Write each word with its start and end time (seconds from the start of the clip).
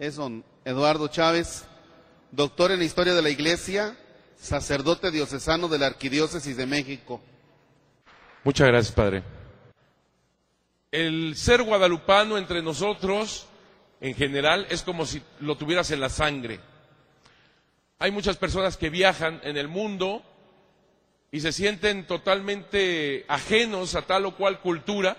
es 0.00 0.16
don 0.16 0.42
Eduardo 0.64 1.08
Chávez, 1.08 1.66
doctor 2.32 2.72
en 2.72 2.80
Historia 2.80 3.12
de 3.12 3.20
la 3.20 3.28
Iglesia, 3.28 3.94
sacerdote 4.34 5.10
diocesano 5.10 5.68
de 5.68 5.78
la 5.78 5.88
Arquidiócesis 5.88 6.56
de 6.56 6.64
México. 6.64 7.20
Muchas 8.42 8.68
gracias, 8.68 8.94
Padre. 8.94 9.22
El 10.90 11.36
ser 11.36 11.62
guadalupano 11.62 12.38
entre 12.38 12.62
nosotros, 12.62 13.46
en 14.00 14.14
general, 14.14 14.66
es 14.70 14.82
como 14.82 15.04
si 15.04 15.22
lo 15.40 15.58
tuvieras 15.58 15.90
en 15.90 16.00
la 16.00 16.08
sangre. 16.08 16.60
Hay 17.98 18.10
muchas 18.10 18.38
personas 18.38 18.78
que 18.78 18.88
viajan 18.88 19.38
en 19.44 19.58
el 19.58 19.68
mundo 19.68 20.22
y 21.30 21.40
se 21.40 21.52
sienten 21.52 22.06
totalmente 22.06 23.26
ajenos 23.28 23.94
a 23.94 24.02
tal 24.02 24.24
o 24.24 24.34
cual 24.34 24.60
cultura 24.60 25.18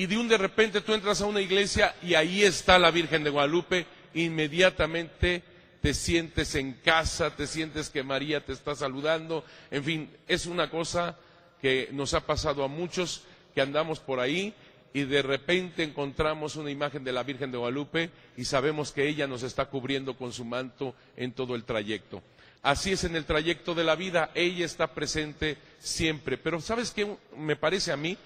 y 0.00 0.06
de 0.06 0.16
un 0.16 0.28
de 0.28 0.38
repente 0.38 0.80
tú 0.80 0.94
entras 0.94 1.20
a 1.20 1.26
una 1.26 1.42
iglesia 1.42 1.94
y 2.02 2.14
ahí 2.14 2.42
está 2.42 2.78
la 2.78 2.90
Virgen 2.90 3.22
de 3.22 3.28
Guadalupe, 3.28 3.84
inmediatamente 4.14 5.42
te 5.82 5.92
sientes 5.92 6.54
en 6.54 6.72
casa, 6.72 7.36
te 7.36 7.46
sientes 7.46 7.90
que 7.90 8.02
María 8.02 8.42
te 8.42 8.54
está 8.54 8.74
saludando, 8.74 9.44
en 9.70 9.84
fin, 9.84 10.10
es 10.26 10.46
una 10.46 10.70
cosa 10.70 11.18
que 11.60 11.90
nos 11.92 12.14
ha 12.14 12.24
pasado 12.24 12.64
a 12.64 12.68
muchos 12.68 13.24
que 13.54 13.60
andamos 13.60 14.00
por 14.00 14.20
ahí 14.20 14.54
y 14.94 15.02
de 15.02 15.20
repente 15.20 15.82
encontramos 15.82 16.56
una 16.56 16.70
imagen 16.70 17.04
de 17.04 17.12
la 17.12 17.22
Virgen 17.22 17.52
de 17.52 17.58
Guadalupe 17.58 18.08
y 18.38 18.46
sabemos 18.46 18.92
que 18.92 19.06
ella 19.06 19.26
nos 19.26 19.42
está 19.42 19.66
cubriendo 19.66 20.16
con 20.16 20.32
su 20.32 20.46
manto 20.46 20.94
en 21.14 21.32
todo 21.32 21.54
el 21.54 21.64
trayecto. 21.64 22.22
Así 22.62 22.92
es 22.92 23.04
en 23.04 23.16
el 23.16 23.26
trayecto 23.26 23.74
de 23.74 23.84
la 23.84 23.96
vida, 23.96 24.30
ella 24.34 24.64
está 24.64 24.94
presente 24.94 25.58
siempre. 25.78 26.38
Pero 26.38 26.60
¿sabes 26.60 26.90
qué 26.90 27.16
me 27.36 27.56
parece 27.56 27.92
a 27.92 27.96
mí? 27.96 28.16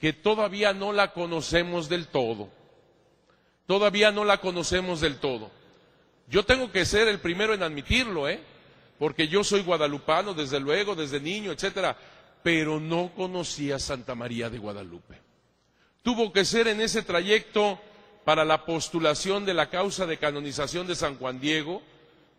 Que 0.00 0.12
todavía 0.12 0.72
no 0.72 0.92
la 0.92 1.12
conocemos 1.12 1.88
del 1.88 2.08
todo. 2.08 2.48
Todavía 3.66 4.12
no 4.12 4.24
la 4.24 4.38
conocemos 4.38 5.00
del 5.00 5.18
todo. 5.18 5.50
Yo 6.28 6.44
tengo 6.44 6.70
que 6.70 6.84
ser 6.84 7.08
el 7.08 7.20
primero 7.20 7.54
en 7.54 7.62
admitirlo, 7.62 8.28
¿eh? 8.28 8.40
Porque 8.98 9.28
yo 9.28 9.44
soy 9.44 9.62
guadalupano, 9.62 10.34
desde 10.34 10.60
luego, 10.60 10.94
desde 10.94 11.20
niño, 11.20 11.52
etcétera, 11.52 11.96
pero 12.42 12.80
no 12.80 13.12
conocía 13.14 13.78
Santa 13.78 14.14
María 14.14 14.48
de 14.48 14.58
Guadalupe. 14.58 15.20
Tuvo 16.02 16.32
que 16.32 16.44
ser 16.44 16.68
en 16.68 16.80
ese 16.80 17.02
trayecto 17.02 17.80
para 18.24 18.44
la 18.44 18.64
postulación 18.64 19.44
de 19.44 19.54
la 19.54 19.70
causa 19.70 20.06
de 20.06 20.18
canonización 20.18 20.86
de 20.86 20.94
San 20.94 21.16
Juan 21.16 21.40
Diego, 21.40 21.82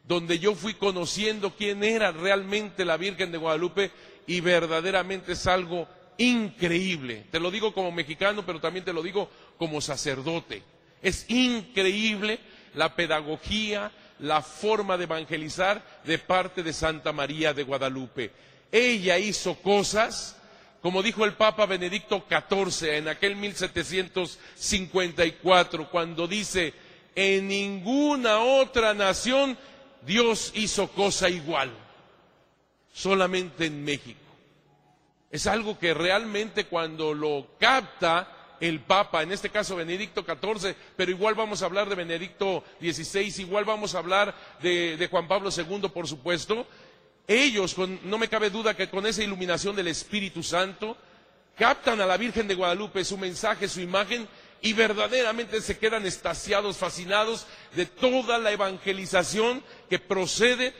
donde 0.05 0.39
yo 0.39 0.55
fui 0.55 0.73
conociendo 0.73 1.53
quién 1.55 1.83
era 1.83 2.11
realmente 2.11 2.85
la 2.85 2.97
Virgen 2.97 3.31
de 3.31 3.37
Guadalupe 3.37 3.91
y 4.25 4.39
verdaderamente 4.39 5.33
es 5.33 5.47
algo 5.47 5.87
increíble. 6.17 7.25
Te 7.31 7.39
lo 7.39 7.51
digo 7.51 7.73
como 7.73 7.91
mexicano, 7.91 8.45
pero 8.45 8.59
también 8.59 8.85
te 8.85 8.93
lo 8.93 9.01
digo 9.01 9.29
como 9.57 9.81
sacerdote. 9.81 10.63
Es 11.01 11.25
increíble 11.29 12.39
la 12.73 12.95
pedagogía, 12.95 13.91
la 14.19 14.41
forma 14.41 14.97
de 14.97 15.03
evangelizar 15.03 15.83
de 16.03 16.17
parte 16.17 16.63
de 16.63 16.73
Santa 16.73 17.13
María 17.13 17.53
de 17.53 17.63
Guadalupe. 17.63 18.31
Ella 18.71 19.17
hizo 19.17 19.55
cosas, 19.55 20.37
como 20.81 21.03
dijo 21.03 21.25
el 21.25 21.33
Papa 21.33 21.65
Benedicto 21.65 22.23
XIV 22.29 22.95
en 22.95 23.07
aquel 23.07 23.35
1754, 23.35 25.89
cuando 25.89 26.27
dice, 26.27 26.73
en 27.15 27.47
ninguna 27.47 28.39
otra 28.39 28.93
nación 28.93 29.57
Dios 30.05 30.51
hizo 30.55 30.89
cosa 30.89 31.29
igual, 31.29 31.71
solamente 32.93 33.65
en 33.65 33.83
México. 33.83 34.26
Es 35.29 35.47
algo 35.47 35.77
que 35.77 35.93
realmente 35.93 36.65
cuando 36.65 37.13
lo 37.13 37.47
capta 37.59 38.55
el 38.59 38.79
Papa, 38.79 39.23
en 39.23 39.31
este 39.31 39.49
caso 39.49 39.75
Benedicto 39.75 40.25
XIV, 40.25 40.75
pero 40.95 41.11
igual 41.11 41.35
vamos 41.35 41.61
a 41.61 41.65
hablar 41.65 41.89
de 41.89 41.95
Benedicto 41.95 42.63
XVI, 42.79 43.41
igual 43.41 43.65
vamos 43.65 43.93
a 43.93 43.99
hablar 43.99 44.33
de, 44.61 45.07
Juan 45.11 45.27
Pablo 45.27 45.49
II, 45.55 45.89
por 45.89 46.07
supuesto, 46.07 46.65
ellos, 47.27 47.75
no 47.77 48.17
me 48.17 48.29
cabe 48.29 48.49
duda 48.49 48.75
que 48.75 48.89
con 48.89 49.05
esa 49.05 49.23
iluminación 49.23 49.75
del 49.75 49.89
Espíritu 49.89 50.41
Santo, 50.41 50.97
captan 51.57 51.99
a 51.99 52.05
la 52.05 52.17
Virgen 52.17 52.47
de 52.47 52.55
Guadalupe, 52.55 53.03
su 53.03 53.17
mensaje, 53.17 53.67
su 53.67 53.81
imagen, 53.81 54.27
y 54.61 54.73
verdaderamente 54.73 55.61
se 55.61 55.77
quedan 55.77 56.05
estasiados, 56.05 56.77
fascinados 56.77 57.45
de 57.75 57.85
toda 57.85 58.37
la 58.37 58.51
evangelización 58.51 59.63
que 59.89 59.99
procede 59.99 60.73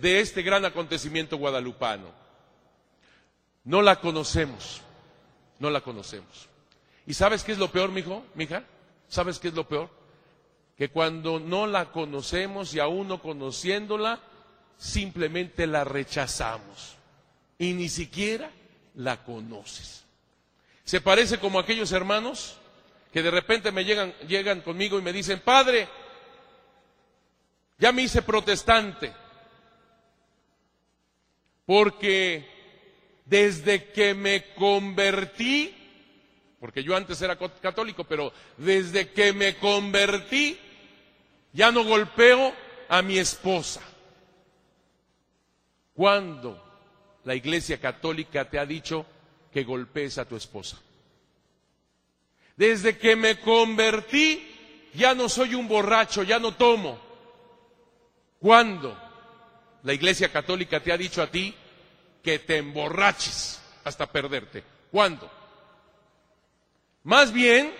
de 0.00 0.20
este 0.20 0.42
gran 0.42 0.64
acontecimiento 0.64 1.36
guadalupano. 1.36 2.23
No 3.64 3.80
la 3.80 3.96
conocemos, 3.96 4.82
no 5.58 5.70
la 5.70 5.80
conocemos. 5.80 6.48
¿Y 7.06 7.14
sabes 7.14 7.42
qué 7.44 7.52
es 7.52 7.58
lo 7.58 7.70
peor, 7.70 7.90
mijo, 7.90 8.24
mija? 8.34 8.64
¿Sabes 9.08 9.38
qué 9.38 9.48
es 9.48 9.54
lo 9.54 9.66
peor? 9.66 9.90
Que 10.76 10.90
cuando 10.90 11.40
no 11.40 11.66
la 11.66 11.90
conocemos 11.92 12.74
y 12.74 12.80
aún 12.80 13.08
no 13.08 13.22
conociéndola, 13.22 14.20
simplemente 14.76 15.66
la 15.66 15.84
rechazamos 15.84 16.96
y 17.58 17.72
ni 17.72 17.88
siquiera 17.88 18.50
la 18.94 19.24
conoces. 19.24 20.04
Se 20.84 21.00
parece 21.00 21.38
como 21.38 21.58
aquellos 21.58 21.92
hermanos 21.92 22.56
que 23.12 23.22
de 23.22 23.30
repente 23.30 23.72
me 23.72 23.84
llegan, 23.84 24.12
llegan 24.26 24.60
conmigo 24.60 24.98
y 24.98 25.02
me 25.02 25.12
dicen, 25.12 25.40
Padre, 25.40 25.88
ya 27.78 27.92
me 27.92 28.02
hice 28.02 28.22
protestante, 28.22 29.12
porque 31.64 32.53
desde 33.24 33.90
que 33.92 34.14
me 34.14 34.52
convertí, 34.54 35.74
porque 36.60 36.82
yo 36.82 36.96
antes 36.96 37.20
era 37.22 37.36
católico, 37.36 38.04
pero 38.04 38.32
desde 38.56 39.10
que 39.10 39.32
me 39.32 39.56
convertí, 39.56 40.58
ya 41.52 41.70
no 41.70 41.84
golpeo 41.84 42.54
a 42.88 43.02
mi 43.02 43.18
esposa. 43.18 43.80
¿Cuándo 45.94 46.60
la 47.24 47.34
Iglesia 47.34 47.80
Católica 47.80 48.48
te 48.50 48.58
ha 48.58 48.66
dicho 48.66 49.06
que 49.52 49.62
golpees 49.62 50.18
a 50.18 50.24
tu 50.24 50.36
esposa? 50.36 50.80
Desde 52.56 52.98
que 52.98 53.16
me 53.16 53.40
convertí, 53.40 54.90
ya 54.94 55.14
no 55.14 55.28
soy 55.28 55.54
un 55.54 55.68
borracho, 55.68 56.22
ya 56.22 56.38
no 56.38 56.54
tomo. 56.54 56.98
¿Cuándo 58.40 58.96
la 59.82 59.92
Iglesia 59.92 60.30
Católica 60.30 60.80
te 60.80 60.92
ha 60.92 60.96
dicho 60.96 61.22
a 61.22 61.30
ti 61.30 61.54
que 62.24 62.38
te 62.40 62.56
emborraches 62.56 63.60
hasta 63.84 64.06
perderte? 64.06 64.64
¿Cuándo? 64.90 65.30
Más 67.04 67.32
bien, 67.32 67.72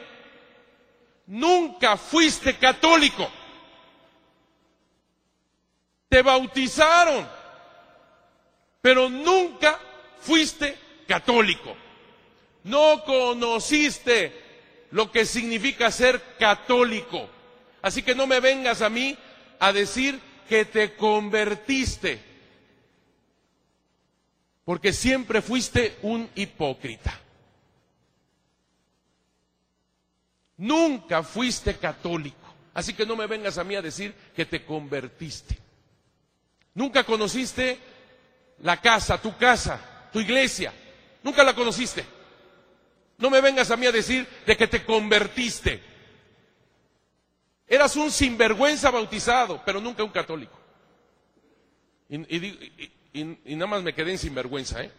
nunca 1.26 1.96
fuiste 1.96 2.56
católico. 2.58 3.28
Te 6.08 6.22
bautizaron, 6.22 7.26
pero 8.82 9.08
nunca 9.08 9.80
fuiste 10.20 10.78
católico. 11.08 11.74
No 12.64 13.02
conociste 13.04 14.44
lo 14.90 15.10
que 15.10 15.24
significa 15.24 15.90
ser 15.90 16.22
católico. 16.38 17.28
Así 17.82 18.02
que 18.02 18.14
no 18.14 18.26
me 18.26 18.40
vengas 18.40 18.82
a 18.82 18.90
mí 18.90 19.16
a 19.58 19.72
decir 19.72 20.20
que 20.48 20.64
te 20.64 20.94
convertiste, 20.94 22.20
porque 24.64 24.92
siempre 24.92 25.42
fuiste 25.42 25.98
un 26.02 26.28
hipócrita. 26.34 27.20
Nunca 30.56 31.22
fuiste 31.22 31.76
católico. 31.76 32.36
Así 32.72 32.94
que 32.94 33.06
no 33.06 33.16
me 33.16 33.26
vengas 33.26 33.58
a 33.58 33.64
mí 33.64 33.74
a 33.74 33.82
decir 33.82 34.14
que 34.34 34.46
te 34.46 34.64
convertiste. 34.64 35.58
Nunca 36.74 37.04
conociste 37.04 37.78
la 38.62 38.80
casa, 38.80 39.20
tu 39.20 39.36
casa, 39.36 40.08
tu 40.12 40.20
iglesia. 40.20 40.72
Nunca 41.22 41.44
la 41.44 41.54
conociste. 41.54 42.04
No 43.18 43.30
me 43.30 43.40
vengas 43.40 43.70
a 43.70 43.76
mí 43.76 43.86
a 43.86 43.92
decir 43.92 44.26
de 44.46 44.56
que 44.56 44.66
te 44.66 44.84
convertiste. 44.84 45.80
Eras 47.66 47.96
un 47.96 48.10
sinvergüenza 48.10 48.90
bautizado, 48.90 49.62
pero 49.64 49.80
nunca 49.80 50.04
un 50.04 50.10
católico. 50.10 50.58
Y, 52.08 52.92
nada 53.14 53.66
más 53.66 53.82
me 53.82 53.94
quedé 53.94 54.12
en 54.12 54.18
sinvergüenza, 54.18 54.82
¿eh? 54.82 54.90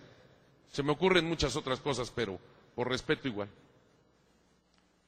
Se 0.71 0.83
me 0.83 0.91
ocurren 0.91 1.27
muchas 1.27 1.55
otras 1.55 1.79
cosas, 1.79 2.11
pero 2.13 2.39
por 2.75 2.89
respeto 2.89 3.27
igual. 3.27 3.49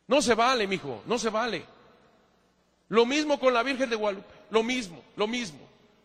No 0.08 0.22
se 0.22 0.34
vale, 0.34 0.68
mijo, 0.68 1.04
no 1.06 1.18
se 1.18 1.30
vale. 1.30 1.66
Lo 2.90 3.06
mismo 3.06 3.40
con 3.40 3.54
la 3.54 3.64
Virgen 3.64 3.90
de 3.90 3.96
Guadalupe, 3.96 4.34
lo 4.50 4.64
mismo, 4.64 5.04
lo 5.16 5.28
mismo. 5.28 5.60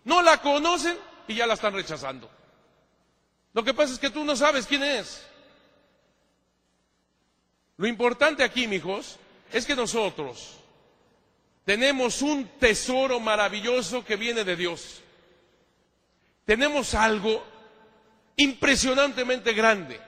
No 0.04 0.20
la 0.22 0.40
conocen 0.42 0.96
y 1.28 1.34
ya 1.34 1.46
la 1.46 1.54
están 1.54 1.74
rechazando. 1.74 2.28
Lo 3.52 3.62
que 3.62 3.74
pasa 3.74 3.92
es 3.92 3.98
que 3.98 4.10
tú 4.10 4.24
no 4.24 4.34
sabes 4.34 4.66
quién 4.66 4.82
es. 4.82 5.24
Lo 7.76 7.86
importante 7.86 8.42
aquí, 8.42 8.66
mijos, 8.66 9.18
es 9.52 9.66
que 9.66 9.76
nosotros 9.76 10.58
tenemos 11.64 12.22
un 12.22 12.46
tesoro 12.58 13.20
maravilloso 13.20 14.04
que 14.04 14.16
viene 14.16 14.44
de 14.44 14.56
Dios. 14.56 15.02
Tenemos 16.44 16.94
algo 16.94 17.44
impresionantemente 18.36 19.52
grande. 19.52 20.00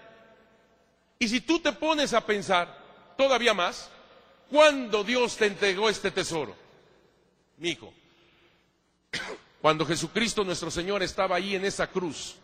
Y 1.19 1.29
si 1.29 1.41
tú 1.41 1.61
te 1.61 1.73
pones 1.73 2.13
a 2.13 2.25
pensar 2.27 3.15
todavía 3.17 3.55
más, 3.55 3.91
¿cuándo 4.51 5.05
Dios 5.05 5.37
te 5.37 5.47
entregó 5.47 5.89
este 5.89 6.11
tesoro? 6.11 6.65
mi 7.59 7.71
hijo, 7.71 7.93
cuando 9.63 9.87
Jesucristo 9.87 10.45
nuestro 10.45 10.71
Señor 10.71 11.03
estaba 11.03 11.37
ahí 11.37 11.55
en 11.55 11.65
esa 11.65 11.87
cruz, 11.87 12.37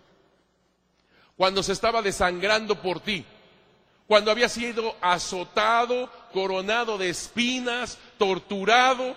cuando 1.36 1.62
se 1.62 1.72
estaba 1.72 2.02
desangrando 2.02 2.80
por 2.80 3.00
ti, 3.00 3.24
cuando 4.06 4.30
había 4.30 4.48
sido 4.48 4.96
azotado, 5.00 6.10
coronado 6.32 6.98
de 6.98 7.10
espinas, 7.10 7.98
torturado, 8.18 9.16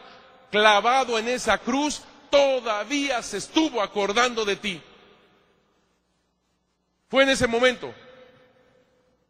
clavado 0.51 1.17
en 1.17 1.27
esa 1.29 1.57
cruz, 1.57 2.01
todavía 2.33 3.21
se 3.21 3.37
estuvo 3.37 3.79
acordando 3.79 4.43
de 4.43 4.55
ti. 4.55 4.81
Fue 7.07 7.21
en 7.21 7.29
ese 7.29 7.45
momento 7.45 7.93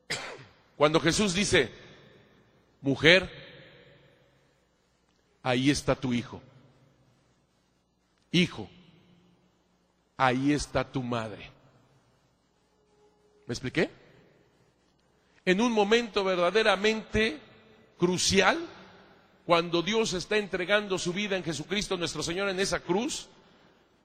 cuando 0.77 1.01
Jesús 1.01 1.33
dice, 1.33 1.69
mujer, 2.79 3.29
ahí 5.41 5.69
está 5.69 5.95
tu 5.95 6.13
hijo. 6.13 6.41
Hijo, 8.31 8.69
ahí 10.15 10.53
está 10.53 10.89
tu 10.89 11.03
madre. 11.03 11.51
¿Me 13.47 13.53
expliqué? 13.53 13.89
En 15.43 15.59
un 15.59 15.73
momento 15.73 16.23
verdaderamente 16.23 17.37
crucial, 17.97 18.65
cuando 19.45 19.81
Dios 19.81 20.13
está 20.13 20.37
entregando 20.37 20.97
su 20.97 21.13
vida 21.13 21.35
en 21.35 21.43
Jesucristo 21.43 21.97
nuestro 21.97 22.23
Señor 22.23 22.49
en 22.49 22.59
esa 22.59 22.79
cruz, 22.79 23.27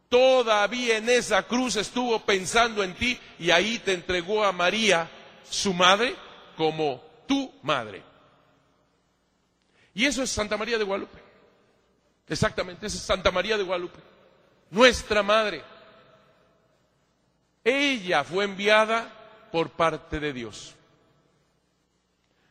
todavía 0.09 0.97
en 0.97 1.09
esa 1.09 1.43
cruz 1.45 1.77
estuvo 1.77 2.19
pensando 2.21 2.83
en 2.83 2.95
ti 2.95 3.19
y 3.39 3.51
ahí 3.51 3.79
te 3.79 3.93
entregó 3.93 4.45
a 4.45 4.53
María, 4.53 5.09
su 5.49 5.73
madre, 5.73 6.17
como 6.57 7.03
tu 7.27 7.53
madre. 7.63 8.03
Y 9.95 10.05
eso 10.05 10.23
es 10.23 10.31
Santa 10.31 10.57
María 10.57 10.79
de 10.79 10.85
Guadalupe. 10.85 11.19
Exactamente, 12.29 12.87
esa 12.87 12.97
es 12.97 13.03
Santa 13.03 13.31
María 13.31 13.57
de 13.57 13.65
Guadalupe, 13.65 14.01
nuestra 14.71 15.23
madre. 15.23 15.63
Ella 17.65 18.25
fue 18.25 18.45
enviada 18.45 19.13
por 19.51 19.71
parte 19.71 20.21
de 20.21 20.33
Dios. 20.33 20.75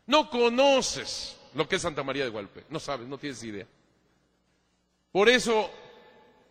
No 0.05 0.29
conoces 0.29 1.36
lo 1.57 1.67
que 1.67 1.77
es 1.77 1.81
Santa 1.81 2.03
María 2.03 2.23
de 2.23 2.29
Guadalupe, 2.29 2.65
no 2.69 2.79
sabes, 2.79 3.07
no 3.07 3.17
tienes 3.17 3.43
idea. 3.43 3.65
Por 5.11 5.27
eso 5.27 5.71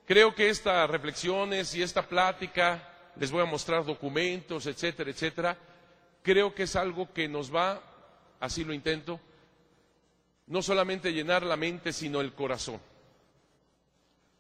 creo 0.05 0.35
que 0.35 0.51
estas 0.51 0.91
reflexiones 0.91 1.73
y 1.77 1.83
esta 1.83 2.03
plática, 2.03 3.13
les 3.15 3.31
voy 3.31 3.41
a 3.43 3.45
mostrar 3.45 3.85
documentos, 3.85 4.67
etcétera, 4.67 5.09
etcétera, 5.09 5.57
creo 6.23 6.53
que 6.53 6.65
es 6.65 6.75
algo 6.75 7.13
que 7.13 7.29
nos 7.29 7.55
va, 7.55 7.81
así 8.41 8.65
lo 8.65 8.73
intento, 8.73 9.21
no 10.49 10.61
solamente 10.61 11.13
llenar 11.13 11.45
la 11.45 11.57
mente, 11.57 11.93
sino 11.93 12.21
el 12.21 12.33
corazón. 12.33 12.81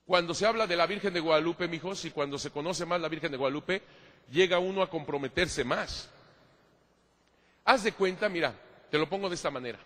Cuando 0.05 0.35
se 0.35 0.47
habla 0.47 0.67
de 0.67 0.77
la 0.77 0.87
Virgen 0.89 1.15
de 1.15 1.21
Guadalupe, 1.21 1.69
mijos, 1.69 2.05
y 2.07 2.11
cuando 2.11 2.39
se 2.39 2.51
conoce 2.51 2.85
más 2.85 3.01
la 3.01 3.09
Virgen 3.09 3.31
de 3.31 3.39
Guadalupe, 3.39 3.83
llega 4.33 4.59
uno 4.59 4.83
a 4.83 4.91
comprometerse 4.91 5.63
más. 5.63 6.11
Haz 7.65 7.85
de 7.85 7.93
cuenta, 7.93 8.29
mira, 8.29 8.53
te 8.91 8.99
lo 8.99 9.09
pongo 9.09 9.29
de 9.29 9.37
esta 9.37 9.53
manera. 9.53 9.79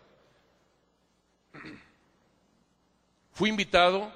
Fui 3.40 3.48
invitado 3.48 4.12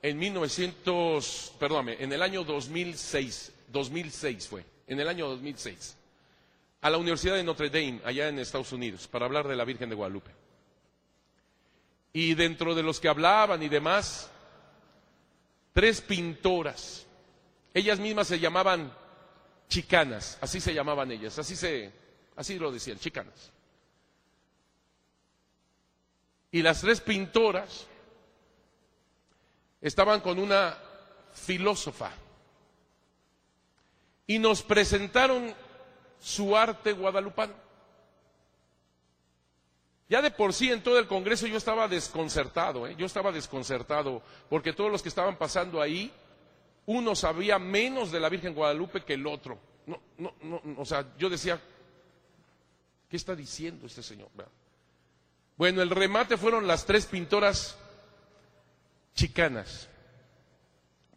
en 0.00 0.18
1900, 0.18 1.52
perdóname, 1.58 2.02
en 2.02 2.10
el 2.14 2.22
año 2.22 2.44
2006, 2.44 3.52
2006 3.68 4.48
fue, 4.48 4.64
en 4.86 4.98
el 4.98 5.06
año 5.06 5.28
2006, 5.28 5.94
a 6.80 6.88
la 6.88 6.96
Universidad 6.96 7.34
de 7.34 7.44
Notre 7.44 7.68
Dame, 7.68 8.00
allá 8.06 8.26
en 8.26 8.38
Estados 8.38 8.72
Unidos, 8.72 9.06
para 9.06 9.26
hablar 9.26 9.46
de 9.46 9.54
la 9.54 9.66
Virgen 9.66 9.90
de 9.90 9.96
Guadalupe. 9.96 10.30
Y 12.14 12.32
dentro 12.32 12.74
de 12.74 12.82
los 12.82 13.00
que 13.00 13.10
hablaban 13.10 13.62
y 13.62 13.68
demás, 13.68 14.30
tres 15.74 16.00
pintoras. 16.00 17.04
Ellas 17.74 18.00
mismas 18.00 18.28
se 18.28 18.40
llamaban 18.40 18.90
chicanas, 19.68 20.38
así 20.40 20.58
se 20.58 20.72
llamaban 20.72 21.12
ellas, 21.12 21.38
así 21.38 21.54
se, 21.54 21.92
así 22.34 22.58
lo 22.58 22.72
decían, 22.72 22.98
chicanas. 22.98 23.52
Y 26.50 26.62
las 26.62 26.80
tres 26.80 27.02
pintoras 27.02 27.86
estaban 29.80 30.20
con 30.20 30.38
una 30.38 30.76
filósofa 31.32 32.10
y 34.26 34.38
nos 34.38 34.62
presentaron 34.62 35.54
su 36.20 36.56
arte 36.56 36.92
guadalupano. 36.92 37.54
Ya 40.08 40.22
de 40.22 40.30
por 40.30 40.54
sí 40.54 40.70
en 40.70 40.82
todo 40.82 40.98
el 40.98 41.06
Congreso 41.06 41.46
yo 41.46 41.58
estaba 41.58 41.86
desconcertado, 41.86 42.86
¿eh? 42.86 42.94
yo 42.96 43.06
estaba 43.06 43.30
desconcertado, 43.30 44.22
porque 44.48 44.72
todos 44.72 44.90
los 44.90 45.02
que 45.02 45.10
estaban 45.10 45.36
pasando 45.36 45.82
ahí, 45.82 46.12
uno 46.86 47.14
sabía 47.14 47.58
menos 47.58 48.10
de 48.10 48.20
la 48.20 48.30
Virgen 48.30 48.54
Guadalupe 48.54 49.04
que 49.04 49.14
el 49.14 49.26
otro. 49.26 49.58
No, 49.86 50.00
no, 50.16 50.34
no, 50.42 50.62
o 50.78 50.84
sea, 50.84 51.04
yo 51.18 51.28
decía, 51.28 51.60
¿qué 53.08 53.16
está 53.16 53.34
diciendo 53.34 53.86
este 53.86 54.02
señor? 54.02 54.28
Bueno, 55.56 55.82
el 55.82 55.90
remate 55.90 56.36
fueron 56.36 56.66
las 56.66 56.86
tres 56.86 57.04
pintoras 57.04 57.78
chicanas. 59.18 59.88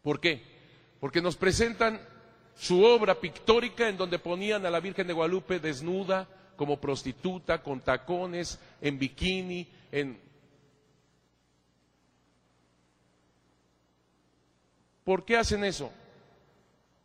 ¿Por 0.02 0.20
qué? 0.20 0.42
Porque 0.98 1.22
nos 1.22 1.36
presentan 1.36 2.00
su 2.56 2.84
obra 2.84 3.14
pictórica 3.14 3.88
en 3.88 3.96
donde 3.96 4.18
ponían 4.18 4.66
a 4.66 4.70
la 4.70 4.80
Virgen 4.80 5.06
de 5.06 5.12
Guadalupe 5.12 5.60
desnuda, 5.60 6.28
como 6.56 6.80
prostituta, 6.80 7.62
con 7.62 7.80
tacones, 7.80 8.58
en 8.80 8.98
bikini, 8.98 9.68
en... 9.92 10.20
¿Por 15.04 15.24
qué 15.24 15.36
hacen 15.36 15.64
eso? 15.64 15.90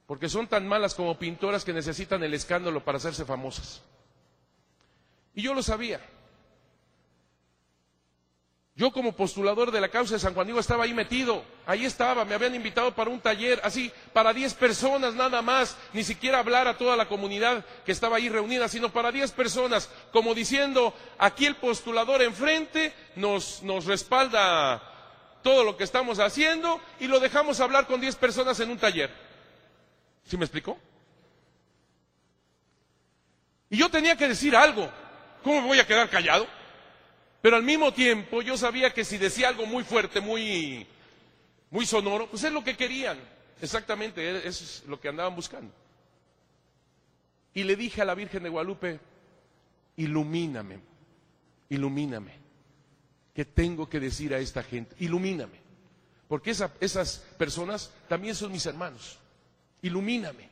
Porque 0.07 0.29
son 0.29 0.47
tan 0.47 0.67
malas 0.67 0.95
como 0.95 1.17
pintoras 1.19 1.63
que 1.63 1.73
necesitan 1.73 2.23
el 2.23 2.33
escándalo 2.33 2.83
para 2.83 2.97
hacerse 2.97 3.25
famosas. 3.25 3.83
Y 5.35 5.43
yo 5.43 5.53
lo 5.53 5.61
sabía. 5.61 6.01
Yo 8.77 8.91
como 8.91 9.13
postulador 9.13 9.71
de 9.71 9.81
la 9.81 9.89
causa 9.89 10.13
de 10.13 10.19
San 10.19 10.35
Juan 10.35 10.45
Diego 10.45 10.59
estaba 10.59 10.83
ahí 10.83 10.93
metido, 10.93 11.43
ahí 11.65 11.83
estaba, 11.83 12.23
me 12.25 12.35
habían 12.35 12.53
invitado 12.53 12.93
para 12.93 13.09
un 13.09 13.19
taller, 13.19 13.59
así, 13.63 13.91
para 14.13 14.33
10 14.33 14.53
personas 14.53 15.15
nada 15.15 15.41
más, 15.41 15.75
ni 15.93 16.03
siquiera 16.03 16.37
hablar 16.37 16.67
a 16.67 16.77
toda 16.77 16.95
la 16.95 17.07
comunidad 17.07 17.65
que 17.87 17.91
estaba 17.91 18.17
ahí 18.17 18.29
reunida, 18.29 18.67
sino 18.67 18.89
para 18.93 19.11
10 19.11 19.31
personas, 19.31 19.89
como 20.11 20.35
diciendo, 20.35 20.93
aquí 21.17 21.47
el 21.47 21.55
postulador 21.55 22.21
enfrente 22.21 22.93
nos, 23.15 23.63
nos 23.63 23.85
respalda 23.85 24.83
todo 25.41 25.63
lo 25.63 25.75
que 25.75 25.83
estamos 25.83 26.19
haciendo 26.19 26.79
y 26.99 27.07
lo 27.07 27.19
dejamos 27.19 27.59
hablar 27.59 27.87
con 27.87 27.99
10 27.99 28.15
personas 28.17 28.59
en 28.59 28.69
un 28.69 28.77
taller. 28.77 29.09
¿Sí 30.23 30.37
me 30.37 30.45
explicó? 30.45 30.77
Y 33.71 33.77
yo 33.77 33.89
tenía 33.89 34.15
que 34.15 34.27
decir 34.27 34.55
algo, 34.55 34.87
¿cómo 35.43 35.61
me 35.61 35.67
voy 35.67 35.79
a 35.79 35.87
quedar 35.87 36.11
callado? 36.11 36.56
Pero 37.41 37.55
al 37.55 37.63
mismo 37.63 37.93
tiempo 37.93 38.41
yo 38.41 38.57
sabía 38.57 38.93
que 38.93 39.05
si 39.05 39.17
decía 39.17 39.49
algo 39.49 39.65
muy 39.65 39.83
fuerte, 39.83 40.19
muy, 40.19 40.87
muy 41.69 41.85
sonoro, 41.85 42.29
pues 42.29 42.43
es 42.43 42.51
lo 42.51 42.63
que 42.63 42.75
querían. 42.75 43.17
Exactamente, 43.61 44.21
e-, 44.21 44.47
eso 44.47 44.63
es 44.63 44.83
lo 44.87 44.99
que 44.99 45.09
andaban 45.09 45.35
buscando. 45.35 45.71
Y 47.53 47.63
le 47.63 47.75
dije 47.75 48.01
a 48.01 48.05
la 48.05 48.15
Virgen 48.15 48.43
de 48.43 48.49
Guadalupe, 48.49 48.99
ilumíname, 49.95 50.79
ilumíname. 51.69 52.33
¿Qué 53.33 53.45
tengo 53.45 53.87
que 53.87 53.99
decir 53.99 54.33
a 54.33 54.39
esta 54.39 54.63
gente? 54.63 54.95
Ilumíname. 54.99 55.59
Porque 56.27 56.51
esas 56.51 57.19
personas 57.37 57.91
también 58.09 58.35
son 58.35 58.51
mis 58.51 58.65
hermanos. 58.65 59.19
Ilumíname. 59.81 60.49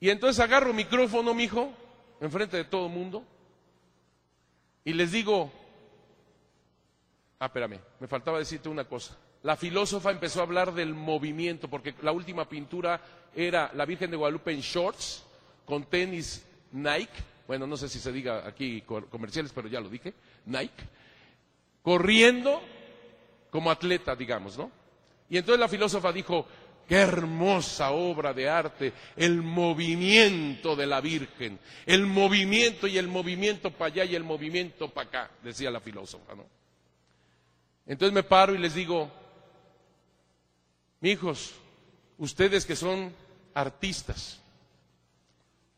Y 0.00 0.10
entonces 0.10 0.40
agarro 0.40 0.72
micrófono, 0.72 1.34
mijo, 1.34 1.72
enfrente 2.20 2.56
de 2.56 2.64
todo 2.64 2.86
el 2.86 2.92
mundo, 2.92 3.24
y 4.84 4.92
les 4.92 5.12
digo, 5.12 5.50
ah, 7.38 7.46
espérame, 7.46 7.80
me 8.00 8.06
faltaba 8.06 8.38
decirte 8.38 8.68
una 8.68 8.84
cosa. 8.84 9.16
La 9.42 9.56
filósofa 9.56 10.10
empezó 10.10 10.40
a 10.40 10.44
hablar 10.44 10.72
del 10.72 10.94
movimiento, 10.94 11.68
porque 11.68 11.94
la 12.02 12.12
última 12.12 12.48
pintura 12.48 13.00
era 13.34 13.70
la 13.74 13.84
Virgen 13.84 14.10
de 14.10 14.16
Guadalupe 14.16 14.52
en 14.52 14.60
shorts, 14.60 15.24
con 15.64 15.84
tenis 15.84 16.46
Nike, 16.72 17.12
bueno, 17.46 17.66
no 17.66 17.76
sé 17.76 17.88
si 17.88 17.98
se 17.98 18.12
diga 18.12 18.46
aquí 18.46 18.82
comerciales, 18.82 19.52
pero 19.54 19.68
ya 19.68 19.80
lo 19.80 19.88
dije, 19.88 20.14
Nike, 20.46 20.84
corriendo 21.82 22.62
como 23.50 23.70
atleta, 23.70 24.16
digamos, 24.16 24.56
¿no? 24.56 24.70
Y 25.28 25.36
entonces 25.38 25.60
la 25.60 25.68
filósofa 25.68 26.12
dijo, 26.12 26.46
Qué 26.88 26.96
hermosa 26.96 27.92
obra 27.92 28.34
de 28.34 28.48
arte, 28.48 28.92
el 29.16 29.42
movimiento 29.42 30.76
de 30.76 30.86
la 30.86 31.00
Virgen, 31.00 31.58
el 31.86 32.06
movimiento 32.06 32.86
y 32.86 32.98
el 32.98 33.08
movimiento 33.08 33.70
para 33.70 33.92
allá 33.92 34.04
y 34.04 34.14
el 34.14 34.24
movimiento 34.24 34.88
para 34.90 35.08
acá, 35.08 35.30
decía 35.42 35.70
la 35.70 35.80
filósofa, 35.80 36.34
¿no? 36.34 36.44
Entonces 37.86 38.12
me 38.14 38.22
paro 38.22 38.54
y 38.54 38.58
les 38.58 38.74
digo, 38.74 39.10
hijos, 41.00 41.54
ustedes 42.18 42.66
que 42.66 42.76
son 42.76 43.14
artistas, 43.54 44.40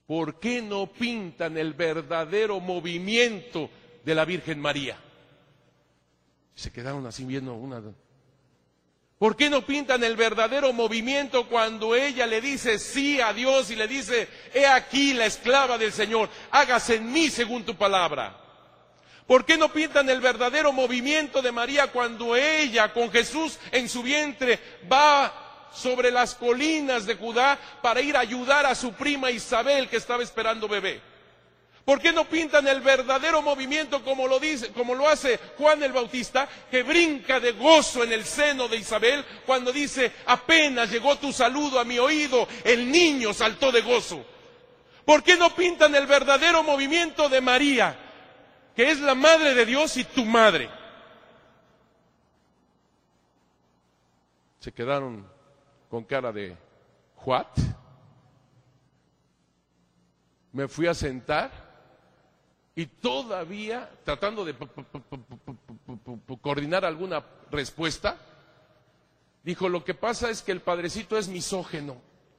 ¿por 0.06 0.38
qué 0.40 0.62
no 0.62 0.86
pintan 0.86 1.56
el 1.56 1.75
verdadero 1.75 2.60
movimiento 2.60 3.70
de 4.04 4.14
la 4.14 4.25
Virgen 4.25 4.60
María? 4.60 4.98
Se 6.54 6.72
quedaron 6.72 7.06
así 7.06 7.25
viendo 7.25 7.54
una. 7.54 7.82
¿Por 9.18 9.35
qué 9.35 9.49
no 9.49 9.62
pintan 9.62 10.04
el 10.04 10.14
verdadero 10.14 10.75
movimiento 10.75 11.49
cuando 11.49 11.94
ella 11.94 12.26
le 12.26 12.42
dice 12.42 12.78
sí 12.78 13.18
a 13.18 13.32
Dios 13.32 13.70
y 13.70 13.76
le 13.76 13.88
dice, 13.88 14.28
he 14.52 14.66
aquí 14.66 15.14
la 15.14 15.25
esclava 15.25 15.78
del 15.78 15.92
Señor, 15.92 16.28
hágase 16.50 16.96
en 16.96 17.11
mí 17.11 17.30
según 17.30 17.64
tu 17.64 17.75
palabra? 17.76 18.37
¿Por 19.26 19.46
qué 19.46 19.56
no 19.56 19.73
pintan 19.73 20.11
el 20.11 20.20
verdadero 20.20 20.70
movimiento 20.70 21.40
de 21.40 21.50
María 21.50 21.87
cuando 21.87 22.37
ella, 22.37 22.92
con 22.92 23.11
Jesús 23.11 23.58
en 23.73 23.88
su 23.88 24.02
vientre, 24.02 24.61
va 24.90 25.68
sobre 25.73 26.11
las 26.11 26.35
colinas 26.35 27.06
de 27.06 27.16
Judá 27.16 27.58
para 27.82 28.02
ir 28.02 28.16
a 28.16 28.20
ayudar 28.20 28.66
a 28.66 28.75
su 28.75 28.92
prima 28.92 29.30
Isabel 29.30 29.88
que 29.88 29.96
estaba 29.96 30.23
esperando 30.23 30.68
bebé? 30.68 31.00
¿Por 31.86 32.00
qué 32.00 32.12
no 32.12 32.24
pintan 32.24 32.66
el 32.66 32.80
verdadero 32.80 33.42
movimiento 33.42 34.02
como 34.02 34.26
lo 34.26 34.40
dice, 34.40 34.72
como 34.72 34.92
lo 34.92 35.08
hace 35.08 35.38
Juan 35.56 35.80
el 35.84 35.92
Bautista, 35.92 36.48
que 36.68 36.82
brinca 36.82 37.38
de 37.38 37.52
gozo 37.52 38.02
en 38.02 38.12
el 38.12 38.24
seno 38.24 38.66
de 38.66 38.78
Isabel 38.78 39.24
cuando 39.46 39.72
dice, 39.72 40.10
apenas 40.26 40.90
llegó 40.90 41.16
tu 41.16 41.32
saludo 41.32 41.78
a 41.78 41.84
mi 41.84 42.00
oído, 42.00 42.48
el 42.64 42.90
niño 42.90 43.32
saltó 43.32 43.70
de 43.70 43.82
gozo? 43.82 44.26
¿Por 45.04 45.22
qué 45.22 45.36
no 45.36 45.54
pintan 45.54 45.94
el 45.94 46.08
verdadero 46.08 46.64
movimiento 46.64 47.28
de 47.28 47.40
María, 47.40 47.96
que 48.74 48.90
es 48.90 48.98
la 48.98 49.14
madre 49.14 49.54
de 49.54 49.64
Dios 49.64 49.96
y 49.96 50.02
tu 50.02 50.24
madre? 50.24 50.68
Se 54.58 54.72
quedaron 54.72 55.24
con 55.88 56.02
cara 56.02 56.32
de, 56.32 56.56
¿what? 57.24 57.46
Me 60.50 60.66
fui 60.66 60.88
a 60.88 60.94
sentar 60.94 61.65
y 62.78 62.85
todavía 62.87 63.90
tratando 64.04 64.45
de 64.45 64.54
coordinar 66.42 66.85
alguna 66.85 67.25
respuesta, 67.50 68.18
dijo, 69.42 69.71
lo 69.71 69.83
que 69.83 69.95
pasa 69.95 70.28
es 70.28 70.42
que 70.42 70.52
el 70.52 70.61
padrecito 70.61 71.16
es 71.16 71.26
misógeno, 71.26 71.97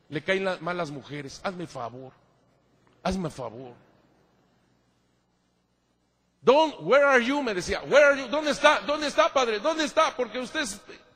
le 0.09 0.21
caen 0.21 0.47
mal 0.61 0.77
las 0.77 0.91
mujeres, 0.91 1.41
hazme 1.43 1.65
favor, 1.65 2.13
hazme 3.01 3.31
favor. 3.31 3.73
Don, 6.39 6.75
where 6.81 7.03
are 7.03 7.25
you? 7.25 7.41
Me 7.41 7.55
decía, 7.55 7.81
where 7.81 8.05
are 8.05 8.21
you? 8.21 8.27
¿Dónde 8.27 8.51
está? 8.51 8.81
¿Dónde 8.81 9.07
está, 9.07 9.33
padre? 9.33 9.59
¿Dónde 9.59 9.85
está? 9.85 10.15
Porque 10.15 10.39
usted, 10.39 10.65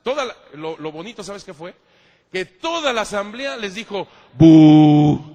toda 0.02 0.36
lo, 0.54 0.76
lo, 0.76 0.90
bonito, 0.90 1.22
¿sabes 1.22 1.44
qué 1.44 1.54
fue? 1.54 1.76
Que 2.32 2.44
toda 2.44 2.92
la 2.92 3.02
asamblea 3.02 3.56
les 3.56 3.76
dijo, 3.76 4.08
¡bu! 4.36 5.31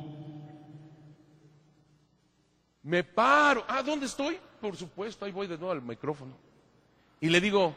Me 2.87 3.03
paro. 3.03 3.65
Ah, 3.67 3.83
¿dónde 3.83 4.05
estoy? 4.05 4.39
Por 4.61 4.77
supuesto, 4.77 5.25
ahí 5.25 5.31
voy 5.33 5.45
de 5.45 5.57
nuevo 5.57 5.73
al 5.73 5.81
micrófono. 5.81 6.37
Y 7.19 7.27
le 7.27 7.41
digo, 7.41 7.75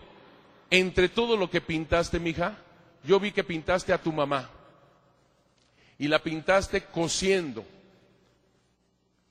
entre 0.71 1.09
todo 1.09 1.37
lo 1.37 1.51
que 1.51 1.61
pintaste, 1.61 2.21
mija, 2.21 2.57
yo 3.03 3.19
vi 3.19 3.33
que 3.33 3.43
pintaste 3.43 3.93
a 3.93 4.01
tu 4.01 4.13
mamá. 4.13 4.49
Y 5.99 6.07
la 6.07 6.21
pintaste 6.21 6.85
cosiendo. 6.85 7.65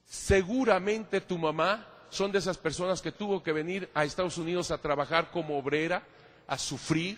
Seguramente 0.04 1.22
tu 1.22 1.38
mamá 1.38 1.88
son 2.10 2.34
de 2.34 2.40
esas 2.40 2.58
personas 2.58 3.02
que 3.02 3.14
tuvo 3.14 3.42
que 3.42 3.54
venir 3.54 3.90
a 3.94 4.04
Estados 4.04 4.38
Unidos 4.38 4.72
a 4.72 4.80
trabajar 4.80 5.32
como 5.32 5.58
obrera, 5.58 6.04
a 6.46 6.58
sufrir, 6.58 7.18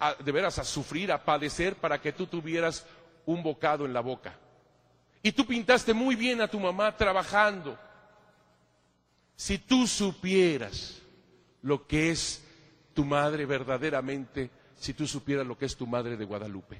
a, 0.00 0.14
de 0.14 0.32
veras 0.32 0.58
a 0.58 0.64
sufrir, 0.64 1.12
a 1.12 1.24
padecer 1.24 1.76
para 1.76 2.00
que 2.00 2.10
tú 2.10 2.26
tuvieras 2.26 2.84
un 3.26 3.44
bocado 3.44 3.86
en 3.86 3.92
la 3.92 4.00
boca. 4.00 4.36
Y 5.22 5.30
tú 5.30 5.46
pintaste 5.46 5.94
muy 5.94 6.16
bien 6.16 6.40
a 6.40 6.48
tu 6.48 6.58
mamá 6.58 6.96
trabajando 6.96 7.78
si 9.42 9.58
tú 9.58 9.88
supieras 9.88 11.02
lo 11.62 11.84
que 11.88 12.12
es 12.12 12.44
tu 12.94 13.04
madre 13.04 13.44
verdaderamente, 13.44 14.50
si 14.76 14.94
tú 14.94 15.04
supieras 15.08 15.44
lo 15.44 15.58
que 15.58 15.64
es 15.64 15.76
tu 15.76 15.84
madre 15.84 16.16
de 16.16 16.24
Guadalupe. 16.24 16.78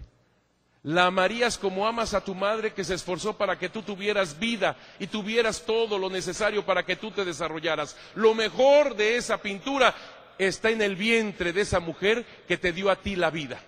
La 0.84 1.06
amarías 1.06 1.58
como 1.58 1.84
amas 1.88 2.14
a 2.14 2.22
tu 2.22 2.36
madre 2.36 2.72
que 2.72 2.84
se 2.84 2.94
esforzó 2.94 3.36
para 3.36 3.58
que 3.58 3.68
tú 3.68 3.82
tuvieras 3.82 4.38
vida 4.38 4.76
y 5.00 5.08
tuvieras 5.08 5.66
todo 5.66 5.98
lo 5.98 6.08
necesario 6.08 6.64
para 6.64 6.84
que 6.86 6.94
tú 6.94 7.10
te 7.10 7.24
desarrollaras. 7.24 7.96
Lo 8.14 8.32
mejor 8.32 8.94
de 8.94 9.16
esa 9.16 9.42
pintura 9.42 9.92
está 10.38 10.70
en 10.70 10.82
el 10.82 10.94
vientre 10.94 11.52
de 11.52 11.62
esa 11.62 11.80
mujer 11.80 12.24
que 12.46 12.58
te 12.58 12.72
dio 12.72 12.90
a 12.90 13.02
ti 13.02 13.16
la 13.16 13.30
vida. 13.30 13.60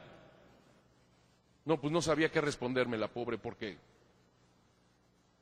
No, 1.65 1.81
pues 1.81 1.93
no 1.93 2.01
sabía 2.01 2.31
qué 2.31 2.41
responderme 2.41 2.97
la 2.97 3.09
pobre 3.09 3.39
porque 3.39 3.77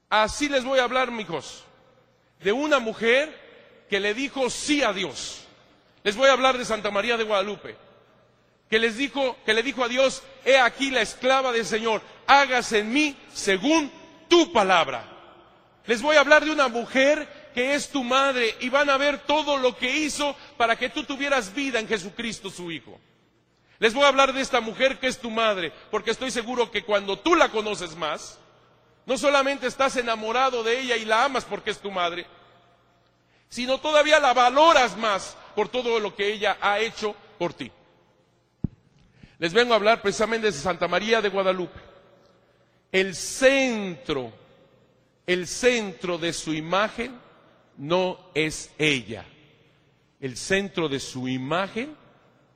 así 0.08 0.48
les 0.48 0.64
voy 0.64 0.78
a 0.78 0.84
hablar, 0.84 1.10
mijos 1.10 1.66
de 2.42 2.52
una 2.52 2.78
mujer 2.78 3.41
que 3.92 4.00
le 4.00 4.14
dijo 4.14 4.48
sí 4.48 4.82
a 4.82 4.94
Dios. 4.94 5.44
Les 6.02 6.16
voy 6.16 6.26
a 6.30 6.32
hablar 6.32 6.56
de 6.56 6.64
Santa 6.64 6.90
María 6.90 7.18
de 7.18 7.24
Guadalupe, 7.24 7.76
que 8.70 8.78
les 8.78 8.96
dijo, 8.96 9.36
que 9.44 9.52
le 9.52 9.62
dijo 9.62 9.84
a 9.84 9.88
Dios, 9.88 10.22
he 10.46 10.56
aquí 10.56 10.90
la 10.90 11.02
esclava 11.02 11.52
del 11.52 11.66
Señor, 11.66 12.00
hágase 12.26 12.78
en 12.78 12.90
mí 12.90 13.14
según 13.34 13.92
tu 14.30 14.50
palabra. 14.50 15.04
Les 15.84 16.00
voy 16.00 16.16
a 16.16 16.20
hablar 16.20 16.42
de 16.42 16.52
una 16.52 16.68
mujer 16.68 17.50
que 17.52 17.74
es 17.74 17.90
tu 17.90 18.02
madre 18.02 18.56
y 18.60 18.70
van 18.70 18.88
a 18.88 18.96
ver 18.96 19.26
todo 19.26 19.58
lo 19.58 19.76
que 19.76 19.94
hizo 19.94 20.34
para 20.56 20.74
que 20.74 20.88
tú 20.88 21.04
tuvieras 21.04 21.52
vida 21.52 21.78
en 21.78 21.86
Jesucristo 21.86 22.48
su 22.48 22.70
Hijo. 22.70 22.98
Les 23.78 23.92
voy 23.92 24.04
a 24.04 24.08
hablar 24.08 24.32
de 24.32 24.40
esta 24.40 24.62
mujer 24.62 25.00
que 25.00 25.08
es 25.08 25.20
tu 25.20 25.30
madre, 25.30 25.70
porque 25.90 26.12
estoy 26.12 26.30
seguro 26.30 26.70
que 26.70 26.82
cuando 26.82 27.18
tú 27.18 27.34
la 27.34 27.50
conoces 27.50 27.94
más, 27.94 28.38
no 29.04 29.18
solamente 29.18 29.66
estás 29.66 29.98
enamorado 29.98 30.62
de 30.62 30.80
ella 30.80 30.96
y 30.96 31.04
la 31.04 31.24
amas 31.24 31.44
porque 31.44 31.68
es 31.68 31.78
tu 31.78 31.90
madre, 31.90 32.26
sino 33.52 33.78
todavía 33.80 34.18
la 34.18 34.32
valoras 34.32 34.96
más 34.96 35.36
por 35.54 35.68
todo 35.68 36.00
lo 36.00 36.16
que 36.16 36.32
ella 36.32 36.56
ha 36.58 36.80
hecho 36.80 37.14
por 37.38 37.52
ti. 37.52 37.70
Les 39.38 39.52
vengo 39.52 39.74
a 39.74 39.76
hablar 39.76 40.00
precisamente 40.00 40.46
de 40.46 40.52
Santa 40.54 40.88
María 40.88 41.20
de 41.20 41.28
Guadalupe. 41.28 41.78
El 42.90 43.14
centro, 43.14 44.32
el 45.26 45.46
centro 45.46 46.16
de 46.16 46.32
su 46.32 46.54
imagen 46.54 47.20
no 47.76 48.30
es 48.32 48.72
ella. 48.78 49.26
El 50.18 50.38
centro 50.38 50.88
de 50.88 50.98
su 50.98 51.28
imagen 51.28 51.94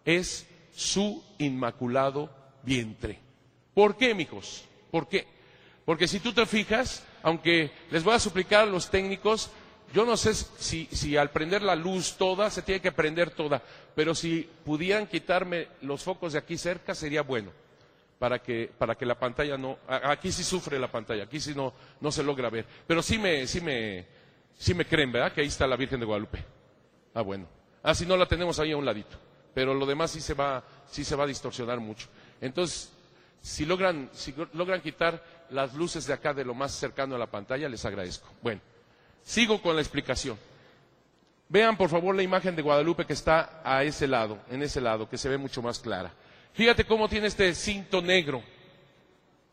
es 0.02 0.46
su 0.74 1.22
inmaculado 1.36 2.30
vientre. 2.62 3.18
¿Por 3.74 3.98
qué, 3.98 4.14
mijos? 4.14 4.64
¿Por 4.90 5.08
qué? 5.08 5.26
Porque 5.84 6.08
si 6.08 6.20
tú 6.20 6.32
te 6.32 6.46
fijas, 6.46 7.04
aunque 7.22 7.70
les 7.90 8.02
voy 8.02 8.14
a 8.14 8.18
suplicar 8.18 8.62
a 8.62 8.66
los 8.66 8.88
técnicos, 8.88 9.50
yo 9.92 10.04
no 10.04 10.16
sé 10.16 10.34
si, 10.34 10.86
si, 10.86 11.16
al 11.16 11.30
prender 11.30 11.62
la 11.62 11.74
luz 11.74 12.16
toda, 12.16 12.50
se 12.50 12.62
tiene 12.62 12.80
que 12.80 12.92
prender 12.92 13.30
toda, 13.30 13.62
pero 13.94 14.14
si 14.14 14.48
pudieran 14.64 15.06
quitarme 15.06 15.68
los 15.82 16.02
focos 16.02 16.32
de 16.32 16.38
aquí 16.38 16.58
cerca, 16.58 16.94
sería 16.94 17.22
bueno, 17.22 17.50
para 18.18 18.40
que, 18.40 18.70
para 18.78 18.94
que 18.94 19.06
la 19.06 19.18
pantalla 19.18 19.56
no, 19.56 19.78
aquí 19.88 20.32
sí 20.32 20.44
sufre 20.44 20.78
la 20.78 20.90
pantalla, 20.90 21.24
aquí 21.24 21.40
sí 21.40 21.54
no, 21.54 21.72
no 22.00 22.12
se 22.12 22.22
logra 22.22 22.50
ver, 22.50 22.66
pero 22.86 23.02
sí 23.02 23.18
me, 23.18 23.46
sí 23.46 23.60
me, 23.60 24.06
sí 24.58 24.74
me 24.74 24.84
creen, 24.86 25.12
¿verdad? 25.12 25.32
Que 25.32 25.42
ahí 25.42 25.46
está 25.46 25.66
la 25.66 25.76
Virgen 25.76 26.00
de 26.00 26.06
Guadalupe. 26.06 26.44
Ah, 27.14 27.22
bueno. 27.22 27.48
Ah, 27.82 27.94
si 27.94 28.04
no 28.04 28.16
la 28.16 28.26
tenemos 28.26 28.58
ahí 28.58 28.72
a 28.72 28.76
un 28.76 28.84
ladito, 28.84 29.16
pero 29.54 29.72
lo 29.72 29.86
demás 29.86 30.10
sí 30.10 30.20
se 30.20 30.34
va, 30.34 30.62
sí 30.86 31.04
se 31.04 31.16
va 31.16 31.24
a 31.24 31.28
distorsionar 31.28 31.78
mucho. 31.80 32.08
Entonces, 32.40 32.92
si 33.40 33.64
logran, 33.64 34.10
si 34.12 34.34
logran 34.54 34.80
quitar 34.80 35.22
las 35.50 35.72
luces 35.74 36.06
de 36.06 36.12
acá 36.12 36.34
de 36.34 36.44
lo 36.44 36.52
más 36.52 36.72
cercano 36.72 37.14
a 37.14 37.18
la 37.18 37.30
pantalla, 37.30 37.68
les 37.68 37.84
agradezco. 37.84 38.28
Bueno, 38.42 38.60
sigo 39.26 39.60
con 39.60 39.74
la 39.74 39.82
explicación. 39.82 40.38
Vean 41.48 41.76
por 41.76 41.90
favor 41.90 42.14
la 42.14 42.22
imagen 42.22 42.56
de 42.56 42.62
Guadalupe 42.62 43.04
que 43.04 43.12
está 43.12 43.60
a 43.64 43.82
ese 43.84 44.06
lado, 44.06 44.38
en 44.50 44.62
ese 44.62 44.80
lado, 44.80 45.08
que 45.08 45.18
se 45.18 45.28
ve 45.28 45.36
mucho 45.36 45.60
más 45.60 45.80
clara. 45.80 46.12
Fíjate 46.54 46.84
cómo 46.84 47.08
tiene 47.08 47.26
este 47.26 47.54
cinto 47.54 48.00
negro, 48.00 48.42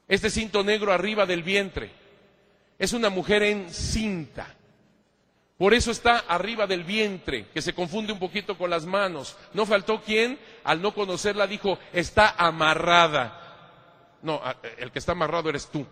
este 0.08 0.30
cinto 0.30 0.64
negro 0.64 0.94
arriba 0.94 1.26
del 1.26 1.44
vientre. 1.44 1.92
Es 2.80 2.94
una 2.94 3.10
mujer 3.10 3.44
en 3.44 3.70
cinta. 3.70 4.56
Por 5.58 5.74
eso 5.74 5.92
está 5.92 6.20
arriba 6.28 6.66
del 6.66 6.84
vientre, 6.84 7.48
que 7.54 7.62
se 7.62 7.74
confunde 7.74 8.14
un 8.14 8.20
poquito 8.20 8.58
con 8.58 8.70
las 8.70 8.86
manos. 8.86 9.38
No 9.54 9.66
faltó 9.66 10.02
quien, 10.02 10.40
al 10.64 10.82
no 10.82 10.94
conocerla, 10.94 11.46
dijo, 11.48 11.78
está 11.94 12.32
amarrada. 12.38 13.40
No, 14.22 14.42
el 14.78 14.92
que 14.92 15.00
está 15.00 15.12
amarrado 15.12 15.50
eres 15.50 15.68
tú. 15.68 15.86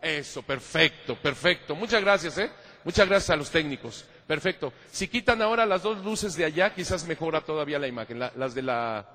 Eso, 0.00 0.42
perfecto, 0.42 1.16
perfecto. 1.16 1.74
Muchas 1.74 2.02
gracias, 2.02 2.38
¿eh? 2.38 2.50
Muchas 2.84 3.08
gracias 3.08 3.30
a 3.30 3.36
los 3.36 3.50
técnicos. 3.50 4.04
Perfecto. 4.26 4.72
Si 4.90 5.08
quitan 5.08 5.40
ahora 5.42 5.66
las 5.66 5.82
dos 5.82 6.04
luces 6.04 6.36
de 6.36 6.44
allá, 6.44 6.74
quizás 6.74 7.06
mejora 7.06 7.40
todavía 7.40 7.78
la 7.78 7.88
imagen. 7.88 8.18
las 8.18 8.54
de 8.54 8.62
la 8.62 9.06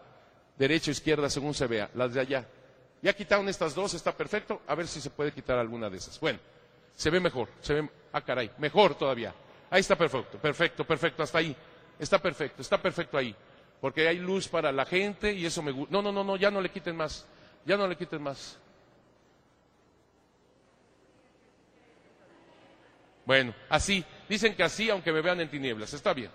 derecha 0.57 0.91
o 0.91 0.93
izquierda, 0.93 1.29
según 1.29 1.53
se 1.53 1.67
vea. 1.67 1.89
Las 1.93 2.13
de 2.13 2.21
allá. 2.21 2.45
Ya 3.01 3.13
quitaron 3.13 3.47
estas 3.47 3.73
dos, 3.73 3.93
está 3.93 4.11
perfecto. 4.11 4.61
A 4.67 4.75
ver 4.75 4.87
si 4.87 4.99
se 4.99 5.09
puede 5.09 5.31
quitar 5.31 5.57
alguna 5.57 5.89
de 5.89 5.97
esas. 5.97 6.19
Bueno, 6.19 6.39
se 6.95 7.09
ve 7.09 7.19
mejor. 7.19 7.47
Se 7.61 7.73
ve, 7.73 7.89
ah, 8.11 8.21
caray, 8.21 8.51
mejor 8.57 8.95
todavía. 8.95 9.33
Ahí 9.69 9.81
está 9.81 9.95
perfecto, 9.95 10.37
perfecto, 10.37 10.83
perfecto, 10.85 11.23
hasta 11.23 11.37
ahí. 11.37 11.55
Está 11.97 12.19
perfecto, 12.19 12.61
está 12.61 12.81
perfecto 12.81 13.17
ahí. 13.17 13.35
Porque 13.79 14.07
hay 14.07 14.17
luz 14.17 14.47
para 14.47 14.71
la 14.71 14.85
gente 14.85 15.31
y 15.31 15.45
eso 15.45 15.61
me 15.61 15.71
gusta. 15.71 15.93
No, 15.93 16.01
no, 16.01 16.11
no, 16.11 16.23
no, 16.23 16.35
ya 16.35 16.51
no 16.51 16.59
le 16.59 16.69
quiten 16.69 16.95
más. 16.95 17.25
Ya 17.65 17.77
no 17.77 17.87
le 17.87 17.95
quiten 17.95 18.21
más. 18.21 18.57
Bueno, 23.29 23.53
así. 23.69 24.03
Dicen 24.27 24.55
que 24.55 24.63
así, 24.63 24.89
aunque 24.89 25.11
me 25.11 25.21
vean 25.21 25.39
en 25.39 25.51
tinieblas. 25.51 25.93
Está 25.93 26.15
bien. 26.15 26.31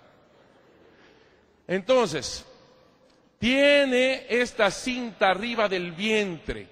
Entonces, 1.67 2.45
tiene 3.37 4.25
esta 4.29 4.71
cinta 4.71 5.31
arriba 5.31 5.67
del 5.67 5.91
vientre. 5.91 6.69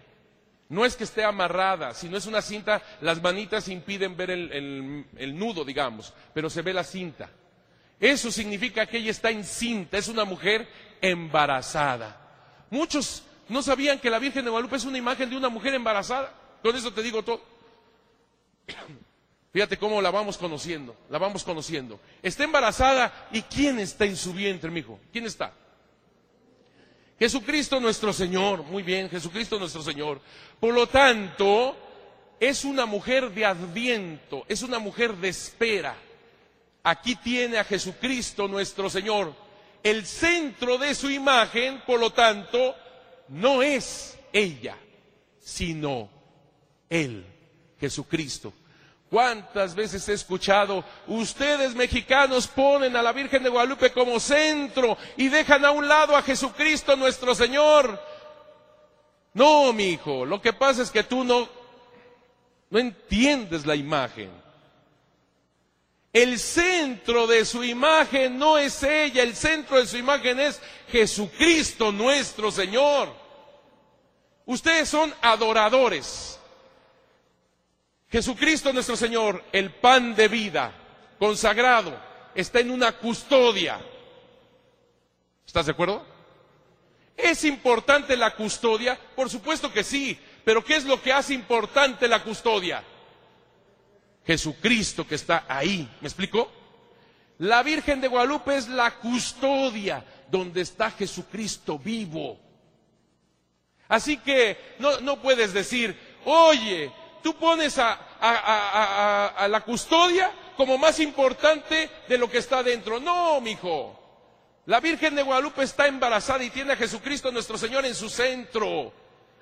No 0.69 0.85
es 0.85 0.95
que 0.95 1.03
esté 1.03 1.25
amarrada, 1.25 1.93
sino 1.93 2.15
es 2.15 2.25
una 2.25 2.41
cinta, 2.41 2.81
las 3.01 3.21
manitas 3.21 3.67
impiden 3.67 4.15
ver 4.15 4.31
el, 4.31 5.37
nudo, 5.37 5.65
digamos, 5.65 6.13
pero 6.33 6.49
se 6.49 6.61
ve 6.61 6.71
la 6.71 6.85
cinta. 6.85 7.29
Eso 7.99 8.31
significa 8.31 8.85
que 8.85 8.99
ella 8.99 9.11
está 9.11 9.29
encinta, 9.29 9.97
es 9.97 10.07
una 10.07 10.23
mujer 10.23 10.65
embarazada. 11.01 12.65
Muchos 12.69 13.23
no 13.49 13.61
sabían 13.61 13.99
que 13.99 14.09
la 14.09 14.19
Virgen 14.19 14.45
de 14.45 14.51
Guadalupe 14.51 14.77
es 14.77 14.85
una 14.85 14.97
imagen 14.97 15.29
de 15.29 15.35
una 15.35 15.49
mujer 15.49 15.73
embarazada. 15.73 16.33
Con 16.61 16.73
eso 16.77 16.93
te 16.93 17.03
digo 17.03 17.23
todo. 17.23 17.41
Fíjate 19.53 19.77
cómo 19.77 20.01
la 20.01 20.09
vamos 20.09 20.35
conociendo, 20.39 20.95
la 21.11 21.19
vamos 21.19 21.43
conociendo. 21.43 21.99
Está 22.23 22.43
embarazada 22.43 23.27
y 23.31 23.43
¿quién 23.43 23.77
está 23.77 24.03
en 24.03 24.17
su 24.17 24.33
vientre, 24.33 24.71
mijo? 24.71 24.99
¿Quién 25.11 25.27
está? 25.27 25.53
Jesucristo 27.19 27.79
nuestro 27.79 28.11
Señor, 28.11 28.63
muy 28.63 28.81
bien, 28.81 29.11
Jesucristo 29.11 29.59
nuestro 29.59 29.83
Señor. 29.83 30.19
Por 30.59 30.73
lo 30.73 30.87
tanto, 30.87 31.77
es 32.39 32.65
una 32.65 32.87
mujer 32.87 33.29
de 33.29 33.45
adviento, 33.45 34.43
es 34.47 34.63
una 34.63 34.79
mujer 34.79 35.15
de 35.17 35.29
espera. 35.29 35.95
Aquí 36.81 37.15
tiene 37.17 37.59
a 37.59 37.63
Jesucristo 37.63 38.47
nuestro 38.47 38.89
Señor. 38.89 39.35
El 39.83 40.07
centro 40.07 40.79
de 40.79 40.95
su 40.95 41.11
imagen, 41.11 41.83
por 41.85 41.99
lo 41.99 42.09
tanto, 42.11 42.75
no 43.27 43.61
es 43.61 44.17
ella, 44.33 44.77
sino 45.39 46.09
Él, 46.89 47.23
Jesucristo. 47.79 48.51
¿Cuántas 49.13 49.75
veces 49.75 50.09
he 50.09 50.13
escuchado, 50.13 50.83
ustedes 51.05 51.75
mexicanos 51.75 52.47
ponen 52.47 52.95
a 52.95 53.01
la 53.03 53.11
Virgen 53.11 53.43
de 53.43 53.49
Guadalupe 53.49 53.91
como 53.91 54.19
centro 54.19 54.97
y 55.15 55.29
dejan 55.29 55.63
a 55.63 55.69
un 55.69 55.87
lado 55.87 56.15
a 56.15 56.23
Jesucristo 56.23 56.95
nuestro 56.95 57.35
Señor? 57.35 58.01
No, 59.35 59.71
mi 59.71 59.89
hijo, 59.89 60.25
lo 60.25 60.41
que 60.41 60.51
pasa 60.51 60.81
es 60.81 60.89
que 60.89 61.03
tú 61.03 61.23
no, 61.23 61.47
no 62.71 62.79
entiendes 62.79 63.67
la 63.67 63.75
imagen. 63.75 64.31
El 66.11 66.39
centro 66.39 67.27
de 67.27 67.45
su 67.45 67.63
imagen 67.63 68.39
no 68.39 68.57
es 68.57 68.81
ella, 68.81 69.21
el 69.21 69.35
centro 69.35 69.77
de 69.77 69.85
su 69.85 69.97
imagen 69.97 70.39
es 70.39 70.59
Jesucristo 70.89 71.91
nuestro 71.91 72.49
Señor. 72.49 73.13
Ustedes 74.47 74.89
son 74.89 75.13
adoradores. 75.21 76.39
Jesucristo 78.13 78.71
nuestro 78.71 78.95
Señor, 78.95 79.43
el 79.51 79.71
pan 79.71 80.13
de 80.13 80.27
vida, 80.27 80.71
consagrado, 81.17 81.99
está 82.35 82.59
en 82.59 82.69
una 82.69 82.91
custodia. 82.91 83.81
¿Estás 85.43 85.65
de 85.65 85.71
acuerdo? 85.71 86.05
¿Es 87.17 87.43
importante 87.43 88.15
la 88.15 88.35
custodia? 88.35 88.99
Por 89.15 89.31
supuesto 89.31 89.73
que 89.73 89.83
sí, 89.83 90.15
pero 90.45 90.63
¿qué 90.63 90.75
es 90.75 90.85
lo 90.85 91.01
que 91.01 91.11
hace 91.11 91.33
importante 91.33 92.07
la 92.07 92.21
custodia? 92.21 92.83
Jesucristo 94.27 95.07
que 95.07 95.15
está 95.15 95.45
ahí. 95.47 95.89
¿Me 95.99 96.07
explico? 96.07 96.51
La 97.39 97.63
Virgen 97.63 97.99
de 97.99 98.09
Guadalupe 98.09 98.55
es 98.55 98.67
la 98.67 98.91
custodia 98.99 100.05
donde 100.29 100.61
está 100.61 100.91
Jesucristo 100.91 101.79
vivo. 101.79 102.37
Así 103.87 104.17
que 104.17 104.75
no, 104.77 105.01
no 105.01 105.19
puedes 105.19 105.51
decir, 105.51 105.97
oye, 106.25 106.91
tú 107.23 107.33
pones 107.35 107.79
a, 107.79 109.47
la 109.49 109.61
custodia 109.61 110.31
como 110.55 110.77
más 110.77 110.99
importante 110.99 111.89
de 112.07 112.17
lo 112.17 112.29
que 112.29 112.37
está 112.37 112.61
dentro. 112.61 112.99
No, 112.99 113.41
mijo. 113.41 113.99
La 114.65 114.79
Virgen 114.79 115.15
de 115.15 115.23
Guadalupe 115.23 115.63
está 115.63 115.87
embarazada 115.87 116.43
y 116.43 116.49
tiene 116.49 116.73
a 116.73 116.77
Jesucristo 116.77 117.31
nuestro 117.31 117.57
Señor 117.57 117.85
en 117.85 117.95
su 117.95 118.09
centro. 118.09 118.93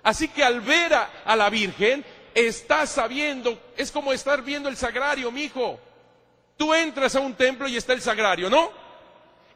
Así 0.04 0.30
que 0.30 0.44
al 0.44 0.62
ver 0.62 0.94
a, 0.94 1.36
la 1.36 1.50
Virgen, 1.50 2.06
está 2.34 2.88
sabiendo, 2.88 3.72
es 3.76 3.92
como 3.92 4.14
estar 4.14 4.42
viendo 4.42 4.70
el 4.70 4.78
sagrario, 4.78 5.32
mijo. 5.32 5.80
Tú 6.58 6.74
entras 6.74 7.16
a 7.16 7.20
un 7.20 7.34
templo 7.34 7.68
y 7.68 7.76
está 7.76 7.94
el 7.94 8.02
sagrario, 8.02 8.50
¿no? 8.50 8.72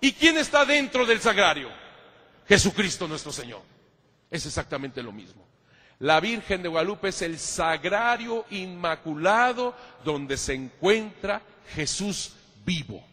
¿Y 0.02 0.12
quién 0.14 0.38
está 0.38 0.66
dentro 0.66 1.06
del 1.06 1.22
sagrario? 1.22 1.70
Jesucristo 2.48 3.08
nuestro 3.08 3.32
Señor. 3.32 3.62
Es 4.30 4.46
exactamente 4.46 5.02
lo 5.02 5.12
mismo. 5.12 5.45
La 6.00 6.20
Virgen 6.20 6.62
de 6.62 6.70
Guadalupe 6.70 7.10
es 7.10 7.22
el 7.22 7.40
sagrario 7.40 8.46
inmaculado 8.50 9.76
donde 10.04 10.38
se 10.38 10.54
encuentra 10.54 11.42
Jesús 11.74 12.34
vivo. 12.66 13.04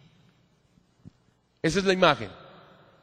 Esa 1.62 1.78
es 1.78 1.84
la 1.84 1.92
imagen. 1.92 2.30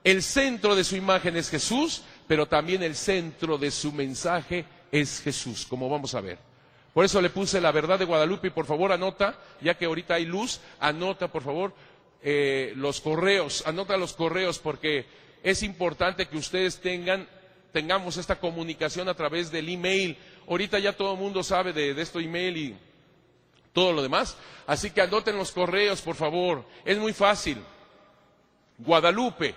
El 0.03 0.21
centro 0.21 0.75
de 0.75 0.83
su 0.83 0.95
imagen 0.95 1.37
es 1.37 1.49
Jesús, 1.49 2.03
pero 2.27 2.47
también 2.47 2.83
el 2.83 2.95
centro 2.95 3.57
de 3.57 3.71
su 3.71 3.93
mensaje 3.93 4.65
es 4.91 5.21
Jesús, 5.21 5.65
como 5.65 5.89
vamos 5.89 6.13
a 6.13 6.21
ver. 6.21 6.37
Por 6.93 7.05
eso 7.05 7.21
le 7.21 7.29
puse 7.29 7.61
la 7.61 7.71
verdad 7.71 7.99
de 7.99 8.05
Guadalupe 8.05 8.47
y 8.47 8.51
por 8.51 8.65
favor 8.65 8.91
anota, 8.91 9.35
ya 9.61 9.77
que 9.77 9.85
ahorita 9.85 10.15
hay 10.15 10.25
luz, 10.25 10.59
anota 10.79 11.29
por 11.29 11.43
favor 11.43 11.73
eh, 12.21 12.73
los 12.75 12.99
correos, 12.99 13.63
anota 13.65 13.95
los 13.97 14.13
correos 14.13 14.59
porque 14.59 15.05
es 15.43 15.63
importante 15.63 16.27
que 16.27 16.37
ustedes 16.37 16.79
tengan 16.81 17.27
tengamos 17.71 18.17
esta 18.17 18.39
comunicación 18.39 19.09
a 19.09 19.13
través 19.13 19.51
del 19.51 19.69
email. 19.69 20.17
Ahorita 20.47 20.79
ya 20.79 20.93
todo 20.93 21.13
el 21.13 21.19
mundo 21.19 21.43
sabe 21.43 21.73
de, 21.73 21.99
esto 22.01 22.19
email 22.19 22.57
y 22.57 22.77
todo 23.73 23.93
lo 23.93 24.01
demás. 24.01 24.37
Así 24.65 24.91
que 24.91 25.01
anoten 25.01 25.37
los 25.37 25.51
correos, 25.51 26.01
por 26.01 26.15
favor. 26.15 26.65
Es 26.85 26.97
muy 26.97 27.13
fácil. 27.13 27.57
Guadalupe, 28.77 29.55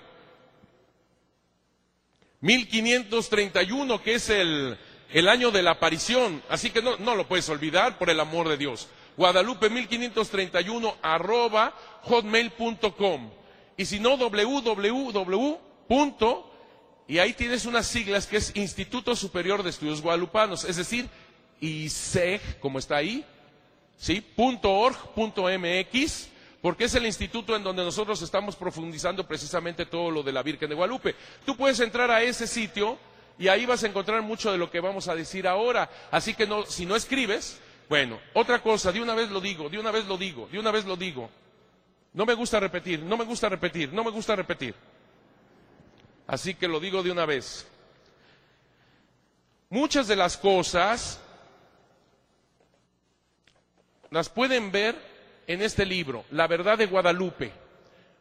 1531, 2.41 4.03
que 4.03 4.15
es 4.15 4.29
el, 4.31 4.77
el 5.13 5.29
año 5.29 5.51
de 5.51 5.63
la 5.63 5.73
aparición. 5.73 6.43
Así 6.49 6.71
que 6.71 6.83
no, 6.83 6.97
no, 6.99 7.15
lo 7.15 7.29
puedes 7.29 7.49
olvidar, 7.49 7.99
por 7.99 8.11
el 8.11 8.21
amor 8.21 8.49
de 8.49 8.57
Dios. 8.57 8.89
Guadalupe 9.17 9.71
1531 9.71 10.97
arroba 11.03 11.75
hotmail.com. 12.03 13.31
Y 13.77 13.85
si 13.85 14.01
no, 14.01 14.17
www 14.17 15.59
y 17.09 17.19
ahí 17.19 17.33
tienes 17.33 17.67
unas 17.67 17.87
siglas 17.87 18.27
que 18.27 18.37
es 18.39 18.57
Instituto 18.57 19.15
Superior 19.17 19.63
de 19.63 19.71
Estudios 19.71 20.01
Guadalupanos, 20.01 20.65
es 20.65 20.77
decir, 20.77 21.09
ISEG, 21.61 22.59
como 22.61 22.79
está 22.79 22.97
ahí, 22.97 23.25
¿sí? 23.97 24.25
.org.mx, 24.37 26.29
porque 26.61 26.85
es 26.85 26.95
el 26.95 27.07
instituto 27.07 27.57
en 27.57 27.65
donde 27.65 27.85
nosotros 27.85 28.23
estamos 28.23 28.57
profundizando 28.57 29.27
precisamente 29.27 29.87
todo 29.87 30.11
lo 30.11 30.23
de 30.23 30.33
la 30.33 30.43
Virgen 30.43 30.69
de 30.69 30.75
Guadalupe. 30.75 31.15
Tú 31.45 31.57
puedes 31.57 31.81
entrar 31.81 32.11
a 32.11 32.23
ese 32.23 32.47
sitio 32.47 32.99
y 33.39 33.49
ahí 33.49 33.67
vas 33.67 33.83
a 33.83 33.89
encontrar 33.89 34.23
mucho 34.23 34.53
de 34.53 34.59
lo 34.59 34.71
que 34.71 34.81
vamos 34.81 35.09
a 35.09 35.17
decir 35.17 35.49
ahora. 35.49 35.91
Así 36.11 36.35
que 36.35 36.47
no, 36.47 36.65
si 36.67 36.87
no 36.87 36.95
escribes, 36.95 37.61
bueno, 37.89 38.19
otra 38.35 38.63
cosa, 38.63 38.93
de 38.93 39.03
una 39.03 39.15
vez 39.15 39.31
lo 39.31 39.41
digo, 39.41 39.69
de 39.69 39.79
una 39.79 39.91
vez 39.91 40.07
lo 40.07 40.17
digo, 40.17 40.49
de 40.51 40.59
una 40.59 40.71
vez 40.71 40.85
lo 40.85 40.97
digo. 40.97 41.29
No 42.15 42.27
me 42.27 42.35
gusta 42.35 42.61
repetir, 42.61 43.01
no 43.01 43.17
me 43.17 43.25
gusta 43.25 43.49
repetir, 43.49 43.93
no 43.93 44.05
me 44.05 44.11
gusta 44.11 44.37
repetir. 44.37 44.75
Así 46.33 46.55
que 46.55 46.67
lo 46.67 46.81
digo 46.81 47.03
de 47.03 47.11
una 47.11 47.27
vez. 47.27 47.67
Muchas 49.69 50.09
de 50.09 50.17
las 50.17 50.39
cosas 50.39 51.21
las 54.09 54.31
pueden 54.31 54.73
ver 54.73 54.97
en 55.47 55.61
este 55.61 55.85
libro, 55.85 56.25
La 56.31 56.47
verdad 56.47 56.79
de 56.79 56.87
Guadalupe. 56.87 57.53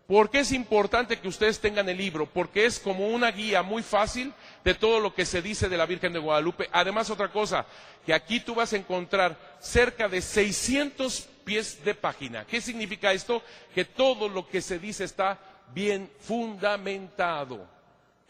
¿Por 0.08 0.30
qué 0.30 0.40
es 0.40 0.52
importante 0.52 1.20
que 1.20 1.30
ustedes 1.30 1.62
tengan 1.62 1.88
el 1.88 2.00
libro? 2.00 2.26
Porque 2.26 2.66
es 2.66 2.80
como 2.80 3.08
una 3.08 3.32
guía 3.32 3.64
muy 3.64 3.82
fácil 3.82 4.34
de 4.66 4.74
todo 4.74 5.00
lo 5.00 5.16
que 5.16 5.26
se 5.26 5.42
dice 5.42 5.70
de 5.70 5.78
la 5.78 5.86
Virgen 5.86 6.12
de 6.12 6.20
Guadalupe. 6.20 6.68
Además, 6.74 7.10
otra 7.10 7.32
cosa, 7.32 7.66
que 8.06 8.14
aquí 8.14 8.42
tú 8.42 8.56
vas 8.56 8.74
a 8.74 8.78
encontrar 8.78 9.38
cerca 9.62 10.10
de 10.10 10.22
600 10.22 11.30
pies 11.46 11.82
de 11.86 11.96
página. 11.96 12.46
¿Qué 12.46 12.60
significa 12.60 13.14
esto? 13.14 13.42
Que 13.74 13.86
todo 13.86 14.28
lo 14.28 14.50
que 14.50 14.62
se 14.62 14.80
dice 14.80 15.06
está 15.06 15.40
bien 15.74 16.12
fundamentado 16.20 17.80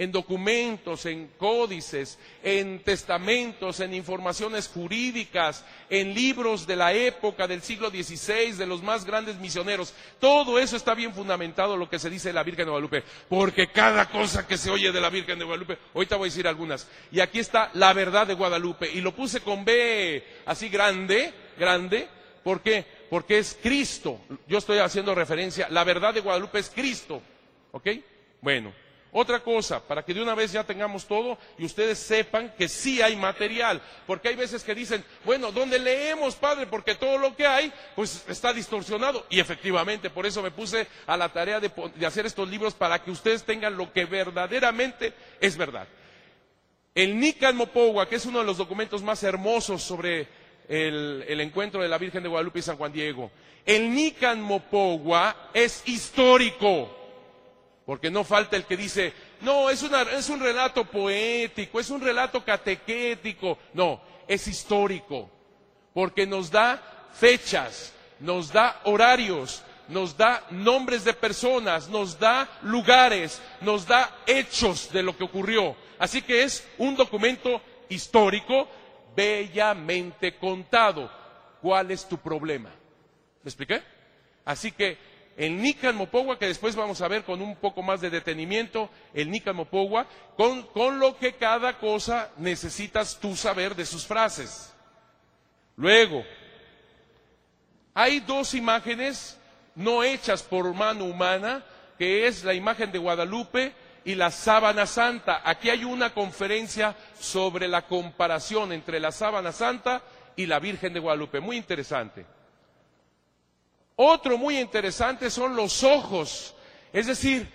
en 0.01 0.11
documentos, 0.11 1.05
en 1.05 1.27
códices, 1.37 2.17
en 2.41 2.79
testamentos, 2.79 3.81
en 3.81 3.93
informaciones 3.93 4.67
jurídicas, 4.67 5.63
en 5.91 6.15
libros 6.15 6.65
de 6.65 6.75
la 6.75 6.91
época 6.91 7.47
del 7.47 7.61
siglo 7.61 7.91
XVI, 7.91 8.53
de 8.53 8.65
los 8.65 8.81
más 8.81 9.05
grandes 9.05 9.35
misioneros. 9.37 9.93
Todo 10.19 10.57
eso 10.57 10.75
está 10.75 10.95
bien 10.95 11.13
fundamentado 11.13 11.77
lo 11.77 11.87
que 11.87 11.99
se 11.99 12.09
dice 12.09 12.29
de 12.29 12.33
la 12.33 12.41
Virgen 12.41 12.65
de 12.65 12.71
Guadalupe, 12.71 13.03
porque 13.29 13.67
cada 13.67 14.09
cosa 14.09 14.47
que 14.47 14.57
se 14.57 14.71
oye 14.71 14.91
de 14.91 14.99
la 14.99 15.11
Virgen 15.11 15.37
de 15.37 15.45
Guadalupe, 15.45 15.77
ahorita 15.93 16.15
voy 16.15 16.29
a 16.29 16.31
decir 16.31 16.47
algunas. 16.47 16.87
Y 17.11 17.19
aquí 17.19 17.37
está 17.37 17.69
la 17.75 17.93
verdad 17.93 18.25
de 18.25 18.33
Guadalupe, 18.33 18.89
y 18.91 19.01
lo 19.01 19.15
puse 19.15 19.41
con 19.41 19.63
B 19.63 20.23
así 20.47 20.69
grande, 20.69 21.31
grande, 21.59 22.09
¿por 22.43 22.61
qué? 22.61 22.83
Porque 23.07 23.37
es 23.37 23.55
Cristo. 23.61 24.19
Yo 24.47 24.57
estoy 24.57 24.79
haciendo 24.79 25.13
referencia, 25.13 25.67
la 25.69 25.83
verdad 25.83 26.11
de 26.11 26.21
Guadalupe 26.21 26.57
es 26.57 26.71
Cristo, 26.71 27.21
¿ok? 27.71 27.87
Bueno. 28.41 28.73
Otra 29.13 29.41
cosa, 29.41 29.85
para 29.85 30.03
que 30.03 30.13
de 30.13 30.21
una 30.21 30.35
vez 30.35 30.53
ya 30.53 30.63
tengamos 30.63 31.05
todo 31.05 31.37
y 31.57 31.65
ustedes 31.65 31.99
sepan 31.99 32.53
que 32.57 32.69
sí 32.69 33.01
hay 33.01 33.17
material, 33.17 33.81
porque 34.07 34.29
hay 34.29 34.35
veces 34.35 34.63
que 34.63 34.73
dicen, 34.73 35.03
bueno, 35.25 35.51
¿dónde 35.51 35.79
leemos, 35.79 36.35
padre? 36.35 36.65
Porque 36.65 36.95
todo 36.95 37.17
lo 37.17 37.35
que 37.35 37.45
hay, 37.45 37.73
pues 37.93 38.23
está 38.29 38.53
distorsionado. 38.53 39.25
Y 39.29 39.41
efectivamente, 39.41 40.09
por 40.09 40.25
eso 40.25 40.41
me 40.41 40.51
puse 40.51 40.87
a 41.07 41.17
la 41.17 41.27
tarea 41.27 41.59
de, 41.59 41.71
hacer 42.05 42.25
estos 42.25 42.47
libros 42.47 42.73
para 42.73 43.03
que 43.03 43.11
ustedes 43.11 43.43
tengan 43.43 43.75
lo 43.75 43.91
que 43.91 44.05
verdaderamente 44.05 45.13
es 45.41 45.57
verdad. 45.57 45.87
El 46.95 47.19
Nican 47.19 47.57
Mopogua, 47.57 48.07
que 48.07 48.15
es 48.15 48.25
uno 48.25 48.39
de 48.39 48.45
los 48.45 48.57
documentos 48.57 49.03
más 49.03 49.23
hermosos 49.23 49.83
sobre 49.83 50.27
el, 50.69 51.41
encuentro 51.41 51.81
de 51.81 51.89
la 51.89 51.97
Virgen 51.97 52.23
de 52.23 52.29
Guadalupe 52.29 52.59
y 52.59 52.61
San 52.61 52.77
Juan 52.77 52.93
Diego. 52.93 53.29
El 53.65 53.93
Nican 53.93 54.41
Mopogua 54.41 55.49
es 55.53 55.83
histórico. 55.85 57.00
Porque 57.91 58.09
no 58.09 58.23
falta 58.23 58.55
el 58.55 58.63
que 58.63 58.77
dice, 58.77 59.11
no, 59.41 59.69
es, 59.69 59.83
una, 59.83 60.03
es 60.03 60.29
un 60.29 60.39
relato 60.39 60.85
poético, 60.85 61.77
es 61.77 61.89
un 61.89 61.99
relato 61.99 62.41
catequético. 62.41 63.57
No, 63.73 63.99
es 64.29 64.47
histórico. 64.47 65.29
Porque 65.93 66.25
nos 66.25 66.49
da 66.49 66.81
fechas, 67.11 67.91
nos 68.21 68.49
da 68.53 68.79
horarios, 68.85 69.61
nos 69.89 70.15
da 70.15 70.41
nombres 70.51 71.03
de 71.03 71.11
personas, 71.11 71.89
nos 71.89 72.17
da 72.17 72.47
lugares, 72.61 73.41
nos 73.59 73.85
da 73.85 74.09
hechos 74.25 74.89
de 74.93 75.03
lo 75.03 75.17
que 75.17 75.25
ocurrió. 75.25 75.75
Así 75.99 76.21
que 76.21 76.43
es 76.43 76.65
un 76.77 76.95
documento 76.95 77.61
histórico 77.89 78.69
bellamente 79.17 80.37
contado. 80.37 81.11
¿Cuál 81.61 81.91
es 81.91 82.07
tu 82.07 82.17
problema? 82.17 82.69
¿Me 83.43 83.49
expliqué? 83.49 83.83
Así 84.45 84.71
que 84.71 85.10
el 85.37 85.61
Nican 85.61 85.95
Mopogua, 85.95 86.37
que 86.37 86.47
después 86.47 86.75
vamos 86.75 87.01
a 87.01 87.07
ver 87.07 87.23
con 87.23 87.41
un 87.41 87.55
poco 87.55 87.81
más 87.81 88.01
de 88.01 88.09
detenimiento, 88.09 88.89
el 89.13 89.29
Nican 89.29 89.55
Mopogua, 89.55 90.07
con, 90.35 90.63
con 90.63 90.99
lo 90.99 91.17
que 91.17 91.33
cada 91.33 91.77
cosa 91.79 92.29
necesitas 92.37 93.19
tú 93.19 93.35
saber 93.35 93.75
de 93.75 93.85
sus 93.85 94.05
frases. 94.05 94.73
Luego, 95.75 96.23
hay 97.93 98.19
dos 98.19 98.53
imágenes 98.53 99.37
no 99.75 100.03
hechas 100.03 100.43
por 100.43 100.73
mano 100.73 101.05
humana, 101.05 101.63
que 101.97 102.27
es 102.27 102.43
la 102.43 102.53
imagen 102.53 102.91
de 102.91 102.99
Guadalupe 102.99 103.73
y 104.03 104.15
la 104.15 104.31
sábana 104.31 104.85
santa. 104.85 105.41
Aquí 105.43 105.69
hay 105.69 105.83
una 105.83 106.13
conferencia 106.13 106.95
sobre 107.19 107.67
la 107.67 107.83
comparación 107.87 108.73
entre 108.73 108.99
la 108.99 109.11
sábana 109.11 109.51
santa 109.51 110.01
y 110.35 110.45
la 110.45 110.59
Virgen 110.59 110.93
de 110.93 110.99
Guadalupe, 110.99 111.39
muy 111.39 111.57
interesante. 111.57 112.25
Otro 113.95 114.37
muy 114.37 114.57
interesante 114.57 115.29
son 115.29 115.55
los 115.55 115.83
ojos, 115.83 116.55
es 116.93 117.07
decir, 117.07 117.47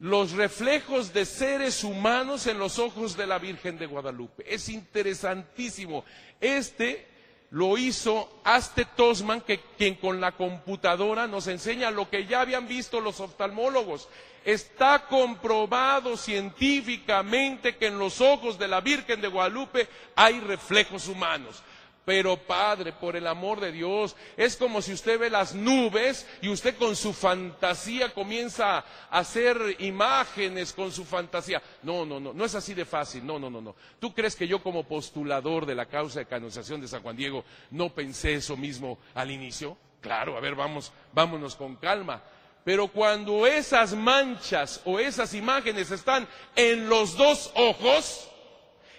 los 0.00 0.32
reflejos 0.32 1.12
de 1.12 1.24
seres 1.24 1.82
humanos 1.82 2.46
en 2.46 2.58
los 2.58 2.78
ojos 2.78 3.16
de 3.16 3.26
la 3.26 3.38
Virgen 3.38 3.78
de 3.78 3.86
Guadalupe. 3.86 4.44
Es 4.52 4.68
interesantísimo. 4.68 6.04
Este 6.40 7.06
lo 7.50 7.78
hizo 7.78 8.40
Aste 8.44 8.84
Tosman, 8.84 9.42
quien 9.76 9.94
con 9.96 10.20
la 10.20 10.32
computadora 10.32 11.26
nos 11.26 11.46
enseña 11.46 11.90
lo 11.90 12.08
que 12.10 12.26
ya 12.26 12.42
habían 12.42 12.68
visto 12.68 13.00
los 13.00 13.20
oftalmólogos. 13.20 14.08
Está 14.44 15.06
comprobado 15.06 16.16
científicamente 16.16 17.76
que 17.76 17.86
en 17.86 17.98
los 17.98 18.20
ojos 18.20 18.58
de 18.58 18.68
la 18.68 18.80
Virgen 18.80 19.20
de 19.20 19.28
Guadalupe 19.28 19.88
hay 20.14 20.40
reflejos 20.40 21.08
humanos. 21.08 21.62
Pero 22.08 22.38
Padre, 22.38 22.94
por 22.94 23.16
el 23.16 23.26
amor 23.26 23.60
de 23.60 23.70
Dios, 23.70 24.16
es 24.34 24.56
como 24.56 24.80
si 24.80 24.94
usted 24.94 25.18
ve 25.18 25.28
las 25.28 25.54
nubes 25.54 26.26
y 26.40 26.48
usted 26.48 26.74
con 26.78 26.96
su 26.96 27.12
fantasía 27.12 28.14
comienza 28.14 28.78
a 28.78 28.84
hacer 29.10 29.76
imágenes 29.80 30.72
con 30.72 30.90
su 30.90 31.04
fantasía. 31.04 31.60
No, 31.82 32.06
no, 32.06 32.18
no, 32.18 32.32
no 32.32 32.44
es 32.46 32.54
así 32.54 32.72
de 32.72 32.86
fácil. 32.86 33.26
No, 33.26 33.38
no, 33.38 33.50
no, 33.50 33.60
no. 33.60 33.76
¿Tú 34.00 34.14
crees 34.14 34.36
que 34.36 34.48
yo 34.48 34.62
como 34.62 34.84
postulador 34.84 35.66
de 35.66 35.74
la 35.74 35.84
causa 35.84 36.20
de 36.20 36.24
canonización 36.24 36.80
de 36.80 36.88
San 36.88 37.02
Juan 37.02 37.14
Diego 37.14 37.44
no 37.72 37.90
pensé 37.90 38.36
eso 38.36 38.56
mismo 38.56 38.96
al 39.14 39.30
inicio? 39.30 39.76
Claro, 40.00 40.38
a 40.38 40.40
ver, 40.40 40.54
vamos, 40.54 40.90
vámonos 41.12 41.56
con 41.56 41.76
calma. 41.76 42.22
Pero 42.64 42.88
cuando 42.88 43.46
esas 43.46 43.92
manchas 43.92 44.80
o 44.86 44.98
esas 44.98 45.34
imágenes 45.34 45.90
están 45.90 46.26
en 46.56 46.88
los 46.88 47.18
dos 47.18 47.52
ojos 47.54 48.30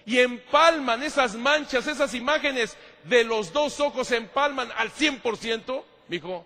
y 0.10 0.18
empalman 0.20 1.04
esas 1.04 1.36
manchas, 1.36 1.86
esas 1.86 2.16
imágenes 2.16 2.76
de 3.06 3.24
los 3.24 3.54
dos 3.54 3.80
ojos 3.80 4.08
se 4.08 4.18
empalman 4.18 4.70
al 4.78 4.92
100%, 4.92 5.84
dijo, 6.08 6.46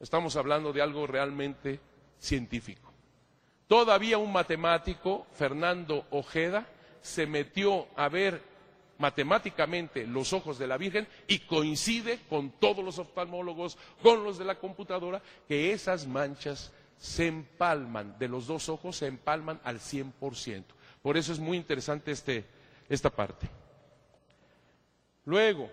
estamos 0.00 0.36
hablando 0.36 0.72
de 0.72 0.82
algo 0.82 1.06
realmente 1.06 1.80
científico. 2.18 2.92
Todavía 3.66 4.18
un 4.18 4.32
matemático, 4.32 5.26
Fernando 5.34 6.06
Ojeda, 6.10 6.66
se 7.02 7.26
metió 7.26 7.86
a 7.96 8.08
ver 8.08 8.42
matemáticamente 8.98 10.06
los 10.06 10.32
ojos 10.32 10.58
de 10.58 10.66
la 10.66 10.76
Virgen 10.76 11.08
y 11.26 11.40
coincide 11.40 12.20
con 12.28 12.50
todos 12.50 12.84
los 12.84 12.98
oftalmólogos, 12.98 13.78
con 14.02 14.24
los 14.24 14.38
de 14.38 14.44
la 14.44 14.56
computadora, 14.56 15.22
que 15.48 15.72
esas 15.72 16.06
manchas 16.06 16.72
se 16.98 17.28
empalman, 17.28 18.18
de 18.18 18.28
los 18.28 18.46
dos 18.46 18.68
ojos 18.68 18.96
se 18.96 19.06
empalman 19.06 19.60
al 19.64 19.80
100%. 19.80 20.64
Por 21.02 21.16
eso 21.16 21.32
es 21.32 21.38
muy 21.38 21.56
interesante 21.56 22.10
este, 22.10 22.44
esta 22.88 23.08
parte. 23.08 23.48
Luego, 25.24 25.70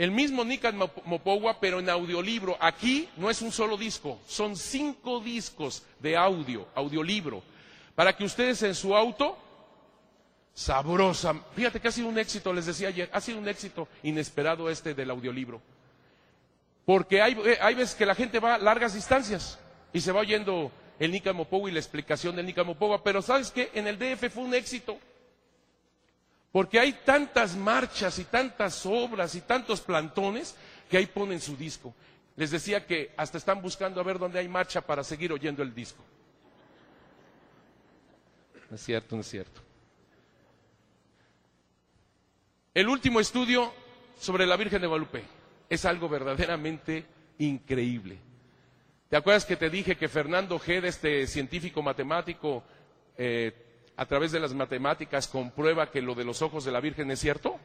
el 0.00 0.10
mismo 0.10 0.44
Nikan 0.44 0.78
Mopogua, 1.04 1.60
pero 1.60 1.78
en 1.78 1.90
audiolibro. 1.90 2.56
Aquí 2.58 3.06
no 3.18 3.28
es 3.28 3.42
un 3.42 3.52
solo 3.52 3.76
disco, 3.76 4.18
son 4.26 4.56
cinco 4.56 5.20
discos 5.20 5.82
de 5.98 6.16
audio, 6.16 6.66
audiolibro, 6.74 7.42
para 7.94 8.16
que 8.16 8.24
ustedes 8.24 8.62
en 8.62 8.74
su 8.74 8.96
auto, 8.96 9.36
sabrosa, 10.54 11.34
fíjate 11.54 11.80
que 11.80 11.88
ha 11.88 11.92
sido 11.92 12.08
un 12.08 12.18
éxito, 12.18 12.50
les 12.50 12.64
decía 12.64 12.88
ayer, 12.88 13.10
ha 13.12 13.20
sido 13.20 13.38
un 13.38 13.46
éxito 13.46 13.88
inesperado 14.02 14.70
este 14.70 14.94
del 14.94 15.10
audiolibro. 15.10 15.60
Porque 16.86 17.20
hay, 17.20 17.38
eh, 17.44 17.58
hay 17.60 17.74
veces 17.74 17.94
que 17.94 18.06
la 18.06 18.14
gente 18.14 18.40
va 18.40 18.54
a 18.54 18.58
largas 18.58 18.94
distancias 18.94 19.58
y 19.92 20.00
se 20.00 20.12
va 20.12 20.20
oyendo 20.20 20.72
el 20.98 21.12
Nikan 21.12 21.36
Mopogua 21.36 21.68
y 21.68 21.74
la 21.74 21.78
explicación 21.78 22.34
del 22.36 22.46
Nikan 22.46 22.66
Mopogua, 22.66 23.02
pero 23.02 23.20
¿sabes 23.20 23.50
qué? 23.50 23.70
En 23.74 23.86
el 23.86 23.98
DF 23.98 24.32
fue 24.32 24.44
un 24.44 24.54
éxito. 24.54 24.98
Porque 26.52 26.80
hay 26.80 26.92
tantas 26.92 27.56
marchas 27.56 28.18
y 28.18 28.24
tantas 28.24 28.84
obras 28.84 29.34
y 29.34 29.40
tantos 29.40 29.80
plantones 29.80 30.56
que 30.88 30.96
ahí 30.96 31.06
ponen 31.06 31.40
su 31.40 31.56
disco. 31.56 31.94
Les 32.36 32.50
decía 32.50 32.86
que 32.86 33.12
hasta 33.16 33.38
están 33.38 33.62
buscando 33.62 34.00
a 34.00 34.04
ver 34.04 34.18
dónde 34.18 34.38
hay 34.38 34.48
marcha 34.48 34.80
para 34.80 35.04
seguir 35.04 35.32
oyendo 35.32 35.62
el 35.62 35.74
disco. 35.74 36.02
No 38.68 38.76
es 38.76 38.82
cierto, 38.82 39.14
no 39.14 39.22
es 39.22 39.28
cierto. 39.28 39.60
El 42.72 42.88
último 42.88 43.20
estudio 43.20 43.72
sobre 44.18 44.46
la 44.46 44.56
Virgen 44.56 44.80
de 44.80 44.86
Guadalupe 44.86 45.24
es 45.68 45.84
algo 45.84 46.08
verdaderamente 46.08 47.04
increíble. 47.38 48.18
¿Te 49.08 49.16
acuerdas 49.16 49.44
que 49.44 49.56
te 49.56 49.70
dije 49.70 49.96
que 49.96 50.08
Fernando 50.08 50.58
Gede, 50.58 50.88
este 50.88 51.26
científico 51.26 51.82
matemático, 51.82 52.62
eh, 53.16 53.69
a 54.00 54.06
través 54.06 54.32
de 54.32 54.40
las 54.40 54.54
matemáticas 54.54 55.28
comprueba 55.28 55.90
que 55.90 56.00
lo 56.00 56.14
de 56.14 56.24
los 56.24 56.40
ojos 56.40 56.64
de 56.64 56.72
la 56.72 56.80
Virgen 56.80 57.10
es 57.10 57.20
cierto? 57.20 57.60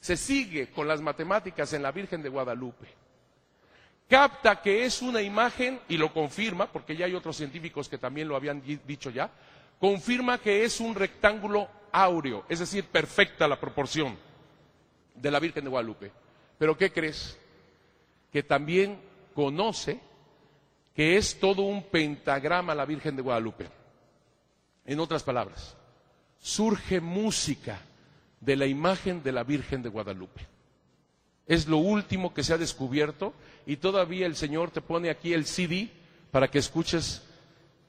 Se 0.00 0.16
sigue 0.16 0.72
con 0.72 0.88
las 0.88 1.00
matemáticas 1.00 1.72
en 1.74 1.84
la 1.84 1.92
Virgen 1.92 2.24
de 2.24 2.28
Guadalupe. 2.28 2.88
Capta 4.08 4.60
que 4.60 4.84
es 4.84 5.00
una 5.00 5.22
imagen 5.22 5.78
y 5.88 5.96
lo 5.96 6.12
confirma, 6.12 6.72
porque 6.72 6.96
ya 6.96 7.06
hay 7.06 7.14
otros 7.14 7.36
científicos 7.36 7.88
que 7.88 7.98
también 7.98 8.26
lo 8.26 8.34
habían 8.34 8.64
dicho 8.84 9.10
ya, 9.10 9.30
confirma 9.78 10.38
que 10.38 10.64
es 10.64 10.80
un 10.80 10.96
rectángulo 10.96 11.68
áureo, 11.92 12.44
es 12.48 12.58
decir, 12.58 12.84
perfecta 12.86 13.46
la 13.46 13.60
proporción 13.60 14.18
de 15.14 15.30
la 15.30 15.38
Virgen 15.38 15.62
de 15.62 15.70
Guadalupe. 15.70 16.10
Pero 16.58 16.76
¿qué 16.76 16.90
crees? 16.90 17.38
Que 18.32 18.42
también 18.42 18.98
conoce 19.36 20.00
que 20.96 21.16
es 21.16 21.38
todo 21.38 21.62
un 21.62 21.84
pentagrama 21.84 22.74
la 22.74 22.86
Virgen 22.86 23.14
de 23.14 23.22
Guadalupe. 23.22 23.79
En 24.90 24.98
otras 24.98 25.22
palabras, 25.22 25.76
surge 26.40 27.00
música 27.00 27.78
de 28.40 28.56
la 28.56 28.66
imagen 28.66 29.22
de 29.22 29.30
la 29.30 29.44
Virgen 29.44 29.84
de 29.84 29.88
Guadalupe. 29.88 30.48
Es 31.46 31.68
lo 31.68 31.76
último 31.76 32.34
que 32.34 32.42
se 32.42 32.54
ha 32.54 32.58
descubierto 32.58 33.32
y 33.66 33.76
todavía 33.76 34.26
el 34.26 34.34
Señor 34.34 34.72
te 34.72 34.80
pone 34.80 35.08
aquí 35.08 35.32
el 35.32 35.46
CD 35.46 35.90
para 36.32 36.50
que 36.50 36.58
escuches 36.58 37.22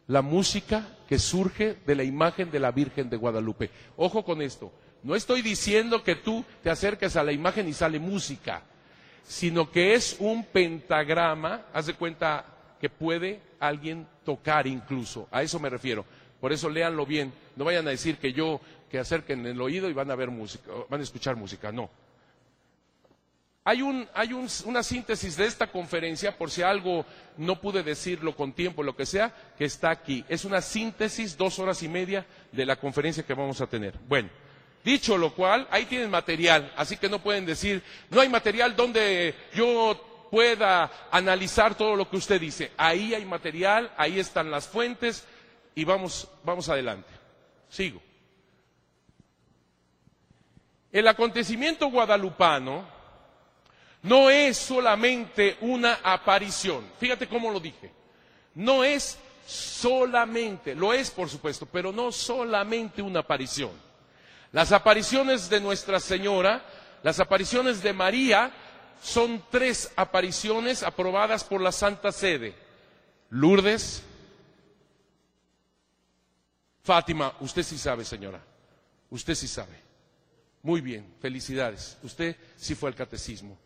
la 0.05 0.21
música 0.21 0.95
que 1.09 1.17
surge 1.17 1.75
de 1.87 1.95
la 1.95 2.03
imagen 2.03 2.51
de 2.51 2.59
la 2.59 2.69
Virgen 2.69 3.09
de 3.09 3.17
Guadalupe. 3.17 3.71
Ojo 3.97 4.23
con 4.23 4.39
esto, 4.39 4.71
no 5.01 5.15
estoy 5.15 5.41
diciendo 5.41 6.03
que 6.03 6.13
tú 6.13 6.45
te 6.61 6.69
acerques 6.69 7.15
a 7.15 7.23
la 7.23 7.31
imagen 7.31 7.67
y 7.67 7.73
sale 7.73 7.97
música, 7.97 8.61
sino 9.23 9.71
que 9.71 9.95
es 9.95 10.17
un 10.19 10.43
pentagrama, 10.43 11.65
haz 11.73 11.87
de 11.87 11.95
cuenta 11.95 12.45
que 12.79 12.91
puede 12.91 13.41
alguien 13.59 14.05
tocar 14.23 14.67
incluso, 14.67 15.27
a 15.31 15.41
eso 15.41 15.59
me 15.59 15.69
refiero. 15.71 16.05
Por 16.41 16.51
eso 16.51 16.69
léanlo 16.69 17.05
bien. 17.05 17.31
No 17.55 17.63
vayan 17.63 17.87
a 17.87 17.91
decir 17.91 18.17
que 18.17 18.33
yo, 18.33 18.59
que 18.89 18.99
acerquen 18.99 19.45
el 19.45 19.61
oído 19.61 19.89
y 19.89 19.93
van 19.93 20.11
a 20.11 20.15
ver 20.15 20.29
música, 20.29 20.71
van 20.89 20.99
a 20.99 21.03
escuchar 21.03 21.35
música. 21.37 21.71
No. 21.71 21.89
Hay, 23.63 23.83
un, 23.83 24.07
hay 24.15 24.33
un- 24.33 24.47
una 24.65 24.81
síntesis 24.81 25.37
de 25.37 25.45
esta 25.45 25.67
conferencia, 25.67 26.35
por 26.35 26.49
si 26.49 26.63
algo 26.63 27.05
no 27.37 27.61
pude 27.61 27.83
decirlo 27.83 28.35
con 28.35 28.53
tiempo, 28.53 28.81
lo 28.81 28.95
que 28.95 29.05
sea, 29.05 29.31
que 29.55 29.65
está 29.65 29.91
aquí. 29.91 30.25
Es 30.27 30.45
una 30.45 30.61
síntesis, 30.61 31.37
dos 31.37 31.59
horas 31.59 31.83
y 31.83 31.87
media, 31.87 32.25
de 32.51 32.65
la 32.65 32.75
conferencia 32.77 33.21
que 33.23 33.35
vamos 33.35 33.61
a 33.61 33.67
tener. 33.67 33.93
Bueno, 34.09 34.29
dicho 34.83 35.15
lo 35.15 35.35
cual, 35.35 35.67
ahí 35.69 35.85
tienen 35.85 36.09
material, 36.09 36.73
así 36.75 36.97
que 36.97 37.07
no 37.07 37.19
pueden 37.21 37.45
decir, 37.45 37.83
no 38.09 38.19
hay 38.21 38.29
material 38.29 38.75
donde 38.75 39.35
yo 39.53 40.27
pueda 40.31 40.89
analizar 41.11 41.75
todo 41.75 41.95
lo 41.95 42.09
que 42.09 42.17
usted 42.17 42.41
dice. 42.41 42.71
Ahí 42.77 43.13
hay 43.13 43.25
material, 43.25 43.91
ahí 43.95 44.19
están 44.19 44.49
las 44.49 44.67
fuentes 44.67 45.23
y 45.75 45.83
vamos, 45.85 46.27
vamos 46.43 46.69
adelante. 46.69 47.09
Sigo. 47.69 48.01
El 50.91 51.07
acontecimiento 51.07 51.87
guadalupano 51.87 52.85
no 54.03 54.29
es 54.29 54.57
solamente 54.57 55.57
una 55.61 55.99
aparición. 56.03 56.85
Fíjate 56.99 57.27
cómo 57.27 57.49
lo 57.51 57.59
dije. 57.59 57.91
No 58.55 58.83
es 58.83 59.17
solamente, 59.45 60.75
lo 60.75 60.93
es 60.93 61.11
por 61.11 61.29
supuesto, 61.29 61.65
pero 61.65 61.91
no 61.91 62.11
solamente 62.11 63.01
una 63.01 63.21
aparición. 63.21 63.71
Las 64.51 64.71
apariciones 64.73 65.49
de 65.49 65.61
Nuestra 65.61 65.99
Señora, 65.99 66.61
las 67.03 67.19
apariciones 67.19 67.81
de 67.81 67.93
María, 67.93 68.51
son 69.01 69.41
tres 69.49 69.91
apariciones 69.95 70.83
aprobadas 70.83 71.43
por 71.43 71.61
la 71.61 71.71
Santa 71.71 72.11
Sede. 72.11 72.53
Lourdes, 73.29 74.03
Fátima, 76.83 77.35
usted 77.39 77.63
sí 77.63 77.77
sabe, 77.77 78.03
señora, 78.03 78.41
usted 79.09 79.35
sí 79.35 79.47
sabe. 79.47 79.91
Muy 80.63 80.81
bien, 80.81 81.05
felicidades. 81.19 81.97
Usted 82.03 82.35
sí 82.55 82.75
fue 82.75 82.89
al 82.89 82.95
catecismo. 82.95 83.57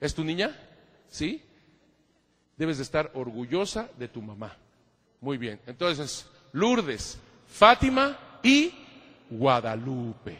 ¿Es 0.00 0.14
tu 0.14 0.22
niña? 0.22 0.56
¿Sí? 1.08 1.42
Debes 2.56 2.76
de 2.76 2.84
estar 2.84 3.10
orgullosa 3.14 3.88
de 3.98 4.08
tu 4.08 4.22
mamá. 4.22 4.56
Muy 5.20 5.36
bien. 5.36 5.60
Entonces, 5.66 6.26
Lourdes, 6.52 7.18
Fátima 7.48 8.16
y 8.42 8.72
Guadalupe. 9.30 10.38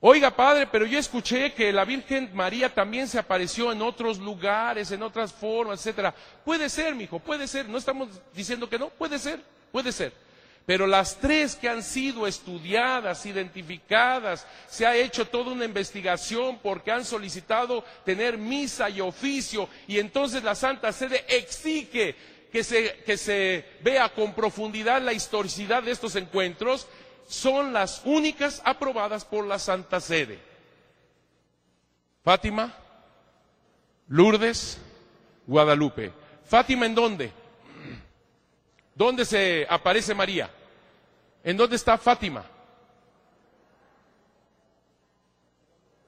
Oiga, 0.00 0.34
padre, 0.34 0.66
pero 0.66 0.84
yo 0.84 0.98
escuché 0.98 1.52
que 1.52 1.72
la 1.72 1.84
Virgen 1.84 2.30
María 2.34 2.74
también 2.74 3.06
se 3.06 3.18
apareció 3.18 3.70
en 3.70 3.82
otros 3.82 4.18
lugares, 4.18 4.90
en 4.90 5.02
otras 5.02 5.32
formas, 5.32 5.78
etcétera. 5.78 6.14
Puede 6.44 6.68
ser, 6.68 6.94
mijo, 6.94 7.20
puede 7.20 7.46
ser. 7.46 7.68
No 7.68 7.78
estamos 7.78 8.08
diciendo 8.34 8.68
que 8.68 8.78
no, 8.78 8.88
puede 8.88 9.18
ser, 9.18 9.40
puede 9.70 9.92
ser. 9.92 10.12
Pero 10.64 10.86
las 10.86 11.18
tres 11.18 11.56
que 11.56 11.68
han 11.68 11.82
sido 11.82 12.26
estudiadas, 12.26 13.26
identificadas, 13.26 14.46
se 14.68 14.86
ha 14.86 14.94
hecho 14.94 15.26
toda 15.26 15.52
una 15.52 15.64
investigación 15.64 16.60
porque 16.62 16.92
han 16.92 17.04
solicitado 17.04 17.84
tener 18.04 18.38
misa 18.38 18.88
y 18.88 19.00
oficio 19.00 19.68
y 19.88 19.98
entonces 19.98 20.44
la 20.44 20.54
Santa 20.54 20.92
Sede 20.92 21.24
exige 21.28 22.14
que 22.52 22.62
se, 22.62 23.02
que 23.04 23.16
se 23.16 23.64
vea 23.82 24.10
con 24.10 24.34
profundidad 24.34 25.02
la 25.02 25.12
historicidad 25.12 25.82
de 25.82 25.90
estos 25.90 26.14
encuentros, 26.16 26.86
son 27.26 27.72
las 27.72 28.02
únicas 28.04 28.60
aprobadas 28.64 29.24
por 29.24 29.46
la 29.46 29.58
Santa 29.58 30.00
Sede. 30.00 30.38
Fátima, 32.22 32.72
Lourdes, 34.06 34.78
Guadalupe. 35.46 36.12
Fátima 36.44 36.86
en 36.86 36.94
dónde? 36.94 37.41
¿Dónde 38.94 39.24
se 39.24 39.66
aparece 39.68 40.14
María? 40.14 40.50
¿En 41.44 41.56
dónde 41.56 41.76
está 41.76 41.98
Fátima? 41.98 42.44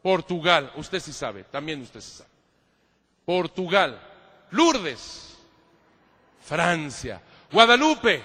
Portugal, 0.03 0.71
usted 0.77 1.01
sí 1.01 1.13
sabe, 1.13 1.45
también 1.45 1.81
usted 1.81 2.01
sí 2.01 2.19
sabe. 2.19 2.31
Portugal, 3.25 3.99
Lourdes, 4.51 5.39
Francia, 6.43 7.23
Guadalupe, 7.51 8.23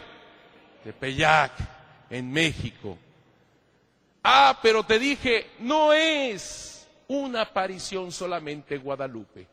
Tepeyac, 0.84 1.54
en 2.10 2.32
México. 2.32 2.98
Ah, 4.24 4.60
pero 4.62 4.84
te 4.84 5.00
dije, 5.00 5.52
no 5.60 5.93
es 5.93 6.86
una 7.08 7.41
aparición 7.41 8.12
solamente 8.12 8.78
Guadalupe. 8.78 9.48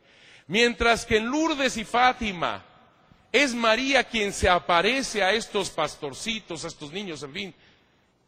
Mientras 0.48 1.06
que 1.06 1.18
en 1.18 1.26
Lourdes 1.26 1.76
y 1.76 1.84
Fátima 1.84 2.62
es 3.32 3.54
María 3.54 4.04
quien 4.04 4.32
se 4.32 4.48
aparece 4.48 5.22
a 5.22 5.32
estos 5.32 5.70
pastorcitos, 5.70 6.64
a 6.64 6.68
estos 6.68 6.92
niños, 6.92 7.22
en 7.22 7.32
fin, 7.32 7.54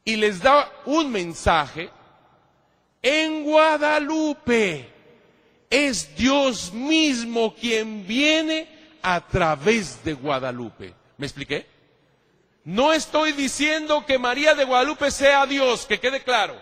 y 0.05 0.17
les 0.17 0.41
da 0.41 0.73
un 0.87 1.11
mensaje, 1.11 1.91
en 3.03 3.45
Guadalupe 3.45 4.89
es 5.71 6.17
Dios 6.17 6.73
mismo 6.73 7.55
quien 7.55 8.07
viene 8.07 8.69
a 9.03 9.21
través 9.27 10.03
de 10.05 10.15
Guadalupe. 10.15 10.95
¿Me 11.17 11.27
expliqué? 11.27 11.67
No 12.65 12.93
estoy 12.93 13.33
diciendo 13.33 14.05
que 14.07 14.19
María 14.19 14.55
de 14.55 14.65
Guadalupe 14.65 15.11
sea 15.11 15.47
Dios, 15.47 15.87
que 15.87 16.01
quede 16.01 16.23
claro. 16.23 16.55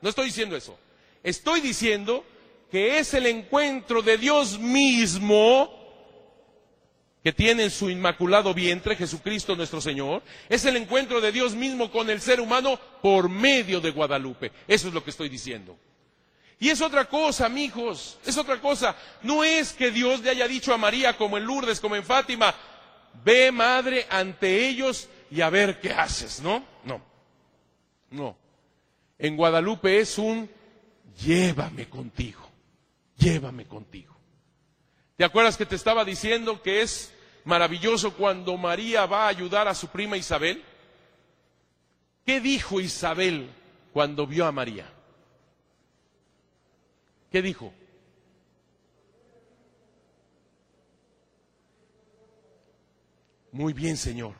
No 0.00 0.08
estoy 0.08 0.26
diciendo 0.26 0.56
eso. 0.56 0.78
Estoy 1.22 1.60
diciendo 1.60 2.24
que 2.70 2.98
es 2.98 3.14
el 3.14 3.26
encuentro 3.26 4.02
de 4.02 4.18
Dios 4.18 4.58
mismo 4.58 5.81
que 7.22 7.32
tiene 7.32 7.64
en 7.64 7.70
su 7.70 7.88
inmaculado 7.88 8.52
vientre 8.52 8.96
Jesucristo 8.96 9.54
nuestro 9.54 9.80
Señor. 9.80 10.22
Es 10.48 10.64
el 10.64 10.76
encuentro 10.76 11.20
de 11.20 11.32
Dios 11.32 11.54
mismo 11.54 11.90
con 11.90 12.10
el 12.10 12.20
ser 12.20 12.40
humano 12.40 12.78
por 13.00 13.28
medio 13.28 13.80
de 13.80 13.90
Guadalupe. 13.90 14.50
Eso 14.66 14.88
es 14.88 14.94
lo 14.94 15.04
que 15.04 15.10
estoy 15.10 15.28
diciendo. 15.28 15.78
Y 16.58 16.70
es 16.70 16.80
otra 16.80 17.08
cosa, 17.08 17.46
amigos, 17.46 18.18
es 18.24 18.36
otra 18.36 18.60
cosa. 18.60 18.96
No 19.22 19.42
es 19.42 19.72
que 19.72 19.90
Dios 19.90 20.20
le 20.20 20.30
haya 20.30 20.46
dicho 20.46 20.72
a 20.72 20.78
María, 20.78 21.16
como 21.16 21.36
en 21.36 21.44
Lourdes, 21.44 21.80
como 21.80 21.96
en 21.96 22.04
Fátima, 22.04 22.54
ve 23.24 23.50
madre 23.50 24.06
ante 24.08 24.68
ellos 24.68 25.08
y 25.30 25.40
a 25.40 25.50
ver 25.50 25.80
qué 25.80 25.92
haces, 25.92 26.40
¿no? 26.40 26.64
No, 26.84 27.00
no. 28.10 28.36
En 29.18 29.36
Guadalupe 29.36 29.98
es 29.98 30.18
un 30.18 30.48
llévame 31.20 31.88
contigo, 31.88 32.48
llévame 33.16 33.66
contigo. 33.66 34.11
¿Te 35.16 35.24
acuerdas 35.24 35.56
que 35.56 35.66
te 35.66 35.76
estaba 35.76 36.04
diciendo 36.04 36.62
que 36.62 36.82
es 36.82 37.12
maravilloso 37.44 38.14
cuando 38.14 38.56
María 38.56 39.06
va 39.06 39.24
a 39.24 39.28
ayudar 39.28 39.68
a 39.68 39.74
su 39.74 39.88
prima 39.88 40.16
Isabel? 40.16 40.62
¿Qué 42.24 42.40
dijo 42.40 42.80
Isabel 42.80 43.50
cuando 43.92 44.26
vio 44.26 44.46
a 44.46 44.52
María? 44.52 44.90
¿Qué 47.30 47.42
dijo? 47.42 47.72
Muy 53.52 53.72
bien, 53.72 53.96
Señor. 53.96 54.34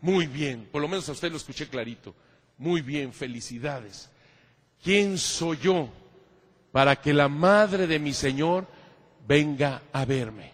Muy 0.00 0.26
bien. 0.26 0.68
Por 0.70 0.80
lo 0.80 0.88
menos 0.88 1.08
a 1.08 1.12
usted 1.12 1.30
lo 1.30 1.36
escuché 1.36 1.68
clarito. 1.68 2.14
Muy 2.56 2.80
bien, 2.80 3.12
felicidades. 3.12 4.10
¿Quién 4.82 5.18
soy 5.18 5.58
yo 5.58 5.88
para 6.72 6.96
que 6.96 7.12
la 7.12 7.28
madre 7.28 7.86
de 7.86 7.98
mi 7.98 8.12
Señor 8.12 8.66
venga 9.26 9.82
a 9.92 10.04
verme? 10.04 10.52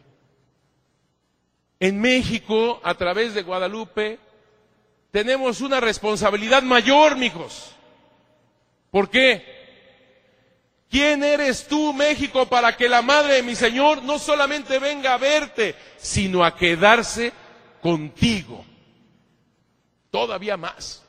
En 1.78 2.00
México, 2.00 2.80
a 2.85 2.94
través 2.94 3.35
de 3.35 3.42
Guadalupe, 3.42 4.18
tenemos 5.11 5.61
una 5.61 5.80
responsabilidad 5.80 6.62
mayor, 6.62 7.16
mijos. 7.16 7.74
¿Por 8.90 9.09
qué? 9.09 9.59
¿Quién 10.90 11.22
eres 11.22 11.68
tú, 11.68 11.92
México, 11.92 12.46
para 12.46 12.76
que 12.76 12.88
la 12.88 13.00
madre 13.00 13.35
de 13.35 13.42
mi 13.42 13.54
Señor 13.54 14.02
no 14.02 14.18
solamente 14.18 14.78
venga 14.78 15.14
a 15.14 15.18
verte, 15.18 15.74
sino 15.96 16.44
a 16.44 16.56
quedarse 16.56 17.33
contigo? 17.80 18.64
Todavía 20.11 20.56
más. 20.56 21.04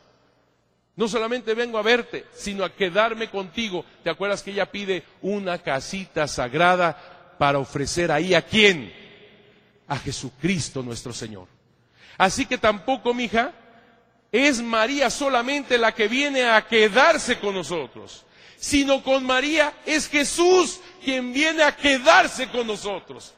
No 0.96 1.08
solamente 1.08 1.56
vengo 1.56 1.80
a 1.80 1.82
verte, 1.82 2.26
sino 2.34 2.64
a 2.64 2.76
quedarme 2.76 3.30
contigo. 3.30 3.84
¿Te 4.04 4.10
acuerdas 4.10 4.44
que 4.44 4.52
ella 4.52 4.72
pide 4.72 5.04
una 5.22 5.58
casita 5.58 6.28
sagrada 6.28 7.11
para 7.42 7.58
ofrecer 7.58 8.12
ahí 8.12 8.36
a 8.36 8.44
quién? 8.44 8.94
A 9.88 9.98
Jesucristo 9.98 10.84
nuestro 10.84 11.12
Señor. 11.12 11.48
Así 12.16 12.46
que 12.46 12.60
tampoco, 12.60 13.16
mija, 13.16 13.52
es 14.32 14.62
María 14.62 15.10
solamente 15.10 15.80
la 15.80 15.92
que 15.92 16.08
viene 16.08 16.44
a 16.44 16.68
quedarse 16.68 17.40
con 17.40 17.56
nosotros, 17.56 18.28
sino 18.58 19.02
con 19.02 19.26
María 19.26 19.74
es 19.88 20.08
Jesús 20.08 20.82
quien 21.04 21.34
viene 21.34 21.64
a 21.64 21.76
quedarse 21.76 22.48
con 22.48 22.68
nosotros. 22.68 23.34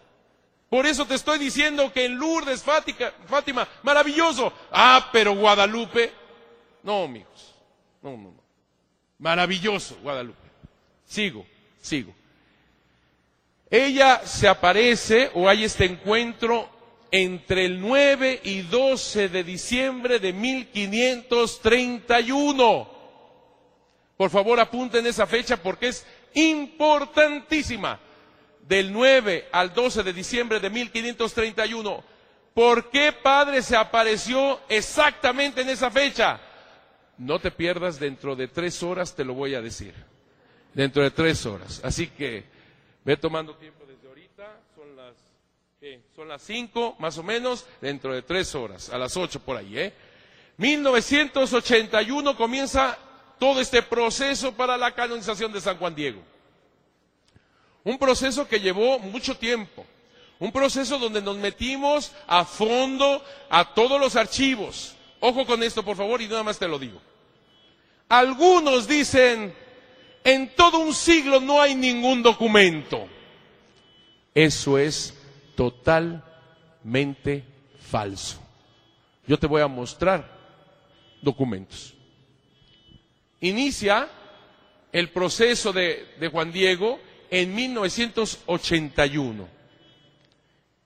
Por 0.69 0.85
eso 0.85 1.05
te 1.05 1.15
estoy 1.15 1.39
diciendo 1.39 1.93
que 1.93 2.03
en 2.03 2.17
Lourdes, 2.17 2.61
Fátima, 2.61 3.65
maravilloso. 3.83 4.51
Ah, 4.69 5.11
pero 5.13 5.33
Guadalupe, 5.33 6.11
no, 6.83 7.05
amigos, 7.05 7.55
no, 8.01 8.17
no, 8.17 8.31
no. 8.31 8.43
Maravilloso, 9.17 9.97
Guadalupe. 10.03 10.49
Sigo, 11.05 11.45
sigo. 11.81 12.13
Ella 13.73 14.21
se 14.23 14.47
aparece 14.47 15.29
o 15.33 15.49
hay 15.49 15.63
este 15.63 15.85
encuentro 15.85 16.69
entre 17.09 17.65
el 17.65 17.81
9 17.81 18.41
y 18.43 18.61
12 18.61 19.29
de 19.29 19.43
diciembre 19.43 20.19
de 20.19 20.31
1531. 20.31 22.87
Por 24.15 24.29
favor, 24.29 24.59
apunten 24.59 25.07
esa 25.07 25.25
fecha 25.25 25.57
porque 25.57 25.87
es 25.87 26.05
importantísima. 26.35 27.99
del 28.67 28.93
9 28.93 29.47
al 29.51 29.73
12 29.73 30.03
de 30.03 30.13
diciembre 30.13 30.59
de 30.59 30.69
1531. 30.69 32.03
¿Por 32.53 32.91
qué 32.91 33.11
Padre 33.11 33.63
se 33.63 33.75
apareció 33.75 34.59
exactamente 34.69 35.61
en 35.61 35.69
esa 35.69 35.89
fecha? 35.89 36.39
No 37.17 37.39
te 37.39 37.49
pierdas, 37.49 37.99
dentro 37.99 38.35
de 38.35 38.47
tres 38.47 38.83
horas 38.83 39.15
te 39.15 39.25
lo 39.25 39.33
voy 39.33 39.55
a 39.55 39.61
decir. 39.61 39.95
Dentro 40.75 41.01
de 41.01 41.09
tres 41.09 41.43
horas. 41.47 41.81
Así 41.83 42.05
que 42.05 42.52
ve 43.03 43.17
tomando 43.17 43.55
tiempo 43.55 43.85
desde 43.85 44.07
ahorita. 44.07 44.59
Son 44.75 44.95
las, 44.95 45.15
¿qué? 45.79 46.01
Son 46.15 46.27
las 46.27 46.41
cinco, 46.41 46.95
más 46.99 47.17
o 47.17 47.23
menos, 47.23 47.65
dentro 47.81 48.13
de 48.13 48.21
tres 48.21 48.53
horas. 48.55 48.89
A 48.89 48.97
las 48.97 49.15
ocho 49.17 49.39
por 49.39 49.57
ahí, 49.57 49.77
¿eh? 49.77 49.93
1981 50.57 52.37
comienza 52.37 52.97
todo 53.39 53.59
este 53.59 53.81
proceso 53.81 54.53
para 54.53 54.77
la 54.77 54.93
canonización 54.93 55.51
de 55.51 55.61
San 55.61 55.77
Juan 55.77 55.95
Diego. 55.95 56.21
Un 57.83 57.97
proceso 57.97 58.47
que 58.47 58.59
llevó 58.59 58.99
mucho 58.99 59.35
tiempo. 59.35 59.85
Un 60.39 60.51
proceso 60.51 60.97
donde 60.97 61.21
nos 61.21 61.37
metimos 61.37 62.11
a 62.27 62.45
fondo 62.45 63.23
a 63.49 63.73
todos 63.73 63.99
los 63.99 64.15
archivos. 64.15 64.95
Ojo 65.19 65.45
con 65.45 65.63
esto, 65.63 65.83
por 65.83 65.95
favor, 65.95 66.21
y 66.21 66.27
nada 66.27 66.43
más 66.43 66.59
te 66.59 66.67
lo 66.67 66.77
digo. 66.79 67.01
Algunos 68.09 68.87
dicen, 68.87 69.53
en 70.23 70.55
todo 70.55 70.79
un 70.79 70.93
siglo 70.93 71.39
no 71.39 71.61
hay 71.61 71.75
ningún 71.75 72.23
documento. 72.23 73.07
Eso 74.33 74.77
es 74.77 75.13
totalmente 75.55 77.43
falso. 77.79 78.39
Yo 79.27 79.37
te 79.37 79.47
voy 79.47 79.61
a 79.61 79.67
mostrar 79.67 80.27
documentos. 81.21 81.93
Inicia 83.41 84.09
el 84.91 85.09
proceso 85.09 85.73
de, 85.73 86.15
de 86.19 86.27
Juan 86.29 86.51
Diego 86.51 86.99
en 87.29 87.53
1981. 87.53 89.47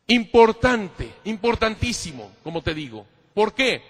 Importante, 0.07 1.11
importantísimo, 1.25 2.31
como 2.43 2.61
te 2.61 2.73
digo. 2.73 3.05
¿Por 3.33 3.53
qué? 3.53 3.81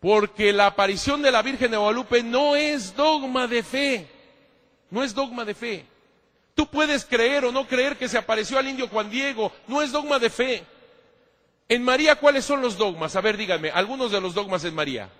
Porque 0.00 0.52
la 0.52 0.66
aparición 0.66 1.22
de 1.22 1.32
la 1.32 1.42
Virgen 1.42 1.70
de 1.70 1.76
Guadalupe 1.76 2.22
no 2.22 2.54
es 2.54 2.94
dogma 2.94 3.46
de 3.46 3.62
fe. 3.62 4.15
No 4.90 5.02
es 5.02 5.14
dogma 5.14 5.44
de 5.44 5.54
fe. 5.54 5.84
Tú 6.54 6.66
puedes 6.68 7.04
creer 7.04 7.44
o 7.44 7.52
no 7.52 7.66
creer 7.66 7.96
que 7.96 8.08
se 8.08 8.16
apareció 8.16 8.58
al 8.58 8.66
indio 8.66 8.88
Juan 8.88 9.10
Diego. 9.10 9.52
No 9.68 9.82
es 9.82 9.92
dogma 9.92 10.18
de 10.18 10.30
fe. 10.30 10.64
En 11.68 11.82
María, 11.82 12.16
¿cuáles 12.16 12.44
son 12.44 12.62
los 12.62 12.78
dogmas? 12.78 13.16
A 13.16 13.20
ver, 13.20 13.36
díganme, 13.36 13.70
algunos 13.70 14.12
de 14.12 14.20
los 14.20 14.34
dogmas 14.34 14.64
en 14.64 14.74
María. 14.74 15.10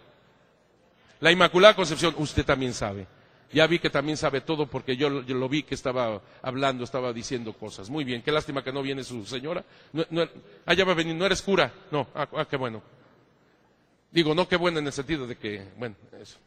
La 1.20 1.32
Inmaculada 1.32 1.74
Concepción, 1.74 2.14
usted 2.18 2.44
también 2.44 2.72
sabe. 2.72 3.06
Ya 3.52 3.66
vi 3.66 3.78
que 3.78 3.90
también 3.90 4.16
sabe 4.16 4.40
todo 4.40 4.66
porque 4.66 4.96
yo, 4.96 5.08
lo 5.08 5.48
vi 5.48 5.62
que 5.62 5.74
estaba 5.74 6.20
hablando, 6.42 6.84
estaba 6.84 7.12
diciendo 7.12 7.52
cosas. 7.52 7.90
Muy 7.90 8.04
bien, 8.04 8.22
qué 8.22 8.32
lástima 8.32 8.62
que 8.62 8.72
no 8.72 8.82
viene 8.82 9.04
su 9.04 9.24
señora. 9.24 9.64
No, 9.92 10.04
no, 10.10 10.22
ah, 10.66 10.74
va 10.74 10.92
a 10.92 10.94
venir, 10.94 11.14
no 11.14 11.26
eres 11.26 11.42
cura. 11.42 11.72
No, 11.90 12.08
ah, 12.14 12.28
ah, 12.34 12.46
qué 12.48 12.56
bueno. 12.56 12.82
Digo, 14.10 14.34
no 14.34 14.48
qué 14.48 14.56
bueno 14.56 14.78
en 14.78 14.86
el 14.86 14.92
sentido 14.92 15.26
de 15.26 15.36
que, 15.36 15.68
bueno, 15.76 15.94
eso. 16.20 16.38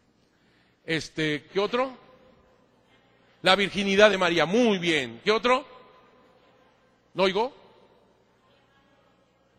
Este, 0.85 1.45
¿qué 1.53 1.59
otro? 1.59 2.08
La 3.41 3.55
virginidad 3.55 4.09
de 4.09 4.17
María, 4.17 4.45
muy 4.45 4.77
bien. 4.77 5.21
¿Qué 5.23 5.31
otro? 5.31 5.65
¿No 7.13 7.23
oigo? 7.23 7.55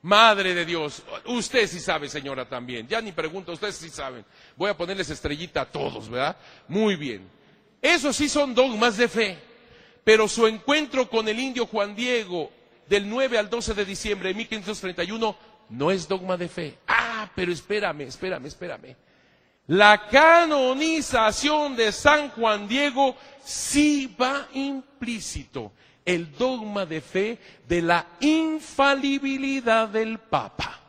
Madre 0.02 0.54
de 0.54 0.64
Dios. 0.64 1.02
Usted 1.26 1.66
sí 1.66 1.78
sabe, 1.78 2.08
señora, 2.08 2.48
también. 2.48 2.88
Ya 2.88 3.00
ni 3.00 3.12
pregunto, 3.12 3.52
ustedes 3.52 3.76
sí 3.76 3.90
saben. 3.90 4.24
Voy 4.56 4.70
a 4.70 4.76
ponerles 4.76 5.10
estrellita 5.10 5.62
a 5.62 5.66
todos, 5.70 6.08
¿verdad? 6.08 6.36
Muy 6.68 6.96
bien. 6.96 7.28
Esos 7.82 8.16
sí 8.16 8.28
son 8.28 8.54
dogmas 8.54 8.96
de 8.96 9.08
fe. 9.08 9.38
Pero 10.04 10.28
su 10.28 10.46
encuentro 10.46 11.08
con 11.08 11.28
el 11.28 11.38
indio 11.38 11.66
Juan 11.66 11.94
Diego 11.94 12.50
del 12.88 13.08
9 13.08 13.38
al 13.38 13.50
12 13.50 13.74
de 13.74 13.84
diciembre 13.84 14.28
de 14.30 14.34
1531 14.34 15.36
no 15.70 15.90
es 15.90 16.08
dogma 16.08 16.36
de 16.36 16.48
fe. 16.48 16.78
Ah, 16.88 17.30
pero 17.34 17.52
espérame, 17.52 18.02
espérame, 18.02 18.46
espérame. 18.46 18.96
La 19.66 20.08
canonización 20.08 21.76
de 21.76 21.92
San 21.92 22.30
Juan 22.30 22.66
Diego 22.66 23.16
sí 23.44 24.14
va 24.20 24.48
implícito 24.52 25.72
el 26.04 26.36
dogma 26.36 26.86
de 26.86 27.00
fe 27.00 27.38
de 27.68 27.82
la 27.82 28.06
infalibilidad 28.20 29.88
del 29.88 30.18
Papa. 30.18 30.80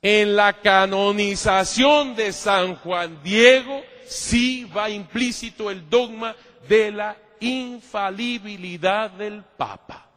En 0.00 0.36
la 0.36 0.60
canonización 0.60 2.14
de 2.14 2.32
San 2.32 2.76
Juan 2.76 3.20
Diego 3.22 3.82
sí 4.06 4.64
va 4.64 4.88
implícito 4.88 5.70
el 5.70 5.90
dogma 5.90 6.36
de 6.68 6.92
la 6.92 7.16
infalibilidad 7.40 9.10
del 9.10 9.42
Papa. 9.42 10.07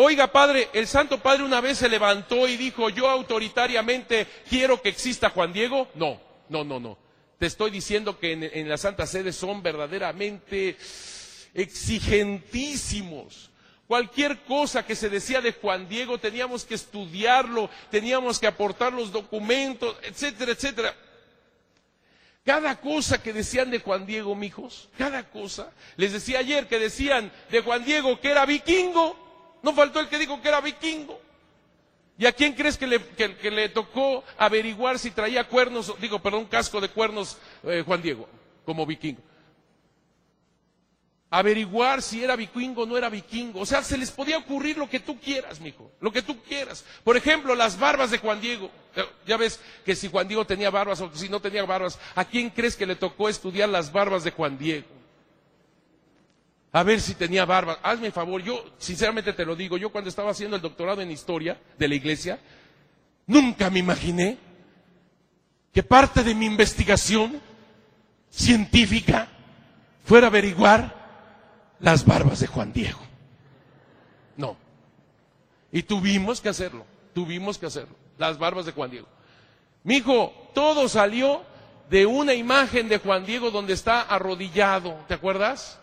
Oiga, 0.00 0.30
Padre, 0.30 0.68
el 0.74 0.86
Santo 0.86 1.18
Padre 1.18 1.42
una 1.42 1.60
vez 1.60 1.78
se 1.78 1.88
levantó 1.88 2.46
y 2.46 2.56
dijo, 2.56 2.88
yo 2.88 3.08
autoritariamente 3.08 4.28
quiero 4.48 4.80
que 4.80 4.90
exista 4.90 5.30
Juan 5.30 5.52
Diego. 5.52 5.88
No, 5.96 6.20
no, 6.48 6.62
no, 6.62 6.78
no. 6.78 6.96
Te 7.36 7.46
estoy 7.46 7.72
diciendo 7.72 8.16
que 8.16 8.30
en, 8.30 8.68
la 8.68 8.78
Santa 8.78 9.08
Sede 9.08 9.32
son 9.32 9.60
verdaderamente 9.60 10.76
exigentísimos. 11.52 13.50
Cualquier 13.88 14.38
cosa 14.42 14.86
que 14.86 14.94
se 14.94 15.08
decía 15.08 15.40
de 15.40 15.50
Juan 15.50 15.88
Diego 15.88 16.18
teníamos 16.18 16.64
que 16.64 16.76
estudiarlo, 16.76 17.68
teníamos 17.90 18.38
que 18.38 18.46
aportar 18.46 18.92
los 18.92 19.10
documentos, 19.10 19.96
etcétera, 20.04 20.52
etcétera. 20.52 20.94
Cada 22.44 22.80
cosa 22.80 23.20
que 23.20 23.32
decían 23.32 23.72
de 23.72 23.80
Juan 23.80 24.06
Diego, 24.06 24.36
mijos, 24.36 24.90
cada 24.96 25.28
cosa. 25.28 25.72
Les 25.96 26.12
decía 26.12 26.38
ayer 26.38 26.68
que 26.68 26.78
decían 26.78 27.32
de 27.50 27.62
Juan 27.62 27.84
Diego 27.84 28.20
que 28.20 28.30
era 28.30 28.46
vikingo. 28.46 29.26
No 29.62 29.72
faltó 29.72 30.00
el 30.00 30.08
que 30.08 30.18
dijo 30.18 30.40
que 30.40 30.48
era 30.48 30.60
vikingo. 30.60 31.20
¿Y 32.18 32.26
a 32.26 32.32
quién 32.32 32.52
crees 32.54 32.76
que 32.76 32.86
le, 32.86 33.68
tocó 33.68 34.24
averiguar 34.36 34.98
si 34.98 35.12
traía 35.12 35.44
cuernos, 35.44 35.94
digo, 36.00 36.18
perdón, 36.18 36.46
casco 36.46 36.80
de 36.80 36.88
cuernos 36.88 37.38
eh, 37.62 37.84
Juan 37.86 38.02
Diego, 38.02 38.28
como 38.64 38.84
vikingo? 38.84 39.22
averiguar 41.30 42.00
si 42.00 42.24
era 42.24 42.36
vikingo 42.36 42.82
o 42.82 42.86
no 42.86 42.96
era 42.96 43.08
vikingo. 43.08 43.60
O 43.60 43.66
sea, 43.66 43.82
se 43.82 43.98
les 43.98 44.10
podía 44.10 44.38
ocurrir 44.38 44.78
lo 44.78 44.88
que 44.88 45.00
tú 45.00 45.18
quieras, 45.20 45.60
mijo, 45.60 45.90
lo 46.00 46.10
que 46.10 46.22
tú 46.22 46.42
quieras. 46.42 46.84
Por 47.04 47.16
ejemplo, 47.16 47.54
las 47.54 47.78
barbas 47.78 48.10
de 48.10 48.18
Juan 48.18 48.40
Diego. 48.40 48.70
Ya 49.26 49.36
ves 49.36 49.60
que 49.84 49.94
si 49.94 50.08
Juan 50.08 50.26
Diego 50.26 50.46
tenía 50.46 50.70
barbas 50.70 51.00
o 51.00 51.14
si 51.14 51.28
no 51.28 51.40
tenía 51.40 51.64
barbas, 51.64 51.98
¿a 52.14 52.24
quién 52.24 52.50
crees 52.50 52.76
que 52.76 52.86
le 52.86 52.96
tocó 52.96 53.28
estudiar 53.28 53.68
las 53.68 53.92
barbas 53.92 54.24
de 54.24 54.30
Juan 54.30 54.58
Diego? 54.58 54.86
A 56.72 56.82
ver 56.82 57.00
si 57.00 57.14
tenía 57.14 57.44
barbas. 57.44 57.78
Hazme 57.82 58.10
favor, 58.10 58.42
yo 58.42 58.62
sinceramente 58.78 59.32
te 59.32 59.44
lo 59.44 59.56
digo, 59.56 59.76
yo 59.76 59.90
cuando 59.90 60.10
estaba 60.10 60.30
haciendo 60.30 60.56
el 60.56 60.62
doctorado 60.62 61.00
en 61.00 61.10
historia 61.10 61.58
de 61.78 61.88
la 61.88 61.94
iglesia, 61.94 62.38
nunca 63.26 63.70
me 63.70 63.78
imaginé 63.78 64.38
que 65.72 65.82
parte 65.82 66.22
de 66.22 66.34
mi 66.34 66.46
investigación 66.46 67.40
científica 68.30 69.28
fuera 70.04 70.26
averiguar 70.26 70.94
las 71.80 72.04
barbas 72.04 72.40
de 72.40 72.46
Juan 72.46 72.72
Diego. 72.72 73.00
No. 74.36 74.56
Y 75.72 75.82
tuvimos 75.82 76.40
que 76.40 76.48
hacerlo, 76.48 76.84
tuvimos 77.14 77.58
que 77.58 77.66
hacerlo, 77.66 77.94
las 78.18 78.38
barbas 78.38 78.66
de 78.66 78.72
Juan 78.72 78.90
Diego. 78.90 79.08
Mi 79.84 79.96
hijo, 79.96 80.50
todo 80.54 80.88
salió 80.88 81.42
de 81.88 82.04
una 82.04 82.34
imagen 82.34 82.88
de 82.88 82.98
Juan 82.98 83.24
Diego 83.24 83.50
donde 83.50 83.72
está 83.72 84.02
arrodillado, 84.02 84.94
¿te 85.08 85.14
acuerdas? 85.14 85.80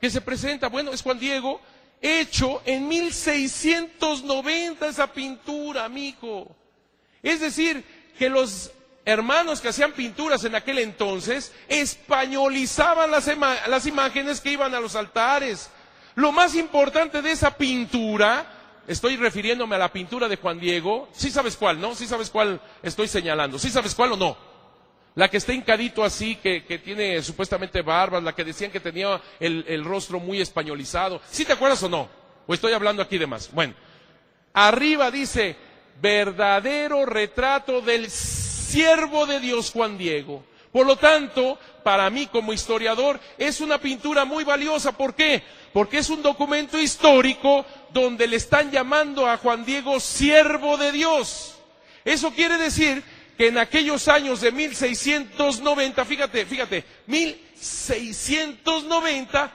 Que 0.00 0.10
se 0.10 0.20
presenta, 0.20 0.68
bueno, 0.68 0.92
es 0.92 1.02
Juan 1.02 1.18
Diego, 1.18 1.60
hecho 2.00 2.62
en 2.64 2.88
1690 2.88 4.88
esa 4.88 5.12
pintura, 5.12 5.88
mi 5.88 6.08
hijo. 6.08 6.54
Es 7.22 7.40
decir, 7.40 7.84
que 8.18 8.28
los 8.28 8.72
hermanos 9.04 9.60
que 9.60 9.68
hacían 9.68 9.92
pinturas 9.92 10.44
en 10.44 10.54
aquel 10.54 10.80
entonces 10.80 11.52
españolizaban 11.68 13.10
las, 13.10 13.30
las, 13.68 13.86
imágenes 13.86 14.40
que 14.40 14.50
iban 14.50 14.74
a 14.74 14.80
los 14.80 14.96
altares. 14.96 15.70
Lo 16.14 16.32
más 16.32 16.54
importante 16.54 17.22
de 17.22 17.30
esa 17.30 17.56
pintura, 17.56 18.46
estoy 18.86 19.16
refiriéndome 19.16 19.76
a 19.76 19.78
la 19.78 19.92
pintura 19.92 20.28
de 20.28 20.36
Juan 20.36 20.58
Diego, 20.58 21.08
sí 21.12 21.30
sabes 21.30 21.56
cuál, 21.56 21.80
¿no? 21.80 21.94
Sí 21.94 22.06
sabes 22.06 22.30
cuál 22.30 22.60
estoy 22.82 23.06
señalando, 23.06 23.58
sí 23.58 23.70
sabes 23.70 23.94
cuál 23.94 24.12
o 24.12 24.16
no. 24.16 24.55
La 25.16 25.28
que 25.30 25.38
está 25.38 25.54
hincadito 25.54 26.04
así, 26.04 26.36
que, 26.36 26.64
que 26.64 26.78
tiene 26.78 27.22
supuestamente 27.22 27.80
barbas, 27.80 28.22
la 28.22 28.34
que 28.34 28.44
decían 28.44 28.70
que 28.70 28.80
tenía 28.80 29.20
el, 29.40 29.64
el 29.66 29.82
rostro 29.82 30.20
muy 30.20 30.42
españolizado. 30.42 31.22
¿Sí 31.30 31.46
te 31.46 31.54
acuerdas 31.54 31.82
o 31.82 31.88
no? 31.88 32.08
¿O 32.46 32.52
estoy 32.52 32.74
hablando 32.74 33.02
aquí 33.02 33.16
de 33.16 33.26
más? 33.26 33.50
Bueno, 33.50 33.72
arriba 34.52 35.10
dice, 35.10 35.56
verdadero 36.02 37.06
retrato 37.06 37.80
del 37.80 38.10
siervo 38.10 39.24
de 39.24 39.40
Dios 39.40 39.70
Juan 39.70 39.96
Diego. 39.96 40.44
Por 40.70 40.86
lo 40.86 40.96
tanto, 40.96 41.58
para 41.82 42.10
mí 42.10 42.26
como 42.26 42.52
historiador 42.52 43.18
es 43.38 43.62
una 43.62 43.78
pintura 43.78 44.26
muy 44.26 44.44
valiosa. 44.44 44.92
¿Por 44.92 45.14
qué? 45.14 45.42
Porque 45.72 45.96
es 45.96 46.10
un 46.10 46.22
documento 46.22 46.78
histórico 46.78 47.64
donde 47.90 48.26
le 48.26 48.36
están 48.36 48.70
llamando 48.70 49.26
a 49.26 49.38
Juan 49.38 49.64
Diego 49.64 49.98
siervo 49.98 50.76
de 50.76 50.92
Dios. 50.92 51.54
Eso 52.04 52.32
quiere 52.32 52.58
decir 52.58 53.02
que 53.36 53.48
en 53.48 53.58
aquellos 53.58 54.08
años 54.08 54.40
de 54.40 54.52
1690, 54.52 56.04
fíjate, 56.04 56.46
fíjate, 56.46 56.84
1690, 57.06 59.52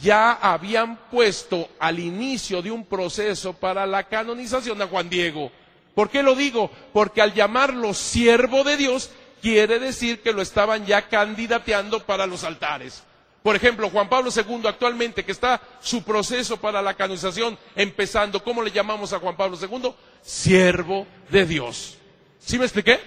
ya 0.00 0.32
habían 0.32 0.96
puesto 1.10 1.68
al 1.78 1.98
inicio 1.98 2.62
de 2.62 2.70
un 2.70 2.84
proceso 2.84 3.52
para 3.52 3.86
la 3.86 4.04
canonización 4.04 4.80
a 4.80 4.86
Juan 4.86 5.10
Diego. 5.10 5.50
¿Por 5.94 6.10
qué 6.10 6.22
lo 6.22 6.34
digo? 6.34 6.70
Porque 6.92 7.20
al 7.20 7.34
llamarlo 7.34 7.92
siervo 7.92 8.64
de 8.64 8.76
Dios, 8.76 9.10
quiere 9.42 9.78
decir 9.78 10.22
que 10.22 10.32
lo 10.32 10.40
estaban 10.40 10.86
ya 10.86 11.08
candidateando 11.08 12.04
para 12.04 12.26
los 12.26 12.44
altares. 12.44 13.02
Por 13.42 13.56
ejemplo, 13.56 13.90
Juan 13.90 14.08
Pablo 14.08 14.30
II 14.34 14.62
actualmente, 14.66 15.24
que 15.24 15.32
está 15.32 15.60
su 15.80 16.04
proceso 16.04 16.58
para 16.58 16.80
la 16.80 16.94
canonización 16.94 17.58
empezando, 17.74 18.42
¿cómo 18.42 18.62
le 18.62 18.70
llamamos 18.70 19.12
a 19.12 19.18
Juan 19.18 19.36
Pablo 19.36 19.58
II? 19.60 19.92
Siervo 20.22 21.06
de 21.28 21.44
Dios. 21.44 21.98
¿Sí 22.38 22.56
me 22.56 22.64
expliqué? 22.64 23.00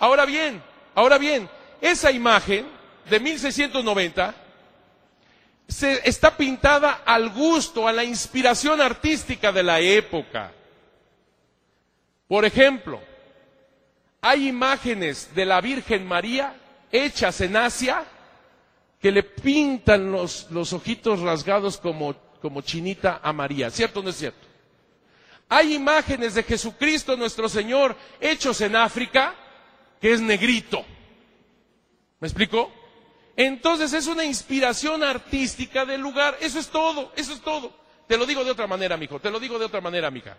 Ahora 0.00 0.24
bien, 0.24 0.62
ahora 0.94 1.18
bien, 1.18 1.48
esa 1.80 2.10
imagen 2.10 2.66
de 3.08 3.20
1690 3.20 4.34
se, 5.68 6.00
está 6.08 6.36
pintada 6.38 7.02
al 7.04 7.28
gusto, 7.28 7.86
a 7.86 7.92
la 7.92 8.02
inspiración 8.02 8.80
artística 8.80 9.52
de 9.52 9.62
la 9.62 9.78
época. 9.78 10.52
Por 12.26 12.46
ejemplo, 12.46 12.98
hay 14.22 14.48
imágenes 14.48 15.34
de 15.34 15.44
la 15.44 15.60
Virgen 15.60 16.06
María 16.06 16.54
hechas 16.90 17.42
en 17.42 17.56
Asia 17.58 18.02
que 19.02 19.12
le 19.12 19.22
pintan 19.22 20.10
los, 20.10 20.50
los 20.50 20.72
ojitos 20.72 21.20
rasgados 21.20 21.76
como, 21.76 22.14
como 22.40 22.62
chinita 22.62 23.20
a 23.22 23.34
María. 23.34 23.68
¿Cierto 23.70 24.00
o 24.00 24.02
no 24.02 24.08
es 24.08 24.16
cierto? 24.16 24.48
Hay 25.50 25.74
imágenes 25.74 26.34
de 26.34 26.42
Jesucristo 26.42 27.18
nuestro 27.18 27.50
Señor 27.50 27.94
hechos 28.18 28.62
en 28.62 28.76
África 28.76 29.34
que 30.00 30.12
es 30.12 30.20
negrito. 30.20 30.84
¿Me 32.20 32.28
explico? 32.28 32.72
Entonces 33.36 33.92
es 33.92 34.06
una 34.06 34.24
inspiración 34.24 35.02
artística 35.02 35.84
del 35.84 36.00
lugar. 36.00 36.36
Eso 36.40 36.58
es 36.58 36.68
todo, 36.68 37.12
eso 37.16 37.32
es 37.32 37.40
todo. 37.40 37.72
Te 38.06 38.16
lo 38.16 38.26
digo 38.26 38.44
de 38.44 38.50
otra 38.50 38.66
manera, 38.66 38.96
mijo. 38.96 39.20
Te 39.20 39.30
lo 39.30 39.38
digo 39.38 39.58
de 39.58 39.64
otra 39.66 39.80
manera, 39.80 40.10
mija. 40.10 40.36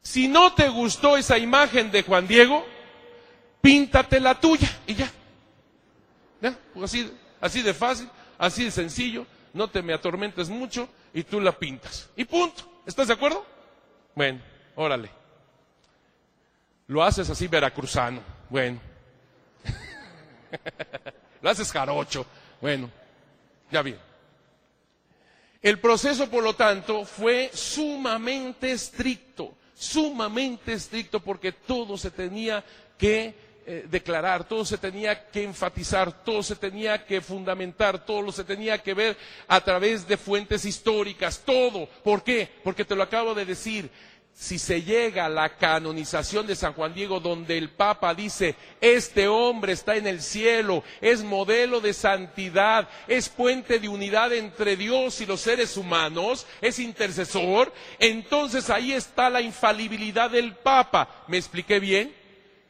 Si 0.00 0.28
no 0.28 0.54
te 0.54 0.68
gustó 0.68 1.16
esa 1.16 1.38
imagen 1.38 1.90
de 1.90 2.02
Juan 2.02 2.26
Diego, 2.26 2.64
píntate 3.60 4.20
la 4.20 4.38
tuya 4.40 4.68
y 4.86 4.94
ya. 4.94 5.10
¿Ya? 6.40 6.58
Así, 6.82 7.10
así 7.40 7.62
de 7.62 7.74
fácil, 7.74 8.08
así 8.38 8.64
de 8.64 8.70
sencillo. 8.70 9.26
No 9.52 9.68
te 9.68 9.82
me 9.82 9.94
atormentes 9.94 10.48
mucho 10.48 10.88
y 11.12 11.22
tú 11.22 11.40
la 11.40 11.52
pintas. 11.52 12.10
Y 12.16 12.24
punto. 12.24 12.68
¿Estás 12.86 13.08
de 13.08 13.14
acuerdo? 13.14 13.46
Bueno, 14.14 14.40
órale. 14.74 15.10
Lo 16.88 17.02
haces 17.02 17.30
así 17.30 17.46
veracruzano. 17.46 18.33
Bueno. 18.54 18.80
Lo 21.42 21.50
haces 21.50 21.72
jarocho. 21.72 22.24
Bueno, 22.60 22.88
ya 23.68 23.82
bien. 23.82 23.98
El 25.60 25.80
proceso, 25.80 26.30
por 26.30 26.44
lo 26.44 26.54
tanto, 26.54 27.04
fue 27.04 27.50
sumamente 27.52 28.70
estricto, 28.70 29.56
sumamente 29.74 30.74
estricto 30.74 31.18
porque 31.18 31.50
todo 31.50 31.98
se 31.98 32.12
tenía 32.12 32.62
que 32.96 33.34
eh, 33.66 33.86
declarar, 33.90 34.46
todo 34.46 34.64
se 34.64 34.78
tenía 34.78 35.30
que 35.30 35.42
enfatizar, 35.42 36.22
todo 36.22 36.40
se 36.42 36.54
tenía 36.54 37.04
que 37.04 37.20
fundamentar, 37.20 38.06
todo 38.06 38.30
se 38.30 38.44
tenía 38.44 38.78
que 38.80 38.94
ver 38.94 39.16
a 39.48 39.60
través 39.62 40.06
de 40.06 40.16
fuentes 40.16 40.64
históricas, 40.64 41.42
todo. 41.44 41.88
¿Por 42.04 42.22
qué? 42.22 42.48
Porque 42.62 42.84
te 42.84 42.94
lo 42.94 43.02
acabo 43.02 43.34
de 43.34 43.46
decir, 43.46 43.90
si 44.34 44.58
se 44.58 44.82
llega 44.82 45.26
a 45.26 45.28
la 45.28 45.56
canonización 45.56 46.46
de 46.46 46.56
San 46.56 46.72
Juan 46.72 46.92
Diego, 46.92 47.20
donde 47.20 47.56
el 47.56 47.70
Papa 47.70 48.14
dice, 48.14 48.56
este 48.80 49.28
hombre 49.28 49.72
está 49.72 49.94
en 49.96 50.08
el 50.08 50.20
cielo, 50.20 50.82
es 51.00 51.22
modelo 51.22 51.80
de 51.80 51.92
santidad, 51.94 52.88
es 53.06 53.28
puente 53.28 53.78
de 53.78 53.88
unidad 53.88 54.32
entre 54.32 54.76
Dios 54.76 55.20
y 55.20 55.26
los 55.26 55.40
seres 55.40 55.76
humanos, 55.76 56.46
es 56.60 56.80
intercesor, 56.80 57.72
entonces 58.00 58.70
ahí 58.70 58.92
está 58.92 59.30
la 59.30 59.40
infalibilidad 59.40 60.30
del 60.30 60.54
Papa. 60.56 61.24
¿Me 61.28 61.36
expliqué 61.36 61.78
bien? 61.78 62.12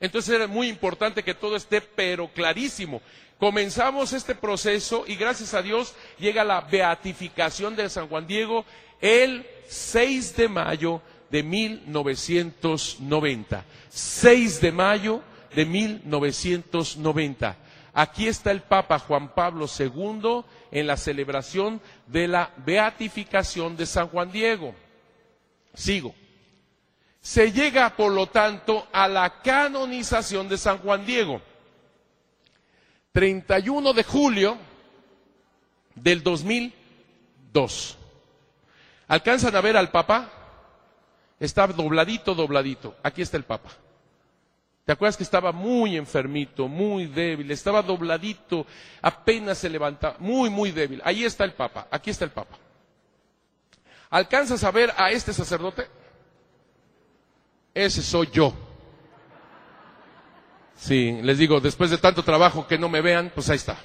Entonces 0.00 0.34
era 0.34 0.46
muy 0.46 0.68
importante 0.68 1.22
que 1.22 1.34
todo 1.34 1.56
esté 1.56 1.80
pero 1.80 2.28
clarísimo. 2.28 3.00
Comenzamos 3.38 4.12
este 4.12 4.34
proceso 4.34 5.04
y 5.06 5.16
gracias 5.16 5.54
a 5.54 5.62
Dios 5.62 5.94
llega 6.18 6.44
la 6.44 6.60
beatificación 6.60 7.74
de 7.74 7.88
San 7.88 8.08
Juan 8.08 8.26
Diego 8.26 8.66
el 9.00 9.46
6 9.68 10.36
de 10.36 10.48
mayo 10.48 11.02
de 11.30 11.42
1990. 11.42 13.64
6 13.88 14.60
de 14.60 14.72
mayo 14.72 15.22
de 15.54 15.64
1990. 15.64 17.56
Aquí 17.92 18.26
está 18.26 18.50
el 18.50 18.62
Papa 18.62 18.98
Juan 18.98 19.32
Pablo 19.34 19.66
II 19.78 20.42
en 20.72 20.86
la 20.86 20.96
celebración 20.96 21.80
de 22.08 22.26
la 22.26 22.50
beatificación 22.66 23.76
de 23.76 23.86
San 23.86 24.08
Juan 24.08 24.32
Diego. 24.32 24.74
Sigo. 25.74 26.14
Se 27.20 27.52
llega, 27.52 27.96
por 27.96 28.12
lo 28.12 28.26
tanto, 28.26 28.86
a 28.92 29.08
la 29.08 29.40
canonización 29.40 30.48
de 30.48 30.58
San 30.58 30.78
Juan 30.78 31.06
Diego. 31.06 31.40
31 33.12 33.92
de 33.92 34.02
julio 34.02 34.58
del 35.94 36.22
2002. 36.22 37.96
¿Alcanzan 39.06 39.54
a 39.54 39.60
ver 39.60 39.76
al 39.76 39.92
Papa? 39.92 40.43
Está 41.44 41.66
dobladito, 41.66 42.34
dobladito. 42.34 42.96
Aquí 43.02 43.20
está 43.20 43.36
el 43.36 43.44
Papa. 43.44 43.68
¿Te 44.86 44.92
acuerdas 44.92 45.16
que 45.16 45.24
estaba 45.24 45.52
muy 45.52 45.94
enfermito, 45.94 46.68
muy 46.68 47.06
débil? 47.06 47.50
Estaba 47.50 47.82
dobladito, 47.82 48.66
apenas 49.02 49.58
se 49.58 49.68
levantaba, 49.68 50.16
muy, 50.20 50.48
muy 50.48 50.72
débil. 50.72 51.02
Ahí 51.04 51.22
está 51.22 51.44
el 51.44 51.52
Papa, 51.52 51.86
aquí 51.90 52.10
está 52.10 52.24
el 52.24 52.30
Papa. 52.30 52.56
¿Alcanzas 54.08 54.64
a 54.64 54.70
ver 54.70 54.92
a 54.96 55.10
este 55.10 55.34
sacerdote? 55.34 55.86
Ese 57.74 58.00
soy 58.00 58.30
yo. 58.32 58.54
Sí, 60.76 61.20
les 61.22 61.36
digo, 61.36 61.60
después 61.60 61.90
de 61.90 61.98
tanto 61.98 62.22
trabajo 62.22 62.66
que 62.66 62.78
no 62.78 62.88
me 62.88 63.02
vean, 63.02 63.30
pues 63.34 63.50
ahí 63.50 63.56
está. 63.56 63.76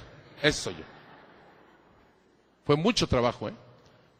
Ese 0.42 0.62
soy 0.62 0.74
yo. 0.74 0.84
Fue 2.64 2.76
mucho 2.76 3.06
trabajo, 3.06 3.50
¿eh? 3.50 3.54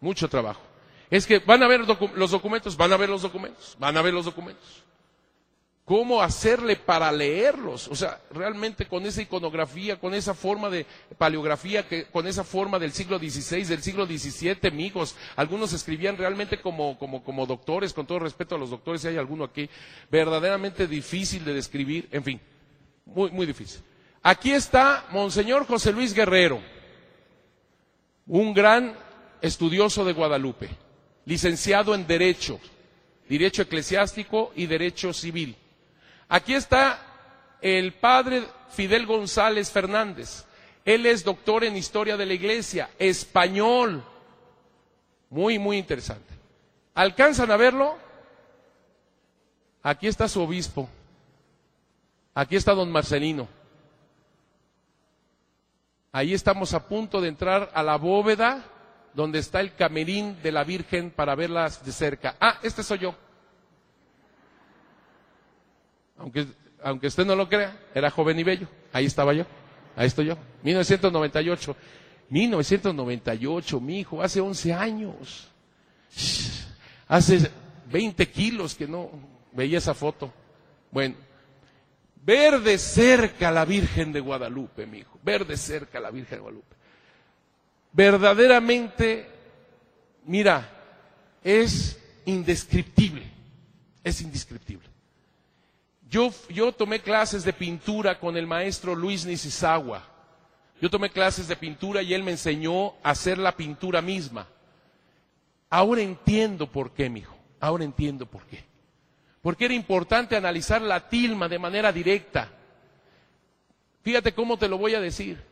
Mucho 0.01 0.29
trabajo. 0.29 0.70
Es 1.11 1.27
que 1.27 1.41
van 1.41 1.63
a 1.63 1.67
ver 1.67 1.81
los 2.15 2.31
documentos, 2.31 2.77
van 2.77 2.93
a 2.93 2.97
ver 2.97 3.09
los 3.09 3.23
documentos, 3.23 3.77
van 3.81 3.97
a 3.97 4.03
ver 4.03 4.15
los 4.15 4.25
documentos. 4.25 4.85
¿Cómo 5.85 6.23
hacerle 6.23 6.77
para 6.77 7.11
leerlos? 7.11 7.89
O 7.89 7.97
sea, 7.97 8.21
realmente 8.31 8.87
con 8.87 9.05
esa 9.05 9.23
iconografía, 9.23 9.99
con 9.99 10.15
esa 10.15 10.35
forma 10.35 10.71
de 10.71 10.87
paleografía, 11.19 11.85
con 12.13 12.29
esa 12.29 12.45
forma 12.45 12.79
del 12.79 12.93
siglo 12.93 13.19
XVI, 13.19 13.65
del 13.65 13.83
siglo 13.83 14.07
XVII, 14.07 14.69
amigos. 14.69 15.17
Algunos 15.35 15.73
escribían 15.73 16.17
realmente 16.17 16.61
como, 16.61 16.97
como, 16.97 17.25
como 17.25 17.45
doctores, 17.45 17.93
con 17.93 18.07
todo 18.07 18.21
respeto 18.21 18.55
a 18.55 18.59
los 18.59 18.71
doctores, 18.71 19.01
si 19.01 19.09
hay 19.09 19.17
alguno 19.17 19.43
aquí, 19.43 19.69
verdaderamente 20.13 20.87
difícil 20.87 21.45
de 21.45 21.55
describir, 21.55 22.09
en 22.13 22.23
fin, 22.23 22.41
muy, 23.05 23.33
muy 23.33 23.47
difícil. 23.47 23.81
Aquí 24.23 24.53
está 24.53 25.07
Monseñor 25.11 25.67
José 25.67 25.91
Luis 25.91 26.15
Guerrero, 26.15 26.61
un 28.29 28.55
gran 28.55 28.95
estudioso 29.43 30.05
de 30.05 30.13
Guadalupe 30.13 30.69
licenciado 31.25 31.95
en 31.95 32.07
Derecho, 32.07 32.61
Derecho 33.29 33.63
Eclesiástico 33.63 34.53
y 34.57 34.67
Derecho 34.67 35.13
Civil. 35.13 35.57
Aquí 36.29 36.55
está 36.55 37.01
el 37.61 37.93
padre 37.95 38.45
Fidel 38.71 39.07
González 39.07 39.71
Fernández. 39.71 40.45
Él 40.85 41.07
es 41.07 41.25
doctor 41.25 41.65
en 41.65 41.77
Historia 41.77 42.17
de 42.17 42.27
la 42.27 42.35
Iglesia, 42.35 42.91
español. 42.99 44.03
Muy, 45.29 45.59
muy 45.59 45.77
interesante. 45.79 46.35
¿Alcanzan 46.95 47.51
a 47.51 47.57
verlo? 47.57 47.97
Aquí 49.83 50.07
está 50.07 50.29
su 50.29 50.41
obispo. 50.41 50.89
Aquí 52.35 52.57
está 52.57 52.75
don 52.75 52.91
Marcelino. 52.91 53.49
Ahí 56.13 56.35
estamos 56.35 56.75
a 56.75 56.89
punto 56.89 57.21
de 57.21 57.29
entrar 57.29 57.71
a 57.73 57.83
la 57.83 57.97
bóveda 57.97 58.65
donde 59.15 59.39
está 59.39 59.61
el 59.61 59.75
camerín 59.75 60.37
de 60.43 60.53
la 60.53 60.65
Virgen 60.65 61.11
para 61.11 61.35
verlas 61.35 61.85
de 61.85 61.93
cerca. 61.93 62.37
Ah, 62.41 62.59
este 62.63 62.83
soy 62.83 62.99
yo. 62.99 63.15
Aunque, 66.19 66.47
aunque 66.83 67.09
usted 67.09 67.25
no 67.25 67.35
lo 67.35 67.49
crea, 67.49 67.77
era 67.95 68.11
joven 68.11 68.39
y 68.39 68.45
bello. 68.45 68.69
Ahí 68.93 69.07
estaba 69.07 69.33
yo. 69.33 69.45
Ahí 69.97 70.07
estoy 70.07 70.27
yo. 70.27 70.37
1998. 70.63 71.77
1998, 72.29 73.81
mi 73.81 74.01
hijo, 74.01 74.23
hace 74.23 74.41
11 74.41 74.73
años. 74.73 75.49
Hace 77.09 77.51
20 77.91 78.29
kilos 78.29 78.77
que 78.77 78.87
no 78.87 79.11
veía 79.53 79.79
esa 79.79 79.95
foto. 79.95 80.33
Bueno, 80.93 81.17
ver 82.23 82.61
de 82.61 82.79
cerca 82.79 83.51
la 83.51 83.65
Virgen 83.65 84.13
de 84.13 84.21
Guadalupe, 84.21 84.87
mi 84.87 84.99
hijo. 84.99 85.19
Ver 85.25 85.45
de 85.45 85.57
cerca 85.57 85.99
la 85.99 86.13
Virgen 86.13 86.39
de 86.39 86.43
Guadalupe 86.43 86.80
verdaderamente, 87.93 89.29
mira, 90.25 90.69
es 91.43 91.99
indescriptible, 92.25 93.25
es 94.05 94.21
indescriptible. 94.21 94.89
Yo, 96.11 96.73
tomé 96.73 97.01
clases 97.01 97.45
de 97.45 97.53
pintura 97.53 98.19
con 98.19 98.37
el 98.37 98.47
maestro 98.47 98.97
Luis 98.97 99.25
Nisizawa. 99.25 100.03
Yo 100.81 100.91
tomé 100.91 101.11
clases 101.11 101.47
de 101.47 101.55
pintura 101.55 102.03
y 102.03 102.15
él 102.15 102.25
me 102.25 102.33
enseñó 102.33 102.95
a 103.05 103.11
hacer 103.11 103.39
la 103.39 103.57
pintura 103.57 104.03
misma. 104.03 104.49
Ahora 105.69 106.01
entiendo 106.01 106.67
por 106.67 106.91
qué, 106.93 107.09
mijo. 107.09 107.37
Ahora 107.61 107.85
entiendo 107.85 108.27
por 108.27 108.45
qué. 108.47 108.65
Porque 109.41 109.67
era 109.67 109.75
importante 109.75 110.37
analizar 110.37 110.83
la 110.83 111.09
tilma 111.09 111.49
de 111.49 111.61
manera 111.61 111.93
directa. 111.93 112.51
Fíjate 114.03 114.33
cómo 114.33 114.59
te 114.59 114.69
lo 114.69 114.79
voy 114.79 114.95
a 114.95 115.01
decir. 115.01 115.50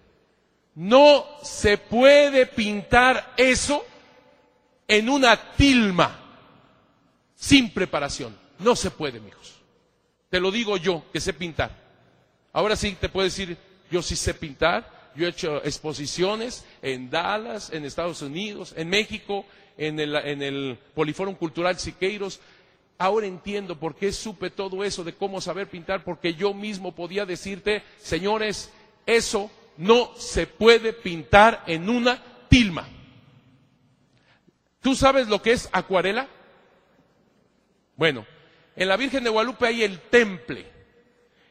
No 0.78 1.26
se 1.42 1.76
puede 1.76 2.46
pintar 2.46 3.34
eso 3.36 3.84
en 4.86 5.08
una 5.08 5.54
tilma 5.54 6.20
sin 7.34 7.74
preparación. 7.74 8.38
No 8.60 8.76
se 8.76 8.92
puede, 8.92 9.18
mijos. 9.18 9.54
Te 10.30 10.38
lo 10.38 10.52
digo 10.52 10.76
yo, 10.76 11.02
que 11.12 11.20
sé 11.20 11.32
pintar. 11.32 11.72
Ahora 12.52 12.76
sí 12.76 12.96
te 13.00 13.08
puedo 13.08 13.24
decir, 13.24 13.56
yo 13.90 14.02
sí 14.02 14.14
sé 14.14 14.34
pintar. 14.34 15.10
Yo 15.16 15.26
he 15.26 15.30
hecho 15.30 15.56
exposiciones 15.64 16.64
en 16.80 17.10
Dallas, 17.10 17.72
en 17.72 17.84
Estados 17.84 18.22
Unidos, 18.22 18.72
en 18.76 18.88
México, 18.88 19.46
en 19.76 19.98
el, 19.98 20.14
en 20.14 20.42
el 20.42 20.78
Poliforum 20.94 21.34
Cultural 21.34 21.76
Siqueiros. 21.76 22.38
Ahora 22.98 23.26
entiendo 23.26 23.80
por 23.80 23.96
qué 23.96 24.12
supe 24.12 24.50
todo 24.50 24.84
eso 24.84 25.02
de 25.02 25.16
cómo 25.16 25.40
saber 25.40 25.68
pintar, 25.68 26.04
porque 26.04 26.34
yo 26.34 26.54
mismo 26.54 26.94
podía 26.94 27.26
decirte, 27.26 27.82
señores, 28.00 28.70
eso 29.06 29.50
no 29.78 30.12
se 30.16 30.46
puede 30.46 30.92
pintar 30.92 31.62
en 31.66 31.88
una 31.88 32.20
tilma. 32.48 32.86
¿Tú 34.82 34.94
sabes 34.94 35.28
lo 35.28 35.40
que 35.40 35.52
es 35.52 35.68
acuarela? 35.72 36.28
Bueno, 37.96 38.26
en 38.76 38.88
la 38.88 38.96
Virgen 38.96 39.24
de 39.24 39.30
Guadalupe 39.30 39.66
hay 39.66 39.84
el 39.84 40.00
temple. 40.00 40.66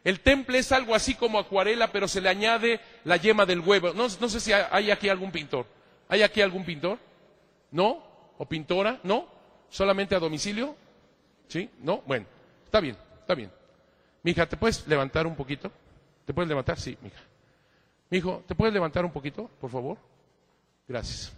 El 0.04 0.20
temple 0.20 0.60
es 0.60 0.72
algo 0.72 0.94
así 0.94 1.16
como 1.16 1.40
acuarela, 1.40 1.92
pero 1.92 2.08
se 2.08 2.22
le 2.22 2.30
añade 2.30 2.80
la 3.04 3.18
yema 3.18 3.46
del 3.46 3.62
huevo. 3.62 3.94
No, 3.94 4.10
sé 4.10 4.40
si 4.40 4.52
hay 4.54 4.92
aquí 4.92 5.10
algún 5.10 5.32
pintor. 5.32 5.66
¿Hay 6.10 6.22
aquí 6.22 6.42
algún 6.42 6.64
pintor? 6.64 7.00
¿No? 7.72 8.04
¿O 8.38 8.46
pintora? 8.46 9.00
¿No? 9.04 9.28
¿Solamente 9.70 10.16
a 10.16 10.20
domicilio? 10.20 10.76
¿Sí? 11.48 11.70
¿No? 11.80 12.02
Bueno, 12.06 12.26
está 12.66 12.80
bien, 12.80 12.98
está 13.20 13.36
bien. 13.36 13.52
Mija, 14.24 14.46
¿te 14.48 14.58
puedes 14.58 14.88
levantar 14.88 15.28
un 15.28 15.36
poquito? 15.36 15.72
¿Te 16.26 16.34
puedes 16.34 16.48
levantar? 16.48 16.80
Sí, 16.80 16.98
mija. 17.02 17.20
Mijo, 18.10 18.44
¿te 18.48 18.56
puedes 18.56 18.74
levantar 18.74 19.04
un 19.04 19.12
poquito, 19.12 19.50
por 19.60 19.70
favor? 19.70 19.98
Gracias. 20.88 21.34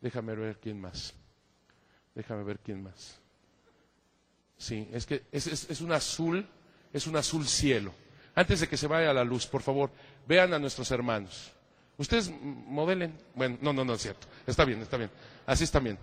Déjame 0.00 0.34
ver 0.34 0.58
quién 0.58 0.80
más. 0.80 1.14
Déjame 2.14 2.44
ver 2.44 2.58
quién 2.58 2.82
más. 2.82 3.18
Sí, 4.56 4.86
es 4.92 5.06
que 5.06 5.22
es, 5.32 5.80
un 5.80 5.92
azul, 5.92 6.46
es 6.92 7.06
un 7.06 7.16
azul 7.16 7.46
cielo. 7.46 7.92
Antes 8.34 8.60
de 8.60 8.68
que 8.68 8.76
se 8.76 8.86
vaya 8.86 9.12
la 9.14 9.24
luz, 9.24 9.46
por 9.46 9.62
favor, 9.62 9.90
vean 10.26 10.52
a 10.52 10.58
nuestros 10.58 10.90
hermanos. 10.90 11.50
Ustedes 11.96 12.30
modelen. 12.42 13.18
Bueno, 13.34 13.58
no, 13.62 13.72
no, 13.72 13.84
no 13.84 13.94
es 13.94 14.02
cierto. 14.02 14.26
Está 14.46 14.64
bien, 14.64 14.80
está 14.82 14.96
bien. 14.96 15.10
Así 15.46 15.64
está 15.64 15.78
bien. 15.80 15.98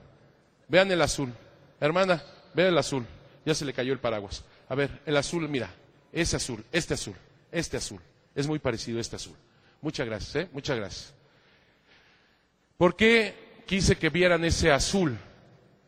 Vean 0.67 0.91
el 0.91 1.01
azul. 1.01 1.31
Hermana, 1.79 2.23
vean 2.53 2.69
el 2.69 2.77
azul. 2.77 3.05
Ya 3.45 3.53
se 3.53 3.65
le 3.65 3.73
cayó 3.73 3.93
el 3.93 3.99
paraguas. 3.99 4.43
A 4.69 4.75
ver, 4.75 5.01
el 5.05 5.17
azul, 5.17 5.47
mira. 5.47 5.69
Ese 6.11 6.35
azul, 6.35 6.63
este 6.71 6.95
azul, 6.95 7.15
este 7.51 7.77
azul. 7.77 8.01
Es 8.33 8.47
muy 8.47 8.59
parecido 8.59 8.97
a 8.97 9.01
este 9.01 9.17
azul. 9.17 9.35
Muchas 9.81 10.07
gracias, 10.07 10.35
¿eh? 10.35 10.49
Muchas 10.51 10.77
gracias. 10.77 11.13
¿Por 12.77 12.95
qué 12.95 13.63
quise 13.65 13.97
que 13.97 14.09
vieran 14.09 14.43
ese 14.45 14.71
azul? 14.71 15.17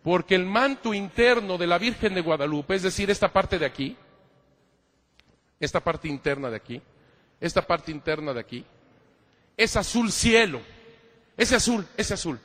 Porque 0.03 0.35
el 0.35 0.45
manto 0.45 0.93
interno 0.93 1.57
de 1.57 1.67
la 1.67 1.77
Virgen 1.77 2.13
de 2.13 2.21
Guadalupe, 2.21 2.75
es 2.75 2.83
decir, 2.83 3.09
esta 3.09 3.31
parte 3.31 3.59
de 3.59 3.65
aquí, 3.65 3.95
esta 5.59 5.79
parte 5.79 6.07
interna 6.07 6.49
de 6.49 6.55
aquí, 6.55 6.81
esta 7.39 7.65
parte 7.65 7.91
interna 7.91 8.33
de 8.33 8.39
aquí, 8.39 8.65
es 9.57 9.75
azul 9.75 10.11
cielo. 10.11 10.61
Ese 11.35 11.55
azul, 11.55 11.87
ese 11.95 12.13
azul. 12.13 12.39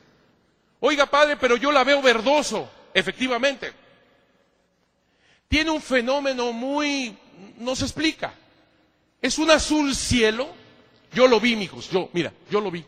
Oiga, 0.79 1.05
padre, 1.05 1.37
pero 1.37 1.57
yo 1.57 1.71
la 1.71 1.83
veo 1.83 2.01
verdoso, 2.01 2.69
efectivamente. 2.93 3.73
Tiene 5.47 5.71
un 5.71 5.81
fenómeno 5.81 6.51
muy, 6.51 7.17
no 7.57 7.75
se 7.75 7.85
explica. 7.85 8.33
Es 9.21 9.37
un 9.37 9.49
azul 9.51 9.95
cielo. 9.95 10.47
Yo 11.15 11.29
lo 11.29 11.39
vi, 11.39 11.53
hijos, 11.53 11.89
yo, 11.89 12.09
mira, 12.11 12.33
yo 12.51 12.59
lo 12.59 12.69
vi. 12.69 12.85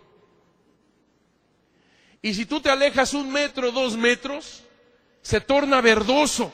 Y 2.22 2.34
si 2.34 2.46
tú 2.46 2.60
te 2.60 2.70
alejas 2.70 3.14
un 3.14 3.32
metro, 3.32 3.72
dos 3.72 3.96
metros, 3.96 4.64
se 5.22 5.40
torna 5.40 5.80
verdoso. 5.80 6.52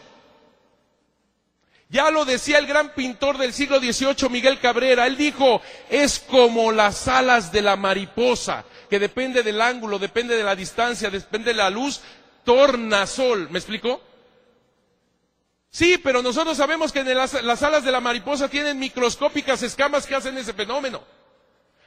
Ya 1.89 2.11
lo 2.11 2.25
decía 2.25 2.59
el 2.59 2.67
gran 2.67 2.93
pintor 2.93 3.39
del 3.39 3.53
siglo 3.53 3.79
XVIII, 3.79 4.29
Miguel 4.29 4.59
Cabrera. 4.59 5.07
Él 5.07 5.17
dijo, 5.17 5.63
es 5.89 6.19
como 6.19 6.71
las 6.71 7.07
alas 7.07 7.51
de 7.51 7.63
la 7.63 7.75
mariposa, 7.75 8.65
que 8.87 8.99
depende 8.99 9.41
del 9.41 9.59
ángulo, 9.59 9.97
depende 9.97 10.37
de 10.37 10.43
la 10.43 10.55
distancia, 10.55 11.09
depende 11.09 11.51
de 11.51 11.57
la 11.57 11.71
luz, 11.71 12.01
torna 12.43 13.07
sol. 13.07 13.47
¿Me 13.49 13.57
explicó? 13.57 13.99
Sí, 15.71 15.97
pero 15.97 16.21
nosotros 16.21 16.55
sabemos 16.55 16.91
que 16.91 17.03
las, 17.03 17.41
las 17.41 17.63
alas 17.63 17.83
de 17.83 17.91
la 17.91 17.99
mariposa 17.99 18.47
tienen 18.47 18.77
microscópicas 18.77 19.63
escamas 19.63 20.05
que 20.05 20.13
hacen 20.13 20.37
ese 20.37 20.53
fenómeno. 20.53 21.01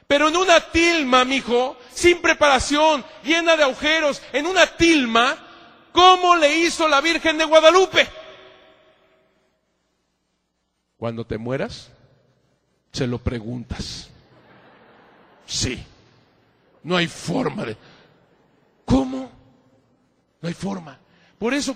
Pero 0.07 0.29
en 0.29 0.37
una 0.37 0.59
tilma, 0.59 1.25
mijo, 1.25 1.77
sin 1.91 2.21
preparación, 2.21 3.03
llena 3.23 3.57
de 3.57 3.63
agujeros, 3.63 4.21
en 4.31 4.47
una 4.47 4.65
tilma, 4.65 5.37
¿cómo 5.91 6.35
le 6.37 6.57
hizo 6.59 6.87
la 6.87 7.01
Virgen 7.01 7.37
de 7.37 7.43
Guadalupe? 7.43 8.07
Cuando 10.95 11.25
te 11.25 11.37
mueras, 11.37 11.91
se 12.91 13.05
lo 13.05 13.19
preguntas. 13.19 14.09
Sí. 15.45 15.83
No 16.83 16.95
hay 16.95 17.07
forma 17.07 17.65
de... 17.65 17.77
¿Cómo? 18.85 19.29
No 20.41 20.47
hay 20.47 20.53
forma. 20.53 20.97
Por 21.37 21.53
eso 21.53 21.75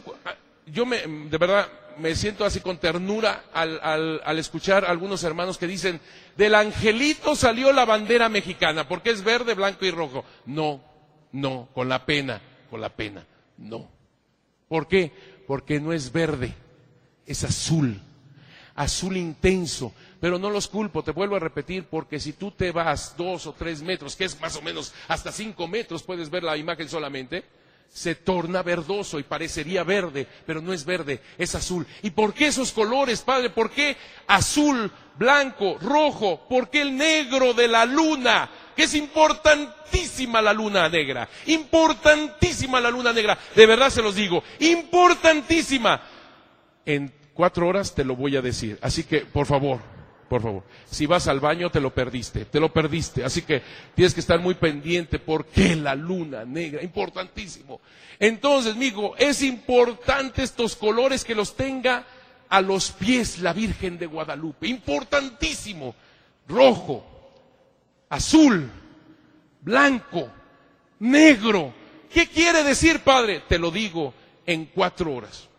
yo 0.65 0.85
me, 0.85 0.99
de 0.99 1.37
verdad 1.37 1.67
me 2.01 2.15
siento 2.15 2.43
así 2.43 2.59
con 2.59 2.77
ternura 2.77 3.45
al, 3.53 3.79
al, 3.81 4.21
al, 4.25 4.39
escuchar 4.39 4.83
a 4.83 4.89
algunos 4.89 5.23
hermanos 5.23 5.57
que 5.57 5.67
dicen, 5.67 6.01
del 6.35 6.55
angelito 6.55 7.35
salió 7.35 7.71
la 7.71 7.85
bandera 7.85 8.27
mexicana, 8.27 8.87
porque 8.87 9.11
es 9.11 9.23
verde, 9.23 9.53
blanco 9.53 9.85
y 9.85 9.91
rojo. 9.91 10.25
No, 10.45 10.83
no, 11.31 11.69
con 11.73 11.87
la 11.87 12.05
pena, 12.05 12.41
con 12.69 12.81
la 12.81 12.89
pena, 12.89 13.25
no. 13.57 13.87
¿Por 14.67 14.87
qué? 14.87 15.11
Porque 15.47 15.79
no 15.79 15.93
es 15.93 16.11
verde, 16.11 16.53
es 17.25 17.43
azul, 17.43 18.01
azul 18.75 19.17
intenso. 19.17 19.93
Pero 20.19 20.37
no 20.37 20.49
los 20.49 20.67
culpo, 20.67 21.03
te 21.03 21.11
vuelvo 21.11 21.35
a 21.35 21.39
repetir, 21.39 21.85
porque 21.85 22.19
si 22.19 22.33
tú 22.33 22.51
te 22.51 22.71
vas 22.71 23.15
dos 23.17 23.47
o 23.47 23.53
tres 23.53 23.81
metros, 23.81 24.15
que 24.15 24.25
es 24.25 24.39
más 24.39 24.55
o 24.55 24.61
menos 24.61 24.93
hasta 25.07 25.31
cinco 25.31 25.67
metros, 25.67 26.03
puedes 26.03 26.29
ver 26.29 26.43
la 26.43 26.57
imagen 26.57 26.87
solamente, 26.87 27.43
se 27.93 28.15
torna 28.15 28.63
verdoso 28.63 29.19
y 29.19 29.23
parecería 29.23 29.83
verde, 29.83 30.25
pero 30.45 30.61
no 30.61 30.71
es 30.71 30.85
verde, 30.85 31.19
es 31.37 31.55
azul. 31.55 31.85
¿Y 32.01 32.11
por 32.11 32.33
qué 32.33 32.47
esos 32.47 32.71
colores, 32.71 33.21
Padre? 33.21 33.49
¿Por 33.49 33.69
qué 33.69 33.97
azul, 34.27 34.89
blanco, 35.17 35.77
rojo? 35.79 36.47
¿Por 36.47 36.69
qué 36.69 36.81
el 36.81 36.95
negro 36.95 37.53
de 37.53 37.67
la 37.67 37.85
luna? 37.85 38.49
Que 38.75 38.83
es 38.83 38.95
importantísima 38.95 40.41
la 40.41 40.53
luna 40.53 40.87
negra, 40.87 41.27
importantísima 41.47 42.79
la 42.79 42.89
luna 42.89 43.11
negra, 43.11 43.37
de 43.53 43.65
verdad 43.65 43.89
se 43.89 44.01
los 44.01 44.15
digo, 44.15 44.41
importantísima. 44.59 46.01
En 46.85 47.13
cuatro 47.33 47.67
horas 47.67 47.93
te 47.93 48.05
lo 48.05 48.15
voy 48.15 48.37
a 48.37 48.41
decir, 48.41 48.79
así 48.81 49.03
que 49.03 49.19
por 49.21 49.45
favor, 49.45 49.81
por 50.31 50.41
favor. 50.43 50.63
Si 50.89 51.05
vas 51.07 51.27
al 51.27 51.41
baño, 51.41 51.69
te 51.69 51.81
lo 51.81 51.93
perdiste, 51.93 52.45
te 52.45 52.61
lo 52.61 52.71
perdiste. 52.71 53.25
Así 53.25 53.41
que 53.41 53.61
tienes 53.93 54.13
que 54.13 54.21
estar 54.21 54.39
muy 54.39 54.53
pendiente 54.53 55.19
porque 55.19 55.75
la 55.75 55.93
luna 55.93 56.45
negra, 56.45 56.81
importantísimo. 56.81 57.81
Entonces, 58.17 58.71
amigo, 58.75 59.13
es 59.17 59.41
importante 59.41 60.41
estos 60.41 60.77
colores 60.77 61.25
que 61.25 61.35
los 61.35 61.57
tenga 61.57 62.05
a 62.47 62.61
los 62.61 62.91
pies 62.91 63.39
la 63.39 63.51
Virgen 63.51 63.97
de 63.97 64.05
Guadalupe. 64.05 64.69
Importantísimo. 64.69 65.95
Rojo, 66.47 67.05
azul, 68.07 68.71
blanco, 69.59 70.29
negro. 70.99 71.73
¿Qué 72.09 72.27
quiere 72.27 72.63
decir, 72.63 73.01
Padre? 73.01 73.43
Te 73.49 73.59
lo 73.59 73.69
digo 73.69 74.13
en 74.45 74.63
cuatro 74.67 75.13
horas. 75.13 75.49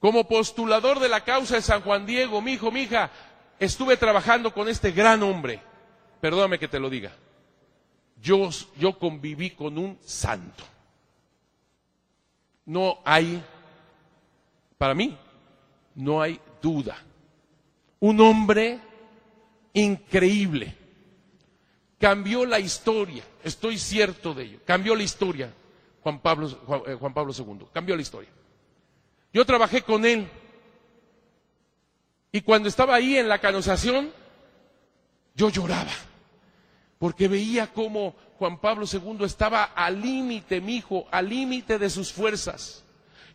Como 0.00 0.28
postulador 0.28 1.00
de 1.00 1.08
la 1.08 1.24
causa 1.24 1.56
de 1.56 1.62
San 1.62 1.82
Juan 1.82 2.06
Diego, 2.06 2.40
mi 2.40 2.52
hijo, 2.52 2.70
mi 2.70 2.82
hija, 2.82 3.10
estuve 3.58 3.96
trabajando 3.96 4.52
con 4.52 4.68
este 4.68 4.92
gran 4.92 5.22
hombre. 5.22 5.60
Perdóname 6.20 6.58
que 6.58 6.68
te 6.68 6.78
lo 6.78 6.88
diga. 6.88 7.12
Yo, 8.20 8.50
conviví 8.98 9.50
con 9.50 9.78
un 9.78 9.98
santo. 10.04 10.64
No 12.64 12.98
hay, 13.04 13.42
para 14.76 14.94
mí, 14.94 15.16
no 15.94 16.20
hay 16.20 16.40
duda. 16.60 16.96
Un 18.00 18.20
hombre 18.20 18.80
increíble. 19.72 20.76
Cambió 21.98 22.44
la 22.46 22.60
historia, 22.60 23.24
estoy 23.42 23.78
cierto 23.78 24.34
de 24.34 24.44
ello. 24.44 24.60
Cambió 24.64 24.94
la 24.94 25.02
historia, 25.02 25.52
Juan 26.02 26.20
Pablo, 26.20 26.48
Juan, 26.48 26.82
eh, 26.86 26.94
Juan 26.94 27.14
Pablo 27.14 27.32
II. 27.36 27.66
Cambió 27.72 27.96
la 27.96 28.02
historia. 28.02 28.30
Yo 29.32 29.44
trabajé 29.44 29.82
con 29.82 30.04
él. 30.04 30.28
Y 32.32 32.40
cuando 32.42 32.68
estaba 32.68 32.94
ahí 32.94 33.16
en 33.16 33.28
la 33.28 33.38
canonización, 33.38 34.12
yo 35.34 35.48
lloraba, 35.48 35.92
porque 36.98 37.28
veía 37.28 37.72
cómo 37.72 38.14
Juan 38.38 38.60
Pablo 38.60 38.86
II 38.90 39.24
estaba 39.24 39.64
al 39.64 40.00
límite, 40.00 40.60
mi 40.60 40.76
hijo, 40.76 41.06
al 41.10 41.28
límite 41.28 41.78
de 41.78 41.90
sus 41.90 42.12
fuerzas. 42.12 42.84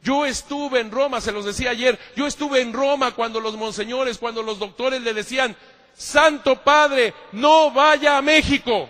Yo 0.03 0.25
estuve 0.25 0.81
en 0.81 0.91
Roma, 0.91 1.21
se 1.21 1.31
los 1.31 1.45
decía 1.45 1.71
ayer, 1.71 1.97
yo 2.15 2.27
estuve 2.27 2.61
en 2.61 2.73
Roma 2.73 3.11
cuando 3.11 3.39
los 3.39 3.55
monseñores, 3.55 4.17
cuando 4.17 4.43
los 4.43 4.59
doctores 4.59 5.01
le 5.01 5.13
decían, 5.13 5.55
Santo 5.93 6.61
Padre, 6.61 7.13
no 7.31 7.71
vaya 7.71 8.17
a 8.17 8.21
México. 8.21 8.89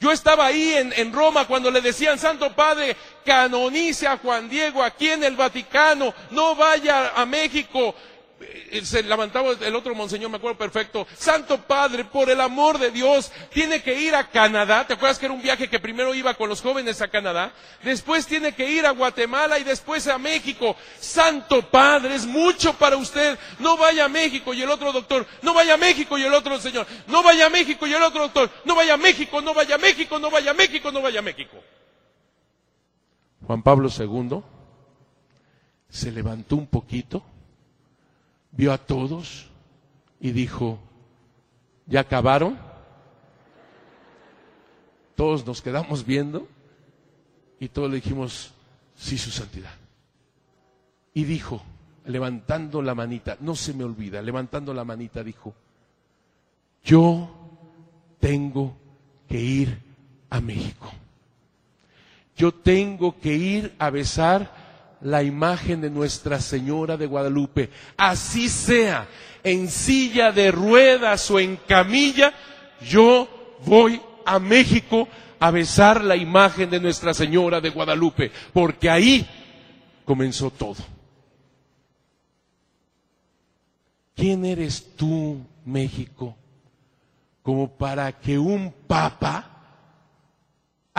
Yo 0.00 0.12
estaba 0.12 0.46
ahí 0.46 0.74
en, 0.74 1.12
Roma 1.12 1.44
cuando 1.48 1.72
le 1.72 1.80
decían, 1.80 2.20
Santo 2.20 2.54
Padre, 2.54 2.96
canonice 3.24 4.06
a 4.06 4.16
Juan 4.16 4.48
Diego 4.48 4.80
aquí 4.80 5.08
en 5.10 5.24
el 5.24 5.34
Vaticano, 5.34 6.14
no 6.30 6.54
vaya 6.54 7.14
a 7.16 7.26
México. 7.26 7.96
Eh, 8.40 8.82
se 8.84 9.02
levantaba 9.02 9.50
el 9.60 9.74
otro 9.74 9.94
monseñor, 9.94 10.30
me 10.30 10.36
acuerdo 10.36 10.58
perfecto, 10.58 11.06
Santo 11.16 11.58
Padre, 11.58 12.04
por 12.04 12.30
el 12.30 12.40
amor 12.40 12.78
de 12.78 12.90
Dios, 12.90 13.32
tiene 13.50 13.82
que 13.82 14.00
ir 14.00 14.14
a 14.14 14.28
Canadá, 14.28 14.86
¿te 14.86 14.94
acuerdas 14.94 15.18
que 15.18 15.26
era 15.26 15.34
un 15.34 15.42
viaje 15.42 15.68
que 15.68 15.80
primero 15.80 16.14
iba 16.14 16.34
con 16.34 16.48
los 16.48 16.60
jóvenes 16.60 17.02
a 17.02 17.08
Canadá? 17.08 17.52
Después 17.82 18.26
tiene 18.26 18.52
que 18.52 18.70
ir 18.70 18.86
a 18.86 18.90
Guatemala 18.90 19.58
y 19.58 19.64
después 19.64 20.06
a 20.06 20.18
México. 20.18 20.76
Santo 21.00 21.62
Padre, 21.62 22.14
es 22.14 22.26
mucho 22.26 22.74
para 22.74 22.96
usted, 22.96 23.38
no 23.58 23.76
vaya 23.76 24.04
a 24.04 24.08
México 24.08 24.54
y 24.54 24.62
el 24.62 24.70
otro 24.70 24.92
doctor, 24.92 25.26
no 25.42 25.54
vaya 25.54 25.74
a 25.74 25.78
México 25.78 26.16
y 26.16 26.22
el 26.22 26.34
otro 26.34 26.60
señor, 26.60 26.86
no 27.08 27.22
vaya 27.22 27.46
a 27.46 27.50
México 27.50 27.86
y 27.86 27.94
el 27.94 28.02
otro 28.02 28.22
doctor, 28.22 28.50
no 28.64 28.76
vaya 28.76 28.94
a 28.94 28.98
México, 28.98 29.40
no 29.40 29.52
vaya 29.52 29.74
a 29.74 29.78
México, 29.78 30.18
no 30.18 30.30
vaya 30.30 30.52
a 30.52 30.54
México, 30.54 30.92
no 30.92 31.02
vaya 31.02 31.18
a 31.18 31.22
México. 31.22 31.56
Juan 33.44 33.62
Pablo 33.62 33.88
II 33.88 34.42
se 35.88 36.12
levantó 36.12 36.56
un 36.56 36.66
poquito 36.66 37.24
vio 38.52 38.72
a 38.72 38.78
todos 38.78 39.46
y 40.20 40.32
dijo, 40.32 40.78
¿ya 41.86 42.00
acabaron? 42.00 42.58
Todos 45.14 45.46
nos 45.46 45.62
quedamos 45.62 46.04
viendo 46.04 46.46
y 47.60 47.68
todos 47.68 47.90
le 47.90 47.96
dijimos, 47.96 48.52
sí, 48.96 49.18
su 49.18 49.30
santidad. 49.30 49.74
Y 51.14 51.24
dijo, 51.24 51.62
levantando 52.06 52.82
la 52.82 52.94
manita, 52.94 53.36
no 53.40 53.54
se 53.54 53.74
me 53.74 53.84
olvida, 53.84 54.22
levantando 54.22 54.72
la 54.72 54.84
manita, 54.84 55.22
dijo, 55.22 55.54
yo 56.84 57.28
tengo 58.20 58.76
que 59.28 59.40
ir 59.40 59.78
a 60.30 60.40
México. 60.40 60.90
Yo 62.36 62.52
tengo 62.52 63.18
que 63.18 63.34
ir 63.34 63.74
a 63.78 63.90
besar 63.90 64.54
la 65.00 65.22
imagen 65.22 65.80
de 65.80 65.90
Nuestra 65.90 66.40
Señora 66.40 66.96
de 66.96 67.06
Guadalupe, 67.06 67.70
así 67.96 68.48
sea 68.48 69.08
en 69.44 69.68
silla 69.68 70.32
de 70.32 70.50
ruedas 70.50 71.30
o 71.30 71.38
en 71.38 71.56
camilla, 71.56 72.32
yo 72.80 73.28
voy 73.64 74.00
a 74.24 74.38
México 74.38 75.08
a 75.40 75.50
besar 75.50 76.02
la 76.02 76.16
imagen 76.16 76.70
de 76.70 76.80
Nuestra 76.80 77.14
Señora 77.14 77.60
de 77.60 77.70
Guadalupe, 77.70 78.30
porque 78.52 78.90
ahí 78.90 79.26
comenzó 80.04 80.50
todo. 80.50 80.76
¿Quién 84.14 84.44
eres 84.44 84.96
tú, 84.96 85.40
México, 85.64 86.36
como 87.42 87.70
para 87.70 88.12
que 88.12 88.36
un 88.36 88.74
papa 88.86 89.57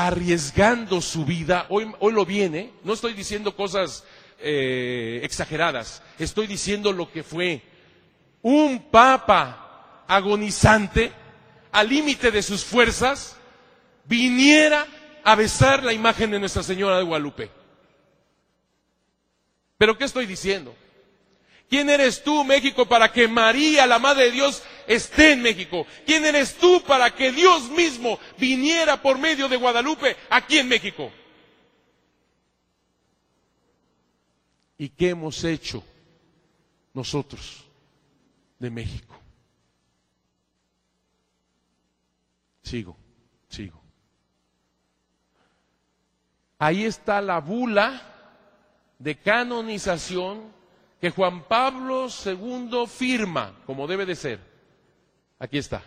arriesgando 0.08 1.02
su 1.02 1.26
vida, 1.26 1.66
hoy, 1.68 1.92
hoy 2.00 2.14
lo 2.14 2.26
viene, 2.26 2.72
no 2.86 2.94
estoy 2.94 3.14
diciendo 3.14 3.54
cosas 3.54 4.06
eh, 4.40 5.20
exageradas, 5.24 6.02
estoy 6.18 6.48
diciendo 6.48 6.94
lo 6.94 7.12
que 7.12 7.22
fue 7.22 7.62
un 8.42 8.90
papa 8.90 10.06
agonizante, 10.08 11.12
al 11.74 11.90
límite 11.90 12.32
de 12.32 12.42
sus 12.42 12.64
fuerzas, 12.64 13.36
viniera 14.06 14.88
a 15.26 15.36
besar 15.36 15.84
la 15.84 15.92
imagen 15.92 16.32
de 16.32 16.40
Nuestra 16.40 16.64
Señora 16.64 16.98
de 16.98 17.04
Guadalupe. 17.04 17.52
¿Pero 19.78 19.98
qué 19.98 20.06
estoy 20.06 20.26
diciendo? 20.26 20.74
¿Quién 21.70 21.90
eres 21.90 22.24
tú, 22.24 22.46
México, 22.46 22.88
para 22.88 23.12
que 23.12 23.28
María, 23.28 23.86
la 23.86 24.00
Madre 24.00 24.26
de 24.26 24.32
Dios, 24.32 24.64
esté 24.90 25.34
en 25.34 25.42
México? 25.44 25.86
¿Quién 26.06 26.26
eres 26.26 26.56
tú 26.56 26.82
para 26.86 27.14
que 27.16 27.32
Dios 27.32 27.70
mismo 27.70 28.20
viniera 28.38 29.02
por 29.02 29.18
medio 29.20 29.48
de 29.48 29.56
Guadalupe 29.56 30.18
aquí 30.30 30.58
en 30.58 30.68
México? 30.68 31.12
¿Y 34.78 34.90
qué 34.90 35.10
hemos 35.10 35.44
hecho 35.44 35.84
nosotros 36.94 37.66
de 38.58 38.70
México? 38.72 39.16
Sigo, 42.64 42.98
sigo. 43.48 43.82
Ahí 46.58 46.84
está 46.86 47.22
la 47.22 47.40
bula 47.40 48.02
de 48.98 49.18
canonización 49.18 50.52
que 51.00 51.12
Juan 51.12 51.44
Pablo 51.44 52.08
II 52.26 52.86
firma, 52.88 53.56
como 53.66 53.88
debe 53.88 54.06
de 54.06 54.16
ser. 54.16 54.49
Aquí 55.40 55.58
está. 55.58 55.82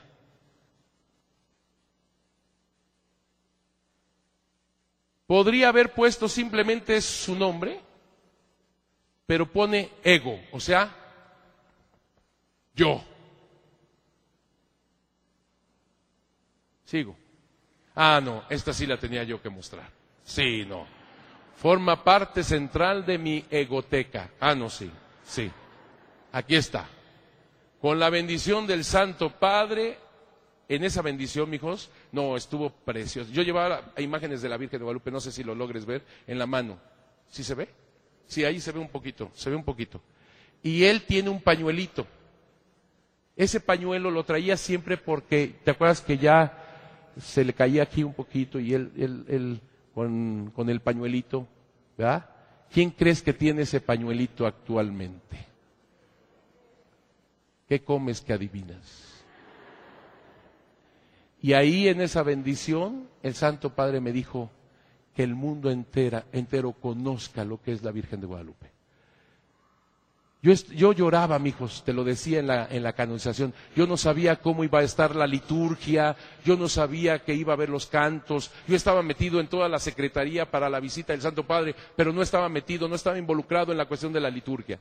Podría 5.26 5.68
haber 5.68 5.92
puesto 5.92 6.28
simplemente 6.28 7.00
su 7.00 7.34
nombre, 7.34 7.80
pero 9.26 9.50
pone 9.50 9.90
ego, 10.02 10.40
o 10.52 10.60
sea, 10.60 10.94
yo. 12.74 13.02
Sigo. 16.84 17.16
Ah, 17.94 18.20
no, 18.22 18.44
esta 18.50 18.72
sí 18.72 18.86
la 18.86 18.98
tenía 18.98 19.22
yo 19.22 19.40
que 19.40 19.48
mostrar. 19.48 19.88
Sí, 20.24 20.64
no. 20.66 20.86
Forma 21.56 22.02
parte 22.02 22.42
central 22.42 23.04
de 23.06 23.18
mi 23.18 23.44
egoteca. 23.50 24.30
Ah, 24.40 24.54
no, 24.54 24.68
sí. 24.68 24.90
Sí, 25.24 25.50
aquí 26.32 26.56
está. 26.56 26.86
Con 27.82 27.98
la 27.98 28.10
bendición 28.10 28.68
del 28.68 28.84
Santo 28.84 29.30
Padre, 29.30 29.98
en 30.68 30.84
esa 30.84 31.02
bendición, 31.02 31.52
hijos, 31.52 31.90
no, 32.12 32.36
estuvo 32.36 32.70
precioso. 32.70 33.32
Yo 33.32 33.42
llevaba 33.42 33.92
imágenes 33.98 34.40
de 34.40 34.48
la 34.48 34.56
Virgen 34.56 34.78
de 34.78 34.84
Guadalupe, 34.84 35.10
no 35.10 35.18
sé 35.18 35.32
si 35.32 35.42
lo 35.42 35.52
logres 35.56 35.84
ver, 35.84 36.04
en 36.28 36.38
la 36.38 36.46
mano. 36.46 36.78
¿Sí 37.28 37.42
se 37.42 37.56
ve? 37.56 37.68
Sí, 38.24 38.44
ahí 38.44 38.60
se 38.60 38.70
ve 38.70 38.78
un 38.78 38.88
poquito, 38.88 39.32
se 39.34 39.50
ve 39.50 39.56
un 39.56 39.64
poquito. 39.64 40.00
Y 40.62 40.84
él 40.84 41.02
tiene 41.02 41.28
un 41.28 41.40
pañuelito. 41.40 42.06
Ese 43.34 43.58
pañuelo 43.58 44.12
lo 44.12 44.22
traía 44.22 44.56
siempre 44.56 44.96
porque, 44.96 45.56
¿te 45.64 45.72
acuerdas 45.72 46.02
que 46.02 46.16
ya 46.18 47.12
se 47.20 47.44
le 47.44 47.52
caía 47.52 47.82
aquí 47.82 48.04
un 48.04 48.14
poquito 48.14 48.60
y 48.60 48.74
él, 48.74 48.92
él, 48.96 49.24
él 49.26 49.60
con, 49.92 50.52
con 50.54 50.70
el 50.70 50.78
pañuelito, 50.78 51.48
¿verdad? 51.98 52.30
¿Quién 52.70 52.90
crees 52.90 53.22
que 53.22 53.32
tiene 53.32 53.62
ese 53.62 53.80
pañuelito 53.80 54.46
actualmente? 54.46 55.51
¿Qué 57.72 57.82
comes 57.82 58.20
que 58.20 58.34
adivinas? 58.34 59.24
Y 61.40 61.54
ahí 61.54 61.88
en 61.88 62.02
esa 62.02 62.22
bendición, 62.22 63.08
el 63.22 63.32
Santo 63.34 63.74
Padre 63.74 63.98
me 63.98 64.12
dijo 64.12 64.50
que 65.14 65.22
el 65.22 65.34
mundo 65.34 65.70
entero 65.70 66.72
conozca 66.74 67.46
lo 67.46 67.62
que 67.62 67.72
es 67.72 67.82
la 67.82 67.90
Virgen 67.90 68.20
de 68.20 68.26
Guadalupe. 68.26 68.70
Yo, 70.42 70.52
yo 70.52 70.92
lloraba, 70.92 71.38
mijos, 71.38 71.82
te 71.82 71.94
lo 71.94 72.04
decía 72.04 72.40
en 72.40 72.48
la, 72.48 72.68
en 72.70 72.82
la 72.82 72.92
canonización. 72.92 73.54
Yo 73.74 73.86
no 73.86 73.96
sabía 73.96 74.36
cómo 74.36 74.64
iba 74.64 74.80
a 74.80 74.82
estar 74.82 75.16
la 75.16 75.26
liturgia, 75.26 76.14
yo 76.44 76.58
no 76.58 76.68
sabía 76.68 77.24
que 77.24 77.32
iba 77.32 77.54
a 77.54 77.56
haber 77.56 77.70
los 77.70 77.86
cantos. 77.86 78.50
Yo 78.68 78.76
estaba 78.76 79.02
metido 79.02 79.40
en 79.40 79.48
toda 79.48 79.70
la 79.70 79.78
secretaría 79.78 80.50
para 80.50 80.68
la 80.68 80.78
visita 80.78 81.14
del 81.14 81.22
Santo 81.22 81.46
Padre, 81.46 81.74
pero 81.96 82.12
no 82.12 82.20
estaba 82.20 82.50
metido, 82.50 82.86
no 82.86 82.96
estaba 82.96 83.16
involucrado 83.16 83.72
en 83.72 83.78
la 83.78 83.86
cuestión 83.86 84.12
de 84.12 84.20
la 84.20 84.28
liturgia. 84.28 84.78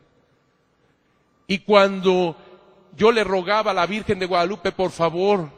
Y 1.48 1.60
cuando 1.60 2.51
yo 2.96 3.12
le 3.12 3.24
rogaba 3.24 3.72
a 3.72 3.74
la 3.74 3.86
Virgen 3.86 4.20
de 4.20 4.26
Guadalupe, 4.26 4.72
por 4.72 4.92
favor, 4.92 5.50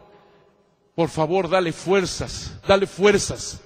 por 0.95 1.09
favor, 1.09 1.49
dale 1.49 1.71
fuerzas, 1.71 2.59
dale 2.67 2.87
fuerzas. 2.87 3.61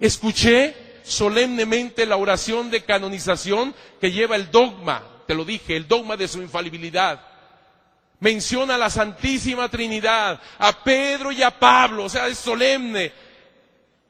Escuché 0.00 0.74
solemnemente 1.02 2.06
la 2.06 2.16
oración 2.16 2.70
de 2.70 2.84
canonización 2.84 3.74
que 4.00 4.12
lleva 4.12 4.36
el 4.36 4.50
dogma 4.50 5.02
te 5.28 5.34
lo 5.34 5.44
dije, 5.44 5.76
el 5.76 5.86
dogma 5.86 6.16
de 6.16 6.26
su 6.26 6.40
infalibilidad. 6.40 7.20
Menciona 8.18 8.76
a 8.76 8.78
la 8.78 8.88
Santísima 8.88 9.68
Trinidad, 9.68 10.40
a 10.58 10.82
Pedro 10.82 11.30
y 11.30 11.42
a 11.42 11.50
Pablo, 11.50 12.04
o 12.04 12.08
sea, 12.08 12.26
es 12.28 12.38
solemne. 12.38 13.12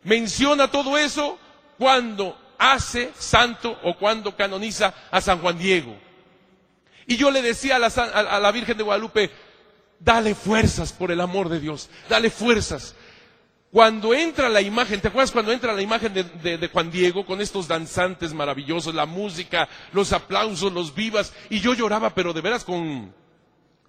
Menciona 0.04 0.70
todo 0.70 0.96
eso 0.96 1.36
cuando 1.76 2.38
hace 2.56 3.10
santo 3.18 3.76
o 3.82 3.98
cuando 3.98 4.36
canoniza 4.36 4.94
a 5.10 5.20
San 5.20 5.40
Juan 5.40 5.58
Diego. 5.58 5.96
Y 7.08 7.16
yo 7.16 7.32
le 7.32 7.42
decía 7.42 7.76
a 7.76 7.78
la, 7.80 7.86
a 7.88 8.38
la 8.38 8.52
Virgen 8.52 8.76
de 8.76 8.84
Guadalupe, 8.84 9.30
dale 9.98 10.34
fuerzas 10.34 10.92
por 10.92 11.10
el 11.10 11.20
amor 11.20 11.48
de 11.48 11.58
Dios, 11.58 11.88
dale 12.08 12.30
fuerzas. 12.30 12.94
Cuando 13.72 14.14
entra 14.14 14.48
la 14.48 14.60
imagen, 14.60 15.00
¿te 15.00 15.08
acuerdas 15.08 15.30
cuando 15.30 15.52
entra 15.52 15.72
la 15.72 15.82
imagen 15.82 16.12
de, 16.14 16.70
Juan 16.72 16.90
Diego 16.90 17.26
con 17.26 17.40
estos 17.40 17.66
danzantes 17.66 18.32
maravillosos, 18.32 18.94
la 18.94 19.04
música, 19.04 19.68
los 19.92 20.12
aplausos, 20.12 20.72
los 20.72 20.94
vivas? 20.94 21.34
Y 21.50 21.60
yo 21.60 21.74
lloraba, 21.74 22.14
pero 22.14 22.32
de 22.32 22.42
veras 22.42 22.62
con, 22.62 23.12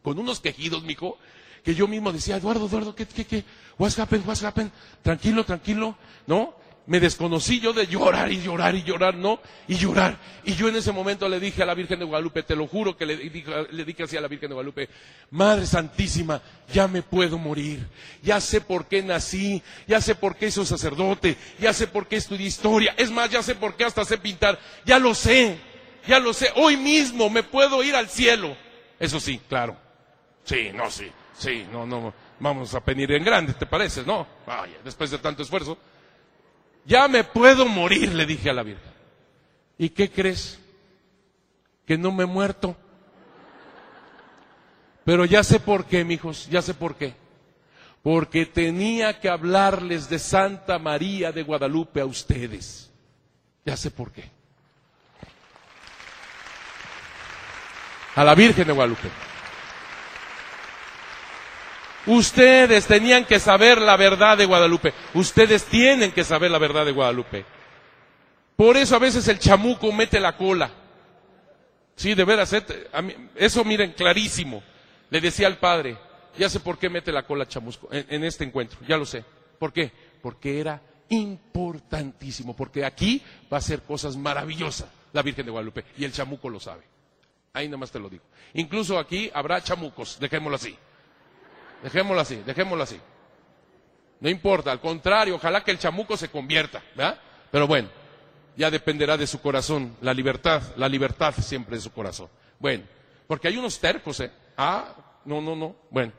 unos 0.03 0.39
quejidos, 0.39 0.83
mijo. 0.83 1.17
que 1.63 1.75
yo 1.75 1.87
mismo 1.87 2.11
decía, 2.11 2.37
Eduardo, 2.37 2.67
Eduardo, 2.67 2.95
¿qué, 2.95 3.05
qué, 3.05 3.25
qué? 3.25 3.45
What's 3.77 3.99
happened? 3.99 4.71
Tranquilo, 5.01 5.45
tranquilo, 5.45 5.95
¿no? 6.25 6.55
Me 6.89 6.99
desconocí 6.99 7.59
yo 7.59 7.71
de 7.71 7.85
llorar 7.85 8.31
y 8.31 8.41
llorar 8.41 8.73
y 8.73 8.81
llorar, 8.81 9.13
¿no? 9.13 9.39
Y 9.67 9.75
llorar. 9.75 10.17
Y 10.43 10.55
yo 10.55 10.69
en 10.69 10.75
ese 10.75 10.91
momento 10.91 11.29
le 11.29 11.39
dije 11.39 11.61
a 11.61 11.65
la 11.67 11.75
Virgen 11.75 11.99
de 11.99 12.05
Guadalupe, 12.05 12.41
te 12.41 12.55
lo 12.55 12.65
juro 12.65 12.97
que 12.97 13.05
le 13.05 13.15
dije, 13.15 14.03
así 14.03 14.17
a 14.17 14.21
la 14.21 14.27
Virgen 14.27 14.49
de 14.49 14.55
Guadalupe, 14.55 14.89
Madre 15.29 15.67
Santísima, 15.67 16.41
ya 16.73 16.87
me 16.87 17.03
puedo 17.03 17.37
morir. 17.37 17.87
Ya 18.23 18.41
sé 18.41 18.59
por 18.59 18.87
qué 18.87 19.03
nací, 19.03 19.61
ya 19.87 20.01
sé 20.01 20.15
por 20.15 20.35
qué 20.35 20.49
soy 20.49 20.65
sacerdote, 20.65 21.37
ya 21.59 21.73
sé 21.73 21.85
por 21.85 22.07
qué 22.07 22.15
estudié 22.15 22.47
historia. 22.47 22.95
Es 22.97 23.11
más, 23.11 23.29
ya 23.29 23.43
sé 23.43 23.53
por 23.53 23.75
qué 23.75 23.85
hasta 23.85 24.03
sé 24.03 24.17
pintar. 24.17 24.57
Ya 24.83 24.97
lo 24.97 25.13
sé, 25.13 25.59
ya 26.07 26.17
lo 26.17 26.33
sé. 26.33 26.49
Hoy 26.55 26.75
mismo 26.75 27.29
me 27.29 27.43
puedo 27.43 27.83
ir 27.83 27.95
al 27.95 28.09
cielo. 28.09 28.57
Eso 28.99 29.19
sí, 29.19 29.39
claro. 29.47 29.77
Sí, 30.43 30.71
no, 30.73 30.89
sí, 30.89 31.05
sí, 31.37 31.67
no, 31.71 31.85
no. 31.85 32.11
Vamos 32.39 32.73
a 32.73 32.79
venir 32.79 33.11
en 33.11 33.23
grande, 33.23 33.53
¿te 33.53 33.67
parece? 33.67 34.03
No, 34.03 34.25
vaya, 34.47 34.77
después 34.83 35.11
de 35.11 35.19
tanto 35.19 35.43
esfuerzo. 35.43 35.77
Ya 36.89 37.07
me 37.07 37.23
puedo 37.23 37.67
morir, 37.67 38.11
le 38.15 38.25
dije 38.25 38.49
a 38.49 38.53
la 38.53 38.63
Virgen. 38.63 38.91
¿Y 39.77 39.89
qué 39.89 40.09
crees? 40.09 40.59
Que 41.85 41.99
no 41.99 42.11
me 42.11 42.23
he 42.23 42.25
muerto. 42.25 42.75
Pero 45.05 45.23
ya 45.25 45.43
sé 45.43 45.59
por 45.59 45.85
qué, 45.85 46.03
mijos, 46.03 46.49
ya 46.49 46.63
sé 46.63 46.73
por 46.73 46.95
qué. 46.95 47.13
Porque 48.01 48.47
tenía 48.47 49.19
que 49.19 49.29
hablarles 49.29 50.09
de 50.09 50.17
Santa 50.17 50.79
María 50.79 51.31
de 51.31 51.43
Guadalupe 51.43 52.01
a 52.01 52.05
ustedes. 52.05 52.89
Ya 53.63 53.77
sé 53.77 53.91
por 53.91 54.11
qué. 54.11 54.31
A 58.15 58.23
la 58.23 58.33
Virgen 58.33 58.65
de 58.65 58.73
Guadalupe. 58.73 59.28
Ustedes 62.05 62.87
tenían 62.87 63.25
que 63.25 63.39
saber 63.39 63.79
la 63.79 63.97
verdad 63.97 64.37
de 64.37 64.45
Guadalupe. 64.45 64.93
Ustedes 65.13 65.65
tienen 65.65 66.11
que 66.11 66.23
saber 66.23 66.51
la 66.51 66.57
verdad 66.57 66.85
de 66.85 66.91
Guadalupe. 66.91 67.45
Por 68.55 68.77
eso 68.77 68.95
a 68.95 68.99
veces 68.99 69.27
el 69.27 69.39
chamuco 69.39 69.91
mete 69.91 70.19
la 70.19 70.35
cola. 70.35 70.69
Sí, 71.95 72.13
de 72.13 72.23
veras, 72.23 72.53
eh, 72.53 72.63
eso 73.35 73.63
miren 73.63 73.91
clarísimo. 73.91 74.63
Le 75.09 75.21
decía 75.21 75.47
al 75.47 75.57
padre, 75.57 75.97
ya 76.37 76.49
sé 76.49 76.59
por 76.59 76.77
qué 76.77 76.89
mete 76.89 77.11
la 77.11 77.23
cola 77.23 77.47
chamusco 77.47 77.89
en, 77.91 78.05
en 78.09 78.23
este 78.23 78.43
encuentro, 78.43 78.79
ya 78.87 78.97
lo 78.97 79.05
sé. 79.05 79.23
¿Por 79.57 79.73
qué? 79.73 79.91
Porque 80.21 80.59
era 80.59 80.81
importantísimo, 81.09 82.55
porque 82.55 82.85
aquí 82.85 83.21
va 83.51 83.57
a 83.57 83.61
ser 83.61 83.81
cosas 83.81 84.15
maravillosas 84.15 84.87
la 85.13 85.21
Virgen 85.21 85.45
de 85.45 85.51
Guadalupe 85.51 85.85
y 85.97 86.05
el 86.05 86.11
chamuco 86.11 86.49
lo 86.49 86.59
sabe. 86.59 86.83
Ahí 87.53 87.67
nada 87.67 87.77
más 87.77 87.91
te 87.91 87.99
lo 87.99 88.09
digo. 88.09 88.23
Incluso 88.53 88.99
aquí 88.99 89.29
habrá 89.33 89.61
chamucos, 89.61 90.19
dejémoslo 90.19 90.55
así. 90.55 90.75
Dejémoslo 91.83 92.21
así, 92.21 92.35
dejémoslo 92.45 92.83
así. 92.83 92.99
No 94.19 94.29
importa, 94.29 94.71
al 94.71 94.81
contrario, 94.81 95.35
ojalá 95.35 95.63
que 95.63 95.71
el 95.71 95.79
chamuco 95.79 96.17
se 96.17 96.29
convierta, 96.29 96.81
¿verdad? 96.95 97.19
Pero 97.51 97.67
bueno, 97.67 97.87
ya 98.57 98.69
dependerá 98.69 99.15
de 99.15 99.25
su 99.25 99.39
corazón, 99.41 99.95
la 100.01 100.13
libertad, 100.13 100.61
la 100.75 100.89
libertad 100.89 101.33
siempre 101.39 101.77
de 101.77 101.81
su 101.81 101.91
corazón. 101.91 102.27
Bueno, 102.59 102.83
porque 103.27 103.47
hay 103.47 103.57
unos 103.57 103.79
tercos, 103.79 104.19
¿eh? 104.19 104.31
Ah, 104.57 104.93
no, 105.23 105.39
no, 105.41 105.55
no. 105.55 105.75
Bueno, 105.89 106.11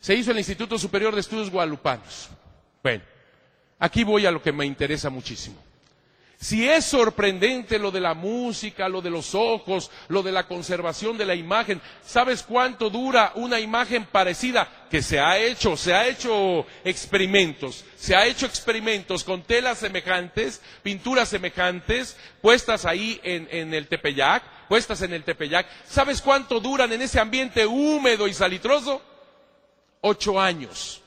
se 0.00 0.14
hizo 0.14 0.32
el 0.32 0.38
Instituto 0.38 0.76
Superior 0.76 1.14
de 1.14 1.20
Estudios 1.20 1.50
Guadalupanos. 1.50 2.28
Bueno, 2.82 3.04
aquí 3.78 4.02
voy 4.02 4.26
a 4.26 4.32
lo 4.32 4.42
que 4.42 4.52
me 4.52 4.66
interesa 4.66 5.08
muchísimo. 5.10 5.56
Si 6.38 6.68
es 6.68 6.84
sorprendente 6.84 7.78
lo 7.78 7.90
de 7.90 8.00
la 8.00 8.12
música, 8.12 8.88
lo 8.88 9.00
de 9.00 9.10
los 9.10 9.34
ojos, 9.34 9.90
lo 10.08 10.22
de 10.22 10.32
la 10.32 10.46
conservación 10.46 11.16
de 11.16 11.24
la 11.24 11.34
imagen, 11.34 11.80
¿sabes 12.04 12.42
cuánto 12.42 12.90
dura 12.90 13.32
una 13.36 13.60
imagen 13.60 14.04
parecida? 14.04 14.68
Que 14.90 15.00
se 15.00 15.20
ha 15.20 15.38
hecho, 15.38 15.76
se 15.76 15.94
ha 15.94 16.06
hecho 16.06 16.66
experimentos, 16.84 17.84
se 17.96 18.14
ha 18.14 18.26
hecho 18.26 18.46
experimentos 18.46 19.24
con 19.24 19.42
telas 19.42 19.78
semejantes, 19.78 20.60
pinturas 20.82 21.28
semejantes, 21.28 22.16
puestas 22.42 22.84
ahí 22.84 23.20
en, 23.22 23.72
el 23.72 23.86
Tepeyac, 23.88 24.42
puestas 24.68 25.02
en 25.02 25.14
el 25.14 25.24
Tepeyac. 25.24 25.66
¿Sabes 25.88 26.20
cuánto 26.20 26.60
duran 26.60 26.92
en 26.92 27.02
ese 27.02 27.20
ambiente 27.20 27.64
húmedo 27.64 28.28
y 28.28 28.34
salitroso? 28.34 29.00
Ocho 30.02 30.38
años. 30.38 31.00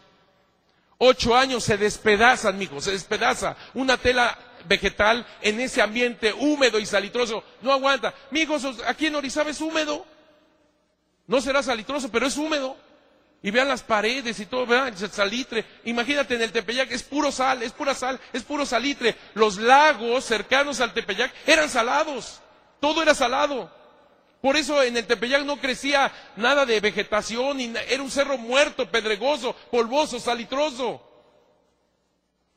Ocho 0.98 1.36
años 1.36 1.64
se 1.64 1.78
despedazan, 1.78 2.58
mijo, 2.58 2.82
se 2.82 2.92
despedaza. 2.92 3.56
Una 3.76 3.98
tela 3.98 4.36
vegetal 4.68 5.26
en 5.42 5.60
ese 5.60 5.82
ambiente 5.82 6.34
húmedo 6.34 6.80
y 6.80 6.86
salitroso. 6.86 7.44
No 7.62 7.72
aguanta. 7.72 8.14
Migos, 8.32 8.66
aquí 8.86 9.08
en 9.08 9.16
Orizaba 9.16 9.50
es 9.50 9.62
húmedo. 9.62 10.06
No 11.28 11.42
será 11.42 11.62
salitroso, 11.62 12.10
pero 12.10 12.28
es 12.28 12.38
húmedo. 12.38 12.78
Y 13.44 13.52
vean 13.52 13.68
las 13.68 13.84
paredes 13.84 14.40
y 14.40 14.46
todo, 14.46 14.66
vean 14.66 14.88
el 14.88 14.98
salitre. 14.98 15.64
Imagínate 15.86 16.36
en 16.36 16.42
el 16.42 16.52
Tepeyac, 16.52 16.92
es 16.92 17.04
puro 17.04 17.32
sal, 17.32 17.62
es 17.62 17.72
pura 17.72 17.94
sal, 17.94 18.20
es 18.34 18.44
puro 18.44 18.66
salitre. 18.66 19.16
Los 19.36 19.58
lagos 19.58 20.26
cercanos 20.26 20.82
al 20.82 20.94
Tepeyac 20.94 21.32
eran 21.46 21.70
salados. 21.70 22.42
Todo 22.80 23.02
era 23.02 23.14
salado. 23.14 23.72
Por 24.42 24.56
eso 24.56 24.82
en 24.82 24.98
el 24.98 25.06
Tepeyac 25.06 25.44
no 25.44 25.58
crecía 25.58 26.12
nada 26.36 26.66
de 26.66 26.80
vegetación, 26.80 27.60
era 27.60 28.02
un 28.02 28.12
cerro 28.12 28.38
muerto, 28.38 28.90
pedregoso, 28.90 29.56
polvoso, 29.72 30.20
salitroso. 30.20 31.02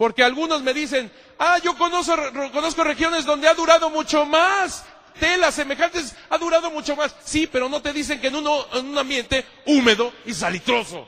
Porque 0.00 0.24
algunos 0.24 0.62
me 0.62 0.72
dicen, 0.72 1.12
ah, 1.38 1.58
yo 1.62 1.76
conozco, 1.76 2.14
conozco 2.54 2.82
regiones 2.82 3.26
donde 3.26 3.46
ha 3.46 3.52
durado 3.52 3.90
mucho 3.90 4.24
más. 4.24 4.82
Telas 5.20 5.54
semejantes 5.54 6.16
ha 6.30 6.38
durado 6.38 6.70
mucho 6.70 6.96
más. 6.96 7.14
Sí, 7.22 7.46
pero 7.46 7.68
no 7.68 7.82
te 7.82 7.92
dicen 7.92 8.18
que 8.18 8.28
en, 8.28 8.36
en 8.36 8.86
un 8.86 8.96
ambiente 8.96 9.44
húmedo 9.66 10.10
y 10.24 10.32
salitroso. 10.32 11.06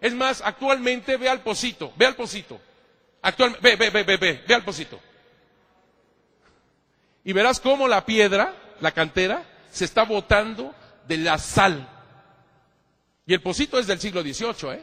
Es 0.00 0.14
más, 0.14 0.40
actualmente 0.40 1.16
ve 1.16 1.28
al 1.28 1.40
pocito, 1.40 1.92
ve 1.96 2.06
al 2.06 2.14
pocito. 2.14 2.60
Actualmente, 3.22 3.70
ve, 3.70 3.74
ve, 3.74 3.90
ve, 3.90 4.04
ve, 4.04 4.16
ve, 4.16 4.44
ve 4.46 4.54
al 4.54 4.62
pocito. 4.62 5.00
Y 7.24 7.32
verás 7.32 7.58
cómo 7.58 7.88
la 7.88 8.06
piedra, 8.06 8.54
la 8.78 8.92
cantera, 8.92 9.42
se 9.72 9.84
está 9.84 10.04
botando 10.04 10.72
de 11.08 11.16
la 11.16 11.38
sal. 11.38 11.88
Y 13.26 13.34
el 13.34 13.42
pocito 13.42 13.80
es 13.80 13.88
del 13.88 13.98
siglo 13.98 14.22
XVIII, 14.22 14.74
¿eh? 14.74 14.82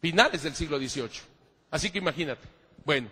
Finales 0.00 0.44
del 0.44 0.54
siglo 0.54 0.78
XVIII. 0.78 1.31
Así 1.72 1.90
que 1.90 1.98
imagínate. 1.98 2.46
Bueno, 2.84 3.08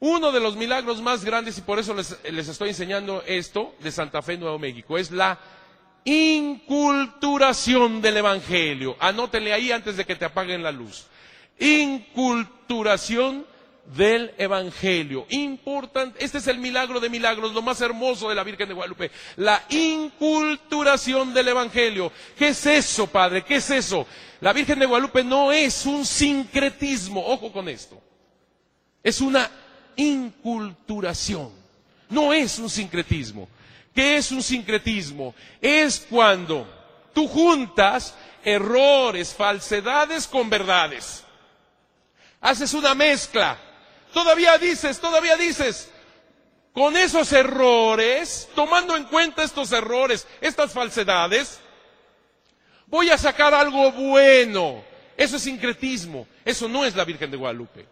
uno 0.00 0.32
de 0.32 0.40
los 0.40 0.56
milagros 0.56 1.00
más 1.00 1.24
grandes, 1.24 1.56
y 1.58 1.60
por 1.60 1.78
eso 1.78 1.94
les, 1.94 2.18
estoy 2.24 2.70
enseñando 2.70 3.22
esto 3.26 3.76
de 3.80 3.92
Santa 3.92 4.22
Fe, 4.22 4.36
Nuevo 4.36 4.58
México, 4.58 4.98
es 4.98 5.12
la 5.12 5.38
inculturación 6.04 8.02
del 8.02 8.16
Evangelio. 8.16 8.96
Anótenle 8.98 9.52
ahí 9.52 9.70
antes 9.70 9.96
de 9.96 10.04
que 10.04 10.16
te 10.16 10.24
apaguen 10.24 10.62
la 10.62 10.72
luz. 10.72 11.06
Inculturación 11.58 13.46
del 13.86 14.32
Evangelio. 14.38 15.26
Importante, 15.28 16.24
este 16.24 16.38
es 16.38 16.46
el 16.46 16.58
milagro 16.58 17.00
de 17.00 17.08
milagros, 17.08 17.52
lo 17.52 17.62
más 17.62 17.80
hermoso 17.80 18.28
de 18.28 18.34
la 18.34 18.44
Virgen 18.44 18.68
de 18.68 18.74
Guadalupe. 18.74 19.10
La 19.36 19.62
inculturación 19.68 21.34
del 21.34 21.48
Evangelio. 21.48 22.10
¿Qué 22.36 22.48
es 22.48 22.66
eso, 22.66 23.06
Padre? 23.06 23.42
¿Qué 23.42 23.56
es 23.56 23.70
eso? 23.70 24.06
La 24.40 24.52
Virgen 24.52 24.78
de 24.78 24.86
Guadalupe 24.86 25.22
no 25.22 25.52
es 25.52 25.86
un 25.86 26.04
sincretismo, 26.04 27.24
ojo 27.24 27.52
con 27.52 27.68
esto. 27.68 28.00
Es 29.02 29.20
una 29.20 29.50
inculturación. 29.96 31.50
No 32.08 32.32
es 32.32 32.58
un 32.58 32.70
sincretismo. 32.70 33.48
¿Qué 33.94 34.16
es 34.16 34.32
un 34.32 34.42
sincretismo? 34.42 35.34
Es 35.60 36.06
cuando 36.10 36.66
tú 37.12 37.28
juntas 37.28 38.14
errores, 38.42 39.32
falsedades 39.32 40.26
con 40.26 40.50
verdades. 40.50 41.22
Haces 42.40 42.74
una 42.74 42.94
mezcla. 42.94 43.58
Todavía 44.14 44.56
dices, 44.58 45.00
todavía 45.00 45.36
dices, 45.36 45.90
con 46.72 46.96
esos 46.96 47.32
errores, 47.32 48.48
tomando 48.54 48.96
en 48.96 49.04
cuenta 49.04 49.42
estos 49.42 49.72
errores, 49.72 50.26
estas 50.40 50.72
falsedades, 50.72 51.58
voy 52.86 53.10
a 53.10 53.18
sacar 53.18 53.52
algo 53.52 53.90
bueno. 53.90 54.84
Eso 55.16 55.36
es 55.36 55.42
sincretismo. 55.42 56.28
Eso 56.44 56.68
no 56.68 56.84
es 56.84 56.94
la 56.94 57.04
Virgen 57.04 57.28
de 57.32 57.36
Guadalupe. 57.36 57.86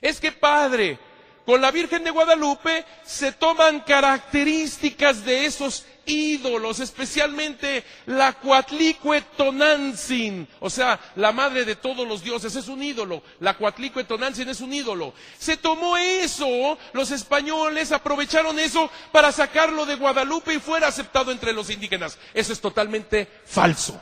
Es 0.00 0.18
que, 0.20 0.32
Padre, 0.32 0.98
con 1.44 1.60
la 1.60 1.70
Virgen 1.70 2.02
de 2.02 2.10
Guadalupe 2.10 2.86
se 3.04 3.32
toman 3.32 3.80
características 3.80 5.22
de 5.22 5.44
esos 5.44 5.84
ídolos, 6.08 6.80
especialmente 6.80 7.84
la 8.06 8.32
Cuatlicue 8.32 9.20
Tonantzin, 9.36 10.48
o 10.58 10.70
sea, 10.70 10.98
la 11.16 11.30
madre 11.30 11.64
de 11.64 11.76
todos 11.76 12.08
los 12.08 12.22
dioses, 12.22 12.56
es 12.56 12.66
un 12.68 12.82
ídolo. 12.82 13.22
La 13.40 13.56
Cuatlicue 13.56 14.04
Tonantzin 14.04 14.48
es 14.48 14.60
un 14.60 14.72
ídolo. 14.72 15.14
Se 15.38 15.56
tomó 15.56 15.96
eso, 15.96 16.78
los 16.92 17.10
españoles 17.10 17.92
aprovecharon 17.92 18.58
eso 18.58 18.90
para 19.12 19.30
sacarlo 19.30 19.86
de 19.86 19.96
Guadalupe 19.96 20.54
y 20.54 20.58
fuera 20.58 20.88
aceptado 20.88 21.30
entre 21.30 21.52
los 21.52 21.70
indígenas. 21.70 22.18
Eso 22.34 22.52
es 22.52 22.60
totalmente 22.60 23.28
falso. 23.44 24.00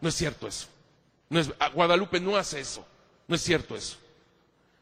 No 0.00 0.08
es 0.08 0.14
cierto 0.14 0.46
eso. 0.46 0.68
Es, 1.30 1.50
Guadalupe 1.74 2.20
no 2.20 2.36
hace 2.36 2.60
eso. 2.60 2.86
No 3.26 3.34
es 3.34 3.42
cierto 3.42 3.76
eso. 3.76 3.98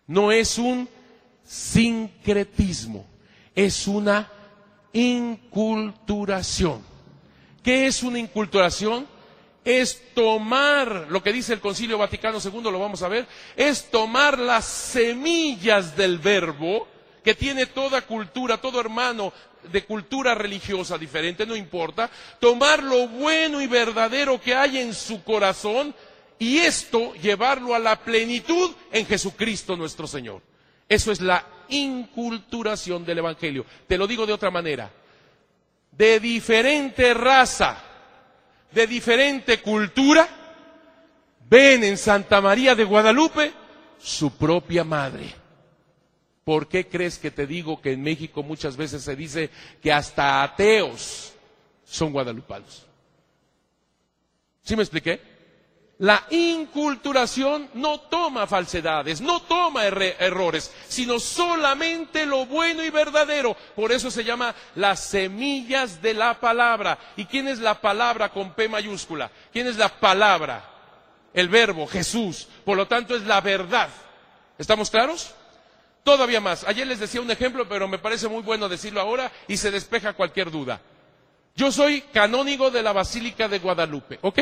No 0.07 0.31
es 0.31 0.59
un 0.59 0.89
sincretismo, 1.45 3.07
es 3.55 3.87
una 3.87 4.31
inculturación. 4.97 6.82
¿Qué 7.62 7.86
es 7.86 8.03
una 8.03 8.18
inculturación? 8.18 9.07
es 9.66 10.01
tomar, 10.14 11.09
lo 11.11 11.20
que 11.24 11.32
dice 11.32 11.53
el 11.53 11.59
Concilio 11.59 11.99
Vaticano 11.99 12.38
II, 12.38 12.62
lo 12.70 12.78
vamos 12.78 13.03
a 13.03 13.09
ver, 13.09 13.26
es 13.57 13.90
tomar 13.90 14.38
las 14.38 14.64
semillas 14.64 15.97
del 15.97 16.18
verbo, 16.18 16.86
que 17.24 17.34
tiene 17.34 17.66
toda 17.66 18.03
cultura, 18.03 18.61
todo 18.61 18.78
hermano 18.78 19.32
de 19.72 19.84
cultura 19.84 20.36
religiosa 20.36 20.97
diferente, 20.97 21.44
no 21.44 21.57
importa, 21.57 22.09
tomar 22.38 22.80
lo 22.80 23.09
bueno 23.09 23.61
y 23.61 23.66
verdadero 23.66 24.40
que 24.40 24.55
hay 24.55 24.78
en 24.78 24.94
su 24.94 25.24
corazón 25.24 25.92
y 26.38 26.59
esto 26.59 27.14
llevarlo 27.14 27.74
a 27.74 27.80
la 27.80 27.97
plenitud 27.99 28.70
en 28.92 29.05
Jesucristo 29.05 29.76
nuestro 29.76 30.07
Señor. 30.07 30.42
Eso 30.88 31.11
es 31.11 31.20
la 31.20 31.44
inculturación 31.69 33.05
del 33.05 33.19
Evangelio. 33.19 33.64
Te 33.87 33.99
lo 33.99 34.07
digo 34.07 34.27
de 34.27 34.33
otra 34.33 34.51
manera. 34.51 34.91
De 35.93 36.21
diferente 36.21 37.14
raza, 37.14 37.79
de 38.73 38.87
diferente 38.87 39.61
cultura, 39.62 40.29
ven 41.49 41.85
en 41.85 41.97
Santa 41.97 42.41
María 42.41 42.75
de 42.75 42.85
Guadalupe 42.85 43.53
su 43.99 44.37
propia 44.37 44.85
madre. 44.85 45.35
¿Por 46.45 46.69
qué 46.69 46.87
crees 46.87 47.19
que 47.19 47.31
te 47.31 47.47
digo 47.47 47.81
que 47.81 47.93
en 47.93 48.03
México 48.03 48.43
muchas 48.43 48.77
veces 48.77 49.03
se 49.03 49.17
dice 49.17 49.51
que 49.83 49.93
hasta 49.93 50.43
ateos 50.43 51.33
son 51.85 52.12
guadalupanos? 52.12 52.87
¿Sí 54.62 54.77
me 54.77 54.83
expliqué? 54.83 55.36
La 55.99 56.26
inculturación 56.28 57.70
no 57.72 58.01
toma 58.01 58.47
falsedades, 58.47 59.22
no 59.22 59.40
toma 59.40 59.86
errores, 59.86 60.70
sino 60.86 61.18
solamente 61.18 62.26
lo 62.26 62.44
bueno 62.44 62.84
y 62.84 62.90
verdadero. 62.90 63.57
Por 63.74 63.92
eso 63.92 64.11
se 64.11 64.22
llama 64.22 64.55
las 64.74 65.01
semillas 65.01 66.03
de 66.03 66.12
la 66.12 66.38
palabra. 66.38 66.99
¿Y 67.16 67.24
quién 67.24 67.49
es 67.49 67.61
la 67.61 67.80
palabra 67.80 68.28
con 68.28 68.53
P 68.53 68.68
mayúscula? 68.68 69.30
¿Quién 69.51 69.68
es 69.68 69.76
la 69.76 69.88
palabra? 69.88 70.62
El 71.32 71.49
verbo, 71.49 71.86
Jesús. 71.86 72.47
Por 72.64 72.76
lo 72.76 72.86
tanto 72.86 73.16
es 73.16 73.22
la 73.22 73.40
verdad. 73.40 73.88
¿Estamos 74.59 74.90
claros? 74.90 75.34
Todavía 76.05 76.42
más. 76.42 76.64
Ayer 76.64 76.86
les 76.86 77.01
decía 77.01 77.22
un 77.22 77.30
ejemplo, 77.30 77.66
pero 77.66 77.88
me 77.88 77.99
parece 77.99 78.28
muy 78.28 78.42
bueno 78.42 78.68
decirlo 78.68 79.01
ahora 79.01 79.32
y 79.49 79.57
se 79.57 79.70
despeja 79.70 80.12
cualquier 80.12 80.51
duda. 80.51 80.78
Yo 81.55 81.72
soy 81.72 82.03
canónigo 82.03 82.70
de 82.70 82.82
la 82.82 82.92
Basílica 82.92 83.49
de 83.49 83.61
Guadalupe, 83.61 84.18
¿ok? 84.20 84.40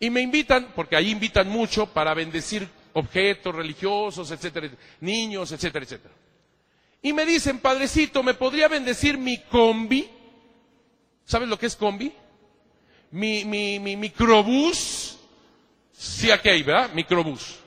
Y 0.00 0.10
me 0.10 0.20
invitan, 0.20 0.72
porque 0.74 0.96
ahí 0.96 1.10
invitan 1.10 1.48
mucho 1.48 1.86
para 1.86 2.14
bendecir 2.14 2.68
objetos 2.92 3.54
religiosos, 3.54 4.30
etcétera, 4.30 4.70
niños, 5.00 5.50
etcétera, 5.52 5.84
etcétera. 5.84 6.14
Y 7.02 7.12
me 7.12 7.24
dicen, 7.24 7.60
padrecito, 7.60 8.22
¿me 8.22 8.34
podría 8.34 8.68
bendecir 8.68 9.18
mi 9.18 9.38
combi? 9.42 10.08
¿Sabes 11.24 11.48
lo 11.48 11.58
que 11.58 11.66
es 11.66 11.76
combi? 11.76 12.12
Mi, 13.10 13.44
mi, 13.44 13.78
mi 13.78 13.96
microbús. 13.96 15.18
Sí, 15.92 16.30
aquí 16.30 16.48
hay, 16.48 16.62
¿verdad? 16.62 16.90
Microbús. 16.94 17.58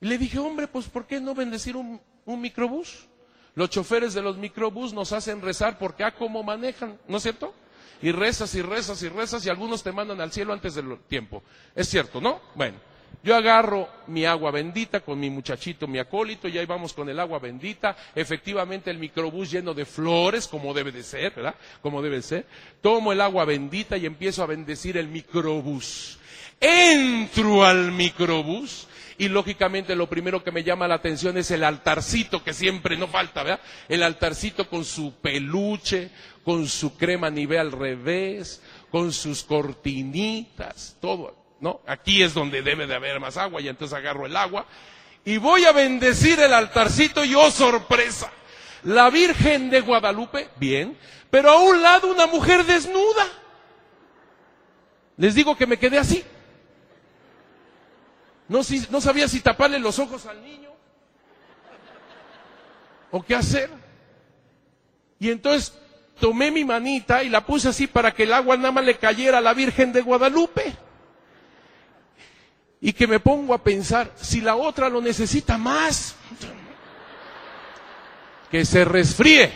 Y 0.00 0.06
le 0.06 0.16
dije, 0.16 0.38
hombre, 0.38 0.66
pues 0.66 0.86
¿por 0.86 1.06
qué 1.06 1.20
no 1.20 1.34
bendecir 1.34 1.76
un, 1.76 2.00
microbús? 2.26 3.06
Los 3.54 3.70
choferes 3.70 4.14
de 4.14 4.22
los 4.22 4.38
microbús 4.38 4.92
nos 4.92 5.12
hacen 5.12 5.42
rezar 5.42 5.78
porque 5.78 6.04
a 6.04 6.08
ah, 6.08 6.14
cómo 6.14 6.42
manejan, 6.42 6.98
¿no 7.06 7.18
es 7.18 7.22
cierto? 7.22 7.52
Y 8.02 8.12
rezas 8.12 8.54
y 8.54 8.62
rezas 8.62 9.02
y 9.02 9.08
rezas 9.08 9.44
y 9.44 9.50
algunos 9.50 9.82
te 9.82 9.92
mandan 9.92 10.20
al 10.20 10.32
cielo 10.32 10.52
antes 10.52 10.74
del 10.74 10.98
tiempo. 11.08 11.42
Es 11.74 11.88
cierto, 11.88 12.20
¿no? 12.20 12.40
Bueno, 12.54 12.78
yo 13.22 13.36
agarro 13.36 13.88
mi 14.06 14.24
agua 14.24 14.50
bendita 14.50 15.00
con 15.00 15.20
mi 15.20 15.28
muchachito, 15.28 15.86
mi 15.86 15.98
acólito, 15.98 16.48
y 16.48 16.56
ahí 16.56 16.64
vamos 16.64 16.94
con 16.94 17.08
el 17.08 17.20
agua 17.20 17.38
bendita. 17.38 17.94
Efectivamente, 18.14 18.90
el 18.90 18.98
microbús 18.98 19.50
lleno 19.50 19.74
de 19.74 19.84
flores, 19.84 20.48
como 20.48 20.72
debe 20.72 20.90
de 20.90 21.02
ser, 21.02 21.34
¿verdad? 21.34 21.54
Como 21.82 22.00
debe 22.00 22.22
ser. 22.22 22.46
Tomo 22.80 23.12
el 23.12 23.20
agua 23.20 23.44
bendita 23.44 23.98
y 23.98 24.06
empiezo 24.06 24.42
a 24.42 24.46
bendecir 24.46 24.96
el 24.96 25.08
microbús. 25.08 26.18
Entro 26.60 27.64
al 27.64 27.92
microbús 27.92 28.86
y 29.20 29.28
lógicamente 29.28 29.94
lo 29.94 30.08
primero 30.08 30.42
que 30.42 30.50
me 30.50 30.64
llama 30.64 30.88
la 30.88 30.94
atención 30.94 31.36
es 31.36 31.50
el 31.50 31.62
altarcito 31.62 32.42
que 32.42 32.54
siempre 32.54 32.96
no 32.96 33.06
falta, 33.06 33.42
¿verdad? 33.42 33.60
El 33.86 34.02
altarcito 34.02 34.66
con 34.66 34.82
su 34.82 35.12
peluche, 35.20 36.10
con 36.44 36.66
su 36.66 36.96
crema 36.96 37.30
nivel 37.30 37.58
al 37.58 37.72
revés, 37.72 38.62
con 38.90 39.12
sus 39.12 39.44
cortinitas, 39.44 40.96
todo, 41.00 41.36
¿no? 41.60 41.80
Aquí 41.86 42.22
es 42.22 42.34
donde 42.34 42.62
debe 42.62 42.86
de 42.86 42.94
haber 42.94 43.20
más 43.20 43.36
agua 43.36 43.60
y 43.60 43.68
entonces 43.68 43.96
agarro 43.96 44.26
el 44.26 44.36
agua 44.36 44.66
y 45.24 45.36
voy 45.36 45.64
a 45.64 45.72
bendecir 45.72 46.40
el 46.40 46.52
altarcito 46.52 47.24
y 47.24 47.34
oh 47.34 47.50
sorpresa, 47.50 48.32
la 48.84 49.10
Virgen 49.10 49.70
de 49.70 49.80
Guadalupe, 49.80 50.48
bien, 50.56 50.96
pero 51.30 51.50
a 51.50 51.62
un 51.62 51.82
lado 51.82 52.10
una 52.10 52.26
mujer 52.26 52.64
desnuda. 52.64 53.26
Les 55.16 55.34
digo 55.34 55.56
que 55.56 55.66
me 55.66 55.78
quedé 55.78 55.98
así. 55.98 56.24
No, 58.48 58.60
no 58.90 59.00
sabía 59.00 59.28
si 59.28 59.40
taparle 59.40 59.78
los 59.78 59.98
ojos 59.98 60.26
al 60.26 60.42
niño 60.42 60.70
o 63.10 63.22
qué 63.22 63.34
hacer. 63.34 63.70
Y 65.18 65.30
entonces 65.30 65.78
tomé 66.20 66.50
mi 66.50 66.64
manita 66.64 67.22
y 67.24 67.28
la 67.28 67.44
puse 67.44 67.68
así 67.68 67.86
para 67.86 68.12
que 68.12 68.22
el 68.24 68.32
agua 68.32 68.56
nada 68.56 68.72
más 68.72 68.84
le 68.84 68.96
cayera 68.96 69.38
a 69.38 69.40
la 69.40 69.54
Virgen 69.54 69.92
de 69.92 70.02
Guadalupe. 70.02 70.74
Y 72.80 72.92
que 72.92 73.06
me 73.06 73.20
pongo 73.20 73.54
a 73.54 73.62
pensar, 73.62 74.10
si 74.16 74.40
la 74.40 74.56
otra 74.56 74.88
lo 74.88 75.00
necesita 75.00 75.56
más, 75.58 76.16
que 78.50 78.64
se 78.64 78.84
resfríe. 78.84 79.52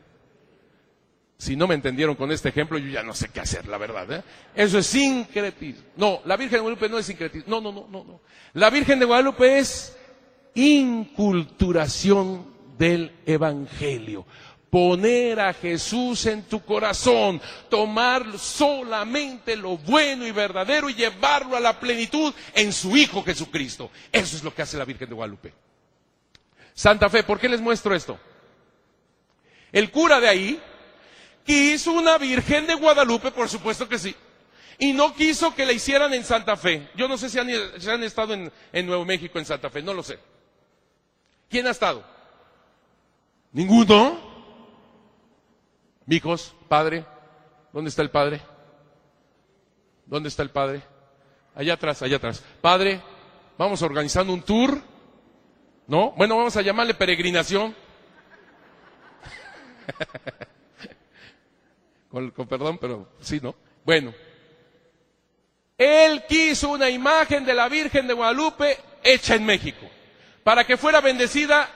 Si 1.41 1.55
no 1.55 1.65
me 1.65 1.73
entendieron 1.73 2.13
con 2.13 2.31
este 2.31 2.49
ejemplo, 2.49 2.77
yo 2.77 2.91
ya 2.91 3.01
no 3.01 3.15
sé 3.15 3.29
qué 3.29 3.39
hacer, 3.39 3.67
la 3.67 3.79
verdad. 3.79 4.11
¿eh? 4.11 4.21
Eso 4.53 4.77
es 4.77 4.85
sincretismo. 4.85 5.81
No, 5.97 6.21
la 6.25 6.37
Virgen 6.37 6.57
de 6.57 6.59
Guadalupe 6.59 6.87
no 6.87 6.99
es 6.99 7.07
sincretismo. 7.07 7.49
No, 7.49 7.59
no, 7.59 7.71
no, 7.71 7.87
no, 7.89 8.03
no. 8.03 8.21
La 8.53 8.69
Virgen 8.69 8.99
de 8.99 9.05
Guadalupe 9.05 9.57
es 9.57 9.97
inculturación 10.53 12.45
del 12.77 13.11
Evangelio 13.25 14.27
poner 14.69 15.39
a 15.39 15.53
Jesús 15.53 16.27
en 16.27 16.43
tu 16.43 16.63
corazón, 16.63 17.41
tomar 17.69 18.37
solamente 18.37 19.55
lo 19.55 19.77
bueno 19.77 20.27
y 20.27 20.31
verdadero 20.31 20.91
y 20.91 20.93
llevarlo 20.93 21.57
a 21.57 21.59
la 21.59 21.79
plenitud 21.79 22.33
en 22.53 22.71
su 22.71 22.95
Hijo 22.95 23.23
Jesucristo. 23.23 23.89
Eso 24.11 24.37
es 24.37 24.43
lo 24.43 24.53
que 24.53 24.61
hace 24.61 24.77
la 24.77 24.85
Virgen 24.85 25.09
de 25.09 25.15
Guadalupe. 25.15 25.53
Santa 26.75 27.09
Fe, 27.09 27.23
¿por 27.23 27.39
qué 27.39 27.49
les 27.49 27.59
muestro 27.59 27.95
esto? 27.95 28.19
El 29.71 29.89
cura 29.89 30.19
de 30.19 30.29
ahí 30.29 30.61
quiso 31.45 31.91
una 31.91 32.17
Virgen 32.17 32.67
de 32.67 32.75
Guadalupe, 32.75 33.31
por 33.31 33.49
supuesto 33.49 33.87
que 33.87 33.99
sí, 33.99 34.15
y 34.77 34.93
no 34.93 35.13
quiso 35.13 35.53
que 35.53 35.65
la 35.65 35.73
hicieran 35.73 36.13
en 36.13 36.23
Santa 36.23 36.57
Fe. 36.57 36.89
Yo 36.95 37.07
no 37.07 37.17
sé 37.17 37.29
si 37.29 37.37
han, 37.37 38.03
estado 38.03 38.33
en, 38.33 38.51
Nuevo 38.85 39.05
México, 39.05 39.37
en 39.37 39.45
Santa 39.45 39.69
Fe, 39.69 39.83
no 39.83 39.93
lo 39.93 40.01
sé. 40.01 40.17
¿Quién 41.49 41.67
ha 41.67 41.69
estado? 41.71 42.03
¿Ninguno? 43.51 44.19
Hijos, 46.07 46.55
padre, 46.67 47.05
¿dónde 47.71 47.89
está 47.89 48.01
el 48.01 48.09
padre? 48.09 48.41
¿Dónde 50.07 50.29
está 50.29 50.41
el 50.41 50.49
padre? 50.49 50.81
Allá 51.53 51.73
atrás, 51.73 52.01
allá 52.01 52.17
atrás. 52.17 52.43
Padre, 52.59 53.01
vamos 53.57 53.81
organizando 53.83 54.33
un 54.33 54.41
tour. 54.41 54.81
¿No? 55.85 56.11
Bueno, 56.11 56.37
vamos 56.37 56.55
a 56.57 56.61
llamarle 56.61 56.93
peregrinación. 56.93 57.75
con, 62.11 62.31
perdón, 62.47 62.77
pero 62.77 63.07
sí, 63.21 63.39
¿no? 63.41 63.55
Bueno. 63.85 64.13
Él 65.77 66.23
quiso 66.27 66.69
una 66.69 66.89
imagen 66.89 67.43
de 67.43 67.55
la 67.55 67.67
Virgen 67.67 68.05
de 68.05 68.13
Guadalupe 68.13 68.77
hecha 69.03 69.35
en 69.35 69.45
México, 69.45 69.89
para 70.43 70.63
que 70.63 70.77
fuera 70.77 71.01
bendecida 71.01 71.69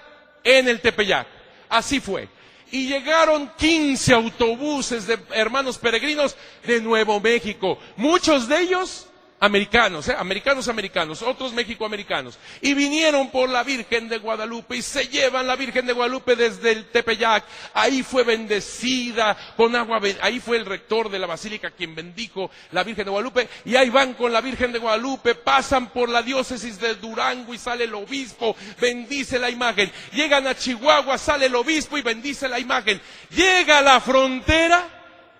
en 0.44 0.68
el 0.68 0.80
Tepeyac. 0.80 1.28
Así 1.70 2.00
fue 2.00 2.30
y 2.72 2.88
llegaron 2.88 3.52
15 3.58 4.14
autobuses 4.14 5.08
de 5.08 5.18
hermanos 5.32 5.78
peregrinos 5.78 6.36
de 6.66 6.82
Nuevo 6.82 7.20
México. 7.20 7.78
Muchos 7.96 8.48
de 8.48 8.60
ellos 8.60 9.08
americanos, 9.40 10.08
¿eh? 10.08 10.16
americanos 10.18 10.68
americanos, 10.68 11.22
otros 11.22 11.54
mexicoamericanos, 11.54 12.40
y 12.62 12.74
vinieron 12.74 13.30
por 13.30 13.50
la 13.50 13.64
Virgen 13.64 14.08
de 14.08 14.18
Guadalupe 14.18 14.78
y 14.78 14.82
se 14.82 15.08
llevan 15.08 15.48
la 15.48 15.56
Virgen 15.56 15.86
de 15.86 15.94
Guadalupe 15.94 16.36
desde 16.36 16.72
el 16.72 16.86
Tepeyac. 16.86 17.44
Ahí 17.74 18.02
fue 18.04 18.24
bendecida 18.24 19.36
con 19.58 19.76
agua, 19.76 20.00
ahí 20.22 20.40
fue 20.40 20.58
el 20.58 20.66
rector 20.66 21.10
de 21.10 21.20
la 21.20 21.28
basílica 21.28 21.72
quien 21.72 21.96
bendijo 21.96 22.50
la 22.72 22.84
Virgen 22.84 23.06
de 23.06 23.12
Guadalupe, 23.12 23.50
y 23.66 23.76
ahí 23.76 23.90
van 23.90 24.14
con 24.14 24.32
la 24.32 24.42
Virgen 24.42 24.72
de 24.72 24.80
Guadalupe, 24.80 25.36
pasan 25.36 25.90
por 25.90 26.10
la 26.10 26.22
diócesis 26.22 26.80
de 26.80 26.96
Durango 26.96 27.54
y 27.54 27.58
sale 27.58 27.84
el 27.84 27.94
obispo, 27.94 28.56
bendice 28.80 29.38
la 29.38 29.50
imagen. 29.50 29.92
Llegan 30.14 30.48
a 30.48 30.56
Chihuahua, 30.56 31.18
sale 31.18 31.48
el 31.48 31.56
obispo 31.56 31.98
y 31.98 32.02
bendice 32.02 32.48
la 32.48 32.60
imagen. 32.60 33.02
Llega 33.32 33.80
a 33.80 33.82
la 33.82 34.00
frontera, 34.00 34.88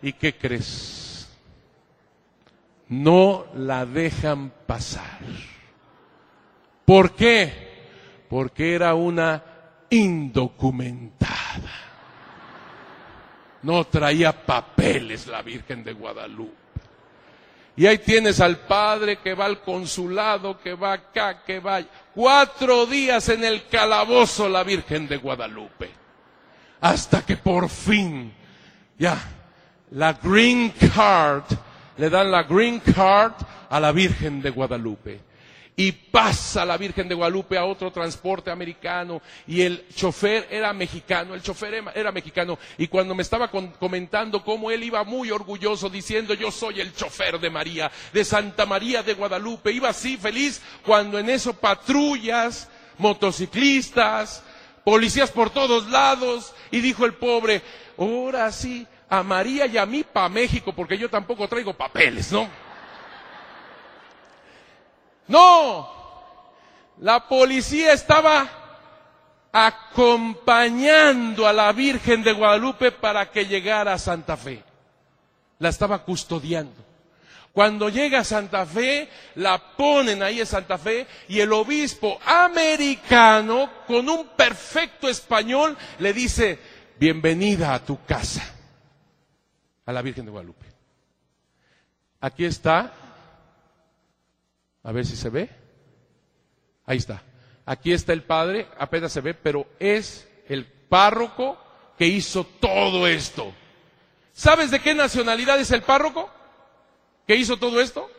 ¿y 0.02 0.14
qué 0.14 0.36
crees? 0.36 1.05
No 2.90 3.46
la 3.56 3.86
dejan 3.86 4.52
pasar. 4.66 5.20
¿Por 6.86 7.14
qué? 7.14 8.26
Porque 8.30 8.76
era 8.76 8.94
una 8.94 9.44
indocumentada. 9.90 11.36
No 13.64 13.86
traía 13.86 14.46
papeles 14.46 15.28
la 15.28 15.42
Virgen 15.42 15.84
de 15.84 15.94
Guadalupe. 15.94 16.66
Y 17.78 17.88
ahí 17.88 17.98
tienes 17.98 18.40
al 18.40 18.60
padre 18.60 19.18
que 19.18 19.34
va 19.34 19.46
al 19.46 19.62
consulado, 19.62 20.60
que 20.62 20.76
va 20.76 20.94
acá, 20.94 21.44
que 21.44 21.60
va. 21.60 21.82
Cuatro 22.14 22.86
días 22.86 23.28
en 23.30 23.44
el 23.44 23.68
calabozo 23.68 24.48
la 24.48 24.64
Virgen 24.64 25.08
de 25.08 25.18
Guadalupe. 25.18 25.92
Hasta 26.80 27.26
que 27.26 27.36
por 27.36 27.68
fin, 27.68 28.34
ya, 28.98 29.18
la 29.92 30.14
green 30.14 30.72
card, 30.94 31.44
le 31.98 32.10
dan 32.10 32.32
la 32.32 32.44
green 32.44 32.80
card 32.80 33.34
a 33.70 33.80
la 33.80 33.92
Virgen 33.92 34.42
de 34.42 34.50
Guadalupe. 34.50 35.20
Y 35.78 35.92
pasa 35.92 36.64
la 36.64 36.78
Virgen 36.78 37.10
de 37.10 37.16
Guadalupe 37.16 37.58
a 37.58 37.66
otro 37.66 37.92
transporte 37.92 38.50
americano 38.50 39.22
y 39.46 39.62
el 39.62 39.86
chofer 39.94 40.48
era 40.50 40.72
mexicano, 40.72 41.34
el 41.34 41.42
chofer 41.42 41.84
era 41.94 42.14
mexicano. 42.14 42.58
Y 42.78 42.88
cuando 42.88 43.14
me 43.14 43.24
estaba 43.24 43.50
comentando 43.50 44.42
cómo 44.42 44.72
él 44.72 44.84
iba 44.84 45.04
muy 45.04 45.32
orgulloso 45.32 45.90
diciendo 45.90 46.34
yo 46.34 46.50
soy 46.50 46.80
el 46.80 46.96
chofer 46.96 47.42
de 47.42 47.50
María, 47.50 47.92
de 48.14 48.24
Santa 48.24 48.66
María 48.66 49.04
de 49.04 49.16
Guadalupe, 49.16 49.74
iba 49.74 49.90
así 49.90 50.16
feliz 50.16 50.62
cuando 50.86 51.20
en 51.20 51.30
eso 51.30 51.54
patrullas, 51.54 52.70
motociclistas, 52.98 54.44
policías 54.86 55.32
por 55.32 55.50
todos 55.50 55.90
lados 55.90 56.54
y 56.72 56.80
dijo 56.80 57.06
el 57.06 57.16
pobre, 57.16 57.62
ahora 57.98 58.50
sí, 58.54 58.88
a 59.10 59.24
María 59.24 59.66
y 59.66 59.78
a 59.78 59.86
mí 59.86 60.04
para 60.04 60.30
México 60.30 60.74
porque 60.74 60.98
yo 60.98 61.10
tampoco 61.10 61.48
traigo 61.48 61.74
papeles, 61.74 62.32
¿no? 62.32 62.48
No, 65.28 65.90
la 67.00 67.28
policía 67.28 67.94
estaba 67.94 68.48
acompañando 69.52 71.48
a 71.48 71.54
la 71.54 71.72
Virgen 71.72 72.24
de 72.24 72.34
Guadalupe 72.34 72.92
para 72.92 73.32
que 73.32 73.46
llegara 73.46 73.94
a 73.94 73.98
Santa 73.98 74.38
Fe. 74.38 74.62
La 75.60 75.70
estaba 75.70 76.04
custodiando. 76.04 76.84
Cuando 77.54 77.88
llega 77.88 78.20
a 78.20 78.24
Santa 78.26 78.66
Fe, 78.66 79.10
la 79.36 79.58
ponen 79.78 80.22
ahí 80.22 80.42
en 80.42 80.46
Santa 80.46 80.78
Fe 80.78 81.08
y 81.30 81.40
el 81.40 81.54
obispo 81.54 82.20
americano, 82.26 83.70
con 83.88 84.10
un 84.10 84.28
perfecto 84.36 85.08
español, 85.08 85.78
le 86.00 86.12
dice, 86.12 86.60
bienvenida 87.00 87.74
a 87.74 87.80
tu 87.80 88.04
casa, 88.04 88.55
a 89.86 89.94
la 89.94 90.02
Virgen 90.02 90.26
de 90.26 90.32
Guadalupe. 90.32 90.66
Aquí 92.22 92.46
está 92.46 92.92
a 94.86 94.92
ver 94.92 95.06
si 95.06 95.16
se 95.16 95.30
ve. 95.30 95.50
Ahí 96.86 96.98
está. 96.98 97.22
Aquí 97.66 97.92
está 97.92 98.14
el 98.14 98.22
padre, 98.22 98.68
apenas 98.78 99.12
se 99.12 99.22
ve, 99.22 99.34
pero 99.34 99.68
es 99.80 100.30
el 100.48 100.66
párroco 100.66 101.58
que 101.98 102.06
hizo 102.06 102.44
todo 102.44 103.08
esto. 103.08 103.52
¿Sabes 104.32 104.70
de 104.70 104.80
qué 104.80 104.94
nacionalidad 104.94 105.60
es 105.60 105.72
el 105.72 105.82
párroco 105.82 106.30
que 107.26 107.36
hizo 107.36 107.58
todo 107.58 107.82
esto? 107.82 108.10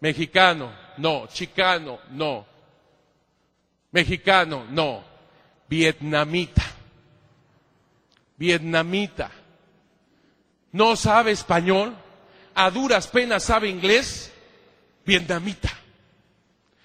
Mexicano, 0.00 0.72
no. 0.96 1.28
Chicano, 1.28 2.00
no. 2.10 2.44
Mexicano, 3.92 4.64
no. 4.70 5.04
Vietnamita. 5.68 6.64
Vietnamita. 8.36 9.30
No 10.72 10.96
sabe 10.96 11.32
español, 11.32 11.96
a 12.54 12.70
duras 12.70 13.06
penas 13.06 13.44
sabe 13.44 13.68
inglés 13.68 14.32
vietnamita. 15.04 15.70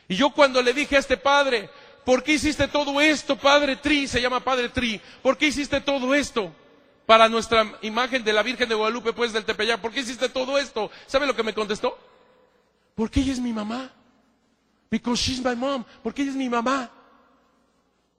Y 0.08 0.16
yo 0.16 0.32
cuando 0.32 0.62
le 0.62 0.74
dije 0.74 0.96
a 0.96 1.00
este 1.00 1.18
padre, 1.18 1.70
¿por 2.06 2.24
qué 2.24 2.34
hiciste 2.34 2.68
todo 2.68 3.02
esto, 3.02 3.38
padre 3.38 3.76
Tri? 3.76 4.08
Se 4.08 4.22
llama 4.22 4.40
padre 4.40 4.70
Tri. 4.70 5.02
¿Por 5.22 5.38
qué 5.38 5.48
hiciste 5.48 5.82
todo 5.82 6.14
esto? 6.14 6.54
Para 7.06 7.28
nuestra 7.28 7.78
imagen 7.82 8.24
de 8.24 8.32
la 8.32 8.44
Virgen 8.44 8.70
de 8.70 8.76
Guadalupe, 8.76 9.14
pues 9.14 9.34
del 9.34 9.44
Tepeyac. 9.44 9.82
¿Por 9.82 9.92
qué 9.92 10.02
hiciste 10.02 10.30
todo 10.30 10.58
esto? 10.58 10.90
¿Sabe 11.06 11.28
lo 11.28 11.36
que 11.36 11.44
me 11.44 11.54
contestó? 11.54 11.98
Porque 12.96 13.20
ella 13.20 13.34
es 13.34 13.40
mi 13.40 13.52
mamá. 13.52 13.92
Because 14.90 15.22
she's 15.22 15.44
my 15.44 15.56
mom. 15.56 15.84
Porque 16.02 16.22
ella 16.22 16.32
es 16.32 16.38
mi 16.38 16.50
mamá. 16.50 16.90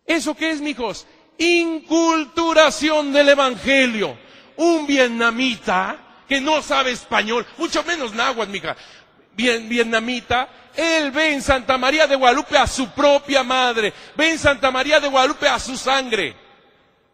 ¿Eso 0.05 0.35
qué 0.35 0.51
es, 0.51 0.61
mijos? 0.61 1.07
Inculturación 1.39 3.13
del 3.13 3.31
Evangelio. 3.31 4.19
Un 4.57 4.87
vietnamita 4.87 5.99
que 6.29 6.41
no 6.41 6.63
sabe 6.63 6.93
español, 6.93 7.47
mucho 7.59 7.83
menos 7.85 8.13
náhuatl, 8.13 8.51
mija 8.51 8.77
vietnamita, 9.37 10.49
él 10.77 11.11
ve 11.11 11.35
en 11.35 11.43
Santa 11.43 11.77
María 11.79 12.07
de 12.07 12.17
Guadalupe 12.17 12.57
a 12.57 12.67
su 12.67 12.91
propia 12.91 13.43
madre, 13.43 13.93
ve 14.17 14.31
en 14.31 14.39
Santa 14.39 14.71
María 14.71 15.01
de 15.01 15.09
Guadalupe 15.09 15.49
a 15.49 15.59
su 15.59 15.77
sangre. 15.77 16.35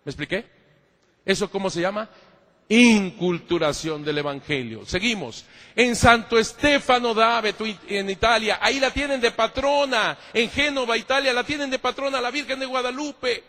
¿Me 0.05 0.11
expliqué? 0.11 0.47
¿Eso 1.25 1.51
cómo 1.51 1.71
se 1.71 1.81
llama? 1.81 2.09
Inculturación 2.69 4.05
del 4.05 4.19
Evangelio. 4.19 4.87
Seguimos. 4.87 5.45
En 5.75 5.97
Santo 5.97 6.39
Estefano 6.39 7.15
d'Aveto, 7.15 7.65
en 7.89 8.11
Italia, 8.11 8.59
ahí 8.61 8.79
la 8.79 8.91
tienen 8.91 9.21
de 9.21 9.33
patrona. 9.33 10.17
En 10.33 10.51
Génova, 10.51 10.97
Italia, 10.97 11.33
la 11.33 11.45
tienen 11.45 11.71
de 11.71 11.79
patrona 11.79 12.21
la 12.21 12.31
Virgen 12.31 12.61
de 12.61 12.67
Guadalupe. 12.67 13.45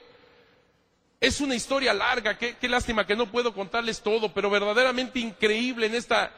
Es 1.22 1.40
una 1.40 1.54
historia 1.54 1.94
larga, 1.94 2.36
qué, 2.36 2.58
lástima 2.68 3.06
que 3.06 3.16
no 3.16 3.28
puedo 3.28 3.54
contarles 3.54 4.02
todo, 4.02 4.34
pero 4.34 4.50
verdaderamente 4.50 5.20
increíble 5.20 5.86
en 5.86 5.94
esta... 5.94 6.32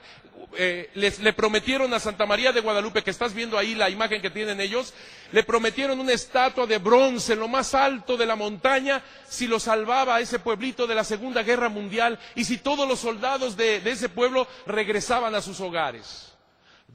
Eh, 0.58 0.90
les, 0.96 1.20
le 1.20 1.32
prometieron 1.32 1.94
a 1.94 2.02
Santa 2.02 2.26
María 2.26 2.52
de 2.52 2.60
Guadalupe, 2.60 3.02
que 3.02 3.10
estás 3.10 3.34
viendo 3.34 3.58
ahí 3.58 3.76
la 3.76 3.90
imagen 3.90 4.22
que 4.22 4.30
tienen 4.30 4.60
ellos, 4.60 4.94
le 5.32 5.42
prometieron 5.44 6.02
una 6.02 6.12
estatua 6.12 6.68
de 6.68 6.80
bronce 6.80 7.32
en 7.32 7.40
lo 7.40 7.48
más 7.48 7.74
alto 7.74 8.18
de 8.18 8.26
la 8.26 8.36
montaña 8.36 9.02
si 9.26 9.48
lo 9.48 9.58
salvaba 9.58 10.18
a 10.18 10.20
ese 10.20 10.40
pueblito 10.40 10.86
de 10.86 10.96
la 10.96 11.06
Segunda 11.06 11.44
Guerra 11.44 11.70
Mundial 11.70 12.20
y 12.36 12.44
si 12.44 12.58
todos 12.58 12.86
los 12.86 13.00
soldados 13.00 13.56
de 13.56 13.78
ese 13.86 14.10
pueblo 14.10 14.46
regresaban 14.68 15.34
a 15.34 15.42
sus 15.42 15.62
hogares. 15.62 16.33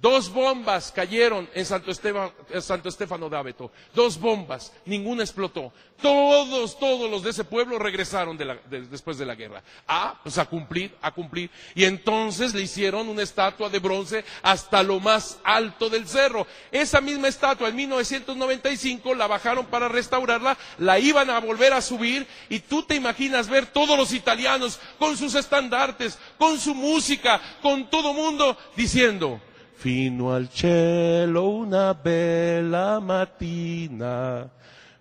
Dos 0.01 0.33
bombas 0.33 0.93
cayeron 0.93 1.49
en 1.55 1.67
Santo, 1.67 1.91
Esteban, 1.91 2.31
Estefano 2.53 3.29
de 3.29 3.55
Dos 3.93 4.21
bombas, 4.21 4.73
ninguna 4.85 5.25
explotó. 5.25 5.73
Todos, 6.01 6.79
todos 6.79 7.11
los 7.11 7.25
de 7.25 7.31
ese 7.31 7.43
pueblo 7.43 7.81
regresaron 7.81 8.39
después 8.69 9.19
de 9.19 9.27
la 9.27 9.35
guerra. 9.35 9.65
Ah, 9.89 10.17
pues 10.23 10.39
a 10.39 10.47
cumplir, 10.47 10.95
a 11.03 11.11
cumplir. 11.11 11.51
Y 11.75 11.85
entonces 11.85 12.55
le 12.55 12.63
hicieron 12.63 13.09
una 13.09 13.25
estatua 13.25 13.69
de 13.69 13.81
bronce 13.81 14.25
hasta 14.43 14.85
lo 14.85 15.01
más 15.01 15.41
alto 15.43 15.91
del 15.91 16.07
cerro. 16.07 16.47
Esa 16.71 17.01
misma 17.01 17.27
estatua 17.27 17.69
en 17.69 17.75
1995 17.75 19.17
la 19.17 19.27
bajaron 19.27 19.67
para 19.67 19.89
restaurarla, 19.89 20.57
la 20.79 21.01
iban 21.01 21.29
a 21.29 21.41
volver 21.41 21.73
a 21.73 21.81
subir 21.81 22.25
y 22.49 22.61
tú 22.61 22.85
te 22.85 22.95
imaginas 22.95 23.49
ver 23.49 23.67
todos 23.67 23.99
los 23.99 24.13
italianos 24.13 24.79
con 25.01 25.17
sus 25.17 25.35
estandartes, 25.35 26.21
con 26.39 26.61
su 26.61 26.73
música, 26.77 27.41
con 27.61 27.91
todo 27.91 28.15
mundo 28.15 28.57
diciendo, 28.77 29.41
Fino 29.79 30.35
al 30.35 30.49
cielo 30.51 31.51
una 31.51 31.95
bella 31.95 32.99
mattina, 32.99 34.51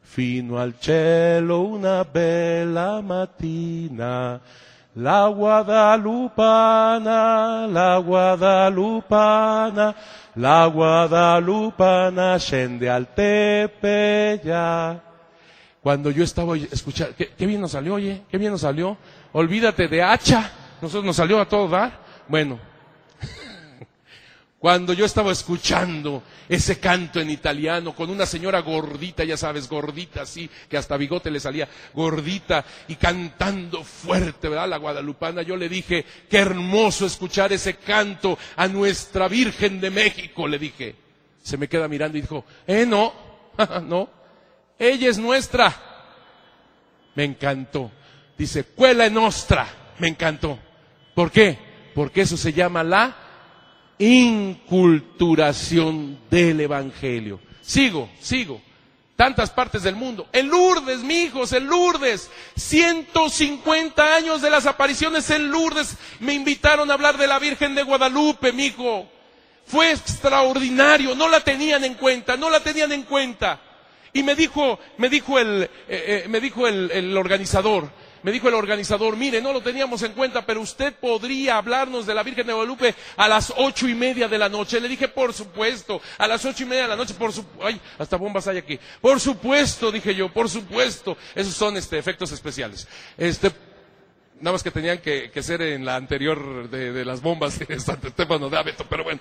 fino 0.03 0.59
al 0.59 0.80
cielo 0.80 1.61
una 1.61 2.03
bella 2.03 3.01
mattina, 3.01 4.39
la 4.93 5.28
Guadalupana, 5.30 6.45
la 7.65 7.97
Guadalupana, 7.97 9.95
la 10.36 10.67
Guadalupana 10.67 12.38
scende 12.38 12.88
al 12.88 13.07
ya. 14.43 15.01
Cuando 15.82 16.11
yo 16.11 16.23
estaba 16.23 16.55
escuchando, 16.55 17.15
¿qué, 17.17 17.30
qué 17.36 17.47
bien 17.47 17.61
nos 17.61 17.71
salió, 17.71 17.95
oye, 17.95 18.21
qué 18.30 18.38
bien 18.38 18.51
nos 18.51 18.61
salió. 18.61 18.95
Olvídate 19.34 19.88
de 19.88 20.03
hacha, 20.03 20.51
nosotros 20.80 21.03
nos 21.03 21.15
salió 21.15 21.41
a 21.41 21.49
todo 21.49 21.67
dar. 21.67 22.05
Bueno, 22.28 22.59
cuando 24.60 24.93
yo 24.93 25.05
estaba 25.05 25.32
escuchando 25.32 26.24
ese 26.49 26.80
canto 26.80 27.20
en 27.20 27.30
italiano 27.30 27.93
con 27.93 28.10
una 28.10 28.26
señora 28.26 28.60
gordita, 28.62 29.24
ya 29.24 29.38
sabes, 29.38 29.70
gordita 29.70 30.24
así, 30.24 30.49
que 30.68 30.78
hasta 30.78 30.97
bigote 30.97 31.30
le 31.30 31.39
salía, 31.39 31.70
gordita 31.93 32.66
y 32.88 32.95
cantando 32.95 33.84
fuerte, 33.84 34.49
¿verdad? 34.49 34.68
La 34.68 34.78
guadalupana, 34.78 35.43
yo 35.43 35.55
le 35.55 35.70
dije, 35.70 36.05
qué 36.28 36.39
hermoso 36.39 37.05
escuchar 37.05 37.53
ese 37.53 37.76
canto 37.76 38.39
a 38.55 38.68
nuestra 38.68 39.28
Virgen 39.28 39.80
de 39.80 39.91
México, 39.91 40.47
le 40.47 40.58
dije. 40.58 40.95
Se 41.43 41.58
me 41.58 41.70
queda 41.70 41.88
mirando 41.88 42.18
y 42.18 42.22
dijo, 42.22 42.43
eh, 42.66 42.86
no, 42.86 43.14
no, 43.84 44.10
ella 44.80 45.10
es 45.10 45.20
nuestra. 45.20 45.74
Me 47.14 47.26
encantó. 47.26 47.91
Dice, 48.38 48.64
cuela 48.64 49.10
nostra. 49.10 49.68
Me 49.99 50.08
encantó. 50.08 50.60
¿Por 51.16 51.32
qué? 51.32 51.58
Porque 51.95 52.22
eso 52.22 52.38
se 52.38 52.53
llama 52.53 52.84
la 52.84 53.26
inculturación 53.99 56.19
del 56.29 56.61
Evangelio. 56.61 57.39
Sigo, 57.61 58.09
sigo. 58.19 58.61
Tantas 59.15 59.49
partes 59.49 59.81
del 59.81 59.95
mundo. 59.95 60.27
En 60.31 60.47
Lourdes, 60.47 60.99
mi 60.99 61.23
hijos, 61.23 61.51
en 61.51 61.65
Lourdes. 61.65 62.29
150 62.55 64.15
años 64.15 64.43
de 64.43 64.51
las 64.51 64.67
apariciones 64.67 65.29
en 65.31 65.49
Lourdes. 65.49 65.97
Me 66.19 66.33
invitaron 66.33 66.91
a 66.91 66.93
hablar 66.93 67.17
de 67.17 67.25
la 67.25 67.39
Virgen 67.39 67.73
de 67.73 67.83
Guadalupe, 67.83 68.53
mi 68.53 68.67
hijo. 68.67 69.09
Fue 69.65 69.91
extraordinario, 69.91 71.15
no 71.15 71.27
la 71.27 71.41
tenían 71.41 71.83
en 71.83 71.95
cuenta, 71.95 72.37
no 72.37 72.49
la 72.49 72.61
tenían 72.61 72.91
en 72.91 73.03
cuenta. 73.03 73.59
Y 74.13 74.23
me 74.23 74.35
dijo, 74.35 74.79
me 74.97 75.09
dijo 75.09 75.39
el, 75.39 75.63
eh, 75.63 75.69
eh, 75.89 76.25
me 76.29 76.39
dijo 76.39 76.67
el, 76.67 76.89
el 76.91 77.17
organizador, 77.17 77.89
me 78.24 78.32
dijo 78.32 78.47
el 78.47 78.53
organizador, 78.55 79.15
mire, 79.15 79.41
no 79.41 79.53
lo 79.53 79.61
teníamos 79.61 80.01
en 80.03 80.13
cuenta, 80.13 80.45
pero 80.45 80.61
usted 80.61 80.93
podría 80.93 81.57
hablarnos 81.57 82.05
de 82.05 82.13
la 82.13 82.24
Virgen 82.24 82.47
de 82.47 82.53
Guadalupe 82.53 82.95
a 83.15 83.28
las 83.28 83.53
ocho 83.57 83.88
y 83.88 83.95
media 83.95 84.28
de 84.28 84.38
la 84.38 84.49
noche. 84.49 84.80
Le 84.80 84.88
dije, 84.88 85.07
por 85.07 85.34
supuesto, 85.34 86.01
a 86.18 86.28
las 86.28 86.43
ocho 86.45 86.63
y 86.63 86.65
media 86.65 86.84
de 86.84 86.89
la 86.89 86.95
noche, 86.95 87.13
por 87.13 87.32
supuesto, 87.32 87.65
ay, 87.65 87.80
hasta 87.97 88.18
bombas 88.18 88.47
hay 88.47 88.57
aquí. 88.57 88.80
Por 89.01 89.20
supuesto, 89.20 89.91
dije 89.91 90.13
yo, 90.15 90.30
por 90.30 90.49
supuesto. 90.49 91.18
Esos 91.36 91.53
son 91.53 91.78
este, 91.78 91.97
efectos 91.97 92.32
especiales. 92.32 92.88
Este, 93.18 93.51
nada 94.39 94.53
más 94.53 94.63
que 94.63 94.72
tenían 94.72 94.99
que, 94.99 95.32
que 95.32 95.43
ser 95.43 95.61
en 95.61 95.86
la 95.86 95.95
anterior 95.95 96.70
de, 96.70 96.91
de 96.91 97.05
las 97.05 97.22
bombas 97.22 97.59
de 97.68 97.80
San 97.80 97.99
Estefano 98.03 98.49
de 98.49 98.57
Abeto, 98.57 98.86
pero 98.89 99.03
bueno, 99.03 99.20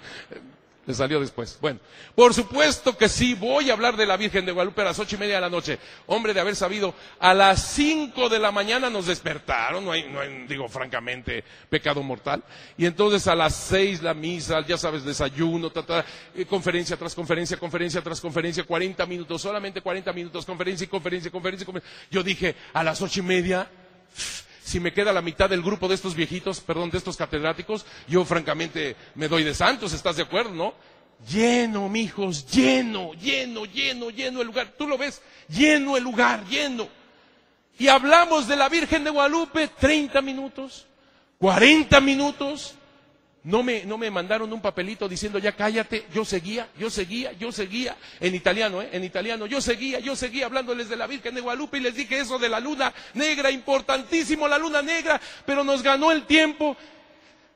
le 0.87 0.95
salió 0.95 1.21
después. 1.21 1.59
Bueno, 1.61 1.81
por 2.15 2.33
supuesto 2.33 2.97
que 2.97 3.09
sí, 3.09 3.35
voy 3.35 3.71
a 3.71 3.73
hablar 3.73 3.97
de 3.97 4.07
la 4.07 4.17
Virgen 4.17 4.47
de 4.47 4.53
Guadalupe 4.53 4.83
a 4.83 4.87
las 4.87 4.99
ocho 4.99 5.17
y 5.17 5.19
media 5.19 5.35
de 5.35 5.41
la 5.41 5.51
noche. 5.51 5.79
Hombre, 6.07 6.33
de 6.33 6.41
haber 6.41 6.57
sabido, 6.57 6.95
a 7.19 7.35
las 7.35 7.73
cinco 7.73 8.29
de 8.29 8.39
la 8.39 8.53
mañana 8.53 8.89
nos 8.89 9.07
despertaron, 9.07 9.85
no 9.85 9.93
hay, 9.93 10.05
digo 10.49 10.69
francamente, 10.69 11.45
pecado 11.69 12.03
mortal. 12.03 12.43
Y 12.79 12.87
entonces 12.87 13.27
a 13.27 13.35
las 13.35 13.55
seis 13.55 14.01
la 14.03 14.15
misa, 14.15 14.65
ya 14.67 14.79
sabes, 14.79 15.05
desayuno, 15.05 15.73
eh, 16.35 16.45
conferencia 16.47 16.97
tras 16.97 17.15
conferencia, 17.15 17.57
conferencia 17.57 18.01
tras 18.01 18.21
conferencia, 18.21 18.65
cuarenta 18.65 19.07
minutos, 19.07 19.43
solamente 19.43 19.81
cuarenta 19.81 20.13
minutos, 20.13 20.47
conferencia 20.47 20.85
y 20.85 20.89
conferencia, 20.89 21.31
conferencia, 21.31 21.67
conferencia. 21.67 22.07
Yo 22.11 22.23
dije, 22.23 22.55
a 22.73 22.85
las 22.85 23.03
ocho 23.03 23.21
y 23.21 23.23
media, 23.25 23.69
si 24.67 24.81
me 24.81 24.93
queda 24.93 25.13
la 25.13 25.23
mitad 25.23 25.49
del 25.49 25.63
grupo 25.63 25.87
de 25.87 25.95
estos 25.95 26.17
viejitos, 26.17 26.61
perdón, 26.61 26.91
de 26.91 26.99
estos 26.99 27.17
catedráticos, 27.17 27.87
yo 28.09 28.25
francamente 28.25 28.97
me 29.15 29.29
doy 29.29 29.45
de 29.45 29.55
santos, 29.55 29.93
¿estás 29.93 30.17
de 30.17 30.25
acuerdo, 30.25 30.51
no? 30.51 30.75
Lleno, 31.31 31.89
mijos, 31.89 32.51
lleno, 32.51 33.13
lleno, 33.15 33.65
lleno, 33.65 34.11
lleno 34.11 34.41
el 34.41 34.47
lugar. 34.49 34.75
Tú 34.77 34.89
lo 34.89 34.99
ves, 34.99 35.23
lleno 35.49 35.97
el 35.97 36.03
lugar, 36.03 36.45
lleno. 36.47 36.89
Y 37.79 37.87
hablamos 37.87 38.49
de 38.49 38.57
la 38.57 38.69
Virgen 38.69 39.05
de 39.05 39.11
Guadalupe 39.11 39.69
30 39.69 40.21
minutos, 40.21 40.87
40 41.39 42.01
minutos. 42.01 42.75
No 43.47 43.63
me, 43.63 43.85
no 43.85 43.97
me 43.97 44.11
mandaron 44.11 44.53
un 44.53 44.61
papelito 44.61 45.09
diciendo 45.09 45.39
ya 45.39 45.53
cállate. 45.53 46.09
Yo 46.13 46.25
seguía, 46.25 46.69
yo 46.77 46.91
seguía, 46.91 47.31
yo 47.31 47.53
seguía. 47.53 47.97
En 48.19 48.35
italiano, 48.35 48.83
¿eh? 48.83 48.89
En 48.91 49.05
italiano. 49.05 49.47
Yo 49.47 49.61
seguía, 49.61 50.01
yo 50.01 50.17
seguía 50.17 50.47
hablándoles 50.47 50.89
de 50.89 50.97
la 50.97 51.07
Virgen 51.07 51.33
de 51.33 51.41
Guadalupe 51.41 51.79
y 51.79 51.81
les 51.83 51.95
dije 51.95 52.19
eso 52.19 52.41
de 52.41 52.49
la 52.49 52.59
luna 52.59 52.93
negra, 53.15 53.53
importantísimo 53.53 54.49
la 54.49 54.59
luna 54.59 54.83
negra, 54.83 55.21
pero 55.45 55.63
nos 55.63 55.81
ganó 55.85 56.11
el 56.11 56.27
tiempo. 56.27 56.77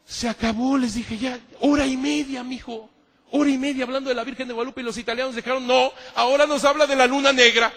Se 0.04 0.28
acabó, 0.28 0.78
les 0.78 0.94
dije 0.94 1.18
ya, 1.18 1.40
hora 1.58 1.86
y 1.86 1.96
media, 1.96 2.44
mijo. 2.44 2.88
Hora 3.32 3.50
y 3.50 3.58
media 3.58 3.82
hablando 3.82 4.10
de 4.10 4.14
la 4.14 4.22
Virgen 4.22 4.46
de 4.46 4.54
Guadalupe 4.54 4.82
y 4.82 4.84
los 4.84 4.96
italianos 4.96 5.34
dijeron, 5.34 5.66
no, 5.66 5.92
ahora 6.14 6.46
nos 6.46 6.62
habla 6.64 6.86
de 6.86 6.94
la 6.94 7.08
luna 7.08 7.32
negra. 7.32 7.72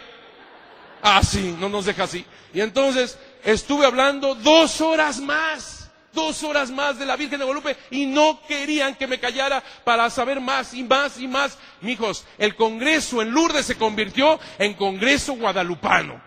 Ah, 1.01 1.23
sí, 1.23 1.55
no 1.59 1.67
nos 1.67 1.85
deja 1.85 2.03
así. 2.03 2.23
Y 2.53 2.61
entonces 2.61 3.17
estuve 3.43 3.87
hablando 3.87 4.35
dos 4.35 4.81
horas 4.81 5.19
más 5.19 5.82
dos 6.13 6.43
horas 6.43 6.71
más 6.71 6.97
de 6.99 7.05
la 7.05 7.15
Virgen 7.15 7.39
de 7.39 7.45
Guadalupe 7.45 7.77
y 7.91 8.05
no 8.05 8.39
querían 8.47 8.95
que 8.95 9.07
me 9.07 9.19
callara 9.19 9.63
para 9.83 10.09
saber 10.09 10.39
más 10.39 10.73
y 10.73 10.83
más 10.83 11.19
y 11.19 11.27
más. 11.27 11.57
Mijos, 11.81 12.25
el 12.37 12.55
Congreso 12.55 13.21
en 13.21 13.31
Lourdes 13.31 13.65
se 13.65 13.77
convirtió 13.77 14.39
en 14.57 14.73
Congreso 14.73 15.33
Guadalupano. 15.33 16.21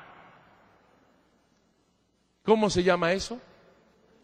¿Cómo 2.45 2.71
se 2.71 2.83
llama 2.83 3.13
eso? 3.13 3.41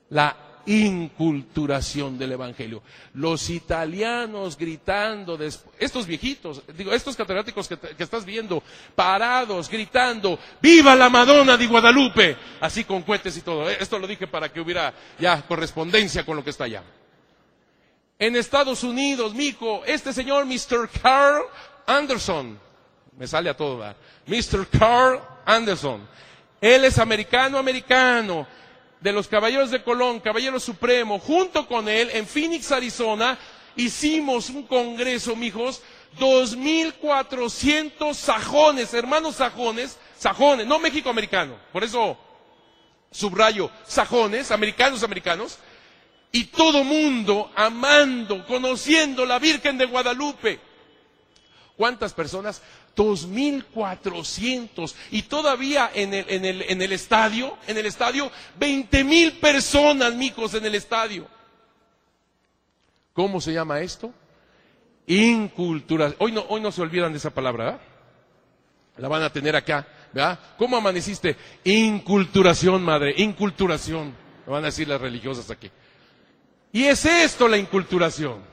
La 0.08 0.36
inculturación 0.66 2.18
del 2.18 2.32
Evangelio. 2.32 2.82
Los 3.14 3.50
italianos 3.50 4.56
gritando, 4.56 5.38
estos 5.78 6.06
viejitos, 6.06 6.62
digo, 6.76 6.92
estos 6.92 7.16
catedráticos 7.16 7.68
que, 7.68 7.78
estás 7.98 8.24
viendo, 8.24 8.62
parados, 8.94 9.68
gritando, 9.68 10.38
¡Viva 10.60 10.94
la 10.94 11.08
Madonna 11.08 11.56
de 11.56 11.66
Guadalupe! 11.66 12.36
Así 12.60 12.84
con 12.84 13.02
cohetes 13.02 13.36
y 13.36 13.42
todo. 13.42 13.68
Esto 13.68 13.98
lo 13.98 14.06
dije 14.06 14.26
para 14.26 14.50
que 14.50 14.60
hubiera 14.60 14.94
ya 15.18 15.42
correspondencia 15.42 16.24
con 16.24 16.36
lo 16.36 16.44
que 16.44 16.50
está 16.50 16.64
allá. 16.64 16.82
En 18.18 18.36
Estados 18.36 18.84
Unidos, 18.84 19.34
mijo, 19.34 19.82
este 19.84 20.12
señor, 20.12 20.46
Mr. 20.46 20.88
Carl 21.02 21.42
Anderson, 21.86 22.58
me 23.18 23.26
sale 23.26 23.50
a 23.50 23.56
todo, 23.56 23.78
¿verdad? 23.78 23.96
Mr. 24.26 24.68
Carl 24.68 25.20
Anderson. 25.44 26.06
Él 26.60 26.84
es 26.84 26.98
americano, 26.98 27.58
americano 27.58 28.46
de 29.02 29.12
los 29.12 29.28
Caballeros 29.28 29.70
de 29.70 29.82
Colón, 29.82 30.20
Caballero 30.20 30.58
Supremo, 30.60 31.18
junto 31.18 31.66
con 31.66 31.88
él, 31.88 32.08
en 32.12 32.26
Phoenix, 32.26 32.70
Arizona, 32.70 33.38
hicimos 33.74 34.48
un 34.48 34.62
congreso, 34.62 35.34
mijos, 35.34 35.82
2.400 36.18 38.14
sajones, 38.14 38.94
hermanos 38.94 39.36
sajones, 39.36 39.98
sajones, 40.16 40.66
no 40.66 40.78
México 40.78 41.10
americano, 41.10 41.56
por 41.72 41.82
eso 41.82 42.16
subrayo, 43.10 43.70
sajones, 43.86 44.52
americanos, 44.52 45.02
americanos, 45.02 45.58
y 46.30 46.44
todo 46.44 46.84
mundo 46.84 47.50
amando, 47.56 48.46
conociendo 48.46 49.26
la 49.26 49.38
Virgen 49.38 49.76
de 49.78 49.86
Guadalupe. 49.86 50.60
¿Cuántas 51.76 52.14
personas? 52.14 52.62
2.400. 52.96 54.94
Y 55.10 55.22
todavía 55.22 55.90
en 55.94 56.14
el, 56.14 56.26
en, 56.28 56.82
el, 56.82 56.92
estadio, 56.92 57.56
en 57.66 57.78
el 57.78 57.86
estadio, 57.86 58.30
20.000 58.58 59.40
personas, 59.40 60.14
micos, 60.14 60.54
en 60.54 60.66
el 60.66 60.74
estadio. 60.74 61.26
¿Cómo 63.12 63.40
se 63.40 63.52
llama 63.52 63.80
esto? 63.80 64.12
Incultura. 65.06 66.14
Hoy 66.18 66.32
no, 66.32 66.44
hoy 66.48 66.60
no 66.60 66.72
se 66.72 66.82
olvidan 66.82 67.12
de 67.12 67.18
esa 67.18 67.30
palabra, 67.30 67.64
¿verdad? 67.64 67.80
La 68.98 69.08
van 69.08 69.22
a 69.22 69.32
tener 69.32 69.56
acá, 69.56 69.86
¿verdad? 70.12 70.38
¿Cómo 70.58 70.76
amaneciste? 70.76 71.36
Inculturación, 71.64 72.82
madre, 72.82 73.14
inculturación. 73.16 74.14
Lo 74.46 74.52
van 74.52 74.64
a 74.64 74.66
decir 74.66 74.88
las 74.88 75.00
religiosas 75.00 75.50
aquí. 75.50 75.70
Y 76.72 76.84
es 76.84 77.04
esto 77.04 77.48
la 77.48 77.58
inculturación. 77.58 78.51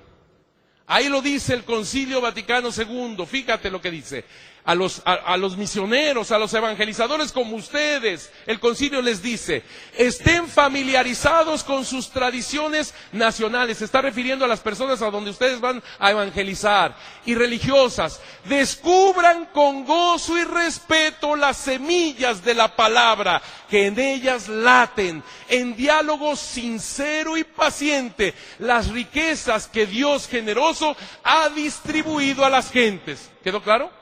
Ahí 0.92 1.08
lo 1.08 1.22
dice 1.22 1.54
el 1.54 1.66
Concilio 1.66 2.20
Vaticano 2.20 2.70
II. 2.76 3.24
Fíjate 3.28 3.70
lo 3.70 3.80
que 3.80 3.92
dice. 3.92 4.26
A 4.70 4.76
los, 4.76 5.02
a, 5.04 5.14
a 5.14 5.36
los, 5.36 5.58
misioneros, 5.58 6.32
a 6.32 6.38
los 6.38 6.54
evangelizadores 6.54 7.32
como 7.32 7.56
ustedes, 7.56 8.32
el 8.46 8.60
concilio 8.60 9.02
les 9.02 9.20
dice, 9.20 9.64
estén 9.98 10.48
familiarizados 10.48 11.64
con 11.64 11.84
sus 11.86 12.12
tradiciones 12.12 12.94
nacionales. 13.12 13.80
Se 13.80 13.86
está 13.86 14.00
refiriendo 14.00 14.46
a 14.46 14.48
las 14.48 14.60
personas 14.60 15.02
a 15.02 15.10
donde 15.10 15.32
ustedes 15.32 15.60
van 15.60 15.82
a 15.98 16.12
evangelizar 16.12 16.96
y 17.26 17.34
religiosas. 17.34 18.22
Descubran 18.46 19.48
con 19.48 19.86
gozo 19.86 20.38
y 20.38 20.44
respeto 20.44 21.36
las 21.36 21.58
semillas 21.58 22.46
de 22.46 22.54
la 22.54 22.76
palabra 22.76 23.42
que 23.72 23.88
en 23.88 23.98
ellas 23.98 24.48
laten, 24.50 25.24
en 25.48 25.76
diálogo 25.76 26.36
sincero 26.36 27.38
y 27.38 27.44
paciente, 27.44 28.36
las 28.60 28.90
riquezas 28.90 29.68
que 29.68 29.88
Dios 29.88 30.28
generoso 30.28 30.96
ha 31.24 31.50
distribuido 31.50 32.46
a 32.46 32.52
las 32.52 32.70
gentes. 32.70 33.32
¿Quedó 33.44 33.64
claro? 33.64 33.99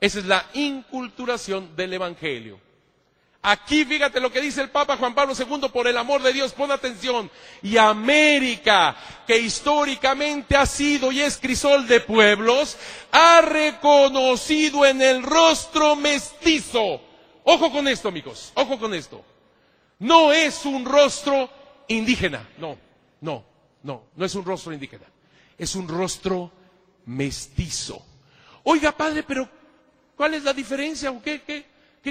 Esa 0.00 0.18
es 0.20 0.24
la 0.24 0.46
inculturación 0.54 1.76
del 1.76 1.92
Evangelio. 1.92 2.58
Aquí 3.42 3.86
fíjate 3.86 4.20
lo 4.20 4.30
que 4.30 4.40
dice 4.40 4.60
el 4.60 4.68
Papa 4.68 4.98
Juan 4.98 5.14
Pablo 5.14 5.34
II, 5.38 5.68
por 5.72 5.86
el 5.86 5.96
amor 5.96 6.22
de 6.22 6.32
Dios, 6.32 6.52
pon 6.52 6.70
atención. 6.70 7.30
Y 7.62 7.78
América, 7.78 8.96
que 9.26 9.38
históricamente 9.38 10.56
ha 10.56 10.66
sido 10.66 11.10
y 11.10 11.20
es 11.20 11.38
crisol 11.38 11.86
de 11.86 12.00
pueblos, 12.00 12.76
ha 13.10 13.40
reconocido 13.40 14.84
en 14.84 15.00
el 15.00 15.22
rostro 15.22 15.96
mestizo. 15.96 17.00
Ojo 17.44 17.72
con 17.72 17.88
esto, 17.88 18.08
amigos, 18.08 18.52
ojo 18.54 18.78
con 18.78 18.92
esto. 18.92 19.24
No 19.98 20.32
es 20.32 20.66
un 20.66 20.84
rostro 20.84 21.50
indígena, 21.88 22.46
no, 22.58 22.76
no, 23.22 23.42
no, 23.82 24.04
no 24.16 24.24
es 24.24 24.34
un 24.34 24.44
rostro 24.44 24.72
indígena. 24.72 25.06
Es 25.56 25.74
un 25.74 25.88
rostro 25.88 26.50
mestizo. 27.06 28.02
Oiga, 28.64 28.92
padre, 28.92 29.22
pero 29.22 29.48
¿Cuál 30.20 30.34
es 30.34 30.44
la 30.44 30.52
diferencia? 30.52 31.10
¿O 31.10 31.22
qué, 31.22 31.40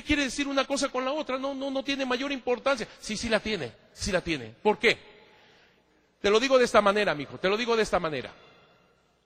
quiere 0.04 0.24
decir 0.24 0.48
una 0.48 0.66
cosa 0.66 0.90
con 0.90 1.06
la 1.06 1.12
otra? 1.12 1.38
No, 1.38 1.54
no, 1.54 1.70
no 1.70 1.84
tiene 1.84 2.08
mayor 2.08 2.32
importancia. 2.32 2.88
Sí, 3.00 3.16
sí 3.16 3.30
la 3.30 3.40
tiene, 3.40 3.72
sí 3.94 4.12
la 4.12 4.20
tiene. 4.20 4.52
¿Por 4.64 4.80
qué? 4.80 4.98
Te 6.20 6.32
lo 6.32 6.40
digo 6.40 6.58
de 6.58 6.66
esta 6.66 6.82
manera, 6.82 7.12
amigo, 7.12 7.38
te 7.38 7.48
lo 7.48 7.56
digo 7.56 7.76
de 7.76 7.84
esta 7.84 8.00
manera. 8.00 8.34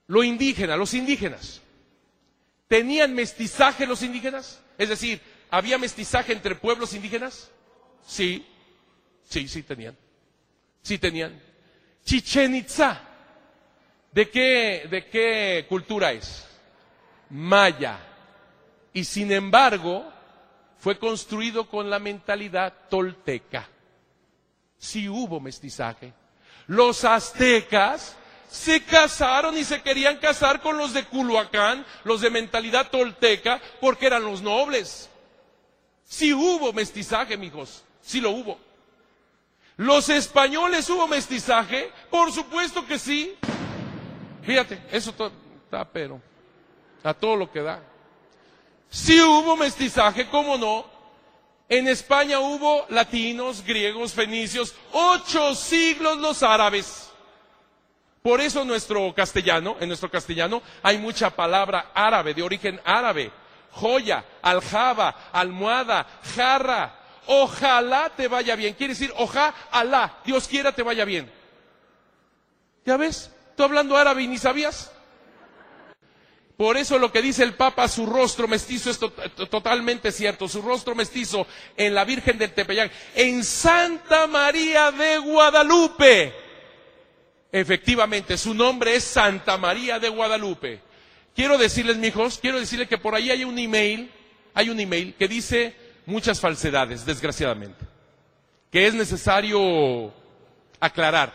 Lo 0.06 0.22
indígena, 0.22 0.76
los 0.76 0.92
indígenas, 0.92 1.62
¿tenían 2.68 3.14
mestizaje 3.14 3.86
los 3.86 4.02
indígenas? 4.02 4.60
Es 4.76 4.90
decir, 4.90 5.18
¿había 5.50 5.78
mestizaje 5.78 6.34
entre 6.34 6.54
pueblos 6.54 6.92
indígenas? 6.92 7.50
Sí, 8.06 8.44
sí, 9.26 9.48
sí 9.48 9.62
tenían. 9.62 9.96
Sí 10.82 10.98
tenían. 10.98 11.40
Chichen 12.04 12.54
Itza, 12.54 13.00
¿de 14.12 14.28
qué, 14.28 14.86
de 14.90 15.06
qué 15.08 15.64
cultura 15.70 16.12
es? 16.12 16.46
Maya 17.30 18.10
y 18.94 19.04
sin 19.04 19.30
embargo 19.32 20.10
fue 20.78 20.98
construido 20.98 21.68
con 21.68 21.90
la 21.90 21.98
mentalidad 21.98 22.72
tolteca. 22.88 23.68
Sí 24.78 25.08
hubo 25.08 25.40
mestizaje. 25.40 26.14
Los 26.66 27.04
aztecas 27.04 28.16
se 28.48 28.84
casaron 28.84 29.58
y 29.58 29.64
se 29.64 29.82
querían 29.82 30.18
casar 30.18 30.62
con 30.62 30.78
los 30.78 30.94
de 30.94 31.04
Culhuacán, 31.04 31.84
los 32.04 32.20
de 32.20 32.30
mentalidad 32.30 32.88
tolteca, 32.90 33.60
porque 33.80 34.06
eran 34.06 34.24
los 34.24 34.40
nobles. 34.40 35.10
Si 36.04 36.32
hubo 36.32 36.72
mestizaje, 36.72 37.36
mijos, 37.36 37.82
sí 38.00 38.20
lo 38.20 38.30
hubo. 38.30 38.58
¿Los 39.76 40.08
españoles 40.08 40.88
hubo 40.88 41.08
mestizaje? 41.08 41.90
Por 42.10 42.30
supuesto 42.30 42.86
que 42.86 42.98
sí. 42.98 43.34
Fíjate, 44.42 44.80
eso 44.92 45.10
está 45.10 45.84
pero 45.92 46.20
a 47.02 47.12
todo 47.12 47.34
lo 47.34 47.50
que 47.50 47.60
da. 47.60 47.82
Si 48.88 49.20
hubo 49.20 49.56
mestizaje, 49.56 50.28
¿cómo 50.28 50.56
no? 50.56 50.84
En 51.68 51.88
España 51.88 52.38
hubo 52.40 52.86
latinos, 52.90 53.64
griegos, 53.64 54.12
fenicios, 54.12 54.74
ocho 54.92 55.54
siglos 55.54 56.18
los 56.18 56.42
árabes. 56.42 57.10
Por 58.22 58.40
eso 58.40 58.64
nuestro 58.64 59.14
castellano, 59.14 59.76
en 59.80 59.88
nuestro 59.88 60.10
castellano 60.10 60.62
hay 60.82 60.98
mucha 60.98 61.30
palabra 61.30 61.90
árabe, 61.94 62.32
de 62.32 62.42
origen 62.42 62.80
árabe. 62.84 63.30
Joya, 63.72 64.24
aljaba, 64.40 65.30
almohada, 65.32 66.06
jarra. 66.34 67.00
Ojalá 67.26 68.10
te 68.16 68.28
vaya 68.28 68.56
bien. 68.56 68.74
Quiere 68.74 68.94
decir, 68.94 69.12
ojalá, 69.16 70.20
Dios 70.24 70.48
quiera 70.48 70.72
te 70.72 70.82
vaya 70.82 71.04
bien. 71.04 71.30
¿Ya 72.86 72.96
ves? 72.96 73.30
Tú 73.56 73.62
hablando 73.62 73.96
árabe 73.96 74.22
y 74.22 74.28
ni 74.28 74.38
sabías. 74.38 74.90
Por 76.56 76.76
eso 76.76 76.98
lo 76.98 77.10
que 77.10 77.20
dice 77.20 77.42
el 77.42 77.54
Papa, 77.54 77.88
su 77.88 78.06
rostro 78.06 78.46
mestizo 78.46 78.90
es 78.90 78.98
totalmente 79.50 80.12
cierto. 80.12 80.48
Su 80.48 80.62
rostro 80.62 80.94
mestizo 80.94 81.46
en 81.76 81.94
la 81.94 82.04
Virgen 82.04 82.38
del 82.38 82.52
Tepeyac, 82.52 82.92
en 83.16 83.42
Santa 83.42 84.26
María 84.28 84.92
de 84.92 85.18
Guadalupe. 85.18 86.32
Efectivamente, 87.50 88.38
su 88.38 88.54
nombre 88.54 88.94
es 88.94 89.04
Santa 89.04 89.56
María 89.58 89.98
de 89.98 90.08
Guadalupe. 90.08 90.80
Quiero 91.34 91.58
decirles, 91.58 91.96
mijos, 91.96 92.38
quiero 92.38 92.60
decirles 92.60 92.88
que 92.88 92.98
por 92.98 93.14
ahí 93.16 93.30
hay 93.30 93.42
un 93.42 93.58
email, 93.58 94.10
hay 94.54 94.70
un 94.70 94.78
email 94.78 95.14
que 95.18 95.26
dice 95.26 95.74
muchas 96.06 96.38
falsedades, 96.40 97.04
desgraciadamente, 97.04 97.84
que 98.70 98.86
es 98.86 98.94
necesario 98.94 100.12
aclarar. 100.78 101.32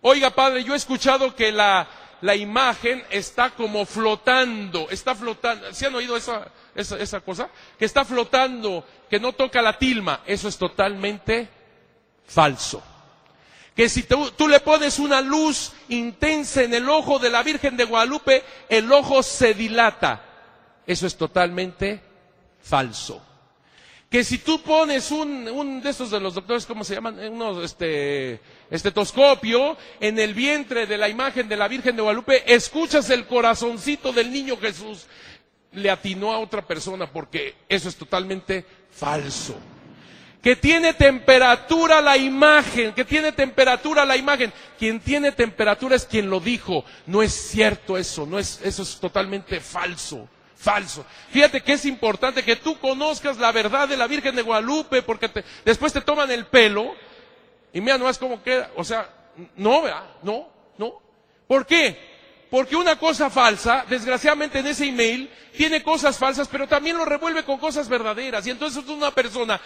Oiga, 0.00 0.30
padre, 0.30 0.62
yo 0.62 0.74
he 0.74 0.76
escuchado 0.76 1.34
que 1.34 1.50
la, 1.50 1.88
la 2.22 2.34
imagen 2.34 3.04
está 3.10 3.50
como 3.50 3.84
flotando, 3.84 4.88
está 4.90 5.14
flotando. 5.14 5.72
¿Se 5.72 5.86
han 5.86 5.94
oído 5.94 6.16
esa, 6.16 6.48
esa, 6.74 7.20
cosa? 7.20 7.48
Que 7.78 7.84
está 7.84 8.04
flotando, 8.04 8.84
que 9.08 9.20
no 9.20 9.32
toca 9.32 9.62
la 9.62 9.78
tilma. 9.78 10.20
Eso 10.26 10.48
es 10.48 10.56
totalmente 10.56 11.48
falso 12.26 12.82
que 13.76 13.90
si 13.90 14.04
tú, 14.04 14.48
le 14.48 14.60
pones 14.60 14.98
una 14.98 15.20
luz 15.20 15.72
intensa 15.90 16.62
en 16.62 16.72
el 16.72 16.88
ojo 16.88 17.18
de 17.18 17.28
la 17.28 17.42
Virgen 17.42 17.76
de 17.76 17.84
Guadalupe, 17.84 18.42
el 18.70 18.90
ojo 18.90 19.22
se 19.22 19.52
dilata. 19.52 20.22
Eso 20.86 21.06
es 21.06 21.14
totalmente 21.14 22.00
falso. 22.62 23.22
Que 24.08 24.22
si 24.22 24.38
tú 24.38 24.62
pones 24.62 25.10
un, 25.10 25.80
de 25.82 25.90
estos 25.90 26.10
de 26.10 26.20
los 26.20 26.34
doctores, 26.34 26.64
¿cómo 26.64 26.84
se 26.84 26.94
llaman? 26.94 27.18
Unos, 27.28 27.64
este, 27.64 28.40
estetoscopio 28.70 29.76
en 29.98 30.18
el 30.18 30.32
vientre 30.32 30.86
de 30.86 30.96
la 30.96 31.08
imagen 31.08 31.48
de 31.48 31.56
la 31.56 31.66
Virgen 31.66 31.96
de 31.96 32.02
Guadalupe, 32.02 32.54
escuchas 32.54 33.10
el 33.10 33.26
corazoncito 33.26 34.12
del 34.12 34.30
niño 34.30 34.56
Jesús. 34.58 35.06
Le 35.72 35.90
atinó 35.90 36.32
a 36.32 36.38
otra 36.38 36.62
persona 36.62 37.10
porque 37.10 37.54
eso 37.68 37.88
es 37.88 37.96
totalmente 37.96 38.64
falso 38.90 39.56
que 40.46 40.54
tiene 40.54 40.94
temperatura 40.94 42.00
la 42.00 42.16
imagen, 42.16 42.92
que 42.92 43.04
tiene 43.04 43.32
temperatura 43.32 44.04
la 44.04 44.16
imagen. 44.16 44.52
Quien 44.78 45.00
tiene 45.00 45.32
temperatura 45.32 45.96
es 45.96 46.04
quien 46.04 46.30
lo 46.30 46.38
dijo. 46.38 46.84
No 47.04 47.20
es 47.20 47.32
cierto 47.32 47.98
eso, 47.98 48.26
no 48.26 48.38
es, 48.38 48.60
eso 48.62 48.84
es 48.84 49.00
totalmente 49.00 49.58
falso. 49.58 50.28
Falso. 50.56 51.04
Fíjate 51.30 51.62
que 51.62 51.74
es 51.74 51.84
importante 51.84 52.42
que 52.42 52.56
tú 52.56 52.78
conozcas 52.78 53.36
la 53.36 53.52
verdad 53.52 53.86
de 53.88 53.96
la 53.96 54.06
Virgen 54.06 54.34
de 54.34 54.42
Guadalupe, 54.42 55.02
porque 55.02 55.30
después 55.64 55.92
te 55.92 56.00
toman 56.00 56.30
el 56.30 56.46
pelo 56.46 56.94
y 57.72 57.80
mira 57.80 57.98
nomás 57.98 58.18
cómo 58.18 58.42
queda. 58.42 58.70
O 58.74 58.82
sea, 58.82 59.08
no, 59.56 59.82
¿verdad? 59.82 60.04
No, 60.22 60.48
no. 60.78 61.00
¿Por 61.46 61.66
qué? 61.66 62.16
Porque 62.50 62.74
una 62.74 62.98
cosa 62.98 63.28
falsa, 63.28 63.84
desgraciadamente 63.88 64.60
en 64.60 64.68
ese 64.68 64.86
email, 64.86 65.30
tiene 65.56 65.82
cosas 65.82 66.16
falsas, 66.16 66.48
pero 66.48 66.66
también 66.66 66.96
lo 66.96 67.04
revuelve 67.04 67.44
con 67.44 67.58
cosas 67.58 67.88
verdaderas. 67.88 68.46
Y 68.46 68.50
entonces 68.50 68.82
una 68.86 69.10
persona 69.10 69.60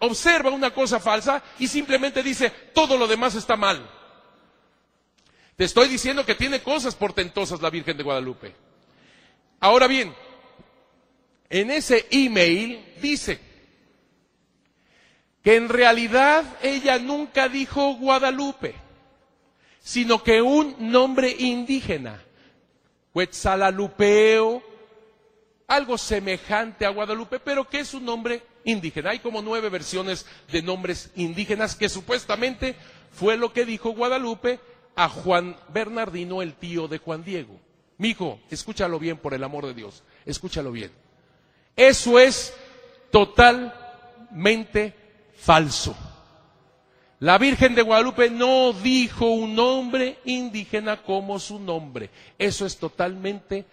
observa 0.00 0.50
una 0.50 0.72
cosa 0.74 1.00
falsa 1.00 1.42
y 1.58 1.68
simplemente 1.68 2.22
dice, 2.22 2.50
todo 2.74 2.98
lo 2.98 3.06
demás 3.06 3.34
está 3.34 3.56
mal. 3.56 3.88
Te 5.56 5.64
estoy 5.64 5.88
diciendo 5.88 6.26
que 6.26 6.34
tiene 6.34 6.62
cosas 6.62 6.94
portentosas 6.96 7.62
la 7.62 7.70
Virgen 7.70 7.96
de 7.96 8.02
Guadalupe. 8.02 8.54
Ahora 9.60 9.86
bien, 9.86 10.14
en 11.50 11.70
ese 11.70 12.06
email 12.10 12.84
dice 13.00 13.38
que 15.42 15.56
en 15.56 15.68
realidad 15.68 16.44
ella 16.62 16.98
nunca 16.98 17.48
dijo 17.48 17.94
Guadalupe 17.96 18.84
sino 19.84 20.22
que 20.22 20.40
un 20.40 20.74
nombre 20.78 21.30
indígena, 21.30 22.24
Huetzalalupeo, 23.12 24.62
algo 25.68 25.98
semejante 25.98 26.86
a 26.86 26.88
Guadalupe, 26.88 27.38
pero 27.38 27.68
que 27.68 27.80
es 27.80 27.92
un 27.92 28.06
nombre 28.06 28.42
indígena. 28.64 29.10
Hay 29.10 29.18
como 29.18 29.42
nueve 29.42 29.68
versiones 29.68 30.24
de 30.50 30.62
nombres 30.62 31.10
indígenas 31.16 31.76
que 31.76 31.90
supuestamente 31.90 32.76
fue 33.12 33.36
lo 33.36 33.52
que 33.52 33.66
dijo 33.66 33.90
Guadalupe 33.90 34.58
a 34.96 35.10
Juan 35.10 35.54
Bernardino, 35.68 36.40
el 36.40 36.54
tío 36.54 36.88
de 36.88 36.96
Juan 36.96 37.22
Diego. 37.22 37.60
Mijo, 37.98 38.40
escúchalo 38.50 38.98
bien 38.98 39.18
por 39.18 39.34
el 39.34 39.44
amor 39.44 39.66
de 39.66 39.74
Dios, 39.74 40.02
escúchalo 40.24 40.72
bien. 40.72 40.90
Eso 41.76 42.18
es 42.18 42.52
totalmente 43.10 44.94
falso. 45.36 45.96
La 47.20 47.38
Virgen 47.38 47.74
de 47.74 47.82
Guadalupe 47.82 48.28
no 48.28 48.72
dijo 48.72 49.26
un 49.26 49.54
nombre 49.54 50.18
indígena 50.24 51.02
como 51.02 51.38
su 51.38 51.58
nombre. 51.58 52.10
Eso 52.38 52.66
es 52.66 52.76
totalmente 52.76 53.64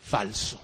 falso. 0.00 0.60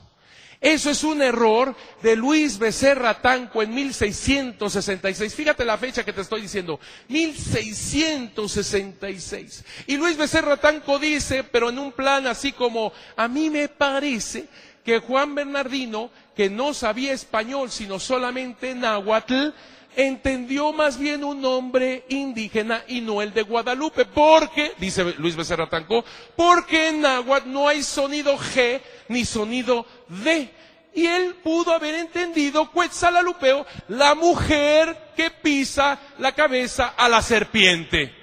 Eso 0.61 0.91
es 0.91 1.03
un 1.05 1.23
error 1.23 1.75
de 2.03 2.17
Luis 2.17 2.59
Becerra 2.59 3.23
Tanco 3.23 3.63
en 3.63 3.73
1666. 3.75 5.35
Fíjate 5.35 5.65
la 5.65 5.79
fecha 5.79 6.05
que 6.05 6.13
te 6.13 6.23
estoy 6.23 6.43
diciendo, 6.43 6.81
1666. 7.09 9.65
Y 9.87 9.97
Luis 9.97 10.17
Becerra 10.17 10.57
Tanco 10.57 10.99
dice, 10.99 11.45
pero 11.45 11.71
en 11.71 11.79
un 11.79 11.93
plan 11.93 12.27
así 12.27 12.51
como, 12.53 12.93
a 13.17 13.29
mí 13.29 13.51
me 13.51 13.69
parece 13.69 14.49
que 14.87 15.01
Juan 15.01 15.35
Bernardino, 15.35 16.11
que 16.37 16.49
no 16.49 16.73
sabía 16.73 17.13
español, 17.13 17.73
sino 17.73 17.99
solamente 17.99 18.73
náhuatl, 18.73 19.49
entendió 19.97 20.73
más 20.73 20.97
bien 20.97 21.25
un 21.25 21.43
nombre 21.43 22.05
indígena 22.09 22.85
y 22.87 23.01
no 23.01 23.21
el 23.21 23.35
de 23.35 23.43
Guadalupe, 23.43 24.05
porque, 24.05 24.75
dice 24.79 25.03
Luis 25.19 25.35
Becerra 25.35 25.69
Tancó, 25.69 26.05
porque 26.37 26.91
en 26.91 27.01
náhuatl 27.01 27.51
no 27.51 27.67
hay 27.67 27.83
sonido 27.83 28.39
G 28.39 28.81
ni 29.09 29.25
sonido 29.25 29.85
D. 30.07 30.51
Y 30.95 31.07
él 31.07 31.35
pudo 31.43 31.73
haber 31.73 31.97
entendido 31.97 32.71
Quetzalalupeo, 32.71 33.67
la 33.89 34.15
mujer 34.15 35.11
que 35.17 35.33
pisa 35.33 35.99
la 36.19 36.31
cabeza 36.31 36.95
a 36.97 37.09
la 37.09 37.23
serpiente. 37.23 38.15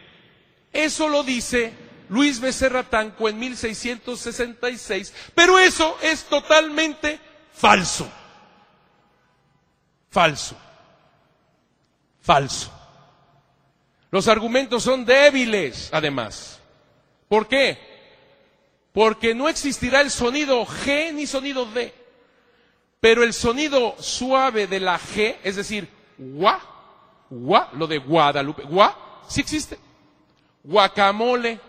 Eso 0.71 1.09
lo 1.09 1.23
dice 1.23 1.82
Luis 2.13 2.39
Becerra 2.39 2.83
Tanco 2.83 3.27
en 3.27 3.39
1666, 3.39 5.13
pero 5.33 5.57
eso 5.57 5.97
es 6.01 6.23
totalmente 6.25 7.19
falso. 7.53 8.07
Falso 10.09 10.55
falso. 12.23 12.71
Los 14.09 14.27
argumentos 14.27 14.83
son 14.83 15.05
débiles, 15.05 15.89
además. 15.91 16.59
¿Por 17.27 17.47
qué? 17.47 17.77
Porque 18.93 19.35
no 19.35 19.49
existirá 19.49 20.01
el 20.01 20.09
sonido 20.09 20.65
G 20.65 21.13
ni 21.13 21.27
sonido 21.27 21.65
D. 21.65 21.93
Pero 22.99 23.23
el 23.23 23.33
sonido 23.33 23.95
suave 23.99 24.67
de 24.67 24.79
la 24.79 24.97
G, 24.97 25.35
es 25.43 25.57
decir, 25.57 25.89
gua, 26.17 26.59
gua, 27.29 27.69
lo 27.73 27.85
de 27.85 27.97
Guadalupe, 27.97 28.63
gua, 28.63 29.21
sí 29.27 29.41
existe. 29.41 29.77
Guacamole, 30.63 31.59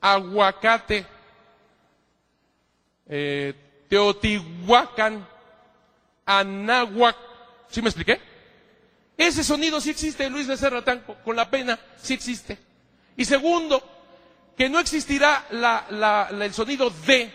aguacate, 0.00 1.06
eh, 3.08 3.54
Teotihuacán, 3.88 5.26
Anáhuac, 6.24 7.16
¿sí 7.68 7.80
me 7.80 7.88
expliqué? 7.88 8.20
Ese 9.16 9.44
sonido 9.44 9.80
sí 9.80 9.90
existe, 9.90 10.28
Luis 10.28 10.46
Becerra 10.46 10.84
Tanco, 10.84 11.16
con 11.24 11.36
la 11.36 11.48
pena, 11.48 11.78
sí 11.96 12.14
existe. 12.14 12.58
Y 13.16 13.24
segundo, 13.24 13.82
que 14.56 14.68
no 14.68 14.78
existirá 14.78 15.46
el 15.50 16.52
sonido 16.52 16.90
de. 17.06 17.32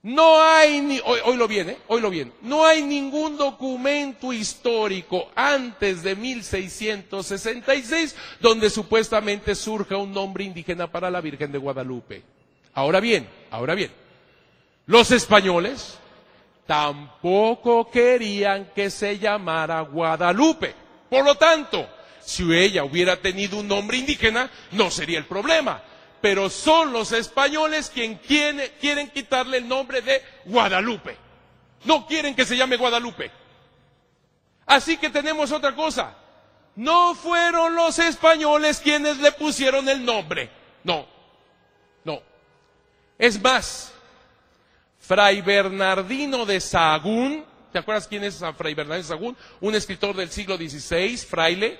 no 0.02 0.42
hay, 0.42 0.82
ni, 0.82 1.00
hoy, 1.02 1.38
lo 1.38 1.48
viene, 1.48 1.78
hoy 1.86 2.02
lo 2.02 2.10
viene, 2.10 2.32
no 2.42 2.66
hay 2.66 2.82
ningún 2.82 3.38
documento 3.38 4.34
histórico 4.34 5.30
antes 5.34 6.02
de 6.02 6.14
1666 6.14 8.14
donde 8.40 8.68
supuestamente 8.68 9.54
surja 9.54 9.96
un 9.96 10.12
nombre 10.12 10.44
indígena 10.44 10.92
para 10.92 11.10
la 11.10 11.22
Virgen 11.22 11.50
de 11.50 11.56
Guadalupe. 11.56 12.22
Ahora 12.74 13.00
bien, 13.00 13.26
ahora 13.50 13.74
bien, 13.74 13.90
los 14.84 15.10
españoles 15.10 15.98
tampoco 16.66 17.90
querían 17.90 18.70
que 18.74 18.90
se 18.90 19.18
llamara 19.18 19.80
Guadalupe. 19.80 20.74
Por 21.10 21.24
lo 21.24 21.36
tanto, 21.36 21.86
si 22.20 22.42
ella 22.52 22.84
hubiera 22.84 23.16
tenido 23.16 23.58
un 23.58 23.68
nombre 23.68 23.98
indígena, 23.98 24.50
no 24.72 24.90
sería 24.90 25.18
el 25.18 25.26
problema. 25.26 25.82
Pero 26.20 26.48
son 26.48 26.92
los 26.92 27.12
españoles 27.12 27.90
quienes 27.94 28.70
quieren, 28.80 29.10
quitarle 29.10 29.58
el 29.58 29.68
nombre 29.68 30.00
de 30.00 30.22
Guadalupe. 30.46 31.16
No 31.84 32.06
quieren 32.06 32.34
que 32.34 32.46
se 32.46 32.56
llame 32.56 32.76
Guadalupe. 32.76 33.30
Así 34.66 34.96
que 34.96 35.10
tenemos 35.10 35.52
otra 35.52 35.74
cosa. 35.74 36.16
No 36.76 37.14
fueron 37.14 37.74
los 37.74 37.98
españoles 37.98 38.80
quienes 38.80 39.18
le 39.18 39.32
pusieron 39.32 39.88
el 39.88 40.04
nombre. 40.04 40.50
No, 40.82 41.06
no. 42.04 42.22
Es 43.18 43.40
más, 43.40 43.93
Fray 45.06 45.42
Bernardino 45.42 46.46
de 46.46 46.58
Sahagún, 46.60 47.44
¿te 47.70 47.78
acuerdas 47.78 48.08
quién 48.08 48.24
es 48.24 48.42
Fray 48.56 48.72
Bernardino 48.72 49.02
de 49.02 49.08
Sahagún? 49.08 49.36
Un 49.60 49.74
escritor 49.74 50.16
del 50.16 50.30
siglo 50.30 50.56
XVI, 50.56 51.18
fraile, 51.18 51.78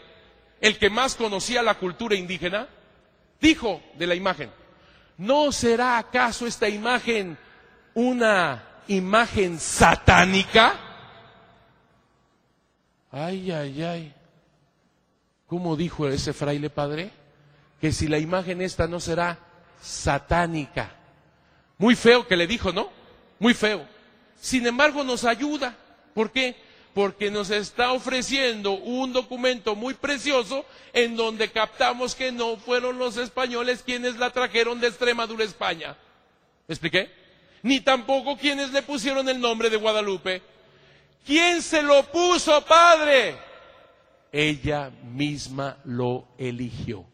el 0.61 0.79
que 0.79 0.91
más 0.91 1.15
conocía 1.15 1.63
la 1.63 1.79
cultura 1.79 2.15
indígena, 2.15 2.69
dijo 3.41 3.81
de 3.95 4.07
la 4.07 4.15
imagen, 4.15 4.51
¿no 5.17 5.53
será 5.53 5.97
acaso 5.97 6.47
esta 6.47 6.69
imagen 6.69 7.39
una 7.95 8.63
imagen 8.89 9.59
satánica? 9.59 10.79
Ay, 13.11 13.51
ay, 13.53 13.83
ay. 13.83 14.15
¿Cómo 15.47 15.77
dijo 15.77 16.07
ese 16.09 16.35
fraile 16.35 16.69
padre? 16.69 17.11
Que 17.81 17.91
si 17.91 18.07
la 18.07 18.19
imagen 18.19 18.61
esta 18.61 18.87
no 18.87 19.01
será 19.01 19.39
satánica. 19.81 20.91
Muy 21.79 21.97
feo 21.97 22.27
que 22.29 22.37
le 22.37 22.47
dijo, 22.47 22.71
¿no? 22.71 23.04
Muy 23.45 23.53
feo. 23.53 23.87
Sin 24.41 24.67
embargo, 24.67 25.05
nos 25.05 25.23
ayuda. 25.23 25.77
¿Por 26.15 26.33
qué? 26.33 26.57
Porque 26.95 27.31
nos 27.31 27.51
está 27.51 27.93
ofreciendo 27.93 28.73
un 28.73 29.13
documento 29.13 29.77
muy 29.77 29.93
precioso 29.93 30.65
en 30.95 31.15
donde 31.15 31.51
captamos 31.51 32.15
que 32.15 32.33
no 32.33 32.57
fueron 32.57 32.99
los 32.99 33.19
españoles 33.19 33.83
quienes 33.85 34.17
la 34.17 34.31
trajeron 34.31 34.81
de 34.81 34.87
Extremadura, 34.87 35.45
España. 35.45 35.95
¿Me 36.67 36.73
expliqué? 36.73 37.11
Ni 37.63 37.83
tampoco 37.83 38.39
quienes 38.39 38.71
le 38.71 38.81
pusieron 38.81 39.29
el 39.29 39.39
nombre 39.39 39.69
de 39.69 39.77
Guadalupe. 39.77 40.41
¿Quién 41.27 41.61
se 41.61 41.83
lo 41.83 42.03
puso, 42.11 42.65
padre? 42.65 43.37
Ella 44.33 44.89
misma 44.89 45.77
lo 45.85 46.29
eligió. 46.39 47.05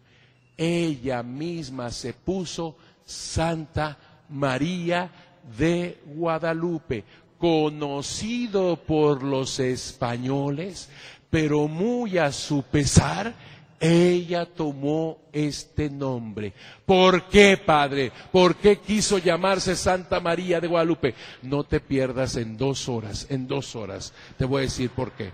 Ella 0.57 1.25
misma 1.25 1.91
se 1.91 2.15
puso 2.15 2.77
Santa 3.05 3.99
María 4.29 5.11
de 5.57 6.01
Guadalupe, 6.07 7.05
conocido 7.39 8.77
por 8.77 9.23
los 9.23 9.59
españoles, 9.61 10.89
pero 11.31 11.69
muy 11.69 12.19
a 12.19 12.33
su 12.33 12.63
pesar, 12.65 13.35
ella 13.81 14.45
tomó 14.45 15.19
este 15.33 15.89
nombre. 15.89 16.53
¿Por 16.85 17.29
qué, 17.29 17.57
Padre? 17.57 18.13
¿Por 18.31 18.57
qué 18.57 18.77
quiso 18.77 19.17
llamarse 19.17 19.75
Santa 19.75 20.21
María 20.21 20.61
de 20.61 20.69
Guadalupe? 20.69 21.15
No 21.43 21.65
te 21.65 21.81
pierdas 21.81 22.37
en 22.37 22.59
dos 22.59 22.89
horas, 22.91 23.27
en 23.31 23.47
dos 23.47 23.75
horas. 23.75 24.13
Te 24.37 24.45
voy 24.45 24.61
a 24.61 24.63
decir 24.65 24.91
por 24.91 25.13
qué. 25.13 25.31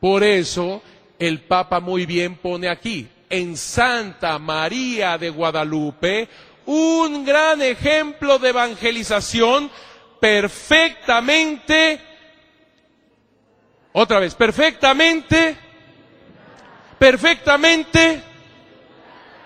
Por 0.00 0.22
eso 0.24 0.80
el 1.18 1.42
Papa 1.42 1.80
muy 1.80 2.06
bien 2.06 2.36
pone 2.36 2.68
aquí, 2.68 3.08
en 3.28 3.56
Santa 3.56 4.38
María 4.38 5.18
de 5.18 5.30
Guadalupe, 5.30 6.28
un 6.66 7.24
gran 7.24 7.62
ejemplo 7.62 8.38
de 8.38 8.50
evangelización 8.50 9.70
perfectamente, 10.20 12.00
otra 13.92 14.20
vez, 14.20 14.34
perfectamente, 14.34 15.56
perfectamente, 16.98 18.22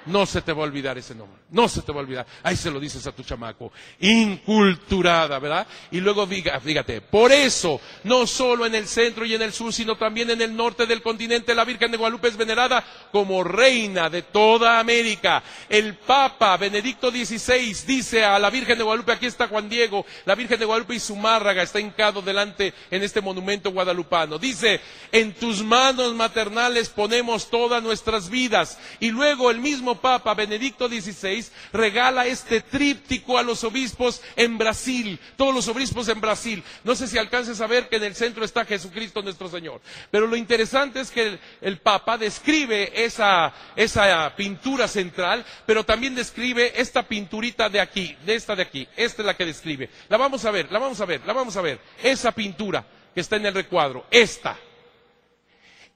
no 0.07 0.27
se 0.27 0.43
te 0.43 0.53
va 0.53 0.63
a 0.63 0.67
olvidar 0.67 0.99
ese 0.99 1.15
nombre. 1.15 1.41
No 1.51 1.69
se 1.69 1.83
te 1.83 1.93
va 1.93 1.99
a 1.99 2.03
olvidar. 2.03 2.27
Ahí 2.43 2.57
se 2.57 2.71
lo 2.71 2.79
dices 2.79 3.07
a 3.07 3.13
tu 3.13 3.23
chamaco. 3.23 3.73
Inculturada, 4.01 5.39
¿verdad? 5.39 5.67
Y 5.91 6.01
luego 6.01 6.27
diga, 6.27 6.61
fíjate, 6.61 7.01
por 7.01 7.33
eso, 7.33 7.81
no 8.05 8.27
solo 8.27 8.67
en 8.67 8.75
el 8.75 8.87
centro 8.87 9.25
y 9.25 9.35
en 9.35 9.43
el 9.43 9.53
sur, 9.53 9.73
sino 9.73 9.97
también 9.97 10.31
en 10.31 10.41
el 10.43 10.57
norte 10.57 10.87
del 10.87 11.03
continente, 11.03 11.55
la 11.55 11.65
Virgen 11.65 11.91
de 11.91 11.97
Guadalupe 11.97 12.29
es 12.29 12.37
venerada 12.37 12.85
como 13.11 13.43
reina 13.43 14.09
de 14.09 14.23
toda 14.23 14.79
América. 14.79 15.43
El 15.69 15.95
Papa 15.95 16.57
Benedicto 16.57 17.11
XVI 17.11 17.75
dice 17.87 18.25
a 18.25 18.39
la 18.39 18.51
Virgen 18.51 18.79
de 18.79 18.85
Guadalupe, 18.85 19.13
aquí 19.13 19.27
está 19.27 19.49
Juan 19.49 19.69
Diego, 19.69 20.07
la 20.25 20.35
Virgen 20.35 20.59
de 20.59 20.67
Guadalupe 20.67 20.95
y 20.95 21.01
su 21.01 21.17
márraga 21.17 21.63
está 21.63 21.81
hincado 21.81 22.23
delante 22.23 22.73
en 22.91 23.03
este 23.03 23.21
monumento 23.21 23.71
guadalupano. 23.73 24.39
Dice, 24.39 24.81
en 25.13 25.35
tus 25.35 25.63
manos 25.63 26.15
maternales 26.15 26.89
ponemos 26.89 27.51
todas 27.51 27.83
nuestras 27.83 28.31
vidas. 28.31 28.79
Y 29.01 29.11
luego 29.11 29.51
el 29.51 29.59
mismo 29.59 29.90
Papa 29.97 30.35
Benedicto 30.35 30.89
XVI 30.89 31.45
regala 31.73 32.27
este 32.27 32.61
tríptico 32.61 33.39
a 33.39 33.43
los 33.43 33.65
obispos 33.65 34.23
en 34.37 34.59
Brasil, 34.59 35.19
todos 35.37 35.55
los 35.55 35.69
obispos 35.69 36.09
en 36.09 36.21
Brasil. 36.21 36.63
No 36.85 36.95
sé 36.95 37.07
si 37.07 37.19
alcances 37.19 37.61
a 37.61 37.67
ver 37.67 37.89
que 37.89 37.97
en 37.97 38.05
el 38.05 38.15
centro 38.15 38.45
está 38.45 38.65
Jesucristo 38.65 39.23
nuestro 39.23 39.49
Señor. 39.49 39.81
Pero 40.11 40.27
lo 40.27 40.37
interesante 40.37 41.01
es 41.01 41.11
que 41.11 41.39
el, 41.61 41.79
Papa 41.79 42.19
describe 42.19 43.05
esa, 43.05 43.53
esa 43.77 44.35
pintura 44.37 44.89
central, 44.89 45.45
pero 45.67 45.85
también 45.85 46.15
describe 46.15 46.73
esta 46.81 47.03
pinturita 47.03 47.69
de 47.69 47.81
aquí, 47.81 48.17
de 48.25 48.35
esta 48.35 48.55
de 48.55 48.63
aquí. 48.63 48.87
Esta 48.97 49.23
es 49.23 49.27
la 49.27 49.37
que 49.37 49.47
describe. 49.47 49.91
La 50.09 50.17
vamos 50.17 50.45
a 50.45 50.51
ver, 50.51 50.71
la 50.71 50.79
vamos 50.79 51.01
a 51.01 51.07
ver, 51.07 51.23
la 51.27 51.33
vamos 51.33 51.57
a 51.57 51.63
ver. 51.63 51.81
Esa 52.03 52.33
pintura 52.33 52.85
que 53.15 53.21
está 53.21 53.37
en 53.37 53.47
el 53.47 53.55
recuadro, 53.55 54.07
esta. 54.11 54.57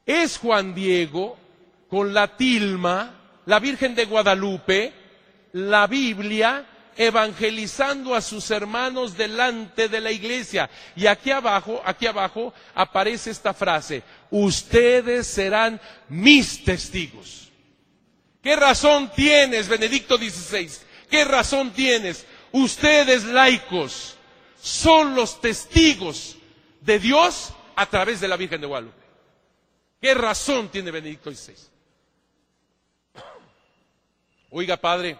Es 0.06 0.38
Juan 0.38 0.74
Diego 0.74 1.38
con 1.88 2.12
la 2.12 2.36
tilma, 2.36 3.23
la 3.46 3.58
Virgen 3.58 3.94
de 3.94 4.04
Guadalupe, 4.04 4.92
la 5.52 5.86
Biblia 5.86 6.66
evangelizando 6.96 8.14
a 8.14 8.20
sus 8.20 8.50
hermanos 8.50 9.16
delante 9.16 9.88
de 9.88 10.00
la 10.00 10.12
iglesia. 10.12 10.70
Y 10.96 11.06
aquí 11.06 11.30
abajo, 11.30 11.82
aquí 11.84 12.06
abajo 12.06 12.54
aparece 12.74 13.30
esta 13.30 13.52
frase, 13.54 14.02
ustedes 14.30 15.26
serán 15.26 15.80
mis 16.08 16.64
testigos. 16.64 17.50
¿Qué 18.42 18.56
razón 18.56 19.10
tienes, 19.14 19.68
Benedicto 19.68 20.18
XVI? 20.18 20.70
¿Qué 21.10 21.24
razón 21.24 21.70
tienes? 21.72 22.26
Ustedes 22.52 23.24
laicos 23.24 24.16
son 24.60 25.14
los 25.14 25.40
testigos 25.40 26.36
de 26.80 26.98
Dios 26.98 27.52
a 27.74 27.86
través 27.86 28.20
de 28.20 28.28
la 28.28 28.36
Virgen 28.36 28.60
de 28.60 28.66
Guadalupe. 28.66 29.02
¿Qué 30.00 30.14
razón 30.14 30.68
tiene 30.68 30.90
Benedicto 30.90 31.30
XVI? 31.30 31.73
Oiga, 34.56 34.76
Padre, 34.76 35.18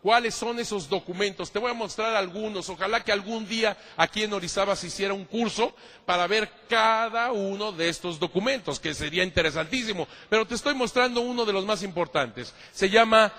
¿Cuáles 0.00 0.34
son 0.34 0.58
esos 0.58 0.88
documentos? 0.88 1.50
Te 1.50 1.58
voy 1.58 1.70
a 1.70 1.74
mostrar 1.74 2.16
algunos. 2.16 2.70
Ojalá 2.70 3.04
que 3.04 3.12
algún 3.12 3.46
día 3.46 3.76
aquí 3.98 4.22
en 4.22 4.32
Orizaba 4.32 4.74
se 4.74 4.86
hiciera 4.86 5.12
un 5.12 5.26
curso 5.26 5.74
para 6.06 6.26
ver 6.26 6.50
cada 6.70 7.32
uno 7.32 7.70
de 7.70 7.90
estos 7.90 8.18
documentos, 8.18 8.80
que 8.80 8.94
sería 8.94 9.22
interesantísimo. 9.22 10.08
Pero 10.30 10.46
te 10.46 10.54
estoy 10.54 10.74
mostrando 10.74 11.20
uno 11.20 11.44
de 11.44 11.52
los 11.52 11.66
más 11.66 11.82
importantes. 11.82 12.54
Se 12.72 12.88
llama 12.88 13.30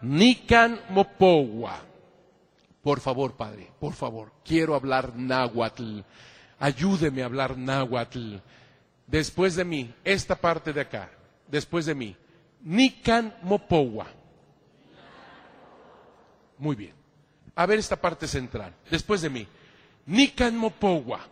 Nican 0.00 0.80
Mopowa. 0.88 1.78
Por 2.82 2.98
favor, 2.98 3.36
Padre, 3.36 3.70
por 3.78 3.92
favor, 3.92 4.32
quiero 4.44 4.74
hablar 4.74 5.14
náhuatl. 5.14 6.00
Ayúdeme 6.58 7.22
a 7.22 7.26
hablar 7.26 7.56
náhuatl. 7.56 8.38
Después 9.06 9.54
de 9.54 9.64
mí, 9.64 9.94
esta 10.02 10.34
parte 10.34 10.72
de 10.72 10.80
acá, 10.80 11.08
después 11.46 11.86
de 11.86 11.94
mí, 11.94 12.16
Nican 12.62 13.36
Mopowa. 13.42 14.19
Muy 16.60 16.76
bien. 16.76 16.92
A 17.56 17.66
ver 17.66 17.78
esta 17.78 17.96
parte 17.96 18.28
central. 18.28 18.74
Después 18.90 19.22
de 19.22 19.30
mí. 19.30 19.48
Nican 20.06 20.56
Mopowa. 20.56 21.26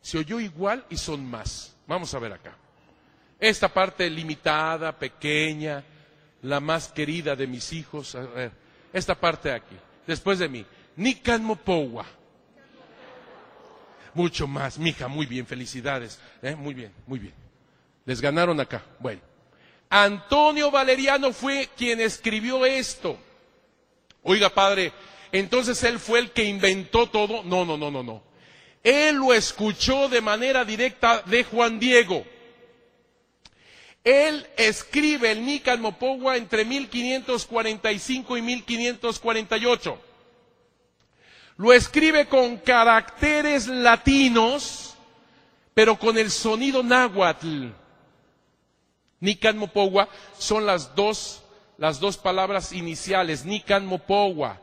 Se 0.00 0.18
oyó 0.18 0.40
igual 0.40 0.84
y 0.90 0.96
son 0.96 1.24
más. 1.24 1.76
Vamos 1.86 2.12
a 2.14 2.18
ver 2.18 2.32
acá. 2.32 2.56
Esta 3.38 3.68
parte 3.68 4.08
limitada, 4.08 4.98
pequeña, 4.98 5.84
la 6.42 6.60
más 6.60 6.88
querida 6.88 7.36
de 7.36 7.46
mis 7.46 7.72
hijos. 7.72 8.14
A 8.14 8.22
ver, 8.22 8.52
esta 8.92 9.14
parte 9.14 9.50
de 9.50 9.54
aquí. 9.56 9.76
Después 10.06 10.38
de 10.38 10.48
mí. 10.48 10.66
Nican 10.96 11.44
Mopowa. 11.44 12.06
mucho 14.14 14.46
más. 14.46 14.78
Mija, 14.78 15.08
muy 15.08 15.26
bien, 15.26 15.46
felicidades. 15.46 16.20
¿eh? 16.40 16.56
Muy 16.56 16.74
bien, 16.74 16.92
muy 17.06 17.18
bien. 17.18 17.34
Les 18.06 18.20
ganaron 18.20 18.58
acá. 18.60 18.82
Bueno. 18.98 19.31
Antonio 19.94 20.70
Valeriano 20.70 21.34
fue 21.34 21.68
quien 21.76 22.00
escribió 22.00 22.64
esto. 22.64 23.18
Oiga, 24.22 24.48
padre, 24.48 24.90
entonces 25.30 25.84
él 25.84 25.98
fue 25.98 26.18
el 26.18 26.30
que 26.30 26.44
inventó 26.44 27.10
todo. 27.10 27.42
No, 27.42 27.66
no, 27.66 27.76
no, 27.76 27.90
no, 27.90 28.02
no. 28.02 28.22
Él 28.82 29.16
lo 29.16 29.34
escuchó 29.34 30.08
de 30.08 30.22
manera 30.22 30.64
directa 30.64 31.20
de 31.26 31.44
Juan 31.44 31.78
Diego. 31.78 32.24
Él 34.02 34.46
escribe 34.56 35.30
el 35.32 35.44
Nican 35.44 35.82
Mopogua 35.82 36.38
entre 36.38 36.64
1545 36.64 38.38
y 38.38 38.40
1548. 38.40 39.98
Lo 41.58 41.70
escribe 41.74 42.28
con 42.28 42.56
caracteres 42.56 43.66
latinos, 43.66 44.96
pero 45.74 45.98
con 45.98 46.16
el 46.16 46.30
sonido 46.30 46.82
náhuatl. 46.82 47.81
Nican 49.22 49.56
Mopogua 49.56 50.08
son 50.36 50.66
las 50.66 50.94
dos, 50.94 51.42
las 51.78 52.00
dos 52.00 52.18
palabras 52.18 52.72
iniciales, 52.72 53.44
Nican 53.44 53.86
Mopogua. 53.86 54.60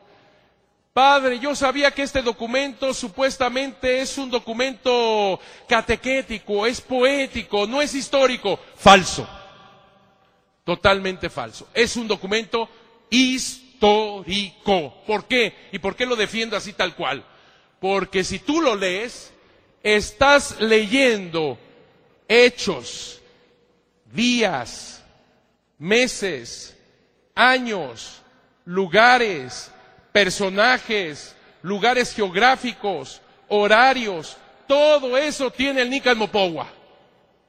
Padre, 0.92 1.38
yo 1.38 1.54
sabía 1.54 1.92
que 1.92 2.02
este 2.02 2.20
documento 2.20 2.92
supuestamente 2.92 4.00
es 4.00 4.18
un 4.18 4.30
documento 4.30 5.40
catequético, 5.66 6.66
es 6.66 6.80
poético, 6.80 7.66
no 7.66 7.80
es 7.80 7.94
histórico. 7.94 8.60
Falso. 8.76 9.26
Totalmente 10.64 11.30
falso. 11.30 11.68
Es 11.72 11.96
un 11.96 12.06
documento 12.06 12.68
histórico. 13.08 14.94
¿Por 15.06 15.24
qué? 15.24 15.68
¿Y 15.72 15.78
por 15.78 15.96
qué 15.96 16.04
lo 16.04 16.16
defiendo 16.16 16.54
así 16.54 16.74
tal 16.74 16.94
cual? 16.94 17.24
Porque 17.80 18.24
si 18.24 18.40
tú 18.40 18.60
lo 18.60 18.76
lees, 18.76 19.32
estás 19.82 20.60
leyendo 20.60 21.56
hechos, 22.28 23.19
días, 24.12 25.04
meses, 25.78 26.76
años, 27.34 28.22
lugares, 28.64 29.72
personajes, 30.12 31.36
lugares 31.62 32.14
geográficos, 32.14 33.20
horarios, 33.48 34.36
todo 34.66 35.16
eso 35.16 35.50
tiene 35.50 35.82
el 35.82 35.90
Nican 35.90 36.18
Mopogua. 36.18 36.68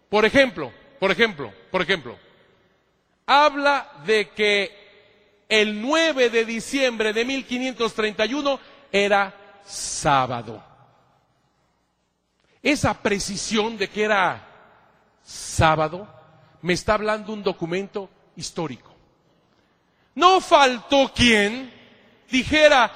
Por 0.09 0.25
ejemplo, 0.25 0.71
por 0.99 1.11
ejemplo, 1.11 1.53
por 1.69 1.81
ejemplo, 1.81 2.17
habla 3.25 3.91
de 4.05 4.29
que 4.29 5.45
el 5.47 5.81
9 5.81 6.29
de 6.29 6.45
diciembre 6.45 7.13
de 7.13 7.25
1531 7.25 8.59
era 8.91 9.59
sábado. 9.65 10.63
Esa 12.63 12.93
precisión 12.93 13.77
de 13.77 13.89
que 13.89 14.03
era 14.03 14.47
sábado 15.23 16.20
me 16.61 16.73
está 16.73 16.95
hablando 16.95 17.31
un 17.33 17.43
documento 17.43 18.09
histórico. 18.35 18.91
No 20.15 20.41
faltó 20.41 21.11
quien 21.13 21.71
dijera, 22.29 22.91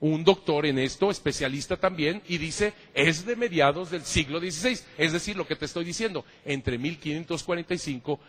un 0.00 0.24
doctor 0.24 0.66
en 0.66 0.78
esto, 0.78 1.10
especialista 1.10 1.76
también, 1.76 2.22
y 2.28 2.38
dice, 2.38 2.74
es 2.94 3.24
de 3.24 3.36
mediados 3.36 3.90
del 3.90 4.04
siglo 4.04 4.40
XVI, 4.40 4.78
es 4.98 5.12
decir, 5.12 5.36
lo 5.36 5.46
que 5.46 5.56
te 5.56 5.64
estoy 5.64 5.84
diciendo, 5.84 6.24
entre 6.44 6.78
1545 6.78 8.20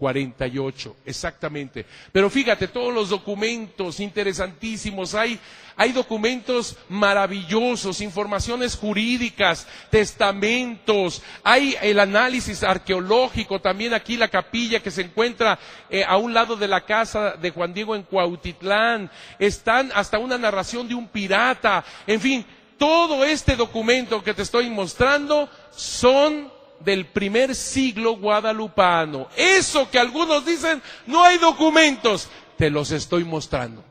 1548, 0.00 0.96
exactamente. 1.04 1.84
Pero 2.12 2.30
fíjate, 2.30 2.68
todos 2.68 2.94
los 2.94 3.08
documentos 3.08 3.98
interesantísimos, 3.98 5.14
hay, 5.14 5.38
hay 5.76 5.92
documentos 5.92 6.76
maravillosos, 6.88 8.00
informaciones 8.00 8.76
jurídicas, 8.76 9.66
testamentos, 9.90 11.22
hay 11.42 11.76
el 11.82 11.98
análisis 11.98 12.62
arqueológico, 12.62 13.60
también 13.60 13.92
aquí 13.92 14.16
la 14.16 14.28
capilla 14.28 14.80
que 14.80 14.92
se 14.92 15.02
encuentra 15.02 15.58
eh, 15.90 16.04
a 16.04 16.16
un 16.16 16.32
lado 16.32 16.56
de 16.56 16.68
la 16.68 16.84
casa 16.84 17.32
de 17.32 17.50
Juan 17.50 17.74
Diego 17.74 17.96
en 17.96 18.04
Cuautitlán, 18.04 19.10
están 19.38 19.90
hasta 19.94 20.18
una 20.18 20.38
narración 20.38 20.86
de 20.86 20.94
un 20.94 21.08
pirata, 21.08 21.84
en 22.06 22.20
fin, 22.20 22.46
todo 22.78 23.24
este 23.24 23.56
documento 23.56 24.22
que 24.22 24.32
te 24.34 24.42
estoy 24.42 24.70
mostrando 24.70 25.48
son 25.74 26.56
del 26.80 27.06
primer 27.06 27.54
siglo 27.54 28.16
guadalupano. 28.16 29.28
Eso 29.36 29.90
que 29.90 29.98
algunos 29.98 30.44
dicen, 30.44 30.82
no 31.06 31.24
hay 31.24 31.38
documentos, 31.38 32.28
te 32.56 32.70
los 32.70 32.90
estoy 32.90 33.24
mostrando. 33.24 33.84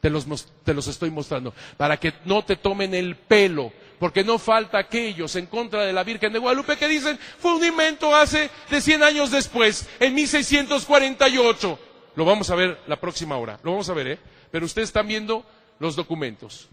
Te 0.00 0.10
los, 0.10 0.26
te 0.62 0.74
los 0.74 0.86
estoy 0.86 1.10
mostrando. 1.10 1.52
Para 1.76 1.96
que 1.96 2.14
no 2.24 2.44
te 2.44 2.56
tomen 2.56 2.94
el 2.94 3.16
pelo. 3.16 3.72
Porque 3.98 4.24
no 4.24 4.38
falta 4.38 4.78
aquellos 4.78 5.34
en 5.36 5.46
contra 5.46 5.82
de 5.82 5.92
la 5.92 6.04
Virgen 6.04 6.32
de 6.32 6.38
Guadalupe 6.38 6.76
que 6.76 6.86
dicen, 6.86 7.18
fue 7.38 7.54
un 7.54 7.64
invento 7.64 8.14
hace 8.14 8.50
de 8.70 8.80
100 8.80 9.02
años 9.02 9.30
después, 9.30 9.88
en 9.98 10.14
1648. 10.14 11.78
Lo 12.14 12.24
vamos 12.24 12.50
a 12.50 12.54
ver 12.54 12.78
la 12.86 13.00
próxima 13.00 13.36
hora. 13.36 13.58
Lo 13.62 13.72
vamos 13.72 13.88
a 13.88 13.94
ver, 13.94 14.06
¿eh? 14.08 14.18
Pero 14.50 14.66
ustedes 14.66 14.90
están 14.90 15.08
viendo 15.08 15.44
los 15.78 15.96
documentos. 15.96 16.68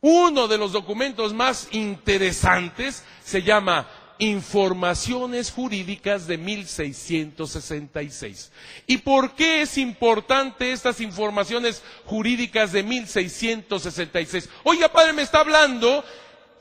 Uno 0.00 0.48
de 0.48 0.58
los 0.58 0.72
documentos 0.72 1.32
más 1.32 1.68
interesantes 1.72 3.04
se 3.22 3.42
llama 3.42 3.88
informaciones 4.18 5.50
jurídicas 5.50 6.26
de 6.26 6.38
1666. 6.38 8.50
¿Y 8.86 8.96
por 8.98 9.34
qué 9.34 9.62
es 9.62 9.78
importante 9.78 10.72
estas 10.72 11.00
informaciones 11.00 11.82
jurídicas 12.04 12.72
de 12.72 12.82
1666? 12.82 14.48
Oiga, 14.64 14.88
padre, 14.88 15.12
me 15.12 15.22
está 15.22 15.38
hablando 15.40 16.04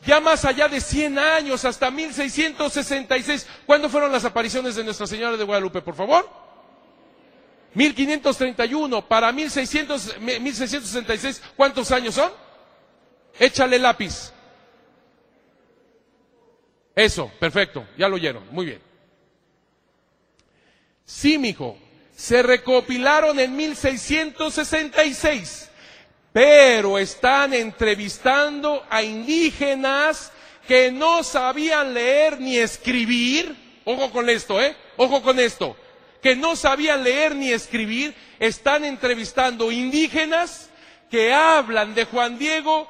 ya 0.06 0.19
más 0.19 0.45
allá 0.45 0.68
de 0.68 0.82
100 0.82 1.19
años, 1.19 1.65
hasta 1.65 1.91
1666. 1.91 3.48
¿Cuándo 3.65 3.90
fueron 3.90 4.11
las 4.11 4.26
apariciones 4.26 4.76
de 4.76 4.84
Nuestra 4.84 5.07
Señora 5.07 5.38
de 5.38 5.44
Guadalupe, 5.44 5.82
por 5.82 5.95
favor? 5.95 6.30
1531, 7.73 9.07
para 9.07 9.32
1600, 9.32 10.19
1666, 10.19 11.41
¿cuántos 11.56 11.90
años 11.91 12.15
son? 12.15 12.32
Échale 13.40 13.80
lápiz. 13.80 14.34
Eso, 16.95 17.31
perfecto, 17.39 17.88
ya 17.97 18.09
lo 18.09 18.15
oyeron, 18.15 18.43
muy 18.51 18.65
bien. 18.65 18.81
Sí, 21.05 21.38
mijo, 21.38 21.77
se 22.15 22.41
recopilaron 22.43 23.39
en 23.39 23.55
1666, 23.55 25.69
pero 26.31 26.99
están 26.99 27.53
entrevistando 27.53 28.85
a 28.89 29.03
indígenas 29.03 30.31
que 30.68 30.91
no 30.91 31.23
sabían 31.23 31.93
leer 31.93 32.39
ni 32.39 32.57
escribir. 32.57 33.55
Ojo 33.85 34.11
con 34.11 34.30
esto, 34.30 34.61
¿eh? 34.61 34.76
Ojo 34.97 35.22
con 35.22 35.39
esto. 35.39 35.77
Que 36.22 36.35
no 36.35 36.55
sabían 36.55 37.03
leer 37.03 37.35
ni 37.35 37.51
escribir, 37.51 38.13
están 38.39 38.85
entrevistando 38.85 39.72
indígenas 39.72 40.69
que 41.09 41.34
hablan 41.34 41.95
de 41.95 42.05
Juan 42.05 42.38
Diego 42.38 42.88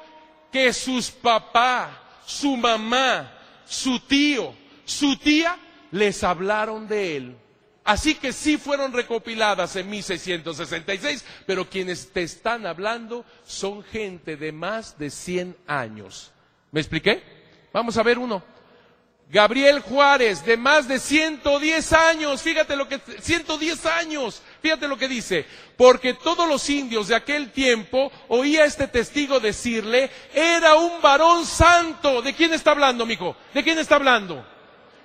que 0.52 0.72
sus 0.72 1.10
papás, 1.10 1.88
su 2.26 2.56
mamá, 2.56 3.32
su 3.72 4.00
tío, 4.00 4.54
su 4.84 5.16
tía, 5.16 5.56
les 5.90 6.22
hablaron 6.22 6.86
de 6.86 7.16
él. 7.16 7.36
Así 7.84 8.14
que 8.14 8.32
sí 8.32 8.58
fueron 8.58 8.92
recopiladas 8.92 9.74
en 9.76 9.88
1666, 9.90 11.24
pero 11.46 11.68
quienes 11.68 12.12
te 12.12 12.22
están 12.22 12.66
hablando 12.66 13.24
son 13.44 13.82
gente 13.82 14.36
de 14.36 14.52
más 14.52 14.98
de 14.98 15.10
100 15.10 15.56
años. 15.66 16.32
¿Me 16.70 16.80
expliqué? 16.80 17.22
Vamos 17.72 17.96
a 17.96 18.02
ver 18.02 18.18
uno. 18.18 18.44
Gabriel 19.32 19.80
Juárez, 19.80 20.44
de 20.44 20.58
más 20.58 20.86
de 20.86 20.98
110 20.98 21.92
años, 21.94 22.42
fíjate 22.42 22.76
lo 22.76 22.86
que, 22.86 23.00
110 23.18 23.86
años, 23.86 24.42
fíjate 24.60 24.86
lo 24.86 24.98
que 24.98 25.08
dice, 25.08 25.46
porque 25.78 26.12
todos 26.12 26.46
los 26.46 26.68
indios 26.68 27.08
de 27.08 27.14
aquel 27.14 27.50
tiempo 27.50 28.12
oía 28.28 28.66
este 28.66 28.88
testigo 28.88 29.40
decirle, 29.40 30.10
era 30.34 30.74
un 30.74 31.00
varón 31.00 31.46
santo. 31.46 32.20
¿De 32.20 32.34
quién 32.34 32.52
está 32.52 32.72
hablando, 32.72 33.06
mijo? 33.06 33.34
¿De 33.54 33.64
quién 33.64 33.78
está 33.78 33.94
hablando? 33.94 34.46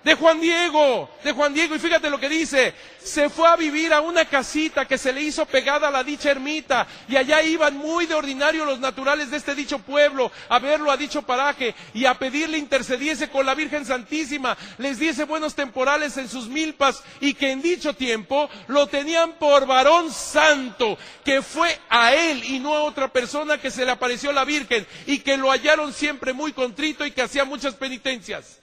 De 0.03 0.13
Juan 0.13 0.39
Diego, 0.39 1.09
de 1.23 1.33
Juan 1.33 1.53
Diego, 1.53 1.75
y 1.75 1.79
fíjate 1.79 2.09
lo 2.09 2.19
que 2.19 2.29
dice, 2.29 2.73
se 3.03 3.29
fue 3.29 3.47
a 3.47 3.55
vivir 3.55 3.91
a 3.93 3.99
una 3.99 4.25
casita 4.25 4.85
que 4.85 4.97
se 4.97 5.11
le 5.11 5.21
hizo 5.21 5.45
pegada 5.45 5.89
a 5.89 5.91
la 5.91 6.03
dicha 6.03 6.31
ermita, 6.31 6.87
y 7.09 7.17
allá 7.17 7.41
iban 7.41 7.75
muy 7.75 8.05
de 8.05 8.15
ordinario 8.15 8.63
los 8.63 8.79
naturales 8.79 9.31
de 9.31 9.37
este 9.37 9.53
dicho 9.53 9.79
pueblo, 9.79 10.31
a 10.47 10.59
verlo 10.59 10.91
a 10.91 10.97
dicho 10.97 11.23
paraje, 11.23 11.75
y 11.93 12.05
a 12.05 12.13
pedirle 12.13 12.57
intercediese 12.57 13.29
con 13.29 13.45
la 13.45 13.53
Virgen 13.53 13.85
Santísima, 13.85 14.57
les 14.77 14.97
diese 14.97 15.25
buenos 15.25 15.55
temporales 15.55 16.15
en 16.17 16.29
sus 16.29 16.47
milpas, 16.47 17.03
y 17.19 17.33
que 17.33 17.51
en 17.51 17.61
dicho 17.61 17.93
tiempo 17.93 18.49
lo 18.67 18.87
tenían 18.87 19.33
por 19.33 19.65
varón 19.65 20.11
santo, 20.11 20.97
que 21.25 21.41
fue 21.41 21.77
a 21.89 22.13
él 22.13 22.43
y 22.45 22.59
no 22.59 22.75
a 22.75 22.83
otra 22.83 23.11
persona 23.11 23.57
que 23.57 23.71
se 23.71 23.83
le 23.83 23.91
apareció 23.91 24.31
la 24.31 24.45
Virgen, 24.45 24.87
y 25.05 25.19
que 25.19 25.35
lo 25.35 25.51
hallaron 25.51 25.91
siempre 25.91 26.31
muy 26.31 26.53
contrito 26.53 27.05
y 27.05 27.11
que 27.11 27.23
hacía 27.23 27.43
muchas 27.43 27.75
penitencias. 27.75 28.59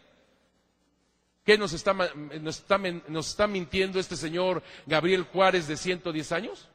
¿Qué 1.45 1.59
nos 1.59 1.75
está, 1.75 1.93
nos 1.93 3.29
está, 3.29 3.47
mintiendo 3.47 4.01
este 4.01 4.16
señor 4.16 4.62
Gabriel 4.87 5.25
Juárez 5.25 5.69
de 5.69 5.77
110 5.77 6.33
años? 6.33 6.69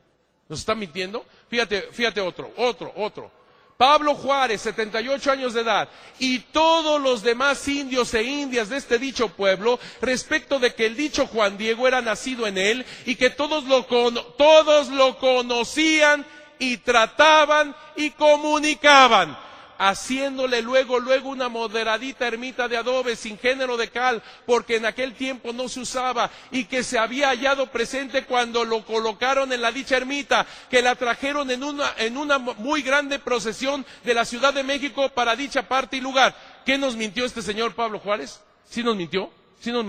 ¿Nos 0.47 0.59
está 0.59 0.75
mintiendo? 0.75 1.25
Fíjate, 1.49 1.89
fíjate 1.91 2.21
otro, 2.21 2.51
otro, 2.55 2.93
otro. 2.95 3.31
Pablo 3.77 4.13
Juárez, 4.13 4.61
78 4.61 5.31
años 5.31 5.53
de 5.53 5.61
edad, 5.61 5.89
y 6.19 6.39
todos 6.39 7.01
los 7.01 7.23
demás 7.23 7.67
indios 7.67 8.13
e 8.13 8.21
indias 8.23 8.69
de 8.69 8.77
este 8.77 8.99
dicho 8.99 9.29
pueblo, 9.29 9.79
respecto 10.01 10.59
de 10.59 10.75
que 10.75 10.85
el 10.85 10.95
dicho 10.95 11.25
Juan 11.25 11.57
Diego 11.57 11.87
era 11.87 12.01
nacido 12.01 12.45
en 12.45 12.57
él 12.57 12.85
y 13.05 13.15
que 13.15 13.29
todos 13.29 13.63
lo, 13.63 13.85
todos 13.85 14.89
lo 14.89 15.17
conocían 15.17 16.25
y 16.59 16.77
trataban 16.77 17.75
y 17.95 18.11
comunicaban 18.11 19.48
haciéndole 19.79 20.61
luego, 20.61 20.99
luego 20.99 21.29
una 21.29 21.47
moderadita 21.49 22.27
ermita 22.27 22.67
de 22.67 22.77
adobe 22.77 23.15
sin 23.15 23.39
género 23.39 23.77
de 23.77 23.89
cal, 23.89 24.21
porque 24.45 24.75
en 24.75 24.85
aquel 24.85 25.13
tiempo 25.13 25.53
no 25.53 25.69
se 25.69 25.79
usaba 25.79 26.29
y 26.51 26.65
que 26.65 26.83
se 26.83 26.99
había 26.99 27.29
hallado 27.29 27.67
presente 27.67 28.25
cuando 28.25 28.65
lo 28.65 28.85
colocaron 28.85 29.51
en 29.53 29.61
la 29.61 29.71
dicha 29.71 29.97
ermita, 29.97 30.45
que 30.69 30.81
la 30.81 30.95
trajeron 30.95 31.49
en 31.49 31.63
una, 31.63 31.93
en 31.97 32.17
una 32.17 32.37
muy 32.37 32.81
grande 32.81 33.17
procesión 33.19 33.85
de 34.03 34.13
la 34.13 34.25
Ciudad 34.25 34.53
de 34.53 34.63
México 34.63 35.09
para 35.09 35.35
dicha 35.35 35.67
parte 35.67 35.97
y 35.97 36.01
lugar. 36.01 36.35
¿Qué 36.65 36.77
nos 36.77 36.95
mintió 36.97 37.25
este 37.25 37.41
señor 37.41 37.73
Pablo 37.73 37.99
Juárez? 37.99 38.41
¿Sí 38.69 38.83
nos 38.83 38.97
mintió? 38.97 39.31
¿Sí 39.61 39.71
nos 39.71 39.85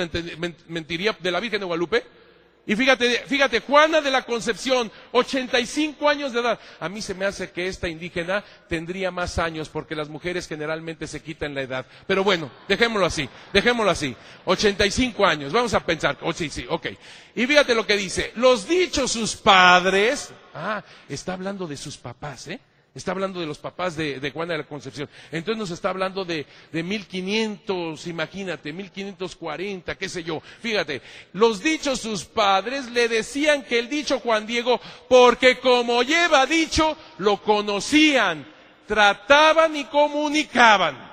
mentiría 0.69 1.17
de 1.19 1.31
la 1.31 1.41
Virgen 1.41 1.61
de 1.61 1.67
Guadalupe? 1.67 2.20
Y 2.67 2.77
fíjate, 2.77 3.25
fíjate, 3.27 3.61
Juana 3.61 4.01
de 4.01 4.11
la 4.11 4.23
Concepción, 4.23 4.93
85 5.13 6.09
años 6.09 6.33
de 6.33 6.41
edad. 6.41 6.61
A 6.79 6.89
mí 6.89 7.03
se 7.03 7.15
me 7.15 7.25
hace 7.25 7.51
que 7.51 7.67
esta 7.67 7.89
indígena 7.89 8.45
tendría 8.69 9.11
más 9.11 9.39
años 9.39 9.69
porque 9.69 9.97
las 9.97 10.09
mujeres 10.09 10.47
generalmente 10.47 11.07
se 11.07 11.21
quitan 11.21 11.55
la 11.55 11.63
edad. 11.63 11.87
Pero 12.07 12.23
bueno, 12.23 12.51
dejémoslo 12.69 13.07
así, 13.07 13.29
dejémoslo 13.53 13.91
así. 13.91 14.15
85 14.45 15.27
años, 15.27 15.53
vamos 15.53 15.75
a 15.75 15.81
pensar. 15.81 16.19
Oh, 16.21 16.33
sí, 16.33 16.51
sí, 16.51 16.67
ok. 16.69 16.89
Y 17.35 17.47
fíjate 17.47 17.75
lo 17.75 17.87
que 17.87 17.97
dice. 17.97 18.33
Los 18.37 18.69
dichos 18.69 19.11
sus 19.11 19.37
padres. 19.37 20.33
Ah, 20.55 20.85
está 21.09 21.33
hablando 21.33 21.67
de 21.67 21.77
sus 21.77 21.97
papás, 21.97 22.49
¿eh? 22.49 22.61
Está 22.93 23.13
hablando 23.13 23.39
de 23.39 23.47
los 23.47 23.59
papás 23.59 23.95
de, 23.95 24.19
de, 24.19 24.31
Juana 24.33 24.55
de 24.55 24.59
la 24.59 24.67
Concepción. 24.67 25.09
Entonces 25.31 25.59
nos 25.59 25.71
está 25.71 25.91
hablando 25.91 26.25
de, 26.25 26.45
de 26.73 26.83
1500, 26.83 28.05
imagínate, 28.09 28.73
1540, 28.73 29.95
qué 29.95 30.09
sé 30.09 30.25
yo. 30.25 30.43
Fíjate, 30.61 31.01
los 31.33 31.63
dichos 31.63 32.01
sus 32.01 32.25
padres 32.25 32.91
le 32.91 33.09
decían 33.09 33.63
que 33.63 33.79
el 33.79 33.89
dicho 33.89 34.19
Juan 34.19 34.45
Diego, 34.45 34.81
porque 35.09 35.61
como 35.61 36.03
lleva 36.03 36.47
dicho, 36.47 36.97
lo 37.19 37.41
conocían, 37.41 38.45
trataban 38.89 39.77
y 39.77 39.85
comunicaban. 39.85 41.11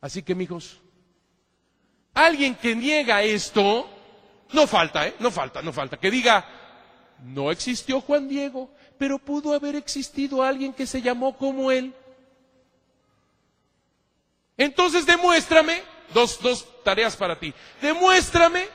Así 0.00 0.22
que, 0.22 0.34
mijos, 0.34 0.80
alguien 2.14 2.54
que 2.54 2.74
niega 2.74 3.22
esto, 3.22 3.86
no 4.52 4.66
falta, 4.66 5.06
¿eh? 5.06 5.14
No 5.18 5.30
falta, 5.30 5.60
no 5.60 5.74
falta. 5.74 5.98
Que 5.98 6.10
diga, 6.10 6.46
no 7.22 7.50
existió 7.50 8.00
Juan 8.00 8.28
Diego 8.28 8.70
pero 8.98 9.18
pudo 9.18 9.54
haber 9.54 9.76
existido 9.76 10.42
alguien 10.42 10.72
que 10.72 10.86
se 10.86 11.00
llamó 11.00 11.36
como 11.36 11.70
él. 11.70 11.94
Entonces 14.56 15.06
demuéstrame, 15.06 15.82
dos, 16.12 16.40
dos 16.40 16.66
tareas 16.82 17.16
para 17.16 17.38
ti, 17.38 17.54
demuéstrame 17.80 18.66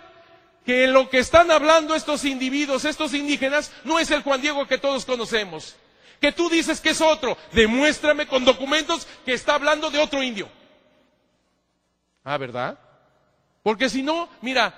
que 0.66 0.88
lo 0.88 1.10
que 1.10 1.20
están 1.20 1.52
hablando 1.52 1.94
estos 1.94 2.24
individuos, 2.24 2.86
estos 2.86 3.14
indígenas, 3.14 3.72
no 3.84 4.00
es 4.00 4.10
el 4.12 4.24
Juan 4.24 4.42
Diego 4.42 4.66
que 4.66 4.78
todos 4.78 5.06
conocemos. 5.06 5.76
Que 6.22 6.32
tú 6.32 6.50
dices 6.50 6.80
que 6.80 6.92
es 6.92 7.02
otro, 7.02 7.38
demuéstrame 7.52 8.28
con 8.28 8.46
documentos 8.46 9.06
que 9.26 9.34
está 9.34 9.56
hablando 9.56 9.92
de 9.92 10.00
otro 10.00 10.24
indio. 10.24 10.48
Ah, 12.24 12.38
¿verdad? 12.38 12.80
Porque 13.62 13.90
si 13.90 14.02
no, 14.02 14.30
mira, 14.42 14.74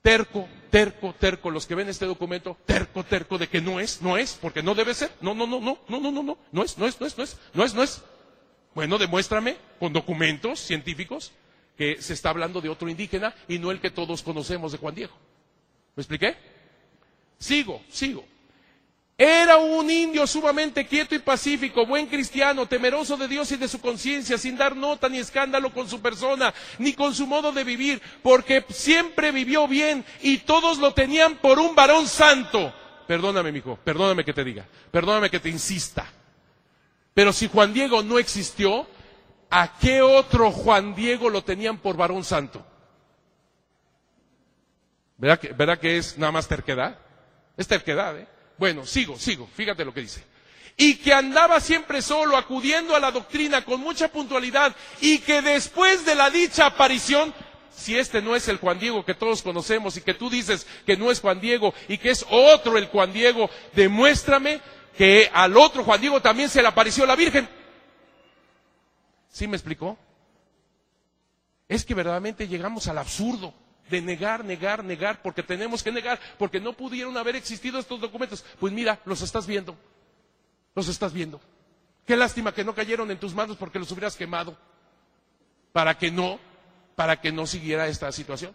terco, 0.00 0.48
terco, 0.72 1.14
terco, 1.14 1.50
los 1.50 1.66
que 1.66 1.74
ven 1.74 1.90
este 1.90 2.06
documento, 2.06 2.56
terco, 2.64 3.04
terco 3.04 3.36
de 3.36 3.46
que 3.46 3.60
no 3.60 3.78
es, 3.78 4.00
no 4.00 4.16
es, 4.16 4.38
porque 4.40 4.62
no 4.62 4.74
debe 4.74 4.94
ser. 4.94 5.12
No, 5.20 5.34
no, 5.34 5.46
no, 5.46 5.60
no, 5.60 5.78
no, 5.86 6.00
no, 6.00 6.10
no, 6.10 6.22
no, 6.22 6.38
no 6.50 6.62
es, 6.64 6.78
no 6.78 6.86
es, 6.86 6.98
no 6.98 7.06
es, 7.06 7.18
no 7.18 7.24
es, 7.24 7.36
no 7.52 7.64
es, 7.64 7.74
no 7.74 7.82
es. 7.82 8.02
Bueno, 8.74 8.96
demuéstrame 8.96 9.58
con 9.78 9.92
documentos 9.92 10.58
científicos 10.60 11.32
que 11.76 12.00
se 12.00 12.14
está 12.14 12.30
hablando 12.30 12.62
de 12.62 12.70
otro 12.70 12.88
indígena 12.88 13.34
y 13.48 13.58
no 13.58 13.70
el 13.70 13.80
que 13.80 13.90
todos 13.90 14.22
conocemos 14.22 14.72
de 14.72 14.78
Juan 14.78 14.94
Diego. 14.94 15.12
¿Me 15.94 16.00
expliqué? 16.00 16.36
Sigo, 17.38 17.82
sigo. 17.90 18.24
Era 19.24 19.56
un 19.56 19.88
indio 19.88 20.26
sumamente 20.26 20.84
quieto 20.84 21.14
y 21.14 21.20
pacífico, 21.20 21.86
buen 21.86 22.08
cristiano, 22.08 22.66
temeroso 22.66 23.16
de 23.16 23.28
Dios 23.28 23.52
y 23.52 23.56
de 23.56 23.68
su 23.68 23.80
conciencia, 23.80 24.36
sin 24.36 24.56
dar 24.56 24.74
nota 24.74 25.08
ni 25.08 25.18
escándalo 25.18 25.72
con 25.72 25.88
su 25.88 26.02
persona, 26.02 26.52
ni 26.80 26.92
con 26.92 27.14
su 27.14 27.28
modo 27.28 27.52
de 27.52 27.62
vivir, 27.62 28.02
porque 28.20 28.64
siempre 28.70 29.30
vivió 29.30 29.68
bien 29.68 30.04
y 30.22 30.38
todos 30.38 30.78
lo 30.78 30.92
tenían 30.92 31.36
por 31.36 31.60
un 31.60 31.76
varón 31.76 32.08
santo. 32.08 32.74
Perdóname, 33.06 33.52
mijo, 33.52 33.78
perdóname 33.84 34.24
que 34.24 34.32
te 34.32 34.42
diga, 34.42 34.66
perdóname 34.90 35.30
que 35.30 35.38
te 35.38 35.50
insista. 35.50 36.04
Pero 37.14 37.32
si 37.32 37.46
Juan 37.46 37.72
Diego 37.72 38.02
no 38.02 38.18
existió, 38.18 38.88
¿a 39.50 39.78
qué 39.78 40.02
otro 40.02 40.50
Juan 40.50 40.96
Diego 40.96 41.30
lo 41.30 41.44
tenían 41.44 41.78
por 41.78 41.96
varón 41.96 42.24
santo? 42.24 42.66
¿Verdad 45.16 45.38
que, 45.38 45.52
¿verdad 45.52 45.78
que 45.78 45.96
es 45.96 46.18
nada 46.18 46.32
más 46.32 46.48
terquedad? 46.48 46.98
Es 47.56 47.68
terquedad, 47.68 48.18
¿eh? 48.18 48.31
Bueno, 48.58 48.86
sigo, 48.86 49.18
sigo, 49.18 49.48
fíjate 49.54 49.84
lo 49.84 49.92
que 49.92 50.02
dice. 50.02 50.22
Y 50.76 50.96
que 50.96 51.12
andaba 51.12 51.60
siempre 51.60 52.00
solo, 52.00 52.36
acudiendo 52.36 52.96
a 52.96 53.00
la 53.00 53.10
doctrina 53.10 53.64
con 53.64 53.80
mucha 53.80 54.08
puntualidad, 54.08 54.74
y 55.00 55.18
que 55.18 55.42
después 55.42 56.04
de 56.04 56.14
la 56.14 56.30
dicha 56.30 56.66
aparición, 56.66 57.34
si 57.74 57.98
este 57.98 58.22
no 58.22 58.36
es 58.36 58.48
el 58.48 58.58
Juan 58.58 58.78
Diego 58.78 59.04
que 59.04 59.14
todos 59.14 59.42
conocemos 59.42 59.96
y 59.96 60.02
que 60.02 60.14
tú 60.14 60.30
dices 60.30 60.66
que 60.86 60.96
no 60.96 61.10
es 61.10 61.20
Juan 61.20 61.40
Diego 61.40 61.74
y 61.88 61.98
que 61.98 62.10
es 62.10 62.24
otro 62.30 62.78
el 62.78 62.86
Juan 62.86 63.12
Diego, 63.12 63.50
demuéstrame 63.74 64.60
que 64.96 65.30
al 65.32 65.56
otro 65.56 65.84
Juan 65.84 66.00
Diego 66.00 66.20
también 66.20 66.48
se 66.48 66.62
le 66.62 66.68
apareció 66.68 67.06
la 67.06 67.16
Virgen. 67.16 67.48
¿Sí 69.30 69.48
me 69.48 69.56
explicó? 69.56 69.98
Es 71.68 71.84
que 71.84 71.94
verdaderamente 71.94 72.46
llegamos 72.46 72.86
al 72.88 72.98
absurdo 72.98 73.54
de 73.90 74.00
negar, 74.00 74.44
negar, 74.44 74.84
negar, 74.84 75.22
porque 75.22 75.42
tenemos 75.42 75.82
que 75.82 75.92
negar, 75.92 76.18
porque 76.38 76.60
no 76.60 76.72
pudieron 76.72 77.16
haber 77.16 77.36
existido 77.36 77.78
estos 77.78 78.00
documentos. 78.00 78.44
Pues 78.58 78.72
mira, 78.72 79.00
los 79.04 79.22
estás 79.22 79.46
viendo, 79.46 79.76
los 80.74 80.88
estás 80.88 81.12
viendo. 81.12 81.40
Qué 82.06 82.16
lástima 82.16 82.52
que 82.52 82.64
no 82.64 82.74
cayeron 82.74 83.10
en 83.10 83.18
tus 83.18 83.34
manos 83.34 83.56
porque 83.56 83.78
los 83.78 83.90
hubieras 83.92 84.16
quemado, 84.16 84.56
para 85.72 85.96
que 85.96 86.10
no, 86.10 86.38
para 86.96 87.20
que 87.20 87.32
no 87.32 87.46
siguiera 87.46 87.86
esta 87.86 88.10
situación. 88.12 88.54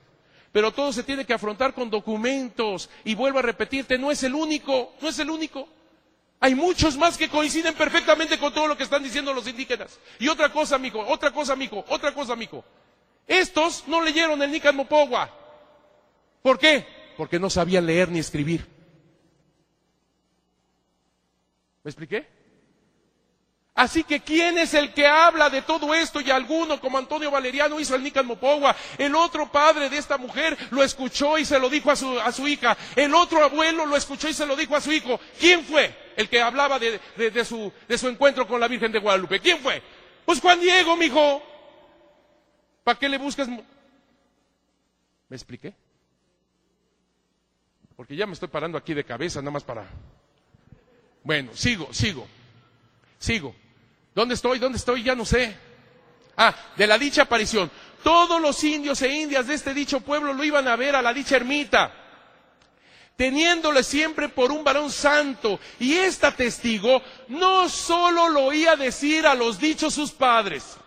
Pero 0.52 0.72
todo 0.72 0.92
se 0.92 1.04
tiene 1.04 1.26
que 1.26 1.34
afrontar 1.34 1.74
con 1.74 1.90
documentos, 1.90 2.90
y 3.04 3.16
vuelvo 3.16 3.40
a 3.40 3.44
repetirte, 3.44 3.98
no 3.98 4.12
es 4.12 4.24
el 4.24 4.34
único, 4.34 4.94
no 5.02 5.10
es 5.10 5.20
el 5.20 5.30
único. 5.30 5.68
Hay 6.40 6.54
muchos 6.54 6.98
más 6.98 7.18
que 7.18 7.30
coinciden 7.30 7.74
perfectamente 7.74 8.38
con 8.38 8.54
todo 8.54 8.68
lo 8.68 8.78
que 8.78 8.84
están 8.84 9.04
diciendo 9.04 9.34
los 9.34 9.48
indígenas. 9.48 10.00
Y 10.20 10.28
otra 10.28 10.52
cosa, 10.52 10.76
amigo, 10.76 11.04
otra 11.08 11.32
cosa, 11.32 11.54
amigo, 11.54 11.84
otra 11.90 12.14
cosa, 12.14 12.34
amigo. 12.34 12.64
Estos 13.28 13.84
no 13.88 14.02
leyeron 14.02 14.42
el 14.42 14.52
Nican 14.52 14.76
Mopogua. 14.76 15.30
¿Por 16.42 16.58
qué? 16.58 16.88
Porque 17.18 17.40
no 17.40 17.50
sabían 17.50 17.86
leer 17.86 18.10
ni 18.10 18.20
escribir. 18.20 18.66
¿Me 21.84 21.90
expliqué? 21.90 22.38
Así 23.78 24.04
que, 24.04 24.22
¿quién 24.22 24.58
es 24.58 24.74
el 24.74 24.92
que 24.92 25.06
habla 25.06 25.52
de 25.52 25.62
todo 25.62 25.94
esto? 25.94 26.20
Y 26.20 26.32
alguno, 26.32 26.82
como 26.82 26.98
Antonio 26.98 27.30
Valeriano, 27.30 27.80
hizo 27.80 27.94
el 27.94 28.02
Nican 28.02 28.26
Mopogua. 28.26 28.76
El 28.98 29.14
otro 29.14 29.52
padre 29.52 29.88
de 29.88 29.98
esta 29.98 30.18
mujer 30.18 30.58
lo 30.72 30.82
escuchó 30.82 31.38
y 31.38 31.46
se 31.46 31.60
lo 31.60 31.70
dijo 31.70 31.92
a 31.92 31.96
su, 31.96 32.20
a 32.20 32.32
su 32.32 32.48
hija. 32.48 32.76
El 32.96 33.14
otro 33.14 33.44
abuelo 33.44 33.86
lo 33.86 33.96
escuchó 33.96 34.30
y 34.30 34.34
se 34.34 34.48
lo 34.48 34.56
dijo 34.56 34.76
a 34.76 34.82
su 34.82 34.92
hijo. 34.92 35.20
¿Quién 35.40 35.64
fue 35.64 35.96
el 36.16 36.28
que 36.28 36.42
hablaba 36.42 36.80
de, 36.80 37.00
de, 37.18 37.46
su, 37.46 37.72
de 37.88 37.98
su 38.00 38.08
encuentro 38.08 38.48
con 38.48 38.60
la 38.60 38.68
Virgen 38.68 38.92
de 38.92 38.98
Guadalupe? 38.98 39.40
¿Quién 39.40 39.60
fue? 39.60 39.84
Pues 40.26 40.42
Juan 40.42 40.60
Diego, 40.60 40.96
mijo. 40.96 41.44
¿Para 42.88 43.00
qué 43.00 43.10
le 43.10 43.18
buscas? 43.18 43.50
¿Me 43.50 43.60
expliqué? 45.36 45.74
Porque 47.98 48.16
ya 48.16 48.26
me 48.26 48.32
estoy 48.32 48.48
parando 48.48 48.78
aquí 48.78 48.94
de 48.94 49.04
cabeza, 49.04 49.42
nada 49.42 49.52
más 49.52 49.66
para... 49.66 49.86
Bueno, 51.22 51.52
sigo, 51.54 51.94
sigo, 51.94 52.26
sigo. 53.20 53.54
¿Dónde 54.16 54.36
estoy? 54.36 54.60
¿Dónde 54.60 54.78
estoy? 54.78 55.04
Ya 55.04 55.16
no 55.16 55.26
sé. 55.26 55.54
Ah, 56.38 56.56
de 56.78 56.88
la 56.88 56.98
dicha 56.98 57.24
aparición. 57.24 57.70
Todos 58.04 58.42
los 58.42 58.64
indios 58.64 59.02
e 59.02 59.14
indias 59.14 59.48
de 59.48 59.56
este 59.56 59.74
dicho 59.74 60.00
pueblo 60.00 60.32
lo 60.32 60.46
iban 60.46 60.70
a 60.70 60.78
ver 60.78 60.96
a 60.96 61.02
la 61.02 61.14
dicha 61.14 61.36
ermita, 61.36 61.94
teniéndole 63.18 63.84
siempre 63.84 64.30
por 64.30 64.50
un 64.50 64.64
varón 64.64 64.92
santo. 64.92 65.60
Y 65.78 65.96
esta 65.96 66.34
testigo 66.34 67.02
no 67.28 67.68
solo 67.68 68.30
lo 68.30 68.46
oía 68.46 68.78
decir 68.78 69.28
a 69.28 69.36
los 69.36 69.60
dichos 69.60 69.94
sus 69.94 70.12
padres, 70.12 70.78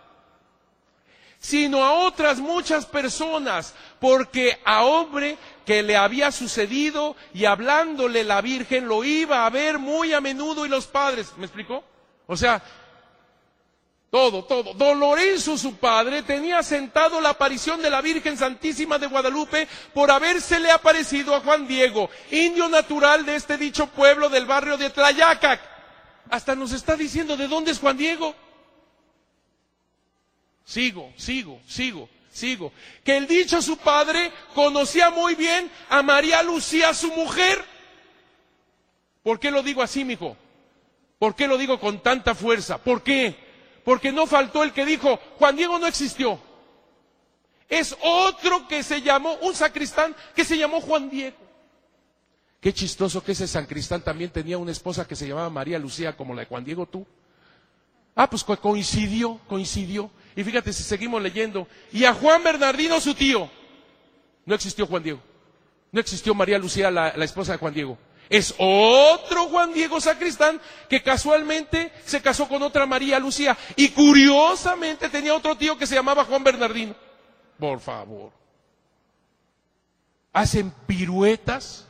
sino 1.41 1.83
a 1.83 1.93
otras 1.93 2.37
muchas 2.37 2.85
personas, 2.85 3.73
porque 3.99 4.59
a 4.63 4.83
hombre 4.83 5.37
que 5.65 5.81
le 5.81 5.97
había 5.97 6.31
sucedido 6.31 7.15
y 7.33 7.45
hablándole 7.45 8.23
la 8.23 8.41
Virgen 8.41 8.87
lo 8.87 9.03
iba 9.03 9.45
a 9.45 9.49
ver 9.49 9.79
muy 9.79 10.13
a 10.13 10.21
menudo 10.21 10.67
y 10.67 10.69
los 10.69 10.85
padres, 10.85 11.33
¿me 11.37 11.47
explicó? 11.47 11.83
O 12.27 12.37
sea, 12.37 12.61
todo, 14.11 14.43
todo. 14.43 14.75
Don 14.75 14.99
Lorenzo, 14.99 15.57
su 15.57 15.77
padre, 15.77 16.21
tenía 16.21 16.61
sentado 16.61 17.19
la 17.19 17.29
aparición 17.29 17.81
de 17.81 17.89
la 17.89 18.01
Virgen 18.01 18.37
Santísima 18.37 18.99
de 18.99 19.07
Guadalupe 19.07 19.67
por 19.95 20.11
habérsele 20.11 20.69
aparecido 20.69 21.33
a 21.33 21.39
Juan 21.39 21.67
Diego, 21.67 22.09
indio 22.29 22.69
natural 22.69 23.25
de 23.25 23.35
este 23.35 23.57
dicho 23.57 23.87
pueblo 23.87 24.29
del 24.29 24.45
barrio 24.45 24.77
de 24.77 24.91
Tlayacac. 24.91 25.59
Hasta 26.29 26.55
nos 26.55 26.71
está 26.71 26.95
diciendo 26.95 27.35
de 27.35 27.47
dónde 27.47 27.71
es 27.71 27.79
Juan 27.79 27.97
Diego. 27.97 28.35
Sigo, 30.65 31.11
sigo, 31.17 31.59
sigo, 31.67 32.09
sigo. 32.31 32.71
Que 33.03 33.17
el 33.17 33.27
dicho 33.27 33.61
su 33.61 33.77
padre 33.77 34.31
conocía 34.55 35.09
muy 35.09 35.35
bien 35.35 35.69
a 35.89 36.01
María 36.01 36.43
Lucía, 36.43 36.93
su 36.93 37.11
mujer. 37.11 37.63
¿Por 39.23 39.39
qué 39.39 39.51
lo 39.51 39.63
digo 39.63 39.81
así, 39.81 40.03
mijo? 40.03 40.37
¿Por 41.19 41.35
qué 41.35 41.47
lo 41.47 41.57
digo 41.57 41.79
con 41.79 42.01
tanta 42.01 42.33
fuerza? 42.33 42.77
¿Por 42.79 43.03
qué? 43.03 43.35
Porque 43.83 44.11
no 44.11 44.25
faltó 44.25 44.63
el 44.63 44.73
que 44.73 44.85
dijo, 44.85 45.19
Juan 45.37 45.55
Diego 45.55 45.77
no 45.77 45.87
existió. 45.87 46.39
Es 47.69 47.95
otro 48.01 48.67
que 48.67 48.83
se 48.83 49.01
llamó, 49.01 49.35
un 49.35 49.55
sacristán 49.55 50.15
que 50.35 50.43
se 50.43 50.57
llamó 50.57 50.81
Juan 50.81 51.09
Diego. 51.09 51.37
Qué 52.59 52.73
chistoso 52.73 53.23
que 53.23 53.31
ese 53.31 53.47
sacristán 53.47 54.01
también 54.01 54.29
tenía 54.29 54.57
una 54.57 54.71
esposa 54.71 55.07
que 55.07 55.15
se 55.15 55.27
llamaba 55.27 55.49
María 55.49 55.79
Lucía, 55.79 56.15
como 56.15 56.33
la 56.33 56.41
de 56.41 56.47
Juan 56.47 56.63
Diego 56.63 56.85
tú. 56.85 57.07
Ah, 58.15 58.29
pues 58.29 58.43
coincidió, 58.43 59.39
coincidió. 59.47 60.11
Y 60.35 60.43
fíjate 60.43 60.71
si 60.73 60.83
seguimos 60.83 61.21
leyendo. 61.21 61.67
Y 61.91 62.05
a 62.05 62.13
Juan 62.13 62.43
Bernardino, 62.43 62.99
su 63.01 63.13
tío. 63.13 63.49
No 64.45 64.55
existió 64.55 64.87
Juan 64.87 65.03
Diego. 65.03 65.21
No 65.91 65.99
existió 65.99 66.33
María 66.33 66.57
Lucía, 66.57 66.89
la, 66.89 67.09
esposa 67.23 67.51
de 67.51 67.57
Juan 67.57 67.73
Diego. 67.73 67.97
Es 68.29 68.55
otro 68.57 69.49
Juan 69.49 69.73
Diego 69.73 69.99
Sacristán 69.99 70.61
que 70.87 71.03
casualmente 71.03 71.91
se 72.05 72.21
casó 72.21 72.47
con 72.47 72.63
otra 72.63 72.85
María 72.85 73.19
Lucía. 73.19 73.57
Y 73.75 73.89
curiosamente 73.89 75.09
tenía 75.09 75.35
otro 75.35 75.55
tío 75.57 75.77
que 75.77 75.85
se 75.85 75.95
llamaba 75.95 76.23
Juan 76.23 76.43
Bernardino. 76.43 76.95
Por 77.59 77.81
favor. 77.81 78.31
Hacen 80.31 80.71
piruetas 80.87 81.87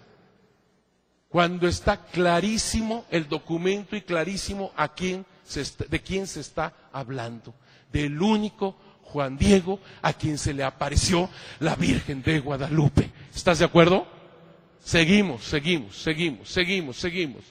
cuando 1.29 1.67
está 1.67 2.05
clarísimo 2.07 3.05
el 3.11 3.29
documento 3.29 3.95
y 3.95 4.01
clarísimo 4.01 4.71
a 4.75 4.93
quién 4.93 5.27
se 5.45 5.61
está, 5.61 5.85
de 5.85 6.01
quién 6.01 6.25
se 6.25 6.39
está 6.39 6.73
hablando 6.91 7.53
del 7.91 8.21
único 8.21 8.75
Juan 9.03 9.37
Diego 9.37 9.79
a 10.01 10.13
quien 10.13 10.37
se 10.37 10.53
le 10.53 10.63
apareció 10.63 11.29
la 11.59 11.75
Virgen 11.75 12.21
de 12.23 12.39
Guadalupe. 12.39 13.09
¿Estás 13.33 13.59
de 13.59 13.65
acuerdo? 13.65 14.07
Seguimos, 14.83 15.43
seguimos, 15.43 15.97
seguimos, 15.97 16.49
seguimos, 16.49 16.97
seguimos. 16.97 17.43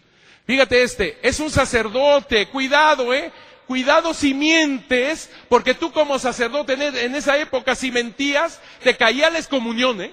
Fíjate 0.46 0.82
este, 0.82 1.18
es 1.22 1.38
un 1.38 1.50
sacerdote, 1.50 2.48
cuidado, 2.48 3.14
eh. 3.14 3.30
Cuidado 3.66 4.12
si 4.14 4.34
mientes, 4.34 5.30
porque 5.48 5.74
tú 5.74 5.92
como 5.92 6.18
sacerdote 6.18 6.72
en 6.72 7.14
esa 7.14 7.38
época 7.38 7.76
si 7.76 7.92
mentías, 7.92 8.60
te 8.82 8.96
caía 8.96 9.30
la 9.30 9.38
excomunión, 9.38 10.00
eh. 10.00 10.12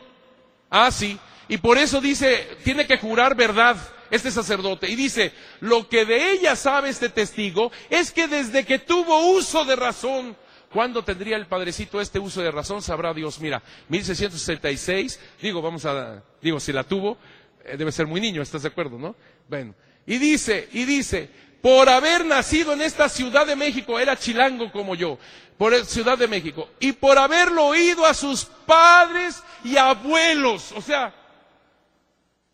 Ah, 0.70 0.92
sí. 0.92 1.18
Y 1.48 1.58
por 1.58 1.78
eso 1.78 2.00
dice, 2.00 2.58
tiene 2.64 2.86
que 2.86 3.00
jurar 3.00 3.36
verdad 3.36 3.78
este 4.12 4.32
sacerdote. 4.32 4.90
Y 4.90 4.96
dice, 4.96 5.34
lo 5.60 5.88
que 5.90 6.06
de 6.06 6.32
ella 6.32 6.56
sabe 6.56 6.90
este 6.90 7.10
testigo 7.10 7.72
es 7.90 8.12
que 8.12 8.28
desde 8.28 8.66
que 8.66 8.80
tuvo 8.80 9.32
uso 9.32 9.66
de 9.66 9.76
razón, 9.76 10.36
¿cuándo 10.72 11.04
tendría 11.04 11.38
el 11.38 11.48
padrecito 11.48 12.02
este 12.02 12.20
uso 12.20 12.42
de 12.42 12.52
razón? 12.52 12.82
Sabrá 12.82 13.14
Dios. 13.14 13.40
Mira, 13.40 13.62
1666, 13.90 15.20
digo, 15.42 15.62
vamos 15.62 15.86
a, 15.86 16.24
digo, 16.42 16.60
si 16.60 16.72
la 16.72 16.84
tuvo, 16.84 17.18
eh, 17.64 17.78
debe 17.78 17.92
ser 17.92 18.08
muy 18.08 18.22
niño, 18.22 18.42
¿estás 18.42 18.64
de 18.64 18.70
acuerdo, 18.70 18.98
no? 18.98 19.16
Bueno. 19.50 19.74
Y 20.06 20.20
dice, 20.20 20.70
y 20.72 20.86
dice, 20.86 21.30
por 21.62 21.90
haber 21.90 22.26
nacido 22.26 22.72
en 22.72 22.82
esta 22.82 23.10
Ciudad 23.10 23.46
de 23.46 23.58
México, 23.58 24.00
era 24.00 24.18
chilango 24.18 24.72
como 24.72 24.96
yo, 24.96 25.20
por 25.58 25.76
Ciudad 25.86 26.18
de 26.18 26.28
México, 26.28 26.70
y 26.80 26.94
por 26.94 27.18
haberlo 27.18 27.66
oído 27.66 28.06
a 28.06 28.14
sus 28.14 28.46
padres 28.46 29.44
y 29.66 29.76
abuelos, 29.76 30.72
o 30.72 30.82
sea, 30.82 31.14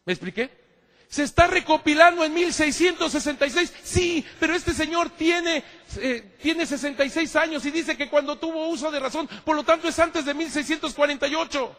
¿me 0.06 0.14
expliqué? 0.14 0.63
Se 1.14 1.22
está 1.22 1.46
recopilando 1.46 2.24
en 2.24 2.34
1666. 2.34 3.72
Sí, 3.84 4.26
pero 4.40 4.56
este 4.56 4.74
señor 4.74 5.12
tiene, 5.12 5.64
eh, 5.98 6.38
tiene 6.42 6.66
66 6.66 7.36
años 7.36 7.64
y 7.68 7.70
dice 7.70 7.96
que 7.96 8.10
cuando 8.10 8.40
tuvo 8.40 8.68
uso 8.68 8.90
de 8.90 9.00
razón, 9.00 9.30
por 9.46 9.56
lo 9.56 9.64
tanto 9.64 9.88
es 9.88 10.00
antes 10.00 10.26
de 10.26 10.34
1648. 10.34 11.76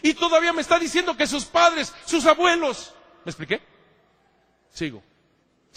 Y 0.00 0.14
todavía 0.14 0.54
me 0.54 0.62
está 0.62 0.78
diciendo 0.78 1.14
que 1.18 1.26
sus 1.26 1.44
padres, 1.44 1.92
sus 2.06 2.24
abuelos. 2.24 2.94
¿Me 3.26 3.30
expliqué? 3.30 3.60
Sigo. 4.72 5.02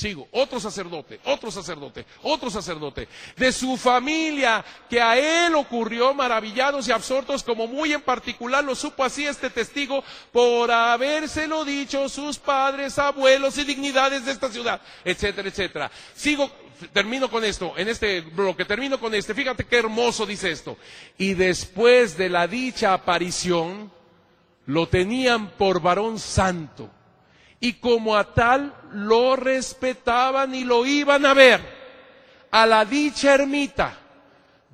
Sigo, 0.02 0.28
otro 0.32 0.60
sacerdote, 0.60 1.20
otro 1.26 1.52
sacerdote, 1.52 2.08
otro 2.24 2.50
sacerdote, 2.50 3.08
de 3.38 3.52
su 3.52 3.78
familia, 3.78 4.66
que 4.90 5.00
a 5.00 5.16
él 5.46 5.54
ocurrió 5.54 6.12
maravillados 6.16 6.88
y 6.88 6.92
absortos, 6.92 7.44
como 7.44 7.68
muy 7.68 7.94
en 7.94 8.02
particular 8.02 8.64
lo 8.64 8.74
supo 8.74 9.04
así 9.04 9.28
este 9.28 9.52
testigo, 9.52 10.04
por 10.32 10.72
habérselo 10.72 11.64
dicho 11.64 12.10
sus 12.10 12.40
padres, 12.40 12.98
abuelos 12.98 13.60
y 13.60 13.64
dignidades 13.64 14.26
de 14.26 14.32
esta 14.32 14.50
ciudad, 14.50 14.82
etcétera, 15.06 15.50
etcétera. 15.50 15.92
Sigo, 16.16 16.50
termino 16.92 17.30
con 17.30 17.44
esto, 17.44 17.74
en 17.78 17.88
este 17.88 18.22
bloque, 18.22 18.66
termino 18.66 19.00
con 19.00 19.14
este, 19.14 19.36
fíjate 19.36 19.66
qué 19.66 19.78
hermoso 19.78 20.26
dice 20.26 20.50
esto. 20.50 20.80
Y 21.20 21.36
después 21.36 22.18
de 22.18 22.30
la 22.30 22.48
dicha 22.48 22.96
aparición, 22.96 23.92
lo 24.66 24.88
tenían 24.88 25.52
por 25.52 25.80
varón 25.80 26.18
santo 26.18 26.90
y 27.62 27.74
como 27.74 28.18
a 28.18 28.34
tal 28.34 28.74
lo 28.92 29.38
respetaban 29.38 30.54
y 30.54 30.66
lo 30.66 30.86
iban 30.86 31.26
a 31.26 31.34
ver. 31.34 31.62
A 32.52 32.66
la 32.66 32.84
dicha 32.84 33.36
ermita 33.36 34.01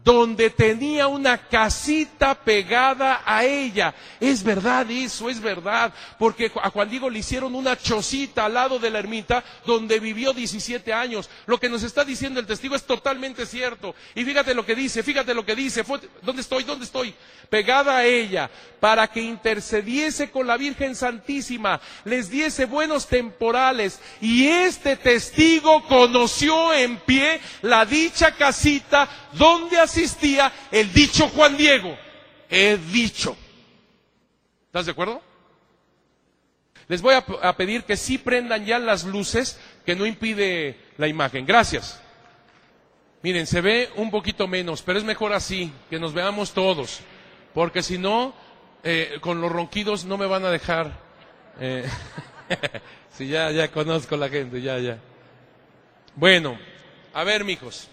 donde 0.07 0.49
tenía 0.49 1.07
una 1.07 1.37
casita 1.37 2.33
pegada 2.33 3.23
a 3.25 3.43
ella. 3.43 3.93
Es 4.21 4.41
verdad 4.41 4.89
eso, 4.89 5.29
es 5.29 5.41
verdad, 5.41 5.93
porque 6.17 6.49
a 6.63 6.69
Juan 6.69 6.89
Diego 6.89 7.09
le 7.09 7.19
hicieron 7.19 7.53
una 7.53 7.77
chocita 7.77 8.45
al 8.45 8.53
lado 8.53 8.79
de 8.79 8.89
la 8.89 8.99
ermita 8.99 9.43
donde 9.65 9.99
vivió 9.99 10.31
17 10.31 10.93
años. 10.93 11.29
Lo 11.45 11.59
que 11.59 11.67
nos 11.67 11.83
está 11.83 12.05
diciendo 12.05 12.39
el 12.39 12.47
testigo 12.47 12.73
es 12.73 12.85
totalmente 12.85 13.45
cierto. 13.45 13.95
Y 14.15 14.23
fíjate 14.23 14.53
lo 14.53 14.65
que 14.65 14.75
dice, 14.75 15.03
fíjate 15.03 15.33
lo 15.33 15.45
que 15.45 15.57
dice. 15.57 15.83
¿Dónde 16.21 16.41
estoy? 16.41 16.63
¿Dónde 16.63 16.85
estoy? 16.85 17.13
Pegada 17.49 17.97
a 17.97 18.05
ella, 18.05 18.49
para 18.79 19.07
que 19.07 19.21
intercediese 19.21 20.31
con 20.31 20.47
la 20.47 20.55
Virgen 20.55 20.95
Santísima, 20.95 21.81
les 22.05 22.29
diese 22.29 22.63
buenos 22.63 23.07
temporales. 23.07 23.99
Y 24.21 24.47
este 24.47 24.95
testigo 24.95 25.83
conoció 25.83 26.73
en 26.73 26.97
pie 26.97 27.41
la 27.61 27.85
dicha 27.85 28.31
casita 28.31 29.09
donde 29.33 29.77
asistía 29.97 30.51
el 30.71 30.93
dicho 30.93 31.27
Juan 31.29 31.57
Diego. 31.57 31.97
He 32.49 32.77
dicho. 32.77 33.35
¿Estás 34.67 34.85
de 34.85 34.91
acuerdo? 34.91 35.21
Les 36.87 37.01
voy 37.01 37.15
a, 37.15 37.57
pedir 37.57 37.83
que 37.83 37.97
sí 37.97 38.17
prendan 38.17 38.65
ya 38.65 38.79
las 38.79 39.03
luces, 39.03 39.59
que 39.85 39.95
no 39.95 40.05
impide 40.05 40.77
la 40.97 41.07
imagen. 41.07 41.45
Gracias. 41.45 42.01
Miren, 43.23 43.45
se 43.47 43.59
ve 43.59 43.89
un 43.95 44.09
poquito 44.09 44.47
menos, 44.47 44.83
pero 44.83 44.97
es 44.97 45.03
mejor 45.03 45.33
así, 45.33 45.73
que 45.89 45.99
nos 45.99 46.13
veamos 46.13 46.53
todos, 46.53 47.01
porque 47.53 47.83
si 47.83 47.97
no, 47.97 48.33
eh, 48.83 49.17
con 49.19 49.41
los 49.41 49.51
ronquidos 49.51 50.05
no 50.05 50.17
me 50.17 50.27
van 50.27 50.45
a 50.45 50.51
dejar. 50.51 50.97
Eh, 51.59 51.83
si 53.11 53.27
ya, 53.27 53.51
ya 53.51 53.69
conozco 53.69 54.15
la 54.15 54.29
gente, 54.29 54.61
ya, 54.61 54.79
ya. 54.79 54.99
Bueno, 56.15 56.57
a 57.13 57.25
ver, 57.25 57.43
mijos. 57.43 57.89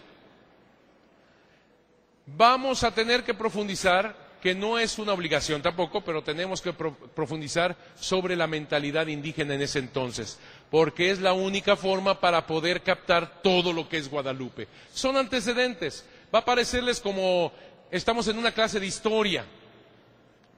Vamos 2.27 2.85
a 2.85 2.91
tener 2.91 3.23
que 3.23 3.35
profundizar, 3.35 4.17
que 4.41 4.55
no 4.55 4.79
es 4.79 4.99
una 4.99 5.13
obligación 5.13 5.61
tampoco, 5.61 6.03
pero 6.03 6.23
tenemos 6.23 6.63
que 6.63 6.73
profundizar 6.73 7.77
sobre 7.99 8.35
la 8.35 8.47
mentalidad 8.47 9.07
indígena 9.07 9.55
en 9.55 9.63
ese 9.63 9.79
entonces, 9.79 10.39
porque 10.71 11.11
es 11.11 11.21
la 11.21 11.35
única 11.35 11.77
forma 11.77 12.21
para 12.21 12.47
poder 12.47 12.83
captar 12.83 13.43
todo 13.43 13.73
lo 13.73 13.89
que 13.89 13.99
es 13.99 14.09
Guadalupe. 14.09 14.69
Son 14.93 15.17
antecedentes. 15.17 16.05
Va 16.35 16.41
a 16.41 16.45
parecerles 16.45 16.99
como 17.01 17.53
estamos 17.91 18.27
en 18.29 18.39
una 18.39 18.53
clase 18.53 18.81
de 18.81 18.87
historia. 18.87 19.45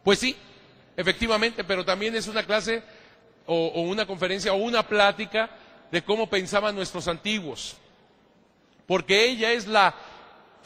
Pues 0.04 0.20
sí, 0.20 0.36
efectivamente, 0.96 1.64
pero 1.64 1.84
también 1.84 2.14
es 2.14 2.28
una 2.28 2.44
clase 2.44 2.82
o, 3.44 3.54
o 3.54 3.80
una 3.82 4.06
conferencia 4.06 4.52
o 4.52 4.56
una 4.56 4.86
plática 4.86 5.50
de 5.90 6.02
cómo 6.02 6.30
pensaban 6.30 6.76
nuestros 6.76 7.08
antiguos. 7.08 7.76
Porque 8.86 9.26
ella 9.26 9.52
es 9.52 9.66
la 9.66 9.94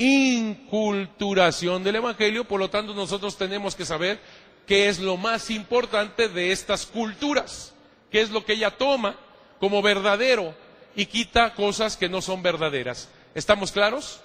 inculturación 0.01 1.85
del 1.85 1.97
Evangelio, 1.97 2.45
por 2.45 2.59
lo 2.59 2.71
tanto 2.71 2.95
nosotros 2.95 3.37
tenemos 3.37 3.75
que 3.75 3.85
saber 3.85 4.19
qué 4.67 4.89
es 4.89 4.99
lo 4.99 5.19
más 5.19 5.51
importante 5.51 6.29
de 6.29 6.53
estas 6.53 6.87
culturas, 6.87 7.75
qué 8.11 8.23
es 8.23 8.31
lo 8.31 8.45
que 8.45 8.55
ella 8.55 8.71
toma 8.71 9.17
como 9.59 9.83
verdadero 9.83 10.55
y 10.97 11.05
quita 11.05 11.55
cosas 11.55 11.99
que 11.99 12.09
no 12.09 12.23
son 12.23 12.43
verdaderas. 12.43 13.11
¿Estamos 13.35 13.73
claros? 13.73 14.23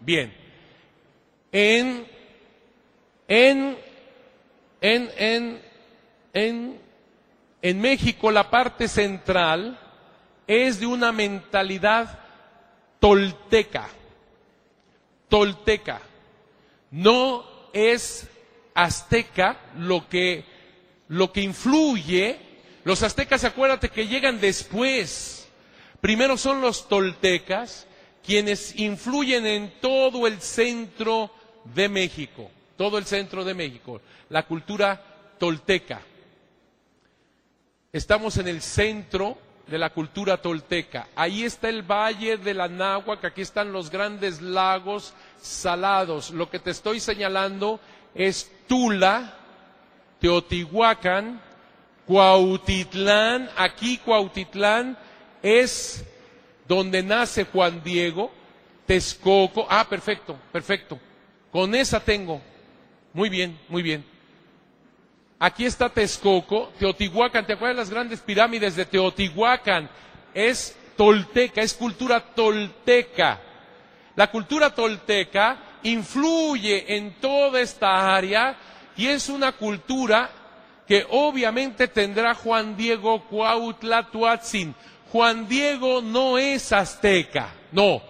Bien. 0.00 0.34
En, 1.52 2.06
en, 3.28 3.76
en, 4.80 5.10
en, 5.18 5.62
en, 6.32 6.80
en 7.60 7.80
México 7.82 8.30
la 8.30 8.48
parte 8.48 8.88
central 8.88 9.78
es 10.46 10.80
de 10.80 10.86
una 10.86 11.12
mentalidad 11.12 12.18
tolteca. 12.98 13.90
Tolteca. 15.32 16.02
No 16.90 17.42
es 17.72 18.28
azteca 18.74 19.56
lo 19.78 20.06
que, 20.06 20.44
lo 21.08 21.32
que 21.32 21.40
influye. 21.40 22.38
Los 22.84 23.02
aztecas, 23.02 23.42
acuérdate 23.44 23.88
que 23.88 24.06
llegan 24.06 24.42
después. 24.42 25.48
Primero 26.02 26.36
son 26.36 26.60
los 26.60 26.86
toltecas 26.86 27.86
quienes 28.22 28.78
influyen 28.78 29.46
en 29.46 29.72
todo 29.80 30.26
el 30.26 30.38
centro 30.42 31.30
de 31.64 31.88
México, 31.88 32.50
todo 32.76 32.98
el 32.98 33.06
centro 33.06 33.42
de 33.42 33.54
México, 33.54 34.02
la 34.28 34.42
cultura 34.42 35.02
tolteca. 35.38 36.02
Estamos 37.90 38.36
en 38.36 38.48
el 38.48 38.60
centro 38.60 39.38
de 39.66 39.78
la 39.78 39.90
cultura 39.90 40.36
tolteca. 40.36 41.08
Ahí 41.14 41.44
está 41.44 41.68
el 41.68 41.82
valle 41.82 42.36
de 42.36 42.54
la 42.54 42.68
Náhuac, 42.68 43.24
aquí 43.24 43.42
están 43.42 43.72
los 43.72 43.90
grandes 43.90 44.40
lagos 44.42 45.14
salados. 45.40 46.30
Lo 46.30 46.50
que 46.50 46.58
te 46.58 46.70
estoy 46.70 47.00
señalando 47.00 47.80
es 48.14 48.50
Tula, 48.66 49.34
Teotihuacán, 50.20 51.40
Cuautitlán. 52.06 53.48
Aquí 53.56 53.98
Cuautitlán 53.98 54.98
es 55.42 56.04
donde 56.68 57.02
nace 57.02 57.44
Juan 57.44 57.82
Diego, 57.82 58.30
Texcoco. 58.86 59.66
Ah, 59.68 59.86
perfecto, 59.88 60.36
perfecto. 60.50 60.98
Con 61.50 61.74
esa 61.74 62.00
tengo. 62.00 62.40
Muy 63.12 63.28
bien, 63.28 63.58
muy 63.68 63.82
bien. 63.82 64.11
Aquí 65.44 65.64
está 65.64 65.88
Texcoco, 65.88 66.70
Teotihuacán. 66.78 67.44
¿Te 67.44 67.54
acuerdas 67.54 67.76
las 67.76 67.90
grandes 67.90 68.20
pirámides 68.20 68.76
de 68.76 68.84
Teotihuacán? 68.84 69.90
Es 70.32 70.76
tolteca, 70.96 71.62
es 71.62 71.74
cultura 71.74 72.20
tolteca. 72.20 73.40
La 74.14 74.30
cultura 74.30 74.72
tolteca 74.72 75.80
influye 75.82 76.94
en 76.94 77.14
toda 77.14 77.60
esta 77.60 78.14
área 78.14 78.56
y 78.96 79.08
es 79.08 79.28
una 79.28 79.50
cultura 79.50 80.30
que 80.86 81.04
obviamente 81.10 81.88
tendrá 81.88 82.34
Juan 82.34 82.76
Diego 82.76 83.24
Cuautla 83.24 84.12
Tuatzin. 84.12 84.72
Juan 85.10 85.48
Diego 85.48 86.00
no 86.02 86.38
es 86.38 86.72
azteca, 86.72 87.48
no. 87.72 88.00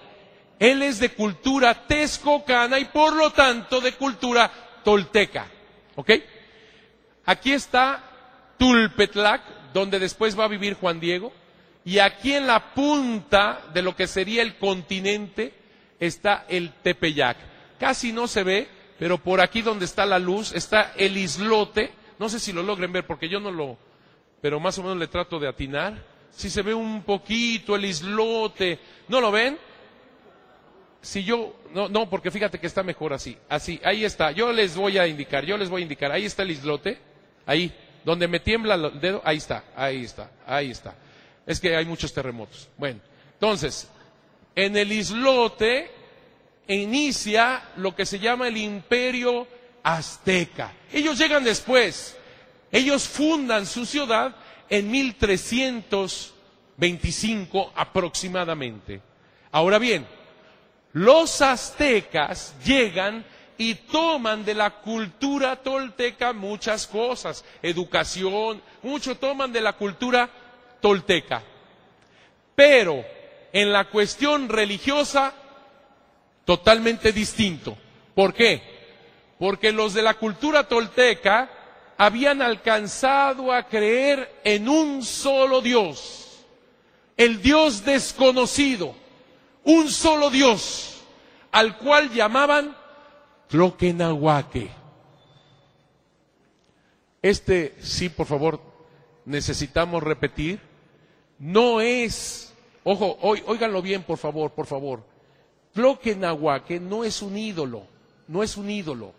Él 0.59 0.83
es 0.83 0.99
de 0.99 1.09
cultura 1.09 1.87
texcocana 1.87 2.79
y 2.79 2.85
por 2.85 3.17
lo 3.17 3.31
tanto 3.31 3.81
de 3.81 3.93
cultura 3.93 4.51
tolteca. 4.85 5.47
¿Ok? 5.97 6.11
Aquí 7.25 7.53
está 7.53 8.03
Tulpetlac, 8.59 9.73
donde 9.73 9.99
después 9.99 10.39
va 10.39 10.45
a 10.45 10.49
vivir 10.49 10.75
Juan 10.75 11.01
Diego, 11.01 11.33
y 11.85 11.99
aquí 11.99 12.33
en 12.33 12.47
la 12.47 12.75
punta 12.75 13.61
de 13.73 13.83
lo 13.83 13.97
que 13.97 14.07
sería 14.07 14.43
el 14.43 14.57
continente 14.57 15.53
está 15.99 16.45
el 16.49 16.73
Tepeyac. 16.75 17.37
Casi 17.79 18.13
no 18.13 18.29
se 18.29 18.43
ve, 18.43 18.69
pero 18.99 19.19
por 19.19 19.41
aquí 19.41 19.63
donde 19.63 19.85
está 19.85 20.07
la 20.07 20.19
luz 20.19 20.53
está 20.53 20.93
el 20.97 21.17
islote. 21.17 21.93
No 22.19 22.29
sé 22.29 22.39
si 22.39 22.53
lo 22.53 22.63
logren 22.63 22.93
ver 22.93 23.07
porque 23.07 23.29
yo 23.29 23.41
no 23.41 23.51
lo, 23.51 23.77
pero 24.41 24.61
más 24.61 24.79
o 24.79 24.83
menos 24.83 24.99
le 24.99 25.09
trato 25.09 25.41
de 25.41 25.49
atinar. 25.49 25.95
Si 26.31 26.49
se 26.51 26.63
ve 26.63 26.73
un 26.73 27.03
poquito 27.03 27.75
el 27.75 27.85
islote, 27.85 28.79
¿no 29.09 29.21
lo 29.21 29.33
ven? 29.33 29.59
Si 31.01 31.25
yo, 31.25 31.57
no, 31.75 31.89
no, 31.89 32.09
porque 32.09 32.31
fíjate 32.31 32.61
que 32.61 32.69
está 32.69 32.85
mejor 32.85 33.13
así, 33.13 33.37
así, 33.49 33.81
ahí 33.85 34.05
está. 34.05 34.31
Yo 34.31 34.53
les 34.53 34.77
voy 34.77 34.99
a 34.99 35.07
indicar, 35.09 35.45
yo 35.45 35.57
les 35.57 35.69
voy 35.69 35.81
a 35.81 35.83
indicar, 35.83 36.13
ahí 36.13 36.25
está 36.25 36.45
el 36.45 36.53
islote 36.53 37.12
Ahí, 37.47 37.73
donde 38.05 38.29
me 38.29 38.41
tiembla 38.41 38.75
el 38.75 39.01
dedo, 39.01 39.23
ahí 39.25 39.37
está, 39.37 39.65
ahí 39.77 40.05
está, 40.05 40.31
ahí 40.47 40.71
está. 40.71 40.95
Es 41.47 41.61
que 41.61 41.77
hay 41.77 41.85
muchos 41.85 42.13
terremotos. 42.13 42.69
Bueno, 42.77 43.01
entonces, 43.35 43.89
en 44.55 44.77
el 44.77 44.93
islote 44.93 45.91
inicia 46.69 47.63
lo 47.77 47.95
que 47.95 48.07
se 48.07 48.19
llama 48.19 48.49
el 48.49 48.57
imperio 48.57 49.47
azteca. 49.83 50.73
Ellos 50.93 51.19
llegan 51.19 51.45
después. 51.45 52.17
Ellos 52.71 53.07
fundan 53.09 53.67
su 53.67 53.85
ciudad 53.85 54.35
en 54.69 54.91
1325 54.91 57.73
aproximadamente. 57.75 59.03
Ahora 59.51 59.79
bien, 59.79 60.07
los 60.93 61.43
aztecas 61.43 62.55
llegan 62.65 63.25
y 63.59 63.75
toman 63.75 64.45
de 64.45 64.55
la 64.55 64.71
cultura 64.71 65.57
tolteca 65.57 66.33
muchas 66.33 66.87
cosas, 66.87 67.45
educación, 67.63 68.63
mucho 68.83 69.17
toman 69.17 69.53
de 69.53 69.61
la 69.61 69.75
cultura 69.75 70.29
tolteca. 70.81 71.43
Pero 72.55 73.05
en 73.53 73.73
la 73.73 73.85
cuestión 73.85 74.49
religiosa, 74.49 75.35
totalmente 76.45 77.13
distinto. 77.13 77.77
¿Por 78.15 78.35
qué? 78.35 78.63
Porque 79.39 79.73
los 79.73 79.95
de 79.95 80.03
la 80.03 80.15
cultura 80.15 80.69
tolteca 80.69 81.51
habían 81.97 82.43
alcanzado 82.43 83.53
a 83.53 83.65
creer 83.65 84.41
en 84.45 84.69
un 84.69 85.05
solo 85.05 85.61
Dios, 85.61 86.45
el 87.17 87.41
Dios 87.43 87.85
desconocido, 87.85 88.95
un 89.65 89.89
solo 89.91 90.31
Dios, 90.31 91.03
al 91.53 91.77
cual 91.79 92.11
llamaban 92.11 92.77
Tloquenahuaque. 93.53 94.71
Este, 97.21 97.75
sí, 97.83 98.09
por 98.09 98.27
favor, 98.27 98.63
necesitamos 99.27 100.03
repetir. 100.03 100.59
No 101.39 101.83
es, 101.83 102.55
ojo, 102.83 103.19
óiganlo 103.21 103.83
bien, 103.83 104.05
por 104.05 104.17
favor, 104.17 104.53
por 104.53 104.67
favor. 104.67 105.05
Tloquenahuaque 105.75 106.81
no 106.81 107.05
es 107.05 107.21
un 107.21 107.37
ídolo, 107.37 107.87
no 108.27 108.43
es 108.43 108.57
un 108.57 108.71
ídolo. 108.71 109.13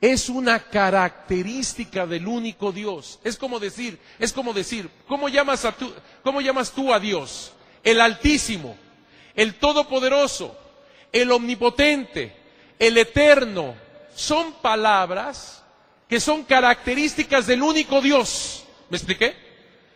Es 0.00 0.30
una 0.30 0.58
característica 0.58 2.06
del 2.06 2.26
único 2.26 2.72
Dios. 2.72 3.20
Es 3.22 3.36
como 3.36 3.60
decir, 3.60 3.98
es 4.18 4.32
como 4.32 4.54
decir, 4.54 4.88
¿cómo 5.06 5.28
llamas, 5.28 5.66
a 5.66 5.72
tú, 5.72 5.92
¿cómo 6.24 6.40
llamas 6.40 6.72
tú 6.72 6.94
a 6.94 6.98
Dios? 6.98 7.52
El 7.84 8.00
Altísimo, 8.00 8.74
el 9.34 9.56
Todopoderoso, 9.56 10.56
el 11.12 11.30
Omnipotente, 11.30 12.39
el 12.80 12.96
eterno, 12.96 13.74
son 14.14 14.54
palabras 14.54 15.62
que 16.08 16.18
son 16.18 16.42
características 16.42 17.46
del 17.46 17.62
único 17.62 18.00
Dios. 18.00 18.64
¿Me 18.88 18.96
expliqué? 18.96 19.36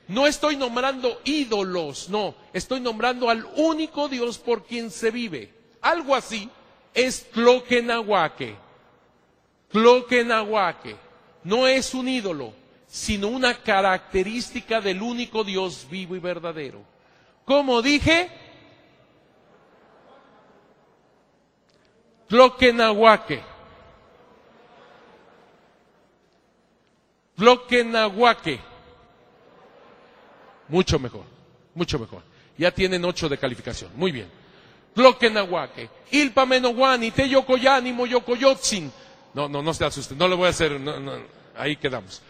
No 0.07 0.27
estoy 0.27 0.57
nombrando 0.57 1.21
ídolos, 1.25 2.11
no, 2.11 2.35
estoy 2.53 2.81
nombrando 2.81 3.31
al 3.31 3.47
único 3.57 4.07
Dios 4.09 4.39
por 4.39 4.67
quien 4.67 4.91
se 4.91 5.11
vive. 5.11 5.51
Algo 5.81 6.15
así 6.15 6.49
es 6.93 7.31
Tloquenahuaque. 7.31 8.55
Tloquenahuaque 9.73 10.97
no 11.43 11.67
es 11.67 11.95
un 11.95 12.07
ídolo, 12.07 12.53
sino 12.87 13.29
una 13.29 13.55
característica 13.55 14.83
del 14.83 15.01
único 15.01 15.43
Dios 15.43 15.87
vivo 15.91 16.17
y 16.17 16.19
verdadero. 16.19 16.83
Como 17.47 17.81
dije, 17.81 18.31
Tloquenahuaque. 22.35 23.41
Tloquenahuaque. 27.37 28.59
Mucho 30.69 30.99
mejor, 30.99 31.23
mucho 31.77 31.97
mejor. 31.97 32.23
Ya 32.59 32.73
tienen 32.73 33.05
ocho 33.05 33.29
de 33.29 33.39
calificación. 33.39 33.93
Muy 33.95 34.11
bien. 34.11 34.29
Tloquenahuaque. 34.97 35.89
Ilpa 36.11 36.45
Menoguani, 36.45 37.13
Teyocoyani, 37.13 37.93
Moyocoyotzin. 37.93 38.91
No, 39.33 39.49
no, 39.49 39.63
no 39.63 39.73
se 39.73 39.85
asusten. 39.85 40.19
No 40.19 40.27
le 40.27 40.35
voy 40.35 40.49
a 40.49 40.51
hacer. 40.51 40.81
No, 40.81 40.99
no, 40.99 41.13
ahí 41.57 41.77
quedamos. 41.77 42.21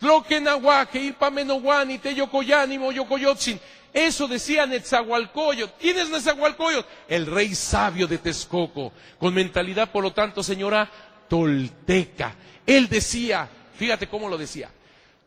Tloquenahuaque, 0.00 0.98
Ilpa 0.98 1.30
Menoguani, 1.30 1.98
Teyocoyani, 1.98 2.76
Moyocoyotzin. 2.76 3.60
Eso 3.94 4.26
decía 4.26 4.66
Netzahualcoyot. 4.66 5.78
¿Quién 5.78 5.96
es 5.96 6.10
Netzahualcoyot? 6.10 6.84
El 7.08 7.26
rey 7.26 7.54
sabio 7.54 8.08
de 8.08 8.18
Texcoco, 8.18 8.92
con 9.20 9.32
mentalidad, 9.32 9.92
por 9.92 10.02
lo 10.02 10.12
tanto, 10.12 10.42
señora, 10.42 10.90
tolteca. 11.28 12.34
Él 12.66 12.88
decía, 12.88 13.48
fíjate 13.76 14.08
cómo 14.08 14.28
lo 14.28 14.36
decía, 14.36 14.68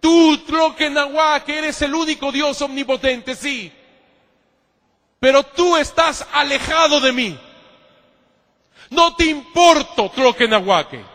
tú, 0.01 0.37
Tloquenahuac, 0.45 1.45
que 1.45 1.59
eres 1.59 1.81
el 1.81 1.95
único 1.95 2.29
Dios 2.29 2.61
omnipotente, 2.61 3.35
sí, 3.35 3.71
pero 5.17 5.43
tú 5.43 5.77
estás 5.77 6.27
alejado 6.33 6.99
de 6.99 7.13
mí. 7.13 7.39
No 8.89 9.15
te 9.15 9.25
importo, 9.25 10.11
Tloquenahuaque. 10.13 11.05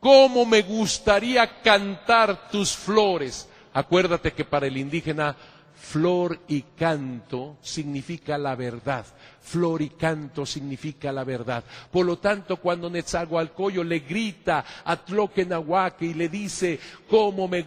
¿Cómo 0.00 0.46
me 0.46 0.62
gustaría 0.62 1.60
cantar 1.60 2.48
tus 2.50 2.74
flores? 2.74 3.50
Acuérdate 3.74 4.32
que 4.32 4.46
para 4.46 4.66
el 4.66 4.78
indígena 4.78 5.36
flor 5.80 6.40
y 6.48 6.62
canto 6.76 7.56
significa 7.62 8.36
la 8.36 8.54
verdad. 8.54 9.04
Flor 9.40 9.80
y 9.80 9.88
canto 9.90 10.44
significa 10.44 11.10
la 11.10 11.24
verdad. 11.24 11.64
Por 11.90 12.04
lo 12.06 12.18
tanto, 12.18 12.58
cuando 12.58 12.90
Netzahualcoyo 12.90 13.82
le 13.82 14.00
grita 14.00 14.64
a 14.84 14.96
Tloquenahuaque 14.96 16.06
y 16.06 16.14
le 16.14 16.28
dice, 16.28 16.78
cómo 17.08 17.48
me, 17.48 17.64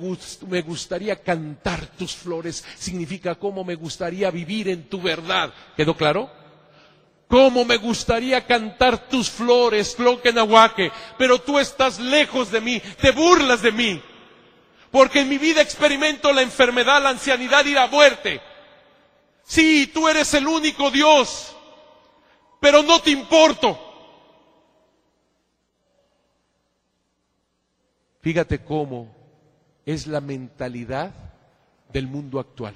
me 0.48 0.62
gustaría 0.62 1.22
cantar 1.22 1.88
tus 1.88 2.16
flores, 2.16 2.64
significa 2.78 3.36
cómo 3.36 3.64
me 3.64 3.76
gustaría 3.76 4.30
vivir 4.30 4.70
en 4.70 4.88
tu 4.88 5.02
verdad. 5.02 5.52
¿Quedó 5.76 5.98
claro? 5.98 6.30
Cómo 7.28 7.66
me 7.66 7.78
gustaría 7.78 8.46
cantar 8.46 9.10
tus 9.10 9.30
flores, 9.30 9.96
Tloquenahuaque, 9.96 10.92
pero 11.18 11.40
tú 11.40 11.58
estás 11.58 12.00
lejos 12.00 12.52
de 12.52 12.62
mí, 12.62 12.82
te 13.02 13.12
burlas 13.12 13.64
de 13.64 13.72
mí 13.72 14.02
porque 14.94 15.22
en 15.22 15.30
mi 15.30 15.40
vida 15.40 15.60
experimento 15.60 16.32
la 16.32 16.44
enfermedad, 16.44 17.02
la 17.02 17.10
ancianidad 17.10 17.66
y 17.66 17.74
la 17.74 17.88
muerte. 17.88 18.40
Sí, 19.44 19.90
tú 19.92 20.08
eres 20.08 20.32
el 20.36 20.48
único 20.48 20.92
Dios, 20.92 21.56
pero 22.60 22.84
no 22.84 23.02
te 23.02 23.10
importo. 23.10 23.76
Fíjate 28.22 28.64
cómo 28.64 29.12
es 29.84 30.06
la 30.06 30.22
mentalidad 30.22 31.12
del 31.92 32.06
mundo 32.06 32.40
actual. 32.40 32.76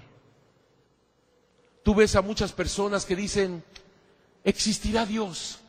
Tú 1.84 1.94
ves 1.94 2.15
a 2.15 2.23
muchas 2.23 2.52
personas 2.52 3.06
que 3.06 3.15
dicen, 3.15 3.64
existirá 4.44 5.06
Dios 5.06 5.60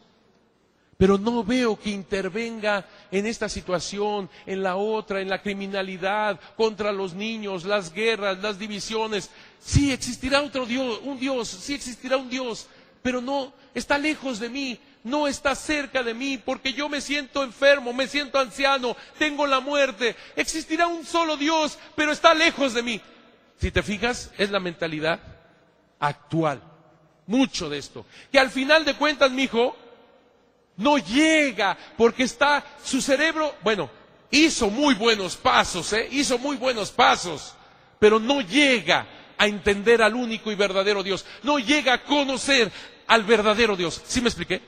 pero 0.99 1.17
no 1.17 1.45
veo 1.45 1.79
que 1.79 1.91
intervenga 1.91 2.85
en 3.13 3.25
esta 3.27 3.49
situación, 3.49 4.29
en 4.45 4.65
la 4.65 4.75
otra, 4.75 5.21
en 5.21 5.31
la 5.31 5.41
criminalidad, 5.41 6.41
contra 6.57 6.91
los 6.91 7.15
niños, 7.15 7.65
las 7.65 7.93
guerras, 7.93 8.39
las 8.39 8.59
divisiones. 8.59 9.31
Sí 9.61 9.93
existirá 9.93 10.43
otro 10.43 10.67
Dios, 10.67 11.01
un 11.05 11.21
Dios, 11.21 11.49
sí 11.49 11.75
existirá 11.75 12.17
un 12.17 12.29
Dios, 12.29 12.67
pero 13.01 13.21
no, 13.21 13.53
está 13.75 13.97
lejos 13.97 14.41
de 14.41 14.49
mí, 14.49 14.81
no 15.05 15.29
está 15.29 15.55
cerca 15.55 16.03
de 16.03 16.15
mí, 16.15 16.37
porque 16.37 16.73
yo 16.73 16.89
me 16.89 17.01
siento 17.01 17.45
enfermo, 17.45 17.93
me 17.93 18.09
siento 18.09 18.41
anciano, 18.41 18.97
tengo 19.19 19.47
la 19.47 19.61
muerte. 19.61 20.17
Existirá 20.35 20.89
un 20.89 21.07
solo 21.07 21.37
Dios, 21.37 21.79
pero 21.95 22.11
está 22.11 22.35
lejos 22.35 22.75
de 22.75 22.83
mí. 22.83 23.01
Si 23.61 23.71
te 23.71 23.85
fijas, 23.85 24.33
es 24.37 24.51
la 24.51 24.59
mentalidad 24.59 25.21
actual. 26.01 26.61
Mucho 27.29 27.69
de 27.69 27.79
esto. 27.79 28.05
Que 28.33 28.41
al 28.41 28.51
final 28.51 28.85
de 28.85 28.95
cuentas, 28.95 29.31
mi 29.31 29.47
no 30.79 30.97
llega 30.99 31.77
porque 31.97 32.23
está 32.23 32.65
su 32.83 33.03
cerebro, 33.03 33.55
bueno, 33.63 33.91
hizo 34.31 34.71
muy 34.71 34.95
buenos 34.95 35.37
pasos, 35.37 35.93
¿eh? 35.93 36.09
hizo 36.11 36.39
muy 36.39 36.57
buenos 36.57 36.91
pasos, 36.91 37.55
pero 37.99 38.19
no 38.19 38.41
llega 38.41 39.07
a 39.37 39.47
entender 39.47 40.03
al 40.03 40.15
único 40.15 40.51
y 40.51 40.55
verdadero 40.55 41.03
Dios, 41.03 41.27
no 41.43 41.59
llega 41.59 41.95
a 41.95 42.03
conocer 42.03 42.73
al 43.07 43.25
verdadero 43.25 43.77
Dios. 43.77 44.03
¿Sí 44.07 44.21
me 44.21 44.29
expliqué? 44.29 44.61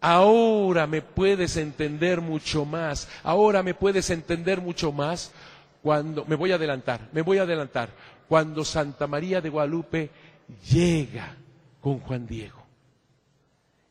Ahora 0.00 0.86
me 0.86 1.02
puedes 1.02 1.56
entender 1.56 2.20
mucho 2.20 2.64
más, 2.64 3.08
ahora 3.22 3.62
me 3.62 3.74
puedes 3.74 4.10
entender 4.10 4.60
mucho 4.60 4.92
más 4.92 5.32
cuando, 5.82 6.24
me 6.26 6.36
voy 6.36 6.52
a 6.52 6.56
adelantar, 6.56 7.08
me 7.12 7.22
voy 7.22 7.38
a 7.38 7.42
adelantar, 7.42 7.90
cuando 8.28 8.64
Santa 8.64 9.06
María 9.06 9.40
de 9.40 9.48
Guadalupe 9.48 10.10
llega 10.70 11.36
con 11.80 12.00
Juan 12.00 12.26
Diego 12.26 12.62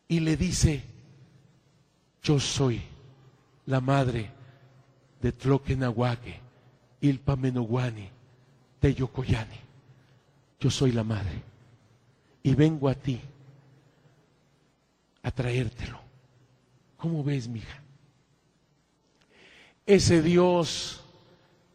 y 0.08 0.20
le 0.20 0.38
dice, 0.38 0.84
yo 2.26 2.40
soy 2.40 2.82
la 3.68 3.80
madre 3.80 4.32
de 5.22 5.32
Tloquenahuaque, 5.32 6.40
Ilpa 7.02 7.36
Menoguani, 7.36 8.10
Teyocoyani. 8.80 9.60
Yo 10.60 10.72
soy 10.72 10.92
la 10.92 11.04
madre. 11.04 11.44
Y 12.42 12.56
vengo 12.56 12.90
a 12.90 12.96
ti 12.96 13.22
a 15.22 15.30
traértelo. 15.32 16.00
¿Cómo 16.98 17.24
ves, 17.24 17.48
mija? 17.48 17.84
Ese 19.86 20.24
Dios 20.24 21.04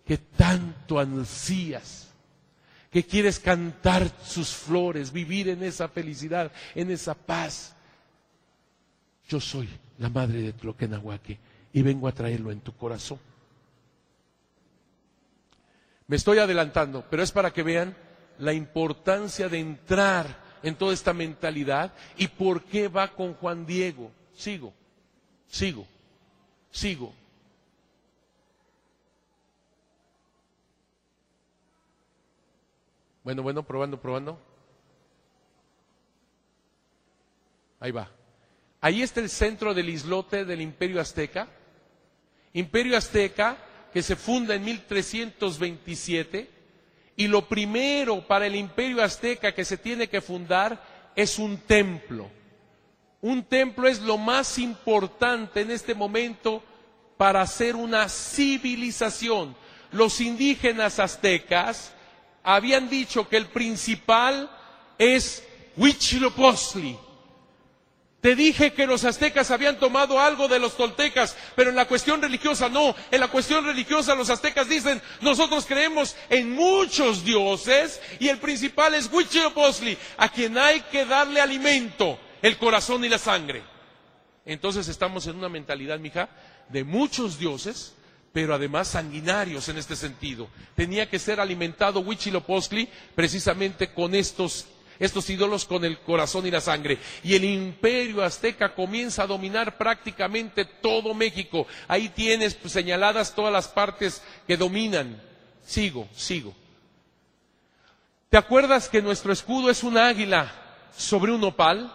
que 0.05 0.19
tanto 0.19 0.99
ansías, 0.99 2.09
que 2.91 3.05
quieres 3.05 3.39
cantar 3.39 4.11
sus 4.25 4.49
flores, 4.49 5.13
vivir 5.13 5.49
en 5.49 5.63
esa 5.63 5.87
felicidad, 5.87 6.51
en 6.75 6.91
esa 6.91 7.15
paz. 7.15 7.77
Yo 9.31 9.39
soy 9.39 9.69
la 9.99 10.09
madre 10.09 10.43
de 10.43 10.53
Tloquenahuaque, 10.53 11.39
y 11.73 11.83
vengo 11.83 12.09
a 12.09 12.13
traerlo 12.13 12.51
en 12.51 12.61
tu 12.61 12.77
corazón. 12.77 13.21
Me 16.09 16.17
estoy 16.17 16.39
adelantando, 16.39 17.05
pero 17.09 17.23
es 17.23 17.31
para 17.31 17.53
que 17.53 17.63
vean 17.63 17.97
la 18.41 18.53
importancia 18.53 19.49
de 19.49 19.61
entrar 19.61 20.27
en 20.65 20.75
toda 20.75 20.93
esta 20.93 21.13
mentalidad 21.13 21.95
y 22.17 22.27
por 22.27 22.65
qué 22.65 22.89
va 22.89 23.15
con 23.15 23.35
Juan 23.35 23.65
Diego. 23.65 24.11
Sigo, 24.35 24.75
sigo, 25.47 25.87
sigo. 26.73 27.15
Bueno, 33.23 33.45
bueno, 33.45 33.63
probando, 33.63 34.01
probando. 34.01 34.41
Ahí 37.79 37.93
va. 37.93 38.11
Ahí 38.81 39.03
está 39.03 39.21
el 39.21 39.29
centro 39.29 39.75
del 39.75 39.89
islote 39.89 40.45
del 40.45 40.61
Imperio 40.61 41.01
Azteca. 41.01 41.49
Imperio 42.55 42.97
Azteca 42.97 43.57
que 43.93 44.03
se 44.03 44.17
funda 44.17 44.55
en 44.55 44.65
1327 44.65 46.51
y 47.17 47.27
lo 47.29 47.47
primero 47.47 48.27
para 48.27 48.47
el 48.47 48.55
Imperio 48.57 49.03
Azteca 49.03 49.53
que 49.53 49.65
se 49.65 49.77
tiene 49.77 50.09
que 50.09 50.21
fundar 50.21 50.83
es 51.15 51.39
un 51.39 51.59
templo. 51.59 52.31
Un 53.21 53.43
templo 53.45 53.87
es 53.87 54.01
lo 54.01 54.17
más 54.17 54.59
importante 54.59 55.61
en 55.61 55.71
este 55.71 55.95
momento 55.95 56.63
para 57.19 57.43
hacer 57.43 57.77
una 57.77 58.09
civilización. 58.09 59.55
Los 59.93 60.21
indígenas 60.23 60.99
aztecas 60.99 61.93
habían 62.43 62.89
dicho 62.89 63.29
que 63.29 63.37
el 63.37 63.47
principal 63.47 64.51
es 64.97 65.45
Huitzilopochtli, 65.77 66.97
te 68.21 68.37
dije 68.37 68.75
que 68.75 68.87
los 68.87 69.05
aztecas 69.05 69.51
habían 69.51 69.79
tomado 69.79 70.21
algo 70.21 70.47
de 70.47 70.59
los 70.59 70.77
toltecas, 70.77 71.37
pero 71.57 71.71
en 71.71 71.77
la 71.77 71.87
cuestión 71.87 72.21
religiosa 72.21 72.69
no. 72.69 72.95
En 73.11 73.21
la 73.21 73.29
cuestión 73.29 73.65
religiosa 73.65 74.15
los 74.15 74.29
aztecas 74.29 74.69
dicen, 74.69 75.01
nosotros 75.23 75.65
creemos 75.67 76.17
en 76.29 76.53
muchos 76.53 77.25
dioses 77.25 78.01
y 78.19 78.29
el 78.29 78.39
principal 78.39 78.95
es 78.95 79.11
Huitzilopochtli, 79.11 79.97
a 80.19 80.29
quien 80.29 80.59
hay 80.59 80.83
que 80.83 81.07
darle 81.07 81.41
alimento, 81.41 82.19
el 82.43 82.59
corazón 82.59 83.05
y 83.05 83.09
la 83.09 83.19
sangre. 83.19 83.63
Entonces 84.45 84.89
estamos 84.89 85.27
en 85.27 85.37
una 85.37 85.49
mentalidad, 85.49 85.99
mija, 85.99 86.29
de 86.69 86.85
muchos 86.85 87.39
dioses, 87.39 87.95
pero 88.35 88.55
además 88.55 88.89
sanguinarios 88.89 89.69
en 89.71 89.79
este 89.79 89.97
sentido. 89.97 90.49
Tenía 90.77 91.09
que 91.09 91.19
ser 91.19 91.41
alimentado 91.41 92.01
Huitzilopochtli 92.01 92.87
precisamente 93.15 93.95
con 93.95 94.15
estos 94.15 94.67
estos 95.01 95.29
ídolos 95.31 95.65
con 95.65 95.85
el 95.85 95.99
corazón 95.99 96.47
y 96.47 96.51
la 96.51 96.61
sangre. 96.61 96.99
Y 97.25 97.35
el 97.35 97.45
imperio 97.45 98.23
azteca 98.23 98.75
comienza 98.75 99.23
a 99.23 99.27
dominar 99.27 99.79
prácticamente 99.79 100.67
todo 100.67 101.15
México. 101.15 101.67
Ahí 101.89 102.11
tienes 102.11 102.57
señaladas 102.67 103.35
todas 103.35 103.53
las 103.53 103.67
partes 103.67 104.23
que 104.47 104.59
dominan. 104.59 105.21
Sigo, 105.65 106.07
sigo. 106.15 106.55
¿Te 108.29 108.37
acuerdas 108.37 108.89
que 108.89 109.03
nuestro 109.03 109.33
escudo 109.33 109.71
es 109.71 109.83
un 109.83 109.97
águila 109.97 110.53
sobre 110.97 111.33
un 111.33 111.41
nopal? 111.41 111.93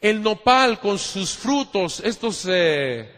El 0.00 0.22
nopal 0.22 0.78
con 0.78 0.98
sus 0.98 1.32
frutos, 1.32 2.00
estos 2.00 2.46
eh, 2.48 3.12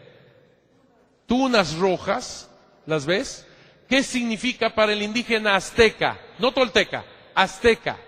tunas 1.27 1.75
rojas, 1.77 2.49
¿las 2.87 3.05
ves? 3.05 3.47
¿Qué 3.89 4.03
significa 4.03 4.75
para 4.75 4.93
el 4.93 5.03
indígena 5.03 5.57
azteca? 5.57 6.19
No 6.39 6.53
tolteca, 6.53 7.05
azteca. 7.35 7.99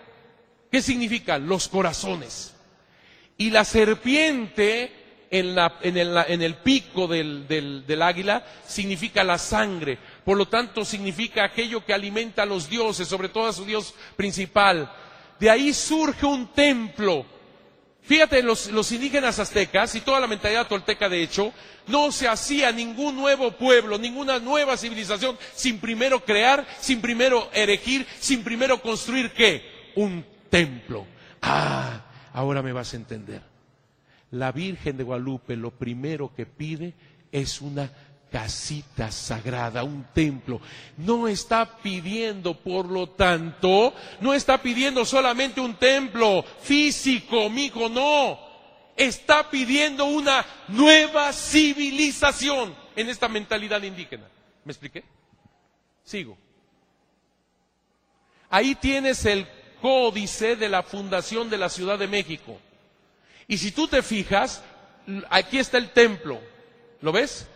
¿Qué 0.75 0.83
significa? 0.83 1.39
Los 1.39 1.69
corazones. 1.69 2.53
Y 3.39 3.51
la 3.51 3.65
serpiente 3.65 4.91
en, 5.31 5.57
el, 6.43 6.55
pico 6.65 7.07
del, 7.07 8.03
águila 8.03 8.45
significa 8.67 9.23
la 9.23 9.39
sangre. 9.39 9.99
Por 10.25 10.37
lo 10.37 10.49
tanto, 10.49 10.85
significa 10.85 11.45
aquello 11.45 11.85
que 11.85 11.95
alimenta 11.95 12.43
a 12.43 12.47
los 12.47 12.69
dioses, 12.69 13.07
sobre 13.07 13.29
todo 13.29 13.47
a 13.47 13.53
su 13.53 13.65
dios 13.65 13.95
principal. 14.17 14.93
De 15.39 15.49
ahí 15.49 15.73
surge 15.73 16.27
un 16.27 16.49
templo. 16.49 17.25
Fíjate, 18.03 18.43
los, 18.43 18.67
los 18.73 18.91
indígenas 18.91 19.39
aztecas 19.39 19.95
y 19.95 20.01
toda 20.01 20.19
la 20.19 20.27
mentalidad 20.27 20.67
tolteca, 20.67 21.09
de 21.09 21.23
hecho, 21.23 21.53
no 21.87 22.11
se 22.11 22.27
hacía 22.27 22.73
ningún 22.73 23.15
nuevo 23.15 23.53
pueblo, 23.53 23.97
ninguna 23.97 24.41
nueva 24.41 24.77
civilización 24.77 25.39
sin 25.55 25.79
primero 25.79 26.25
crear, 26.25 26.67
sin 26.81 27.01
primero 27.01 27.49
erigir, 27.53 28.05
sin 28.19 28.43
primero 28.43 28.83
construir 28.83 29.31
qué? 29.35 29.93
Un 29.95 30.34
templo. 30.55 31.05
Ah, 31.43 32.01
ahora 32.32 32.62
me 32.62 32.72
vas 32.72 32.93
a 32.93 32.97
entender. 32.97 33.43
La 34.31 34.52
Virgen 34.52 34.97
de 34.97 35.02
Guadalupe 35.02 35.56
lo 35.56 35.72
primero 35.72 36.32
que 36.32 36.47
pide 36.47 36.94
es 37.32 37.60
una 37.60 37.90
casita 38.31 39.10
sagrada, 39.10 39.82
un 39.82 40.06
templo. 40.14 40.60
No 40.97 41.26
está 41.26 41.78
pidiendo, 41.78 42.55
por 42.55 42.86
lo 42.86 43.09
tanto, 43.09 43.94
no 44.20 44.32
está 44.32 44.62
pidiendo 44.62 45.05
solamente 45.05 45.60
un 45.60 45.74
templo 45.74 46.44
físico, 46.60 47.51
mijo, 47.51 47.89
no. 47.89 48.39
Está 48.97 49.51
pidiendo 49.51 50.05
una 50.05 50.47
nueva 50.68 51.32
civilización 51.32 52.76
en 52.94 53.09
esta 53.09 53.26
mentalidad 53.26 53.82
indígena. 53.82 54.28
¿Me 54.64 54.70
expliqué? 54.70 55.02
Sigo. 56.05 56.39
Ahí 58.51 58.76
tienes 58.76 59.24
el 59.24 59.48
códice 59.85 60.56
de 60.56 60.70
la 60.70 60.82
fundación 60.82 61.51
de 61.51 61.59
la 61.59 61.69
Ciudad 61.69 61.98
de 61.98 62.09
México. 62.09 62.59
Y 63.47 63.59
si 63.59 63.70
tú 63.70 63.86
te 63.86 64.01
fijas, 64.01 64.62
aquí 65.28 65.59
está 65.59 65.77
el 65.77 65.90
templo. 65.90 66.40
¿Lo 67.02 67.12
ves? 67.12 67.47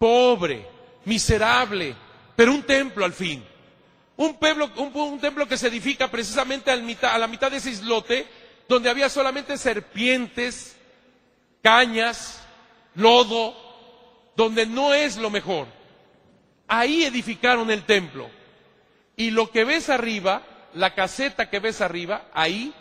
pobre, 0.00 0.66
miserable, 1.04 1.94
pero 2.34 2.52
un 2.52 2.62
templo 2.62 3.04
al 3.04 3.12
fin. 3.12 3.44
Un, 4.16 4.34
pueblo, 4.38 4.70
un, 4.76 5.20
templo 5.20 5.46
que 5.46 5.58
se 5.58 5.68
edifica 5.68 6.10
precisamente 6.10 6.70
a 6.70 7.18
la 7.18 7.26
mitad 7.26 7.50
de 7.50 7.58
ese 7.58 7.70
islote, 7.70 8.26
donde 8.66 8.88
había 8.88 9.10
solamente 9.10 9.58
serpientes, 9.58 10.74
cañas, 11.62 12.42
lodo, 12.94 13.54
donde 14.34 14.64
no 14.64 14.94
es 14.94 15.18
lo 15.18 15.28
mejor. 15.28 15.66
Ahí 16.66 17.04
edificaron 17.04 17.70
el 17.70 17.84
templo. 17.84 18.30
Y 19.16 19.30
lo 19.30 19.50
que 19.50 19.64
ves 19.64 19.90
arriba, 19.90 20.42
la 20.74 20.94
caseta 20.94 21.48
que 21.48 21.60
ves 21.60 21.80
arriba, 21.80 22.26
ahí, 22.32 22.72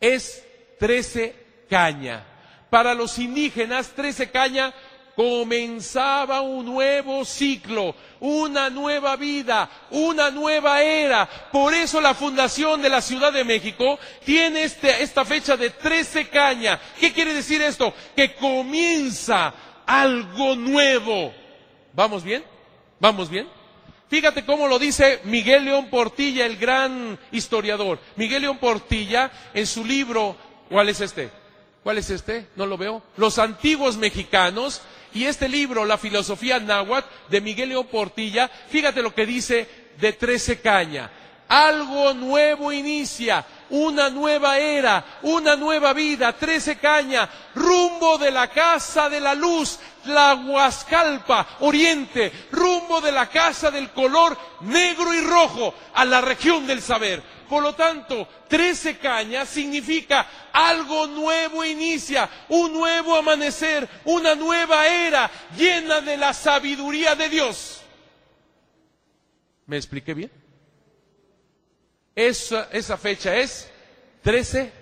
es 0.00 0.44
trece 0.78 1.34
caña. 1.68 2.24
Para 2.70 2.94
los 2.94 3.18
indígenas, 3.18 3.88
trece 3.90 4.30
caña 4.30 4.72
comenzaba 5.16 6.42
un 6.42 6.66
nuevo 6.66 7.24
ciclo, 7.24 7.94
una 8.20 8.68
nueva 8.68 9.16
vida, 9.16 9.68
una 9.90 10.30
nueva 10.30 10.82
era. 10.82 11.26
Por 11.50 11.72
eso 11.72 12.00
la 12.00 12.14
fundación 12.14 12.82
de 12.82 12.90
la 12.90 13.00
Ciudad 13.00 13.32
de 13.32 13.44
México 13.44 13.98
tiene 14.24 14.64
este, 14.64 15.02
esta 15.02 15.24
fecha 15.24 15.56
de 15.56 15.70
13 15.70 16.28
caña. 16.28 16.78
¿Qué 17.00 17.12
quiere 17.12 17.32
decir 17.32 17.62
esto? 17.62 17.94
Que 18.14 18.34
comienza 18.34 19.54
algo 19.86 20.54
nuevo. 20.54 21.32
¿Vamos 21.94 22.22
bien? 22.22 22.44
¿Vamos 23.00 23.30
bien? 23.30 23.48
Fíjate 24.08 24.44
cómo 24.44 24.68
lo 24.68 24.78
dice 24.78 25.20
Miguel 25.24 25.64
León 25.64 25.88
Portilla, 25.90 26.46
el 26.46 26.56
gran 26.56 27.18
historiador. 27.32 27.98
Miguel 28.14 28.42
León 28.42 28.58
Portilla, 28.58 29.30
en 29.52 29.66
su 29.66 29.84
libro, 29.84 30.36
¿cuál 30.68 30.88
es 30.88 31.00
este? 31.00 31.30
¿Cuál 31.82 31.98
es 31.98 32.10
este? 32.10 32.46
No 32.54 32.66
lo 32.66 32.76
veo. 32.76 33.02
Los 33.16 33.38
antiguos 33.38 33.96
mexicanos 33.96 34.80
y 35.12 35.24
este 35.24 35.48
libro, 35.48 35.84
La 35.84 35.98
filosofía 35.98 36.60
náhuatl, 36.60 37.08
de 37.28 37.40
Miguel 37.40 37.70
León 37.70 37.86
Portilla, 37.86 38.48
fíjate 38.48 39.02
lo 39.02 39.14
que 39.14 39.26
dice 39.26 39.68
de 39.98 40.12
Trece 40.12 40.60
Caña. 40.60 41.10
Algo 41.48 42.12
nuevo 42.12 42.72
inicia, 42.72 43.44
una 43.70 44.08
nueva 44.10 44.58
era, 44.58 45.04
una 45.22 45.54
nueva 45.54 45.92
vida, 45.92 46.32
Trece 46.32 46.76
Caña, 46.76 47.28
rumbo 47.54 48.18
de 48.18 48.30
la 48.30 48.48
casa 48.48 49.08
de 49.08 49.20
la 49.20 49.34
luz, 49.34 49.78
la 50.06 50.34
Huascalpa, 50.34 51.46
oriente, 51.60 52.32
rumbo 52.50 53.00
de 53.00 53.12
la 53.12 53.28
casa 53.28 53.70
del 53.70 53.90
color 53.90 54.36
negro 54.62 55.14
y 55.14 55.20
rojo, 55.20 55.74
a 55.94 56.04
la 56.04 56.20
región 56.20 56.66
del 56.66 56.82
saber. 56.82 57.22
Por 57.48 57.62
lo 57.62 57.74
tanto, 57.74 58.26
trece 58.48 58.98
cañas 58.98 59.48
significa 59.48 60.26
algo 60.52 61.06
nuevo 61.06 61.64
inicia, 61.64 62.28
un 62.48 62.72
nuevo 62.72 63.14
amanecer, 63.16 63.88
una 64.04 64.34
nueva 64.34 64.86
era 64.88 65.30
llena 65.56 66.00
de 66.00 66.16
la 66.16 66.32
sabiduría 66.32 67.14
de 67.14 67.28
Dios. 67.28 67.82
¿Me 69.66 69.76
expliqué 69.76 70.12
bien? 70.14 70.45
Esa, 72.16 72.96
fecha 72.96 73.36
es 73.36 73.70
trece 74.22 74.72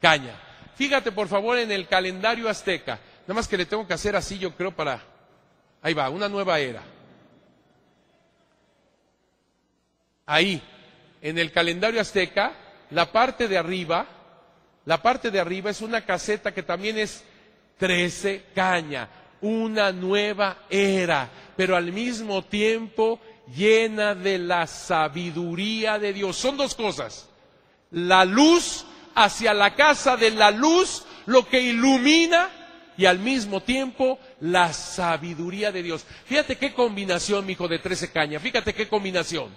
caña. 0.00 0.34
Fíjate 0.74 1.12
por 1.12 1.28
favor 1.28 1.56
en 1.56 1.70
el 1.70 1.86
calendario 1.86 2.48
azteca. 2.48 2.98
Nada 3.22 3.34
más 3.34 3.46
que 3.46 3.56
le 3.56 3.64
tengo 3.64 3.86
que 3.86 3.94
hacer 3.94 4.16
así, 4.16 4.38
yo 4.38 4.54
creo, 4.56 4.72
para... 4.72 5.00
Ahí 5.80 5.94
va, 5.94 6.10
una 6.10 6.28
nueva 6.28 6.58
era. 6.58 6.82
Ahí, 10.26 10.60
en 11.20 11.38
el 11.38 11.52
calendario 11.52 12.00
azteca, 12.00 12.52
la 12.90 13.12
parte 13.12 13.46
de 13.46 13.58
arriba, 13.58 14.06
la 14.84 15.00
parte 15.00 15.30
de 15.30 15.38
arriba 15.38 15.70
es 15.70 15.80
una 15.80 16.04
caseta 16.04 16.52
que 16.52 16.64
también 16.64 16.98
es 16.98 17.22
13 17.78 18.46
caña, 18.52 19.08
una 19.40 19.92
nueva 19.92 20.64
era, 20.68 21.28
pero 21.56 21.76
al 21.76 21.92
mismo 21.92 22.44
tiempo 22.44 23.20
llena 23.54 24.14
de 24.14 24.38
la 24.38 24.66
sabiduría 24.66 25.98
de 25.98 26.12
Dios. 26.12 26.36
Son 26.36 26.56
dos 26.56 26.74
cosas. 26.74 27.28
La 27.90 28.24
luz 28.24 28.84
hacia 29.14 29.52
la 29.54 29.74
casa 29.74 30.16
de 30.16 30.30
la 30.30 30.50
luz, 30.50 31.04
lo 31.26 31.46
que 31.46 31.60
ilumina 31.60 32.50
y 32.96 33.06
al 33.06 33.18
mismo 33.18 33.62
tiempo 33.62 34.18
la 34.40 34.72
sabiduría 34.72 35.72
de 35.72 35.82
Dios. 35.82 36.04
Fíjate 36.24 36.56
qué 36.56 36.72
combinación, 36.72 37.46
mi 37.46 37.52
hijo 37.52 37.68
de 37.68 37.78
13 37.78 38.10
caña. 38.10 38.40
Fíjate 38.40 38.74
qué 38.74 38.88
combinación. 38.88 39.50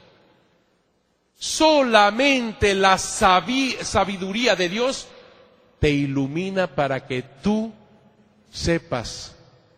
Solamente 1.38 2.74
la 2.74 2.98
sabiduría 2.98 4.56
de 4.56 4.70
Dios 4.70 5.08
te 5.80 5.90
ilumina 5.90 6.74
para 6.74 7.06
que 7.06 7.22
tú 7.22 7.74
sepas 8.52 9.36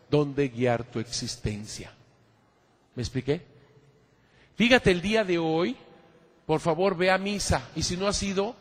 dónde 0.08 0.48
guiar 0.48 0.84
tu 0.84 1.00
existencia. 1.00 1.92
¿Me 2.94 3.02
expliqué? 3.02 3.57
Fíjate 4.58 4.90
el 4.90 5.00
día 5.00 5.22
de 5.22 5.38
hoy, 5.38 5.76
por 6.44 6.58
favor 6.58 6.96
ve 6.96 7.12
a 7.12 7.16
misa 7.16 7.68
y 7.76 7.84
si 7.84 7.96
no 7.96 8.08
ha 8.08 8.12
sido, 8.12 8.56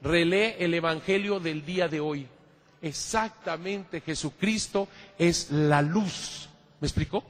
relee 0.00 0.54
el 0.60 0.72
Evangelio 0.72 1.40
del 1.40 1.66
día 1.66 1.88
de 1.88 1.98
hoy. 1.98 2.28
Exactamente 2.80 4.00
Jesucristo 4.02 4.86
es 5.18 5.50
la 5.50 5.82
luz. 5.82 6.48
¿Me 6.78 6.86
explicó? 6.86 7.24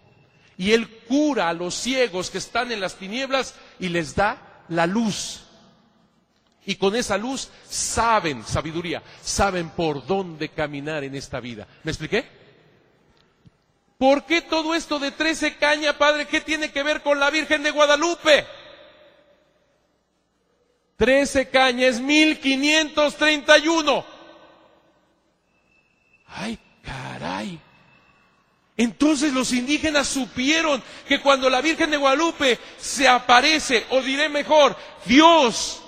Y 0.58 0.72
Él 0.72 0.90
cura 1.08 1.48
a 1.48 1.54
los 1.54 1.74
ciegos 1.74 2.28
que 2.28 2.36
están 2.36 2.70
en 2.70 2.82
las 2.82 2.96
tinieblas 2.96 3.54
y 3.80 3.88
les 3.88 4.14
da 4.14 4.64
la 4.68 4.86
luz. 4.86 5.44
Y 6.66 6.74
con 6.74 6.94
esa 6.94 7.16
luz 7.16 7.48
saben, 7.66 8.44
sabiduría, 8.44 9.02
saben 9.22 9.70
por 9.70 10.06
dónde 10.06 10.50
caminar 10.50 11.02
en 11.02 11.14
esta 11.14 11.40
vida. 11.40 11.66
¿Me 11.82 11.90
expliqué? 11.90 12.41
¿Por 13.98 14.24
qué 14.24 14.40
todo 14.42 14.74
esto 14.74 14.98
de 14.98 15.12
trece 15.12 15.56
caña, 15.56 15.98
Padre? 15.98 16.26
¿Qué 16.26 16.40
tiene 16.40 16.72
que 16.72 16.82
ver 16.82 17.02
con 17.02 17.20
la 17.20 17.30
Virgen 17.30 17.62
de 17.62 17.70
Guadalupe? 17.70 18.46
Trece 20.96 21.48
caña 21.48 21.88
es 21.88 22.00
1531. 22.00 24.04
Ay, 26.26 26.58
caray. 26.82 27.60
Entonces 28.76 29.32
los 29.32 29.52
indígenas 29.52 30.08
supieron 30.08 30.82
que 31.06 31.20
cuando 31.20 31.50
la 31.50 31.60
Virgen 31.60 31.90
de 31.90 31.98
Guadalupe 31.98 32.58
se 32.78 33.06
aparece, 33.06 33.86
o 33.90 34.00
diré 34.00 34.28
mejor, 34.28 34.76
Dios 35.04 35.81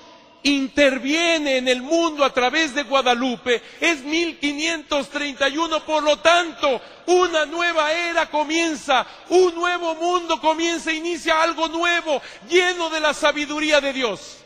interviene 0.44 1.56
en 1.56 1.68
el 1.68 1.82
mundo 1.82 2.24
a 2.24 2.32
través 2.32 2.74
de 2.74 2.84
Guadalupe, 2.84 3.62
es 3.80 4.02
1531, 4.02 5.84
por 5.84 6.02
lo 6.02 6.18
tanto, 6.20 6.80
una 7.06 7.46
nueva 7.46 7.92
era 7.92 8.30
comienza, 8.30 9.06
un 9.30 9.54
nuevo 9.54 9.94
mundo 9.94 10.40
comienza, 10.40 10.92
inicia 10.92 11.42
algo 11.42 11.68
nuevo, 11.68 12.22
lleno 12.48 12.90
de 12.90 13.00
la 13.00 13.14
sabiduría 13.14 13.80
de 13.80 13.92
Dios. 13.92 14.38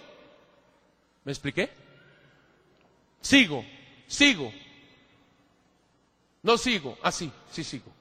¿Me 1.24 1.32
expliqué? 1.32 1.70
Sigo, 3.20 3.64
sigo. 4.06 4.52
No 6.42 6.56
sigo, 6.56 6.96
así, 7.02 7.30
sí 7.50 7.64
sigo. 7.64 7.92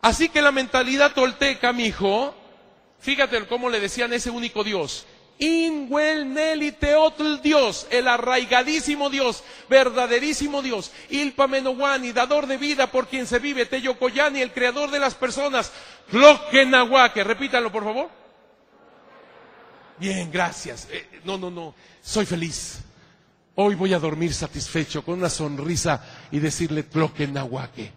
Así 0.00 0.28
que 0.28 0.40
la 0.40 0.52
mentalidad 0.52 1.12
tolteca, 1.12 1.72
mi 1.72 1.86
hijo, 1.86 2.34
fíjate 3.00 3.44
cómo 3.46 3.68
le 3.68 3.80
decían 3.80 4.12
ese 4.12 4.30
único 4.30 4.64
Dios, 4.64 5.06
Inhuelneli 5.40 6.72
Teotl 6.72 7.40
Dios, 7.42 7.86
el 7.90 8.06
arraigadísimo 8.06 9.08
Dios, 9.08 9.42
verdaderísimo 9.70 10.60
Dios, 10.60 10.92
Ilpa 11.08 11.46
Menowani, 11.46 12.12
dador 12.12 12.46
de 12.46 12.58
vida 12.58 12.90
por 12.90 13.08
quien 13.08 13.26
se 13.26 13.38
vive, 13.38 13.64
Teyocoyani, 13.64 14.42
el 14.42 14.52
creador 14.52 14.90
de 14.90 15.00
las 15.00 15.14
personas, 15.14 15.72
Tloquenahuaque, 16.10 17.24
repítalo 17.24 17.72
por 17.72 17.84
favor. 17.84 18.10
Bien, 19.98 20.30
gracias. 20.30 20.88
Eh, 20.90 21.20
no, 21.24 21.38
no, 21.38 21.50
no, 21.50 21.74
soy 22.02 22.26
feliz. 22.26 22.80
Hoy 23.54 23.74
voy 23.74 23.94
a 23.94 23.98
dormir 23.98 24.34
satisfecho, 24.34 25.02
con 25.04 25.18
una 25.18 25.30
sonrisa 25.30 26.04
y 26.30 26.38
decirle 26.38 26.82
Tloquenahuaque. 26.82 27.92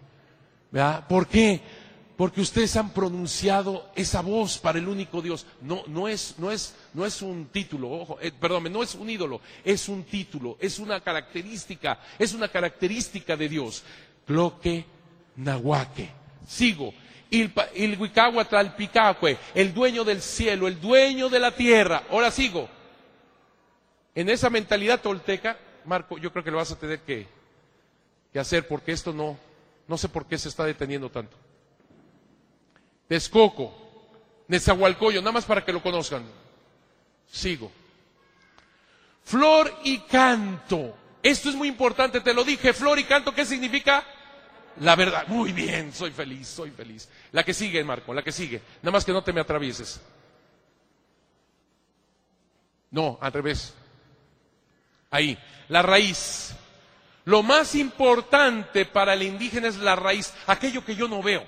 ¿Verdad? 0.70 1.06
¿Por 1.06 1.26
qué? 1.26 1.60
Porque 2.16 2.40
ustedes 2.40 2.76
han 2.76 2.90
pronunciado 2.90 3.90
esa 3.96 4.20
voz 4.20 4.58
para 4.58 4.78
el 4.78 4.88
único 4.88 5.20
Dios. 5.20 5.46
No, 5.62 5.82
no 5.86 6.06
es, 6.08 6.34
no 6.38 6.50
es, 6.50 6.74
no 6.94 7.04
es 7.04 7.20
un 7.22 7.46
título, 7.46 7.90
ojo, 7.90 8.18
eh, 8.20 8.32
perdón, 8.32 8.72
no 8.72 8.82
es 8.82 8.94
un 8.94 9.10
ídolo, 9.10 9.40
es 9.64 9.88
un 9.88 10.04
título, 10.04 10.56
es 10.60 10.78
una 10.78 11.00
característica, 11.00 11.98
es 12.18 12.32
una 12.32 12.48
característica 12.48 13.36
de 13.36 13.48
Dios. 13.48 13.82
Cloque 14.24 14.84
Nahuaque. 15.36 16.10
Sigo. 16.46 16.94
El 17.30 17.98
Huicahua 17.98 18.46
el 19.54 19.74
dueño 19.74 20.04
del 20.04 20.22
cielo, 20.22 20.68
el 20.68 20.80
dueño 20.80 21.28
de 21.28 21.40
la 21.40 21.50
tierra. 21.50 22.04
Ahora 22.10 22.30
sigo. 22.30 22.68
En 24.14 24.28
esa 24.28 24.48
mentalidad 24.48 25.00
tolteca, 25.00 25.58
Marco, 25.84 26.16
yo 26.18 26.30
creo 26.30 26.44
que 26.44 26.52
lo 26.52 26.58
vas 26.58 26.70
a 26.70 26.78
tener 26.78 27.00
que, 27.00 27.26
que 28.32 28.38
hacer 28.38 28.68
porque 28.68 28.92
esto 28.92 29.12
no, 29.12 29.36
no 29.88 29.98
sé 29.98 30.08
por 30.08 30.26
qué 30.26 30.38
se 30.38 30.48
está 30.48 30.64
deteniendo 30.64 31.10
tanto. 31.10 31.36
Texcoco, 33.08 33.74
Nezahualcoyo, 34.46 35.20
nada 35.20 35.32
más 35.32 35.44
para 35.44 35.64
que 35.64 35.72
lo 35.72 35.82
conozcan. 35.82 36.22
Sigo. 37.34 37.72
Flor 39.24 39.80
y 39.82 39.98
canto. 39.98 40.96
Esto 41.20 41.48
es 41.48 41.56
muy 41.56 41.66
importante, 41.66 42.20
te 42.20 42.32
lo 42.32 42.44
dije. 42.44 42.72
Flor 42.72 42.96
y 43.00 43.04
canto, 43.04 43.34
¿qué 43.34 43.44
significa? 43.44 44.04
La 44.80 44.94
verdad. 44.94 45.26
Muy 45.26 45.50
bien, 45.50 45.92
soy 45.92 46.12
feliz, 46.12 46.46
soy 46.46 46.70
feliz. 46.70 47.08
La 47.32 47.42
que 47.42 47.52
sigue, 47.52 47.82
Marco, 47.82 48.14
la 48.14 48.22
que 48.22 48.30
sigue. 48.30 48.62
Nada 48.82 48.92
más 48.92 49.04
que 49.04 49.10
no 49.10 49.24
te 49.24 49.32
me 49.32 49.40
atravieses. 49.40 50.00
No, 52.92 53.18
al 53.20 53.32
revés. 53.32 53.74
Ahí, 55.10 55.36
la 55.68 55.82
raíz. 55.82 56.54
Lo 57.24 57.42
más 57.42 57.74
importante 57.74 58.86
para 58.86 59.14
el 59.14 59.24
indígena 59.24 59.66
es 59.66 59.78
la 59.78 59.96
raíz, 59.96 60.32
aquello 60.46 60.84
que 60.84 60.94
yo 60.94 61.08
no 61.08 61.20
veo 61.20 61.44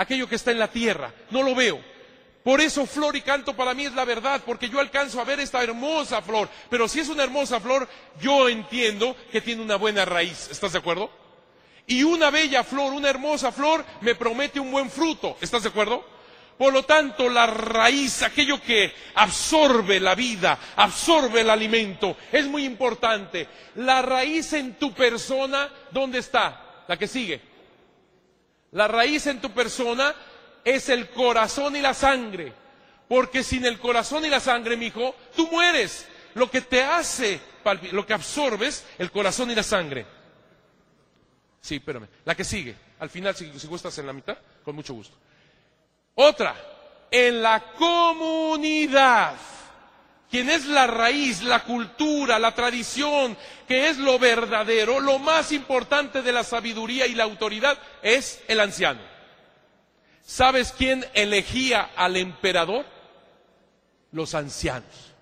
aquello 0.00 0.26
que 0.26 0.36
está 0.36 0.50
en 0.50 0.58
la 0.58 0.68
tierra, 0.68 1.12
no 1.30 1.42
lo 1.42 1.54
veo. 1.54 1.78
Por 2.42 2.60
eso 2.60 2.86
flor 2.86 3.16
y 3.16 3.20
canto 3.20 3.54
para 3.54 3.74
mí 3.74 3.84
es 3.84 3.94
la 3.94 4.04
verdad, 4.04 4.40
porque 4.46 4.68
yo 4.68 4.80
alcanzo 4.80 5.20
a 5.20 5.24
ver 5.24 5.40
esta 5.40 5.62
hermosa 5.62 6.22
flor. 6.22 6.48
Pero 6.70 6.88
si 6.88 7.00
es 7.00 7.08
una 7.08 7.22
hermosa 7.22 7.60
flor, 7.60 7.86
yo 8.20 8.48
entiendo 8.48 9.14
que 9.30 9.42
tiene 9.42 9.62
una 9.62 9.76
buena 9.76 10.04
raíz. 10.06 10.48
¿Estás 10.50 10.72
de 10.72 10.78
acuerdo? 10.78 11.10
Y 11.86 12.02
una 12.02 12.30
bella 12.30 12.64
flor, 12.64 12.92
una 12.92 13.10
hermosa 13.10 13.52
flor, 13.52 13.84
me 14.00 14.14
promete 14.14 14.58
un 14.58 14.70
buen 14.70 14.90
fruto. 14.90 15.36
¿Estás 15.40 15.64
de 15.64 15.68
acuerdo? 15.68 16.04
Por 16.56 16.72
lo 16.72 16.82
tanto, 16.84 17.28
la 17.28 17.46
raíz, 17.46 18.22
aquello 18.22 18.60
que 18.60 18.92
absorbe 19.14 19.98
la 19.98 20.14
vida, 20.14 20.58
absorbe 20.76 21.40
el 21.40 21.50
alimento, 21.50 22.16
es 22.30 22.46
muy 22.46 22.64
importante. 22.64 23.48
La 23.76 24.02
raíz 24.02 24.52
en 24.52 24.74
tu 24.74 24.92
persona, 24.92 25.70
¿dónde 25.90 26.18
está? 26.18 26.84
La 26.86 26.98
que 26.98 27.08
sigue. 27.08 27.40
La 28.72 28.86
raíz 28.88 29.26
en 29.26 29.40
tu 29.40 29.50
persona 29.52 30.14
es 30.64 30.88
el 30.88 31.10
corazón 31.10 31.76
y 31.76 31.80
la 31.80 31.94
sangre. 31.94 32.52
Porque 33.08 33.42
sin 33.42 33.64
el 33.64 33.78
corazón 33.78 34.24
y 34.24 34.28
la 34.28 34.40
sangre, 34.40 34.76
mi 34.76 34.86
hijo, 34.86 35.14
tú 35.34 35.48
mueres. 35.50 36.06
Lo 36.34 36.50
que 36.50 36.60
te 36.60 36.82
hace, 36.82 37.40
lo 37.90 38.06
que 38.06 38.14
absorbes, 38.14 38.86
el 38.98 39.10
corazón 39.10 39.50
y 39.50 39.54
la 39.54 39.64
sangre. 39.64 40.06
Sí, 41.60 41.76
espérame. 41.76 42.08
La 42.24 42.34
que 42.34 42.44
sigue. 42.44 42.76
Al 43.00 43.10
final, 43.10 43.34
si, 43.34 43.58
si 43.58 43.66
gustas 43.66 43.98
en 43.98 44.06
la 44.06 44.12
mitad, 44.12 44.38
con 44.64 44.76
mucho 44.76 44.94
gusto. 44.94 45.16
Otra. 46.14 46.54
En 47.10 47.42
la 47.42 47.72
comunidad. 47.76 49.34
Quien 50.30 50.48
es 50.48 50.66
la 50.66 50.86
raíz, 50.86 51.42
la 51.42 51.64
cultura, 51.64 52.38
la 52.38 52.54
tradición, 52.54 53.36
que 53.66 53.88
es 53.88 53.98
lo 53.98 54.16
verdadero, 54.20 55.00
lo 55.00 55.18
más 55.18 55.50
importante 55.50 56.22
de 56.22 56.30
la 56.30 56.44
sabiduría 56.44 57.08
y 57.08 57.16
la 57.16 57.24
autoridad 57.24 57.76
es 58.00 58.40
el 58.46 58.60
anciano. 58.60 59.09
¿Sabes 60.30 60.70
quién 60.70 61.04
elegía 61.12 61.90
al 61.96 62.16
emperador? 62.16 62.86
Los 64.12 64.36
ancianos. 64.36 65.12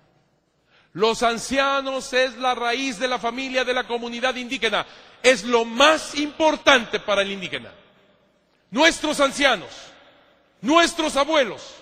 Los 0.93 1.23
ancianos 1.23 2.13
es 2.13 2.37
la 2.37 2.53
raíz 2.53 2.99
de 2.99 3.07
la 3.07 3.17
familia 3.17 3.65
de 3.65 3.73
la 3.73 3.87
comunidad 3.87 4.35
indígena. 4.35 4.85
Es 5.23 5.43
lo 5.45 5.65
más 5.65 6.13
importante 6.13 6.99
para 6.99 7.23
el 7.23 7.31
indígena. 7.31 7.73
Nuestros 8.69 9.19
ancianos, 9.19 9.71
nuestros 10.61 11.15
abuelos, 11.15 11.73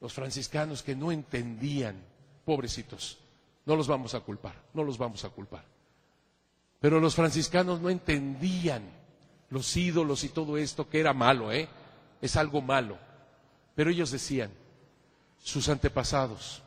los 0.00 0.12
franciscanos 0.12 0.84
que 0.84 0.94
no 0.94 1.10
entendían, 1.10 2.00
pobrecitos, 2.44 3.18
no 3.66 3.74
los 3.74 3.88
vamos 3.88 4.14
a 4.14 4.20
culpar, 4.20 4.54
no 4.74 4.84
los 4.84 4.96
vamos 4.96 5.24
a 5.24 5.30
culpar. 5.30 5.64
Pero 6.78 7.00
los 7.00 7.16
franciscanos 7.16 7.80
no 7.80 7.90
entendían 7.90 8.99
los 9.50 9.76
ídolos 9.76 10.24
y 10.24 10.28
todo 10.30 10.56
esto 10.56 10.88
que 10.88 11.00
era 11.00 11.12
malo, 11.12 11.52
¿eh? 11.52 11.68
Es 12.22 12.36
algo 12.36 12.62
malo. 12.62 12.98
Pero 13.74 13.90
ellos 13.90 14.10
decían, 14.10 14.50
sus 15.42 15.68
antepasados, 15.68 16.62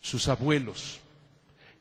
sus 0.00 0.28
abuelos, 0.28 1.00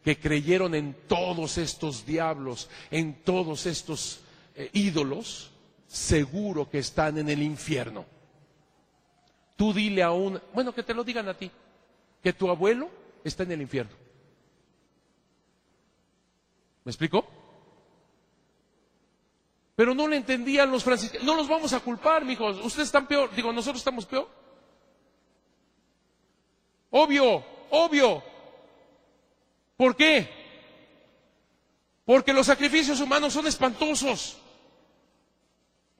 que 0.04 0.20
creyeron 0.20 0.76
en 0.76 0.96
todos 1.08 1.58
estos 1.58 2.06
diablos, 2.06 2.70
en 2.92 3.24
todos 3.24 3.66
estos 3.66 4.22
eh, 4.56 4.70
ídolos, 4.74 5.52
seguro 5.88 6.70
que 6.70 6.80
están 6.80 7.18
en 7.18 7.30
el 7.30 7.42
infierno. 7.42 8.06
Tú 9.56 9.74
dile 9.74 10.04
a 10.04 10.12
un, 10.12 10.40
bueno, 10.54 10.74
que 10.74 10.84
te 10.84 10.94
lo 10.94 11.04
digan 11.04 11.28
a 11.28 11.34
ti, 11.34 11.52
que 12.22 12.34
tu 12.34 12.50
abuelo 12.50 12.90
está 13.24 13.44
en 13.44 13.54
el 13.54 13.62
infierno. 13.62 13.94
¿Me 16.84 16.92
explico? 16.92 17.26
Pero 19.76 19.94
no 19.94 20.08
le 20.08 20.18
entendían 20.18 20.72
los 20.72 20.84
franciscanos. 20.84 21.26
No 21.26 21.36
los 21.36 21.48
vamos 21.48 21.74
a 21.74 21.80
culpar, 21.80 22.24
mijos. 22.24 22.58
Ustedes 22.64 22.88
están 22.88 23.08
peor. 23.08 23.34
Digo, 23.36 23.52
nosotros 23.52 23.80
estamos 23.80 24.06
peor. 24.06 24.30
Obvio, 26.92 27.44
obvio. 27.72 28.24
¿Por 29.76 29.96
qué? 29.96 30.30
Porque 32.06 32.34
los 32.34 32.46
sacrificios 32.46 33.02
humanos 33.02 33.34
son 33.34 33.48
espantosos. 33.48 34.38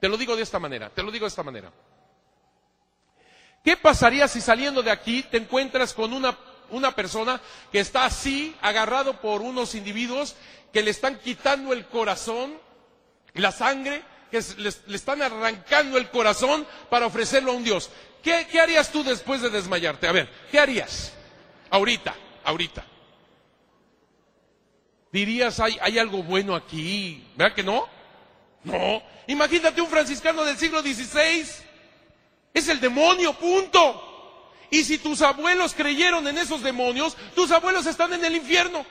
Te 0.00 0.08
lo 0.08 0.16
digo 0.16 0.36
de 0.36 0.42
esta 0.42 0.58
manera, 0.58 0.90
te 0.90 1.02
lo 1.02 1.10
digo 1.10 1.24
de 1.24 1.28
esta 1.28 1.42
manera. 1.42 1.72
¿Qué 3.64 3.76
pasaría 3.76 4.28
si 4.28 4.40
saliendo 4.40 4.82
de 4.82 4.90
aquí 4.90 5.22
te 5.24 5.38
encuentras 5.38 5.92
con 5.92 6.12
una, 6.12 6.38
una 6.70 6.94
persona 6.94 7.40
que 7.72 7.80
está 7.80 8.04
así, 8.04 8.54
agarrado 8.62 9.20
por 9.20 9.42
unos 9.42 9.74
individuos 9.74 10.36
que 10.72 10.82
le 10.82 10.92
están 10.92 11.18
quitando 11.18 11.72
el 11.72 11.86
corazón, 11.86 12.54
la 13.36 13.52
sangre, 13.52 14.02
que 14.30 14.40
le, 14.58 14.68
están 14.94 15.22
arrancando 15.22 15.98
el 15.98 16.10
corazón 16.10 16.66
para 16.90 17.06
ofrecerlo 17.06 17.52
a 17.52 17.54
un 17.54 17.64
Dios? 17.64 17.90
¿Qué, 18.22 18.46
¿Qué 18.50 18.60
harías 18.60 18.90
tú 18.90 19.04
después 19.04 19.40
de 19.40 19.50
desmayarte? 19.50 20.08
A 20.08 20.12
ver, 20.12 20.28
¿qué 20.50 20.58
harías? 20.58 21.12
Ahorita, 21.70 22.14
ahorita. 22.44 22.84
Dirías, 25.12 25.60
hay, 25.60 25.78
hay 25.80 25.98
algo 25.98 26.22
bueno 26.22 26.54
aquí, 26.54 27.24
¿verdad 27.36 27.54
que 27.54 27.62
no? 27.62 27.88
No. 28.64 29.02
Imagínate 29.28 29.80
un 29.80 29.88
franciscano 29.88 30.44
del 30.44 30.56
siglo 30.56 30.82
XVI 30.82 31.66
es 32.56 32.68
el 32.68 32.80
demonio, 32.80 33.34
punto. 33.34 34.52
Y 34.70 34.82
si 34.82 34.96
tus 34.96 35.20
abuelos 35.20 35.74
creyeron 35.74 36.26
en 36.26 36.38
esos 36.38 36.62
demonios, 36.62 37.14
tus 37.34 37.50
abuelos 37.50 37.84
están 37.84 38.14
en 38.14 38.24
el 38.24 38.34
infierno. 38.34 38.86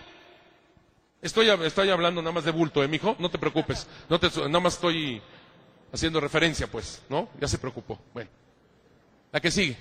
Estoy, 1.25 1.49
estoy 1.49 1.89
hablando 1.89 2.21
nada 2.21 2.33
más 2.33 2.43
de 2.45 2.51
bulto, 2.51 2.83
¿eh, 2.83 2.87
mijo? 2.87 3.15
No 3.17 3.31
te 3.31 3.39
preocupes. 3.39 3.87
Nada 4.07 4.59
más 4.59 4.75
estoy 4.75 5.19
haciendo 5.91 6.19
referencia, 6.19 6.67
pues, 6.67 7.01
¿no? 7.09 7.29
Ya 7.39 7.47
se 7.47 7.57
preocupó. 7.57 7.99
Bueno. 8.13 8.29
La 9.31 9.39
que 9.39 9.49
sigue. 9.49 9.75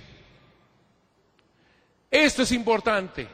Esto 2.09 2.41
es 2.41 2.51
importante. 2.51 3.27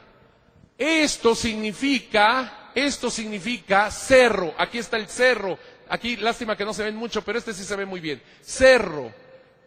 Esto 0.76 1.34
significa, 1.34 2.70
esto 2.74 3.10
significa 3.10 3.90
cerro. 3.90 4.52
Aquí 4.58 4.76
está 4.76 4.98
el 4.98 5.08
cerro. 5.08 5.58
Aquí, 5.88 6.18
lástima 6.18 6.54
que 6.54 6.66
no 6.66 6.74
se 6.74 6.84
ven 6.84 6.96
mucho, 6.96 7.22
pero 7.22 7.38
este 7.38 7.54
sí 7.54 7.64
se 7.64 7.76
ve 7.76 7.86
muy 7.86 8.00
bien. 8.00 8.22
Cerro 8.42 9.10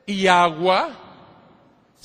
y 0.05 0.27
agua, 0.27 1.04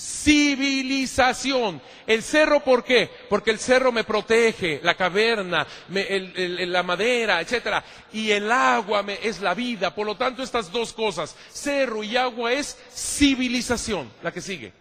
civilización. 0.01 1.83
El 2.07 2.23
cerro, 2.23 2.61
¿por 2.61 2.83
qué? 2.83 3.11
Porque 3.29 3.51
el 3.51 3.59
cerro 3.59 3.93
me 3.93 4.05
protege, 4.05 4.81
la 4.83 4.95
caverna, 4.95 5.67
la 5.91 6.83
madera, 6.83 7.41
etcétera. 7.41 7.85
Y 8.13 8.31
el 8.31 8.51
agua 8.51 9.03
me, 9.03 9.19
es 9.23 9.41
la 9.41 9.53
vida. 9.55 9.95
Por 9.95 10.07
lo 10.07 10.17
tanto, 10.17 10.43
estas 10.43 10.73
dos 10.73 10.95
cosas, 10.95 11.37
cerro 11.51 12.03
y 12.03 12.17
agua, 12.17 12.53
es 12.53 12.79
civilización. 12.91 14.11
La 14.23 14.33
que 14.33 14.41
sigue. 14.41 14.73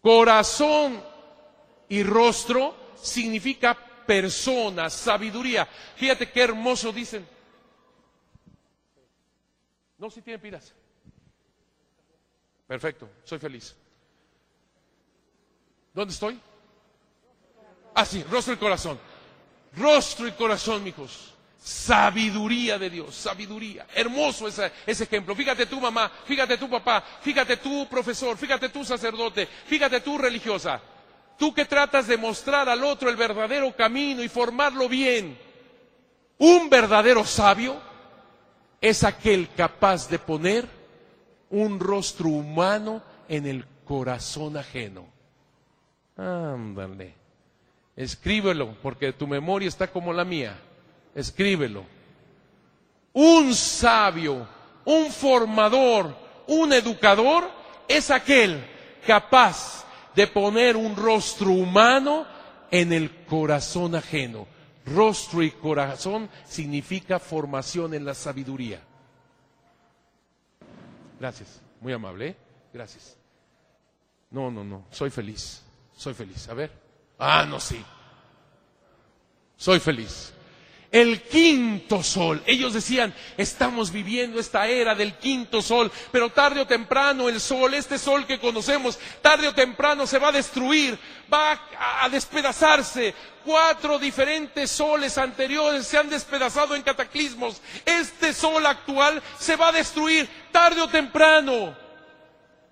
Corazón 0.00 1.02
y 1.88 2.02
rostro 2.02 2.74
significa 2.96 3.76
persona, 4.06 4.88
sabiduría. 4.88 5.68
Fíjate 5.96 6.30
qué 6.30 6.40
hermoso 6.42 6.92
dicen. 6.92 7.26
No, 9.98 10.10
si 10.10 10.22
tiene 10.22 10.38
pilas. 10.38 10.74
Perfecto, 12.66 13.08
soy 13.24 13.38
feliz. 13.38 13.74
¿Dónde 15.92 16.12
estoy? 16.12 16.40
Ah, 17.94 18.04
sí, 18.04 18.24
rostro 18.30 18.54
y 18.54 18.56
corazón. 18.56 18.98
Rostro 19.76 20.26
y 20.26 20.32
corazón, 20.32 20.86
hijos. 20.86 21.34
Sabiduría 21.58 22.78
de 22.78 22.90
Dios, 22.90 23.14
sabiduría. 23.14 23.86
Hermoso 23.94 24.48
ese, 24.48 24.70
ese, 24.86 25.04
ejemplo. 25.04 25.34
Fíjate 25.34 25.66
tú, 25.66 25.80
mamá, 25.80 26.10
fíjate 26.26 26.58
tú, 26.58 26.68
papá, 26.68 27.02
fíjate 27.22 27.56
tú, 27.56 27.86
profesor, 27.88 28.36
fíjate 28.36 28.68
tú, 28.68 28.84
sacerdote, 28.84 29.46
fíjate 29.46 30.00
tú, 30.00 30.18
religiosa. 30.18 30.80
Tú 31.38 31.54
que 31.54 31.64
tratas 31.64 32.06
de 32.06 32.16
mostrar 32.16 32.68
al 32.68 32.84
otro 32.84 33.08
el 33.08 33.16
verdadero 33.16 33.74
camino 33.74 34.22
y 34.22 34.28
formarlo 34.28 34.88
bien. 34.88 35.38
Un 36.38 36.68
verdadero 36.68 37.24
sabio 37.24 37.80
es 38.80 39.04
aquel 39.04 39.48
capaz 39.54 40.08
de 40.08 40.18
poner 40.18 40.68
un 41.50 41.80
rostro 41.80 42.28
humano 42.28 43.02
en 43.28 43.46
el 43.46 43.64
corazón 43.84 44.56
ajeno. 44.56 45.06
Ándale. 46.16 47.14
Escríbelo, 47.96 48.76
porque 48.82 49.12
tu 49.12 49.26
memoria 49.26 49.68
está 49.68 49.86
como 49.88 50.12
la 50.12 50.24
mía 50.24 50.58
escríbelo. 51.14 51.84
Un 53.12 53.54
sabio, 53.54 54.46
un 54.84 55.10
formador, 55.10 56.16
un 56.48 56.72
educador 56.72 57.48
es 57.86 58.10
aquel 58.10 58.64
capaz 59.06 59.84
de 60.14 60.26
poner 60.26 60.76
un 60.76 60.96
rostro 60.96 61.50
humano 61.50 62.26
en 62.70 62.92
el 62.92 63.24
corazón 63.26 63.94
ajeno. 63.94 64.46
Rostro 64.84 65.42
y 65.42 65.50
corazón 65.50 66.28
significa 66.44 67.18
formación 67.18 67.94
en 67.94 68.04
la 68.04 68.14
sabiduría. 68.14 68.80
Gracias, 71.18 71.60
muy 71.80 71.92
amable, 71.92 72.28
¿eh? 72.28 72.36
gracias. 72.72 73.16
No, 74.30 74.50
no, 74.50 74.64
no, 74.64 74.84
soy 74.90 75.10
feliz, 75.10 75.62
soy 75.96 76.14
feliz. 76.14 76.48
A 76.48 76.54
ver. 76.54 76.70
Ah, 77.18 77.46
no, 77.48 77.60
sí. 77.60 77.82
Soy 79.56 79.78
feliz 79.78 80.34
el 80.94 81.22
quinto 81.22 82.04
sol. 82.04 82.40
Ellos 82.46 82.72
decían, 82.72 83.12
estamos 83.36 83.90
viviendo 83.90 84.38
esta 84.38 84.68
era 84.68 84.94
del 84.94 85.14
quinto 85.14 85.60
sol, 85.60 85.90
pero 86.12 86.30
tarde 86.30 86.60
o 86.60 86.68
temprano 86.68 87.28
el 87.28 87.40
sol, 87.40 87.74
este 87.74 87.98
sol 87.98 88.24
que 88.26 88.38
conocemos, 88.38 88.96
tarde 89.20 89.48
o 89.48 89.54
temprano 89.54 90.06
se 90.06 90.20
va 90.20 90.28
a 90.28 90.32
destruir, 90.32 90.96
va 91.32 91.60
a 92.00 92.08
despedazarse. 92.08 93.12
Cuatro 93.44 93.98
diferentes 93.98 94.70
soles 94.70 95.18
anteriores 95.18 95.84
se 95.84 95.98
han 95.98 96.08
despedazado 96.08 96.76
en 96.76 96.82
cataclismos. 96.82 97.60
Este 97.84 98.32
sol 98.32 98.64
actual 98.64 99.20
se 99.36 99.56
va 99.56 99.70
a 99.70 99.72
destruir 99.72 100.28
tarde 100.52 100.80
o 100.80 100.88
temprano. 100.88 101.76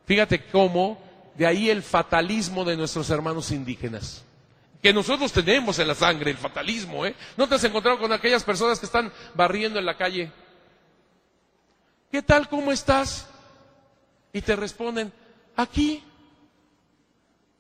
Fíjate 0.07 0.47
cómo 0.47 1.03
de 1.35 1.45
ahí 1.45 1.71
el 1.71 1.83
fatalismo 1.83 2.65
de 2.65 2.77
nuestros 2.77 3.11
hermanos 3.11 3.51
indígenas 3.51 4.23
que 4.83 4.93
nosotros 4.93 5.33
tenemos 5.33 5.79
en 5.79 5.87
la 5.87 5.95
sangre, 5.95 6.33
el 6.33 6.37
fatalismo, 6.37 7.07
¿eh? 7.07 7.15
¿No 7.37 7.49
te 7.49 7.55
has 7.55 7.63
encontrado 7.63 8.01
con 8.01 8.13
aquellas 8.13 8.43
personas 8.43 8.81
que 8.81 8.87
están 8.87 9.13
barriendo 9.33 9.79
en 9.79 9.87
la 9.87 9.97
calle? 9.97 10.33
¿Qué 12.11 12.21
tal? 12.21 12.49
¿Cómo 12.49 12.73
estás? 12.73 13.29
Y 14.33 14.43
te 14.43 14.57
responden, 14.57 15.13
aquí, 15.55 16.03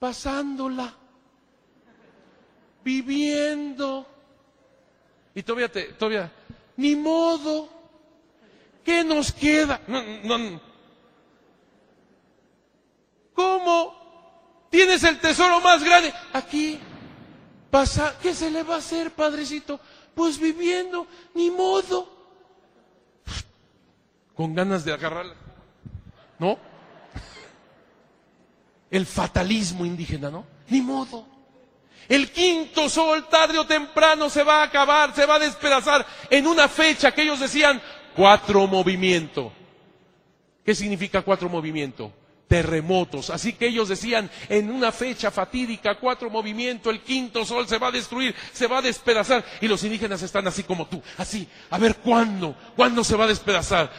pasándola, 0.01 0.93
viviendo. 2.82 4.05
Y 5.32 5.44
todavía, 5.44 5.70
te, 5.70 5.93
todavía, 5.93 6.32
ni 6.77 6.97
modo, 6.97 7.69
¿qué 8.85 9.05
nos 9.05 9.31
queda? 9.32 9.81
No, 9.86 10.03
no. 10.24 10.61
¿Cómo? 13.32 14.66
Tienes 14.70 15.05
el 15.05 15.20
tesoro 15.20 15.61
más 15.61 15.85
grande 15.85 16.12
aquí 16.32 16.81
pasa, 17.73 18.15
¿qué 18.20 18.35
se 18.35 18.51
le 18.51 18.62
va 18.62 18.74
a 18.74 18.78
hacer, 18.78 19.12
padrecito? 19.12 19.81
Pues 20.15 20.39
viviendo, 20.39 21.07
ni 21.35 21.51
modo. 21.51 22.07
Con 24.35 24.55
ganas 24.55 24.85
de 24.85 24.93
agarrarla. 24.93 25.35
¿No? 26.39 26.59
El 28.90 29.07
fatalismo 29.07 29.86
indígena, 29.86 30.31
¿no? 30.31 30.44
Ni 30.69 30.82
modo. 30.82 31.27
El 32.11 32.31
quinto 32.31 32.90
sol 32.90 33.27
tarde 33.31 33.59
o 33.59 33.66
temprano 33.66 34.28
se 34.28 34.43
va 34.43 34.61
a 34.61 34.65
acabar, 34.65 35.15
se 35.15 35.24
va 35.24 35.36
a 35.36 35.39
despedazar 35.39 36.05
en 36.28 36.47
una 36.47 36.69
fecha 36.69 37.12
que 37.12 37.23
ellos 37.23 37.40
decían 37.40 37.81
cuatro 38.15 38.66
movimiento. 38.66 39.51
¿Qué 40.62 40.74
significa 40.74 41.23
cuatro 41.23 41.49
movimiento? 41.49 42.12
Terremotos. 42.53 43.31
Así 43.31 43.55
que 43.55 43.69
ellos 43.69 43.89
decían, 43.89 44.31
en 44.51 44.70
una 44.70 44.93
fecha 44.93 45.31
fatídica, 45.31 45.95
cuatro 45.95 46.29
movimientos, 46.29 46.93
el 46.93 47.01
quinto 47.01 47.47
sol 47.47 47.66
se 47.66 47.79
va 47.79 47.89
a 47.89 47.93
destruir, 47.93 48.35
se 48.53 48.66
va 48.66 48.77
a 48.77 48.83
despedazar. 48.83 49.43
Y 49.62 49.69
los 49.69 49.83
indígenas 49.85 50.20
están 50.20 50.47
así 50.47 50.62
como 50.62 50.87
tú, 50.87 51.03
así, 51.16 51.49
a 51.70 51.79
ver 51.79 51.97
cuándo, 51.97 52.55
cuándo 52.77 53.03
se 53.05 53.16
va 53.16 53.24
a 53.24 53.29
despedazar. 53.29 53.91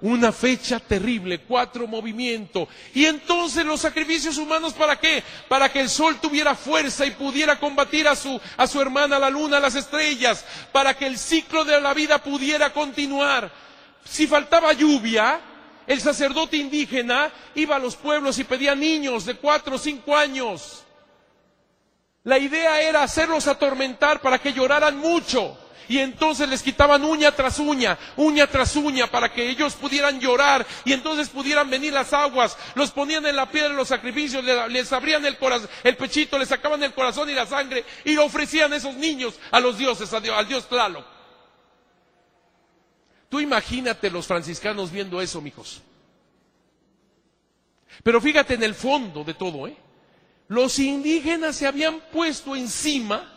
Una 0.00 0.32
fecha 0.32 0.80
terrible, 0.80 1.42
cuatro 1.42 1.86
movimientos. 1.86 2.66
Y 2.94 3.04
entonces 3.04 3.64
los 3.64 3.80
sacrificios 3.80 4.38
humanos, 4.38 4.72
¿para 4.72 4.98
qué? 4.98 5.22
Para 5.48 5.70
que 5.70 5.78
el 5.78 5.88
sol 5.88 6.18
tuviera 6.20 6.56
fuerza 6.56 7.06
y 7.06 7.12
pudiera 7.12 7.60
combatir 7.60 8.08
a 8.08 8.16
su, 8.16 8.40
a 8.56 8.66
su 8.66 8.80
hermana, 8.80 9.20
la 9.20 9.30
luna, 9.30 9.60
las 9.60 9.76
estrellas. 9.76 10.44
Para 10.72 10.94
que 10.94 11.06
el 11.06 11.16
ciclo 11.16 11.64
de 11.64 11.80
la 11.80 11.94
vida 11.94 12.18
pudiera 12.20 12.72
continuar. 12.72 13.52
Si 14.04 14.26
faltaba 14.26 14.72
lluvia, 14.72 15.42
el 15.90 16.00
sacerdote 16.00 16.56
indígena 16.56 17.32
iba 17.56 17.74
a 17.74 17.80
los 17.80 17.96
pueblos 17.96 18.38
y 18.38 18.44
pedía 18.44 18.76
niños 18.76 19.24
de 19.24 19.34
cuatro 19.34 19.74
o 19.74 19.78
cinco 19.78 20.16
años. 20.16 20.84
La 22.22 22.38
idea 22.38 22.80
era 22.80 23.02
hacerlos 23.02 23.48
atormentar 23.48 24.20
para 24.20 24.38
que 24.38 24.52
lloraran 24.52 24.96
mucho. 24.96 25.58
Y 25.88 25.98
entonces 25.98 26.48
les 26.48 26.62
quitaban 26.62 27.04
uña 27.04 27.32
tras 27.32 27.58
uña, 27.58 27.98
uña 28.16 28.46
tras 28.46 28.76
uña, 28.76 29.08
para 29.08 29.32
que 29.32 29.50
ellos 29.50 29.74
pudieran 29.74 30.20
llorar 30.20 30.64
y 30.84 30.92
entonces 30.92 31.28
pudieran 31.28 31.68
venir 31.68 31.92
las 31.92 32.12
aguas. 32.12 32.56
Los 32.76 32.92
ponían 32.92 33.26
en 33.26 33.34
la 33.34 33.50
piedra 33.50 33.70
los 33.70 33.88
sacrificios, 33.88 34.44
les 34.44 34.92
abrían 34.92 35.26
el, 35.26 35.36
pechito, 35.96 36.38
les 36.38 36.50
sacaban 36.50 36.84
el 36.84 36.94
corazón 36.94 37.28
y 37.30 37.34
la 37.34 37.46
sangre 37.46 37.84
y 38.04 38.12
lo 38.12 38.26
ofrecían 38.26 38.72
esos 38.72 38.94
niños 38.94 39.34
a 39.50 39.58
los 39.58 39.76
dioses, 39.76 40.12
a 40.12 40.20
Dios, 40.20 40.38
al 40.38 40.46
dios 40.46 40.68
Tlaloc. 40.68 41.19
Tú 43.30 43.40
imagínate 43.40 44.10
los 44.10 44.26
franciscanos 44.26 44.90
viendo 44.90 45.20
eso, 45.22 45.40
mijos. 45.40 45.80
Pero 48.02 48.20
fíjate 48.20 48.54
en 48.54 48.64
el 48.64 48.74
fondo 48.74 49.24
de 49.24 49.34
todo, 49.34 49.68
¿eh? 49.68 49.76
Los 50.48 50.80
indígenas 50.80 51.54
se 51.54 51.66
habían 51.68 52.00
puesto 52.12 52.56
encima 52.56 53.32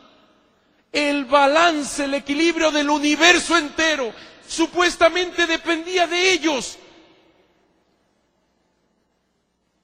el 0.92 1.26
balance, 1.26 2.06
el 2.06 2.16
equilibrio 2.16 2.72
del 2.72 2.90
universo 2.90 3.56
entero. 3.56 4.12
Supuestamente 4.48 5.46
dependía 5.46 6.08
de 6.08 6.32
ellos. 6.32 6.80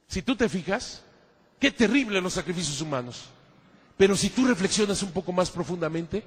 Si 0.07 0.23
tú 0.23 0.35
te 0.35 0.49
fijas, 0.49 1.03
qué 1.59 1.69
terrible 1.69 2.19
los 2.19 2.33
sacrificios 2.33 2.81
humanos. 2.81 3.25
Pero 3.95 4.17
si 4.17 4.31
tú 4.31 4.47
reflexionas 4.47 5.03
un 5.03 5.11
poco 5.11 5.31
más 5.31 5.51
profundamente, 5.51 6.23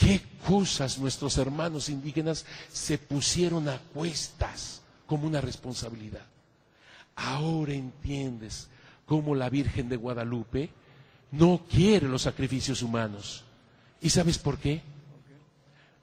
qué 0.00 0.22
cosas 0.48 0.98
nuestros 0.98 1.36
hermanos 1.36 1.90
indígenas 1.90 2.46
se 2.72 2.96
pusieron 2.96 3.68
a 3.68 3.78
cuestas 3.78 4.80
como 5.06 5.26
una 5.26 5.42
responsabilidad. 5.42 6.24
Ahora 7.14 7.74
entiendes 7.74 8.68
cómo 9.04 9.34
la 9.34 9.50
Virgen 9.50 9.90
de 9.90 9.96
Guadalupe 9.96 10.70
no 11.32 11.66
quiere 11.70 12.08
los 12.08 12.22
sacrificios 12.22 12.80
humanos. 12.80 13.44
¿Y 14.00 14.08
sabes 14.08 14.38
por 14.38 14.58
qué? 14.58 14.80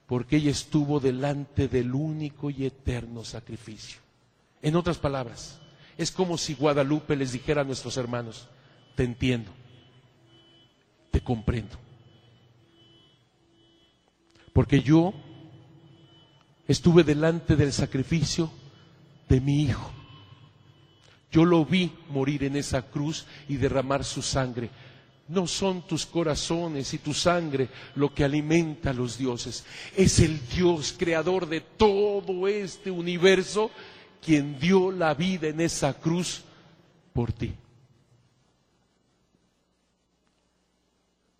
Porque 0.05 0.37
ella 0.37 0.51
estuvo 0.51 0.99
delante 0.99 1.67
del 1.67 1.93
único 1.93 2.51
y 2.51 2.65
eterno 2.65 3.25
sacrificio. 3.25 3.99
En 4.61 4.75
otras 4.75 4.99
palabras, 4.99 5.59
es 5.97 6.11
como 6.11 6.37
si 6.37 6.53
Guadalupe 6.53 7.15
les 7.15 7.31
dijera 7.31 7.61
a 7.61 7.65
nuestros 7.65 7.97
hermanos, 7.97 8.47
te 8.95 9.03
entiendo, 9.03 9.51
te 11.09 11.19
comprendo. 11.21 11.86
Porque 14.57 14.81
yo 14.81 15.13
estuve 16.67 17.03
delante 17.03 17.55
del 17.55 17.71
sacrificio 17.71 18.51
de 19.29 19.39
mi 19.39 19.61
hijo. 19.61 19.91
Yo 21.31 21.45
lo 21.45 21.63
vi 21.63 21.91
morir 22.09 22.43
en 22.43 22.55
esa 22.55 22.81
cruz 22.81 23.27
y 23.47 23.57
derramar 23.57 24.03
su 24.03 24.23
sangre. 24.23 24.71
No 25.27 25.45
son 25.45 25.85
tus 25.85 26.07
corazones 26.07 26.91
y 26.95 26.97
tu 26.97 27.13
sangre 27.13 27.69
lo 27.93 28.11
que 28.15 28.23
alimenta 28.23 28.89
a 28.89 28.93
los 28.93 29.19
dioses. 29.19 29.63
Es 29.95 30.17
el 30.21 30.39
Dios 30.47 30.95
creador 30.97 31.47
de 31.47 31.61
todo 31.61 32.47
este 32.47 32.89
universo 32.89 33.69
quien 34.25 34.59
dio 34.59 34.91
la 34.91 35.13
vida 35.13 35.49
en 35.49 35.61
esa 35.61 35.93
cruz 35.93 36.41
por 37.13 37.31
ti. 37.31 37.53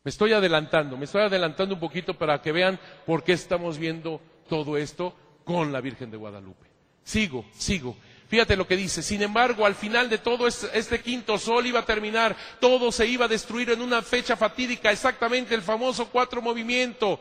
Me 0.07 0.11
estoy 0.11 0.31
adelantando, 0.31 0.95
me 0.95 1.03
estoy 1.03 1.23
adelantando 1.23 1.75
un 1.75 1.81
poquito 1.81 2.13
para 2.13 2.41
que 2.41 2.53
vean 2.53 2.79
por 3.05 3.25
qué 3.25 3.34
estamos 3.34 3.77
viendo 3.77 4.21
todo 4.47 4.77
esto 4.77 5.13
con 5.43 5.73
la 5.73 5.81
Virgen 5.81 6.09
de 6.09 6.15
Guadalupe. 6.15 6.65
Sigo, 7.03 7.43
sigo. 7.51 7.93
Fíjate 8.29 8.55
lo 8.55 8.65
que 8.65 8.77
dice. 8.77 9.03
Sin 9.03 9.21
embargo, 9.21 9.65
al 9.65 9.75
final 9.75 10.09
de 10.09 10.19
todo 10.19 10.47
este, 10.47 11.01
quinto 11.01 11.38
sol 11.38 11.65
iba 11.65 11.81
a 11.81 11.85
terminar, 11.85 12.38
todo 12.61 12.89
se 12.89 13.05
iba 13.05 13.25
a 13.25 13.27
destruir 13.27 13.71
en 13.71 13.81
una 13.81 14.01
fecha 14.01 14.38
fatídica, 14.38 14.93
exactamente 14.93 15.53
el 15.53 15.61
famoso 15.61 16.07
cuatro 16.07 16.41
movimiento. 16.41 17.19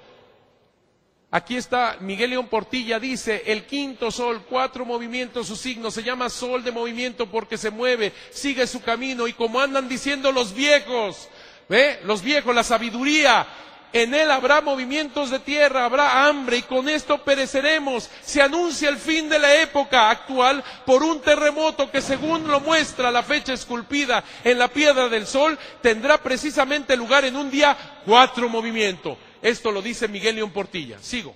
Aquí 1.32 1.56
está 1.56 1.96
Miguel 2.00 2.30
León 2.30 2.46
Portilla, 2.46 3.00
dice, 3.00 3.42
el 3.46 3.66
quinto 3.66 4.12
sol, 4.12 4.44
cuatro 4.48 4.84
movimientos, 4.84 5.48
su 5.48 5.56
signo, 5.56 5.90
se 5.90 6.04
llama 6.04 6.30
sol 6.30 6.62
de 6.62 6.70
movimiento 6.70 7.26
porque 7.26 7.58
se 7.58 7.70
mueve, 7.70 8.12
sigue 8.30 8.64
su 8.68 8.80
camino 8.80 9.26
y 9.26 9.32
como 9.32 9.58
andan 9.58 9.88
diciendo 9.88 10.30
los 10.30 10.54
viejos, 10.54 11.28
¿ve? 11.68 12.00
Los 12.04 12.22
viejos, 12.22 12.54
la 12.54 12.62
sabiduría, 12.62 13.46
en 13.92 14.14
él 14.14 14.30
habrá 14.30 14.60
movimientos 14.60 15.30
de 15.30 15.38
tierra, 15.38 15.84
habrá 15.84 16.26
hambre 16.26 16.58
y 16.58 16.62
con 16.62 16.88
esto 16.88 17.18
pereceremos. 17.24 18.10
Se 18.22 18.42
anuncia 18.42 18.88
el 18.88 18.98
fin 18.98 19.28
de 19.28 19.38
la 19.38 19.62
época 19.62 20.10
actual 20.10 20.62
por 20.84 21.02
un 21.02 21.20
terremoto 21.20 21.90
que 21.90 22.02
según 22.02 22.46
lo 22.46 22.60
muestra 22.60 23.10
la 23.10 23.22
fecha 23.22 23.52
esculpida 23.52 24.22
en 24.44 24.58
la 24.58 24.68
piedra 24.68 25.08
del 25.08 25.26
sol, 25.26 25.58
tendrá 25.80 26.18
precisamente 26.18 26.96
lugar 26.96 27.24
en 27.24 27.36
un 27.36 27.50
día 27.50 27.76
cuatro 28.04 28.48
movimientos. 28.48 29.16
Esto 29.40 29.70
lo 29.70 29.80
dice 29.80 30.08
Miguel 30.08 30.36
León 30.36 30.50
Portilla. 30.50 30.98
Sigo. 31.00 31.34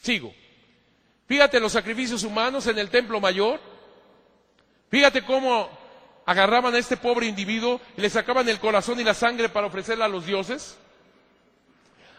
Sigo. 0.00 0.32
Fíjate 1.26 1.60
los 1.60 1.72
sacrificios 1.72 2.22
humanos 2.22 2.66
en 2.66 2.78
el 2.78 2.88
templo 2.88 3.20
mayor. 3.20 3.60
Fíjate 4.88 5.22
cómo 5.24 5.68
agarraban 6.26 6.74
a 6.74 6.78
este 6.78 6.96
pobre 6.96 7.26
individuo 7.26 7.80
y 7.96 8.00
le 8.00 8.10
sacaban 8.10 8.48
el 8.48 8.60
corazón 8.60 9.00
y 9.00 9.04
la 9.04 9.14
sangre 9.14 9.48
para 9.48 9.66
ofrecerla 9.66 10.04
a 10.04 10.08
los 10.08 10.26
dioses. 10.26 10.76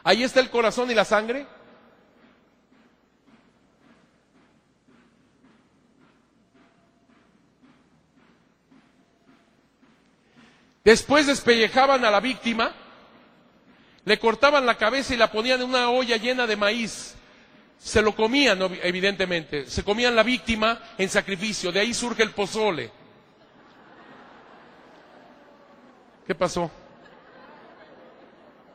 Ahí 0.03 0.23
está 0.23 0.39
el 0.39 0.49
corazón 0.49 0.89
y 0.91 0.95
la 0.95 1.05
sangre. 1.05 1.45
Después 10.83 11.27
despellejaban 11.27 12.03
a 12.03 12.09
la 12.09 12.19
víctima, 12.19 12.73
le 14.03 14.17
cortaban 14.17 14.65
la 14.65 14.77
cabeza 14.77 15.13
y 15.13 15.17
la 15.17 15.31
ponían 15.31 15.61
en 15.61 15.69
una 15.69 15.89
olla 15.91 16.17
llena 16.17 16.47
de 16.47 16.55
maíz. 16.55 17.15
Se 17.77 18.01
lo 18.01 18.15
comían, 18.15 18.59
evidentemente. 18.83 19.67
Se 19.67 19.83
comían 19.83 20.15
la 20.15 20.23
víctima 20.23 20.79
en 20.97 21.09
sacrificio. 21.09 21.71
De 21.71 21.79
ahí 21.79 21.93
surge 21.93 22.23
el 22.23 22.31
pozole. 22.31 22.91
¿Qué 26.31 26.35
pasó? 26.35 26.71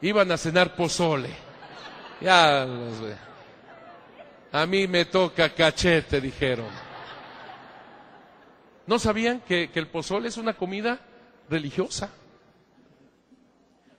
Iban 0.03 0.31
a 0.31 0.37
cenar 0.37 0.77
pozole. 0.77 1.31
Ya 2.21 2.67
los 2.67 3.01
ve. 3.01 3.17
A 4.53 4.67
mí 4.67 4.87
me 4.87 5.07
toca 5.07 5.49
cachete, 5.55 6.21
dijeron. 6.21 6.67
¿No 8.87 8.99
sabían 8.99 9.41
que, 9.41 9.71
que 9.71 9.79
el 9.79 9.87
pozole 9.87 10.29
es 10.29 10.37
una 10.37 10.53
comida 10.53 11.01
religiosa? 11.49 12.11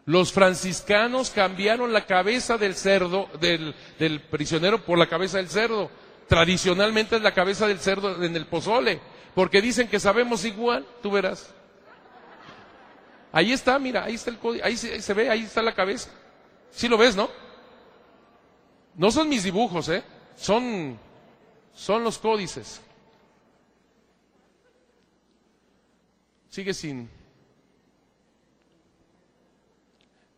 Los 0.06 0.32
franciscanos 0.32 1.32
cambiaron 1.32 1.92
la 1.94 2.06
cabeza 2.06 2.60
del 2.60 2.76
cerdo, 2.76 3.28
del, 3.42 3.74
del, 3.98 4.22
prisionero 4.22 4.86
por 4.86 5.00
la 5.00 5.10
cabeza 5.10 5.38
del 5.38 5.50
cerdo. 5.50 5.90
Tradicionalmente 6.28 7.16
es 7.16 7.24
la 7.24 7.34
cabeza 7.34 7.66
del 7.66 7.80
cerdo 7.80 8.24
en 8.24 8.36
el 8.36 8.46
pozole, 8.46 9.00
porque 9.34 9.64
dicen 9.64 9.88
que 9.88 10.00
sabemos 10.00 10.46
igual, 10.46 10.86
tú 11.02 11.10
verás. 11.10 11.56
Ahí 13.38 13.54
está, 13.54 13.78
mira, 13.78 14.04
ahí 14.04 14.16
está 14.16 14.32
el 14.32 14.40
código, 14.40 14.66
ahí 14.66 14.76
se, 14.76 15.14
ve, 15.14 15.30
ahí 15.30 15.44
está 15.44 15.62
la 15.62 15.76
cabeza. 15.76 16.10
Sí 16.72 16.88
lo 16.88 16.98
ves, 16.98 17.16
¿no? 17.16 17.30
No 18.96 19.12
son 19.12 19.30
mis 19.30 19.44
dibujos, 19.44 19.90
¿eh? 19.90 20.04
Son, 20.36 20.98
son 21.72 22.04
los 22.04 22.18
códices. 22.18 22.82
Sigue 26.50 26.74
sin. 26.74 27.08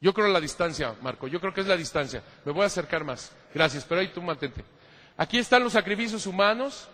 Yo 0.02 0.14
creo 0.14 0.28
la 0.28 0.42
distancia, 0.42 0.94
Marco. 1.02 1.30
Yo 1.30 1.40
creo 1.40 1.54
que 1.54 1.62
es 1.62 1.68
la 1.68 1.78
distancia. 1.78 2.22
Me 2.44 2.52
voy 2.52 2.64
a 2.64 2.66
acercar 2.66 3.06
más. 3.06 3.32
Gracias, 3.54 3.86
pero 3.86 4.02
ahí 4.02 4.10
tú 4.10 4.22
mantente. 4.22 4.62
Aquí 5.16 5.38
están 5.38 5.64
los 5.64 5.72
sacrificios 5.72 6.28
humanos. 6.28 6.90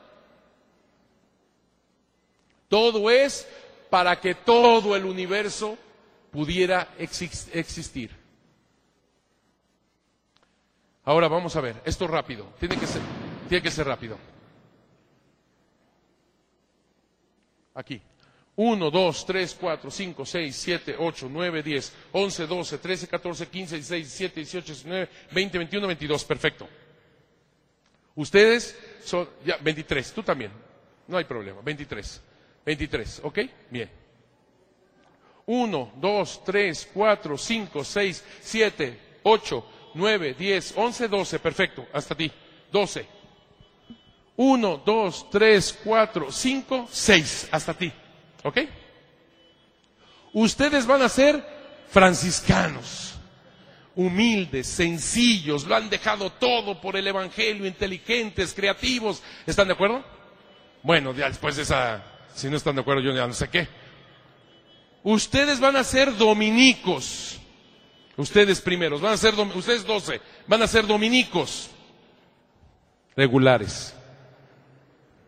Todo 2.70 3.10
es 3.10 3.48
para 3.90 4.22
que 4.22 4.36
todo 4.36 4.96
el 4.96 5.06
universo 5.06 5.80
pudiera 6.36 6.90
existir. 7.00 8.12
Ahora 11.06 11.30
vamos 11.30 11.56
a 11.56 11.62
ver, 11.62 11.82
esto 11.86 12.08
rápido, 12.08 12.52
tiene 12.60 12.78
que 12.78 12.86
ser, 12.86 13.02
tiene 13.48 13.64
que 13.64 13.72
ser 13.72 13.88
rápido. 13.88 14.18
Aquí. 17.74 18.02
1, 18.58 18.92
2, 18.92 19.26
3, 19.26 19.58
4, 19.60 19.92
5, 19.92 20.26
6, 20.26 20.56
7, 20.56 20.96
8, 20.98 21.30
9, 21.30 21.64
10, 21.64 21.94
11, 22.12 22.48
12, 22.48 22.78
13, 22.80 23.08
14, 23.08 23.48
15, 23.48 23.76
16, 23.76 24.08
17, 24.08 24.40
18, 24.40 24.74
19, 24.74 25.10
20, 25.32 25.58
21, 25.58 25.88
22. 25.88 26.26
Perfecto. 26.26 26.70
Ustedes 28.16 28.78
son, 29.04 29.28
ya, 29.46 29.58
23. 29.58 30.14
Tú 30.14 30.24
también. 30.24 30.52
No 31.08 31.18
hay 31.18 31.26
problema. 31.26 31.62
23. 31.62 32.22
23. 32.66 33.22
¿Ok? 33.24 33.40
Bien. 33.70 34.05
1, 35.46 35.94
2, 35.98 36.44
3, 36.44 36.90
4, 36.94 37.38
5, 37.38 37.84
6, 37.84 38.24
7, 38.42 39.00
8, 39.24 39.66
9, 39.94 40.36
10, 40.38 40.74
11, 40.76 41.08
12. 41.08 41.40
Perfecto. 41.40 41.88
Hasta 41.94 42.16
ti. 42.16 42.32
12. 42.72 43.06
1, 44.38 44.82
2, 44.86 45.30
3, 45.30 45.80
4, 45.84 46.32
5, 46.32 46.88
6. 46.92 47.50
Hasta 47.52 47.74
ti. 47.74 47.92
¿Ok? 48.44 48.58
Ustedes 50.34 50.86
van 50.86 51.02
a 51.02 51.10
ser 51.10 51.44
franciscanos. 51.90 53.14
Humildes, 53.96 54.68
sencillos, 54.68 55.64
lo 55.64 55.74
han 55.74 55.90
dejado 55.90 56.30
todo 56.30 56.82
por 56.82 56.98
el 56.98 57.08
Evangelio, 57.08 57.66
inteligentes, 57.66 58.54
creativos. 58.54 59.24
¿Están 59.46 59.68
de 59.68 59.74
acuerdo? 59.74 60.04
Bueno, 60.84 61.14
ya 61.14 61.30
después 61.30 61.56
de 61.56 61.62
esa, 61.62 62.04
si 62.34 62.50
no 62.50 62.58
están 62.58 62.76
de 62.76 62.82
acuerdo, 62.82 63.02
yo 63.02 63.16
ya 63.16 63.26
no 63.26 63.34
sé 63.34 63.48
qué. 63.48 63.70
Ustedes 65.06 65.60
van 65.60 65.76
a 65.76 65.84
ser 65.84 66.18
dominicos. 66.18 67.40
Ustedes 68.18 68.60
primeros, 68.60 69.02
van 69.02 69.14
a 69.14 69.18
ser, 69.18 69.36
ustedes 69.36 69.86
doce, 69.86 70.20
van 70.48 70.64
a 70.64 70.68
ser 70.68 70.88
dominicos 70.88 71.70
regulares. 73.16 73.94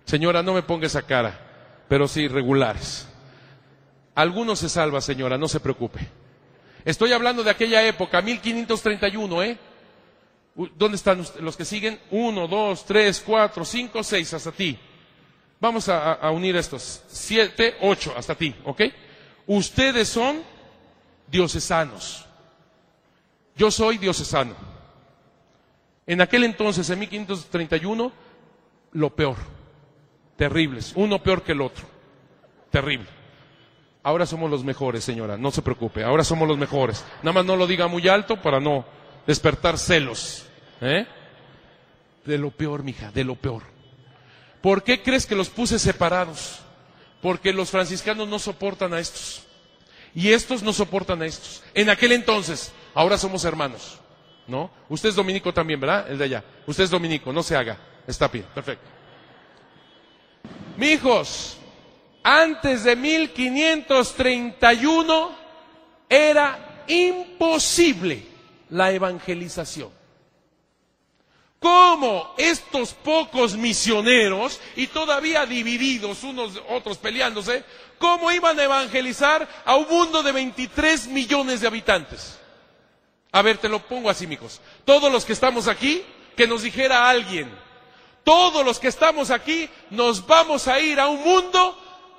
Señora, 0.06 0.42
no 0.42 0.54
me 0.54 0.64
ponga 0.64 0.88
esa 0.88 1.04
cara, 1.04 1.86
pero 1.88 2.08
sí 2.08 2.28
regulares. 2.28 3.08
Algunos 4.16 4.60
se 4.60 4.70
salva, 4.70 5.00
señora, 5.00 5.38
no 5.38 5.48
se 5.48 5.60
preocupe. 5.60 6.00
Estoy 6.84 7.12
hablando 7.12 7.44
de 7.44 7.52
aquella 7.52 7.86
época, 7.86 8.22
1531, 8.22 9.44
¿eh? 9.44 9.58
¿Dónde 10.76 10.96
están 10.96 11.24
los 11.42 11.56
que 11.56 11.66
siguen? 11.66 12.00
Uno, 12.10 12.48
dos, 12.48 12.84
tres, 12.84 13.22
cuatro, 13.24 13.64
cinco, 13.64 14.02
seis, 14.02 14.34
hasta 14.34 14.52
ti. 14.52 14.80
Vamos 15.60 15.88
a, 15.88 16.14
a 16.14 16.32
unir 16.32 16.56
estos. 16.56 17.04
Siete, 17.08 17.76
ocho, 17.82 18.14
hasta 18.18 18.34
ti, 18.34 18.56
¿ok? 18.64 18.82
Ustedes 19.48 20.10
son 20.10 20.44
diocesanos. 21.32 22.26
Yo 23.56 23.72
soy 23.72 23.98
diocesano. 23.98 24.54
En 26.06 26.22
aquel 26.22 26.44
entonces, 26.44 26.90
en 26.90 27.00
1531, 27.00 28.12
lo 28.92 29.16
peor. 29.16 29.38
Terribles. 30.36 30.94
Uno 30.96 31.24
peor 31.24 31.42
que 31.42 31.54
el 31.54 31.62
otro. 31.62 31.86
Terrible. 32.70 33.08
Ahora 34.04 34.26
somos 34.26 34.50
los 34.50 34.64
mejores, 34.64 35.04
señora. 35.04 35.38
No 35.38 35.52
se 35.52 35.62
preocupe. 35.62 36.04
Ahora 36.04 36.24
somos 36.24 36.48
los 36.48 36.58
mejores. 36.58 37.04
Nada 37.24 37.34
más 37.34 37.46
no 37.46 37.56
lo 37.56 37.68
diga 37.68 37.88
muy 37.88 38.08
alto 38.08 38.42
para 38.42 38.60
no 38.60 38.86
despertar 39.26 39.78
celos. 39.78 40.46
¿eh? 40.82 41.06
De 42.26 42.38
lo 42.38 42.52
peor, 42.52 42.84
mija, 42.84 43.12
de 43.12 43.24
lo 43.24 43.36
peor. 43.36 43.64
¿Por 44.62 44.84
qué 44.84 45.02
crees 45.02 45.26
que 45.26 45.36
los 45.36 45.50
puse 45.50 45.80
separados? 45.80 46.62
Porque 47.28 47.52
los 47.52 47.72
franciscanos 47.72 48.30
no 48.30 48.40
soportan 48.40 48.94
a 48.94 49.02
estos. 49.02 49.44
Y 50.16 50.32
estos 50.32 50.64
no 50.64 50.72
soportan 50.72 51.22
a 51.22 51.26
estos. 51.26 51.62
En 51.74 51.90
aquel 51.90 52.14
entonces, 52.14 52.72
ahora 52.94 53.18
somos 53.18 53.44
hermanos. 53.44 54.00
¿No? 54.48 54.72
Usted 54.88 55.10
es 55.10 55.16
dominico 55.16 55.54
también, 55.54 55.78
¿verdad? 55.78 56.10
El 56.10 56.18
de 56.18 56.24
allá. 56.24 56.42
Usted 56.66 56.86
es 56.86 56.90
dominico, 56.90 57.34
no 57.34 57.44
se 57.44 57.58
haga. 57.58 57.78
Está 58.08 58.30
bien, 58.30 58.46
perfecto. 58.56 58.88
Mijos, 60.78 61.58
antes 62.24 62.86
de 62.86 62.96
1531 62.96 65.36
era 66.08 66.86
imposible 66.88 68.24
la 68.70 68.94
evangelización. 68.94 69.97
Cómo 71.60 72.34
estos 72.38 72.94
pocos 72.94 73.56
misioneros, 73.56 74.60
y 74.76 74.88
todavía 74.88 75.46
divididos 75.46 76.24
unos 76.24 76.62
otros 76.70 76.98
peleándose, 76.98 77.64
cómo 77.98 78.32
iban 78.32 78.60
a 78.60 78.64
evangelizar 78.64 79.48
a 79.66 79.76
un 79.76 79.88
mundo 79.88 80.24
de 80.24 80.32
23 80.32 81.08
millones 81.08 81.62
de 81.62 81.68
habitantes. 81.68 82.40
A 83.32 83.42
ver, 83.42 83.58
te 83.58 83.70
lo 83.70 83.80
pongo 83.80 84.10
así, 84.10 84.28
mijos. 84.28 84.62
Todos 84.86 85.12
los 85.12 85.26
que 85.26 85.34
estamos 85.34 85.68
aquí, 85.68 86.04
que 86.36 86.48
nos 86.48 86.64
dijera 86.64 87.10
alguien, 87.10 87.52
todos 88.24 88.66
los 88.66 88.80
que 88.80 88.88
estamos 88.88 89.32
aquí, 89.32 89.70
nos 89.90 90.26
vamos 90.26 90.68
a 90.68 90.80
ir 90.80 91.00
a 91.00 91.08
un 91.08 91.24
mundo 91.24 91.78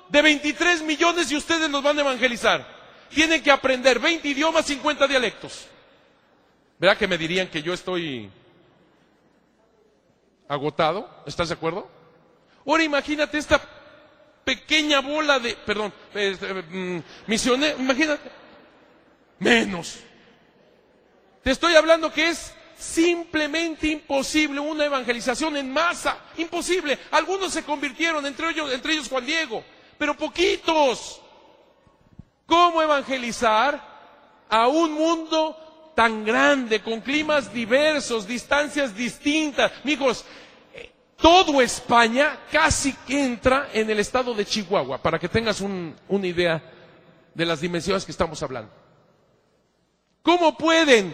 de 0.09 0.21
23 0.21 0.81
millones 0.81 1.31
y 1.31 1.35
ustedes 1.35 1.69
nos 1.69 1.83
van 1.83 1.97
a 1.97 2.01
evangelizar. 2.01 2.79
Tienen 3.09 3.41
que 3.41 3.51
aprender 3.51 3.99
20 3.99 4.27
idiomas, 4.27 4.65
50 4.65 5.07
dialectos. 5.07 5.67
¿Verdad 6.77 6.97
que 6.97 7.07
me 7.07 7.17
dirían 7.17 7.47
que 7.47 7.61
yo 7.61 7.73
estoy 7.73 8.29
agotado? 10.49 11.07
¿Estás 11.25 11.47
de 11.47 11.53
acuerdo? 11.53 11.87
Ahora 12.65 12.83
imagínate 12.83 13.37
esta 13.37 13.61
pequeña 14.43 14.99
bola 14.99 15.39
de, 15.39 15.55
perdón, 15.55 15.93
misionero, 17.27 17.79
imagínate, 17.79 18.29
menos. 19.37 19.99
Te 21.43 21.51
estoy 21.51 21.75
hablando 21.75 22.11
que 22.11 22.29
es 22.29 22.53
simplemente 22.77 23.87
imposible 23.87 24.59
una 24.59 24.85
evangelización 24.85 25.55
en 25.55 25.71
masa, 25.71 26.17
imposible. 26.37 26.97
Algunos 27.11 27.53
se 27.53 27.63
convirtieron, 27.63 28.25
entre 28.25 28.49
ellos, 28.49 28.73
entre 28.73 28.93
ellos 28.93 29.07
Juan 29.07 29.25
Diego, 29.25 29.63
pero 29.97 30.17
poquitos. 30.17 31.21
¿Cómo 32.45 32.81
evangelizar 32.81 33.79
a 34.49 34.67
un 34.67 34.93
mundo 34.93 35.68
tan 35.99 36.23
grande, 36.23 36.81
con 36.81 37.01
climas 37.01 37.53
diversos, 37.53 38.25
distancias 38.25 38.95
distintas? 38.95 39.69
Amigos, 39.83 40.23
eh, 40.73 40.89
todo 41.17 41.61
España 41.61 42.39
casi 42.49 42.95
entra 43.09 43.67
en 43.73 43.89
el 43.89 43.99
estado 43.99 44.33
de 44.33 44.45
Chihuahua, 44.45 45.01
para 45.01 45.19
que 45.19 45.27
tengas 45.27 45.59
una 45.59 46.25
idea 46.25 46.63
de 47.33 47.45
las 47.45 47.59
dimensiones 47.59 48.05
que 48.05 48.13
estamos 48.13 48.41
hablando. 48.41 48.71
¿Cómo 50.21 50.57
pueden 50.57 51.13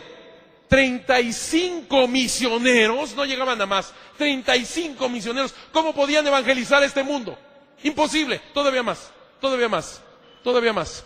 35 0.68 2.08
misioneros, 2.08 3.16
no 3.16 3.26
llegaban 3.26 3.60
a 3.60 3.66
más, 3.66 3.92
35 4.20 5.10
misioneros, 5.10 5.56
¿cómo 5.72 5.96
podían 5.96 6.28
evangelizar 6.28 6.84
este 6.84 7.02
mundo? 7.02 7.36
Imposible, 7.82 8.40
todavía 8.54 8.84
más, 8.84 9.12
todavía 9.42 9.68
más, 9.68 10.00
todavía 10.44 10.74
más. 10.74 11.04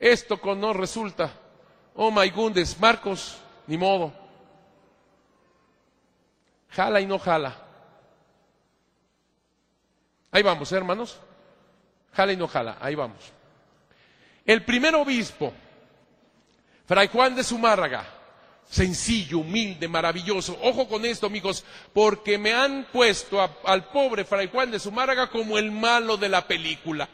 Esto 0.00 0.40
con 0.40 0.60
no 0.60 0.72
resulta. 0.72 1.43
Oh 1.94 2.10
my 2.10 2.28
goodness, 2.30 2.78
Marcos, 2.78 3.38
ni 3.66 3.78
modo. 3.78 4.12
Jala 6.70 7.00
y 7.00 7.06
no 7.06 7.18
jala. 7.18 7.56
Ahí 10.32 10.42
vamos, 10.42 10.72
¿eh, 10.72 10.76
hermanos. 10.76 11.18
Jala 12.12 12.32
y 12.32 12.36
no 12.36 12.48
jala, 12.48 12.76
ahí 12.80 12.94
vamos. 12.96 13.32
El 14.44 14.64
primer 14.64 14.94
obispo, 14.94 15.52
Fray 16.86 17.08
Juan 17.08 17.34
de 17.36 17.44
Zumárraga, 17.44 18.04
sencillo, 18.68 19.38
humilde, 19.38 19.86
maravilloso. 19.88 20.58
Ojo 20.62 20.88
con 20.88 21.04
esto, 21.04 21.26
amigos, 21.26 21.64
porque 21.92 22.36
me 22.36 22.52
han 22.52 22.88
puesto 22.92 23.40
al 23.64 23.88
pobre 23.88 24.24
Fray 24.24 24.48
Juan 24.48 24.70
de 24.70 24.80
Zumárraga 24.80 25.30
como 25.30 25.56
el 25.56 25.70
malo 25.70 26.16
de 26.16 26.28
la 26.28 26.46
película. 26.46 27.08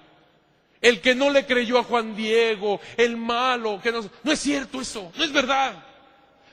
El 0.80 1.00
que 1.00 1.14
no 1.14 1.30
le 1.30 1.44
creyó 1.44 1.78
a 1.78 1.84
Juan 1.84 2.16
Diego, 2.16 2.80
el 2.96 3.16
malo, 3.16 3.80
que 3.82 3.92
no, 3.92 4.00
no 4.22 4.32
es 4.32 4.40
cierto 4.40 4.80
eso, 4.80 5.12
no 5.16 5.24
es 5.24 5.32
verdad. 5.32 5.84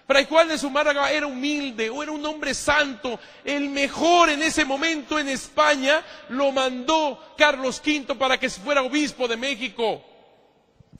Fray 0.07 0.25
Juan 0.25 0.47
de 0.47 0.57
Zumárraga 0.57 1.11
era 1.11 1.27
humilde 1.27 1.89
o 1.89 2.01
era 2.01 2.13
un 2.13 2.25
hombre 2.25 2.53
santo, 2.53 3.19
el 3.43 3.69
mejor 3.69 4.29
en 4.29 4.41
ese 4.41 4.63
momento 4.63 5.19
en 5.19 5.27
España, 5.27 6.01
lo 6.29 6.53
mandó 6.53 7.35
Carlos 7.37 7.81
V 7.85 8.15
para 8.15 8.39
que 8.39 8.49
fuera 8.49 8.81
obispo 8.81 9.27
de 9.27 9.35
México. 9.35 10.01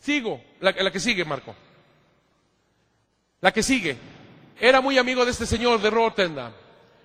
Sigo, 0.02 0.41
la, 0.60 0.74
que 0.74 0.99
sigue, 0.99 1.24
Marco. 1.24 1.56
La 3.40 3.54
que 3.54 3.64
sigue. 3.64 3.98
Era 4.60 4.82
muy 4.82 4.98
amigo 4.98 5.24
de 5.24 5.32
este 5.32 5.45
señor 5.45 5.82
de 5.82 5.90
Rotterdam. 5.90 6.52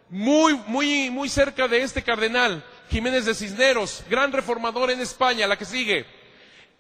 Muy, 0.09 0.55
muy, 0.67 1.09
muy 1.09 1.29
cerca 1.29 1.69
de 1.69 1.83
este 1.83 2.03
cardenal, 2.03 2.65
Jiménez 2.91 3.25
de 3.25 3.35
Cisneros, 3.35 4.05
gran 4.09 4.33
reformador 4.33 4.91
en 4.91 5.01
España. 5.01 5.47
La 5.47 5.57
que 5.57 5.65
sigue. 5.65 6.05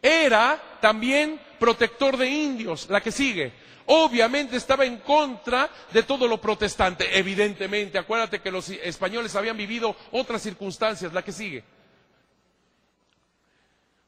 Era 0.01 0.61
también 0.81 1.41
protector 1.59 2.17
de 2.17 2.29
indios. 2.29 2.89
La 2.91 3.01
que 3.01 3.13
sigue. 3.13 3.53
Obviamente 3.87 4.57
estaba 4.57 4.85
en 4.85 4.99
contra 4.99 5.69
de 5.93 6.03
todo 6.03 6.29
lo 6.29 6.41
protestante, 6.41 7.19
evidentemente. 7.19 7.99
Acuérdate 7.99 8.41
que 8.41 8.51
los 8.51 8.69
españoles 8.69 9.35
habían 9.35 9.57
vivido 9.57 9.97
otras 10.13 10.43
circunstancias. 10.43 11.13
La 11.13 11.23
que 11.23 11.33
sigue. 11.33 11.65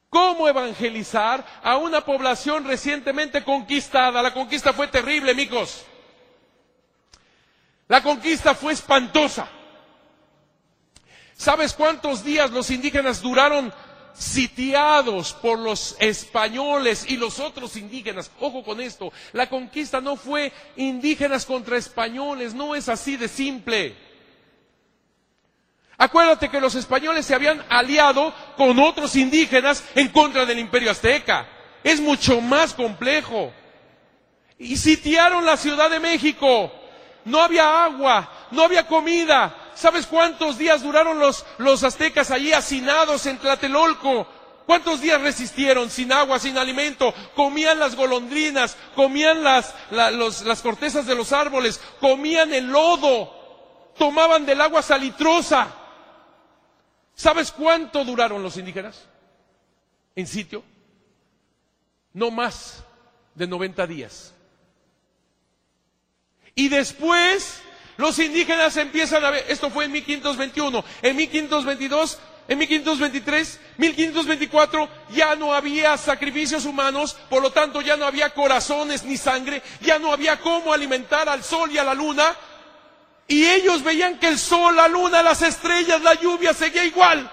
¿Cómo 0.09 0.47
evangelizar 0.47 1.45
a 1.61 1.75
una 1.75 2.05
población 2.05 2.63
recientemente 2.65 3.43
conquistada? 3.43 4.21
La 4.21 4.33
conquista 4.33 4.71
fue 4.71 4.87
terrible, 4.87 5.31
amigos. 5.31 5.85
La 7.87 8.01
conquista 8.01 8.55
fue 8.55 8.73
espantosa. 8.73 9.47
¿Sabes 11.37 11.73
cuántos 11.73 12.23
días 12.23 12.51
los 12.51 12.71
indígenas 12.71 13.21
duraron 13.21 13.73
sitiados 14.13 15.33
por 15.33 15.59
los 15.59 15.97
españoles 15.99 17.05
y 17.07 17.17
los 17.17 17.39
otros 17.39 17.75
indígenas? 17.75 18.31
Ojo 18.39 18.63
con 18.63 18.79
esto, 18.79 19.11
la 19.33 19.49
conquista 19.49 19.99
no 19.99 20.15
fue 20.15 20.53
indígenas 20.77 21.45
contra 21.45 21.77
españoles, 21.77 22.53
no 22.53 22.73
es 22.73 22.87
así 22.87 23.17
de 23.17 23.27
simple. 23.27 23.95
Acuérdate 25.97 26.49
que 26.49 26.59
los 26.59 26.75
españoles 26.75 27.25
se 27.25 27.35
habían 27.35 27.63
aliado 27.69 28.33
con 28.57 28.79
otros 28.79 29.15
indígenas 29.15 29.83
en 29.95 30.09
contra 30.09 30.45
del 30.45 30.59
imperio 30.59 30.91
azteca. 30.91 31.47
Es 31.83 31.99
mucho 31.99 32.41
más 32.41 32.73
complejo. 32.73 33.53
Y 34.57 34.77
sitiaron 34.77 35.45
la 35.45 35.57
Ciudad 35.57 35.89
de 35.89 35.99
México. 35.99 36.71
No 37.23 37.41
había 37.41 37.85
agua, 37.85 38.47
no 38.51 38.63
había 38.63 38.87
comida. 38.87 39.64
¿Sabes 39.75 40.07
cuántos 40.07 40.57
días 40.57 40.81
duraron 40.81 41.19
los, 41.19 41.45
los 41.57 41.83
aztecas 41.83 42.31
allí 42.31 42.53
hacinados 42.53 43.25
en 43.25 43.37
Tlatelolco? 43.37 44.27
¿Cuántos 44.65 45.01
días 45.01 45.21
resistieron 45.21 45.91
sin 45.91 46.11
agua, 46.11 46.39
sin 46.39 46.57
alimento? 46.57 47.13
Comían 47.35 47.77
las 47.77 47.95
golondrinas, 47.95 48.77
comían 48.95 49.43
las, 49.43 49.75
las 49.91 50.61
cortezas 50.61 51.05
de 51.05 51.13
los 51.13 51.31
árboles, 51.33 51.79
comían 51.99 52.51
el 52.53 52.67
lodo, 52.67 53.91
tomaban 53.97 54.45
del 54.45 54.61
agua 54.61 54.81
salitrosa. 54.81 55.67
¿Sabes 57.13 57.51
cuánto 57.51 58.03
duraron 58.03 58.41
los 58.41 58.57
indígenas 58.57 59.05
en 60.15 60.25
sitio? 60.25 60.63
No 62.13 62.31
más 62.31 62.83
de 63.35 63.45
90 63.45 63.85
días. 63.85 64.33
Y 66.55 66.69
después 66.69 67.61
los 67.97 68.19
indígenas 68.19 68.75
empiezan 68.77 69.23
a 69.23 69.29
ver, 69.29 69.45
esto 69.47 69.69
fue 69.69 69.85
en 69.85 69.91
1521, 69.93 70.83
en 71.01 71.15
1522, 71.15 72.19
en 72.47 72.57
1523, 72.59 73.59
1524 73.77 74.89
ya 75.11 75.35
no 75.35 75.53
había 75.53 75.97
sacrificios 75.97 76.65
humanos, 76.65 77.17
por 77.29 77.41
lo 77.41 77.51
tanto 77.51 77.81
ya 77.81 77.97
no 77.97 78.05
había 78.05 78.31
corazones 78.31 79.03
ni 79.03 79.17
sangre, 79.17 79.63
ya 79.81 79.97
no 79.97 80.11
había 80.11 80.39
cómo 80.39 80.73
alimentar 80.73 81.27
al 81.29 81.43
sol 81.43 81.71
y 81.71 81.77
a 81.77 81.83
la 81.83 81.93
luna, 81.93 82.35
y 83.27 83.45
ellos 83.45 83.81
veían 83.81 84.19
que 84.19 84.27
el 84.27 84.37
sol, 84.37 84.75
la 84.75 84.87
luna, 84.87 85.23
las 85.23 85.41
estrellas, 85.41 86.01
la 86.01 86.13
lluvia 86.13 86.53
seguía 86.53 86.85
igual. 86.85 87.31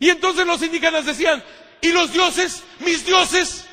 Y 0.00 0.10
entonces 0.10 0.44
los 0.44 0.60
indígenas 0.62 1.06
decían, 1.06 1.44
¿y 1.80 1.92
los 1.92 2.12
dioses? 2.12 2.64
¿Mis 2.80 3.06
dioses? 3.06 3.66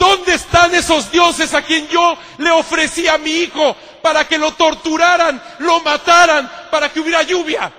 ¿Dónde 0.00 0.32
están 0.32 0.74
esos 0.74 1.12
dioses 1.12 1.52
a 1.52 1.60
quien 1.60 1.86
yo 1.88 2.16
le 2.38 2.50
ofrecí 2.50 3.06
a 3.06 3.18
mi 3.18 3.32
hijo 3.32 3.76
para 4.02 4.26
que 4.26 4.38
lo 4.38 4.54
torturaran, 4.54 5.42
lo 5.58 5.80
mataran, 5.80 6.50
para 6.70 6.90
que 6.90 7.00
hubiera 7.00 7.22
lluvia? 7.22 7.70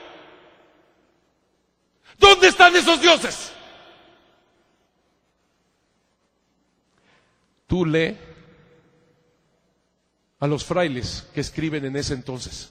¿Dónde 2.19 2.49
están 2.49 2.75
esos 2.75 3.01
dioses? 3.01 3.51
Tú 7.65 7.87
le 7.87 8.19
a 10.39 10.45
los 10.45 10.63
frailes 10.63 11.27
que 11.33 11.41
escriben 11.41 11.85
en 11.85 11.95
ese 11.95 12.13
entonces. 12.13 12.69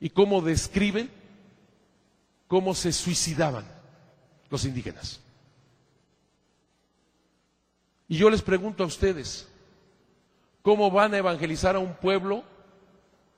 ¿Y 0.00 0.10
cómo 0.10 0.42
describen 0.42 1.10
cómo 2.46 2.74
se 2.74 2.92
suicidaban 2.92 3.64
los 4.50 4.66
indígenas? 4.66 5.21
Y 8.12 8.18
yo 8.18 8.28
les 8.28 8.42
pregunto 8.42 8.84
a 8.84 8.86
ustedes, 8.86 9.48
¿cómo 10.60 10.90
van 10.90 11.14
a 11.14 11.16
evangelizar 11.16 11.76
a 11.76 11.78
un 11.78 11.94
pueblo 11.94 12.44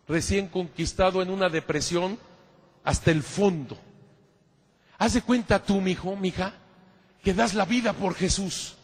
recién 0.08 0.48
conquistado 0.48 1.22
en 1.22 1.30
una 1.30 1.48
depresión 1.48 2.18
hasta 2.82 3.12
el 3.12 3.22
fondo? 3.22 3.78
Haz 4.98 5.12
de 5.12 5.22
cuenta 5.22 5.62
tú, 5.62 5.80
mi 5.80 5.92
hijo, 5.92 6.16
mi 6.16 6.30
hija, 6.30 6.54
que 7.22 7.32
das 7.32 7.54
la 7.54 7.66
vida 7.66 7.92
por 7.92 8.16
Jesús. 8.16 8.74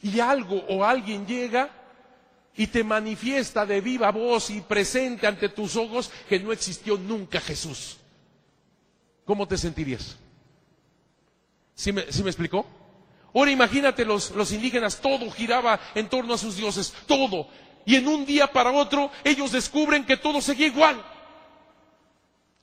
Y 0.00 0.18
algo 0.18 0.64
o 0.70 0.82
alguien 0.82 1.26
llega 1.26 1.68
y 2.56 2.68
te 2.68 2.82
manifiesta 2.82 3.66
de 3.66 3.82
viva 3.82 4.10
voz 4.10 4.48
y 4.48 4.62
presente 4.62 5.26
ante 5.26 5.50
tus 5.50 5.76
ojos 5.76 6.10
que 6.26 6.40
no 6.40 6.52
existió 6.52 6.96
nunca 6.96 7.38
Jesús. 7.38 7.98
¿Cómo 9.26 9.46
te 9.46 9.58
sentirías? 9.58 10.16
¿Sí 11.74 11.92
me, 11.92 12.10
sí 12.10 12.22
me 12.22 12.30
explicó? 12.30 12.64
Ahora 13.34 13.50
imagínate 13.50 14.04
los, 14.04 14.30
los 14.32 14.52
indígenas, 14.52 15.00
todo 15.00 15.30
giraba 15.30 15.80
en 15.94 16.08
torno 16.08 16.34
a 16.34 16.38
sus 16.38 16.56
dioses, 16.56 16.92
todo. 17.06 17.48
Y 17.84 17.96
en 17.96 18.06
un 18.06 18.26
día 18.26 18.46
para 18.46 18.70
otro 18.70 19.10
ellos 19.24 19.52
descubren 19.52 20.04
que 20.04 20.16
todo 20.16 20.40
seguía 20.40 20.66
igual. 20.66 21.02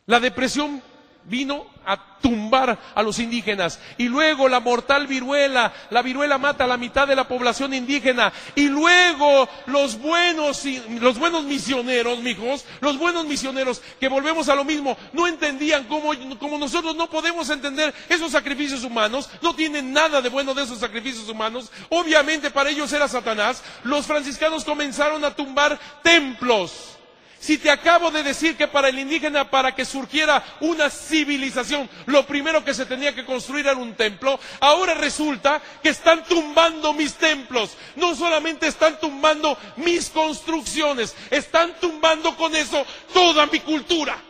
La 0.05 0.19
depresión 0.19 0.81
vino 1.25 1.67
a 1.85 2.19
tumbar 2.21 2.77
a 2.93 3.01
los 3.03 3.19
indígenas. 3.19 3.79
Y 3.97 4.07
luego 4.07 4.47
la 4.47 4.59
mortal 4.59 5.07
viruela, 5.07 5.73
la 5.89 6.01
viruela 6.01 6.37
mata 6.37 6.65
a 6.65 6.67
la 6.67 6.77
mitad 6.77 7.07
de 7.07 7.15
la 7.15 7.27
población 7.27 7.73
indígena. 7.73 8.31
Y 8.55 8.67
luego 8.67 9.47
los 9.65 9.97
buenos, 9.99 10.63
los 10.99 11.17
buenos 11.17 11.43
misioneros, 11.45 12.19
mijos, 12.19 12.65
los 12.81 12.97
buenos 12.97 13.25
misioneros, 13.25 13.81
que 13.99 14.07
volvemos 14.07 14.49
a 14.49 14.55
lo 14.55 14.65
mismo, 14.65 14.97
no 15.13 15.27
entendían 15.27 15.85
cómo, 15.85 16.11
como 16.37 16.57
nosotros 16.57 16.95
no 16.95 17.09
podemos 17.09 17.49
entender 17.49 17.93
esos 18.07 18.31
sacrificios 18.31 18.83
humanos, 18.83 19.29
no 19.41 19.55
tienen 19.55 19.93
nada 19.93 20.21
de 20.21 20.29
bueno 20.29 20.53
de 20.53 20.63
esos 20.63 20.79
sacrificios 20.79 21.29
humanos. 21.29 21.71
Obviamente 21.89 22.51
para 22.51 22.69
ellos 22.69 22.91
era 22.93 23.07
Satanás. 23.07 23.63
Los 23.83 24.05
franciscanos 24.05 24.65
comenzaron 24.65 25.23
a 25.25 25.35
tumbar 25.35 25.79
templos 26.03 26.98
si 27.39 27.57
te 27.57 27.71
acabo 27.71 28.11
de 28.11 28.21
decir 28.21 28.57
que 28.57 28.67
para 28.67 28.89
el 28.89 28.99
indígena, 28.99 29.49
para 29.49 29.73
que 29.73 29.85
surgiera 29.85 30.43
una 30.59 30.89
civilización, 30.89 31.89
lo 32.05 32.25
primero 32.25 32.65
que 32.65 32.73
se 32.73 32.85
tenía 32.85 33.15
que 33.15 33.25
construir 33.25 33.65
era 33.65 33.77
un 33.77 33.95
templo, 33.95 34.39
ahora 34.59 34.93
resulta 34.93 35.61
que 35.81 35.89
están 35.89 36.23
tumbando 36.25 36.93
mis 36.93 37.13
templos. 37.15 37.77
No 37.95 38.13
solamente 38.13 38.67
están 38.67 38.99
tumbando 38.99 39.57
mis 39.77 40.09
construcciones, 40.09 41.15
están 41.31 41.79
tumbando 41.79 42.35
con 42.35 42.53
eso 42.55 42.85
toda 43.13 43.45
mi 43.45 43.61
cultura. 43.61 44.21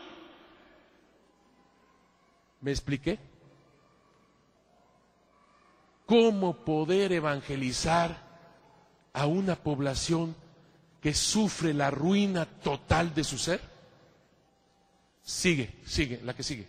¿Me 2.61 2.71
expliqué? 2.71 3.17
¿Cómo 6.05 6.63
poder 6.63 7.11
evangelizar 7.13 8.17
a 9.13 9.25
una 9.25 9.55
población 9.55 10.35
que 11.01 11.13
sufre 11.13 11.73
la 11.73 11.91
ruina 11.91 12.45
total 12.45 13.13
de 13.13 13.23
su 13.23 13.37
ser? 13.37 13.61
Sigue, 15.23 15.75
sigue, 15.85 16.19
la 16.23 16.33
que 16.33 16.43
sigue. 16.43 16.67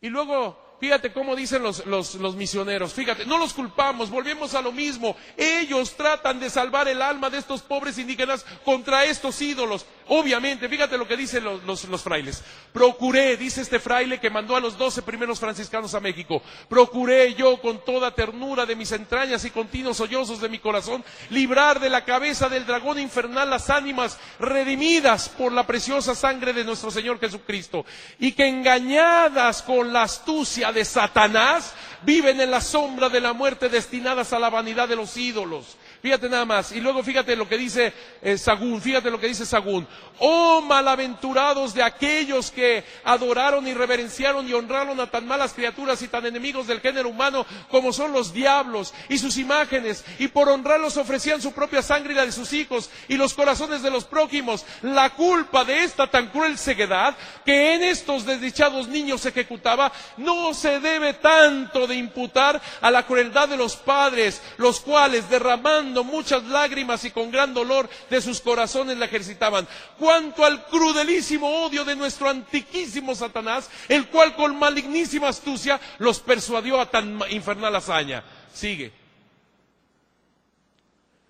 Y 0.00 0.08
luego 0.08 0.72
Fíjate 0.82 1.12
cómo 1.12 1.36
dicen 1.36 1.62
los, 1.62 1.86
los, 1.86 2.16
los, 2.16 2.34
misioneros. 2.34 2.92
Fíjate, 2.92 3.24
no 3.24 3.38
los 3.38 3.52
culpamos, 3.52 4.10
volvemos 4.10 4.52
a 4.56 4.60
lo 4.60 4.72
mismo. 4.72 5.14
Ellos 5.36 5.94
tratan 5.94 6.40
de 6.40 6.50
salvar 6.50 6.88
el 6.88 7.00
alma 7.00 7.30
de 7.30 7.38
estos 7.38 7.62
pobres 7.62 7.98
indígenas 7.98 8.44
contra 8.64 9.04
estos 9.04 9.40
ídolos. 9.40 9.86
Obviamente, 10.08 10.68
fíjate 10.68 10.98
lo 10.98 11.06
que 11.06 11.16
dicen 11.16 11.44
los, 11.44 11.84
los, 11.84 12.02
frailes. 12.02 12.42
Procuré, 12.72 13.36
dice 13.36 13.60
este 13.60 13.78
fraile 13.78 14.20
que 14.20 14.30
mandó 14.30 14.56
a 14.56 14.60
los 14.60 14.76
doce 14.76 15.02
primeros 15.02 15.38
franciscanos 15.38 15.94
a 15.94 16.00
México, 16.00 16.42
procuré 16.68 17.34
yo 17.34 17.60
con 17.60 17.84
toda 17.84 18.14
ternura 18.14 18.66
de 18.66 18.76
mis 18.76 18.92
entrañas 18.92 19.44
y 19.44 19.50
continuos 19.50 19.98
sollozos 19.98 20.40
de 20.40 20.48
mi 20.48 20.58
corazón 20.58 21.04
librar 21.30 21.80
de 21.80 21.90
la 21.90 22.04
cabeza 22.04 22.48
del 22.48 22.66
dragón 22.66 22.98
infernal 22.98 23.50
las 23.50 23.70
ánimas 23.70 24.18
redimidas 24.38 25.28
por 25.28 25.52
la 25.52 25.66
preciosa 25.66 26.14
sangre 26.14 26.52
de 26.52 26.64
nuestro 26.64 26.90
Señor 26.90 27.20
Jesucristo 27.20 27.84
y 28.18 28.32
que 28.32 28.48
engañadas 28.48 29.62
con 29.62 29.92
la 29.92 30.02
astucia 30.02 30.72
de 30.72 30.84
Satanás 30.84 31.74
viven 32.02 32.40
en 32.40 32.50
la 32.50 32.60
sombra 32.60 33.08
de 33.08 33.20
la 33.20 33.32
muerte 33.32 33.68
destinadas 33.68 34.32
a 34.32 34.38
la 34.38 34.50
vanidad 34.50 34.88
de 34.88 34.96
los 34.96 35.16
ídolos. 35.16 35.76
Fíjate 36.02 36.28
nada 36.28 36.44
más. 36.44 36.72
Y 36.72 36.80
luego 36.80 37.04
fíjate 37.04 37.36
lo 37.36 37.48
que 37.48 37.56
dice 37.56 37.92
eh, 38.22 38.36
Sagún, 38.36 38.82
fíjate 38.82 39.08
lo 39.08 39.20
que 39.20 39.28
dice 39.28 39.46
Sagún. 39.46 39.86
Oh 40.18 40.60
malaventurados 40.60 41.74
de 41.74 41.82
aquellos 41.84 42.50
que 42.50 42.82
adoraron 43.04 43.68
y 43.68 43.72
reverenciaron 43.72 44.48
y 44.48 44.52
honraron 44.52 44.98
a 44.98 45.08
tan 45.08 45.28
malas 45.28 45.52
criaturas 45.52 46.02
y 46.02 46.08
tan 46.08 46.26
enemigos 46.26 46.66
del 46.66 46.80
género 46.80 47.08
humano 47.08 47.46
como 47.70 47.92
son 47.92 48.12
los 48.12 48.32
diablos 48.32 48.92
y 49.08 49.18
sus 49.18 49.36
imágenes, 49.36 50.04
y 50.18 50.26
por 50.26 50.48
honrarlos 50.48 50.96
ofrecían 50.96 51.40
su 51.40 51.52
propia 51.52 51.82
sangre 51.82 52.14
y 52.14 52.16
la 52.16 52.26
de 52.26 52.32
sus 52.32 52.52
hijos 52.52 52.90
y 53.06 53.16
los 53.16 53.34
corazones 53.34 53.82
de 53.82 53.90
los 53.90 54.04
prójimos. 54.04 54.66
La 54.82 55.10
culpa 55.10 55.64
de 55.64 55.84
esta 55.84 56.08
tan 56.08 56.30
cruel 56.30 56.58
ceguedad 56.58 57.16
que 57.44 57.74
en 57.74 57.84
estos 57.84 58.26
desdichados 58.26 58.88
niños 58.88 59.24
ejecutaba 59.24 59.92
no 60.16 60.52
se 60.52 60.80
debe 60.80 61.14
tanto 61.14 61.86
de 61.86 61.94
imputar 61.94 62.60
a 62.80 62.90
la 62.90 63.06
crueldad 63.06 63.48
de 63.48 63.56
los 63.56 63.76
padres, 63.76 64.42
los 64.56 64.80
cuales 64.80 65.30
derramando 65.30 65.91
muchas 66.02 66.44
lágrimas 66.44 67.04
y 67.04 67.10
con 67.10 67.30
gran 67.30 67.52
dolor 67.52 67.88
de 68.08 68.20
sus 68.22 68.40
corazones 68.40 68.96
la 68.96 69.04
ejercitaban. 69.04 69.68
Cuanto 69.98 70.44
al 70.44 70.64
crudelísimo 70.66 71.64
odio 71.64 71.84
de 71.84 71.94
nuestro 71.94 72.28
antiquísimo 72.28 73.14
Satanás, 73.14 73.68
el 73.88 74.08
cual 74.08 74.34
con 74.34 74.58
malignísima 74.58 75.28
astucia 75.28 75.78
los 75.98 76.20
persuadió 76.20 76.80
a 76.80 76.90
tan 76.90 77.20
infernal 77.30 77.76
hazaña. 77.76 78.24
Sigue. 78.52 78.92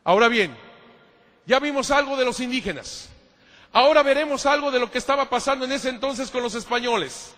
Ahora 0.04 0.28
bien, 0.28 0.56
ya 1.46 1.58
vimos 1.58 1.90
algo 1.90 2.16
de 2.16 2.24
los 2.24 2.40
indígenas. 2.40 3.08
Ahora 3.72 4.02
veremos 4.02 4.46
algo 4.46 4.70
de 4.70 4.78
lo 4.78 4.90
que 4.90 4.98
estaba 4.98 5.28
pasando 5.28 5.64
en 5.64 5.72
ese 5.72 5.88
entonces 5.88 6.30
con 6.30 6.42
los 6.42 6.54
españoles. 6.54 7.34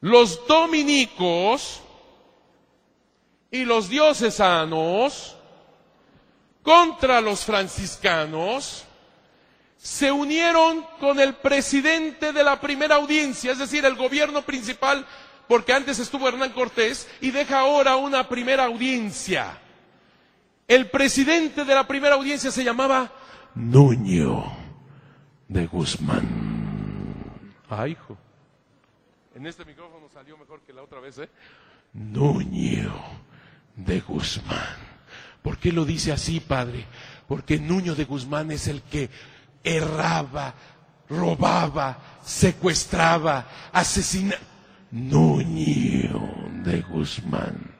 Los 0.00 0.46
dominicos 0.46 1.82
y 3.50 3.64
los 3.64 3.88
diocesanos 3.88 5.36
contra 6.62 7.20
los 7.20 7.44
franciscanos, 7.44 8.84
se 9.76 10.12
unieron 10.12 10.84
con 10.98 11.18
el 11.20 11.34
presidente 11.34 12.32
de 12.32 12.44
la 12.44 12.60
primera 12.60 12.96
audiencia, 12.96 13.52
es 13.52 13.58
decir, 13.58 13.84
el 13.84 13.96
gobierno 13.96 14.42
principal, 14.42 15.06
porque 15.48 15.72
antes 15.72 15.98
estuvo 15.98 16.28
Hernán 16.28 16.52
Cortés 16.52 17.08
y 17.20 17.30
deja 17.30 17.60
ahora 17.60 17.96
una 17.96 18.28
primera 18.28 18.66
audiencia. 18.66 19.58
El 20.68 20.90
presidente 20.90 21.64
de 21.64 21.74
la 21.74 21.88
primera 21.88 22.14
audiencia 22.14 22.50
se 22.50 22.62
llamaba 22.62 23.10
Nuño 23.54 24.44
de 25.48 25.66
Guzmán. 25.66 26.28
Ay, 27.68 27.92
hijo. 27.92 28.16
En 29.34 29.46
este 29.46 29.64
micrófono 29.64 30.08
salió 30.12 30.36
mejor 30.36 30.60
que 30.60 30.72
la 30.72 30.82
otra 30.82 31.00
vez, 31.00 31.18
¿eh? 31.18 31.28
Nuño 31.94 32.92
de 33.76 34.00
Guzmán. 34.00 34.89
¿Por 35.42 35.58
qué 35.58 35.72
lo 35.72 35.84
dice 35.84 36.12
así, 36.12 36.40
Padre? 36.40 36.86
Porque 37.26 37.58
Nuño 37.58 37.94
de 37.94 38.04
Guzmán 38.04 38.50
es 38.50 38.68
el 38.68 38.82
que 38.82 39.10
erraba, 39.64 40.54
robaba, 41.08 41.98
secuestraba, 42.24 43.46
asesinaba. 43.72 44.42
Nuño 44.90 46.32
de 46.64 46.80
Guzmán. 46.82 47.76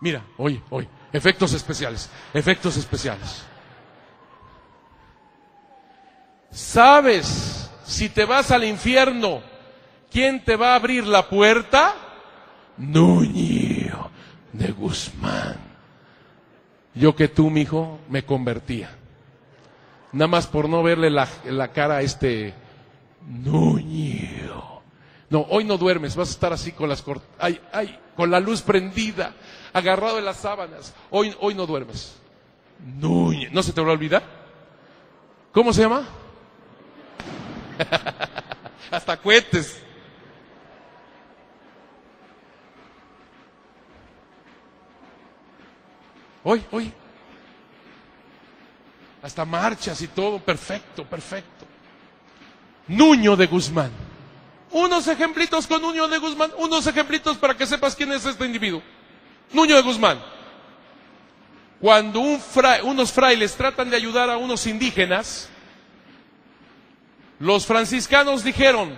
Mira, 0.00 0.24
oye, 0.38 0.62
oye, 0.70 0.88
efectos 1.12 1.52
especiales, 1.52 2.08
efectos 2.32 2.78
especiales. 2.78 3.44
¿Sabes 6.50 7.70
si 7.84 8.08
te 8.08 8.24
vas 8.24 8.50
al 8.50 8.64
infierno, 8.64 9.42
quién 10.10 10.42
te 10.44 10.56
va 10.56 10.72
a 10.72 10.76
abrir 10.76 11.06
la 11.06 11.28
puerta? 11.28 11.94
Nuño 12.78 14.10
de 14.52 14.72
Guzmán. 14.72 15.69
Yo 16.94 17.14
que 17.14 17.28
tú, 17.28 17.50
mi 17.50 17.62
hijo, 17.62 17.98
me 18.08 18.24
convertía. 18.24 18.90
Nada 20.12 20.28
más 20.28 20.46
por 20.46 20.68
no 20.68 20.82
verle 20.82 21.10
la, 21.10 21.28
cara 21.72 21.98
a 21.98 22.02
este 22.02 22.52
Nuño. 23.26 24.80
No, 25.28 25.46
hoy 25.50 25.62
no 25.64 25.78
duermes, 25.78 26.16
vas 26.16 26.28
a 26.28 26.32
estar 26.32 26.52
así 26.52 26.72
con 26.72 26.88
las 26.88 27.04
ay, 27.38 27.60
ay, 27.72 27.96
con 28.16 28.30
la 28.30 28.40
luz 28.40 28.62
prendida, 28.62 29.34
agarrado 29.72 30.18
en 30.18 30.24
las 30.24 30.38
sábanas. 30.38 30.92
Hoy, 31.10 31.34
hoy 31.40 31.54
no 31.54 31.66
duermes. 31.66 32.16
Nuño. 32.84 33.48
¿No 33.52 33.62
se 33.62 33.72
te 33.72 33.80
va 33.80 33.90
a 33.90 33.92
olvidar? 33.92 34.22
¿Cómo 35.52 35.72
se 35.72 35.82
llama? 35.82 36.04
Hasta 38.90 39.16
cohetes. 39.16 39.80
Hoy, 46.42 46.64
hoy. 46.70 46.92
Hasta 49.22 49.44
marchas 49.44 50.00
y 50.00 50.08
todo, 50.08 50.38
perfecto, 50.38 51.04
perfecto. 51.04 51.66
Nuño 52.88 53.36
de 53.36 53.46
Guzmán. 53.46 53.90
Unos 54.70 55.06
ejemplitos 55.08 55.66
con 55.66 55.82
Nuño 55.82 56.08
de 56.08 56.18
Guzmán, 56.18 56.52
unos 56.56 56.86
ejemplitos 56.86 57.36
para 57.36 57.56
que 57.56 57.66
sepas 57.66 57.94
quién 57.94 58.12
es 58.12 58.24
este 58.24 58.46
individuo. 58.46 58.82
Nuño 59.52 59.76
de 59.76 59.82
Guzmán. 59.82 60.22
Cuando 61.80 62.20
unos 62.20 63.12
frailes 63.12 63.54
tratan 63.54 63.90
de 63.90 63.96
ayudar 63.96 64.30
a 64.30 64.36
unos 64.36 64.66
indígenas, 64.66 65.48
los 67.38 67.66
franciscanos 67.66 68.44
dijeron, 68.44 68.96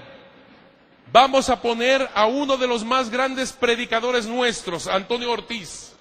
vamos 1.13 1.49
a 1.49 1.61
poner 1.61 2.09
a 2.15 2.27
uno 2.27 2.57
de 2.57 2.67
los 2.67 2.85
más 2.85 3.09
grandes 3.09 3.53
predicadores 3.53 4.27
nuestros, 4.27 4.87
Antonio 4.87 5.31
Ortiz 5.31 5.92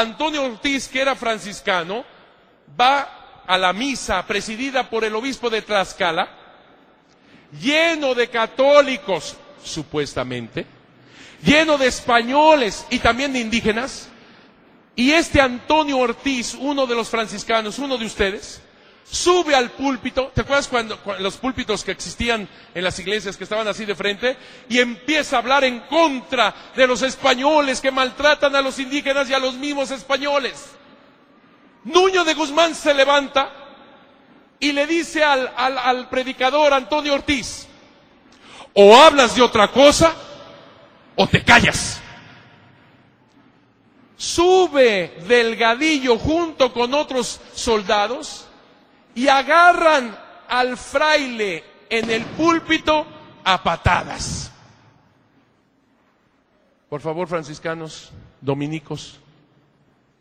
Antonio 0.00 0.44
Ortiz, 0.44 0.88
que 0.88 1.00
era 1.00 1.14
franciscano, 1.16 2.04
va 2.78 3.42
a 3.46 3.56
la 3.56 3.72
misa 3.72 4.26
presidida 4.26 4.90
por 4.90 5.04
el 5.04 5.14
obispo 5.14 5.48
de 5.48 5.62
Tlaxcala, 5.62 6.28
lleno 7.60 8.14
de 8.14 8.28
católicos, 8.28 9.36
supuestamente, 9.64 10.66
lleno 11.42 11.78
de 11.78 11.86
españoles 11.86 12.86
y 12.90 12.98
también 12.98 13.32
de 13.32 13.40
indígenas, 13.40 14.08
y 14.94 15.12
este 15.12 15.40
Antonio 15.40 15.98
Ortiz, 15.98 16.54
uno 16.54 16.86
de 16.86 16.94
los 16.94 17.08
franciscanos, 17.08 17.78
uno 17.78 17.96
de 17.96 18.04
ustedes, 18.06 18.60
sube 19.10 19.54
al 19.54 19.70
púlpito, 19.70 20.32
¿te 20.34 20.40
acuerdas 20.40 20.68
cuando, 20.68 20.98
los 21.20 21.36
púlpitos 21.36 21.84
que 21.84 21.92
existían 21.92 22.48
en 22.74 22.84
las 22.84 22.98
iglesias 22.98 23.36
que 23.36 23.44
estaban 23.44 23.68
así 23.68 23.84
de 23.84 23.94
frente? 23.94 24.36
Y 24.68 24.78
empieza 24.78 25.36
a 25.36 25.38
hablar 25.40 25.64
en 25.64 25.80
contra 25.80 26.54
de 26.74 26.86
los 26.86 27.02
españoles 27.02 27.80
que 27.80 27.90
maltratan 27.90 28.54
a 28.56 28.62
los 28.62 28.78
indígenas 28.78 29.30
y 29.30 29.34
a 29.34 29.38
los 29.38 29.54
mismos 29.54 29.90
españoles. 29.90 30.66
Nuño 31.84 32.24
de 32.24 32.34
Guzmán 32.34 32.74
se 32.74 32.92
levanta 32.94 33.52
y 34.58 34.72
le 34.72 34.86
dice 34.86 35.22
al 35.22 36.08
predicador 36.08 36.72
Antonio 36.72 37.14
Ortiz, 37.14 37.68
o 38.74 38.96
hablas 38.96 39.36
de 39.36 39.42
otra 39.42 39.68
cosa 39.68 40.14
o 41.14 41.26
te 41.26 41.44
callas. 41.44 42.00
Sube 44.16 45.14
Delgadillo 45.28 46.18
junto 46.18 46.72
con 46.72 46.94
otros 46.94 47.40
soldados 47.54 48.45
y 49.16 49.28
agarran 49.28 50.16
al 50.46 50.76
fraile 50.76 51.64
en 51.88 52.10
el 52.10 52.22
púlpito 52.24 53.06
a 53.42 53.62
patadas. 53.62 54.52
Por 56.88 57.00
favor, 57.00 57.26
franciscanos, 57.26 58.12
dominicos, 58.40 59.18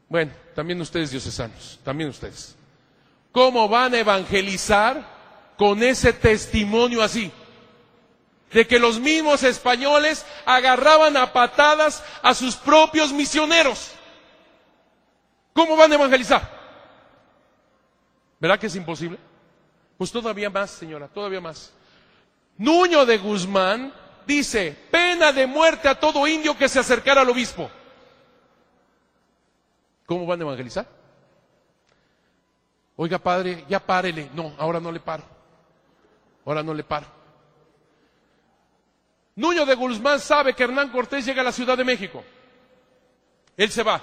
bueno, 0.07 0.31
también 0.55 0.80
ustedes 0.80 1.11
diocesanos, 1.11 1.77
también 1.84 2.09
ustedes. 2.09 2.55
¿Cómo 3.34 3.67
van 3.67 3.93
a 3.93 3.99
evangelizar 3.99 5.05
con 5.57 5.84
ese 5.84 6.13
testimonio 6.13 7.03
así? 7.03 7.31
De 8.53 8.65
que 8.65 8.80
los 8.80 8.99
mismos 9.01 9.43
españoles 9.43 10.26
agarraban 10.45 11.17
a 11.17 11.34
patadas 11.34 12.01
a 12.23 12.34
sus 12.34 12.55
propios 12.55 13.11
misioneros. 13.11 13.91
¿Cómo 15.51 15.76
van 15.76 15.91
a 15.91 15.95
evangelizar? 15.95 16.55
¿Verdad 18.40 18.60
que 18.60 18.68
es 18.68 18.76
imposible? 18.76 19.18
Pues 19.98 20.12
todavía 20.12 20.49
más, 20.49 20.72
señora, 20.72 21.07
todavía 21.07 21.41
más. 21.41 21.74
Nuño 22.57 23.06
de 23.06 23.18
Guzmán 23.18 23.94
dice, 24.26 24.78
pena 24.91 25.32
de 25.32 25.48
muerte 25.48 25.88
a 25.88 25.99
todo 25.99 26.28
indio 26.28 26.57
que 26.57 26.70
se 26.70 26.80
acercara 26.80 27.22
al 27.22 27.30
obispo. 27.30 27.70
¿Cómo 30.06 30.26
van 30.26 30.40
a 30.40 30.44
evangelizar? 30.44 30.88
Oiga, 32.98 33.18
padre, 33.18 33.66
ya 33.68 33.80
párele. 33.80 34.30
No, 34.34 34.53
ahora 34.57 34.80
no 34.80 34.91
le 34.91 34.99
paro. 34.99 35.24
Ahora 36.45 36.64
no 36.64 36.74
le 36.74 36.84
paro. 36.84 37.07
Nuño 39.36 39.66
de 39.66 39.76
Guzmán 39.76 40.20
sabe 40.20 40.53
que 40.53 40.64
Hernán 40.64 40.90
Cortés 40.90 41.26
llega 41.26 41.41
a 41.41 41.45
la 41.45 41.52
Ciudad 41.52 41.78
de 41.78 41.84
México. 41.84 42.24
Él 43.57 43.70
se 43.70 43.84
va. 43.84 44.02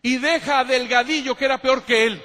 Y 0.00 0.18
deja 0.18 0.60
a 0.60 0.64
Delgadillo, 0.64 1.36
que 1.36 1.44
era 1.44 1.58
peor 1.58 1.82
que 1.82 2.06
él. 2.06 2.22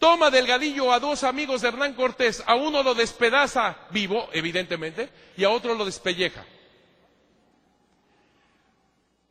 Toma 0.00 0.30
Delgadillo 0.30 0.94
a 0.94 0.98
dos 0.98 1.24
amigos 1.24 1.60
de 1.60 1.68
Hernán 1.68 1.92
Cortés. 1.92 2.42
A 2.46 2.54
uno 2.54 2.82
lo 2.82 2.94
despedaza 2.94 3.76
vivo, 3.90 4.30
evidentemente, 4.32 5.10
y 5.36 5.44
a 5.44 5.50
otro 5.50 5.74
lo 5.74 5.84
despelleja. 5.84 6.42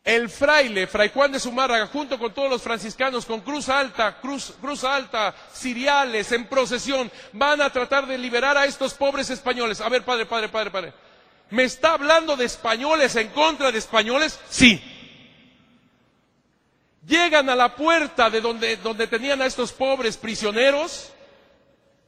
El 0.03 0.29
fraile, 0.29 0.85
Fray 0.85 1.09
Juan 1.11 1.31
de 1.31 1.39
Zumárraga, 1.39 1.87
junto 1.87 2.19
con 2.19 2.35
todos 2.35 2.51
los 2.51 2.61
franciscanos, 2.61 3.25
con 3.25 3.41
cruz 3.41 3.67
alta, 3.67 4.19
cruz, 4.21 4.53
alta, 4.83 5.33
ciriales, 5.51 6.31
en 6.33 6.45
procesión, 6.45 7.11
van 7.33 7.61
a 7.61 7.71
tratar 7.71 8.05
de 8.05 8.19
liberar 8.19 8.55
a 8.55 8.65
estos 8.65 8.93
pobres 8.93 9.31
españoles. 9.31 9.81
A 9.81 9.89
ver, 9.89 10.05
padre, 10.05 10.27
padre, 10.27 10.49
padre, 10.49 10.69
padre. 10.69 10.93
¿Me 11.49 11.63
está 11.63 11.93
hablando 11.93 12.37
de 12.37 12.45
españoles 12.45 13.15
en 13.15 13.29
contra 13.29 13.71
de 13.71 13.79
españoles? 13.79 14.39
Sí. 14.51 14.98
Llegan 17.05 17.49
a 17.49 17.55
la 17.55 17.75
puerta 17.75 18.29
de 18.29 18.41
donde, 18.41 18.77
donde 18.77 19.07
tenían 19.07 19.41
a 19.41 19.45
estos 19.45 19.71
pobres 19.71 20.17
prisioneros 20.17 21.11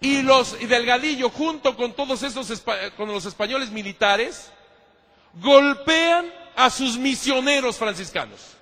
y 0.02 0.22
los 0.22 0.60
y 0.60 0.66
Delgadillo 0.66 1.30
junto 1.30 1.78
con 1.78 1.94
todos 1.94 2.24
estos 2.24 2.62
con 2.98 3.08
los 3.10 3.26
españoles 3.26 3.70
militares 3.70 4.52
golpean 5.36 6.32
a 6.56 6.70
sus 6.70 6.98
misioneros 6.98 7.78
franciscanos. 7.78 8.58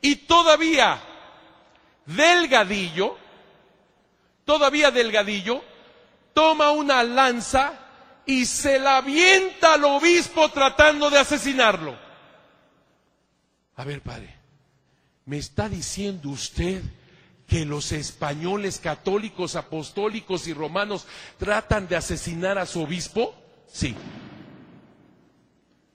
Y 0.00 0.16
todavía 0.16 1.00
Delgadillo, 2.06 3.16
todavía 4.44 4.90
Delgadillo, 4.90 5.62
toma 6.34 6.70
una 6.72 7.04
lanza 7.04 7.78
y 8.26 8.46
se 8.46 8.78
la 8.78 8.98
avienta 8.98 9.74
al 9.74 9.84
obispo 9.84 10.48
tratando 10.48 11.10
de 11.10 11.18
asesinarlo. 11.18 11.96
A 13.76 13.84
ver, 13.84 14.00
padre, 14.00 14.41
¿me 15.24 15.38
está 15.38 15.68
diciendo 15.68 16.30
usted 16.30 16.82
que 17.46 17.64
los 17.64 17.92
españoles 17.92 18.78
católicos, 18.78 19.56
apostólicos 19.56 20.46
y 20.48 20.54
romanos 20.54 21.06
tratan 21.38 21.86
de 21.88 21.96
asesinar 21.96 22.58
a 22.58 22.66
su 22.66 22.82
obispo? 22.82 23.34
Sí. 23.66 23.94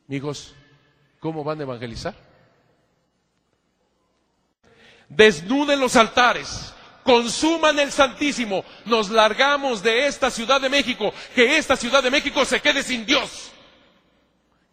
Amigos, 0.08 0.54
¿cómo 1.20 1.44
van 1.44 1.60
a 1.60 1.64
evangelizar? 1.64 2.16
Desnuden 5.10 5.80
los 5.80 5.96
altares, 5.96 6.74
consuman 7.04 7.80
el 7.80 7.92
Santísimo, 7.92 8.64
nos 8.86 9.10
largamos 9.10 9.82
de 9.82 10.08
esta 10.08 10.30
Ciudad 10.30 10.60
de 10.62 10.70
México, 10.70 11.14
que 11.34 11.58
esta 11.58 11.76
Ciudad 11.76 12.04
de 12.04 12.12
México 12.12 12.44
se 12.46 12.62
quede 12.62 12.84
sin 12.84 13.06
Dios. 13.06 13.52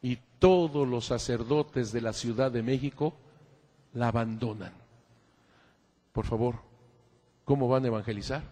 Y 0.03 0.19
todos 0.39 0.87
los 0.87 1.07
sacerdotes 1.07 1.93
de 1.93 2.01
la 2.01 2.13
Ciudad 2.13 2.51
de 2.51 2.63
México 2.63 3.17
la 3.95 4.09
abandonan. 4.09 4.73
Por 6.13 6.27
favor, 6.27 6.57
¿cómo 7.45 7.69
van 7.69 7.85
a 7.85 7.89
evangelizar? 7.89 8.43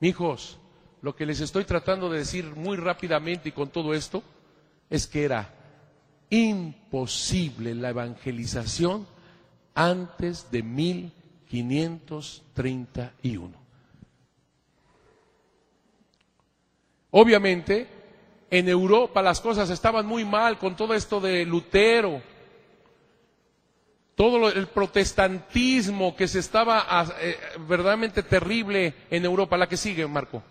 Hijos, 0.00 0.58
lo 1.02 1.16
que 1.16 1.26
les 1.26 1.40
estoy 1.40 1.64
tratando 1.64 2.08
de 2.10 2.20
decir 2.20 2.56
muy 2.56 2.76
rápidamente 2.76 3.48
y 3.50 3.52
con 3.52 3.70
todo 3.70 3.92
esto 3.94 4.22
es 4.88 5.06
que 5.06 5.24
era 5.24 5.52
imposible 6.30 7.74
la 7.74 7.90
evangelización 7.90 9.06
antes 9.74 10.50
de 10.50 10.62
1531. 10.62 13.60
Obviamente, 17.12 17.88
en 18.50 18.68
Europa 18.68 19.20
las 19.22 19.40
cosas 19.40 19.68
estaban 19.70 20.06
muy 20.06 20.24
mal 20.24 20.58
con 20.58 20.76
todo 20.76 20.94
esto 20.94 21.20
de 21.20 21.44
Lutero, 21.44 22.22
todo 24.20 24.50
el 24.50 24.66
protestantismo 24.66 26.14
que 26.14 26.28
se 26.28 26.40
estaba 26.40 26.86
eh, 27.22 27.38
verdaderamente 27.60 28.22
terrible 28.22 28.92
en 29.10 29.24
Europa. 29.24 29.56
La 29.56 29.66
que 29.66 29.78
sigue, 29.78 30.06
Marco. 30.06 30.42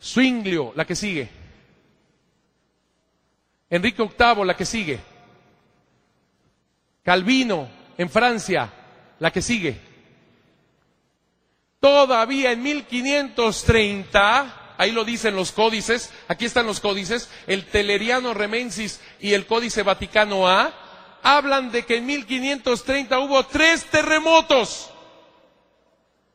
Zwinglio, 0.00 0.72
la 0.76 0.84
que 0.84 0.94
sigue. 0.94 1.28
Enrique 3.68 4.00
VIII, 4.00 4.44
la 4.44 4.56
que 4.56 4.64
sigue. 4.64 5.00
Calvino, 7.02 7.68
en 7.98 8.10
Francia, 8.10 8.72
la 9.18 9.32
que 9.32 9.42
sigue. 9.42 9.76
Todavía 11.80 12.52
en 12.52 12.62
1530, 12.62 14.74
ahí 14.78 14.92
lo 14.92 15.04
dicen 15.04 15.34
los 15.34 15.50
códices, 15.50 16.12
aquí 16.28 16.44
están 16.44 16.66
los 16.66 16.78
códices, 16.78 17.28
el 17.48 17.66
Teleriano 17.66 18.34
Remensis 18.34 19.00
y 19.18 19.32
el 19.32 19.46
Códice 19.46 19.82
Vaticano 19.82 20.48
A, 20.48 20.85
hablan 21.26 21.72
de 21.72 21.84
que 21.84 21.96
en 21.96 22.06
1530 22.06 23.18
hubo 23.18 23.42
tres 23.44 23.84
terremotos. 23.86 24.90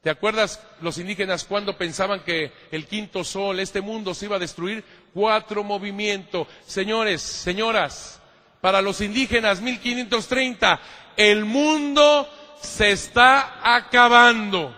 ¿Te 0.03 0.09
acuerdas 0.09 0.59
los 0.81 0.97
indígenas 0.97 1.45
cuando 1.45 1.77
pensaban 1.77 2.21
que 2.25 2.51
el 2.71 2.85
quinto 2.87 3.23
sol, 3.23 3.59
este 3.61 3.79
mundo 3.79 4.13
se 4.13 4.25
iba 4.25 4.35
a 4.35 4.39
destruir? 4.39 4.83
Cuatro 5.13 5.63
movimientos. 5.63 6.45
Señores, 6.65 7.21
señoras, 7.21 8.19
para 8.59 8.81
los 8.81 8.99
indígenas 8.99 9.61
1530, 9.61 10.81
el 11.15 11.45
mundo 11.45 12.27
se 12.61 12.91
está 12.91 13.61
acabando. 13.75 14.75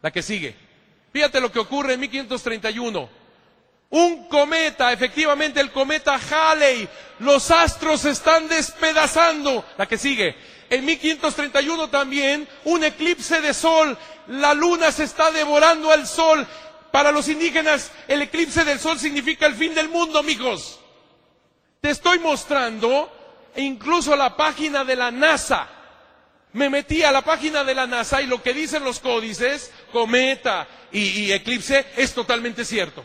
La 0.00 0.10
que 0.10 0.22
sigue. 0.22 0.56
Fíjate 1.12 1.42
lo 1.42 1.52
que 1.52 1.58
ocurre 1.58 1.94
en 1.94 2.00
1531. 2.00 3.19
Un 3.90 4.28
cometa, 4.28 4.92
efectivamente 4.92 5.60
el 5.60 5.72
cometa 5.72 6.14
Halley, 6.14 6.88
los 7.18 7.50
astros 7.50 8.04
están 8.04 8.46
despedazando. 8.46 9.64
La 9.76 9.86
que 9.86 9.98
sigue. 9.98 10.36
En 10.70 10.84
1531 10.84 11.90
también 11.90 12.48
un 12.64 12.84
eclipse 12.84 13.40
de 13.40 13.52
sol, 13.52 13.98
la 14.28 14.54
luna 14.54 14.92
se 14.92 15.02
está 15.02 15.32
devorando 15.32 15.90
al 15.90 16.06
sol. 16.06 16.46
Para 16.92 17.10
los 17.10 17.28
indígenas 17.28 17.90
el 18.06 18.22
eclipse 18.22 18.64
del 18.64 18.78
sol 18.78 18.98
significa 19.00 19.46
el 19.46 19.56
fin 19.56 19.74
del 19.74 19.88
mundo, 19.88 20.20
amigos. 20.20 20.78
Te 21.80 21.90
estoy 21.90 22.20
mostrando 22.20 23.12
incluso 23.56 24.14
la 24.14 24.36
página 24.36 24.84
de 24.84 24.94
la 24.94 25.10
NASA. 25.10 25.68
Me 26.52 26.70
metí 26.70 27.02
a 27.02 27.10
la 27.10 27.22
página 27.22 27.64
de 27.64 27.74
la 27.74 27.88
NASA 27.88 28.22
y 28.22 28.26
lo 28.26 28.40
que 28.40 28.54
dicen 28.54 28.84
los 28.84 29.00
códices, 29.00 29.72
cometa 29.92 30.68
y, 30.92 31.00
y 31.00 31.32
eclipse, 31.32 31.86
es 31.96 32.14
totalmente 32.14 32.64
cierto. 32.64 33.04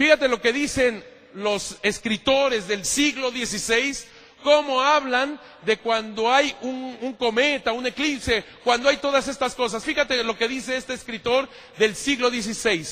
Fíjate 0.00 0.28
lo 0.28 0.40
que 0.40 0.54
dicen 0.54 1.04
los 1.34 1.76
escritores 1.82 2.66
del 2.66 2.86
siglo 2.86 3.30
XVI, 3.30 3.94
cómo 4.42 4.80
hablan 4.80 5.38
de 5.66 5.76
cuando 5.76 6.32
hay 6.32 6.56
un, 6.62 7.14
cometa, 7.18 7.72
un 7.72 7.86
eclipse, 7.86 8.42
cuando 8.64 8.88
hay 8.88 8.96
todas 8.96 9.28
estas 9.28 9.54
cosas. 9.54 9.84
Fíjate 9.84 10.24
lo 10.24 10.38
que 10.38 10.48
dice 10.48 10.74
este 10.74 10.94
escritor 10.94 11.50
del 11.76 11.94
siglo 11.94 12.30
XVI, 12.30 12.82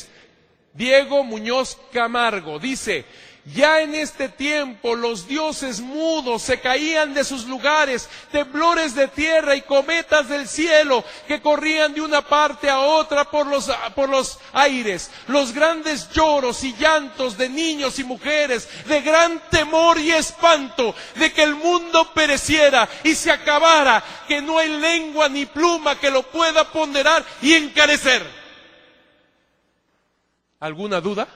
Diego 0.75 1.25
Muñoz 1.25 1.79
Camargo. 1.95 2.59
Dice, 2.59 3.07
ya 3.55 3.81
en 3.81 3.95
este 3.95 4.29
tiempo 4.29 4.95
los 4.95 5.27
dioses 5.27 5.81
mudos 5.81 6.43
se 6.43 6.61
caían 6.61 7.15
de 7.15 7.25
sus 7.25 7.47
lugares, 7.47 8.09
temblores 8.31 8.95
de 8.95 9.09
tierra 9.09 9.57
y 9.57 9.63
cometas 9.63 10.29
del 10.29 10.49
cielo 10.49 11.05
que 11.27 11.41
corrían 11.41 11.95
de 11.95 12.01
una 12.01 12.23
parte 12.23 12.69
a 12.69 12.81
otra 12.81 13.31
por 13.31 13.47
los, 13.47 13.71
por 13.95 14.09
los 14.09 14.39
aires, 14.53 15.11
los 15.29 15.53
grandes 15.53 16.11
lloros 16.11 16.63
y 16.65 16.75
llantos 16.75 17.39
de 17.39 17.49
niños 17.49 17.99
y 17.99 18.05
mujeres, 18.05 18.69
de 18.87 19.01
gran 19.01 19.41
temor 19.51 19.99
y 19.99 20.11
espanto 20.11 20.95
de 21.15 21.33
que 21.33 21.43
el 21.43 21.55
mundo 21.55 22.13
pereciera 22.13 22.89
y 23.05 23.15
se 23.15 23.31
acabara, 23.31 24.03
que 24.27 24.43
no 24.43 24.59
hay 24.59 24.69
lengua 24.69 25.29
ni 25.29 25.47
pluma 25.47 25.99
que 25.99 26.11
lo 26.11 26.23
pueda 26.23 26.71
ponderar 26.71 27.25
y 27.41 27.55
encarecer. 27.55 28.27
¿Alguna 30.61 31.01
duda? 31.01 31.29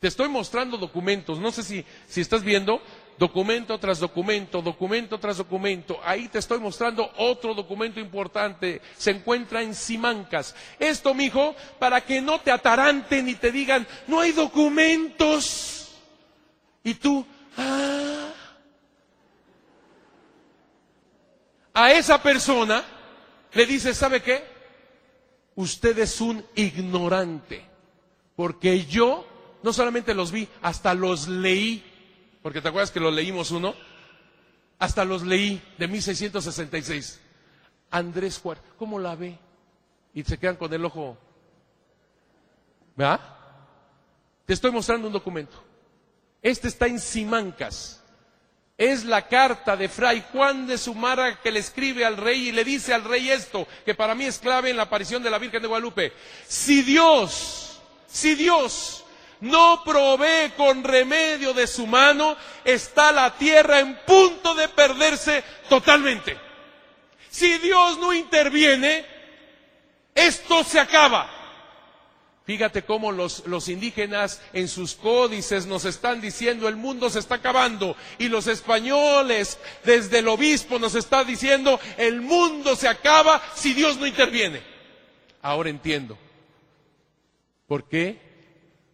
Te 0.00 0.08
estoy 0.08 0.28
mostrando 0.28 0.76
documentos, 0.76 1.38
no 1.38 1.50
sé 1.50 1.62
si, 1.62 1.84
si 2.06 2.20
estás 2.20 2.42
viendo 2.42 2.82
documento 3.18 3.78
tras 3.78 3.98
documento, 3.98 4.60
documento 4.60 5.18
tras 5.18 5.38
documento. 5.38 5.98
Ahí 6.04 6.28
te 6.28 6.38
estoy 6.38 6.58
mostrando 6.58 7.10
otro 7.16 7.54
documento 7.54 7.98
importante. 7.98 8.82
Se 8.96 9.10
encuentra 9.10 9.62
en 9.62 9.74
Simancas. 9.74 10.54
Esto, 10.78 11.14
mijo, 11.14 11.56
para 11.78 12.02
que 12.02 12.20
no 12.20 12.40
te 12.40 12.50
ataranten 12.50 13.28
y 13.28 13.34
te 13.34 13.50
digan, 13.50 13.86
no 14.06 14.20
hay 14.20 14.32
documentos. 14.32 15.94
Y 16.84 16.94
tú, 16.94 17.26
ah. 17.56 18.32
A 21.72 21.92
esa 21.92 22.22
persona 22.22 22.84
le 23.52 23.66
dices, 23.66 23.96
¿sabe 23.96 24.22
qué? 24.22 24.42
Usted 25.54 25.98
es 25.98 26.20
un 26.20 26.44
ignorante. 26.54 27.64
Porque 28.34 28.84
yo 28.84 29.26
no 29.62 29.72
solamente 29.72 30.14
los 30.14 30.32
vi, 30.32 30.48
hasta 30.62 30.94
los 30.94 31.28
leí, 31.28 31.84
porque 32.42 32.60
te 32.60 32.68
acuerdas 32.68 32.90
que 32.90 33.00
lo 33.00 33.10
leímos 33.10 33.50
uno, 33.50 33.74
hasta 34.78 35.04
los 35.04 35.22
leí 35.22 35.62
de 35.78 35.88
1666. 35.88 37.20
Andrés 37.90 38.38
Juárez, 38.38 38.62
¿cómo 38.78 38.98
la 38.98 39.14
ve? 39.14 39.38
Y 40.14 40.22
se 40.24 40.38
quedan 40.38 40.56
con 40.56 40.72
el 40.72 40.84
ojo. 40.84 41.16
¿Verdad? 42.94 43.20
Te 44.44 44.54
estoy 44.54 44.70
mostrando 44.70 45.06
un 45.06 45.12
documento. 45.12 45.62
Este 46.42 46.68
está 46.68 46.86
en 46.86 47.00
Simancas. 47.00 48.02
Es 48.78 49.04
la 49.04 49.26
carta 49.26 49.76
de 49.76 49.88
Fray 49.88 50.22
Juan 50.32 50.66
de 50.66 50.76
Sumara 50.76 51.40
que 51.40 51.50
le 51.50 51.60
escribe 51.60 52.04
al 52.04 52.18
rey 52.18 52.48
y 52.48 52.52
le 52.52 52.62
dice 52.62 52.92
al 52.92 53.04
rey 53.04 53.30
esto, 53.30 53.66
que 53.86 53.94
para 53.94 54.14
mí 54.14 54.26
es 54.26 54.38
clave 54.38 54.70
en 54.70 54.76
la 54.76 54.84
aparición 54.84 55.22
de 55.22 55.30
la 55.30 55.38
Virgen 55.38 55.62
de 55.62 55.68
Guadalupe. 55.68 56.12
Si 56.46 56.82
Dios, 56.82 57.80
si 58.06 58.34
Dios 58.34 59.05
no 59.40 59.82
provee 59.84 60.52
con 60.56 60.82
remedio 60.84 61.52
de 61.52 61.66
su 61.66 61.86
mano, 61.86 62.36
está 62.64 63.12
la 63.12 63.36
tierra 63.36 63.80
en 63.80 63.98
punto 64.06 64.54
de 64.54 64.68
perderse 64.68 65.42
totalmente. 65.68 66.36
Si 67.30 67.58
Dios 67.58 67.98
no 67.98 68.12
interviene, 68.14 69.04
esto 70.14 70.64
se 70.64 70.80
acaba. 70.80 71.30
Fíjate 72.46 72.82
cómo 72.82 73.10
los, 73.10 73.44
los, 73.46 73.68
indígenas 73.68 74.40
en 74.52 74.68
sus 74.68 74.94
códices 74.94 75.66
nos 75.66 75.84
están 75.84 76.20
diciendo 76.20 76.68
el 76.68 76.76
mundo 76.76 77.10
se 77.10 77.18
está 77.18 77.34
acabando 77.34 77.96
y 78.18 78.28
los 78.28 78.46
españoles 78.46 79.58
desde 79.84 80.20
el 80.20 80.28
obispo 80.28 80.78
nos 80.78 80.94
está 80.94 81.24
diciendo 81.24 81.80
el 81.96 82.20
mundo 82.20 82.76
se 82.76 82.86
acaba 82.86 83.42
si 83.56 83.74
Dios 83.74 83.96
no 83.96 84.06
interviene. 84.06 84.62
Ahora 85.42 85.70
entiendo. 85.70 86.16
¿Por 87.66 87.88
qué? 87.88 88.25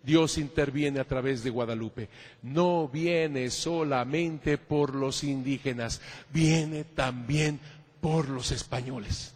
Dios 0.02 0.36
interviene 0.38 1.00
a 1.00 1.04
través 1.04 1.44
de 1.44 1.50
Guadalupe. 1.50 2.08
No 2.42 2.88
viene 2.88 3.50
solamente 3.50 4.58
por 4.58 4.94
los 4.94 5.22
indígenas, 5.22 6.00
viene 6.30 6.84
también 6.84 7.60
por 8.00 8.28
los 8.28 8.50
españoles. 8.50 9.34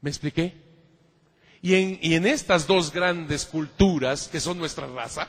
¿Me 0.00 0.10
expliqué? 0.10 0.54
Y 1.62 1.74
en, 1.74 1.98
y 2.02 2.14
en 2.14 2.26
estas 2.26 2.66
dos 2.66 2.92
grandes 2.92 3.46
culturas 3.46 4.28
que 4.28 4.40
son 4.40 4.58
nuestra 4.58 4.86
raza, 4.86 5.28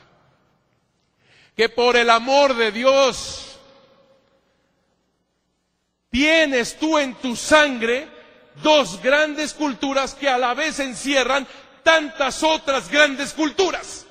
que 1.56 1.68
por 1.68 1.96
el 1.96 2.10
amor 2.10 2.54
de 2.54 2.72
Dios 2.72 3.58
tienes 6.10 6.76
tú 6.76 6.98
en 6.98 7.14
tu 7.14 7.36
sangre 7.36 8.08
dos 8.62 9.00
grandes 9.02 9.54
culturas 9.54 10.14
que 10.14 10.28
a 10.28 10.38
la 10.38 10.54
vez 10.54 10.80
encierran 10.80 11.46
tantas 11.82 12.42
otras 12.42 12.90
grandes 12.90 13.32
culturas 13.32 14.05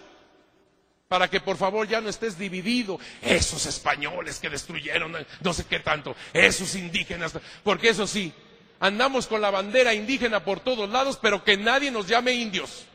para 1.08 1.30
que 1.30 1.40
por 1.40 1.58
favor 1.58 1.88
ya 1.88 2.01
no 2.01 2.09
estés 2.09 2.38
dividido. 2.38 3.00
Esos 3.22 3.66
españoles 3.66 4.40
que 4.40 4.50
destruyeron 4.50 5.16
no 5.42 5.53
sé 5.53 5.66
qué 5.66 5.80
tanto, 5.80 6.16
esos 6.34 6.75
indígenas, 6.75 7.34
porque 7.64 7.90
eso 7.90 8.08
sí, 8.08 8.34
andamos 8.80 9.27
con 9.27 9.42
la 9.42 9.51
bandera 9.51 9.93
indígena 9.93 10.43
por 10.43 10.59
todos 10.59 10.90
lados, 10.90 11.19
pero 11.22 11.43
que 11.43 11.58
nadie 11.58 11.92
nos 11.92 12.08
llame 12.08 12.34
indios. 12.34 12.85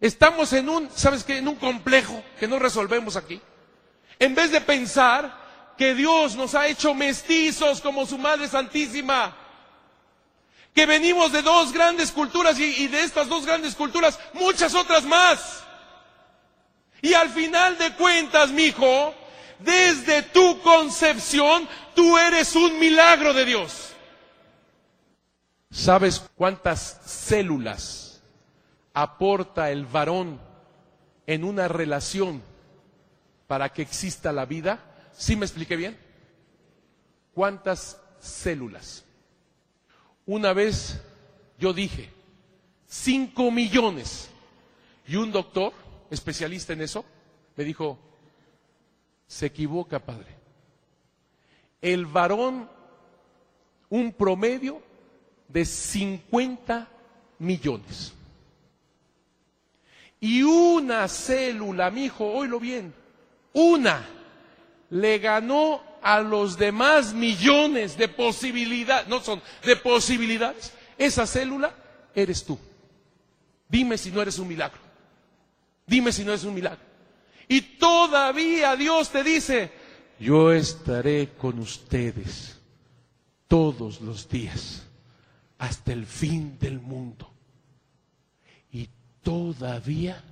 Estamos 0.00 0.52
en 0.52 0.68
un, 0.68 0.90
¿sabes 0.94 1.24
qué? 1.24 1.38
En 1.38 1.48
un 1.48 1.56
complejo 1.56 2.22
que 2.38 2.48
no 2.48 2.58
resolvemos 2.58 3.16
aquí. 3.16 3.40
En 4.18 4.34
vez 4.34 4.50
de 4.50 4.60
pensar 4.60 5.74
que 5.78 5.94
Dios 5.94 6.36
nos 6.36 6.54
ha 6.54 6.66
hecho 6.66 6.94
mestizos 6.94 7.80
como 7.80 8.06
su 8.06 8.18
Madre 8.18 8.48
Santísima, 8.48 9.36
que 10.74 10.86
venimos 10.86 11.32
de 11.32 11.42
dos 11.42 11.72
grandes 11.72 12.10
culturas 12.10 12.58
y, 12.58 12.84
y 12.84 12.88
de 12.88 13.02
estas 13.02 13.28
dos 13.28 13.46
grandes 13.46 13.74
culturas 13.74 14.18
muchas 14.34 14.74
otras 14.74 15.04
más. 15.04 15.63
Y 17.04 17.12
al 17.12 17.28
final 17.28 17.76
de 17.76 17.92
cuentas, 17.96 18.50
mi 18.50 18.62
hijo, 18.62 19.14
desde 19.58 20.22
tu 20.22 20.58
concepción, 20.62 21.68
tú 21.94 22.16
eres 22.16 22.56
un 22.56 22.78
milagro 22.78 23.34
de 23.34 23.44
Dios. 23.44 23.90
¿Sabes 25.70 26.24
cuántas 26.34 27.02
células 27.04 28.22
aporta 28.94 29.70
el 29.70 29.84
varón 29.84 30.40
en 31.26 31.44
una 31.44 31.68
relación 31.68 32.42
para 33.48 33.70
que 33.70 33.82
exista 33.82 34.32
la 34.32 34.46
vida? 34.46 34.78
¿Sí 35.12 35.36
me 35.36 35.44
expliqué 35.44 35.76
bien? 35.76 35.98
¿Cuántas 37.34 38.00
células? 38.18 39.04
Una 40.24 40.54
vez 40.54 41.02
yo 41.58 41.74
dije, 41.74 42.10
cinco 42.86 43.50
millones. 43.50 44.30
Y 45.06 45.16
un 45.16 45.32
doctor 45.32 45.83
especialista 46.10 46.72
en 46.72 46.82
eso, 46.82 47.04
me 47.56 47.64
dijo, 47.64 47.98
se 49.26 49.46
equivoca, 49.46 49.98
padre. 49.98 50.34
El 51.80 52.06
varón, 52.06 52.68
un 53.90 54.12
promedio 54.12 54.82
de 55.48 55.64
50 55.64 56.88
millones. 57.38 58.12
Y 60.20 60.42
una 60.42 61.06
célula, 61.08 61.90
mi 61.90 62.06
hijo, 62.06 62.24
oílo 62.26 62.58
bien, 62.58 62.94
una 63.52 64.08
le 64.90 65.18
ganó 65.18 65.82
a 66.02 66.20
los 66.20 66.56
demás 66.56 67.14
millones 67.14 67.96
de 67.96 68.08
posibilidades, 68.08 69.08
no 69.08 69.20
son 69.20 69.42
de 69.64 69.76
posibilidades, 69.76 70.72
esa 70.98 71.26
célula 71.26 71.74
eres 72.14 72.44
tú. 72.44 72.58
Dime 73.68 73.98
si 73.98 74.10
no 74.10 74.22
eres 74.22 74.38
un 74.38 74.48
milagro. 74.48 74.83
Dime 75.86 76.12
si 76.12 76.24
no 76.24 76.32
es 76.32 76.44
un 76.44 76.54
milagro. 76.54 76.80
Y 77.48 77.60
todavía 77.60 78.74
Dios 78.76 79.10
te 79.10 79.22
dice, 79.22 79.70
yo 80.18 80.52
estaré 80.52 81.30
con 81.36 81.58
ustedes 81.58 82.58
todos 83.48 84.00
los 84.00 84.28
días 84.28 84.84
hasta 85.58 85.92
el 85.92 86.06
fin 86.06 86.58
del 86.58 86.80
mundo. 86.80 87.30
Y 88.72 88.88
todavía 89.22 90.22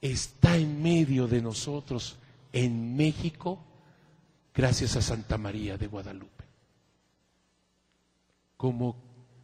está 0.00 0.56
en 0.56 0.82
medio 0.82 1.26
de 1.26 1.40
nosotros 1.40 2.16
en 2.52 2.96
México 2.96 3.58
gracias 4.54 4.96
a 4.96 5.02
Santa 5.02 5.38
María 5.38 5.76
de 5.76 5.86
Guadalupe. 5.86 6.44
Como, 8.56 8.96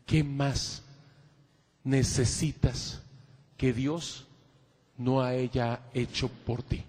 ¿qué 0.06 0.24
más 0.24 0.82
necesitas 1.84 3.02
que 3.56 3.72
Dios 3.72 4.26
no 5.02 5.22
ha 5.22 5.34
ella 5.34 5.80
hecho 5.92 6.28
por 6.28 6.62
ti. 6.62 6.82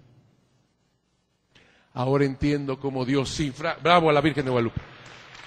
Ahora 1.94 2.26
entiendo 2.26 2.80
cómo 2.80 3.06
Dios, 3.06 3.30
sí, 3.30 3.54
bravo 3.82 4.10
a 4.10 4.14
la 4.14 4.22
Virgen 4.22 4.46
de 4.46 4.52
Guadalupe. 4.52 4.82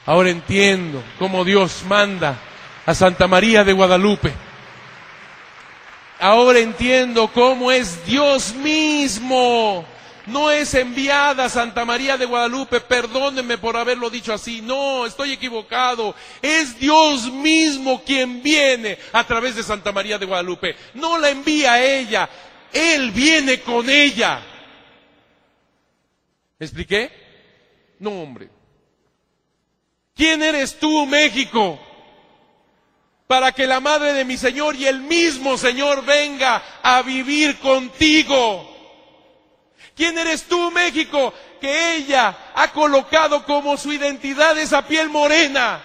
Ahora 0.04 0.30
entiendo 0.30 1.02
cómo 1.18 1.44
Dios 1.44 1.82
manda 1.88 2.38
a 2.84 2.94
Santa 2.94 3.26
María 3.26 3.64
de 3.64 3.72
Guadalupe. 3.72 4.32
Ahora 6.20 6.60
entiendo 6.60 7.28
cómo 7.28 7.72
es 7.72 8.04
Dios 8.06 8.54
mismo. 8.54 9.84
No 10.26 10.50
es 10.50 10.74
enviada 10.74 11.48
Santa 11.48 11.84
María 11.84 12.16
de 12.16 12.26
Guadalupe, 12.26 12.80
perdónenme 12.80 13.58
por 13.58 13.76
haberlo 13.76 14.10
dicho 14.10 14.32
así. 14.32 14.60
No, 14.60 15.06
estoy 15.06 15.32
equivocado. 15.32 16.14
Es 16.42 16.78
Dios 16.78 17.30
mismo 17.30 18.02
quien 18.04 18.42
viene 18.42 18.98
a 19.12 19.24
través 19.24 19.54
de 19.54 19.62
Santa 19.62 19.92
María 19.92 20.18
de 20.18 20.26
Guadalupe. 20.26 20.74
No 20.94 21.16
la 21.18 21.30
envía 21.30 21.80
ella, 21.84 22.28
Él 22.72 23.10
viene 23.10 23.60
con 23.60 23.88
ella. 23.88 24.40
¿Me 26.58 26.66
expliqué? 26.66 27.10
No, 27.98 28.10
hombre. 28.10 28.48
¿Quién 30.14 30.42
eres 30.42 30.78
tú, 30.78 31.06
México? 31.06 31.78
Para 33.26 33.52
que 33.52 33.66
la 33.66 33.80
madre 33.80 34.14
de 34.14 34.24
mi 34.24 34.36
Señor 34.36 34.76
y 34.76 34.86
el 34.86 35.00
mismo 35.00 35.58
Señor 35.58 36.04
venga 36.04 36.62
a 36.82 37.02
vivir 37.02 37.58
contigo. 37.58 38.72
¿Quién 39.94 40.16
eres 40.16 40.44
tú, 40.44 40.70
México? 40.70 41.34
Que 41.60 41.96
ella 41.96 42.52
ha 42.54 42.72
colocado 42.72 43.44
como 43.44 43.76
su 43.76 43.92
identidad 43.92 44.56
esa 44.58 44.86
piel 44.86 45.08
morena. 45.08 45.82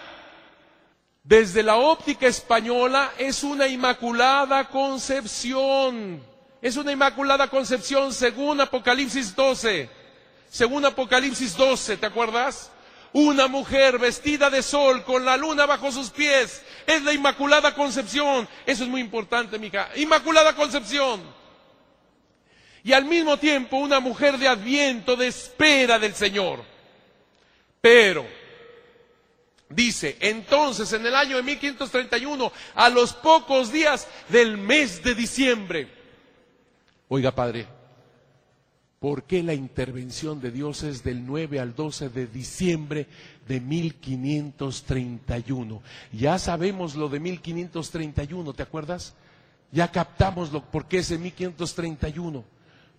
Desde 1.23 1.63
la 1.63 1.77
óptica 1.77 2.27
española 2.27 3.13
es 3.17 3.43
una 3.43 3.67
inmaculada 3.67 4.67
concepción. 4.69 6.30
Es 6.61 6.77
una 6.77 6.91
inmaculada 6.91 7.47
concepción 7.47 8.13
según 8.13 8.61
Apocalipsis 8.61 9.35
12. 9.35 9.89
Según 10.49 10.85
Apocalipsis 10.85 11.55
12, 11.57 11.97
¿te 11.97 12.05
acuerdas? 12.05 12.71
Una 13.13 13.47
mujer 13.47 13.97
vestida 13.97 14.49
de 14.49 14.61
sol 14.61 15.03
con 15.03 15.25
la 15.25 15.37
luna 15.37 15.65
bajo 15.65 15.91
sus 15.91 16.11
pies. 16.11 16.61
Es 16.85 17.01
la 17.03 17.13
Inmaculada 17.13 17.73
Concepción. 17.73 18.47
Eso 18.65 18.83
es 18.83 18.89
muy 18.89 19.01
importante, 19.01 19.57
mija. 19.57 19.89
Inmaculada 19.95 20.55
Concepción. 20.55 21.21
Y 22.83 22.93
al 22.93 23.05
mismo 23.05 23.37
tiempo 23.37 23.77
una 23.77 23.99
mujer 23.99 24.37
de 24.37 24.47
adviento, 24.47 25.15
de 25.15 25.27
espera 25.27 25.97
del 25.99 26.15
Señor. 26.15 26.63
Pero, 27.79 28.25
dice, 29.69 30.17
entonces 30.19 30.91
en 30.93 31.05
el 31.05 31.15
año 31.15 31.37
de 31.37 31.43
1531, 31.43 32.51
a 32.75 32.89
los 32.89 33.13
pocos 33.13 33.71
días 33.71 34.07
del 34.29 34.57
mes 34.57 35.03
de 35.03 35.15
diciembre. 35.15 36.00
Oiga, 37.13 37.35
padre, 37.35 37.67
¿Por 38.99 39.23
qué 39.23 39.43
la 39.43 39.53
intervención 39.53 40.39
de 40.39 40.49
Dios 40.49 40.83
es 40.83 41.03
del 41.03 41.25
9 41.25 41.59
al 41.59 41.75
12 41.75 42.07
de 42.07 42.25
diciembre 42.25 43.07
de 43.47 43.59
1531? 43.59 45.81
Ya 46.13 46.39
sabemos 46.39 46.95
lo 46.95 47.09
de 47.09 47.19
1531, 47.19 48.53
¿te 48.53 48.63
acuerdas? 48.63 49.13
Ya 49.73 49.91
captamos 49.91 50.53
lo, 50.53 50.63
por 50.63 50.85
qué 50.85 50.99
es 50.99 51.09
de 51.09 51.17
1531. 51.17 52.45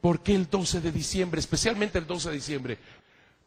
¿Por 0.03 0.23
qué 0.23 0.35
el 0.35 0.51
12 0.51 0.83
de 0.83 0.93
diciembre? 0.93 1.41
Especialmente 1.41 1.99
el 1.99 2.07
12 2.07 2.29
de 2.29 2.35
diciembre. 2.35 2.77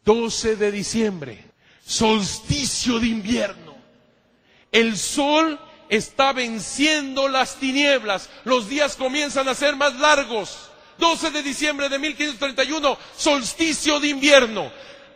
12 0.03 0.55
de 0.55 0.71
diciembre, 0.71 1.43
solsticio 1.85 2.99
de 2.99 3.07
invierno. 3.07 3.75
El 4.71 4.97
sol 4.97 5.59
está 5.89 6.33
venciendo 6.33 7.27
las 7.27 7.55
tinieblas. 7.55 8.29
Los 8.43 8.69
días 8.69 8.95
comienzan 8.95 9.47
a 9.47 9.55
ser 9.55 9.75
más 9.75 9.95
largos 9.99 10.71
12 10.97 11.31
de 11.31 11.43
diciembre 11.43 11.89
de 11.89 11.99
1531, 11.99 12.97
solsticio 13.17 13.99
de 13.99 14.07
invierno. 14.09 14.71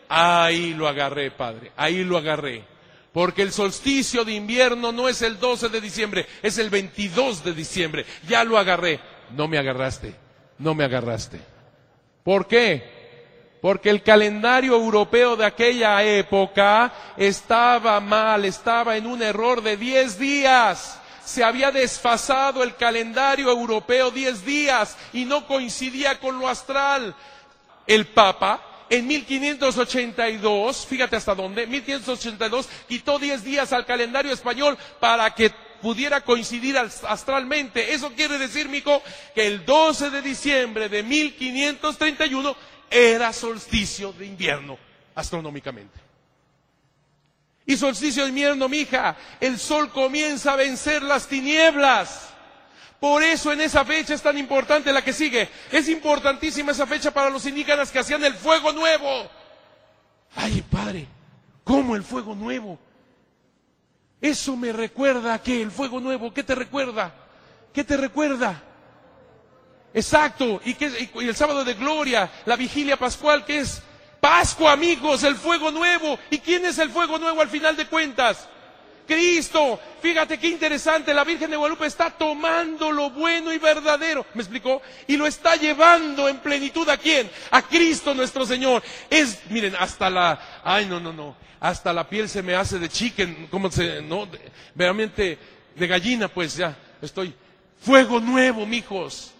Ahí 0.08 0.74
lo 0.74 0.88
agarré, 0.88 1.30
Padre, 1.30 1.72
ahí 1.76 2.04
lo 2.04 2.18
agarré. 2.18 2.64
Porque 3.12 3.42
el 3.42 3.52
solsticio 3.52 4.24
de 4.24 4.34
invierno 4.34 4.92
no 4.92 5.08
es 5.08 5.22
el 5.22 5.38
12 5.40 5.68
de 5.68 5.80
diciembre, 5.80 6.26
es 6.42 6.58
el 6.58 6.70
22 6.70 7.44
de 7.44 7.54
diciembre. 7.54 8.06
Ya 8.28 8.44
lo 8.44 8.56
agarré. 8.56 9.00
No 9.36 9.48
me 9.48 9.58
agarraste, 9.58 10.14
no 10.58 10.74
me 10.74 10.84
agarraste. 10.84 11.40
¿Por 12.24 12.46
qué? 12.46 12.99
Porque 13.60 13.90
el 13.90 14.02
calendario 14.02 14.74
europeo 14.74 15.36
de 15.36 15.44
aquella 15.44 16.02
época 16.02 16.92
estaba 17.16 18.00
mal, 18.00 18.44
estaba 18.44 18.96
en 18.96 19.06
un 19.06 19.22
error 19.22 19.62
de 19.62 19.76
10 19.76 20.18
días 20.18 21.00
se 21.30 21.44
había 21.44 21.70
desfasado 21.70 22.64
el 22.64 22.74
calendario 22.74 23.50
europeo 23.50 24.10
diez 24.10 24.44
días 24.44 24.96
y 25.12 25.24
no 25.24 25.46
coincidía 25.46 26.18
con 26.18 26.40
lo 26.40 26.48
astral. 26.48 27.14
El 27.86 28.06
Papa 28.08 28.60
en 28.88 29.06
1582, 29.06 30.86
fíjate 30.86 31.14
hasta 31.14 31.36
dónde, 31.36 31.68
1582 31.68 32.68
quitó 32.88 33.20
diez 33.20 33.44
días 33.44 33.72
al 33.72 33.86
calendario 33.86 34.32
español 34.32 34.76
para 34.98 35.32
que 35.32 35.50
pudiera 35.80 36.20
coincidir 36.22 36.76
astralmente. 36.76 37.94
Eso 37.94 38.12
quiere 38.16 38.36
decir, 38.36 38.68
mico, 38.68 39.00
que 39.32 39.46
el 39.46 39.64
12 39.64 40.10
de 40.10 40.22
diciembre 40.22 40.88
de 40.88 41.04
1531 41.04 42.56
era 42.90 43.32
solsticio 43.32 44.12
de 44.12 44.26
invierno 44.26 44.76
astronómicamente. 45.14 46.00
Y 47.64 47.76
solsticio 47.76 48.24
de 48.24 48.30
invierno, 48.30 48.68
mija, 48.68 49.16
el 49.40 49.58
sol 49.58 49.90
comienza 49.90 50.52
a 50.52 50.56
vencer 50.56 51.02
las 51.02 51.28
tinieblas. 51.28 52.30
Por 52.98 53.22
eso 53.22 53.52
en 53.52 53.60
esa 53.60 53.84
fecha 53.84 54.12
es 54.12 54.22
tan 54.22 54.36
importante 54.36 54.92
la 54.92 55.02
que 55.02 55.12
sigue. 55.12 55.48
Es 55.70 55.88
importantísima 55.88 56.72
esa 56.72 56.86
fecha 56.86 57.12
para 57.12 57.30
los 57.30 57.46
indígenas 57.46 57.90
que 57.92 58.00
hacían 58.00 58.24
el 58.24 58.34
fuego 58.34 58.72
nuevo. 58.72 59.30
Ay, 60.34 60.62
padre, 60.62 61.06
¿cómo 61.62 61.94
el 61.94 62.02
fuego 62.02 62.34
nuevo? 62.34 62.78
Eso 64.20 64.56
me 64.56 64.72
recuerda 64.72 65.34
a 65.34 65.40
el 65.44 65.70
fuego 65.70 66.00
nuevo, 66.00 66.34
¿qué 66.34 66.42
te 66.42 66.54
recuerda? 66.54 67.14
¿Qué 67.72 67.84
te 67.84 67.96
recuerda? 67.96 68.62
Exacto, 69.92 70.60
y, 70.64 70.74
que, 70.74 71.10
y 71.14 71.28
el 71.28 71.34
sábado 71.34 71.64
de 71.64 71.74
gloria, 71.74 72.30
la 72.46 72.56
vigilia 72.56 72.96
pascual, 72.96 73.44
¿qué 73.44 73.58
es? 73.58 73.82
Pascua, 74.20 74.72
amigos, 74.72 75.24
el 75.24 75.34
fuego 75.34 75.70
nuevo. 75.70 76.18
¿Y 76.30 76.38
quién 76.38 76.64
es 76.66 76.78
el 76.78 76.90
fuego 76.90 77.18
nuevo 77.18 77.40
al 77.40 77.48
final 77.48 77.76
de 77.76 77.86
cuentas? 77.86 78.48
Cristo. 79.10 79.80
Fíjate 80.00 80.38
qué 80.38 80.48
interesante, 80.48 81.12
la 81.12 81.24
Virgen 81.24 81.50
de 81.50 81.56
Guadalupe 81.56 81.86
está 81.86 82.10
tomando 82.10 82.92
lo 82.92 83.10
bueno 83.10 83.52
y 83.52 83.58
verdadero, 83.58 84.24
¿me 84.34 84.42
explicó? 84.42 84.80
Y 85.08 85.16
lo 85.16 85.26
está 85.26 85.56
llevando 85.56 86.28
en 86.28 86.38
plenitud 86.38 86.88
a 86.88 86.96
quién? 86.96 87.28
A 87.50 87.60
Cristo 87.60 88.14
nuestro 88.14 88.46
Señor. 88.46 88.82
Es, 89.10 89.40
miren, 89.50 89.74
hasta 89.76 90.08
la, 90.08 90.60
ay, 90.62 90.86
no, 90.86 91.00
no, 91.00 91.12
no, 91.12 91.36
hasta 91.58 91.92
la 91.92 92.08
piel 92.08 92.28
se 92.28 92.42
me 92.42 92.54
hace 92.54 92.78
de 92.78 92.88
chicken, 92.88 93.48
¿cómo 93.50 93.70
se, 93.70 94.00
no? 94.00 94.28
realmente 94.74 95.38
de 95.74 95.86
gallina, 95.86 96.28
pues 96.28 96.56
ya, 96.56 96.76
estoy. 97.02 97.34
Fuego 97.82 98.20
nuevo, 98.20 98.64
mijos. 98.64 99.32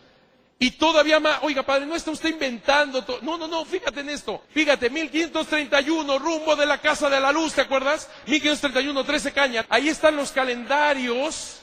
Y 0.62 0.72
todavía 0.72 1.18
más, 1.20 1.38
oiga 1.40 1.62
padre, 1.62 1.86
no 1.86 1.96
está 1.96 2.10
usted 2.10 2.28
inventando, 2.28 3.02
no, 3.22 3.38
no, 3.38 3.48
no, 3.48 3.64
fíjate 3.64 4.00
en 4.00 4.10
esto, 4.10 4.42
fíjate, 4.50 4.90
1531, 4.90 6.18
rumbo 6.18 6.54
de 6.54 6.66
la 6.66 6.82
Casa 6.82 7.08
de 7.08 7.18
la 7.18 7.32
Luz, 7.32 7.54
¿te 7.54 7.62
acuerdas? 7.62 8.10
1531, 8.26 9.02
13 9.02 9.32
cañas, 9.32 9.64
ahí 9.70 9.88
están 9.88 10.16
los 10.16 10.32
calendarios, 10.32 11.62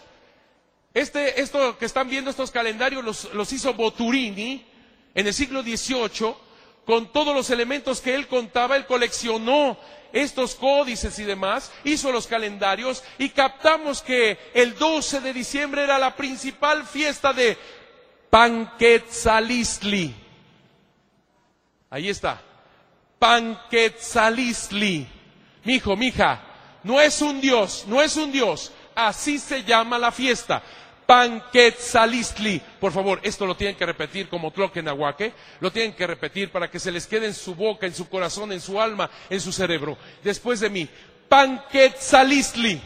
este, 0.95 1.39
esto 1.39 1.77
que 1.77 1.85
están 1.85 2.09
viendo 2.09 2.31
estos 2.31 2.49
calendarios 2.49 3.05
los, 3.05 3.31
los 3.35 3.53
hizo 3.53 3.75
Boturini 3.75 4.65
en 5.13 5.27
el 5.27 5.33
siglo 5.35 5.61
XVIII, 5.61 6.33
con 6.83 7.11
todos 7.11 7.35
los 7.35 7.51
elementos 7.51 8.01
que 8.01 8.15
él 8.15 8.27
contaba, 8.27 8.77
él 8.77 8.87
coleccionó 8.87 9.77
estos 10.11 10.55
códices 10.55 11.19
y 11.19 11.23
demás, 11.23 11.71
hizo 11.83 12.11
los 12.11 12.25
calendarios 12.25 13.03
y 13.19 13.29
captamos 13.29 14.01
que 14.01 14.39
el 14.55 14.75
12 14.75 15.19
de 15.19 15.33
diciembre 15.33 15.83
era 15.83 15.99
la 15.99 16.15
principal 16.15 16.83
fiesta 16.87 17.31
de 17.31 17.59
Panquetzalistli. 18.29 20.13
Ahí 21.89 22.09
está. 22.09 22.41
Panquetzalistli. 23.19 25.07
Mijo, 25.63 25.95
mija, 25.95 26.41
no 26.83 27.01
es 27.01 27.21
un 27.21 27.41
dios, 27.41 27.85
no 27.87 28.01
es 28.01 28.15
un 28.15 28.31
dios. 28.31 28.71
Así 28.95 29.39
se 29.39 29.63
llama 29.63 29.97
la 29.97 30.11
fiesta. 30.11 30.61
Panquetzalistli. 31.05 32.61
Por 32.79 32.91
favor, 32.91 33.19
esto 33.23 33.45
lo 33.45 33.55
tienen 33.55 33.77
que 33.77 33.85
repetir 33.85 34.27
como 34.27 34.51
Tloquenahuaque. 34.51 35.33
Lo 35.61 35.71
tienen 35.71 35.93
que 35.93 36.05
repetir 36.05 36.51
para 36.51 36.69
que 36.69 36.79
se 36.79 36.91
les 36.91 37.07
quede 37.07 37.27
en 37.27 37.33
su 37.33 37.55
boca, 37.55 37.85
en 37.85 37.93
su 37.93 38.09
corazón, 38.09 38.51
en 38.51 38.61
su 38.61 38.79
alma, 38.79 39.09
en 39.29 39.39
su 39.39 39.51
cerebro. 39.51 39.97
Después 40.23 40.59
de 40.59 40.69
mí. 40.69 40.87
Panquetzalistli. 41.29 42.81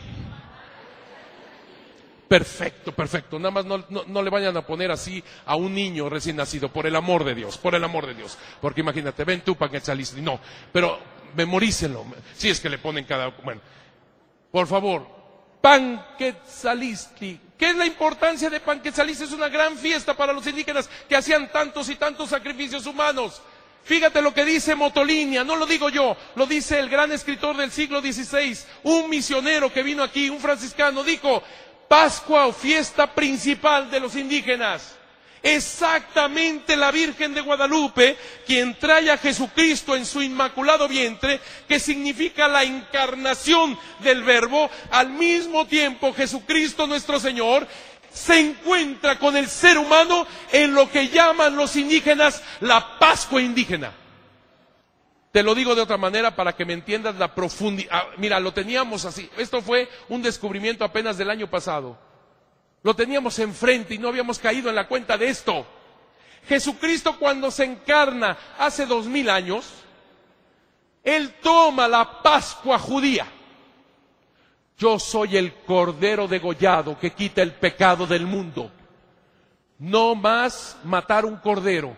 Perfecto, 2.32 2.94
perfecto. 2.94 3.38
Nada 3.38 3.52
más 3.52 3.66
no, 3.66 4.24
le 4.24 4.30
vayan 4.30 4.56
a 4.56 4.66
poner 4.66 4.90
así 4.90 5.22
a 5.46 5.58
un 5.58 5.76
niño 5.76 6.08
recién 6.08 6.38
nacido, 6.38 6.70
por 6.70 6.88
el 6.88 6.96
amor 6.96 7.26
de 7.26 7.36
Dios, 7.36 7.58
por 7.58 7.76
el 7.76 7.84
amor 7.84 8.08
de 8.08 8.14
Dios. 8.14 8.38
Porque 8.62 8.80
imagínate, 8.80 9.26
ven 9.26 9.42
tú 9.42 9.58
Panquetzalistli. 9.58 10.22
No, 10.22 10.40
pero 10.72 10.98
memorícenlo. 11.36 12.06
Si 12.38 12.50
es 12.50 12.62
que 12.62 12.70
le 12.70 12.78
ponen 12.78 13.04
cada. 13.04 13.28
Bueno, 13.28 13.60
por 14.50 14.66
favor, 14.66 15.06
Panquetzalistli. 15.60 17.38
¿Qué 17.58 17.72
es 17.72 17.76
la 17.76 17.86
importancia 17.86 18.50
de 18.50 18.62
Panquetzalistli? 18.62 19.26
Es 19.26 19.34
una 19.34 19.50
gran 19.50 19.76
fiesta 19.76 20.16
para 20.16 20.32
los 20.32 20.48
indígenas 20.48 20.90
que 21.10 21.18
hacían 21.18 21.52
tantos 21.52 21.90
y 21.90 21.98
tantos 21.98 22.30
sacrificios 22.30 22.86
humanos. 22.86 23.42
Fíjate 23.84 24.22
lo 24.22 24.34
que 24.34 24.46
dice 24.46 24.76
Motolinia, 24.76 25.44
no 25.44 25.58
lo 25.58 25.66
digo 25.66 25.90
yo, 25.90 26.16
lo 26.36 26.46
dice 26.46 26.80
el 26.80 26.88
gran 26.88 27.12
escritor 27.12 27.58
del 27.58 27.72
siglo 27.72 28.00
XVI, 28.00 28.56
un 28.84 29.10
misionero 29.10 29.74
que 29.74 29.82
vino 29.82 30.04
aquí, 30.04 30.30
un 30.30 30.40
franciscano, 30.40 31.04
dijo, 31.04 31.42
Pascua 31.92 32.48
o 32.48 32.54
fiesta 32.54 33.06
principal 33.06 33.92
de 33.92 34.00
los 34.00 34.16
indígenas. 34.16 34.96
Exactamente 35.44 36.78
la 36.78 36.90
Virgen 36.90 37.34
de 37.34 37.42
Guadalupe, 37.42 38.16
quien 38.48 38.80
trae 38.80 39.12
a 39.12 39.18
Jesucristo 39.18 39.94
en 39.94 40.06
su 40.06 40.22
inmaculado 40.22 40.88
vientre, 40.88 41.42
que 41.68 41.82
significa 41.82 42.48
la 42.48 42.64
encarnación 42.64 43.78
del 44.00 44.24
Verbo, 44.24 44.70
al 44.90 45.10
mismo 45.10 45.68
tiempo 45.68 46.14
Jesucristo 46.14 46.88
nuestro 46.88 47.20
Señor 47.20 47.68
se 48.14 48.40
encuentra 48.40 49.20
con 49.20 49.36
el 49.36 49.50
ser 49.50 49.78
humano 49.78 50.26
en 50.54 50.74
lo 50.74 50.90
que 50.90 51.10
llaman 51.10 51.58
los 51.58 51.76
indígenas 51.76 52.42
la 52.62 53.00
Pascua 53.00 53.42
indígena. 53.42 53.92
Te 55.32 55.44
lo 55.44 55.56
digo 55.56 55.76
de 55.76 55.82
otra 55.82 55.98
manera 55.98 56.36
para 56.36 56.54
que 56.56 56.66
me 56.66 56.74
entiendas 56.74 57.16
la 57.16 57.34
profundidad. 57.34 57.90
Ah, 57.92 58.08
mira, 58.18 58.40
lo 58.40 58.54
teníamos 58.54 59.06
así. 59.06 59.30
Esto 59.38 59.62
fue 59.62 59.90
un 60.10 60.22
descubrimiento 60.22 60.84
apenas 60.84 61.18
del 61.18 61.30
año 61.30 61.50
pasado. 61.50 61.98
Lo 62.84 62.96
teníamos 62.96 63.40
enfrente 63.40 63.94
y 63.94 63.98
no 63.98 64.10
habíamos 64.10 64.40
caído 64.40 64.70
en 64.70 64.76
la 64.76 64.88
cuenta 64.88 65.18
de 65.18 65.30
esto. 65.30 65.66
Jesucristo 66.48 67.18
cuando 67.18 67.52
se 67.52 67.64
encarna 67.64 68.38
hace 68.58 68.86
dos 68.86 69.06
mil 69.06 69.30
años, 69.30 69.66
Él 71.04 71.36
toma 71.42 71.88
la 71.88 72.22
Pascua 72.22 72.78
judía 72.80 73.28
yo 74.82 74.98
soy 74.98 75.38
el 75.38 75.54
cordero 75.54 76.28
degollado 76.28 76.98
que 76.98 77.12
quita 77.12 77.44
el 77.44 77.52
pecado 77.52 78.08
del 78.08 78.26
mundo. 78.26 78.72
No 79.78 80.16
más 80.16 80.76
matar 80.84 81.24
un 81.24 81.38
cordero. 81.38 81.96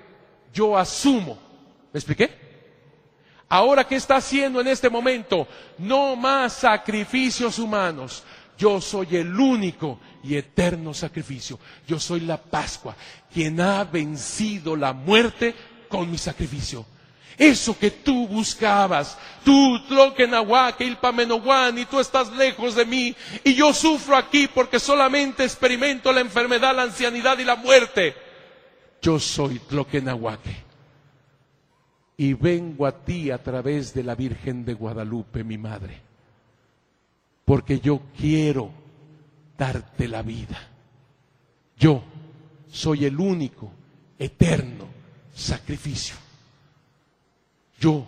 Yo 0.52 0.78
asumo. 0.78 1.40
¿Me 1.94 1.98
expliqué? 1.98 2.43
Ahora, 3.50 3.86
¿qué 3.86 3.96
está 3.96 4.16
haciendo 4.16 4.62
en 4.62 4.68
este 4.68 4.90
momento? 4.90 5.48
No 5.78 6.16
más 6.16 6.54
sacrificios 6.54 7.60
humanos. 7.60 8.24
Yo 8.58 8.80
soy 8.82 9.16
el 9.18 9.40
único 9.40 10.00
y 10.24 10.36
eterno 10.36 10.94
sacrificio. 10.94 11.60
Yo 11.88 12.00
soy 12.00 12.22
la 12.22 12.38
Pascua, 12.38 12.96
quien 13.34 13.60
ha 13.62 13.84
vencido 13.84 14.76
la 14.76 14.94
muerte 14.94 15.56
con 15.90 16.10
mi 16.10 16.18
sacrificio. 16.18 16.86
Eso 17.38 17.78
que 17.78 17.90
tú 17.90 18.28
buscabas, 18.28 19.18
tú, 19.44 19.80
Tlokenahuaque, 19.88 20.86
Ilpamenoguán, 20.86 21.78
y 21.80 21.86
tú 21.86 22.00
estás 22.00 22.32
lejos 22.32 22.76
de 22.76 22.86
mí, 22.86 23.16
y 23.44 23.56
yo 23.56 23.74
sufro 23.74 24.16
aquí 24.16 24.48
porque 24.48 24.80
solamente 24.80 25.44
experimento 25.44 26.12
la 26.12 26.22
enfermedad, 26.22 26.76
la 26.76 26.84
ancianidad 26.84 27.38
y 27.40 27.44
la 27.44 27.56
muerte. 27.56 28.16
Yo 29.02 29.20
soy 29.20 29.60
Tlokenahuaque. 29.60 30.63
Y 32.24 32.36
vengo 32.36 32.86
a 32.86 33.04
ti 33.04 33.32
a 33.32 33.44
través 33.44 33.94
de 33.94 34.02
la 34.02 34.16
Virgen 34.16 34.64
de 34.64 34.74
Guadalupe, 34.76 35.44
mi 35.44 35.58
madre, 35.58 36.00
porque 37.44 37.82
yo 37.82 38.04
quiero 38.18 38.72
darte 39.58 40.08
la 40.08 40.22
vida. 40.22 40.58
Yo 41.78 42.02
soy 42.72 43.04
el 43.04 43.20
único, 43.20 43.74
eterno 44.18 44.86
sacrificio. 45.36 46.16
Yo 47.78 48.06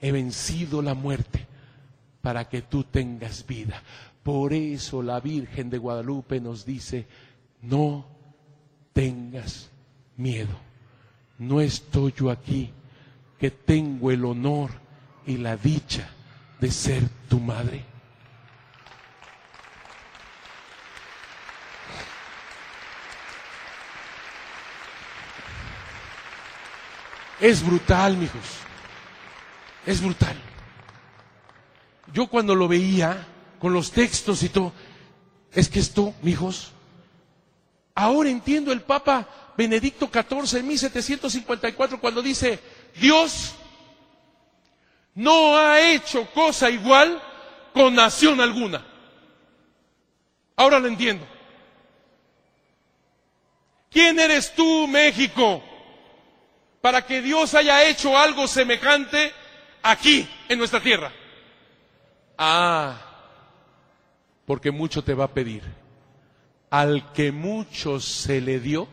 he 0.00 0.10
vencido 0.10 0.80
la 0.80 0.94
muerte 0.94 1.46
para 2.22 2.48
que 2.48 2.62
tú 2.62 2.84
tengas 2.84 3.46
vida. 3.46 3.82
Por 4.22 4.54
eso 4.54 5.02
la 5.02 5.20
Virgen 5.20 5.68
de 5.68 5.76
Guadalupe 5.76 6.40
nos 6.40 6.64
dice, 6.64 7.06
no 7.60 8.06
tengas 8.94 9.68
miedo. 10.16 10.56
No 11.38 11.60
estoy 11.60 12.14
yo 12.16 12.30
aquí, 12.30 12.72
que 13.40 13.50
tengo 13.50 14.10
el 14.10 14.24
honor 14.26 14.70
y 15.26 15.38
la 15.38 15.56
dicha 15.56 16.10
de 16.60 16.70
ser 16.70 17.02
tu 17.28 17.40
madre. 17.40 17.86
Es 27.40 27.64
brutal, 27.64 28.18
mijos. 28.18 28.44
Es 29.86 30.02
brutal. 30.02 30.36
Yo 32.12 32.26
cuando 32.26 32.54
lo 32.54 32.68
veía 32.68 33.26
con 33.58 33.72
los 33.72 33.90
textos 33.90 34.42
y 34.42 34.50
todo, 34.50 34.74
es 35.52 35.70
que 35.70 35.80
esto, 35.80 36.12
hijos, 36.22 36.72
ahora 37.94 38.28
entiendo 38.28 38.70
el 38.70 38.82
Papa 38.82 39.54
Benedicto 39.56 40.10
XIV 40.12 40.58
en 40.58 40.68
1754 40.68 42.00
cuando 42.00 42.20
dice, 42.20 42.58
Dios 42.96 43.54
no 45.14 45.56
ha 45.56 45.80
hecho 45.80 46.26
cosa 46.32 46.70
igual 46.70 47.20
con 47.72 47.94
nación 47.94 48.40
alguna. 48.40 48.86
Ahora 50.56 50.78
lo 50.78 50.88
entiendo. 50.88 51.26
¿Quién 53.90 54.18
eres 54.20 54.54
tú, 54.54 54.86
México, 54.86 55.62
para 56.80 57.04
que 57.04 57.20
Dios 57.20 57.54
haya 57.54 57.84
hecho 57.88 58.16
algo 58.16 58.46
semejante 58.46 59.32
aquí, 59.82 60.28
en 60.48 60.58
nuestra 60.58 60.80
tierra. 60.80 61.12
Ah, 62.36 62.98
porque 64.46 64.70
mucho 64.70 65.02
te 65.02 65.14
va 65.14 65.24
a 65.24 65.34
pedir. 65.34 65.62
Al 66.70 67.12
que 67.12 67.32
mucho 67.32 68.00
se 68.00 68.40
le 68.40 68.60
dio. 68.60 68.88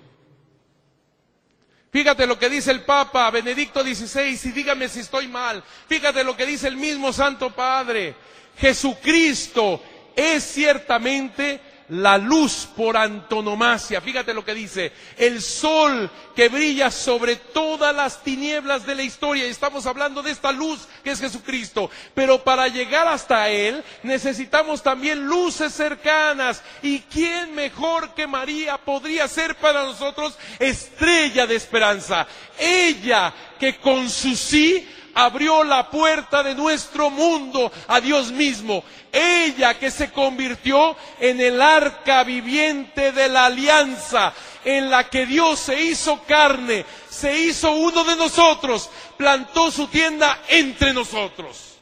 Fíjate 1.92 2.28
lo 2.28 2.38
que 2.38 2.50
dice 2.50 2.72
el 2.72 2.84
Papa 2.84 3.30
Benedicto 3.32 3.82
XVI 3.84 4.40
y 4.44 4.52
dígame 4.52 4.90
si 4.90 5.00
estoy 5.00 5.28
mal. 5.28 5.64
Fíjate 5.88 6.24
lo 6.24 6.36
que 6.36 6.46
dice 6.46 6.68
el 6.68 6.76
mismo 6.76 7.14
Santo 7.14 7.56
Padre. 7.56 8.16
Jesucristo 8.58 9.82
es 10.16 10.44
ciertamente 10.44 11.62
la 11.90 12.18
luz 12.18 12.68
por 12.76 12.98
antonomasia. 12.98 14.02
Fíjate 14.02 14.34
lo 14.34 14.44
que 14.44 14.54
dice, 14.54 14.92
el 15.18 15.42
sol 15.42 16.10
que 16.36 16.50
brilla 16.50 16.92
sobre 16.92 17.38
todas 17.38 17.96
las 17.96 18.24
tinieblas 18.24 18.86
de 18.86 18.96
la 18.96 19.04
historia. 19.04 19.48
Y 19.48 19.50
estamos 19.50 19.86
hablando 19.86 20.22
de 20.22 20.32
esta 20.32 20.52
luz 20.52 20.88
que 21.04 21.12
es 21.12 21.20
Jesucristo. 21.20 21.90
Pero 22.14 22.44
para 22.44 22.68
llegar 22.68 23.08
hasta 23.08 23.50
Él 23.50 23.84
necesitamos 24.04 24.84
también 24.84 25.26
luces 25.26 25.74
cercanas. 25.74 26.62
¿Y 26.82 27.00
quién 27.02 27.56
mejor 27.56 28.14
que 28.14 28.28
María 28.28 28.78
podría 28.78 29.28
ser 29.28 29.56
para 29.56 29.84
nosotros 29.84 30.38
estrella 30.60 31.48
de 31.48 31.56
esperanza? 31.56 32.28
Ella 32.60 33.34
que 33.60 33.78
con 33.78 34.10
su 34.10 34.36
sí 34.36 34.88
abrió 35.18 35.64
la 35.64 35.90
puerta 35.90 36.44
de 36.44 36.54
nuestro 36.54 37.10
mundo 37.10 37.72
a 37.88 38.00
Dios 38.00 38.32
mismo. 38.32 38.84
Ella 39.12 39.74
que 39.80 39.90
se 39.90 40.12
convirtió 40.12 40.96
en 41.20 41.42
el 41.42 41.60
arca 41.60 42.24
viviente 42.24 43.12
de 43.12 43.28
la 43.28 43.48
alianza, 43.48 44.32
en 44.64 44.92
la 44.92 45.10
que 45.10 45.26
Dios 45.26 45.58
se 45.60 45.82
hizo 45.82 46.22
carne, 46.26 46.86
se 47.10 47.36
hizo 47.36 47.72
uno 47.72 48.04
de 48.04 48.16
nosotros, 48.16 48.92
plantó 49.18 49.72
su 49.72 49.88
tienda 49.88 50.40
entre 50.50 50.94
nosotros. 50.94 51.80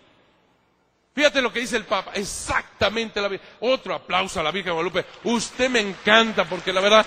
Fíjate 1.14 1.42
lo 1.42 1.52
que 1.52 1.60
dice 1.60 1.76
el 1.76 1.86
Papa, 1.86 2.12
exactamente 2.14 3.20
la 3.20 3.30
Otro 3.60 3.96
aplauso 3.96 4.40
a 4.40 4.44
la 4.44 4.52
Virgen 4.52 4.74
Guadalupe. 4.74 5.06
Usted 5.26 5.70
me 5.70 5.82
encanta 5.82 6.46
porque 6.46 6.72
la 6.72 6.80
verdad, 6.80 7.06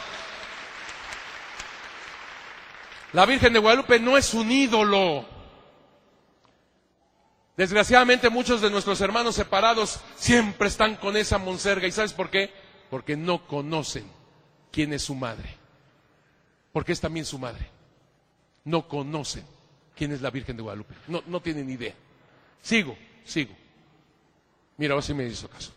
la 3.15 3.25
Virgen 3.25 3.55
de 3.55 3.59
Guadalupe 3.59 3.99
no 3.99 4.19
es 4.19 4.35
un 4.35 4.53
ídolo. 4.53 5.38
Desgraciadamente 7.59 8.31
muchos 8.31 8.61
de 8.61 8.71
nuestros 8.71 9.01
hermanos 9.01 9.35
separados 9.35 9.99
siempre 10.15 10.69
están 10.69 10.95
con 10.95 11.17
esa 11.17 11.39
monserga. 11.39 11.89
¿Y 11.89 11.93
sabes 11.93 12.13
por 12.13 12.31
qué? 12.31 12.53
Porque 12.89 13.17
no 13.17 13.49
conocen 13.49 14.05
quién 14.71 14.93
es 14.93 15.03
su 15.03 15.17
madre. 15.17 15.57
Porque 16.73 16.93
es 16.93 17.01
también 17.01 17.27
su 17.27 17.37
madre. 17.37 17.69
No 18.63 18.87
conocen 18.87 19.45
quién 19.97 20.13
es 20.13 20.23
la 20.23 20.31
Virgen 20.31 20.57
de 20.57 20.63
Guadalupe. 20.63 20.95
No, 21.09 21.25
no 21.27 21.41
tienen 21.41 21.69
idea. 21.69 21.95
Sigo, 22.63 22.97
sigo. 23.25 23.57
Mira, 24.77 24.95
ahora 24.95 25.05
sí 25.05 25.13
me 25.13 25.27
hizo 25.27 25.51
caso. 25.51 25.73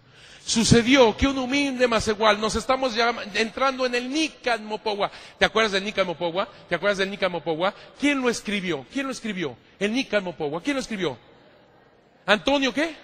Sucedió 0.45 1.17
que 1.17 1.25
un 1.25 1.39
humilde 1.39 1.87
más 1.87 2.07
igual, 2.07 2.39
nos 2.39 2.55
estamos 2.55 2.93
ya 2.93 3.11
entrando 3.33 3.87
en 3.87 3.95
el 3.95 4.07
Nican 4.07 4.63
Mopogua. 4.65 5.09
¿Te 5.39 5.45
acuerdas 5.45 5.71
del 5.71 5.83
Nican 5.83 6.05
Mopogua? 6.05 6.47
¿Te 6.69 6.75
acuerdas 6.75 6.99
del 6.99 7.09
Nican 7.09 7.31
Mopogua? 7.31 7.73
¿Quién 7.99 8.21
lo 8.21 8.29
escribió? 8.29 8.85
¿Quién 8.93 9.07
lo 9.07 9.11
escribió? 9.11 9.57
El 9.79 9.93
Nican 9.93 10.23
Mopogua. 10.23 10.61
¿Quién 10.61 10.75
lo 10.75 10.81
escribió? 10.81 11.30
Antonio, 12.31 12.73
¿qué? 12.73 12.95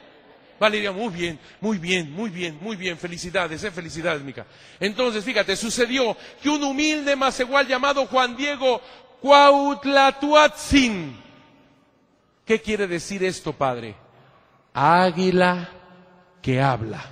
Valeria, 0.59 0.91
muy 0.91 1.13
bien, 1.13 1.39
muy 1.61 1.77
bien, 1.77 2.11
muy 2.11 2.29
bien, 2.29 2.57
muy 2.59 2.75
bien. 2.75 2.97
Felicidades, 2.97 3.63
eh, 3.63 3.71
felicidades, 3.71 4.23
Mica. 4.23 4.45
Entonces, 4.79 5.23
fíjate, 5.23 5.55
sucedió 5.55 6.17
que 6.41 6.49
un 6.49 6.63
humilde 6.63 7.15
igual 7.39 7.67
llamado 7.67 8.07
Juan 8.07 8.35
Diego 8.35 8.81
Cuautlatuatzin. 9.21 11.15
¿Qué 12.43 12.61
quiere 12.61 12.87
decir 12.87 13.23
esto, 13.23 13.53
padre? 13.53 13.95
Águila 14.73 15.69
que 16.41 16.61
habla. 16.61 17.03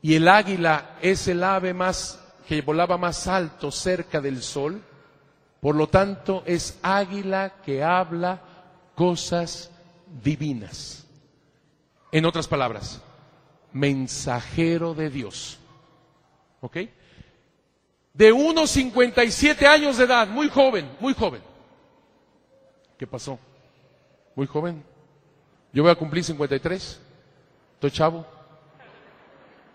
Y 0.00 0.14
el 0.14 0.26
águila 0.28 0.96
es 1.02 1.28
el 1.28 1.44
ave 1.44 1.74
más 1.74 2.24
que 2.46 2.62
volaba 2.62 2.96
más 2.96 3.26
alto 3.26 3.70
cerca 3.70 4.20
del 4.20 4.42
sol. 4.42 4.82
Por 5.60 5.74
lo 5.74 5.88
tanto, 5.88 6.42
es 6.46 6.78
águila 6.82 7.56
que 7.64 7.84
habla 7.84 8.40
cosas 8.94 9.70
divinas. 10.22 11.06
En 12.10 12.24
otras 12.24 12.48
palabras, 12.48 13.02
mensajero 13.72 14.94
de 14.94 15.10
Dios. 15.10 15.58
¿Ok? 16.60 16.78
De 18.14 18.32
unos 18.32 18.70
57 18.70 19.66
años 19.66 19.98
de 19.98 20.04
edad, 20.04 20.26
muy 20.28 20.48
joven, 20.48 20.90
muy 21.00 21.14
joven. 21.14 21.42
¿Qué 22.98 23.06
pasó? 23.06 23.38
Muy 24.34 24.46
joven. 24.46 24.82
Yo 25.72 25.82
voy 25.82 25.92
a 25.92 25.94
cumplir 25.94 26.24
53. 26.24 27.00
Estoy 27.74 27.90
chavo. 27.90 28.26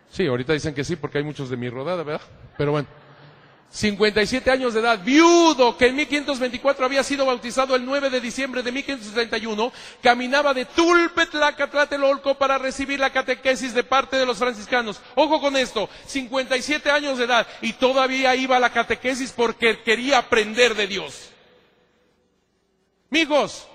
Sí, 0.09 0.27
ahorita 0.27 0.53
dicen 0.53 0.73
que 0.73 0.83
sí 0.83 0.95
porque 0.95 1.19
hay 1.19 1.23
muchos 1.23 1.49
de 1.49 1.57
mi 1.57 1.69
rodada, 1.69 2.03
¿verdad? 2.03 2.25
Pero 2.57 2.71
bueno. 2.71 3.02
57 3.73 4.51
años 4.51 4.75
de 4.75 4.81
edad, 4.81 4.99
viudo, 5.03 5.75
que 5.75 5.87
en 5.87 5.95
1524 5.95 6.85
había 6.85 7.03
sido 7.03 7.25
bautizado 7.25 7.75
el 7.75 7.83
9 7.83 8.11
de 8.11 8.21
diciembre 8.21 8.61
de 8.61 8.71
1531, 8.71 9.73
caminaba 10.03 10.53
de 10.53 10.65
Tulpetlaca 10.65 11.71
Tlatelolco 11.71 12.35
para 12.35 12.59
recibir 12.59 12.99
la 12.99 13.09
catequesis 13.11 13.73
de 13.73 13.83
parte 13.83 14.17
de 14.17 14.27
los 14.27 14.37
franciscanos. 14.37 15.01
Ojo 15.15 15.41
con 15.41 15.57
esto, 15.57 15.89
57 16.05 16.91
años 16.91 17.17
de 17.17 17.23
edad 17.23 17.47
y 17.61 17.73
todavía 17.73 18.35
iba 18.35 18.57
a 18.57 18.59
la 18.59 18.71
catequesis 18.71 19.31
porque 19.31 19.81
quería 19.81 20.19
aprender 20.19 20.75
de 20.75 20.85
Dios. 20.85 21.31
Mijos, 23.09 23.67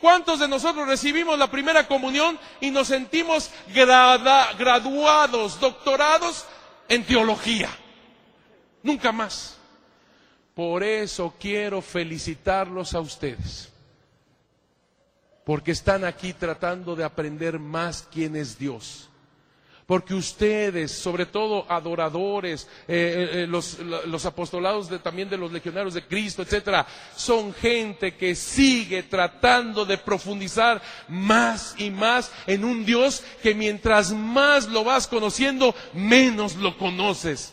¿cuántos 0.00 0.40
de 0.40 0.48
nosotros 0.48 0.88
recibimos 0.88 1.38
la 1.38 1.48
primera 1.48 1.86
comunión 1.86 2.40
y 2.60 2.72
nos 2.72 2.88
sentimos 2.88 3.52
graduados, 3.72 5.60
doctorados 5.60 6.44
en 6.88 7.04
teología? 7.04 7.70
Nunca 8.88 9.12
más. 9.12 9.58
Por 10.54 10.82
eso 10.82 11.34
quiero 11.38 11.82
felicitarlos 11.82 12.94
a 12.94 13.00
ustedes. 13.00 13.68
Porque 15.44 15.72
están 15.72 16.06
aquí 16.06 16.32
tratando 16.32 16.96
de 16.96 17.04
aprender 17.04 17.58
más 17.58 18.08
quién 18.10 18.34
es 18.34 18.58
Dios. 18.58 19.10
Porque 19.84 20.14
ustedes, 20.14 20.90
sobre 20.90 21.26
todo 21.26 21.70
adoradores, 21.70 22.66
eh, 22.88 23.30
eh, 23.30 23.42
eh, 23.42 23.46
los, 23.46 24.24
apostolados 24.24 24.88
también 25.02 25.28
de 25.28 25.36
los 25.36 25.52
legionarios 25.52 25.92
de 25.92 26.06
Cristo, 26.06 26.40
etcétera, 26.40 26.86
son 27.14 27.52
gente 27.52 28.16
que 28.16 28.34
sigue 28.34 29.02
tratando 29.02 29.84
de 29.84 29.98
profundizar 29.98 30.80
más 31.08 31.74
y 31.76 31.90
más 31.90 32.32
en 32.46 32.64
un 32.64 32.86
Dios 32.86 33.22
que 33.42 33.54
mientras 33.54 34.12
más 34.12 34.66
lo 34.66 34.82
vas 34.82 35.06
conociendo, 35.06 35.74
menos 35.92 36.56
lo 36.56 36.78
conoces 36.78 37.52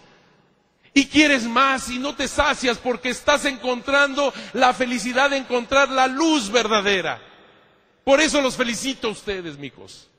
y 0.98 1.08
quieres 1.08 1.44
más 1.44 1.90
y 1.90 2.00
no 2.00 2.16
te 2.16 2.26
sacias 2.26 2.78
porque 2.78 3.10
estás 3.10 3.44
encontrando 3.44 4.34
la 4.54 4.74
felicidad 4.74 5.30
de 5.30 5.38
encontrar 5.38 5.90
la 5.90 6.08
luz 6.08 6.50
verdadera. 6.50 7.22
Por 8.06 8.22
eso 8.22 8.42
los 8.42 8.56
felicito 8.56 9.10
a 9.10 9.12
ustedes, 9.12 9.58
mijos, 9.58 10.10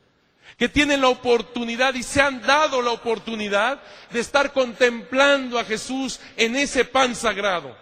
que 0.58 0.68
tienen 0.68 1.00
la 1.00 1.08
oportunidad 1.08 1.94
y 1.94 2.02
se 2.02 2.20
han 2.20 2.42
dado 2.42 2.82
la 2.82 2.90
oportunidad 2.90 3.80
de 4.10 4.20
estar 4.20 4.52
contemplando 4.52 5.58
a 5.58 5.64
Jesús 5.64 6.20
en 6.36 6.55
ese 6.56 6.84
pan 6.84 7.14
sagrado. 7.14 7.74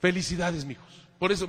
Felicidades, 0.00 0.64
mijos. 0.64 0.86
Por 1.18 1.32
eso, 1.32 1.48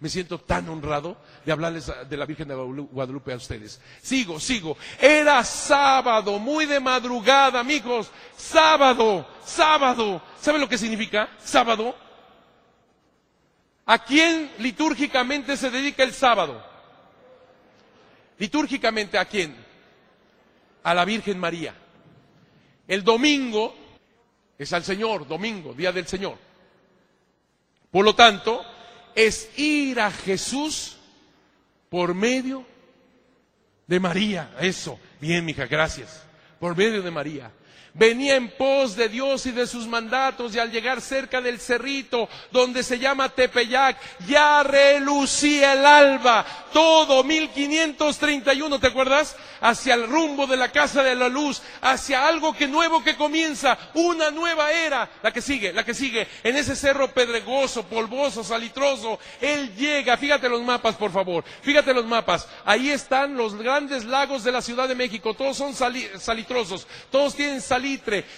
me 0.00 0.08
siento 0.08 0.38
tan 0.38 0.66
honrado 0.68 1.18
de 1.44 1.52
hablarles 1.52 1.92
de 2.08 2.16
la 2.16 2.24
Virgen 2.24 2.48
de 2.48 2.54
Guadalupe 2.54 3.34
a 3.34 3.36
ustedes. 3.36 3.80
Sigo, 4.00 4.40
sigo. 4.40 4.76
Era 4.98 5.44
sábado, 5.44 6.38
muy 6.38 6.64
de 6.64 6.80
madrugada, 6.80 7.60
amigos. 7.60 8.10
Sábado, 8.34 9.28
sábado. 9.44 10.22
¿Saben 10.40 10.62
lo 10.62 10.68
que 10.68 10.78
significa 10.78 11.28
sábado? 11.38 11.94
¿A 13.84 13.98
quién 13.98 14.50
litúrgicamente 14.58 15.56
se 15.58 15.70
dedica 15.70 16.02
el 16.02 16.14
sábado? 16.14 16.64
Litúrgicamente, 18.38 19.18
¿a 19.18 19.26
quién? 19.26 19.54
A 20.82 20.94
la 20.94 21.04
Virgen 21.04 21.38
María. 21.38 21.74
El 22.88 23.04
domingo 23.04 23.74
es 24.56 24.72
al 24.72 24.82
Señor, 24.82 25.28
domingo, 25.28 25.74
día 25.74 25.92
del 25.92 26.06
Señor. 26.06 26.38
Por 27.90 28.04
lo 28.04 28.14
tanto, 28.14 28.64
es 29.14 29.50
ir 29.58 30.00
a 30.00 30.10
Jesús 30.10 30.96
por 31.88 32.14
medio 32.14 32.64
de 33.86 34.00
María. 34.00 34.54
Eso. 34.60 34.98
Bien, 35.20 35.44
mija, 35.44 35.66
gracias. 35.66 36.22
Por 36.58 36.76
medio 36.76 37.02
de 37.02 37.10
María 37.10 37.50
venía 38.00 38.36
en 38.36 38.48
pos 38.48 38.96
de 38.96 39.10
Dios 39.10 39.44
y 39.44 39.50
de 39.50 39.66
sus 39.66 39.86
mandatos 39.86 40.54
y 40.54 40.58
al 40.58 40.72
llegar 40.72 41.02
cerca 41.02 41.42
del 41.42 41.60
cerrito 41.60 42.30
donde 42.50 42.82
se 42.82 42.98
llama 42.98 43.28
Tepeyac, 43.28 43.98
ya 44.26 44.62
relucía 44.62 45.74
el 45.74 45.84
alba, 45.84 46.46
todo 46.72 47.22
1531, 47.22 48.80
¿te 48.80 48.86
acuerdas? 48.86 49.36
Hacia 49.60 49.92
el 49.92 50.08
rumbo 50.08 50.46
de 50.46 50.56
la 50.56 50.72
casa 50.72 51.02
de 51.02 51.14
la 51.14 51.28
luz, 51.28 51.60
hacia 51.82 52.26
algo 52.26 52.54
que 52.54 52.66
nuevo 52.66 53.04
que 53.04 53.16
comienza, 53.16 53.76
una 53.92 54.30
nueva 54.30 54.72
era, 54.72 55.10
la 55.22 55.30
que 55.30 55.42
sigue, 55.42 55.74
la 55.74 55.84
que 55.84 55.92
sigue, 55.92 56.26
en 56.42 56.56
ese 56.56 56.76
cerro 56.76 57.12
pedregoso, 57.12 57.82
polvoso, 57.82 58.42
salitroso, 58.42 59.18
él 59.42 59.76
llega, 59.76 60.16
fíjate 60.16 60.48
los 60.48 60.62
mapas 60.62 60.94
por 60.96 61.12
favor, 61.12 61.44
fíjate 61.60 61.92
los 61.92 62.06
mapas, 62.06 62.48
ahí 62.64 62.88
están 62.88 63.36
los 63.36 63.54
grandes 63.56 64.06
lagos 64.06 64.42
de 64.42 64.52
la 64.52 64.62
Ciudad 64.62 64.88
de 64.88 64.94
México, 64.94 65.34
todos 65.34 65.58
son 65.58 65.74
salitrosos, 65.74 66.86
todos 67.10 67.34
tienen 67.34 67.60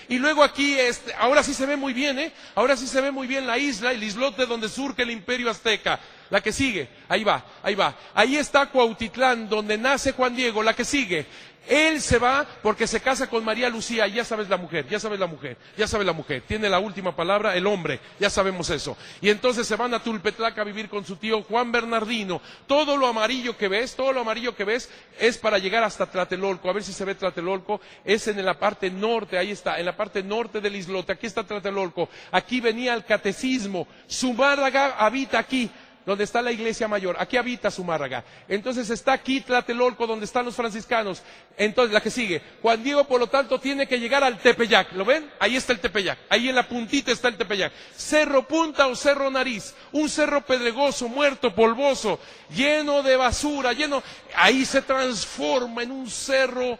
y 0.08 0.18
luego 0.18 0.42
aquí, 0.42 0.78
este, 0.78 1.12
ahora 1.14 1.42
sí 1.42 1.52
se 1.54 1.66
ve 1.66 1.76
muy 1.76 1.92
bien, 1.92 2.18
¿eh? 2.18 2.32
Ahora 2.54 2.76
sí 2.76 2.86
se 2.86 3.00
ve 3.00 3.10
muy 3.10 3.26
bien 3.26 3.46
la 3.46 3.58
isla, 3.58 3.92
el 3.92 4.02
islote 4.02 4.46
donde 4.46 4.68
surge 4.68 5.02
el 5.02 5.10
imperio 5.10 5.50
azteca. 5.50 5.98
La 6.30 6.40
que 6.40 6.52
sigue, 6.52 6.88
ahí 7.08 7.24
va, 7.24 7.44
ahí 7.62 7.74
va. 7.74 7.94
Ahí 8.14 8.36
está 8.36 8.66
Cuautitlán, 8.66 9.50
donde 9.50 9.76
nace 9.76 10.12
Juan 10.12 10.34
Diego, 10.34 10.62
la 10.62 10.74
que 10.74 10.84
sigue. 10.84 11.26
Él 11.68 12.00
se 12.00 12.18
va 12.18 12.46
porque 12.62 12.86
se 12.86 13.00
casa 13.00 13.28
con 13.28 13.44
María 13.44 13.68
Lucía, 13.68 14.06
y 14.06 14.14
ya 14.14 14.24
sabes 14.24 14.48
la 14.48 14.56
mujer, 14.56 14.86
ya 14.88 14.98
sabes 14.98 15.18
la 15.20 15.26
mujer, 15.26 15.56
ya 15.76 15.86
sabes 15.86 16.06
la 16.06 16.12
mujer. 16.12 16.42
Tiene 16.46 16.68
la 16.68 16.78
última 16.78 17.14
palabra 17.14 17.54
el 17.56 17.66
hombre, 17.66 18.00
ya 18.18 18.30
sabemos 18.30 18.70
eso. 18.70 18.96
Y 19.20 19.30
entonces 19.30 19.66
se 19.66 19.76
van 19.76 19.94
a 19.94 20.02
Tulpetlaca 20.02 20.62
a 20.62 20.64
vivir 20.64 20.88
con 20.88 21.04
su 21.04 21.16
tío 21.16 21.42
Juan 21.42 21.70
Bernardino. 21.72 22.40
Todo 22.66 22.96
lo 22.96 23.06
amarillo 23.06 23.56
que 23.56 23.68
ves, 23.68 23.94
todo 23.94 24.12
lo 24.12 24.20
amarillo 24.20 24.56
que 24.56 24.64
ves 24.64 24.90
es 25.18 25.38
para 25.38 25.58
llegar 25.58 25.84
hasta 25.84 26.06
Tlatelolco. 26.06 26.68
A 26.68 26.72
ver 26.72 26.82
si 26.82 26.92
se 26.92 27.04
ve 27.04 27.14
Tlatelolco. 27.14 27.80
Es 28.04 28.26
en 28.28 28.44
la 28.44 28.58
parte 28.58 28.90
norte, 28.90 29.38
ahí 29.38 29.50
está, 29.52 29.78
en 29.78 29.86
la 29.86 29.96
parte 29.96 30.22
norte 30.22 30.60
del 30.60 30.76
islote. 30.76 31.12
Aquí 31.12 31.26
está 31.26 31.44
Tlatelolco. 31.44 32.08
Aquí 32.32 32.60
venía 32.60 32.94
el 32.94 33.04
catecismo. 33.04 33.86
Zumárraga 34.10 34.96
habita 34.98 35.38
aquí 35.38 35.70
donde 36.04 36.24
está 36.24 36.42
la 36.42 36.52
iglesia 36.52 36.88
mayor. 36.88 37.16
Aquí 37.18 37.36
habita 37.36 37.70
Zumárraga. 37.70 38.24
Entonces 38.48 38.90
está 38.90 39.12
aquí 39.12 39.40
Tlatelolco, 39.40 40.06
donde 40.06 40.24
están 40.24 40.44
los 40.44 40.56
franciscanos. 40.56 41.22
Entonces, 41.56 41.92
la 41.92 42.00
que 42.00 42.10
sigue. 42.10 42.42
Juan 42.60 42.82
Diego, 42.82 43.04
por 43.04 43.20
lo 43.20 43.26
tanto, 43.28 43.60
tiene 43.60 43.86
que 43.86 44.00
llegar 44.00 44.24
al 44.24 44.38
Tepeyac. 44.38 44.92
¿Lo 44.92 45.04
ven? 45.04 45.30
Ahí 45.38 45.56
está 45.56 45.72
el 45.72 45.80
Tepeyac. 45.80 46.18
Ahí 46.28 46.48
en 46.48 46.54
la 46.54 46.68
puntita 46.68 47.12
está 47.12 47.28
el 47.28 47.36
Tepeyac. 47.36 47.72
Cerro 47.96 48.46
Punta 48.46 48.86
o 48.88 48.96
Cerro 48.96 49.30
Nariz. 49.30 49.74
Un 49.92 50.08
cerro 50.08 50.40
pedregoso, 50.40 51.08
muerto, 51.08 51.54
polvoso, 51.54 52.18
lleno 52.54 53.02
de 53.02 53.16
basura, 53.16 53.72
lleno. 53.72 54.02
Ahí 54.34 54.64
se 54.64 54.82
transforma 54.82 55.82
en 55.82 55.92
un 55.92 56.10
cerro 56.10 56.78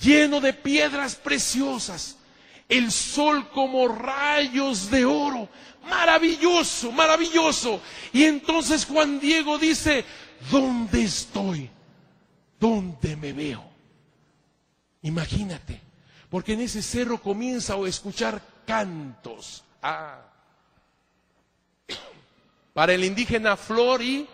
lleno 0.00 0.40
de 0.40 0.52
piedras 0.52 1.14
preciosas. 1.14 2.18
El 2.72 2.90
sol 2.90 3.48
como 3.50 3.88
rayos 3.88 4.90
de 4.90 5.04
oro 5.04 5.48
Maravilloso, 5.88 6.92
maravilloso. 6.92 7.80
Y 8.12 8.24
entonces 8.24 8.84
Juan 8.86 9.18
Diego 9.18 9.58
dice, 9.58 10.04
¿dónde 10.50 11.02
estoy? 11.02 11.68
¿Dónde 12.58 13.16
me 13.16 13.32
veo? 13.32 13.64
Imagínate, 15.02 15.80
porque 16.30 16.52
en 16.52 16.60
ese 16.60 16.82
cerro 16.82 17.20
comienza 17.20 17.74
a 17.74 17.88
escuchar 17.88 18.40
cantos. 18.64 19.64
Ah. 19.82 20.20
Para 22.72 22.92
el 22.92 23.04
indígena, 23.04 23.56
flor 23.56 24.02
y... 24.02 24.28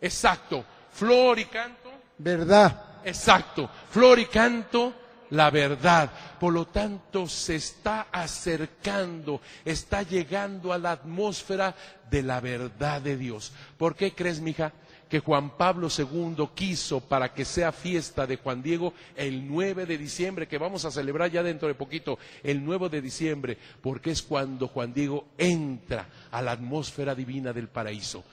Exacto, 0.00 0.64
flor 0.92 1.40
y 1.40 1.46
canto. 1.46 1.90
Verdad. 2.18 3.00
Exacto, 3.04 3.68
flor 3.90 4.20
y 4.20 4.26
canto 4.26 4.94
la 5.30 5.50
verdad. 5.50 6.10
Por 6.38 6.52
lo 6.52 6.66
tanto, 6.66 7.26
se 7.28 7.56
está 7.56 8.08
acercando, 8.12 9.40
está 9.64 10.02
llegando 10.02 10.72
a 10.72 10.78
la 10.78 10.92
atmósfera 10.92 11.74
de 12.10 12.22
la 12.22 12.40
verdad 12.40 13.00
de 13.00 13.16
Dios. 13.16 13.52
¿Por 13.76 13.94
qué 13.94 14.12
crees, 14.12 14.40
mija? 14.40 14.72
que 15.08 15.20
Juan 15.20 15.56
Pablo 15.56 15.88
II 15.96 16.48
quiso 16.54 17.00
para 17.00 17.32
que 17.32 17.44
sea 17.44 17.72
fiesta 17.72 18.26
de 18.26 18.36
Juan 18.36 18.62
Diego 18.62 18.92
el 19.14 19.46
9 19.46 19.86
de 19.86 19.98
diciembre, 19.98 20.48
que 20.48 20.58
vamos 20.58 20.84
a 20.84 20.90
celebrar 20.90 21.30
ya 21.30 21.42
dentro 21.42 21.68
de 21.68 21.74
poquito, 21.74 22.18
el 22.42 22.64
9 22.64 22.88
de 22.88 23.00
diciembre, 23.00 23.58
porque 23.80 24.10
es 24.10 24.22
cuando 24.22 24.68
Juan 24.68 24.92
Diego 24.92 25.26
entra 25.38 26.08
a 26.30 26.42
la 26.42 26.52
atmósfera 26.52 27.14
divina 27.14 27.52
del 27.52 27.68
paraíso. 27.68 28.24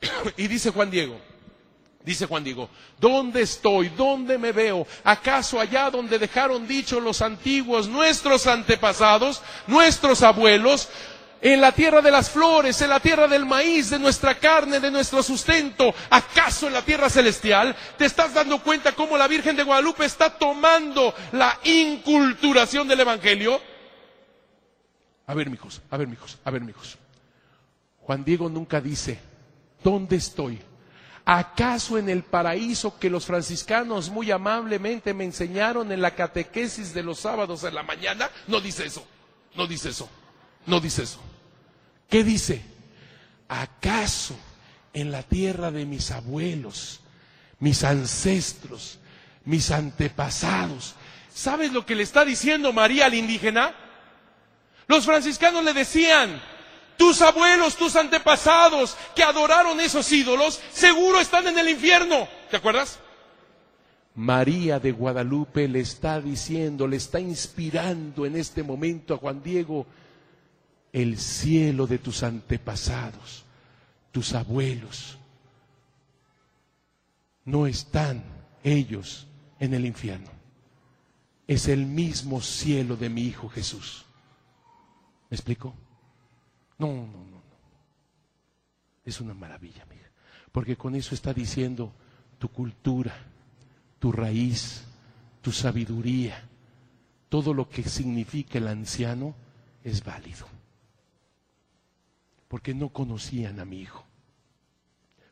y 0.36 0.46
dice 0.46 0.70
Juan 0.70 0.90
Diego, 0.90 1.18
Dice 2.02 2.24
Juan 2.24 2.42
Diego, 2.42 2.70
¿dónde 2.98 3.42
estoy? 3.42 3.90
¿Dónde 3.90 4.38
me 4.38 4.52
veo? 4.52 4.86
¿Acaso 5.04 5.60
allá 5.60 5.90
donde 5.90 6.18
dejaron 6.18 6.66
dicho 6.66 6.98
los 6.98 7.20
antiguos, 7.20 7.88
nuestros 7.88 8.46
antepasados, 8.46 9.42
nuestros 9.66 10.22
abuelos? 10.22 10.88
En 11.42 11.60
la 11.60 11.72
tierra 11.72 12.00
de 12.00 12.10
las 12.10 12.30
flores, 12.30 12.80
en 12.82 12.90
la 12.90 13.00
tierra 13.00 13.26
del 13.28 13.46
maíz, 13.46 13.90
de 13.90 13.98
nuestra 13.98 14.38
carne, 14.38 14.80
de 14.80 14.90
nuestro 14.90 15.22
sustento, 15.22 15.94
¿acaso 16.10 16.66
en 16.66 16.74
la 16.74 16.82
tierra 16.82 17.08
celestial? 17.08 17.74
¿Te 17.96 18.06
estás 18.06 18.34
dando 18.34 18.62
cuenta 18.62 18.92
cómo 18.92 19.16
la 19.16 19.28
Virgen 19.28 19.56
de 19.56 19.62
Guadalupe 19.62 20.04
está 20.04 20.38
tomando 20.38 21.14
la 21.32 21.58
inculturación 21.64 22.88
del 22.88 23.00
Evangelio? 23.00 23.60
A 25.26 25.34
ver, 25.34 25.48
mijos, 25.48 25.80
a 25.90 25.96
ver, 25.96 26.08
mijos, 26.08 26.38
a 26.44 26.50
ver, 26.50 26.62
mijos. 26.62 26.98
Juan 28.00 28.24
Diego 28.24 28.48
nunca 28.48 28.80
dice, 28.80 29.18
¿dónde 29.82 30.16
estoy? 30.16 30.60
¿Acaso 31.32 31.96
en 31.96 32.08
el 32.08 32.24
paraíso 32.24 32.98
que 32.98 33.08
los 33.08 33.24
franciscanos 33.24 34.10
muy 34.10 34.32
amablemente 34.32 35.14
me 35.14 35.22
enseñaron 35.22 35.92
en 35.92 36.02
la 36.02 36.16
catequesis 36.16 36.92
de 36.92 37.04
los 37.04 37.20
sábados 37.20 37.62
en 37.62 37.72
la 37.76 37.84
mañana? 37.84 38.28
No 38.48 38.60
dice 38.60 38.84
eso, 38.84 39.06
no 39.54 39.68
dice 39.68 39.90
eso, 39.90 40.08
no 40.66 40.80
dice 40.80 41.04
eso. 41.04 41.20
¿Qué 42.08 42.24
dice? 42.24 42.64
¿Acaso 43.46 44.34
en 44.92 45.12
la 45.12 45.22
tierra 45.22 45.70
de 45.70 45.86
mis 45.86 46.10
abuelos, 46.10 46.98
mis 47.60 47.84
ancestros, 47.84 48.98
mis 49.44 49.70
antepasados? 49.70 50.96
¿Sabes 51.32 51.72
lo 51.72 51.86
que 51.86 51.94
le 51.94 52.02
está 52.02 52.24
diciendo 52.24 52.72
María 52.72 53.06
al 53.06 53.14
indígena? 53.14 53.72
Los 54.88 55.04
franciscanos 55.04 55.62
le 55.62 55.74
decían, 55.74 56.42
tus 57.00 57.22
abuelos, 57.22 57.76
tus 57.76 57.96
antepasados 57.96 58.94
que 59.16 59.22
adoraron 59.22 59.80
esos 59.80 60.12
ídolos, 60.12 60.60
seguro 60.70 61.18
están 61.18 61.46
en 61.46 61.58
el 61.58 61.70
infierno. 61.70 62.28
¿Te 62.50 62.58
acuerdas? 62.58 62.98
María 64.14 64.78
de 64.78 64.92
Guadalupe 64.92 65.66
le 65.66 65.80
está 65.80 66.20
diciendo, 66.20 66.86
le 66.86 66.98
está 66.98 67.18
inspirando 67.18 68.26
en 68.26 68.36
este 68.36 68.62
momento 68.62 69.14
a 69.14 69.16
Juan 69.16 69.42
Diego 69.42 69.86
el 70.92 71.18
cielo 71.18 71.86
de 71.86 71.96
tus 71.96 72.22
antepasados, 72.22 73.46
tus 74.12 74.34
abuelos. 74.34 75.16
No 77.46 77.66
están 77.66 78.22
ellos 78.62 79.26
en 79.58 79.72
el 79.72 79.86
infierno. 79.86 80.28
Es 81.46 81.66
el 81.66 81.86
mismo 81.86 82.42
cielo 82.42 82.94
de 82.96 83.08
mi 83.08 83.22
Hijo 83.22 83.48
Jesús. 83.48 84.04
¿Me 85.30 85.36
explico? 85.36 85.74
No, 86.80 86.86
no, 86.86 87.06
no, 87.06 87.24
no. 87.26 87.42
Es 89.04 89.20
una 89.20 89.34
maravilla, 89.34 89.82
amiga. 89.82 90.10
Porque 90.50 90.76
con 90.76 90.94
eso 90.94 91.14
está 91.14 91.34
diciendo 91.34 91.92
tu 92.38 92.48
cultura, 92.48 93.14
tu 93.98 94.10
raíz, 94.10 94.82
tu 95.42 95.52
sabiduría, 95.52 96.42
todo 97.28 97.52
lo 97.52 97.68
que 97.68 97.82
significa 97.82 98.56
el 98.56 98.66
anciano 98.68 99.34
es 99.84 100.02
válido. 100.02 100.46
Porque 102.48 102.72
no 102.72 102.88
conocían 102.88 103.60
a 103.60 103.66
mi 103.66 103.80
hijo. 103.80 104.02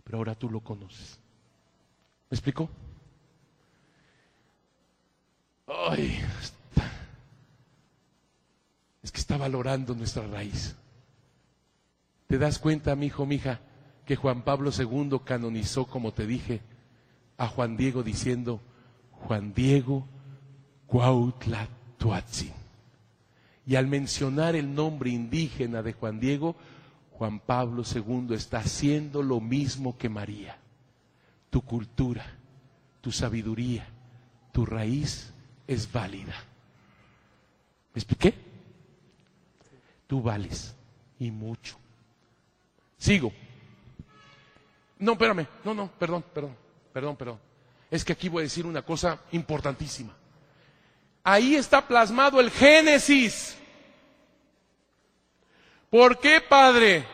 Pero 0.04 0.18
ahora 0.18 0.34
tú 0.34 0.50
lo 0.50 0.60
conoces. 0.60 1.18
¿Me 2.30 2.34
explicó? 2.34 2.68
Ay, 5.66 6.20
es 9.02 9.10
que 9.10 9.20
está 9.20 9.38
valorando 9.38 9.94
nuestra 9.94 10.26
raíz. 10.26 10.76
¿Te 12.28 12.36
das 12.36 12.58
cuenta, 12.58 12.94
mi 12.94 13.06
hijo, 13.06 13.24
mi 13.24 13.36
hija, 13.36 13.60
que 14.04 14.14
Juan 14.14 14.42
Pablo 14.42 14.70
II 14.70 15.20
canonizó, 15.24 15.86
como 15.86 16.12
te 16.12 16.26
dije, 16.26 16.60
a 17.38 17.48
Juan 17.48 17.78
Diego 17.78 18.02
diciendo, 18.02 18.60
Juan 19.12 19.54
Diego 19.54 20.06
Cuautla 20.86 21.68
Tuatzin? 21.96 22.52
Y 23.64 23.76
al 23.76 23.86
mencionar 23.86 24.56
el 24.56 24.74
nombre 24.74 25.08
indígena 25.08 25.82
de 25.82 25.94
Juan 25.94 26.20
Diego, 26.20 26.54
Juan 27.12 27.40
Pablo 27.40 27.82
II 27.82 28.34
está 28.34 28.58
haciendo 28.58 29.22
lo 29.22 29.40
mismo 29.40 29.96
que 29.96 30.10
María. 30.10 30.58
Tu 31.48 31.62
cultura, 31.62 32.26
tu 33.00 33.10
sabiduría, 33.10 33.88
tu 34.52 34.66
raíz 34.66 35.32
es 35.66 35.90
válida. 35.90 36.34
¿Me 37.94 38.00
expliqué? 38.00 38.34
Tú 40.06 40.20
vales 40.20 40.76
y 41.18 41.30
mucho. 41.30 41.78
Sigo. 42.98 43.32
No, 44.98 45.12
espérame. 45.12 45.46
No, 45.64 45.72
no, 45.74 45.90
perdón, 45.98 46.24
perdón, 46.34 46.56
perdón, 46.92 47.16
perdón. 47.16 47.40
Es 47.90 48.04
que 48.04 48.12
aquí 48.12 48.28
voy 48.28 48.40
a 48.40 48.44
decir 48.44 48.66
una 48.66 48.82
cosa 48.82 49.20
importantísima. 49.32 50.14
Ahí 51.22 51.54
está 51.54 51.86
plasmado 51.86 52.40
el 52.40 52.50
Génesis. 52.50 53.56
¿Por 55.90 56.18
qué, 56.18 56.40
Padre? 56.40 57.06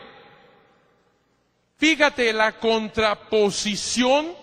Fíjate 1.77 2.33
la 2.33 2.53
contraposición 2.59 4.33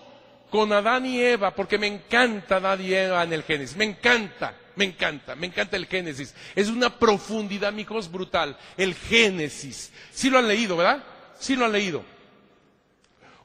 con 0.49 0.71
Adán 0.71 1.05
y 1.05 1.19
Eva, 1.19 1.55
porque 1.55 1.77
me 1.77 1.87
encanta 1.87 2.57
Adán 2.57 2.81
y 2.81 2.93
Eva 2.93 3.23
en 3.23 3.33
el 3.33 3.43
Génesis, 3.43 3.75
me 3.75 3.85
encanta, 3.85 4.55
me 4.75 4.85
encanta, 4.85 5.35
me 5.35 5.47
encanta 5.47 5.75
el 5.75 5.87
Génesis. 5.87 6.35
Es 6.55 6.69
una 6.69 6.97
profundidad, 6.99 7.75
hijos, 7.75 8.11
brutal. 8.11 8.57
El 8.77 8.93
Génesis. 8.93 9.91
Sí 10.11 10.29
lo 10.29 10.37
han 10.37 10.47
leído, 10.47 10.77
¿verdad? 10.77 11.03
Sí 11.39 11.55
lo 11.55 11.65
han 11.65 11.71
leído. 11.71 12.03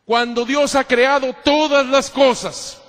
Cuando 0.05 0.45
Dios 0.45 0.75
ha 0.75 0.85
creado 0.85 1.35
todas 1.45 1.87
las 1.87 2.11
cosas, 2.11 2.81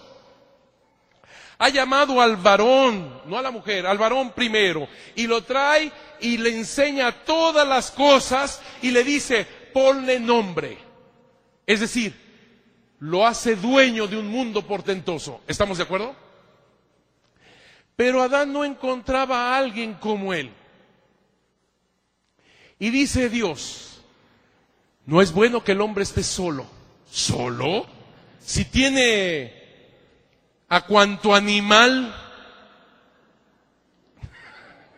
ha 1.57 1.67
llamado 1.67 2.21
al 2.21 2.37
varón, 2.37 3.21
no 3.25 3.37
a 3.37 3.41
la 3.41 3.51
mujer, 3.51 3.85
al 3.85 3.97
varón 3.97 4.31
primero, 4.31 4.87
y 5.15 5.27
lo 5.27 5.43
trae 5.43 5.91
y 6.21 6.37
le 6.37 6.55
enseña 6.55 7.11
todas 7.11 7.67
las 7.67 7.91
cosas 7.91 8.61
y 8.81 8.91
le 8.91 9.03
dice, 9.03 9.45
ponle 9.73 10.19
nombre. 10.19 10.77
Es 11.65 11.81
decir, 11.81 12.15
lo 12.99 13.27
hace 13.27 13.55
dueño 13.55 14.07
de 14.07 14.17
un 14.17 14.27
mundo 14.27 14.65
portentoso. 14.65 15.41
¿Estamos 15.47 15.77
de 15.77 15.83
acuerdo? 15.83 16.15
Pero 17.95 18.21
Adán 18.21 18.53
no 18.53 18.63
encontraba 18.63 19.37
a 19.53 19.57
alguien 19.57 19.95
como 19.95 20.33
él. 20.33 20.51
Y 22.79 22.89
dice 22.91 23.27
Dios, 23.27 23.88
no 25.09 25.21
es 25.23 25.33
bueno 25.33 25.63
que 25.63 25.71
el 25.71 25.81
hombre 25.81 26.03
esté 26.03 26.21
solo. 26.21 26.67
¿Solo? 27.09 27.87
Si 28.39 28.65
tiene 28.65 29.51
a 30.67 30.85
cuanto 30.85 31.33
animal. 31.33 32.13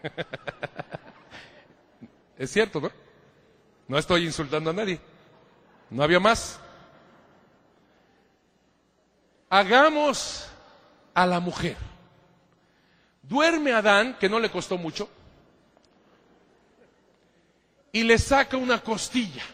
es 2.37 2.51
cierto, 2.51 2.81
¿no? 2.81 2.91
No 3.87 3.97
estoy 3.97 4.25
insultando 4.25 4.71
a 4.71 4.73
nadie. 4.73 4.99
No 5.89 6.03
había 6.03 6.19
más. 6.19 6.59
Hagamos 9.49 10.49
a 11.13 11.25
la 11.25 11.39
mujer. 11.39 11.77
Duerme 13.23 13.71
Adán, 13.71 14.17
que 14.19 14.27
no 14.27 14.41
le 14.41 14.51
costó 14.51 14.77
mucho, 14.77 15.09
y 17.93 18.03
le 18.03 18.17
saca 18.17 18.57
una 18.57 18.81
costilla. 18.81 19.45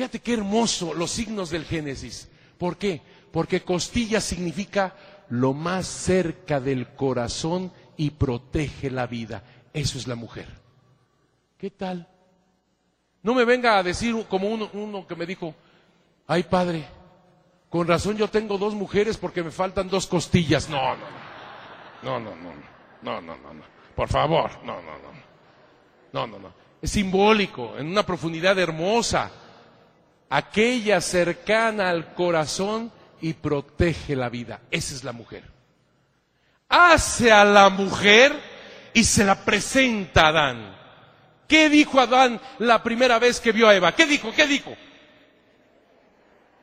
Fíjate 0.00 0.20
qué 0.20 0.32
hermoso 0.32 0.94
los 0.94 1.10
signos 1.10 1.50
del 1.50 1.66
Génesis. 1.66 2.30
¿Por 2.56 2.78
qué? 2.78 3.02
Porque 3.30 3.60
costilla 3.60 4.22
significa 4.22 4.94
lo 5.28 5.52
más 5.52 5.86
cerca 5.86 6.58
del 6.58 6.94
corazón 6.94 7.70
y 7.98 8.08
protege 8.08 8.90
la 8.90 9.06
vida. 9.06 9.44
Eso 9.74 9.98
es 9.98 10.06
la 10.06 10.14
mujer. 10.14 10.46
¿Qué 11.58 11.68
tal? 11.68 12.08
No 13.22 13.34
me 13.34 13.44
venga 13.44 13.76
a 13.76 13.82
decir 13.82 14.24
como 14.26 14.48
uno, 14.48 14.70
uno 14.72 15.06
que 15.06 15.16
me 15.16 15.26
dijo, 15.26 15.54
ay 16.26 16.44
padre, 16.44 16.82
con 17.68 17.86
razón 17.86 18.16
yo 18.16 18.28
tengo 18.28 18.56
dos 18.56 18.74
mujeres 18.74 19.18
porque 19.18 19.42
me 19.42 19.50
faltan 19.50 19.90
dos 19.90 20.06
costillas. 20.06 20.70
No, 20.70 20.96
no, 20.96 21.04
no, 22.02 22.20
no, 22.20 22.36
no, 22.36 22.54
no, 23.02 23.20
no, 23.20 23.20
no, 23.20 23.36
no, 23.36 23.52
no. 23.52 23.64
Por 23.94 24.08
favor, 24.08 24.50
no, 24.64 24.80
no, 24.80 24.92
no, 24.98 25.12
no, 26.14 26.26
no, 26.26 26.38
no. 26.38 26.54
Es 26.80 26.90
simbólico, 26.90 27.76
en 27.76 27.88
una 27.88 28.06
profundidad 28.06 28.58
hermosa 28.58 29.30
aquella 30.30 31.00
cercana 31.00 31.90
al 31.90 32.14
corazón 32.14 32.90
y 33.20 33.34
protege 33.34 34.16
la 34.16 34.30
vida. 34.30 34.60
Esa 34.70 34.94
es 34.94 35.04
la 35.04 35.12
mujer. 35.12 35.44
Hace 36.68 37.30
a 37.32 37.44
la 37.44 37.68
mujer 37.68 38.32
y 38.94 39.04
se 39.04 39.24
la 39.24 39.44
presenta 39.44 40.22
a 40.22 40.28
Adán. 40.28 40.76
¿Qué 41.46 41.68
dijo 41.68 42.00
Adán 42.00 42.40
la 42.60 42.82
primera 42.82 43.18
vez 43.18 43.40
que 43.40 43.52
vio 43.52 43.68
a 43.68 43.74
Eva? 43.74 43.94
¿Qué 43.94 44.06
dijo? 44.06 44.32
¿Qué 44.32 44.46
dijo? 44.46 44.74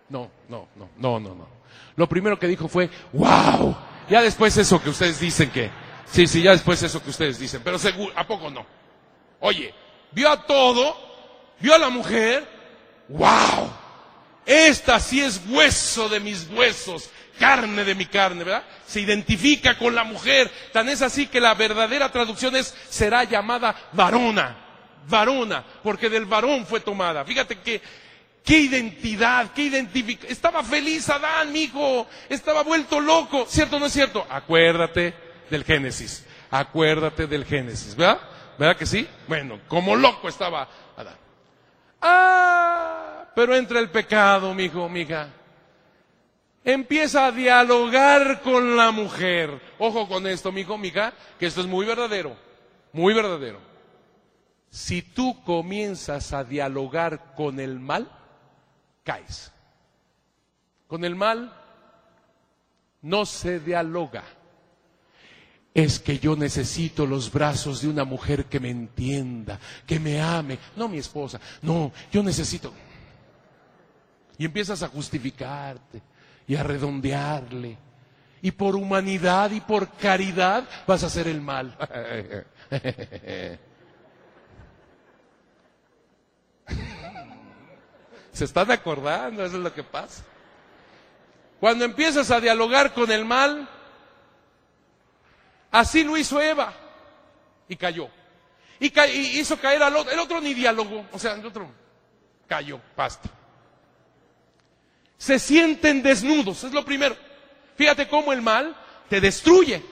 No, 0.09 0.31
no, 0.47 0.69
no, 0.77 0.89
no, 0.97 1.19
no, 1.19 1.35
no. 1.35 1.47
Lo 1.97 2.07
primero 2.07 2.39
que 2.39 2.47
dijo 2.47 2.69
fue, 2.69 2.89
wow. 3.11 3.75
Ya 4.09 4.21
después 4.21 4.55
eso 4.55 4.81
que 4.81 4.91
ustedes 4.91 5.19
dicen 5.19 5.51
que, 5.51 5.69
sí, 6.05 6.25
sí, 6.25 6.41
ya 6.41 6.51
después 6.51 6.81
eso 6.81 7.03
que 7.03 7.09
ustedes 7.09 7.37
dicen, 7.37 7.61
pero 7.61 7.77
seguro, 7.77 8.13
¿a 8.15 8.25
poco 8.25 8.49
no? 8.49 8.65
Oye, 9.41 9.73
vio 10.13 10.29
a 10.29 10.45
todo, 10.45 10.95
vio 11.59 11.75
a 11.75 11.77
la 11.77 11.89
mujer, 11.89 12.47
¡Wow! 13.09 13.71
esta 14.47 14.99
sí 14.99 15.21
es 15.21 15.41
hueso 15.49 16.07
de 16.07 16.21
mis 16.21 16.47
huesos, 16.49 17.09
carne 17.37 17.83
de 17.83 17.93
mi 17.93 18.05
carne, 18.05 18.45
¿verdad? 18.45 18.63
Se 18.87 19.01
identifica 19.01 19.77
con 19.77 19.93
la 19.93 20.05
mujer. 20.05 20.49
Tan 20.71 20.87
es 20.87 21.01
así 21.01 21.27
que 21.27 21.41
la 21.41 21.53
verdadera 21.53 22.09
traducción 22.11 22.55
es 22.55 22.73
será 22.89 23.25
llamada 23.25 23.75
varona, 23.91 24.55
varona, 25.07 25.63
porque 25.83 26.09
del 26.09 26.25
varón 26.25 26.65
fue 26.65 26.79
tomada. 26.79 27.25
Fíjate 27.25 27.59
que 27.59 27.81
qué 28.43 28.59
identidad, 28.59 29.51
qué 29.53 29.63
identificación. 29.63 30.31
Estaba 30.31 30.63
feliz 30.63 31.09
Adán, 31.09 31.51
mi 31.51 31.63
hijo, 31.63 32.07
estaba 32.29 32.63
vuelto 32.63 33.01
loco, 33.01 33.45
¿cierto 33.49 33.75
o 33.75 33.79
no 33.79 33.87
es 33.87 33.93
cierto? 33.93 34.25
Acuérdate 34.29 35.13
del 35.49 35.65
Génesis, 35.65 36.25
acuérdate 36.49 37.27
del 37.27 37.43
Génesis, 37.43 37.97
¿verdad? 37.97 38.21
¿Verdad 38.57 38.77
que 38.77 38.85
sí? 38.85 39.05
Bueno, 39.27 39.59
como 39.67 39.93
loco 39.97 40.29
estaba 40.29 40.69
Adán. 40.95 41.26
Ah, 42.01 43.25
pero 43.35 43.55
entra 43.55 43.79
el 43.79 43.89
pecado, 43.89 44.53
mi 44.53 44.65
hijo, 44.65 44.87
mi 44.89 45.01
hija 45.01 45.29
empieza 46.73 47.27
a 47.27 47.31
dialogar 47.31 48.41
con 48.41 48.75
la 48.75 48.91
mujer. 48.91 49.61
Ojo 49.79 50.07
con 50.07 50.27
esto, 50.27 50.51
mi 50.51 50.61
hijo, 50.61 50.77
que 51.39 51.45
esto 51.45 51.61
es 51.61 51.67
muy 51.67 51.85
verdadero, 51.85 52.35
muy 52.91 53.13
verdadero. 53.13 53.59
Si 54.69 55.01
tú 55.01 55.41
comienzas 55.45 56.33
a 56.33 56.43
dialogar 56.43 57.33
con 57.35 57.61
el 57.61 57.79
mal, 57.79 58.11
caes. 59.03 59.53
Con 60.87 61.05
el 61.05 61.15
mal 61.15 61.53
no 63.01 63.25
se 63.25 63.61
dialoga. 63.61 64.23
Es 65.77 65.99
que 65.99 66.17
yo 66.17 66.35
necesito 66.35 67.05
los 67.05 67.31
brazos 67.31 67.83
de 67.83 67.87
una 67.87 68.03
mujer 68.03 68.45
que 68.45 68.59
me 68.59 68.71
entienda, 68.71 69.59
que 69.85 69.99
me 69.99 70.19
ame. 70.19 70.57
No 70.75 70.87
mi 70.87 70.97
esposa, 70.97 71.39
no, 71.61 71.91
yo 72.11 72.23
necesito. 72.23 72.73
Y 74.39 74.45
empiezas 74.45 74.81
a 74.81 74.87
justificarte 74.87 76.01
y 76.47 76.55
a 76.55 76.63
redondearle. 76.63 77.77
Y 78.41 78.49
por 78.49 78.75
humanidad 78.75 79.51
y 79.51 79.61
por 79.61 79.87
caridad 79.91 80.67
vas 80.87 81.03
a 81.03 81.05
hacer 81.05 81.27
el 81.27 81.41
mal. 81.41 81.77
Se 88.33 88.45
están 88.45 88.71
acordando, 88.71 89.45
eso 89.45 89.57
es 89.57 89.63
lo 89.63 89.71
que 89.71 89.83
pasa. 89.83 90.23
Cuando 91.59 91.85
empiezas 91.85 92.31
a 92.31 92.41
dialogar 92.41 92.95
con 92.95 93.11
el 93.11 93.25
mal, 93.25 93.69
así 95.71 96.03
lo 96.03 96.17
hizo 96.17 96.41
Eva 96.41 96.73
y 97.67 97.75
cayó. 97.75 98.09
Y, 98.79 98.87
hizo 99.39 99.59
caer 99.59 99.81
al 99.81 99.95
otro, 99.95 100.11
el 100.11 100.19
otro 100.19 100.39
ni 100.39 100.53
dialogó, 100.53 101.05
o 101.11 101.19
sea, 101.19 101.33
el 101.33 101.45
otro 101.45 101.69
cayó, 102.47 102.79
pasta 102.95 103.29
se 105.17 105.39
sienten 105.39 106.03
desnudos, 106.03 106.63
es 106.63 106.71
lo 106.71 106.85
primero. 106.85 107.17
Fíjate 107.75 108.07
cómo 108.07 108.33
el 108.33 108.41
mal 108.41 108.75
te 109.09 109.19
destruye. 109.19 109.83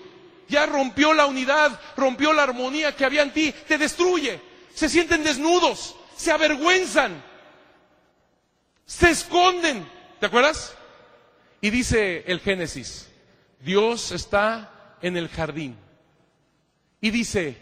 Ya 0.47 0.65
rompió 0.67 1.13
la 1.13 1.25
unidad, 1.25 1.79
rompió 1.97 2.31
la 2.31 2.43
armonía 2.43 2.95
que 2.95 3.05
había 3.05 3.23
en 3.23 3.33
ti, 3.33 3.53
te 3.67 3.77
destruye. 3.77 4.39
Se 4.73 4.89
sienten 4.89 5.23
desnudos, 5.23 5.95
se 6.15 6.31
avergüenzan, 6.31 7.23
se 8.85 9.09
esconden. 9.09 9.89
¿Te 10.19 10.27
acuerdas? 10.27 10.75
Y 11.61 11.71
dice 11.71 12.23
el 12.27 12.39
Génesis, 12.39 13.09
Dios 13.59 14.11
está 14.11 14.71
en 15.01 15.17
el 15.17 15.29
jardín. 15.29 15.77
Y 17.01 17.11
dice, 17.11 17.57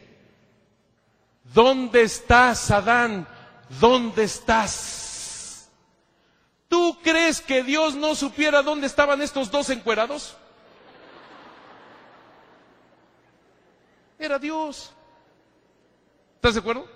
¿dónde 1.53 2.03
estás, 2.03 2.71
Adán? 2.71 3.27
¿Dónde 3.79 4.23
estás? 4.23 5.69
¿Tú 6.67 6.97
crees 7.03 7.41
que 7.41 7.63
Dios 7.63 7.95
no 7.95 8.15
supiera 8.15 8.61
dónde 8.61 8.87
estaban 8.87 9.21
estos 9.21 9.51
dos 9.51 9.69
encuerados? 9.69 10.35
Era 14.17 14.39
Dios. 14.39 14.93
¿Estás 16.35 16.55
de 16.55 16.59
acuerdo? 16.61 16.87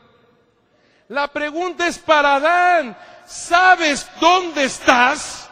La 1.09 1.27
pregunta 1.27 1.87
es 1.87 1.99
para 1.99 2.35
Adán. 2.35 2.97
¿Sabes 3.25 4.09
dónde 4.19 4.63
estás? 4.63 5.49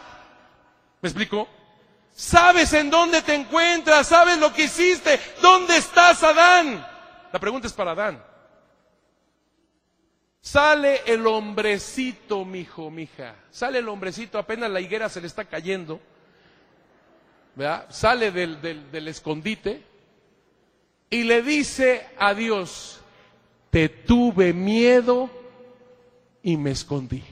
¿Me 1.01 1.09
explico? 1.09 1.47
¿Sabes 2.17 2.71
en 2.71 2.89
dónde 2.89 3.21
te 3.21 3.35
encuentras? 3.35 4.07
¿Sabes 4.07 4.37
lo 4.39 4.53
que 4.53 4.63
hiciste? 4.63 5.19
¿Dónde 5.41 5.75
estás, 5.75 6.23
Adán? 6.23 6.87
La 7.33 7.39
pregunta 7.39 7.67
es 7.67 7.73
para 7.73 7.91
Adán. 7.91 8.23
Sale 10.39 11.01
el 11.05 11.27
hombrecito, 11.27 12.45
mijo, 12.45 12.89
mija. 12.89 13.35
Sale 13.51 13.79
el 13.79 13.89
hombrecito, 13.89 14.37
apenas 14.37 14.71
la 14.71 14.79
higuera 14.79 15.09
se 15.09 15.19
le 15.19 15.27
está 15.27 15.43
cayendo. 15.43 15.99
¿verdad? 17.53 17.85
Sale 17.89 18.31
del, 18.31 18.61
del, 18.61 18.89
del 18.91 19.07
escondite 19.09 19.83
y 21.09 21.23
le 21.23 21.41
dice 21.41 22.07
a 22.17 22.33
Dios, 22.33 23.01
te 23.71 23.89
tuve 23.89 24.53
miedo 24.53 25.29
y 26.41 26.55
me 26.55 26.71
escondí. 26.71 27.23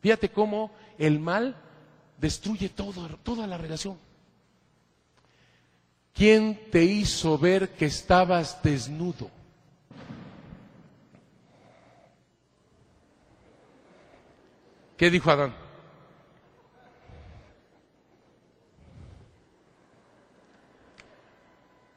Fíjate 0.00 0.30
cómo 0.30 0.70
el 0.96 1.20
mal 1.20 1.54
destruye 2.18 2.68
todo, 2.68 3.08
toda 3.22 3.46
la 3.46 3.56
relación. 3.56 3.98
¿Quién 6.12 6.70
te 6.70 6.82
hizo 6.82 7.38
ver 7.38 7.70
que 7.70 7.86
estabas 7.86 8.60
desnudo? 8.62 9.30
¿Qué 14.96 15.10
dijo 15.10 15.30
Adán? 15.30 15.54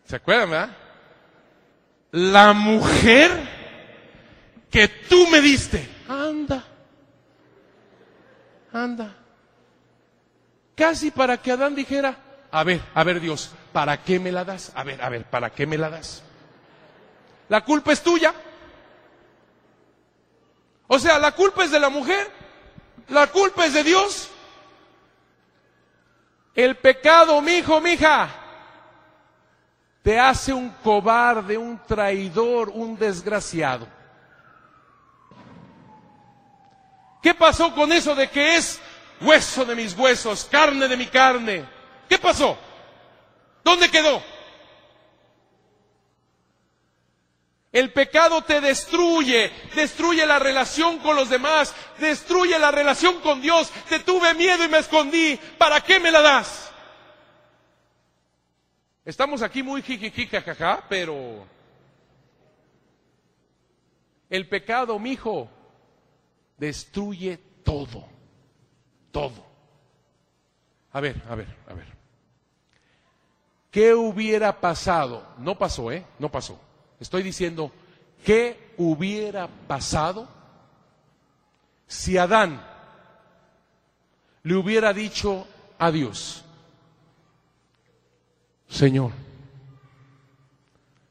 ¿Se 0.06 0.18
acuerdan, 0.18 0.50
verdad? 0.52 0.78
La 2.12 2.54
mujer 2.54 3.32
que 4.70 4.88
tú 4.88 5.26
me 5.32 5.42
diste. 5.42 5.88
Anda. 6.08 6.64
Anda. 8.72 9.21
Casi 10.76 11.12
para 11.12 11.38
que 11.38 11.52
Adán 11.52 11.76
dijera, 11.76 12.18
a 12.52 12.64
ver, 12.64 12.82
a 12.94 13.04
ver 13.04 13.20
Dios, 13.20 13.52
¿para 13.72 14.04
qué 14.04 14.20
me 14.20 14.32
la 14.32 14.44
das? 14.44 14.72
A 14.76 14.84
ver, 14.84 15.02
a 15.02 15.10
ver, 15.10 15.26
¿para 15.26 15.50
qué 15.50 15.66
me 15.66 15.78
la 15.78 15.90
das? 15.90 16.24
La 17.50 17.64
culpa 17.64 17.92
es 17.92 18.02
tuya. 18.02 18.34
O 20.88 21.00
sea, 21.00 21.20
la 21.20 21.32
culpa 21.34 21.64
es 21.64 21.72
de 21.72 21.80
la 21.80 21.90
mujer. 21.90 22.30
La 23.10 23.28
culpa 23.28 23.66
es 23.66 23.74
de 23.74 23.84
Dios. 23.84 24.30
El 26.54 26.76
pecado, 26.78 27.42
mi 27.42 27.54
hijo, 27.54 27.80
mi 27.80 27.92
hija, 27.92 28.30
te 30.02 30.20
hace 30.20 30.54
un 30.54 30.70
cobarde, 30.84 31.58
un 31.58 31.80
traidor, 31.86 32.70
un 32.70 32.98
desgraciado. 32.98 33.88
¿Qué 37.22 37.34
pasó 37.36 37.74
con 37.76 37.92
eso 37.92 38.16
de 38.16 38.30
que 38.30 38.58
es 38.58 38.82
hueso 39.22 39.66
de 39.66 39.76
mis 39.76 39.98
huesos, 39.98 40.46
carne 40.46 40.88
de 40.88 40.98
mi 40.98 41.08
carne? 41.08 41.66
¿Qué 42.10 42.18
pasó? 42.18 42.58
¿Dónde 43.64 43.90
quedó? 43.90 44.22
El 47.72 47.94
pecado 47.94 48.42
te 48.44 48.60
destruye, 48.60 49.50
destruye 49.76 50.26
la 50.26 50.40
relación 50.40 51.00
con 51.00 51.16
los 51.16 51.30
demás, 51.30 51.74
destruye 52.00 52.60
la 52.60 52.70
relación 52.70 53.22
con 53.22 53.42
Dios. 53.42 53.72
Te 53.88 54.00
tuve 54.00 54.34
miedo 54.34 54.66
y 54.66 54.68
me 54.68 54.80
escondí. 54.80 55.40
¿Para 55.58 55.80
qué 55.80 56.00
me 56.00 56.12
la 56.12 56.22
das? 56.22 56.70
Estamos 59.06 59.42
aquí 59.42 59.64
muy 59.64 59.82
jijiji, 59.82 60.28
jajaja, 60.28 60.84
pero 60.90 61.48
el 64.30 64.48
pecado, 64.48 65.00
mijo, 65.00 65.50
destruye 66.58 67.38
todo, 67.64 68.08
todo. 69.12 69.46
A 70.92 71.00
ver, 71.00 71.22
a 71.30 71.36
ver, 71.36 71.48
a 71.68 71.74
ver. 71.74 71.88
¿Qué 73.70 73.94
hubiera 73.94 74.60
pasado? 74.60 75.26
No 75.38 75.58
pasó, 75.58 75.92
¿eh? 75.92 76.06
No 76.20 76.30
pasó 76.30 76.60
Estoy 77.00 77.24
diciendo, 77.24 77.72
¿qué 78.24 78.74
hubiera 78.78 79.48
pasado 79.48 80.28
si 81.88 82.18
Adán 82.18 82.62
le 84.44 84.56
hubiera 84.56 84.94
dicho 84.94 85.48
a 85.80 85.92
Dios, 85.92 86.44
Señor, 88.70 89.12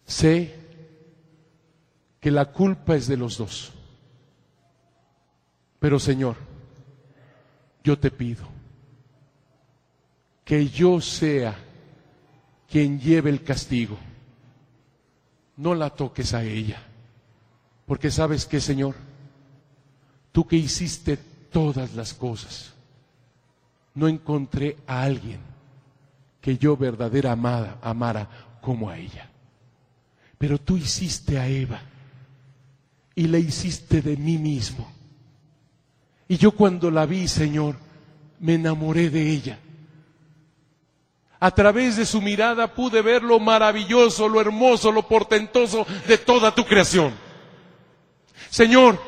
sé 0.07 0.59
que 2.21 2.31
la 2.31 2.47
culpa 2.47 2.95
es 2.95 3.09
de 3.09 3.17
los 3.17 3.37
dos, 3.37 3.73
pero 5.81 5.99
Señor, 5.99 6.37
yo 7.83 7.99
te 7.99 8.11
pido 8.11 8.45
que 10.45 10.69
yo 10.69 11.01
sea 11.01 11.57
quien 12.69 13.01
lleve 13.01 13.31
el 13.31 13.43
castigo 13.43 13.99
no 15.61 15.75
la 15.75 15.91
toques 15.91 16.33
a 16.33 16.43
ella. 16.43 16.83
Porque 17.87 18.11
sabes 18.11 18.47
que, 18.47 18.61
Señor, 18.61 18.95
tú 20.33 20.47
que 20.47 20.57
hiciste 20.57 21.17
todas 21.17 21.95
las 21.95 22.15
cosas, 22.15 22.73
no 23.95 24.09
encontré 24.09 24.79
a 24.87 25.03
alguien 25.03 25.41
que 26.41 26.57
yo 26.57 26.77
verdadera 26.77 27.33
amada, 27.33 27.79
amara 27.83 28.29
como 28.63 28.89
a 28.89 28.97
ella. 28.97 29.29
Pero 30.39 30.59
tú 30.59 30.79
hiciste 30.79 31.39
a 31.39 31.47
Eva 31.47 31.83
y 33.15 33.27
la 33.27 33.39
hiciste 33.39 34.01
de 34.01 34.17
mí 34.17 34.39
mismo. 34.39 34.91
Y 36.31 36.37
yo 36.37 36.53
cuando 36.53 36.93
la 36.93 37.07
vi, 37.07 37.27
Señor, 37.27 37.75
me 38.39 38.55
enamoré 38.55 39.11
de 39.11 39.31
ella. 39.31 39.59
A 41.41 41.51
través 41.51 41.97
de 41.97 42.07
su 42.07 42.23
mirada 42.23 42.73
pude 42.73 43.03
ver 43.03 43.25
lo 43.25 43.41
maravilloso, 43.41 44.29
lo 44.29 44.41
hermoso, 44.41 44.93
lo 44.93 45.09
portentoso 45.09 45.85
de 46.07 46.19
toda 46.19 46.55
tu 46.55 46.65
creación. 46.65 47.13
Señor, 48.49 49.03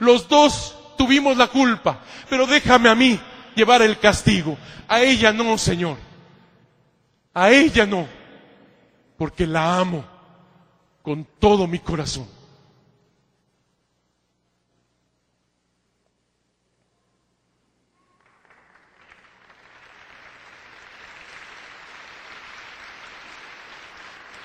los 0.00 0.26
dos 0.26 0.76
tuvimos 0.98 1.36
la 1.36 1.46
culpa, 1.46 2.00
pero 2.28 2.48
déjame 2.48 2.88
a 2.88 2.96
mí 2.96 3.20
llevar 3.54 3.82
el 3.82 4.00
castigo. 4.00 4.58
A 4.88 5.02
ella 5.02 5.32
no, 5.32 5.56
Señor. 5.56 5.98
A 7.32 7.52
ella 7.52 7.86
no, 7.86 8.08
porque 9.16 9.46
la 9.46 9.78
amo 9.78 10.04
con 11.00 11.28
todo 11.38 11.68
mi 11.68 11.78
corazón. 11.78 12.33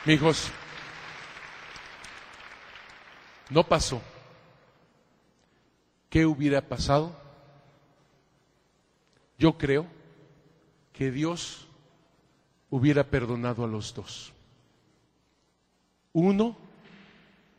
Hijos, 0.10 0.52
no 3.50 3.64
pasó. 3.64 4.02
¿Qué 6.10 6.26
hubiera 6.26 6.62
pasado? 6.62 7.16
Yo 9.38 9.58
creo 9.58 9.86
que 10.92 11.12
Dios 11.12 11.68
hubiera 12.70 13.04
perdonado 13.04 13.64
a 13.64 13.68
los 13.68 13.94
dos. 13.94 14.34
Uno 16.12 16.58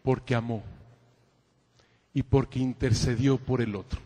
porque 0.02 0.34
amó 0.34 0.62
y 2.12 2.22
porque 2.22 2.58
intercedió 2.58 3.38
por 3.38 3.60
el 3.60 3.76
otro. 3.76 4.00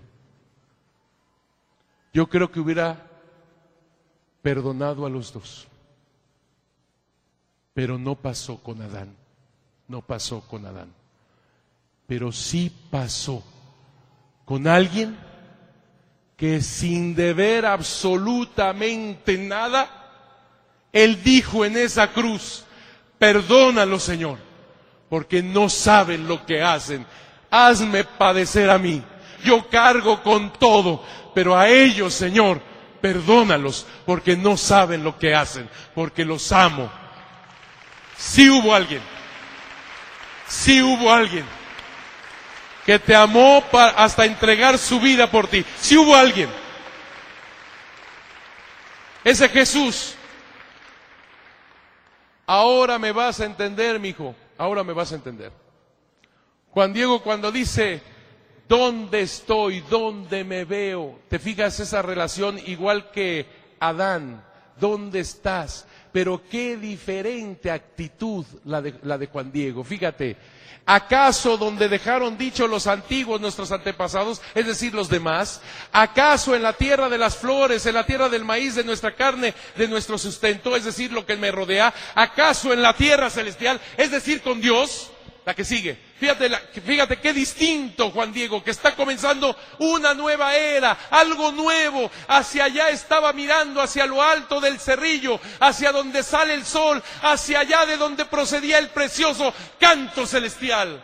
Yo 2.13 2.29
creo 2.29 2.51
que 2.51 2.61
hubiera 2.61 3.11
perdonado 4.43 5.07
a 5.07 5.11
los 5.11 5.33
dos. 5.33 5.67
Pero 7.75 7.99
no 7.99 8.15
pasó 8.15 8.59
con 8.59 8.81
Adán, 8.81 9.17
no 9.89 10.01
pasó 10.01 10.41
con 10.43 10.65
Adán. 10.65 10.95
Pero 12.07 12.31
sí 12.31 12.73
pasó 12.91 13.43
con 14.45 14.69
alguien 14.69 15.19
que 16.37 16.61
sin 16.61 17.17
deber 17.17 17.67
absolutamente 17.67 19.37
nada, 19.39 19.89
él 20.93 21.23
dijo 21.25 21.65
en 21.65 21.77
esa 21.77 22.13
cruz, 22.13 22.65
perdónalo 23.19 23.99
Señor, 23.99 24.39
porque 25.09 25.43
no 25.43 25.69
saben 25.69 26.29
lo 26.29 26.47
que 26.47 26.63
hacen. 26.63 27.05
Hazme 27.51 28.05
padecer 28.05 28.71
a 28.71 28.79
mí. 28.79 29.03
Yo 29.45 29.69
cargo 29.69 30.23
con 30.23 30.53
todo, 30.53 31.03
pero 31.35 31.57
a 31.57 31.69
ellos, 31.69 32.15
Señor, 32.15 32.61
perdónalos, 33.01 33.87
porque 34.07 34.37
no 34.37 34.57
saben 34.57 35.03
lo 35.03 35.19
que 35.19 35.35
hacen, 35.35 35.69
porque 35.95 36.25
los 36.25 36.53
amo 36.53 36.91
Sí 38.17 38.49
hubo 38.51 38.75
alguien. 38.75 39.03
Sí 40.47 40.83
hubo 40.83 41.13
alguien 41.13 41.45
que 42.85 42.99
te 42.99 43.15
amó 43.15 43.65
hasta 43.97 44.27
entregar 44.27 44.79
su 44.79 45.01
vida 45.01 45.31
por 45.31 45.49
ti. 45.49 45.65
Sí 45.81 45.97
hubo 45.97 46.15
alguien. 46.15 46.49
Ese 49.23 49.49
Jesús. 49.49 50.15
Ahora 52.47 52.99
me 52.99 53.11
vas 53.11 53.41
a 53.41 53.47
entender, 53.47 53.99
mi 53.99 54.11
hijo. 54.11 54.35
Ahora 54.59 54.85
me 54.85 54.93
vas 54.93 55.13
a 55.13 55.15
entender. 55.15 55.51
Juan 56.71 56.93
Diego 56.93 57.23
cuando 57.23 57.51
dice, 57.51 58.03
¿dónde 58.69 59.23
estoy? 59.23 59.81
¿Dónde 59.81 60.45
me 60.45 60.65
veo? 60.65 61.21
¿Te 61.29 61.39
fijas 61.39 61.81
esa 61.81 62.03
relación 62.03 62.59
igual 62.67 63.11
que 63.11 63.47
Adán? 63.81 64.45
¿Dónde 64.79 65.21
estás? 65.21 65.87
Pero 66.15 66.41
qué 66.49 66.77
diferente 66.77 67.73
actitud 67.73 68.47
la 68.67 68.81
de, 68.81 69.27
Juan 69.27 69.51
Diego. 69.51 69.83
Fíjate, 69.83 70.37
¿acaso 70.87 71.57
donde 71.57 71.89
dejaron 71.89 72.39
dicho 72.39 72.69
los 72.69 72.87
antiguos, 72.87 73.41
nuestros 73.41 73.73
antepasados, 73.73 74.41
es 74.55 74.65
decir, 74.65 74.95
los 74.95 75.09
demás? 75.09 75.61
¿Acaso 75.91 76.55
en 76.55 76.63
la 76.63 76.73
tierra 76.73 77.09
de 77.09 77.19
las 77.19 77.37
flores, 77.37 77.85
en 77.87 77.95
la 77.95 78.07
tierra 78.07 78.29
del 78.29 78.45
maíz, 78.45 78.77
de 78.77 78.85
nuestra 78.85 79.17
carne, 79.17 79.55
de 79.77 79.89
nuestro 79.89 80.17
sustento, 80.17 80.77
es 80.77 80.85
decir, 80.85 81.11
lo 81.11 81.27
que 81.27 81.35
me 81.35 81.51
rodea? 81.51 81.93
¿Acaso 82.15 82.73
en 82.73 82.81
la 82.81 82.95
tierra 82.95 83.29
celestial, 83.29 83.81
es 83.97 84.13
decir, 84.13 84.41
con 84.41 84.61
Dios? 84.61 85.11
La 85.45 85.53
que 85.53 85.65
sigue. 85.65 85.99
Fíjate, 86.19 86.49
fíjate 86.81 87.17
qué 87.17 87.33
distinto, 87.33 88.11
Juan 88.11 88.33
Diego, 88.33 88.63
que 88.63 88.71
está 88.71 88.95
comenzando 88.95 89.57
una 89.79 90.15
nueva 90.15 90.55
era, 90.55 90.97
algo 91.11 91.51
nuevo. 91.51 92.09
Hacia 92.29 92.65
allá 92.65 92.89
estaba 92.91 93.33
mirando, 93.33 93.83
hacia 93.83 94.07
lo 94.07 94.23
alto 94.23 94.61
del 94.61 94.79
cerrillo, 94.79 95.41
hacia 95.59 95.91
donde 95.91 96.23
sale 96.23 96.55
el 96.55 96.65
sol, 96.65 97.03
hacia 97.23 97.61
allá 97.61 97.85
de 97.87 97.97
donde 97.97 98.25
procedía 98.27 98.79
el 98.79 98.91
precioso 98.91 99.53
canto 99.81 100.25
celestial. 100.27 101.03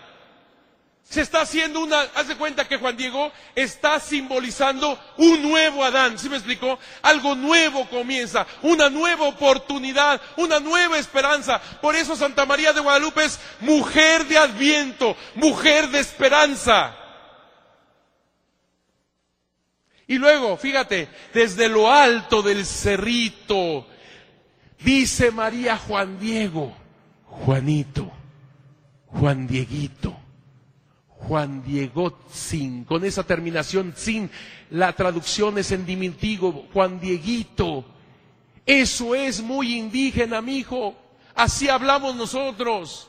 Se 1.10 1.22
está 1.22 1.40
haciendo 1.40 1.80
una, 1.80 2.02
haz 2.14 2.28
de 2.28 2.36
cuenta 2.36 2.68
que 2.68 2.76
Juan 2.76 2.96
Diego 2.96 3.32
está 3.56 3.98
simbolizando 3.98 4.96
un 5.16 5.42
nuevo 5.42 5.82
Adán, 5.82 6.16
¿sí 6.16 6.28
me 6.28 6.36
explicó? 6.36 6.78
Algo 7.02 7.34
nuevo 7.34 7.90
comienza, 7.90 8.46
una 8.62 8.88
nueva 8.88 9.26
oportunidad, 9.26 10.20
una 10.36 10.60
nueva 10.60 10.98
esperanza. 10.98 11.60
Por 11.82 11.96
eso 11.96 12.14
Santa 12.14 12.46
María 12.46 12.72
de 12.72 12.78
Guadalupe 12.80 13.24
es 13.24 13.40
mujer 13.58 14.24
de 14.26 14.38
adviento, 14.38 15.16
mujer 15.34 15.88
de 15.88 15.98
esperanza. 15.98 16.96
Y 20.06 20.16
luego, 20.16 20.56
fíjate, 20.58 21.08
desde 21.34 21.68
lo 21.68 21.90
alto 21.90 22.40
del 22.40 22.64
cerrito, 22.64 23.84
dice 24.78 25.32
María 25.32 25.76
Juan 25.76 26.20
Diego, 26.20 26.72
Juanito, 27.24 28.12
Juan 29.06 29.48
Dieguito. 29.48 30.16
Juan 31.26 31.62
Diego 31.62 32.18
Sin, 32.32 32.84
con 32.84 33.04
esa 33.04 33.22
terminación 33.22 33.92
Sin, 33.96 34.30
la 34.70 34.92
traducción 34.94 35.58
es 35.58 35.72
en 35.72 35.86
diminutivo, 35.86 36.66
Juan 36.72 37.00
Dieguito. 37.00 37.84
Eso 38.66 39.14
es 39.14 39.40
muy 39.42 39.76
indígena, 39.76 40.40
mi 40.40 40.58
hijo. 40.58 40.94
Así 41.34 41.68
hablamos 41.68 42.14
nosotros. 42.16 43.08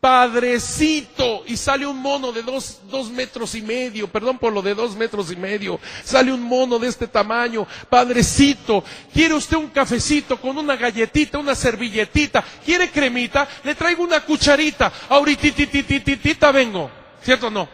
Padrecito, 0.00 1.44
y 1.46 1.56
sale 1.56 1.86
un 1.86 1.96
mono 1.96 2.30
de 2.30 2.42
dos, 2.42 2.80
dos, 2.90 3.10
metros 3.10 3.54
y 3.54 3.62
medio, 3.62 4.06
perdón 4.06 4.36
por 4.36 4.52
lo 4.52 4.60
de 4.60 4.74
dos 4.74 4.94
metros 4.94 5.32
y 5.32 5.36
medio, 5.36 5.80
sale 6.04 6.30
un 6.30 6.42
mono 6.42 6.78
de 6.78 6.88
este 6.88 7.08
tamaño, 7.08 7.66
padrecito, 7.88 8.84
¿quiere 9.14 9.32
usted 9.32 9.56
un 9.56 9.68
cafecito 9.68 10.38
con 10.38 10.58
una 10.58 10.76
galletita, 10.76 11.38
una 11.38 11.54
servilletita? 11.54 12.44
¿Quiere 12.62 12.90
cremita? 12.90 13.48
Le 13.64 13.74
traigo 13.74 14.04
una 14.04 14.20
cucharita, 14.20 14.92
ahorita 15.08 16.52
vengo. 16.52 17.03
¿Cierto 17.24 17.46
o 17.46 17.50
no? 17.50 17.68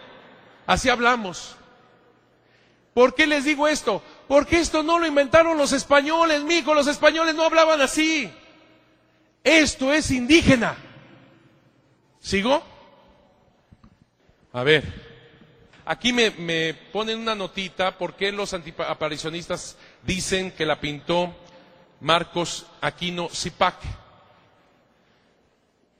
Así 0.66 0.88
hablamos. 0.88 1.56
¿Por 2.94 3.14
qué 3.14 3.26
les 3.26 3.44
digo 3.44 3.66
esto? 3.66 4.02
Porque 4.28 4.60
esto 4.60 4.82
no 4.84 4.98
lo 4.98 5.06
inventaron 5.06 5.58
los 5.58 5.72
españoles, 5.72 6.42
mijo, 6.44 6.72
los 6.72 6.86
españoles 6.86 7.34
no 7.34 7.44
hablaban 7.44 7.80
así. 7.80 8.32
Esto 9.42 9.92
es 9.92 10.10
indígena. 10.12 10.76
¿Sigo? 12.20 12.62
A 14.52 14.62
ver, 14.62 14.84
aquí 15.84 16.12
me, 16.12 16.30
me 16.30 16.74
ponen 16.74 17.18
una 17.18 17.34
notita 17.34 17.98
porque 17.98 18.30
los 18.30 18.54
antiaparicionistas 18.54 19.76
dicen 20.04 20.52
que 20.52 20.66
la 20.66 20.80
pintó 20.80 21.34
Marcos 22.00 22.66
Aquino 22.80 23.28
Zipac. 23.28 23.76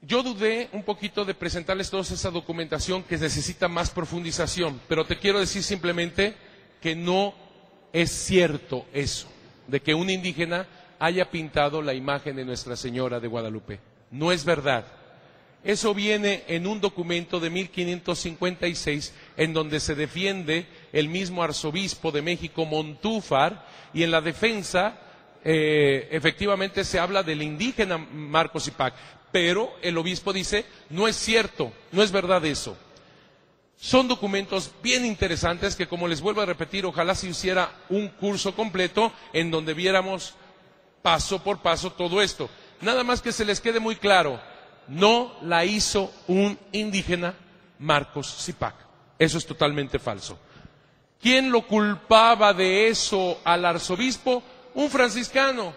Yo 0.03 0.23
dudé 0.23 0.67
un 0.71 0.81
poquito 0.81 1.25
de 1.25 1.35
presentarles 1.35 1.91
toda 1.91 2.01
esa 2.01 2.31
documentación 2.31 3.03
que 3.03 3.17
necesita 3.17 3.67
más 3.67 3.91
profundización, 3.91 4.81
pero 4.87 5.05
te 5.05 5.19
quiero 5.19 5.39
decir 5.39 5.61
simplemente 5.61 6.33
que 6.81 6.95
no 6.95 7.35
es 7.93 8.09
cierto 8.09 8.87
eso, 8.93 9.27
de 9.67 9.79
que 9.79 9.93
un 9.93 10.09
indígena 10.09 10.65
haya 10.97 11.29
pintado 11.29 11.83
la 11.83 11.93
imagen 11.93 12.35
de 12.35 12.45
Nuestra 12.45 12.75
Señora 12.75 13.19
de 13.19 13.27
Guadalupe. 13.27 13.79
No 14.09 14.31
es 14.31 14.43
verdad. 14.43 14.85
Eso 15.63 15.93
viene 15.93 16.45
en 16.47 16.65
un 16.65 16.81
documento 16.81 17.39
de 17.39 17.51
1556 17.51 19.13
en 19.37 19.53
donde 19.53 19.79
se 19.79 19.93
defiende 19.93 20.65
el 20.93 21.09
mismo 21.09 21.43
arzobispo 21.43 22.11
de 22.11 22.23
México, 22.23 22.65
Montúfar, 22.65 23.67
y 23.93 24.01
en 24.01 24.09
la 24.09 24.21
defensa 24.21 24.97
eh, 25.43 26.07
efectivamente 26.11 26.83
se 26.83 26.97
habla 26.97 27.21
del 27.21 27.43
indígena 27.43 27.99
Marcos 27.99 28.67
Ipac 28.67 28.95
pero 29.31 29.73
el 29.81 29.97
obispo 29.97 30.33
dice, 30.33 30.65
no 30.89 31.07
es 31.07 31.15
cierto, 31.15 31.71
no 31.91 32.03
es 32.03 32.11
verdad 32.11 32.45
eso. 32.45 32.77
Son 33.77 34.07
documentos 34.07 34.71
bien 34.83 35.05
interesantes 35.05 35.75
que, 35.75 35.87
como 35.87 36.07
les 36.07 36.21
vuelvo 36.21 36.41
a 36.41 36.45
repetir, 36.45 36.85
ojalá 36.85 37.15
se 37.15 37.27
hiciera 37.27 37.71
un 37.89 38.09
curso 38.09 38.53
completo 38.55 39.11
en 39.33 39.49
donde 39.49 39.73
viéramos 39.73 40.35
paso 41.01 41.41
por 41.43 41.59
paso 41.59 41.91
todo 41.91 42.21
esto. 42.21 42.49
Nada 42.81 43.03
más 43.03 43.21
que 43.21 43.31
se 43.31 43.45
les 43.45 43.59
quede 43.59 43.79
muy 43.79 43.95
claro, 43.95 44.39
no 44.87 45.35
la 45.41 45.65
hizo 45.65 46.13
un 46.27 46.59
indígena 46.71 47.33
Marcos 47.79 48.43
Zipac. 48.43 48.75
Eso 49.17 49.37
es 49.37 49.45
totalmente 49.45 49.97
falso. 49.97 50.37
¿Quién 51.21 51.51
lo 51.51 51.65
culpaba 51.67 52.53
de 52.53 52.87
eso 52.87 53.39
al 53.43 53.65
arzobispo? 53.65 54.43
Un 54.73 54.89
franciscano. 54.89 55.75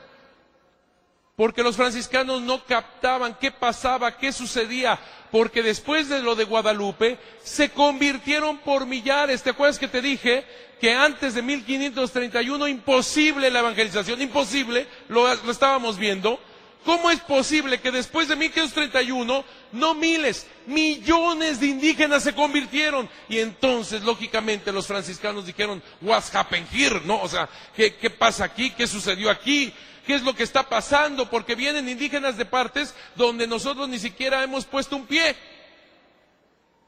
Porque 1.37 1.65
los 1.65 1.77
franciscanos 1.77 2.43
no 2.43 2.65
captaban 2.65 3.37
qué 3.41 3.51
pasaba, 3.51 4.17
qué 4.17 4.33
sucedía. 4.33 4.99
Porque 5.33 5.65
después 5.65 6.09
de 6.09 6.23
lo 6.23 6.37
de 6.37 6.45
Guadalupe, 6.45 7.19
se 7.43 7.71
convirtieron 7.71 8.59
por 8.59 8.87
millares. 8.87 9.43
¿Te 9.43 9.51
acuerdas 9.51 9.81
que 9.81 9.89
te 9.89 10.01
dije 10.01 10.45
que 10.81 10.93
antes 10.93 11.35
de 11.35 11.43
1531 11.43 12.69
imposible 12.69 13.51
la 13.51 13.59
evangelización? 13.59 14.23
Imposible, 14.23 14.87
lo, 15.09 15.31
estábamos 15.51 15.99
viendo. 15.99 16.39
¿Cómo 16.85 17.11
es 17.11 17.19
posible 17.21 17.81
que 17.81 17.91
después 17.91 18.29
de 18.29 18.37
1531 18.37 19.45
no 19.73 19.95
miles, 19.95 20.47
millones 20.67 21.59
de 21.59 21.67
indígenas 21.67 22.23
se 22.23 22.35
convirtieron? 22.35 23.09
Y 23.29 23.39
entonces, 23.39 24.03
lógicamente, 24.03 24.71
los 24.71 24.87
franciscanos 24.87 25.47
dijeron, 25.47 25.83
what's 26.01 26.33
happened 26.33 26.69
here? 26.73 27.01
¿No? 27.07 27.21
O 27.23 27.29
sea, 27.29 27.49
¿qué, 27.75 27.97
¿qué 27.97 28.11
pasa 28.11 28.45
aquí? 28.45 28.71
¿Qué 28.71 28.87
sucedió 28.87 29.31
aquí? 29.31 29.73
¿Qué 30.07 30.15
es 30.15 30.23
lo 30.23 30.35
que 30.35 30.43
está 30.43 30.69
pasando? 30.69 31.31
Porque 31.31 31.55
vienen 31.55 31.89
indígenas 31.89 32.37
de 32.37 32.45
partes 32.45 32.95
donde 33.17 33.47
nosotros 33.47 33.89
ni 33.89 33.99
siquiera 33.99 34.43
hemos 34.43 34.65
puesto 34.67 34.97
un 34.97 35.07
pie. 35.07 35.35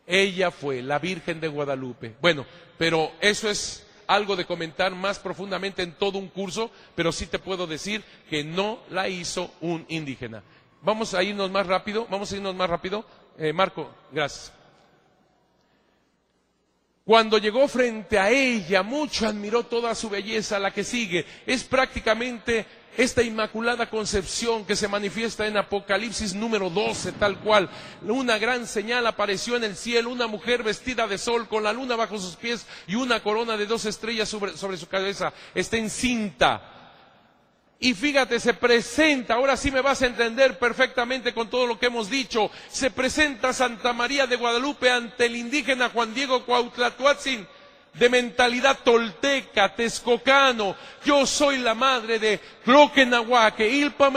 Ella 0.07 0.51
fue 0.51 0.83
la 0.83 0.99
Virgen 0.99 1.41
de 1.41 1.49
Guadalupe. 1.49 2.15
Bueno, 2.20 2.47
pero 2.78 3.12
eso 3.20 3.49
es 3.51 3.86
algo 4.07 4.36
de 4.36 4.45
comentar 4.45 4.95
más 4.95 5.19
profundamente 5.19 5.83
en 5.83 5.93
todo 5.93 6.19
un 6.19 6.28
curso, 6.28 6.70
pero 6.95 7.11
sí 7.11 7.27
te 7.27 7.39
puedo 7.39 7.67
decir 7.67 8.05
que 8.31 8.45
no 8.45 8.78
la 8.91 9.09
hizo 9.09 9.53
un 9.61 9.85
indígena. 9.89 10.43
Vamos 10.83 11.15
a 11.15 11.23
irnos 11.23 11.51
más 11.51 11.67
rápido, 11.67 12.07
vamos 12.11 12.31
a 12.31 12.36
irnos 12.36 12.55
más 12.55 12.70
rápido. 12.70 13.05
Eh, 13.39 13.53
Marco, 13.53 13.91
gracias. 14.12 14.53
Cuando 17.05 17.39
llegó 17.39 17.69
frente 17.69 18.19
a 18.19 18.31
ella, 18.31 18.83
mucho 18.83 19.28
admiró 19.28 19.62
toda 19.65 19.95
su 19.95 20.11
belleza, 20.11 20.59
la 20.59 20.73
que 20.73 20.83
sigue. 20.83 21.25
Es 21.47 21.62
prácticamente 21.62 22.67
esta 22.97 23.23
inmaculada 23.23 23.91
concepción 23.91 24.65
que 24.65 24.76
se 24.76 24.89
manifiesta 24.89 25.47
en 25.47 25.57
Apocalipsis 25.57 26.34
número 26.34 26.70
12, 26.70 27.12
tal 27.12 27.39
cual. 27.41 27.68
Una 28.02 28.39
gran 28.39 28.66
señal 28.66 29.07
apareció 29.07 29.57
en 29.57 29.65
el 29.65 29.76
cielo, 29.76 30.10
una 30.10 30.26
mujer 30.26 30.62
vestida 30.62 31.07
de 31.07 31.18
sol 31.18 31.49
con 31.49 31.62
la 31.62 31.73
luna 31.73 31.97
bajo 31.97 32.18
sus 32.18 32.36
pies 32.36 32.66
y 32.86 32.94
una 32.94 33.23
corona 33.23 33.57
de 33.57 33.66
dos 33.66 33.84
estrellas 33.84 34.28
sobre, 34.28 34.76
su 34.76 34.86
cabeza. 34.89 35.33
Está 35.55 35.76
encinta. 35.76 36.73
Y 37.78 37.92
fíjate, 37.92 38.41
se 38.41 38.55
presenta, 38.55 39.34
ahora 39.34 39.55
sí 39.55 39.70
me 39.70 39.83
vas 39.83 40.00
a 40.00 40.07
entender 40.07 40.58
perfectamente 40.58 41.34
con 41.34 41.50
todo 41.50 41.66
lo 41.66 41.78
que 41.78 41.86
hemos 41.86 42.08
dicho, 42.08 42.50
se 42.70 42.91
presenta 42.91 43.52
Santa 43.52 43.92
María 43.92 44.26
de 44.26 44.36
Guadalupe 44.36 44.91
ante 44.91 45.26
el 45.26 45.36
indígena 45.36 45.91
Juan 45.91 46.15
Diego 46.15 46.47
Cuautlatuatzin 46.47 47.47
de 47.99 48.08
mentalidad 48.08 48.78
tolteca, 48.84 49.75
texcocano. 49.75 50.76
Yo 51.05 51.26
soy 51.26 51.58
la 51.58 51.75
madre 51.75 52.18
de 52.18 52.41
Cloquenahuaque, 52.65 53.68
Ilpa 53.68 54.10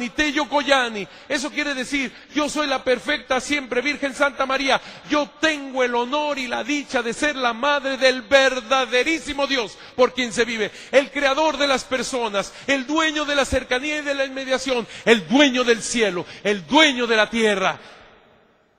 y 0.00 0.08
Tello 0.10 0.48
Coyani. 0.48 1.06
Eso 1.28 1.50
quiere 1.50 1.74
decir, 1.74 2.12
yo 2.34 2.48
soy 2.48 2.66
la 2.66 2.82
perfecta 2.82 3.40
siempre 3.40 3.82
Virgen 3.82 4.14
Santa 4.14 4.46
María. 4.46 4.80
Yo 5.10 5.28
tengo 5.40 5.84
el 5.84 5.94
honor 5.94 6.38
y 6.38 6.46
la 6.46 6.64
dicha 6.64 7.02
de 7.02 7.12
ser 7.12 7.36
la 7.36 7.52
madre 7.52 7.96
del 7.96 8.22
verdaderísimo 8.22 9.46
Dios 9.46 9.76
por 9.94 10.14
quien 10.14 10.32
se 10.32 10.44
vive. 10.44 10.70
El 10.90 11.10
creador 11.10 11.58
de 11.58 11.66
las 11.66 11.84
personas, 11.84 12.52
el 12.66 12.86
dueño 12.86 13.24
de 13.24 13.36
la 13.36 13.44
cercanía 13.44 13.98
y 13.98 14.02
de 14.02 14.14
la 14.14 14.24
inmediación, 14.24 14.86
el 15.04 15.28
dueño 15.28 15.64
del 15.64 15.82
cielo, 15.82 16.24
el 16.44 16.66
dueño 16.66 17.06
de 17.06 17.16
la 17.16 17.28
tierra. 17.28 17.78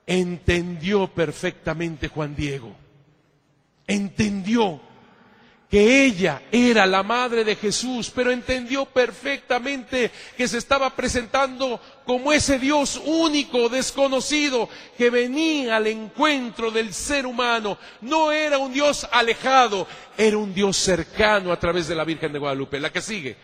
Entendió 0.06 1.06
perfectamente 1.06 2.08
Juan 2.08 2.34
Diego 2.34 2.89
entendió 3.90 4.80
que 5.70 6.04
ella 6.04 6.42
era 6.50 6.84
la 6.84 7.04
madre 7.04 7.44
de 7.44 7.54
Jesús, 7.54 8.10
pero 8.12 8.32
entendió 8.32 8.86
perfectamente 8.86 10.10
que 10.36 10.48
se 10.48 10.58
estaba 10.58 10.90
presentando 10.96 11.80
como 12.04 12.32
ese 12.32 12.58
Dios 12.58 13.00
único, 13.04 13.68
desconocido, 13.68 14.68
que 14.98 15.10
venía 15.10 15.76
al 15.76 15.86
encuentro 15.86 16.72
del 16.72 16.92
ser 16.92 17.24
humano. 17.24 17.78
No 18.00 18.32
era 18.32 18.58
un 18.58 18.72
Dios 18.72 19.06
alejado, 19.12 19.86
era 20.18 20.38
un 20.38 20.52
Dios 20.52 20.76
cercano 20.76 21.52
a 21.52 21.60
través 21.60 21.86
de 21.86 21.94
la 21.94 22.04
Virgen 22.04 22.32
de 22.32 22.40
Guadalupe. 22.40 22.80
La 22.80 22.90
que 22.90 23.00
sigue. 23.00 23.36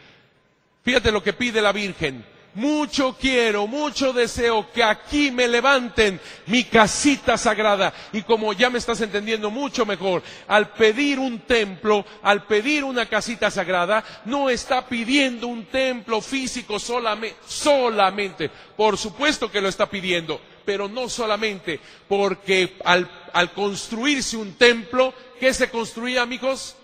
Fíjate 0.83 1.13
lo 1.13 1.23
que 1.23 1.33
pide 1.33 1.63
la 1.63 1.71
Virgen 1.71 2.25
mucho 2.57 3.15
quiero, 3.21 3.67
mucho 3.67 4.13
deseo 4.13 4.73
que 4.73 4.83
aquí 4.83 5.31
me 5.31 5.47
levanten 5.47 6.19
mi 6.47 6.65
casita 6.65 7.37
sagrada. 7.39 7.93
Y 8.13 8.23
como 8.23 8.53
ya 8.55 8.71
me 8.71 8.79
estás 8.79 9.01
entendiendo 9.03 9.51
mucho 9.51 9.87
mejor, 9.87 10.23
al 10.49 10.71
pedir 10.71 11.19
un 11.19 11.41
templo, 11.41 12.05
al 12.23 12.45
pedir 12.47 12.83
una 12.83 13.07
casita 13.07 13.51
sagrada, 13.51 14.03
no 14.25 14.51
está 14.51 14.87
pidiendo 14.87 15.47
un 15.47 15.67
templo 15.67 16.21
físico 16.21 16.79
solamente, 16.79 17.37
solamente. 17.47 18.51
Por 18.77 18.97
supuesto 18.97 19.51
que 19.51 19.61
lo 19.61 19.69
está 19.69 19.89
pidiendo, 19.89 20.41
pero 20.65 20.89
no 20.89 21.09
solamente, 21.11 21.79
porque 22.09 22.77
al, 22.85 23.09
al 23.35 23.53
construirse 23.53 24.37
un 24.37 24.55
templo, 24.55 25.13
¿qué 25.39 25.53
se 25.53 25.71
construía, 25.71 26.23
amigos? 26.23 26.75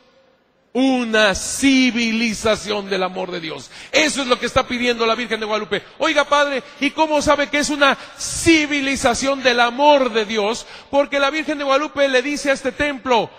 Una 0.72 1.34
civilización 1.34 2.88
del 2.88 3.02
amor 3.02 3.30
de 3.30 3.40
Dios. 3.40 3.70
Eso 3.90 4.22
es 4.22 4.26
lo 4.26 4.38
que 4.38 4.46
está 4.46 4.66
pidiendo 4.66 5.04
la 5.04 5.14
Virgen 5.14 5.40
de 5.40 5.46
Guadalupe. 5.46 5.82
Oiga, 5.98 6.24
Padre, 6.24 6.62
¿y 6.80 6.90
cómo 6.90 7.20
sabe 7.20 7.48
que 7.48 7.58
es 7.58 7.70
una 7.70 7.96
civilización 8.18 9.42
del 9.42 9.60
amor 9.60 10.12
de 10.12 10.24
Dios? 10.24 10.66
Porque 10.90 11.18
la 11.20 11.30
Virgen 11.30 11.58
de 11.58 11.64
Guadalupe 11.64 12.08
le 12.08 12.22
dice 12.22 12.50
a 12.50 12.54
este 12.54 12.72
templo, 12.72 13.30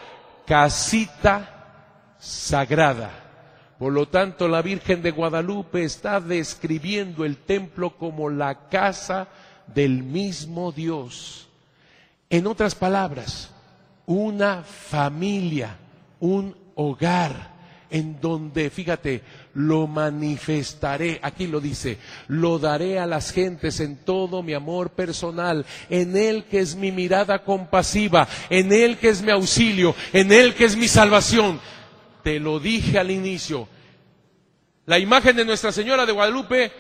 casita 0.46 2.16
sagrada. 2.20 3.20
Por 3.80 3.92
lo 3.92 4.08
tanto, 4.08 4.48
la 4.48 4.62
Virgen 4.62 5.02
de 5.02 5.12
Guadalupe 5.12 5.84
está 5.84 6.22
describiendo 6.22 7.26
el 7.26 7.38
templo 7.38 7.98
como 7.98 8.30
la 8.30 8.70
casa 8.70 9.28
del 9.74 10.04
mismo 10.04 10.72
Dios. 10.72 11.50
En 12.30 12.48
otras 12.48 12.76
palabras, 12.76 13.50
una 14.06 14.64
familia, 14.64 15.78
un 16.20 16.63
hogar 16.76 17.54
en 17.94 18.20
donde, 18.20 18.72
fíjate, 18.72 19.22
lo 19.54 19.86
manifestaré, 19.86 21.20
aquí 21.22 21.46
lo 21.46 21.62
dice, 21.62 22.00
lo 22.28 22.58
daré 22.58 22.98
a 22.98 23.06
las 23.06 23.32
gentes 23.32 23.80
en 23.82 23.98
todo 23.98 24.42
mi 24.42 24.56
amor 24.56 24.90
personal, 24.94 25.64
en 25.92 26.18
Él 26.18 26.46
que 26.46 26.60
es 26.60 26.76
mi 26.76 26.92
mirada 26.92 27.44
compasiva, 27.44 28.28
en 28.50 28.74
Él 28.74 28.98
que 28.98 29.10
es 29.10 29.22
mi 29.22 29.30
auxilio, 29.30 29.96
en 30.12 30.32
Él 30.32 30.56
que 30.56 30.66
es 30.66 30.76
mi 30.76 30.88
salvación. 30.88 31.62
Te 32.24 32.40
lo 32.40 32.60
dije 32.60 32.98
al 32.98 33.12
inicio, 33.12 33.68
la 34.88 34.98
imagen 34.98 35.36
de 35.36 35.46
Nuestra 35.46 35.72
Señora 35.72 36.08
de 36.08 36.14
Guadalupe 36.14 36.72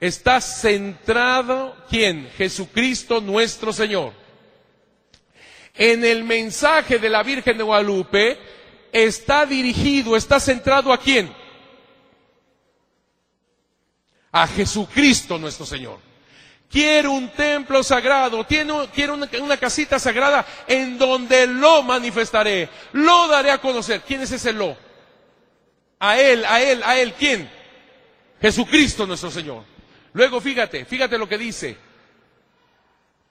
está 0.00 0.40
centrado, 0.40 1.76
¿quién? 1.88 2.28
Jesucristo 2.36 3.20
nuestro 3.20 3.72
Señor. 3.72 4.12
En 5.74 6.04
el 6.04 6.24
mensaje 6.24 6.98
de 6.98 7.08
la 7.08 7.22
Virgen 7.22 7.56
de 7.56 7.62
Guadalupe, 7.62 8.38
está 8.92 9.46
dirigido, 9.46 10.16
está 10.16 10.40
centrado 10.40 10.92
a 10.92 10.98
quién? 10.98 11.34
A 14.32 14.46
Jesucristo 14.46 15.38
nuestro 15.38 15.66
Señor. 15.66 15.98
Quiero 16.70 17.12
un 17.12 17.30
templo 17.30 17.82
sagrado, 17.82 18.46
quiero 18.46 19.14
una, 19.14 19.28
una, 19.40 19.56
casita 19.56 19.98
sagrada 19.98 20.44
en 20.66 20.98
donde 20.98 21.46
lo 21.46 21.82
manifestaré, 21.82 22.68
lo 22.92 23.26
daré 23.26 23.50
a 23.50 23.58
conocer. 23.58 24.02
¿Quién 24.02 24.20
es 24.20 24.32
ese 24.32 24.52
lo? 24.52 24.76
A 25.98 26.20
Él, 26.20 26.44
a 26.44 26.60
Él, 26.60 26.82
a 26.84 26.98
Él, 26.98 27.14
¿quién? 27.14 27.50
Jesucristo 28.40 29.06
nuestro 29.06 29.30
Señor. 29.30 29.64
Luego 30.12 30.40
fíjate, 30.40 30.84
fíjate 30.84 31.16
lo 31.16 31.28
que 31.28 31.38
dice 31.38 31.87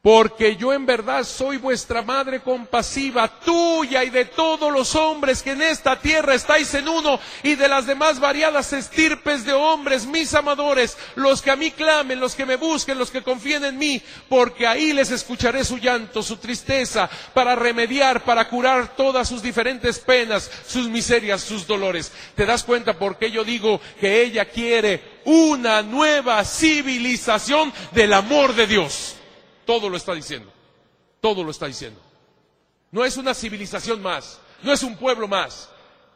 porque 0.07 0.55
yo 0.55 0.71
en 0.71 0.85
verdad 0.85 1.25
soy 1.25 1.57
vuestra 1.57 2.01
madre 2.01 2.39
compasiva, 2.39 3.27
tuya 3.27 4.05
y 4.05 4.09
de 4.09 4.23
todos 4.23 4.71
los 4.71 4.95
hombres 4.95 5.43
que 5.43 5.51
en 5.51 5.61
esta 5.61 5.99
tierra 5.99 6.33
estáis 6.33 6.73
en 6.75 6.87
uno, 6.87 7.19
y 7.43 7.55
de 7.55 7.67
las 7.67 7.85
demás 7.85 8.17
variadas 8.17 8.71
estirpes 8.71 9.43
de 9.43 9.51
hombres, 9.51 10.05
mis 10.05 10.33
amadores, 10.33 10.97
los 11.15 11.41
que 11.41 11.51
a 11.51 11.57
mí 11.57 11.71
clamen, 11.71 12.21
los 12.21 12.35
que 12.35 12.45
me 12.45 12.55
busquen, 12.55 12.97
los 12.97 13.11
que 13.11 13.21
confíen 13.21 13.65
en 13.65 13.77
mí, 13.77 14.01
porque 14.29 14.65
ahí 14.65 14.93
les 14.93 15.11
escucharé 15.11 15.65
su 15.65 15.77
llanto, 15.77 16.23
su 16.23 16.37
tristeza, 16.37 17.09
para 17.33 17.53
remediar, 17.57 18.23
para 18.23 18.47
curar 18.47 18.95
todas 18.95 19.27
sus 19.27 19.41
diferentes 19.41 19.99
penas, 19.99 20.49
sus 20.65 20.87
miserias, 20.87 21.41
sus 21.41 21.67
dolores. 21.67 22.13
¿Te 22.33 22.45
das 22.45 22.63
cuenta 22.63 22.97
por 22.97 23.17
qué 23.17 23.29
yo 23.29 23.43
digo 23.43 23.81
que 23.99 24.21
ella 24.23 24.45
quiere 24.45 25.19
una 25.25 25.81
nueva 25.81 26.45
civilización 26.45 27.73
del 27.91 28.13
amor 28.13 28.55
de 28.55 28.67
Dios? 28.67 29.16
Todo 29.67 29.89
lo 29.89 29.97
está 29.97 30.15
diciendo. 30.15 30.51
Todo 31.19 31.43
lo 31.43 31.51
está 31.51 31.67
diciendo. 31.67 32.01
No 32.89 33.03
es 33.03 33.17
una 33.17 33.33
civilización 33.33 34.01
más, 34.01 34.39
no 34.63 34.71
es 34.71 34.81
un 34.81 34.95
pueblo 34.95 35.27
más, 35.27 35.69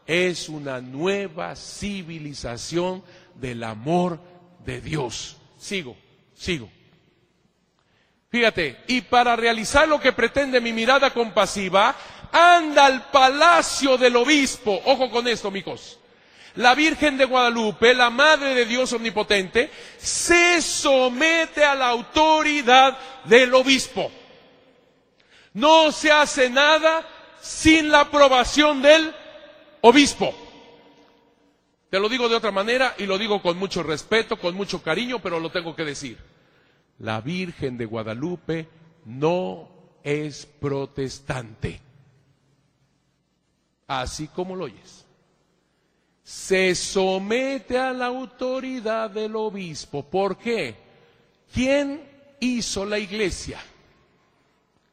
es 0.08 0.48
una 0.48 0.80
nueva 0.80 1.56
civilización 1.56 3.04
del 3.36 3.64
amor 3.64 4.20
de 4.66 4.80
Dios. 4.80 5.36
Sigo, 5.60 5.98
sigo. 6.34 6.70
Fíjate, 8.30 8.80
y 8.88 9.02
para 9.02 9.36
realizar 9.36 9.86
lo 9.86 10.00
que 10.00 10.14
pretende 10.14 10.62
mi 10.62 10.72
mirada 10.72 11.14
compasiva, 11.14 11.94
anda 12.32 12.86
al 12.86 13.12
palacio 13.12 13.98
del 13.98 14.16
obispo. 14.16 14.82
Ojo 14.86 15.12
con 15.12 15.28
esto, 15.28 15.50
amigos. 15.50 16.00
La 16.56 16.76
Virgen 16.76 17.18
de 17.18 17.26
Guadalupe, 17.26 17.94
la 17.94 18.10
Madre 18.10 18.54
de 18.54 18.66
Dios 18.66 18.92
Omnipotente, 18.94 19.72
se 19.98 20.62
somete 20.62 21.64
a 21.64 21.76
la 21.76 21.90
autoridad 21.90 22.98
del 23.26 23.54
obispo. 23.54 24.12
No 25.54 25.92
se 25.92 26.12
hace 26.12 26.50
nada 26.50 27.08
sin 27.42 27.90
la 27.90 28.02
aprobación 28.02 28.82
del 28.82 29.14
obispo. 29.82 30.34
Te 31.90 32.00
lo 32.00 32.08
digo 32.08 32.30
de 32.30 32.36
otra 32.36 32.52
manera 32.52 32.96
y 32.98 33.06
lo 33.06 33.18
digo 33.18 33.42
con 33.42 33.58
mucho 33.58 33.84
respeto, 33.84 34.38
con 34.38 34.56
mucho 34.56 34.82
cariño, 34.82 35.20
pero 35.20 35.40
lo 35.40 35.52
tengo 35.52 35.76
que 35.76 35.84
decir. 35.84 36.18
La 37.00 37.20
Virgen 37.20 37.78
de 37.78 37.86
Guadalupe 37.86 38.70
no 39.06 39.70
es 40.04 40.46
protestante. 40.46 41.82
Así 43.88 44.28
como 44.28 44.56
lo 44.56 44.66
oyes. 44.66 45.01
Se 46.32 46.76
somete 46.76 47.78
a 47.78 47.92
la 47.92 48.06
autoridad 48.06 49.10
del 49.10 49.36
obispo. 49.36 50.02
¿Por 50.02 50.38
qué? 50.38 50.74
¿Quién 51.54 52.02
hizo 52.40 52.86
la 52.86 52.98
iglesia? 52.98 53.60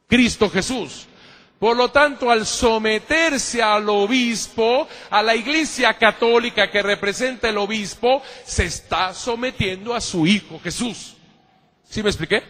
Cristo 0.09 0.51
Jesús. 0.51 1.07
Por 1.61 1.77
lo 1.77 1.93
tanto, 1.93 2.29
al 2.29 2.45
someterse 2.45 3.63
al 3.63 3.89
obispo, 3.89 4.89
a 5.11 5.23
la 5.23 5.37
iglesia 5.37 5.97
católica 5.97 6.73
que 6.73 6.83
representa 6.83 7.49
el 7.49 7.59
obispo, 7.59 8.21
se 8.45 8.65
está 8.65 9.15
sometiendo 9.15 9.95
a 9.95 10.01
su 10.01 10.27
Hijo 10.27 10.59
Jesús. 10.59 11.15
¿Sí 11.89 12.03
me 12.03 12.09
expliqué? 12.09 12.43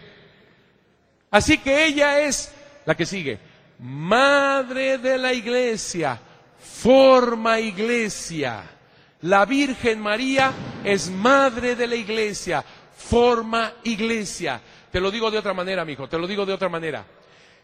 Así 1.30 1.58
que 1.58 1.84
ella 1.84 2.20
es 2.20 2.50
la 2.86 2.96
que 2.96 3.04
sigue, 3.04 3.38
madre 3.80 4.96
de 4.96 5.18
la 5.18 5.34
iglesia, 5.34 6.18
forma 6.58 7.60
iglesia. 7.60 8.76
La 9.22 9.44
Virgen 9.44 10.00
María 10.00 10.52
es 10.84 11.10
madre 11.10 11.74
de 11.74 11.88
la 11.88 11.96
iglesia, 11.96 12.64
forma 12.96 13.72
iglesia. 13.82 14.60
Te 14.92 15.00
lo 15.00 15.10
digo 15.10 15.30
de 15.30 15.38
otra 15.38 15.52
manera, 15.52 15.84
mijo, 15.84 16.08
te 16.08 16.18
lo 16.18 16.26
digo 16.26 16.46
de 16.46 16.52
otra 16.52 16.68
manera. 16.68 17.04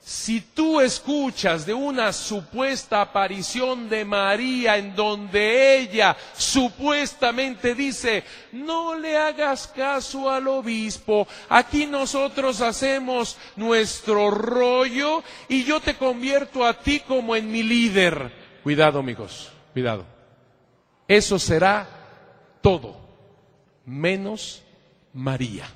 Si 0.00 0.41
tú 0.41 0.81
escuchas 0.81 1.65
de 1.65 1.73
una 1.73 2.12
supuesta 2.12 3.00
aparición 3.00 3.89
de 3.89 4.05
María 4.05 4.76
en 4.76 4.94
donde 4.94 5.78
ella 5.78 6.15
supuestamente 6.36 7.74
dice, 7.74 8.24
no 8.52 8.97
le 8.97 9.16
hagas 9.16 9.68
caso 9.68 10.28
al 10.28 10.49
obispo, 10.49 11.26
aquí 11.49 11.86
nosotros 11.86 12.60
hacemos 12.60 13.39
nuestro 13.57 14.31
rollo 14.31 15.23
y 15.49 15.65
yo 15.65 15.81
te 15.81 15.94
convierto 15.94 16.66
a 16.66 16.74
ti 16.74 17.00
como 17.00 17.34
en 17.34 17.50
mi 17.50 17.62
líder. 17.62 18.31
Cuidado 18.62 18.99
amigos, 18.99 19.52
cuidado. 19.73 20.14
Eso 21.07 21.39
será 21.39 21.86
todo, 22.60 22.97
menos 23.84 24.62
María. 25.12 25.66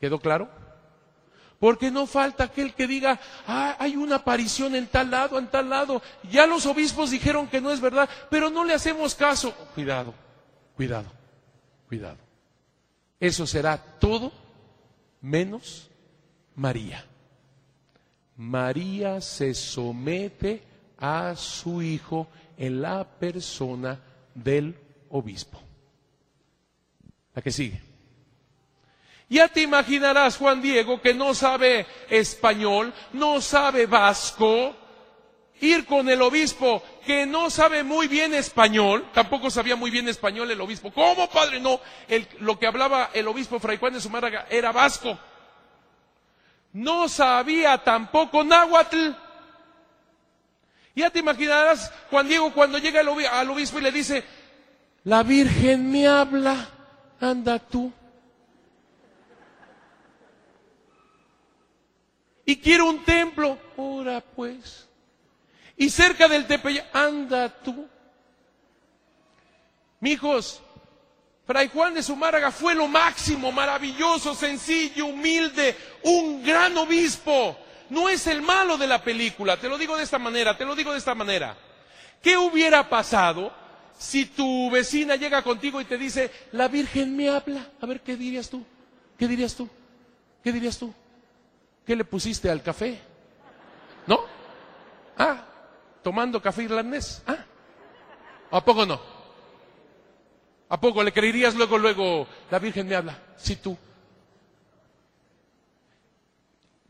¿Quedó 0.00 0.20
claro? 0.20 0.48
Porque 1.58 1.90
no 1.90 2.06
falta 2.06 2.44
aquel 2.44 2.72
que 2.72 2.86
diga, 2.86 3.18
ah, 3.46 3.76
hay 3.80 3.96
una 3.96 4.16
aparición 4.16 4.76
en 4.76 4.86
tal 4.86 5.10
lado, 5.10 5.38
en 5.38 5.48
tal 5.48 5.68
lado. 5.68 6.00
Ya 6.30 6.46
los 6.46 6.66
obispos 6.66 7.10
dijeron 7.10 7.48
que 7.48 7.60
no 7.60 7.72
es 7.72 7.80
verdad, 7.80 8.08
pero 8.30 8.48
no 8.48 8.64
le 8.64 8.74
hacemos 8.74 9.16
caso. 9.16 9.52
Cuidado, 9.74 10.14
cuidado, 10.76 11.10
cuidado. 11.88 12.18
Eso 13.18 13.44
será 13.44 13.76
todo 13.76 14.30
menos 15.20 15.90
María. 16.54 17.04
María 18.36 19.20
se 19.20 19.52
somete 19.52 20.62
a 20.98 21.34
su 21.36 21.82
hijo 21.82 22.28
en 22.56 22.82
la 22.82 23.04
persona 23.04 23.98
del 24.34 24.76
obispo. 25.10 25.60
La 27.34 27.42
que 27.42 27.50
sigue. 27.50 27.80
Ya 29.28 29.48
te 29.48 29.60
imaginarás, 29.60 30.38
Juan 30.38 30.62
Diego, 30.62 31.00
que 31.02 31.12
no 31.12 31.34
sabe 31.34 31.86
español, 32.08 32.94
no 33.12 33.40
sabe 33.40 33.86
vasco, 33.86 34.74
ir 35.60 35.84
con 35.84 36.08
el 36.08 36.22
obispo 36.22 36.82
que 37.04 37.26
no 37.26 37.50
sabe 37.50 37.82
muy 37.82 38.08
bien 38.08 38.34
español, 38.34 39.06
tampoco 39.12 39.50
sabía 39.50 39.76
muy 39.76 39.90
bien 39.90 40.08
español 40.08 40.50
el 40.50 40.60
obispo. 40.60 40.92
¿Cómo, 40.92 41.28
padre? 41.28 41.60
No, 41.60 41.80
lo 42.40 42.58
que 42.58 42.66
hablaba 42.66 43.10
el 43.12 43.28
obispo 43.28 43.58
Fray 43.58 43.76
Juan 43.76 43.94
de 43.94 44.00
Zumárraga 44.00 44.46
era 44.50 44.72
vasco. 44.72 45.18
No 46.72 47.08
sabía 47.08 47.78
tampoco 47.78 48.44
náhuatl. 48.44 49.10
Ya 50.98 51.10
te 51.10 51.20
imaginarás, 51.20 51.92
Juan 52.10 52.26
Diego, 52.26 52.52
cuando 52.52 52.78
llega 52.78 53.00
al 53.00 53.50
obispo 53.50 53.78
y 53.78 53.82
le 53.82 53.92
dice, 53.92 54.24
la 55.04 55.22
Virgen 55.22 55.90
me 55.90 56.06
habla, 56.08 56.68
anda 57.20 57.58
tú. 57.58 57.92
y 62.48 62.56
quiero 62.56 62.88
un 62.88 63.04
templo. 63.04 63.58
Ora 63.76 64.22
pues. 64.22 64.88
Y 65.76 65.90
cerca 65.90 66.26
del 66.26 66.46
Tepeyac, 66.46 66.86
anda 66.96 67.50
tú. 67.50 67.86
Mijos, 70.00 70.62
Fray 71.46 71.68
Juan 71.68 71.92
de 71.92 72.02
Zumárraga 72.02 72.50
fue 72.50 72.74
lo 72.74 72.88
máximo, 72.88 73.52
maravilloso, 73.52 74.34
sencillo, 74.34 75.06
humilde, 75.06 75.76
un 76.04 76.42
gran 76.42 76.74
obispo. 76.78 77.54
No 77.90 78.08
es 78.08 78.26
el 78.26 78.42
malo 78.42 78.76
de 78.76 78.86
la 78.86 79.02
película, 79.02 79.56
te 79.56 79.68
lo 79.68 79.78
digo 79.78 79.96
de 79.96 80.04
esta 80.04 80.18
manera, 80.18 80.56
te 80.56 80.64
lo 80.64 80.74
digo 80.74 80.92
de 80.92 80.98
esta 80.98 81.14
manera. 81.14 81.56
¿Qué 82.22 82.36
hubiera 82.36 82.88
pasado 82.88 83.52
si 83.98 84.26
tu 84.26 84.70
vecina 84.70 85.16
llega 85.16 85.42
contigo 85.42 85.80
y 85.80 85.84
te 85.84 85.96
dice, 85.96 86.30
la 86.52 86.68
Virgen 86.68 87.16
me 87.16 87.28
habla? 87.28 87.66
A 87.80 87.86
ver, 87.86 88.00
¿qué 88.00 88.16
dirías 88.16 88.50
tú? 88.50 88.64
¿Qué 89.18 89.26
dirías 89.26 89.54
tú? 89.54 89.68
¿Qué 90.42 90.52
dirías 90.52 90.78
tú? 90.78 90.92
¿Qué 91.86 91.96
le 91.96 92.04
pusiste 92.04 92.50
al 92.50 92.62
café? 92.62 93.00
¿No? 94.06 94.20
Ah, 95.16 95.44
tomando 96.02 96.42
café 96.42 96.64
irlandés. 96.64 97.22
Ah, 97.26 97.44
¿a 98.50 98.64
poco 98.64 98.84
no? 98.84 99.00
¿A 100.68 100.78
poco 100.78 101.02
le 101.02 101.12
creerías 101.12 101.54
luego, 101.54 101.78
luego, 101.78 102.26
la 102.50 102.58
Virgen 102.58 102.86
me 102.86 102.94
habla? 102.94 103.18
Sí, 103.36 103.56
tú. 103.56 103.76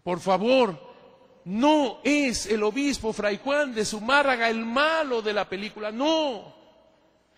Por 0.02 0.20
favor, 0.20 0.87
no 1.48 2.00
es 2.04 2.44
el 2.44 2.62
obispo 2.62 3.14
Fray 3.14 3.40
Juan 3.42 3.74
de 3.74 3.82
Zumárraga 3.82 4.50
el 4.50 4.66
malo 4.66 5.22
de 5.22 5.32
la 5.32 5.48
película, 5.48 5.90
no. 5.90 6.54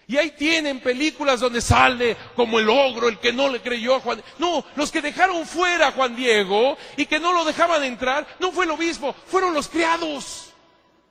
Y 0.08 0.16
ahí 0.16 0.32
tienen 0.32 0.80
películas 0.80 1.38
donde 1.38 1.60
sale 1.60 2.16
como 2.34 2.58
el 2.58 2.68
ogro, 2.68 3.06
el 3.06 3.20
que 3.20 3.32
no 3.32 3.48
le 3.48 3.60
creyó 3.60 3.94
a 3.94 4.00
Juan. 4.00 4.20
No, 4.38 4.64
los 4.74 4.90
que 4.90 5.00
dejaron 5.00 5.46
fuera 5.46 5.86
a 5.86 5.92
Juan 5.92 6.16
Diego 6.16 6.76
y 6.96 7.06
que 7.06 7.20
no 7.20 7.32
lo 7.32 7.44
dejaban 7.44 7.84
entrar, 7.84 8.26
no 8.40 8.50
fue 8.50 8.64
el 8.64 8.72
obispo, 8.72 9.14
fueron 9.26 9.54
los 9.54 9.68
criados. 9.68 10.52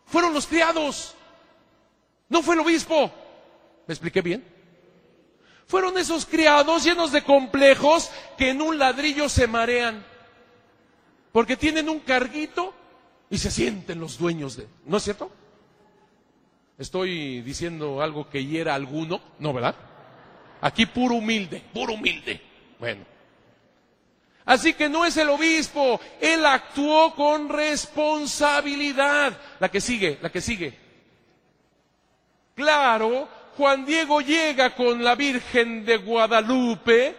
Fueron 0.06 0.34
los 0.34 0.46
criados. 0.46 1.16
No 2.28 2.42
fue 2.42 2.56
el 2.56 2.62
obispo. 2.62 3.10
¿Me 3.88 3.94
expliqué 3.94 4.22
bien? 4.22 4.46
Fueron 5.68 5.98
esos 5.98 6.26
criados 6.26 6.84
llenos 6.84 7.14
de 7.14 7.24
complejos 7.24 8.12
que 8.38 8.50
en 8.50 8.62
un 8.62 8.78
ladrillo 8.78 9.30
se 9.30 9.48
marean. 9.48 10.06
Porque 11.32 11.56
tienen 11.56 11.88
un 11.88 12.02
carguito 12.02 12.74
y 13.30 13.38
se 13.38 13.52
sienten 13.52 14.00
los 14.00 14.18
dueños 14.18 14.58
de... 14.58 14.68
¿No 14.86 14.98
es 14.98 15.04
cierto? 15.04 15.32
¿Estoy 16.78 17.42
diciendo 17.42 18.02
algo 18.02 18.30
que 18.30 18.46
hiera 18.46 18.74
a 18.74 18.76
alguno? 18.76 19.22
No, 19.40 19.54
¿verdad? 19.54 19.76
Aquí 20.62 20.86
puro 20.86 21.16
humilde, 21.16 21.62
puro 21.74 21.94
humilde. 21.94 22.42
Bueno. 22.80 23.06
Así 24.46 24.74
que 24.74 24.90
no 24.90 25.06
es 25.06 25.16
el 25.18 25.30
obispo, 25.30 26.00
él 26.20 26.44
actuó 26.46 27.14
con 27.14 27.50
responsabilidad. 27.50 29.38
La 29.60 29.70
que 29.70 29.80
sigue, 29.80 30.18
la 30.22 30.32
que 30.32 30.42
sigue. 30.42 30.76
Claro, 32.56 33.30
Juan 33.56 33.86
Diego 33.86 34.22
llega 34.22 34.76
con 34.76 35.04
la 35.04 35.16
Virgen 35.16 35.86
de 35.86 35.98
Guadalupe 35.98 37.16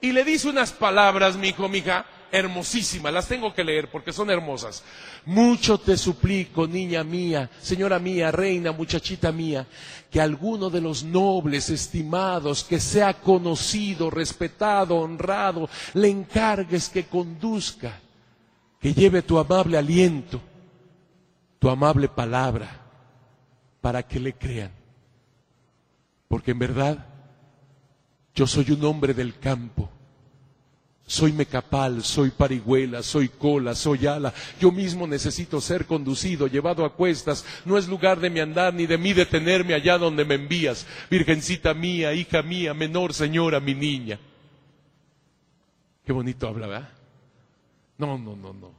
y 0.00 0.12
le 0.12 0.22
dice 0.24 0.48
unas 0.48 0.72
palabras, 0.72 1.36
mi 1.36 1.48
hijo, 1.48 1.68
mi 1.68 1.82
hija, 2.30 2.38
hermosísimas, 2.38 3.12
las 3.12 3.28
tengo 3.28 3.54
que 3.54 3.64
leer 3.64 3.90
porque 3.90 4.12
son 4.12 4.30
hermosas. 4.30 4.82
Mucho 5.26 5.78
te 5.78 5.96
suplico, 5.96 6.66
niña 6.66 7.04
mía, 7.04 7.50
señora 7.60 7.98
mía, 7.98 8.30
reina, 8.30 8.72
muchachita 8.72 9.32
mía, 9.32 9.66
que 10.10 10.20
alguno 10.20 10.70
de 10.70 10.80
los 10.80 11.02
nobles 11.02 11.70
estimados, 11.70 12.64
que 12.64 12.80
sea 12.80 13.14
conocido, 13.14 14.10
respetado, 14.10 14.96
honrado, 14.96 15.68
le 15.94 16.08
encargues 16.08 16.88
que 16.88 17.04
conduzca 17.04 18.00
que 18.80 18.94
lleve 18.94 19.20
tu 19.22 19.38
amable 19.38 19.76
aliento, 19.76 20.40
tu 21.58 21.68
amable 21.68 22.08
palabra, 22.08 22.80
para 23.80 24.02
que 24.02 24.18
le 24.18 24.32
crean. 24.32 24.72
Porque 26.28 26.52
en 26.52 26.58
verdad 26.58 27.06
yo 28.34 28.46
soy 28.46 28.70
un 28.70 28.84
hombre 28.84 29.12
del 29.12 29.38
campo. 29.38 29.90
Soy 31.10 31.32
mecapal, 31.32 32.04
soy 32.04 32.30
parihuela, 32.30 33.02
soy 33.02 33.30
cola, 33.30 33.74
soy 33.74 34.06
ala. 34.06 34.32
Yo 34.60 34.70
mismo 34.70 35.08
necesito 35.08 35.60
ser 35.60 35.84
conducido, 35.84 36.46
llevado 36.46 36.84
a 36.84 36.94
cuestas. 36.94 37.44
No 37.64 37.76
es 37.76 37.88
lugar 37.88 38.20
de 38.20 38.30
mi 38.30 38.38
andar 38.38 38.72
ni 38.72 38.86
de 38.86 38.96
mí 38.96 39.12
detenerme 39.12 39.74
allá 39.74 39.98
donde 39.98 40.24
me 40.24 40.36
envías. 40.36 40.86
Virgencita 41.10 41.74
mía, 41.74 42.12
hija 42.12 42.42
mía, 42.42 42.74
menor 42.74 43.12
señora, 43.12 43.58
mi 43.58 43.74
niña. 43.74 44.20
Qué 46.06 46.12
bonito 46.12 46.46
habla, 46.46 46.68
¿verdad? 46.68 46.90
No, 47.98 48.16
no, 48.16 48.36
no, 48.36 48.52
no. 48.52 48.70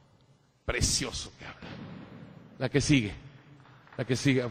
Precioso 0.64 1.34
que 1.38 1.44
habla. 1.44 1.68
La 2.58 2.70
que 2.70 2.80
sigue. 2.80 3.12
La 3.98 4.06
que 4.06 4.16
sigue. 4.16 4.42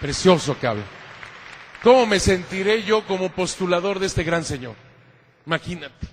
Precioso 0.00 0.58
que 0.58 0.66
habla. 0.66 0.84
¿Cómo 1.82 2.06
me 2.06 2.18
sentiré 2.18 2.82
yo 2.82 3.06
como 3.06 3.30
postulador 3.30 3.98
de 3.98 4.06
este 4.06 4.24
gran 4.24 4.44
Señor? 4.44 4.74
Imagínate. 5.46 6.06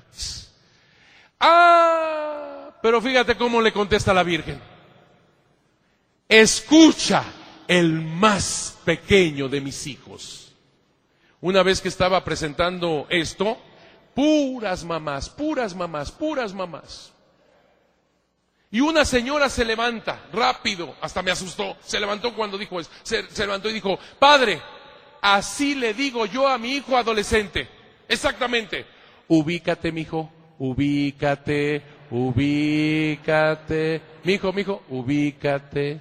Ah, 1.39 2.71
pero 2.81 3.01
fíjate 3.01 3.35
cómo 3.35 3.61
le 3.61 3.73
contesta 3.73 4.13
la 4.13 4.23
Virgen. 4.23 4.61
Escucha 6.29 7.23
el 7.67 8.01
más 8.01 8.77
pequeño 8.85 9.49
de 9.49 9.61
mis 9.61 9.87
hijos. 9.87 10.53
Una 11.41 11.63
vez 11.63 11.81
que 11.81 11.89
estaba 11.89 12.23
presentando 12.23 13.07
esto, 13.09 13.57
puras 14.13 14.83
mamás, 14.83 15.29
puras 15.29 15.75
mamás, 15.75 16.11
puras 16.11 16.53
mamás. 16.53 17.11
Y 18.71 18.81
una 18.81 19.05
señora 19.05 19.49
se 19.49 19.65
levanta 19.65 20.25
rápido, 20.33 20.95
hasta 21.01 21.21
me 21.21 21.31
asustó, 21.31 21.77
se 21.85 21.99
levantó 21.99 22.33
cuando 22.35 22.57
dijo 22.57 22.79
eso, 22.79 22.89
se, 23.03 23.29
se 23.29 23.45
levantó 23.45 23.69
y 23.69 23.73
dijo, 23.73 23.97
padre, 24.19 24.61
así 25.33 25.73
le 25.73 25.93
digo 25.95 26.27
yo 26.27 26.47
a 26.47 26.57
mi 26.59 26.75
hijo 26.75 26.95
adolescente, 26.95 27.67
exactamente, 28.07 28.85
ubícate, 29.27 29.91
mi 29.91 30.01
hijo, 30.01 30.31
ubícate, 30.59 31.81
ubícate, 32.11 34.01
mi 34.23 34.33
hijo, 34.33 34.53
mi 34.53 34.61
hijo, 34.61 34.83
ubícate. 34.89 35.99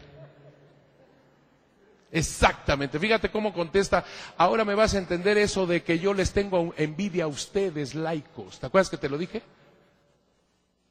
Exactamente, 2.12 2.98
fíjate 2.98 3.30
cómo 3.30 3.54
contesta, 3.54 4.04
ahora 4.36 4.64
me 4.64 4.74
vas 4.74 4.94
a 4.94 4.98
entender 4.98 5.38
eso 5.38 5.66
de 5.66 5.82
que 5.82 5.98
yo 5.98 6.12
les 6.12 6.32
tengo 6.32 6.74
envidia 6.76 7.24
a 7.24 7.28
ustedes, 7.28 7.94
laicos, 7.94 8.60
¿te 8.60 8.66
acuerdas 8.66 8.90
que 8.90 8.98
te 8.98 9.08
lo 9.08 9.16
dije? 9.16 9.42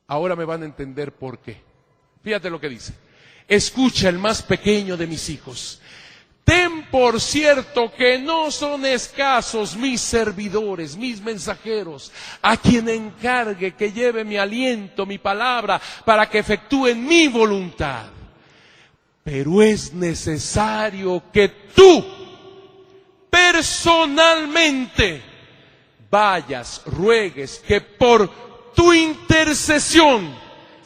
Ahora 0.07 0.35
me 0.35 0.43
van 0.43 0.63
a 0.63 0.65
entender 0.65 1.13
por 1.13 1.39
qué. 1.39 1.61
Fíjate 2.23 2.49
lo 2.49 2.59
que 2.59 2.67
dice. 2.67 2.93
Escucha 3.47 4.09
el 4.09 4.17
más 4.17 4.41
pequeño 4.41 4.97
de 4.97 5.07
mis 5.07 5.29
hijos. 5.29 5.81
Ten 6.43 6.83
por 6.91 7.21
cierto 7.21 7.91
que 7.93 8.19
no 8.19 8.51
son 8.51 8.85
escasos 8.85 9.77
mis 9.77 10.01
servidores, 10.01 10.97
mis 10.97 11.21
mensajeros, 11.21 12.11
a 12.41 12.57
quien 12.57 12.89
encargue 12.89 13.75
que 13.75 13.93
lleve 13.93 14.25
mi 14.25 14.35
aliento, 14.35 15.05
mi 15.05 15.17
palabra, 15.17 15.81
para 16.03 16.29
que 16.29 16.39
efectúen 16.39 17.05
mi 17.07 17.29
voluntad. 17.29 18.07
Pero 19.23 19.61
es 19.61 19.93
necesario 19.93 21.23
que 21.31 21.47
tú, 21.47 22.05
personalmente, 23.29 25.23
vayas, 26.11 26.81
ruegues 26.85 27.63
que 27.65 27.79
por 27.79 28.29
tu 28.75 28.91
intercesión 28.91 30.35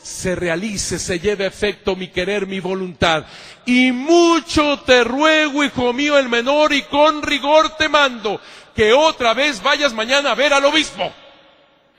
se 0.07 0.35
realice, 0.35 0.99
se 0.99 1.19
lleve 1.19 1.45
efecto 1.45 1.95
mi 1.95 2.07
querer, 2.07 2.47
mi 2.47 2.61
voluntad. 2.61 3.25
Y 3.65 3.91
mucho 3.91 4.79
te 4.79 5.03
ruego, 5.03 5.65
hijo 5.65 5.91
mío, 5.91 6.17
el 6.17 6.29
menor, 6.29 6.71
y 6.71 6.83
con 6.83 7.21
rigor 7.21 7.75
te 7.75 7.89
mando, 7.89 8.39
que 8.73 8.93
otra 8.93 9.33
vez 9.33 9.61
vayas 9.61 9.93
mañana 9.93 10.31
a 10.31 10.35
ver 10.35 10.53
al 10.53 10.63
obispo. 10.63 11.11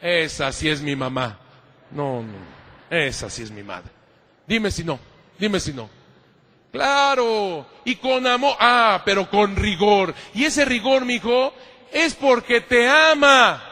Esa 0.01 0.51
sí 0.53 0.71
es 0.71 0.81
mi 0.81 0.97
mamá. 0.97 1.39
No, 1.91 2.23
no, 2.23 2.39
esa 2.89 3.29
sí 3.29 3.43
es 3.43 3.51
mi 3.51 3.63
madre. 3.63 3.91
Dime 4.47 4.71
si 4.71 4.85
no, 4.85 4.99
dime 5.39 5.61
si 5.61 5.75
no. 5.75 5.91
Claro, 6.73 7.67
y 7.85 7.97
con 7.97 8.27
amor, 8.27 8.57
ah, 8.59 9.03
pero 9.05 9.29
con 9.29 9.55
rigor. 9.55 10.15
Y 10.35 10.45
ese 10.47 10.65
rigor, 10.65 11.05
mi 11.05 11.15
hijo, 11.17 11.53
es 11.93 12.15
porque 12.15 12.63
te 12.63 12.89
ama. 12.89 13.63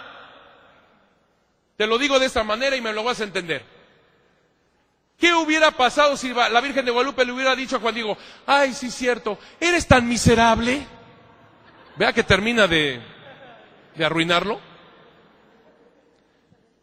Te 1.78 1.86
lo 1.86 1.96
digo 1.96 2.18
de 2.18 2.26
esta 2.26 2.44
manera 2.44 2.76
y 2.76 2.82
me 2.82 2.92
lo 2.92 3.02
vas 3.02 3.20
a 3.20 3.24
entender. 3.24 3.75
¿Qué 5.18 5.32
hubiera 5.32 5.70
pasado 5.70 6.16
si 6.16 6.28
la 6.32 6.60
Virgen 6.60 6.84
de 6.84 6.90
Guadalupe 6.90 7.24
le 7.24 7.32
hubiera 7.32 7.56
dicho 7.56 7.76
a 7.76 7.80
Juan 7.80 7.94
Diego, 7.94 8.18
ay, 8.44 8.74
sí, 8.74 8.90
cierto, 8.90 9.38
eres 9.58 9.86
tan 9.86 10.06
miserable? 10.06 10.86
Vea 11.96 12.12
que 12.12 12.22
termina 12.22 12.66
de, 12.66 13.00
de 13.94 14.04
arruinarlo. 14.04 14.60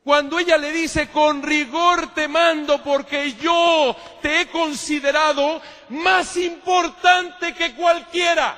Cuando 0.03 0.39
ella 0.39 0.57
le 0.57 0.71
dice, 0.71 1.09
con 1.09 1.43
rigor 1.43 2.13
te 2.13 2.27
mando 2.27 2.83
porque 2.83 3.33
yo 3.35 3.95
te 4.21 4.41
he 4.41 4.47
considerado 4.47 5.61
más 5.89 6.35
importante 6.35 7.53
que 7.53 7.73
cualquiera. 7.73 8.57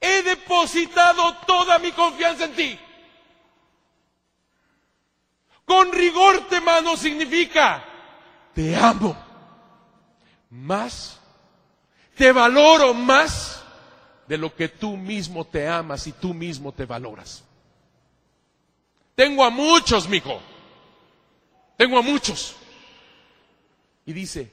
He 0.00 0.22
depositado 0.22 1.38
toda 1.46 1.78
mi 1.78 1.90
confianza 1.90 2.44
en 2.44 2.54
ti. 2.54 2.78
Con 5.64 5.90
rigor 5.90 6.46
te 6.48 6.60
mando 6.60 6.96
significa, 6.96 7.84
te 8.56 8.74
amo 8.74 9.14
más, 10.48 11.20
te 12.16 12.32
valoro 12.32 12.94
más 12.94 13.62
de 14.26 14.38
lo 14.38 14.56
que 14.56 14.68
tú 14.68 14.96
mismo 14.96 15.44
te 15.44 15.68
amas 15.68 16.06
y 16.06 16.12
tú 16.12 16.32
mismo 16.32 16.72
te 16.72 16.86
valoras. 16.86 17.44
Tengo 19.14 19.44
a 19.44 19.50
muchos, 19.50 20.08
mijo. 20.08 20.40
Tengo 21.76 21.98
a 21.98 22.02
muchos. 22.02 22.56
Y 24.06 24.14
dice, 24.14 24.50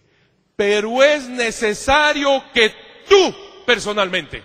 pero 0.58 1.02
es 1.02 1.30
necesario 1.30 2.44
que 2.54 2.76
tú 3.08 3.34
personalmente. 3.66 4.44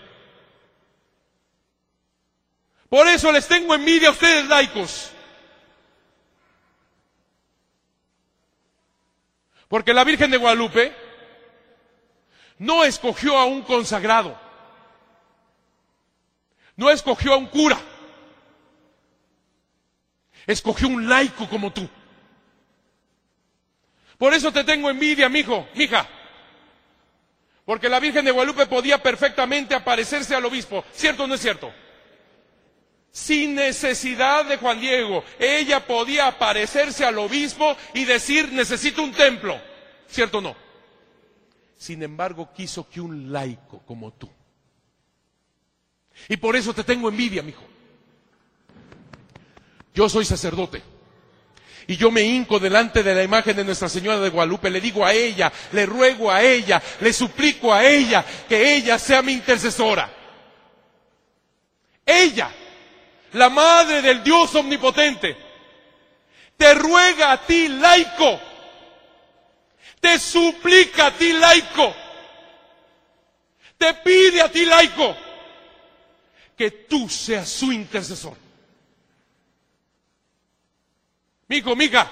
Por 2.89 3.09
eso 3.09 3.33
les 3.33 3.49
tengo 3.49 3.75
envidia 3.75 4.09
a 4.09 4.13
ustedes 4.13 4.47
laicos. 4.47 5.11
Porque 9.69 9.93
la 9.93 10.05
Virgen 10.05 10.31
de 10.31 10.39
Guadalupe 10.39 10.93
no 12.59 12.85
escogió 12.85 13.39
a 13.39 13.45
un 13.45 13.63
consagrado, 13.63 14.39
no 16.77 16.91
escogió 16.91 17.35
a 17.35 17.37
un 17.37 17.47
cura, 17.47 17.79
escogió 20.47 20.89
un 20.89 21.09
laico 21.09 21.49
como 21.49 21.73
tú. 21.73 21.89
Por 24.17 24.35
eso 24.35 24.51
te 24.51 24.65
tengo 24.65 24.91
envidia, 24.91 25.29
mijo, 25.29 25.69
mija. 25.75 26.09
Porque 27.65 27.89
la 27.89 28.01
Virgen 28.01 28.25
de 28.25 28.31
Guadalupe 28.31 28.67
podía 28.67 29.01
perfectamente 29.03 29.75
aparecerse 29.75 30.35
al 30.35 30.47
obispo, 30.47 30.83
¿cierto 30.93 31.25
o 31.25 31.27
no 31.27 31.35
es 31.35 31.41
cierto? 31.43 31.73
Sin 33.19 33.57
necesidad 33.57 34.45
de 34.45 34.57
Juan 34.57 34.81
Diego. 34.81 35.25
Ella 35.39 35.85
podía 35.85 36.29
aparecerse 36.29 37.05
al 37.05 37.19
obispo 37.19 37.77
y 37.93 38.05
decir, 38.05 38.53
necesito 38.53 39.03
un 39.03 39.13
templo. 39.13 39.61
¿Cierto 40.09 40.39
o 40.39 40.41
no? 40.41 40.57
Sin 41.77 42.03
embargo, 42.03 42.51
quiso 42.55 42.89
que 42.89 43.01
un 43.01 43.33
laico 43.33 43.83
como 43.85 44.13
tú. 44.13 44.31
Y 46.29 46.37
por 46.37 46.57
eso 46.57 46.73
te 46.73 46.85
tengo 46.85 47.09
envidia, 47.09 47.43
mijo. 47.43 47.65
Yo 49.95 50.09
soy 50.09 50.25
sacerdote. 50.25 50.83
Y 51.89 51.97
yo 51.97 52.11
me 52.11 52.23
hinco 52.23 52.59
delante 52.59 53.03
de 53.03 53.15
la 53.15 53.25
imagen 53.25 53.57
de 53.57 53.65
Nuestra 53.65 53.89
Señora 53.89 54.21
de 54.21 54.29
Guadalupe, 54.29 54.71
le 54.71 54.81
digo 54.81 55.05
a 55.05 55.13
ella, 55.13 55.53
le 55.73 55.87
ruego 55.87 56.31
a 56.31 56.43
ella, 56.43 56.83
le 57.01 57.13
suplico 57.13 57.73
a 57.73 57.85
ella 57.85 58.25
que 58.49 58.77
ella 58.77 58.99
sea 58.99 59.23
mi 59.23 59.33
intercesora. 59.33 60.13
Ella 62.05 62.51
la 63.33 63.49
madre 63.49 64.03
del 64.03 64.23
Dios 64.23 64.55
omnipotente, 64.55 65.37
te 66.57 66.75
ruega 66.75 67.33
a 67.33 67.47
ti, 67.47 67.69
laico, 67.69 68.41
te 70.01 70.19
suplica 70.19 71.07
a 71.07 71.11
ti, 71.13 71.33
laico, 71.33 71.95
te 73.77 73.95
pide 73.95 74.43
a 74.43 74.51
ti, 74.51 74.65
laico, 74.65 75.17
que 76.57 76.71
tú 76.71 77.09
seas 77.09 77.49
su 77.49 77.73
intercesor. 77.73 78.37
Mijo, 81.47 81.75
mija, 81.77 82.11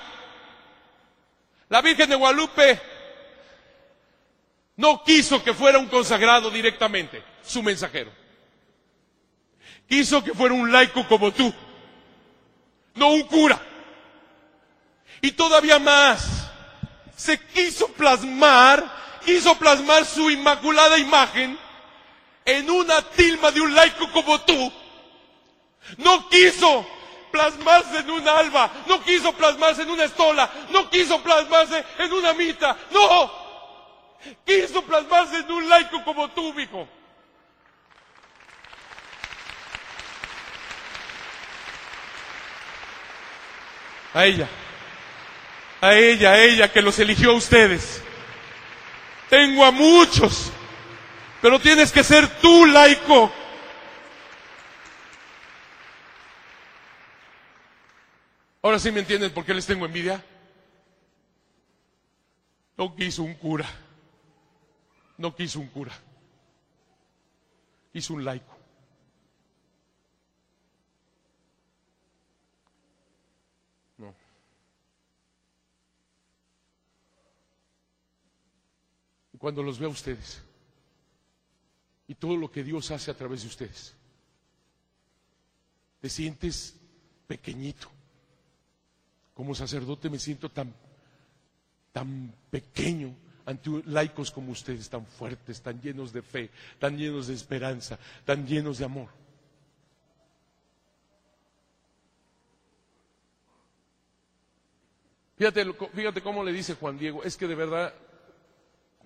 la 1.68 1.80
Virgen 1.82 2.08
de 2.08 2.16
Guadalupe 2.16 2.80
no 4.76 5.02
quiso 5.02 5.42
que 5.42 5.54
fuera 5.54 5.78
un 5.78 5.88
consagrado 5.88 6.50
directamente, 6.50 7.22
su 7.42 7.62
mensajero. 7.62 8.25
Quiso 9.88 10.22
que 10.22 10.34
fuera 10.34 10.54
un 10.54 10.72
laico 10.72 11.06
como 11.06 11.32
tú, 11.32 11.52
no 12.94 13.10
un 13.10 13.22
cura. 13.22 13.60
Y 15.20 15.32
todavía 15.32 15.78
más, 15.78 16.50
se 17.16 17.38
quiso 17.38 17.88
plasmar, 17.88 18.84
quiso 19.24 19.56
plasmar 19.56 20.04
su 20.04 20.30
inmaculada 20.30 20.98
imagen 20.98 21.58
en 22.44 22.70
una 22.70 23.02
tilma 23.02 23.50
de 23.50 23.60
un 23.60 23.74
laico 23.74 24.10
como 24.12 24.40
tú. 24.42 24.72
No 25.98 26.28
quiso 26.28 26.86
plasmarse 27.30 27.98
en 27.98 28.10
un 28.10 28.26
alba, 28.26 28.70
no 28.86 29.02
quiso 29.02 29.32
plasmarse 29.32 29.82
en 29.82 29.90
una 29.90 30.04
estola, 30.04 30.50
no 30.70 30.88
quiso 30.90 31.22
plasmarse 31.22 31.84
en 31.98 32.12
una 32.12 32.32
mita, 32.32 32.76
no, 32.90 33.30
quiso 34.44 34.82
plasmarse 34.82 35.36
en 35.36 35.50
un 35.50 35.68
laico 35.68 36.02
como 36.04 36.30
tú, 36.30 36.52
mijo. 36.54 36.88
A 44.16 44.24
ella, 44.24 44.48
a 45.82 45.94
ella, 45.94 46.32
a 46.32 46.42
ella 46.42 46.72
que 46.72 46.80
los 46.80 46.98
eligió 46.98 47.32
a 47.32 47.34
ustedes. 47.34 48.02
Tengo 49.28 49.62
a 49.62 49.70
muchos, 49.70 50.50
pero 51.42 51.60
tienes 51.60 51.92
que 51.92 52.02
ser 52.02 52.26
tú 52.40 52.64
laico. 52.64 53.30
Ahora 58.62 58.78
sí 58.78 58.90
me 58.90 59.00
entienden 59.00 59.34
por 59.34 59.44
qué 59.44 59.52
les 59.52 59.66
tengo 59.66 59.84
envidia. 59.84 60.24
No 62.78 62.96
quiso 62.96 63.22
un 63.22 63.34
cura. 63.34 63.68
No 65.18 65.36
quiso 65.36 65.60
un 65.60 65.68
cura. 65.68 65.92
Quiso 67.92 68.14
un 68.14 68.24
laico. 68.24 68.55
Cuando 79.38 79.62
los 79.62 79.78
veo 79.78 79.88
a 79.88 79.92
ustedes 79.92 80.42
y 82.08 82.14
todo 82.14 82.36
lo 82.36 82.50
que 82.50 82.64
Dios 82.64 82.90
hace 82.90 83.10
a 83.10 83.16
través 83.16 83.42
de 83.42 83.48
ustedes, 83.48 83.94
te 86.00 86.08
sientes 86.08 86.76
pequeñito 87.26 87.90
como 89.36 89.54
sacerdote 89.54 90.08
me 90.08 90.18
siento 90.18 90.48
tan, 90.48 90.72
tan 91.92 92.34
pequeño 92.50 93.14
ante 93.44 93.82
laicos 93.84 94.30
como 94.30 94.50
ustedes, 94.50 94.88
tan 94.88 95.04
fuertes, 95.04 95.60
tan 95.60 95.78
llenos 95.78 96.10
de 96.10 96.22
fe, 96.22 96.50
tan 96.78 96.96
llenos 96.96 97.26
de 97.26 97.34
esperanza, 97.34 97.98
tan 98.24 98.46
llenos 98.46 98.78
de 98.78 98.86
amor. 98.86 99.08
Fíjate, 105.36 105.66
fíjate 105.92 106.22
cómo 106.22 106.42
le 106.42 106.50
dice 106.50 106.74
Juan 106.74 106.96
Diego, 106.96 107.22
es 107.22 107.36
que 107.36 107.46
de 107.46 107.54
verdad, 107.54 107.92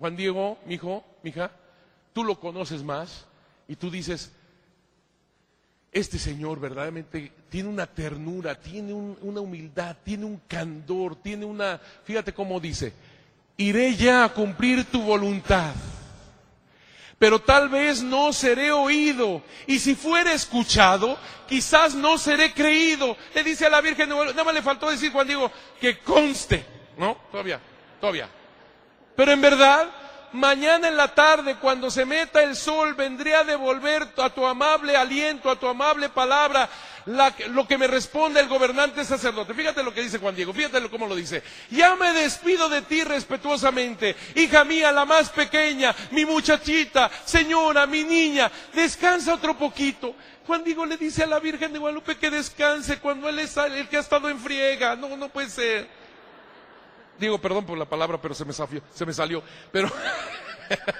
Juan 0.01 0.15
Diego, 0.15 0.57
mi 0.65 0.73
hijo, 0.73 1.05
mi 1.21 1.29
hija, 1.29 1.51
tú 2.11 2.23
lo 2.23 2.39
conoces 2.39 2.81
más 2.81 3.27
y 3.67 3.75
tú 3.75 3.91
dices, 3.91 4.31
este 5.91 6.17
Señor 6.17 6.59
verdaderamente 6.59 7.31
tiene 7.49 7.69
una 7.69 7.85
ternura, 7.85 8.59
tiene 8.59 8.93
una 8.93 9.41
humildad, 9.41 9.95
tiene 10.03 10.25
un 10.25 10.41
candor, 10.47 11.17
tiene 11.17 11.45
una, 11.45 11.79
fíjate 12.03 12.33
cómo 12.33 12.59
dice, 12.59 12.93
iré 13.57 13.95
ya 13.95 14.23
a 14.23 14.33
cumplir 14.33 14.85
tu 14.85 15.03
voluntad, 15.03 15.75
pero 17.19 17.37
tal 17.37 17.69
vez 17.69 18.01
no 18.01 18.33
seré 18.33 18.71
oído, 18.71 19.43
y 19.67 19.77
si 19.77 19.93
fuere 19.93 20.33
escuchado, 20.33 21.15
quizás 21.47 21.93
no 21.93 22.17
seré 22.17 22.55
creído. 22.55 23.15
Le 23.35 23.43
dice 23.43 23.67
a 23.67 23.69
la 23.69 23.81
Virgen, 23.81 24.09
nada 24.09 24.43
más 24.43 24.53
le 24.55 24.63
faltó 24.63 24.89
decir 24.89 25.11
Juan 25.11 25.27
Diego, 25.27 25.51
que 25.79 25.99
conste, 25.99 26.65
¿no? 26.97 27.17
Todavía, 27.29 27.61
todavía. 27.99 28.40
Pero 29.21 29.33
en 29.33 29.41
verdad, 29.41 29.87
mañana 30.31 30.87
en 30.87 30.97
la 30.97 31.09
tarde, 31.09 31.57
cuando 31.57 31.91
se 31.91 32.05
meta 32.05 32.41
el 32.41 32.55
sol, 32.55 32.95
vendré 32.95 33.35
a 33.35 33.43
devolver 33.43 34.07
a 34.17 34.31
tu 34.31 34.43
amable 34.43 34.97
aliento, 34.97 35.47
a 35.47 35.59
tu 35.59 35.67
amable 35.67 36.09
palabra, 36.09 36.67
lo 37.05 37.67
que 37.67 37.77
me 37.77 37.85
responde 37.85 38.39
el 38.39 38.47
gobernante 38.47 39.05
sacerdote. 39.05 39.53
Fíjate 39.53 39.83
lo 39.83 39.93
que 39.93 40.01
dice 40.01 40.17
Juan 40.17 40.35
Diego, 40.35 40.53
fíjate 40.53 40.89
cómo 40.89 41.05
lo 41.05 41.15
dice. 41.15 41.43
Ya 41.69 41.95
me 41.95 42.13
despido 42.13 42.67
de 42.67 42.81
ti 42.81 43.03
respetuosamente, 43.03 44.15
hija 44.33 44.63
mía, 44.63 44.91
la 44.91 45.05
más 45.05 45.29
pequeña, 45.29 45.93
mi 46.09 46.25
muchachita, 46.25 47.11
señora, 47.23 47.85
mi 47.85 48.03
niña, 48.03 48.51
descansa 48.73 49.35
otro 49.35 49.55
poquito. 49.55 50.15
Juan 50.47 50.63
Diego 50.63 50.83
le 50.83 50.97
dice 50.97 51.21
a 51.21 51.27
la 51.27 51.39
Virgen 51.39 51.73
de 51.73 51.77
Guadalupe 51.77 52.17
que 52.17 52.31
descanse 52.31 52.97
cuando 52.97 53.29
él 53.29 53.37
es 53.37 53.55
el 53.55 53.87
que 53.87 53.97
ha 53.97 53.99
estado 53.99 54.29
en 54.29 54.39
friega. 54.39 54.95
No, 54.95 55.15
no 55.15 55.29
puede 55.29 55.51
ser. 55.51 56.00
Digo, 57.21 57.37
perdón 57.37 57.67
por 57.67 57.77
la 57.77 57.85
palabra, 57.85 58.19
pero 58.19 58.33
se 58.33 58.43
me, 58.43 58.51
salió. 59.13 59.43
Pero, 59.71 59.91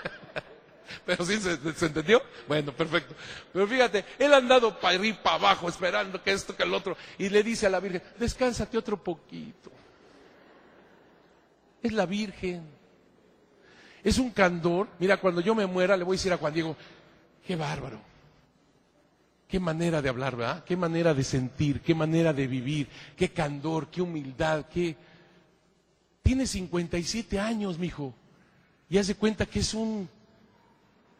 pero 1.05 1.25
sí, 1.25 1.39
¿se, 1.39 1.85
entendió? 1.87 2.21
Bueno, 2.47 2.71
perfecto. 2.71 3.15
Pero 3.51 3.67
fíjate, 3.67 4.05
él 4.19 4.31
ha 4.31 4.37
andado 4.37 4.79
para 4.79 4.95
arriba, 4.95 5.17
para 5.23 5.37
abajo, 5.37 5.67
esperando 5.67 6.21
que 6.21 6.31
esto, 6.31 6.55
que 6.55 6.61
el 6.61 6.73
otro. 6.75 6.95
Y 7.17 7.29
le 7.29 7.41
dice 7.41 7.65
a 7.65 7.71
la 7.71 7.79
Virgen, 7.79 8.03
descánsate 8.19 8.77
otro 8.77 9.03
poquito. 9.03 9.71
Es 11.81 11.91
la 11.91 12.05
Virgen. 12.05 12.69
Es 14.03 14.19
un 14.19 14.29
candor. 14.29 14.89
Mira, 14.99 15.17
cuando 15.17 15.41
yo 15.41 15.55
me 15.55 15.65
muera, 15.65 15.97
le 15.97 16.03
voy 16.03 16.13
a 16.13 16.17
decir 16.17 16.31
a 16.31 16.37
Juan 16.37 16.53
Diego, 16.53 16.77
qué 17.47 17.55
bárbaro. 17.55 17.99
Qué 19.47 19.59
manera 19.59 20.03
de 20.03 20.09
hablar, 20.09 20.35
¿verdad? 20.35 20.63
Qué 20.63 20.77
manera 20.77 21.15
de 21.15 21.23
sentir, 21.23 21.81
qué 21.81 21.95
manera 21.95 22.31
de 22.31 22.45
vivir, 22.45 22.87
qué 23.17 23.29
candor, 23.33 23.87
qué 23.87 24.03
humildad, 24.03 24.67
qué, 24.71 24.95
tiene 26.23 26.47
57 26.47 27.39
años, 27.39 27.77
mijo. 27.77 28.13
Y 28.89 28.97
hace 28.97 29.15
cuenta 29.15 29.45
que 29.45 29.59
es 29.59 29.73
un. 29.73 30.09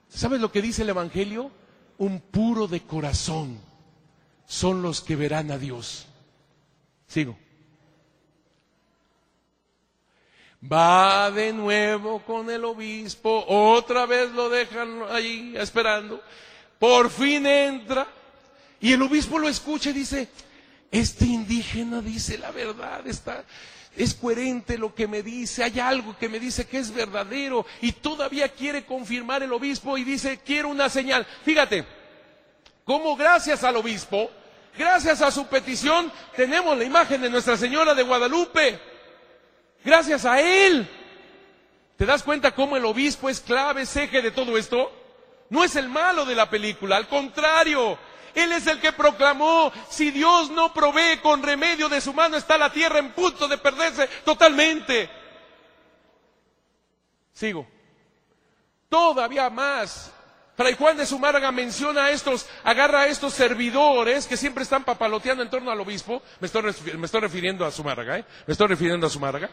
¿Sabes 0.09 0.41
lo 0.41 0.51
que 0.51 0.61
dice 0.61 0.81
el 0.81 0.89
Evangelio? 0.89 1.51
Un 1.97 2.19
puro 2.19 2.67
de 2.67 2.81
corazón 2.81 3.59
son 4.45 4.81
los 4.81 5.01
que 5.01 5.15
verán 5.15 5.51
a 5.51 5.57
Dios. 5.57 6.07
Sigo. 7.07 7.37
Va 10.71 11.31
de 11.31 11.53
nuevo 11.53 12.19
con 12.23 12.49
el 12.49 12.63
obispo, 12.65 13.45
otra 13.47 14.05
vez 14.05 14.31
lo 14.31 14.49
dejan 14.49 15.03
ahí 15.09 15.55
esperando. 15.57 16.21
Por 16.77 17.09
fin 17.09 17.45
entra 17.47 18.07
y 18.79 18.93
el 18.93 19.01
obispo 19.01 19.39
lo 19.39 19.49
escucha 19.49 19.89
y 19.89 19.93
dice, 19.93 20.29
este 20.91 21.25
indígena 21.25 22.01
dice 22.01 22.37
la 22.37 22.51
verdad, 22.51 23.07
está, 23.07 23.43
es 23.95 24.13
coherente 24.13 24.77
lo 24.77 24.95
que 24.95 25.07
me 25.07 25.21
dice, 25.21 25.63
hay 25.63 25.79
algo 25.79 26.17
que 26.17 26.29
me 26.29 26.39
dice 26.39 26.65
que 26.65 26.77
es 26.77 26.93
verdadero 26.93 27.65
y 27.81 27.91
todavía 27.91 28.49
quiere 28.49 28.85
confirmar 28.85 29.43
el 29.43 29.51
obispo 29.51 29.97
y 29.97 30.03
dice, 30.03 30.39
quiero 30.45 30.69
una 30.69 30.89
señal. 30.89 31.25
Fíjate, 31.43 31.85
como 32.85 33.15
gracias 33.15 33.63
al 33.63 33.75
obispo, 33.75 34.31
gracias 34.77 35.21
a 35.21 35.31
su 35.31 35.47
petición, 35.47 36.11
tenemos 36.35 36.77
la 36.77 36.85
imagen 36.85 37.21
de 37.21 37.29
Nuestra 37.29 37.57
Señora 37.57 37.93
de 37.93 38.03
Guadalupe. 38.03 38.79
Gracias 39.83 40.25
a 40.25 40.39
él. 40.39 40.87
¿Te 41.97 42.05
das 42.05 42.23
cuenta 42.23 42.55
cómo 42.55 42.77
el 42.77 42.85
obispo 42.85 43.29
es 43.29 43.41
clave, 43.41 43.83
es 43.83 43.95
eje 43.95 44.21
de 44.21 44.31
todo 44.31 44.57
esto? 44.57 44.91
No 45.49 45.63
es 45.63 45.75
el 45.75 45.89
malo 45.89 46.25
de 46.25 46.33
la 46.33 46.49
película, 46.49 46.95
al 46.95 47.07
contrario, 47.07 47.97
él 48.35 48.51
es 48.51 48.67
el 48.67 48.79
que 48.79 48.91
proclamó, 48.91 49.71
si 49.89 50.11
Dios 50.11 50.49
no 50.51 50.73
provee 50.73 51.17
con 51.21 51.43
remedio 51.43 51.89
de 51.89 52.01
su 52.01 52.13
mano, 52.13 52.37
está 52.37 52.57
la 52.57 52.71
tierra 52.71 52.99
en 52.99 53.11
punto 53.11 53.47
de 53.47 53.57
perderse 53.57 54.07
totalmente. 54.23 55.09
Sigo. 57.33 57.67
Todavía 58.89 59.49
más. 59.49 60.11
Fray 60.55 60.75
Juan 60.75 60.97
de 60.97 61.05
Zumárraga 61.05 61.51
menciona 61.51 62.05
a 62.05 62.11
estos, 62.11 62.45
agarra 62.63 63.01
a 63.01 63.07
estos 63.07 63.33
servidores 63.33 64.27
que 64.27 64.37
siempre 64.37 64.63
están 64.63 64.83
papaloteando 64.83 65.41
en 65.41 65.49
torno 65.49 65.71
al 65.71 65.79
obispo. 65.79 66.21
Me 66.39 66.47
estoy, 66.47 66.63
me 66.97 67.05
estoy 67.05 67.21
refiriendo 67.21 67.65
a 67.65 67.71
Zumárraga, 67.71 68.19
¿eh? 68.19 68.25
Me 68.45 68.51
estoy 68.51 68.67
refiriendo 68.67 69.07
a 69.07 69.09
Zumárraga 69.09 69.49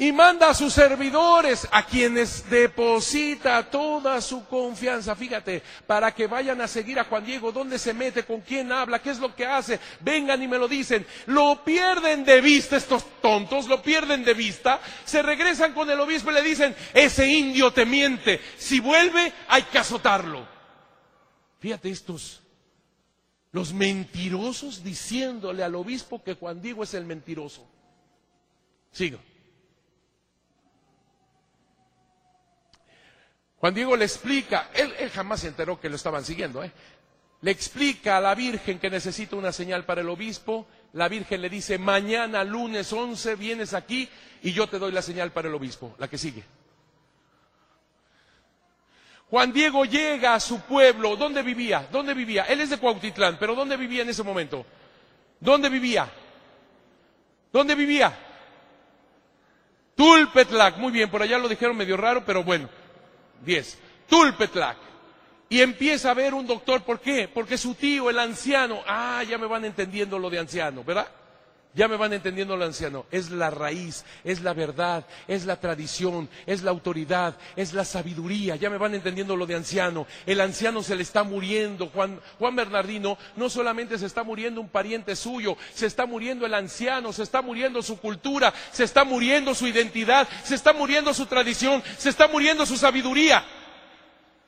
y 0.00 0.12
manda 0.12 0.48
a 0.48 0.54
sus 0.54 0.72
servidores, 0.72 1.68
a 1.70 1.84
quienes 1.84 2.48
deposita 2.48 3.70
toda 3.70 4.22
su 4.22 4.46
confianza, 4.46 5.14
fíjate, 5.14 5.62
para 5.86 6.14
que 6.14 6.26
vayan 6.26 6.58
a 6.62 6.68
seguir 6.68 6.98
a 6.98 7.04
Juan 7.04 7.26
Diego, 7.26 7.52
dónde 7.52 7.78
se 7.78 7.92
mete, 7.92 8.24
con 8.24 8.40
quién 8.40 8.72
habla, 8.72 9.02
qué 9.02 9.10
es 9.10 9.18
lo 9.18 9.36
que 9.36 9.44
hace, 9.44 9.78
vengan 10.00 10.42
y 10.42 10.48
me 10.48 10.56
lo 10.56 10.68
dicen, 10.68 11.06
lo 11.26 11.62
pierden 11.66 12.24
de 12.24 12.40
vista 12.40 12.78
estos 12.78 13.04
tontos, 13.20 13.68
lo 13.68 13.82
pierden 13.82 14.24
de 14.24 14.32
vista, 14.32 14.80
se 15.04 15.20
regresan 15.20 15.74
con 15.74 15.90
el 15.90 16.00
obispo 16.00 16.30
y 16.30 16.34
le 16.34 16.42
dicen, 16.42 16.74
ese 16.94 17.28
indio 17.28 17.70
te 17.70 17.84
miente, 17.84 18.40
si 18.56 18.80
vuelve 18.80 19.34
hay 19.48 19.64
que 19.64 19.80
azotarlo. 19.80 20.48
Fíjate 21.58 21.90
estos, 21.90 22.40
los 23.52 23.74
mentirosos 23.74 24.82
diciéndole 24.82 25.62
al 25.62 25.74
obispo 25.74 26.24
que 26.24 26.36
Juan 26.36 26.62
Diego 26.62 26.84
es 26.84 26.94
el 26.94 27.04
mentiroso. 27.04 27.68
Sigo. 28.92 29.18
Juan 33.60 33.74
Diego 33.74 33.94
le 33.94 34.06
explica, 34.06 34.70
él, 34.72 35.10
jamás 35.10 35.40
se 35.40 35.48
enteró 35.48 35.78
que 35.78 35.90
lo 35.90 35.96
estaban 35.96 36.24
siguiendo, 36.24 36.64
¿eh? 36.64 36.72
le 37.42 37.50
explica 37.50 38.16
a 38.16 38.20
la 38.20 38.34
Virgen 38.34 38.78
que 38.78 38.88
necesita 38.88 39.36
una 39.36 39.52
señal 39.52 39.84
para 39.84 40.00
el 40.00 40.08
obispo, 40.08 40.66
la 40.94 41.08
Virgen 41.08 41.42
le 41.42 41.50
dice, 41.50 41.76
mañana 41.76 42.42
lunes 42.42 42.90
11 42.90 43.36
vienes 43.36 43.74
aquí 43.74 44.08
y 44.42 44.52
yo 44.52 44.66
te 44.66 44.78
doy 44.78 44.92
la 44.92 45.02
señal 45.02 45.30
para 45.32 45.48
el 45.48 45.54
obispo, 45.54 45.94
la 45.98 46.08
que 46.08 46.16
sigue. 46.16 46.42
Juan 49.28 49.52
Diego 49.52 49.84
llega 49.84 50.34
a 50.34 50.40
su 50.40 50.60
pueblo, 50.62 51.16
¿dónde 51.16 51.42
vivía? 51.42 51.86
¿Dónde 51.92 52.14
vivía? 52.14 52.44
Él 52.44 52.62
es 52.62 52.70
de 52.70 52.78
Cuautitlán, 52.78 53.36
pero 53.38 53.54
¿dónde 53.54 53.76
vivía 53.76 54.02
en 54.02 54.08
ese 54.08 54.22
momento? 54.22 54.64
¿Dónde 55.38 55.68
vivía? 55.68 56.10
¿Dónde 57.52 57.74
vivía? 57.74 58.18
Tulpetlac, 59.94 60.78
muy 60.78 60.92
bien, 60.92 61.10
por 61.10 61.20
allá 61.20 61.38
lo 61.38 61.46
dijeron 61.46 61.76
medio 61.76 61.98
raro, 61.98 62.24
pero 62.24 62.42
bueno, 62.42 62.68
10. 63.44 63.78
Tulpetlac. 64.08 64.76
Y 65.48 65.60
empieza 65.60 66.10
a 66.10 66.14
ver 66.14 66.32
un 66.32 66.46
doctor, 66.46 66.82
¿por 66.82 67.00
qué? 67.00 67.28
Porque 67.28 67.58
su 67.58 67.74
tío, 67.74 68.08
el 68.08 68.18
anciano, 68.18 68.80
ah, 68.86 69.22
ya 69.28 69.36
me 69.36 69.46
van 69.46 69.64
entendiendo 69.64 70.18
lo 70.18 70.30
de 70.30 70.38
anciano, 70.38 70.84
¿verdad? 70.84 71.08
Ya 71.72 71.86
me 71.86 71.96
van 71.96 72.12
entendiendo 72.12 72.56
lo 72.56 72.64
anciano. 72.64 73.06
Es 73.12 73.30
la 73.30 73.48
raíz, 73.48 74.04
es 74.24 74.42
la 74.42 74.54
verdad, 74.54 75.06
es 75.28 75.46
la 75.46 75.60
tradición, 75.60 76.28
es 76.46 76.62
la 76.62 76.72
autoridad, 76.72 77.36
es 77.54 77.72
la 77.72 77.84
sabiduría. 77.84 78.56
Ya 78.56 78.70
me 78.70 78.76
van 78.76 78.94
entendiendo 78.94 79.36
lo 79.36 79.46
de 79.46 79.54
anciano. 79.54 80.06
El 80.26 80.40
anciano 80.40 80.82
se 80.82 80.96
le 80.96 81.02
está 81.02 81.22
muriendo. 81.22 81.86
Juan, 81.88 82.20
Juan 82.40 82.56
Bernardino 82.56 83.18
no 83.36 83.48
solamente 83.48 83.98
se 83.98 84.06
está 84.06 84.24
muriendo 84.24 84.60
un 84.60 84.68
pariente 84.68 85.14
suyo, 85.14 85.56
se 85.72 85.86
está 85.86 86.06
muriendo 86.06 86.44
el 86.44 86.54
anciano, 86.54 87.12
se 87.12 87.22
está 87.22 87.40
muriendo 87.40 87.82
su 87.82 88.00
cultura, 88.00 88.52
se 88.72 88.82
está 88.82 89.04
muriendo 89.04 89.54
su 89.54 89.68
identidad, 89.68 90.28
se 90.42 90.56
está 90.56 90.72
muriendo 90.72 91.14
su 91.14 91.26
tradición, 91.26 91.84
se 91.98 92.08
está 92.08 92.26
muriendo 92.26 92.66
su 92.66 92.76
sabiduría. 92.76 93.44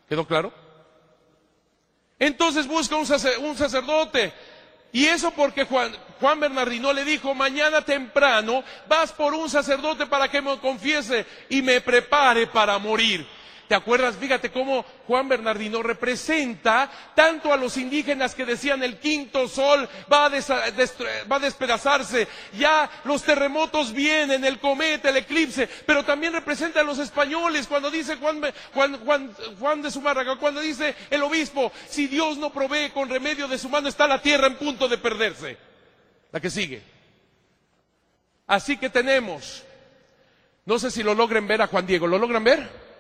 ¿Quedó 0.09 0.27
claro? 0.27 0.53
Entonces 2.23 2.69
busca 2.69 2.95
un, 2.95 3.05
sacerdote. 3.05 4.33
Y 4.93 5.07
eso 5.07 5.31
porque 5.31 5.65
Juan, 5.65 5.91
Bernardino 6.39 6.93
le 6.93 7.05
dijo, 7.05 7.35
mañana 7.35 7.81
temprano 7.81 8.63
vas 8.87 9.11
por 9.11 9.33
un 9.33 9.49
sacerdote 9.49 10.07
para 10.07 10.29
que 10.29 10.43
me 10.43 10.59
confiese 10.59 11.27
y 11.49 11.63
me 11.63 11.81
prepare 11.81 12.47
para 12.47 12.79
morir. 12.79 13.27
¿Te 13.73 13.77
acuerdas? 13.77 14.17
Fíjate 14.17 14.53
cómo 14.53 14.85
Juan 15.07 15.31
Bernardino 15.31 15.83
representa 15.83 16.91
tanto 17.15 17.55
a 17.55 17.57
los 17.57 17.79
indígenas 17.79 18.35
que 18.35 18.45
decían 18.45 18.83
el 18.83 18.99
quinto 18.99 19.49
sol 19.49 19.89
va 20.13 20.27
a, 20.27 21.39
despedazarse, 21.41 22.29
ya 22.53 22.91
los 23.05 23.23
terremotos 23.23 23.95
vienen, 23.95 24.45
el 24.45 24.59
cometa, 24.59 25.09
el 25.09 25.17
eclipse, 25.17 25.71
pero 25.87 26.05
también 26.05 26.35
representa 26.35 26.81
a 26.81 26.83
los 26.83 26.99
españoles 26.99 27.67
cuando 27.67 27.91
dice 27.91 28.17
Juan, 28.17 28.43
Juan, 28.75 29.35
Juan 29.59 29.81
de 29.81 29.91
Zumárraga, 29.91 30.37
cuando 30.37 30.61
dice 30.61 30.95
el 31.09 31.23
obispo, 31.23 31.73
si 31.89 32.09
Dios 32.09 32.37
no 32.37 32.53
provee 32.53 32.91
con 32.91 33.09
remedio 33.09 33.49
de 33.49 33.57
su 33.57 33.71
mano 33.71 33.89
está 33.89 34.07
la 34.07 34.21
tierra 34.21 34.49
en 34.49 34.57
punto 34.57 34.87
de 34.87 34.99
perderse. 34.99 35.57
La 36.31 36.41
que 36.41 36.51
sigue. 36.51 36.83
Así 38.47 38.77
que 38.77 38.91
tenemos, 38.91 39.65
no 40.67 40.79
sé 40.79 40.91
si 40.91 41.03
lo 41.03 41.15
logren 41.15 41.47
ver 41.47 41.63
a 41.63 41.69
Juan 41.69 41.87
Diego, 41.87 42.07
¿lo 42.07 42.19
logran 42.19 42.45
ver? 42.45 42.92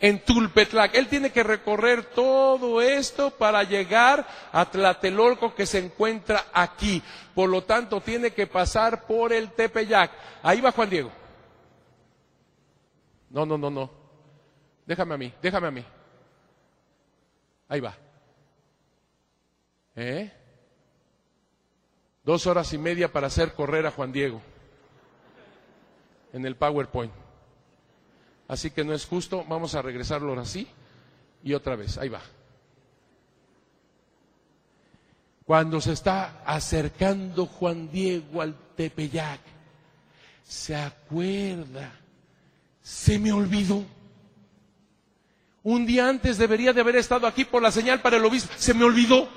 En 0.00 0.24
Tulpetlac. 0.24 0.94
Él 0.94 1.08
tiene 1.08 1.30
que 1.30 1.42
recorrer 1.42 2.04
todo 2.06 2.80
esto 2.80 3.30
para 3.30 3.62
llegar 3.62 4.26
a 4.50 4.64
Tlatelolco 4.64 5.54
que 5.54 5.66
se 5.66 5.78
encuentra 5.78 6.46
aquí. 6.52 7.02
Por 7.34 7.50
lo 7.50 7.62
tanto, 7.62 8.00
tiene 8.00 8.32
que 8.32 8.46
pasar 8.46 9.06
por 9.06 9.32
el 9.32 9.52
Tepeyac. 9.52 10.10
Ahí 10.42 10.60
va 10.60 10.72
Juan 10.72 10.90
Diego. 10.90 11.12
No, 13.28 13.46
no, 13.46 13.56
no, 13.56 13.70
no. 13.70 13.90
Déjame 14.86 15.14
a 15.14 15.18
mí, 15.18 15.32
déjame 15.40 15.68
a 15.68 15.70
mí. 15.70 15.84
Ahí 17.68 17.80
va. 17.80 17.94
¿Eh? 19.94 20.32
Dos 22.24 22.46
horas 22.46 22.72
y 22.72 22.78
media 22.78 23.12
para 23.12 23.28
hacer 23.28 23.54
correr 23.54 23.86
a 23.86 23.90
Juan 23.90 24.12
Diego 24.12 24.40
en 26.32 26.44
el 26.44 26.56
PowerPoint. 26.56 27.12
Así 28.50 28.72
que 28.72 28.82
no 28.82 28.92
es 28.92 29.06
justo, 29.06 29.44
vamos 29.48 29.76
a 29.76 29.82
regresarlo 29.82 30.38
así 30.40 30.66
y 31.44 31.54
otra 31.54 31.76
vez, 31.76 31.96
ahí 31.98 32.08
va. 32.08 32.20
Cuando 35.44 35.80
se 35.80 35.92
está 35.92 36.42
acercando 36.44 37.46
Juan 37.46 37.88
Diego 37.92 38.42
al 38.42 38.56
Tepeyac, 38.74 39.38
se 40.42 40.74
acuerda, 40.74 41.92
se 42.82 43.20
me 43.20 43.30
olvidó. 43.30 43.84
Un 45.62 45.86
día 45.86 46.08
antes 46.08 46.36
debería 46.36 46.72
de 46.72 46.80
haber 46.80 46.96
estado 46.96 47.28
aquí 47.28 47.44
por 47.44 47.62
la 47.62 47.70
señal 47.70 48.02
para 48.02 48.16
el 48.16 48.24
obispo, 48.24 48.52
se 48.56 48.74
me 48.74 48.82
olvidó. 48.82 49.28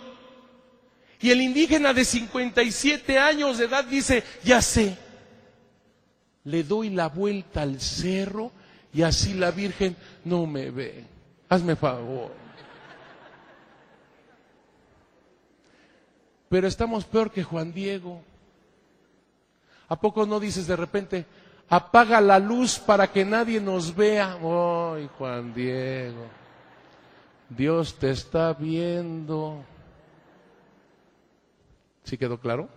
Y 1.22 1.30
el 1.30 1.40
indígena 1.40 1.94
de 1.94 2.04
57 2.04 3.20
años 3.20 3.60
de 3.60 3.66
edad 3.66 3.84
dice, 3.84 4.24
ya 4.44 4.60
sé, 4.60 4.98
le 6.46 6.64
doy 6.64 6.90
la 6.90 7.10
vuelta 7.10 7.62
al 7.62 7.80
cerro 7.80 8.52
y 8.94 9.02
así 9.02 9.34
la 9.34 9.52
Virgen 9.52 9.96
no 10.24 10.46
me 10.46 10.70
ve. 10.70 11.06
Hazme 11.50 11.76
favor. 11.76 12.32
Pero 16.50 16.68
estamos 16.68 17.04
peor 17.06 17.32
que 17.32 17.44
Juan 17.44 17.74
Diego. 17.74 18.22
¿A 19.90 20.00
poco 20.00 20.26
no 20.26 20.40
dices 20.40 20.68
de 20.68 20.76
repente, 20.76 21.26
apaga 21.68 22.22
la 22.22 22.40
luz 22.40 22.78
para 22.80 23.12
que 23.12 23.26
nadie 23.26 23.60
nos 23.60 23.96
vea? 23.96 24.38
Ay, 24.42 25.10
Juan 25.18 25.54
Diego, 25.54 26.26
Dios 27.50 27.96
te 27.96 28.12
está 28.12 28.54
viendo. 28.54 29.64
¿Sí 32.04 32.18
quedó 32.18 32.40
claro? 32.40 32.70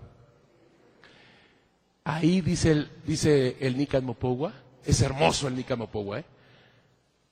Ahí 2.04 2.40
dice 2.40 2.70
el, 2.70 2.90
dice 3.04 3.56
el 3.60 3.76
Nican 3.76 4.04
Mopogua, 4.04 4.52
es 4.86 5.00
hermoso 5.02 5.48
el 5.48 5.56
Nicamopowa, 5.56 6.20
¿eh? 6.20 6.24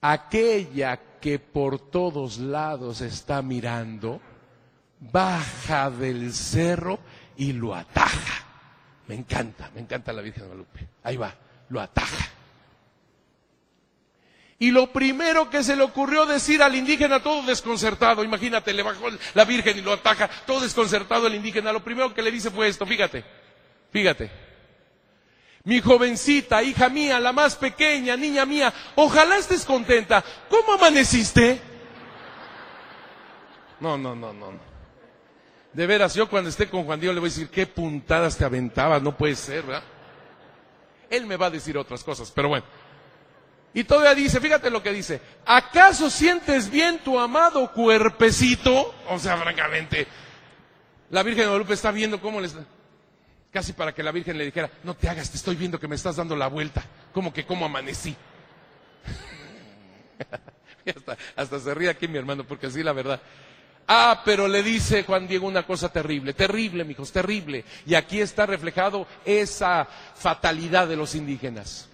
Aquella 0.00 1.00
que 1.20 1.38
por 1.38 1.78
todos 1.78 2.38
lados 2.38 3.00
está 3.00 3.40
mirando, 3.40 4.20
baja 5.00 5.90
del 5.90 6.34
cerro 6.34 6.98
y 7.36 7.52
lo 7.54 7.74
ataja. 7.74 8.44
Me 9.06 9.14
encanta, 9.14 9.70
me 9.74 9.80
encanta 9.80 10.12
la 10.12 10.20
Virgen 10.20 10.42
de 10.42 10.48
Guadalupe. 10.48 10.88
Ahí 11.02 11.16
va, 11.16 11.34
lo 11.70 11.80
ataja. 11.80 12.28
Y 14.58 14.70
lo 14.70 14.92
primero 14.92 15.50
que 15.50 15.62
se 15.62 15.76
le 15.76 15.82
ocurrió 15.82 16.26
decir 16.26 16.62
al 16.62 16.74
indígena, 16.74 17.22
todo 17.22 17.42
desconcertado, 17.42 18.22
imagínate, 18.22 18.72
le 18.72 18.82
bajó 18.82 19.06
la 19.34 19.44
Virgen 19.44 19.78
y 19.78 19.82
lo 19.82 19.92
ataja, 19.92 20.28
todo 20.46 20.60
desconcertado 20.60 21.26
el 21.26 21.34
indígena, 21.34 21.72
lo 21.72 21.82
primero 21.82 22.14
que 22.14 22.22
le 22.22 22.30
dice 22.30 22.50
fue 22.50 22.68
esto, 22.68 22.86
fíjate, 22.86 23.24
fíjate, 23.90 24.30
mi 25.64 25.80
jovencita, 25.80 26.62
hija 26.62 26.90
mía, 26.90 27.18
la 27.18 27.32
más 27.32 27.56
pequeña, 27.56 28.16
niña 28.16 28.44
mía, 28.44 28.72
ojalá 28.96 29.38
estés 29.38 29.64
contenta. 29.64 30.22
¿Cómo 30.50 30.74
amaneciste? 30.74 31.60
No, 33.80 33.96
no, 33.96 34.14
no, 34.14 34.32
no. 34.32 34.52
De 35.72 35.86
veras, 35.86 36.14
yo 36.14 36.28
cuando 36.28 36.50
esté 36.50 36.68
con 36.68 36.84
Juan 36.84 37.00
Diego 37.00 37.14
le 37.14 37.20
voy 37.20 37.28
a 37.28 37.32
decir, 37.32 37.48
qué 37.48 37.66
puntadas 37.66 38.36
te 38.36 38.44
aventabas, 38.44 39.02
no 39.02 39.16
puede 39.16 39.34
ser, 39.34 39.64
¿verdad? 39.64 39.82
Él 41.08 41.26
me 41.26 41.36
va 41.36 41.46
a 41.46 41.50
decir 41.50 41.76
otras 41.78 42.04
cosas, 42.04 42.30
pero 42.30 42.48
bueno. 42.48 42.64
Y 43.72 43.84
todavía 43.84 44.14
dice, 44.14 44.40
fíjate 44.40 44.70
lo 44.70 44.82
que 44.82 44.92
dice, 44.92 45.20
¿acaso 45.46 46.10
sientes 46.10 46.70
bien 46.70 46.98
tu 46.98 47.18
amado 47.18 47.72
cuerpecito? 47.72 48.94
O 49.08 49.18
sea, 49.18 49.36
francamente, 49.38 50.06
la 51.10 51.22
Virgen 51.22 51.42
de 51.42 51.46
Guadalupe 51.46 51.74
está 51.74 51.90
viendo 51.90 52.20
cómo 52.20 52.40
le 52.40 52.48
está 52.48 52.64
casi 53.54 53.72
para 53.72 53.94
que 53.94 54.02
la 54.02 54.10
Virgen 54.10 54.36
le 54.36 54.46
dijera, 54.46 54.68
no 54.82 54.94
te 54.94 55.08
hagas, 55.08 55.30
te 55.30 55.36
estoy 55.36 55.54
viendo 55.54 55.78
que 55.78 55.86
me 55.86 55.94
estás 55.94 56.16
dando 56.16 56.34
la 56.34 56.48
vuelta, 56.48 56.84
como 57.12 57.32
que 57.32 57.46
como 57.46 57.64
amanecí. 57.64 58.16
hasta, 60.96 61.16
hasta 61.36 61.60
se 61.60 61.72
ríe 61.72 61.88
aquí 61.88 62.08
mi 62.08 62.18
hermano, 62.18 62.42
porque 62.42 62.66
así 62.66 62.82
la 62.82 62.92
verdad. 62.92 63.20
Ah, 63.86 64.22
pero 64.24 64.48
le 64.48 64.64
dice 64.64 65.04
Juan 65.04 65.28
Diego 65.28 65.46
una 65.46 65.64
cosa 65.64 65.88
terrible, 65.92 66.32
terrible, 66.32 66.82
mijos, 66.82 67.12
terrible. 67.12 67.64
Y 67.86 67.94
aquí 67.94 68.20
está 68.20 68.44
reflejado 68.44 69.06
esa 69.24 69.86
fatalidad 70.16 70.88
de 70.88 70.96
los 70.96 71.14
indígenas. 71.14 71.88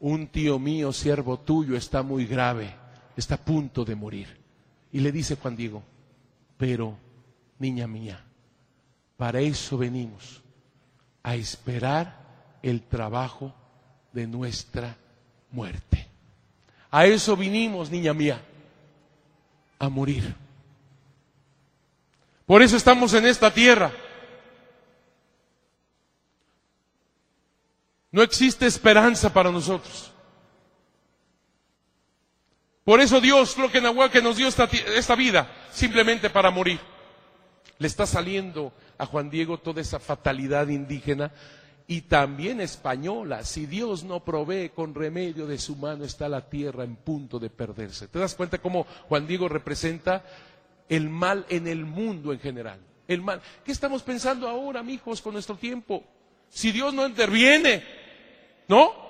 Un 0.00 0.28
tío 0.28 0.58
mío, 0.58 0.94
siervo 0.94 1.38
tuyo, 1.40 1.76
está 1.76 2.02
muy 2.02 2.24
grave, 2.24 2.74
está 3.18 3.34
a 3.34 3.44
punto 3.44 3.84
de 3.84 3.94
morir. 3.96 4.34
Y 4.92 5.00
le 5.00 5.12
dice 5.12 5.36
Juan 5.36 5.56
Diego, 5.56 5.82
pero, 6.56 6.96
niña 7.58 7.86
mía, 7.86 8.24
para 9.18 9.40
eso 9.40 9.76
venimos, 9.76 10.42
a 11.26 11.34
esperar 11.34 12.14
el 12.62 12.82
trabajo 12.82 13.52
de 14.12 14.28
nuestra 14.28 14.96
muerte. 15.50 16.06
A 16.88 17.04
eso 17.06 17.36
vinimos, 17.36 17.90
niña 17.90 18.14
mía, 18.14 18.40
a 19.80 19.88
morir. 19.88 20.36
Por 22.46 22.62
eso 22.62 22.76
estamos 22.76 23.12
en 23.14 23.26
esta 23.26 23.52
tierra. 23.52 23.90
No 28.12 28.22
existe 28.22 28.64
esperanza 28.64 29.32
para 29.32 29.50
nosotros. 29.50 30.12
Por 32.84 33.00
eso 33.00 33.20
Dios, 33.20 33.58
lo 33.58 33.68
que 33.68 33.82
que 34.12 34.22
nos 34.22 34.36
dio 34.36 34.46
esta, 34.46 34.68
esta 34.94 35.16
vida, 35.16 35.50
simplemente 35.72 36.30
para 36.30 36.52
morir. 36.52 36.78
Le 37.78 37.88
está 37.88 38.06
saliendo 38.06 38.72
a 38.98 39.06
Juan 39.06 39.30
Diego 39.30 39.58
toda 39.58 39.80
esa 39.80 39.98
fatalidad 39.98 40.68
indígena 40.68 41.32
y 41.86 42.02
también 42.02 42.60
española. 42.60 43.44
Si 43.44 43.66
Dios 43.66 44.04
no 44.04 44.24
provee 44.24 44.70
con 44.70 44.94
remedio 44.94 45.46
de 45.46 45.58
su 45.58 45.76
mano, 45.76 46.04
está 46.04 46.28
la 46.28 46.48
tierra 46.48 46.84
en 46.84 46.96
punto 46.96 47.38
de 47.38 47.50
perderse. 47.50 48.08
¿Te 48.08 48.18
das 48.18 48.34
cuenta 48.34 48.58
cómo 48.58 48.86
Juan 49.08 49.26
Diego 49.26 49.48
representa 49.48 50.24
el 50.88 51.08
mal 51.08 51.46
en 51.48 51.66
el 51.66 51.84
mundo 51.84 52.32
en 52.32 52.40
general? 52.40 52.80
El 53.06 53.22
mal. 53.22 53.40
¿Qué 53.64 53.72
estamos 53.72 54.02
pensando 54.02 54.48
ahora, 54.48 54.82
mijos, 54.82 55.22
con 55.22 55.32
nuestro 55.34 55.56
tiempo? 55.56 56.02
Si 56.48 56.72
Dios 56.72 56.92
no 56.92 57.06
interviene, 57.06 57.84
¿no? 58.68 59.06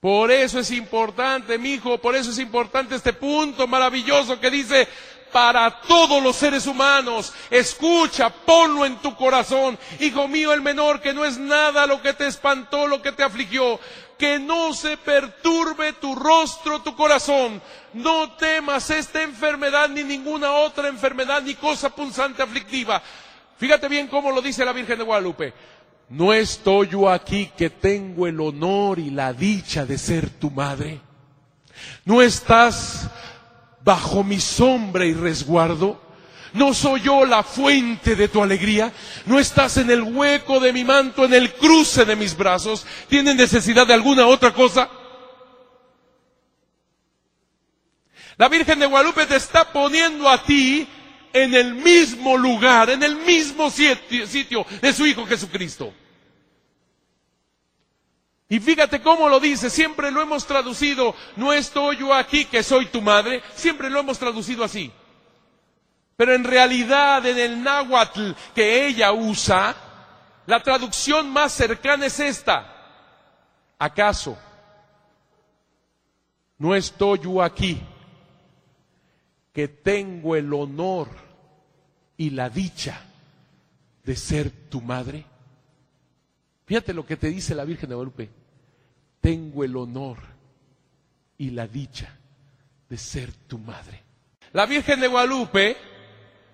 Por 0.00 0.30
eso 0.30 0.60
es 0.60 0.70
importante, 0.70 1.58
mi 1.58 1.74
hijo, 1.74 1.98
por 1.98 2.16
eso 2.16 2.30
es 2.30 2.38
importante 2.38 2.94
este 2.94 3.12
punto 3.12 3.66
maravilloso 3.66 4.40
que 4.40 4.50
dice, 4.50 4.88
para 5.32 5.80
todos 5.82 6.22
los 6.22 6.36
seres 6.36 6.66
humanos. 6.66 7.32
Escucha, 7.50 8.30
ponlo 8.30 8.84
en 8.84 8.96
tu 8.96 9.14
corazón. 9.14 9.78
Hijo 10.00 10.28
mío, 10.28 10.52
el 10.52 10.60
menor, 10.60 11.00
que 11.00 11.12
no 11.12 11.24
es 11.24 11.38
nada 11.38 11.86
lo 11.86 12.02
que 12.02 12.12
te 12.12 12.26
espantó, 12.26 12.86
lo 12.86 13.02
que 13.02 13.12
te 13.12 13.22
afligió. 13.22 13.80
Que 14.18 14.38
no 14.38 14.74
se 14.74 14.96
perturbe 14.96 15.94
tu 15.94 16.14
rostro, 16.14 16.80
tu 16.82 16.94
corazón. 16.94 17.62
No 17.94 18.32
temas 18.32 18.90
esta 18.90 19.22
enfermedad, 19.22 19.88
ni 19.88 20.04
ninguna 20.04 20.52
otra 20.52 20.88
enfermedad, 20.88 21.42
ni 21.42 21.54
cosa 21.54 21.90
punzante 21.90 22.42
aflictiva. 22.42 23.02
Fíjate 23.58 23.88
bien 23.88 24.08
cómo 24.08 24.30
lo 24.30 24.42
dice 24.42 24.64
la 24.64 24.72
Virgen 24.72 24.98
de 24.98 25.04
Guadalupe. 25.04 25.52
¿No 26.10 26.32
estoy 26.32 26.88
yo 26.88 27.08
aquí 27.08 27.52
que 27.56 27.70
tengo 27.70 28.26
el 28.26 28.40
honor 28.40 28.98
y 28.98 29.10
la 29.10 29.32
dicha 29.32 29.86
de 29.86 29.96
ser 29.96 30.28
tu 30.28 30.50
madre? 30.50 31.00
¿No 32.04 32.20
estás 32.20 33.08
bajo 33.84 34.22
mi 34.22 34.40
sombra 34.40 35.04
y 35.04 35.14
resguardo? 35.14 36.00
¿No 36.52 36.74
soy 36.74 37.02
yo 37.02 37.24
la 37.24 37.42
fuente 37.42 38.16
de 38.16 38.28
tu 38.28 38.42
alegría? 38.42 38.92
¿No 39.26 39.38
estás 39.38 39.76
en 39.76 39.90
el 39.90 40.02
hueco 40.02 40.58
de 40.58 40.72
mi 40.72 40.84
manto, 40.84 41.24
en 41.24 41.34
el 41.34 41.54
cruce 41.54 42.04
de 42.04 42.16
mis 42.16 42.36
brazos? 42.36 42.84
¿Tienes 43.08 43.36
necesidad 43.36 43.86
de 43.86 43.94
alguna 43.94 44.26
otra 44.26 44.52
cosa? 44.52 44.90
La 48.36 48.48
Virgen 48.48 48.78
de 48.78 48.86
Guadalupe 48.86 49.26
te 49.26 49.36
está 49.36 49.70
poniendo 49.70 50.28
a 50.28 50.42
ti 50.42 50.88
en 51.32 51.54
el 51.54 51.74
mismo 51.74 52.36
lugar, 52.36 52.90
en 52.90 53.02
el 53.02 53.16
mismo 53.16 53.70
sitio, 53.70 54.66
de 54.80 54.92
su 54.92 55.06
Hijo 55.06 55.26
Jesucristo. 55.26 55.92
Y 58.50 58.58
fíjate 58.58 59.00
cómo 59.00 59.28
lo 59.28 59.38
dice, 59.38 59.70
siempre 59.70 60.10
lo 60.10 60.20
hemos 60.20 60.44
traducido, 60.44 61.14
no 61.36 61.52
estoy 61.52 61.98
yo 61.98 62.12
aquí 62.12 62.46
que 62.46 62.64
soy 62.64 62.86
tu 62.86 63.00
madre, 63.00 63.44
siempre 63.54 63.88
lo 63.88 64.00
hemos 64.00 64.18
traducido 64.18 64.64
así. 64.64 64.90
Pero 66.16 66.34
en 66.34 66.42
realidad 66.42 67.24
en 67.24 67.38
el 67.38 67.62
náhuatl 67.62 68.32
que 68.52 68.88
ella 68.88 69.12
usa, 69.12 69.76
la 70.46 70.60
traducción 70.60 71.30
más 71.30 71.52
cercana 71.52 72.06
es 72.06 72.18
esta. 72.18 72.76
¿Acaso 73.78 74.36
no 76.58 76.74
estoy 76.74 77.20
yo 77.20 77.40
aquí 77.40 77.80
que 79.52 79.68
tengo 79.68 80.34
el 80.34 80.52
honor 80.52 81.08
y 82.16 82.30
la 82.30 82.50
dicha 82.50 83.00
de 84.02 84.16
ser 84.16 84.50
tu 84.68 84.80
madre? 84.80 85.24
Fíjate 86.66 86.92
lo 86.92 87.06
que 87.06 87.16
te 87.16 87.28
dice 87.28 87.54
la 87.54 87.64
Virgen 87.64 87.88
de 87.88 87.94
Guadalupe. 87.94 88.39
Tengo 89.20 89.64
el 89.64 89.76
honor 89.76 90.18
y 91.38 91.50
la 91.50 91.66
dicha 91.66 92.16
de 92.88 92.96
ser 92.96 93.32
tu 93.32 93.58
madre. 93.58 94.02
La 94.52 94.66
Virgen 94.66 95.00
de 95.00 95.08
Guadalupe 95.08 95.76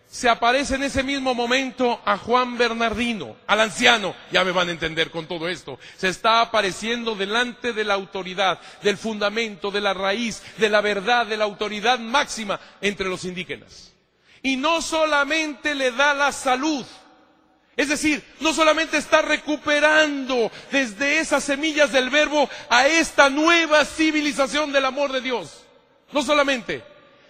se 0.07 0.29
aparece 0.29 0.77
en 0.77 0.85
ese 0.85 1.03
mismo 1.03 1.35
momento 1.35 2.01
a 2.05 2.17
Juan 2.17 2.57
Bernardino, 2.57 3.37
al 3.47 3.61
anciano, 3.61 4.15
ya 4.31 4.45
me 4.45 4.53
van 4.53 4.69
a 4.69 4.73
entender 4.73 5.11
con 5.11 5.27
todo 5.27 5.49
esto, 5.49 5.79
se 5.97 6.09
está 6.09 6.41
apareciendo 6.41 7.15
delante 7.15 7.73
de 7.73 7.85
la 7.85 7.95
autoridad, 7.95 8.61
del 8.83 8.97
fundamento, 8.97 9.71
de 9.71 9.81
la 9.81 9.95
raíz, 9.95 10.43
de 10.59 10.69
la 10.69 10.81
verdad, 10.81 11.27
de 11.27 11.37
la 11.37 11.45
autoridad 11.45 11.99
máxima 11.99 12.61
entre 12.81 13.09
los 13.09 13.25
indígenas. 13.25 13.93
Y 14.43 14.57
no 14.57 14.81
solamente 14.81 15.75
le 15.75 15.91
da 15.91 16.15
la 16.15 16.31
salud, 16.31 16.87
es 17.77 17.89
decir, 17.91 18.25
no 18.41 18.55
solamente 18.55 18.97
está 18.97 19.21
recuperando 19.21 20.51
desde 20.73 21.19
esas 21.19 21.45
semillas 21.45 21.93
del 21.93 22.09
verbo 22.09 22.49
a 22.71 22.87
esta 22.87 23.29
nueva 23.29 23.85
civilización 23.85 24.73
del 24.73 24.87
amor 24.87 25.13
de 25.13 25.21
Dios, 25.21 25.63
no 26.11 26.23
solamente, 26.23 26.83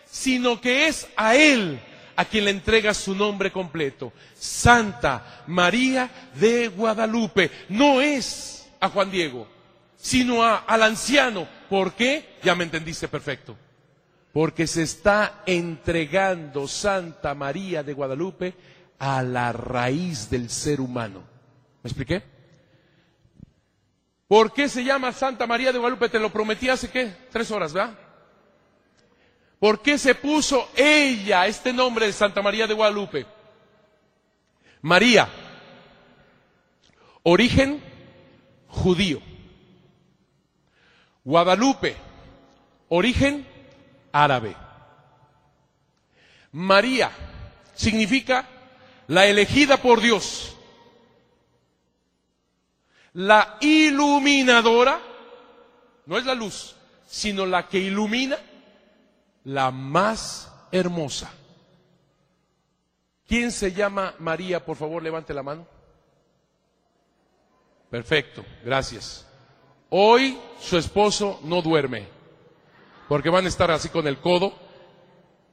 sino 0.08 0.60
que 0.60 0.86
es 0.86 1.08
a 1.16 1.34
Él 1.34 1.80
a 2.14 2.24
quien 2.24 2.44
le 2.44 2.52
entrega 2.52 2.94
su 2.94 3.14
nombre 3.14 3.50
completo, 3.50 4.12
Santa 4.34 5.42
María 5.48 6.08
de 6.34 6.68
Guadalupe. 6.68 7.50
No 7.68 8.00
es 8.00 8.68
a 8.80 8.88
Juan 8.88 9.10
Diego, 9.10 9.48
sino 9.96 10.44
al 10.44 10.82
anciano. 10.82 11.46
¿Por 11.68 11.94
qué? 11.94 12.36
Ya 12.42 12.54
me 12.54 12.64
entendiste 12.64 13.08
perfecto. 13.08 13.56
Porque 14.32 14.66
se 14.66 14.82
está 14.82 15.42
entregando 15.44 16.68
Santa 16.68 17.34
María 17.34 17.82
de 17.82 17.92
Guadalupe 17.94 18.54
a 18.98 19.22
la 19.22 19.52
raíz 19.52 20.30
del 20.30 20.50
ser 20.50 20.80
humano. 20.80 21.22
¿Me 21.82 21.88
expliqué? 21.88 22.22
¿Por 24.28 24.52
qué 24.52 24.68
se 24.68 24.82
llama 24.82 25.12
Santa 25.12 25.46
María 25.46 25.72
de 25.72 25.78
Guadalupe? 25.78 26.08
Te 26.08 26.18
lo 26.18 26.32
prometí 26.32 26.68
hace 26.68 26.90
qué? 26.90 27.14
Tres 27.30 27.50
horas, 27.50 27.72
¿verdad? 27.72 27.96
¿Por 29.58 29.80
qué 29.80 29.96
se 29.98 30.14
puso 30.14 30.68
ella 30.76 31.46
este 31.46 31.72
nombre 31.72 32.06
de 32.06 32.12
Santa 32.12 32.42
María 32.42 32.66
de 32.66 32.74
Guadalupe? 32.74 33.26
María, 34.82 35.28
origen 37.22 37.82
judío. 38.68 39.20
Guadalupe, 41.24 41.96
origen 42.88 43.46
árabe. 44.12 44.54
María 46.52 47.10
significa 47.74 48.46
la 49.08 49.26
elegida 49.26 49.76
por 49.76 50.00
Dios, 50.00 50.56
la 53.12 53.56
iluminadora, 53.60 55.00
no 56.06 56.18
es 56.18 56.24
la 56.24 56.34
luz, 56.34 56.76
sino 57.06 57.46
la 57.46 57.68
que 57.68 57.78
ilumina, 57.78 58.36
la 59.44 59.70
más 59.70 60.52
hermosa. 60.70 61.32
¿Quién 63.26 63.50
se 63.50 63.72
llama 63.72 64.14
María? 64.18 64.64
Por 64.64 64.76
favor, 64.76 65.02
levante 65.02 65.34
la 65.34 65.42
mano. 65.42 65.66
Perfecto, 67.90 68.44
gracias. 68.64 69.26
Hoy 69.88 70.38
su 70.60 70.76
esposo 70.76 71.40
no 71.44 71.62
duerme, 71.62 72.06
porque 73.08 73.30
van 73.30 73.46
a 73.46 73.48
estar 73.48 73.70
así 73.70 73.88
con 73.88 74.06
el 74.06 74.18
codo. 74.18 74.52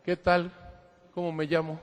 ¿Qué 0.03 0.17
tal? 0.17 0.51
¿Cómo 1.14 1.32
me 1.32 1.45
llamo? 1.45 1.80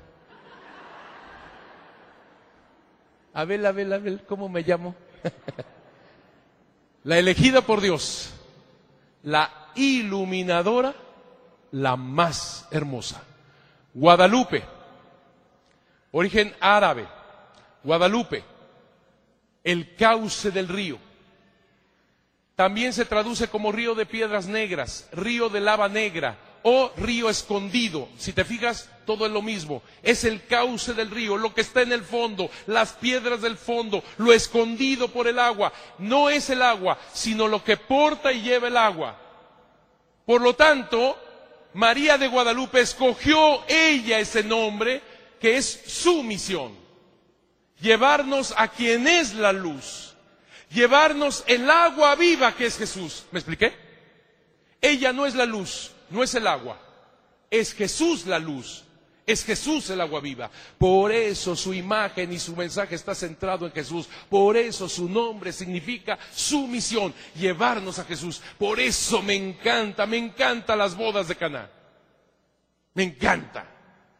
Abel, 3.40 3.66
Abel, 3.66 3.92
Abel, 3.92 4.22
¿cómo 4.26 4.48
me 4.48 4.62
llamo? 4.62 4.94
la 7.04 7.18
elegida 7.18 7.62
por 7.62 7.80
Dios, 7.80 8.32
la 9.22 9.70
iluminadora, 9.74 10.94
la 11.72 11.96
más 11.96 12.66
hermosa. 12.70 13.22
Guadalupe, 13.94 14.62
origen 16.12 16.54
árabe. 16.60 17.06
Guadalupe, 17.82 18.44
el 19.64 19.94
cauce 19.94 20.50
del 20.50 20.68
río. 20.68 20.98
También 22.54 22.92
se 22.92 23.06
traduce 23.06 23.48
como 23.48 23.72
río 23.72 23.94
de 23.94 24.04
piedras 24.04 24.46
negras, 24.46 25.08
río 25.12 25.48
de 25.48 25.60
lava 25.60 25.88
negra, 25.88 26.36
o 26.62 26.92
río 26.96 27.30
escondido. 27.30 28.08
Si 28.18 28.32
te 28.32 28.44
fijas, 28.44 28.88
todo 29.06 29.26
es 29.26 29.32
lo 29.32 29.42
mismo. 29.42 29.82
Es 30.02 30.24
el 30.24 30.46
cauce 30.46 30.94
del 30.94 31.10
río, 31.10 31.36
lo 31.36 31.54
que 31.54 31.60
está 31.60 31.82
en 31.82 31.92
el 31.92 32.04
fondo, 32.04 32.50
las 32.66 32.92
piedras 32.92 33.42
del 33.42 33.56
fondo, 33.56 34.02
lo 34.18 34.32
escondido 34.32 35.08
por 35.08 35.26
el 35.26 35.38
agua. 35.38 35.72
No 35.98 36.30
es 36.30 36.50
el 36.50 36.62
agua, 36.62 36.98
sino 37.12 37.48
lo 37.48 37.64
que 37.64 37.76
porta 37.76 38.32
y 38.32 38.42
lleva 38.42 38.68
el 38.68 38.76
agua. 38.76 39.18
Por 40.26 40.40
lo 40.40 40.54
tanto, 40.54 41.18
María 41.74 42.18
de 42.18 42.28
Guadalupe 42.28 42.80
escogió 42.80 43.64
ella 43.68 44.18
ese 44.18 44.42
nombre 44.42 45.02
que 45.40 45.56
es 45.56 45.82
su 45.86 46.22
misión. 46.22 46.78
Llevarnos 47.80 48.54
a 48.56 48.68
quien 48.68 49.08
es 49.08 49.34
la 49.34 49.52
luz. 49.52 50.14
Llevarnos 50.70 51.42
el 51.46 51.68
agua 51.68 52.14
viva 52.14 52.54
que 52.54 52.66
es 52.66 52.76
Jesús. 52.76 53.24
¿Me 53.32 53.38
expliqué? 53.40 53.74
Ella 54.80 55.12
no 55.12 55.26
es 55.26 55.34
la 55.34 55.46
luz, 55.46 55.92
no 56.10 56.22
es 56.22 56.34
el 56.34 56.46
agua, 56.46 56.78
es 57.50 57.74
Jesús 57.74 58.26
la 58.26 58.38
luz, 58.38 58.84
es 59.26 59.44
Jesús 59.44 59.90
el 59.90 60.00
agua 60.00 60.20
viva. 60.20 60.50
Por 60.78 61.12
eso 61.12 61.54
su 61.54 61.72
imagen 61.72 62.32
y 62.32 62.38
su 62.38 62.54
mensaje 62.56 62.94
está 62.94 63.14
centrado 63.14 63.66
en 63.66 63.72
Jesús. 63.72 64.08
Por 64.28 64.56
eso 64.56 64.88
su 64.88 65.08
nombre 65.08 65.52
significa 65.52 66.18
su 66.32 66.66
misión, 66.66 67.14
llevarnos 67.36 67.98
a 67.98 68.04
Jesús. 68.04 68.42
Por 68.58 68.80
eso 68.80 69.22
me 69.22 69.34
encanta, 69.34 70.06
me 70.06 70.18
encanta 70.18 70.76
las 70.76 70.96
bodas 70.96 71.28
de 71.28 71.36
Caná. 71.36 71.70
Me 72.94 73.04
encanta. 73.04 73.66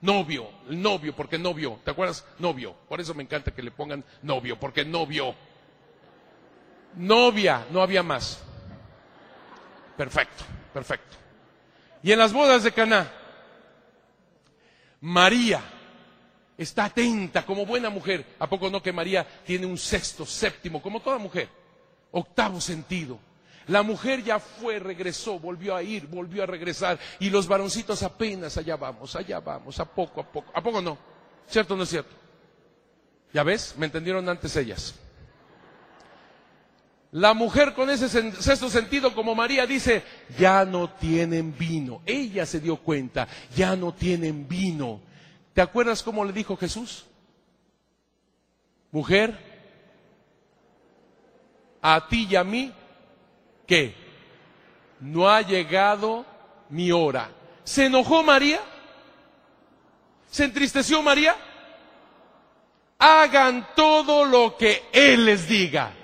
Novio, 0.02 0.49
novio, 0.69 1.15
porque 1.15 1.39
novio, 1.39 1.78
¿te 1.85 1.91
acuerdas? 1.91 2.25
Novio. 2.39 2.75
Por 2.89 3.01
eso 3.01 3.12
me 3.12 3.23
encanta 3.23 3.51
que 3.51 3.62
le 3.62 3.70
pongan 3.70 4.02
novio, 4.23 4.59
porque 4.59 4.85
novio. 4.85 5.35
Novia, 6.97 7.67
no 7.70 7.83
había 7.83 8.02
más. 8.02 8.43
Perfecto, 9.99 10.44
perfecto. 10.73 11.19
Y 12.02 12.12
en 12.12 12.18
las 12.18 12.32
bodas 12.32 12.62
de 12.62 12.72
Caná, 12.72 13.10
María 15.00 15.62
está 16.56 16.86
atenta 16.86 17.44
como 17.44 17.66
buena 17.66 17.90
mujer. 17.90 18.24
¿A 18.38 18.48
poco 18.48 18.70
no 18.70 18.82
que 18.82 18.92
María 18.92 19.26
tiene 19.44 19.66
un 19.66 19.78
sexto, 19.78 20.24
séptimo, 20.26 20.80
como 20.80 21.00
toda 21.00 21.18
mujer? 21.18 21.48
Octavo 22.12 22.60
sentido. 22.60 23.18
La 23.66 23.82
mujer 23.82 24.24
ya 24.24 24.38
fue, 24.38 24.78
regresó, 24.78 25.38
volvió 25.38 25.76
a 25.76 25.82
ir, 25.82 26.06
volvió 26.06 26.42
a 26.42 26.46
regresar. 26.46 26.98
Y 27.18 27.30
los 27.30 27.46
varoncitos 27.46 28.02
apenas 28.02 28.56
allá 28.56 28.76
vamos, 28.76 29.14
allá 29.14 29.40
vamos, 29.40 29.78
a 29.78 29.84
poco, 29.84 30.20
a 30.20 30.24
poco. 30.24 30.50
¿A 30.54 30.62
poco 30.62 30.82
no? 30.82 30.98
¿Cierto 31.46 31.74
o 31.74 31.76
no 31.76 31.84
es 31.84 31.90
cierto? 31.90 32.14
¿Ya 33.32 33.42
ves? 33.42 33.74
Me 33.76 33.86
entendieron 33.86 34.28
antes 34.28 34.56
ellas. 34.56 34.94
La 37.12 37.34
mujer 37.34 37.74
con 37.74 37.90
ese 37.90 38.08
sexto 38.08 38.70
sentido 38.70 39.12
como 39.14 39.34
María 39.34 39.66
dice, 39.66 40.05
ya 40.39 40.64
no 40.64 40.90
tienen 40.90 41.56
vino. 41.56 42.02
Ella 42.06 42.47
se 42.47 42.60
dio 42.60 42.76
cuenta, 42.76 43.26
ya 43.56 43.74
no 43.74 43.92
tienen 43.92 44.47
vino. 44.47 45.00
¿Te 45.52 45.60
acuerdas 45.60 46.05
cómo 46.05 46.24
le 46.24 46.32
dijo 46.32 46.56
Jesús? 46.56 47.06
Mujer, 48.92 49.36
a 51.82 52.06
ti 52.06 52.28
y 52.30 52.36
a 52.36 52.44
mí, 52.44 52.72
¿qué? 53.66 53.94
No 55.00 55.28
ha 55.28 55.42
llegado 55.42 56.24
mi 56.68 56.92
hora. 56.92 57.30
¿Se 57.64 57.86
enojó 57.86 58.22
María? 58.22 58.60
¿Se 60.30 60.44
entristeció 60.44 61.02
María? 61.02 61.34
Hagan 62.98 63.66
todo 63.74 64.24
lo 64.24 64.56
que 64.56 64.84
Él 64.92 65.24
les 65.24 65.48
diga 65.48 65.94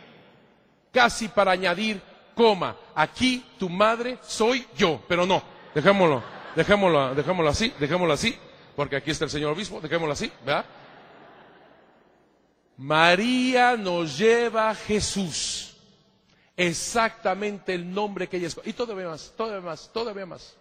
casi 0.97 1.28
para 1.28 1.52
añadir 1.52 2.00
coma. 2.34 2.75
Aquí 2.94 3.44
tu 3.58 3.68
madre 3.68 4.16
soy 4.23 4.66
yo, 4.78 4.99
pero 5.07 5.26
no, 5.26 5.42
dejémoslo, 5.75 6.23
dejémoslo, 6.55 7.15
dejémoslo 7.15 7.50
así, 7.50 7.70
dejémoslo 7.78 8.15
así, 8.15 8.34
porque 8.75 8.97
aquí 8.97 9.10
está 9.10 9.26
el 9.26 9.31
señor 9.31 9.52
obispo, 9.52 9.78
dejémoslo 9.78 10.15
así, 10.15 10.33
¿verdad? 10.42 10.65
María 12.78 13.76
nos 13.76 14.16
lleva 14.16 14.75
Jesús, 14.75 15.76
exactamente 16.57 17.75
el 17.75 17.92
nombre 17.92 18.26
que 18.26 18.39
ella 18.39 18.47
escogió. 18.47 18.70
Y 18.70 18.73
todavía 18.73 19.08
más, 19.08 19.34
todavía 19.36 19.60
más, 19.60 19.91
todavía 19.92 20.25
más. 20.25 20.57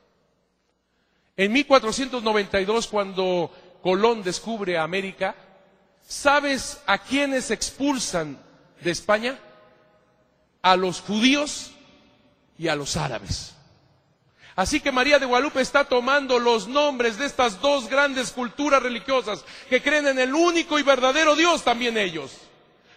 En 1.37 1.53
1492, 1.53 2.87
cuando 2.87 3.51
Colón 3.81 4.21
descubre 4.21 4.77
América, 4.77 5.33
¿sabes 6.05 6.81
a 6.85 6.97
quiénes 6.97 7.51
expulsan 7.51 8.37
de 8.81 8.91
España? 8.91 9.39
A 10.65 10.75
los 10.75 10.99
judíos 10.99 11.69
y 12.57 12.69
a 12.69 12.75
los 12.75 12.97
árabes. 12.97 13.53
Así 14.55 14.79
que 14.79 14.91
María 14.91 15.19
de 15.19 15.27
Guadalupe 15.27 15.61
está 15.61 15.83
tomando 15.83 16.39
los 16.39 16.67
nombres 16.67 17.19
de 17.19 17.27
estas 17.27 17.61
dos 17.61 17.87
grandes 17.87 18.31
culturas 18.31 18.81
religiosas 18.81 19.45
que 19.69 19.83
creen 19.83 20.07
en 20.07 20.17
el 20.17 20.33
único 20.33 20.79
y 20.79 20.81
verdadero 20.81 21.35
Dios 21.35 21.63
también 21.63 21.99
ellos, 21.99 22.31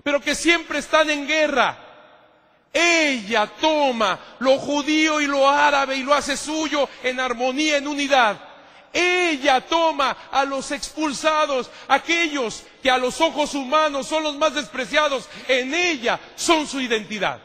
pero 0.03 0.19
que 0.19 0.35
siempre 0.35 0.79
están 0.79 1.11
en 1.11 1.29
guerra. 1.29 1.77
Ella 2.73 3.47
toma 3.61 4.19
lo 4.39 4.57
judío 4.59 5.21
y 5.21 5.27
lo 5.27 5.47
árabe 5.47 5.97
y 5.97 6.05
lo 6.05 6.15
hace 6.15 6.39
suyo 6.39 6.89
en 7.03 7.21
armonía, 7.21 7.77
en 7.77 7.87
unidad. 7.87 8.41
Ella 8.95 9.61
toma 9.61 10.17
a 10.33 10.47
los 10.47 10.71
expulsados, 10.71 11.71
aquellos 11.87 12.65
que 12.83 12.91
a 12.91 12.97
los 12.97 13.21
ojos 13.21 13.53
humanos 13.53 14.07
son 14.07 14.23
los 14.23 14.39
más 14.39 14.55
despreciados, 14.55 15.29
en 15.49 15.75
ella 15.75 16.19
son 16.35 16.67
su 16.67 16.81
identidad. 16.81 17.43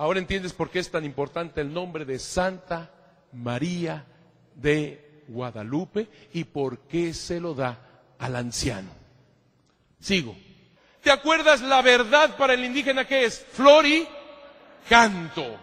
Ahora 0.00 0.20
entiendes 0.20 0.52
por 0.52 0.70
qué 0.70 0.78
es 0.78 0.92
tan 0.92 1.04
importante 1.04 1.60
el 1.60 1.74
nombre 1.74 2.04
de 2.04 2.20
Santa 2.20 2.88
María 3.32 4.06
de 4.54 5.24
Guadalupe 5.26 6.06
y 6.32 6.44
por 6.44 6.78
qué 6.86 7.12
se 7.12 7.40
lo 7.40 7.52
da 7.52 7.80
al 8.16 8.36
anciano. 8.36 8.90
Sigo. 9.98 10.36
¿Te 11.02 11.10
acuerdas 11.10 11.62
la 11.62 11.82
verdad 11.82 12.36
para 12.36 12.54
el 12.54 12.64
indígena 12.64 13.08
que 13.08 13.24
es? 13.24 13.44
Flor 13.52 13.86
y 13.86 14.06
canto. 14.88 15.58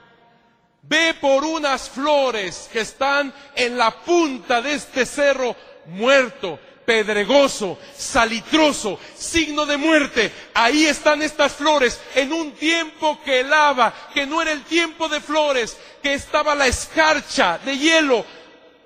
Ve 0.81 1.15
por 1.21 1.45
unas 1.45 1.89
flores 1.89 2.69
que 2.73 2.81
están 2.81 3.33
en 3.55 3.77
la 3.77 3.89
punta 4.03 4.61
de 4.61 4.73
este 4.73 5.05
cerro 5.05 5.55
muerto 5.85 6.59
pedregoso, 6.85 7.77
salitroso, 7.97 8.99
signo 9.17 9.65
de 9.65 9.77
muerte. 9.77 10.31
Ahí 10.53 10.85
están 10.85 11.21
estas 11.21 11.53
flores 11.53 11.99
en 12.13 12.31
un 12.31 12.51
tiempo 12.53 13.19
que 13.23 13.43
lava, 13.43 13.93
que 14.13 14.25
no 14.25 14.41
era 14.41 14.51
el 14.51 14.63
tiempo 14.63 15.09
de 15.09 15.19
flores, 15.19 15.77
que 16.01 16.13
estaba 16.13 16.55
la 16.55 16.67
escarcha 16.67 17.59
de 17.59 17.77
hielo. 17.77 18.25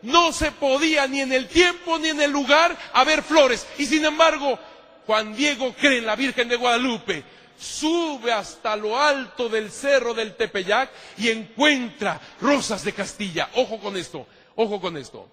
No 0.01 0.31
se 0.31 0.51
podía 0.51 1.07
ni 1.07 1.21
en 1.21 1.33
el 1.33 1.47
tiempo 1.47 1.99
ni 1.99 2.09
en 2.09 2.21
el 2.21 2.31
lugar 2.31 2.75
haber 2.93 3.21
flores. 3.21 3.67
Y 3.77 3.85
sin 3.85 4.05
embargo, 4.05 4.57
Juan 5.05 5.35
Diego 5.35 5.73
cree 5.73 5.99
en 5.99 6.05
la 6.05 6.15
Virgen 6.15 6.47
de 6.47 6.55
Guadalupe. 6.55 7.23
Sube 7.59 8.31
hasta 8.31 8.77
lo 8.77 8.97
alto 8.97 9.49
del 9.49 9.69
cerro 9.69 10.13
del 10.13 10.35
Tepeyac 10.37 10.89
y 11.17 11.29
encuentra 11.29 12.19
rosas 12.39 12.85
de 12.85 12.93
Castilla. 12.93 13.49
Ojo 13.55 13.79
con 13.79 13.97
esto, 13.97 14.25
ojo 14.55 14.79
con 14.79 14.95
esto. 14.95 15.27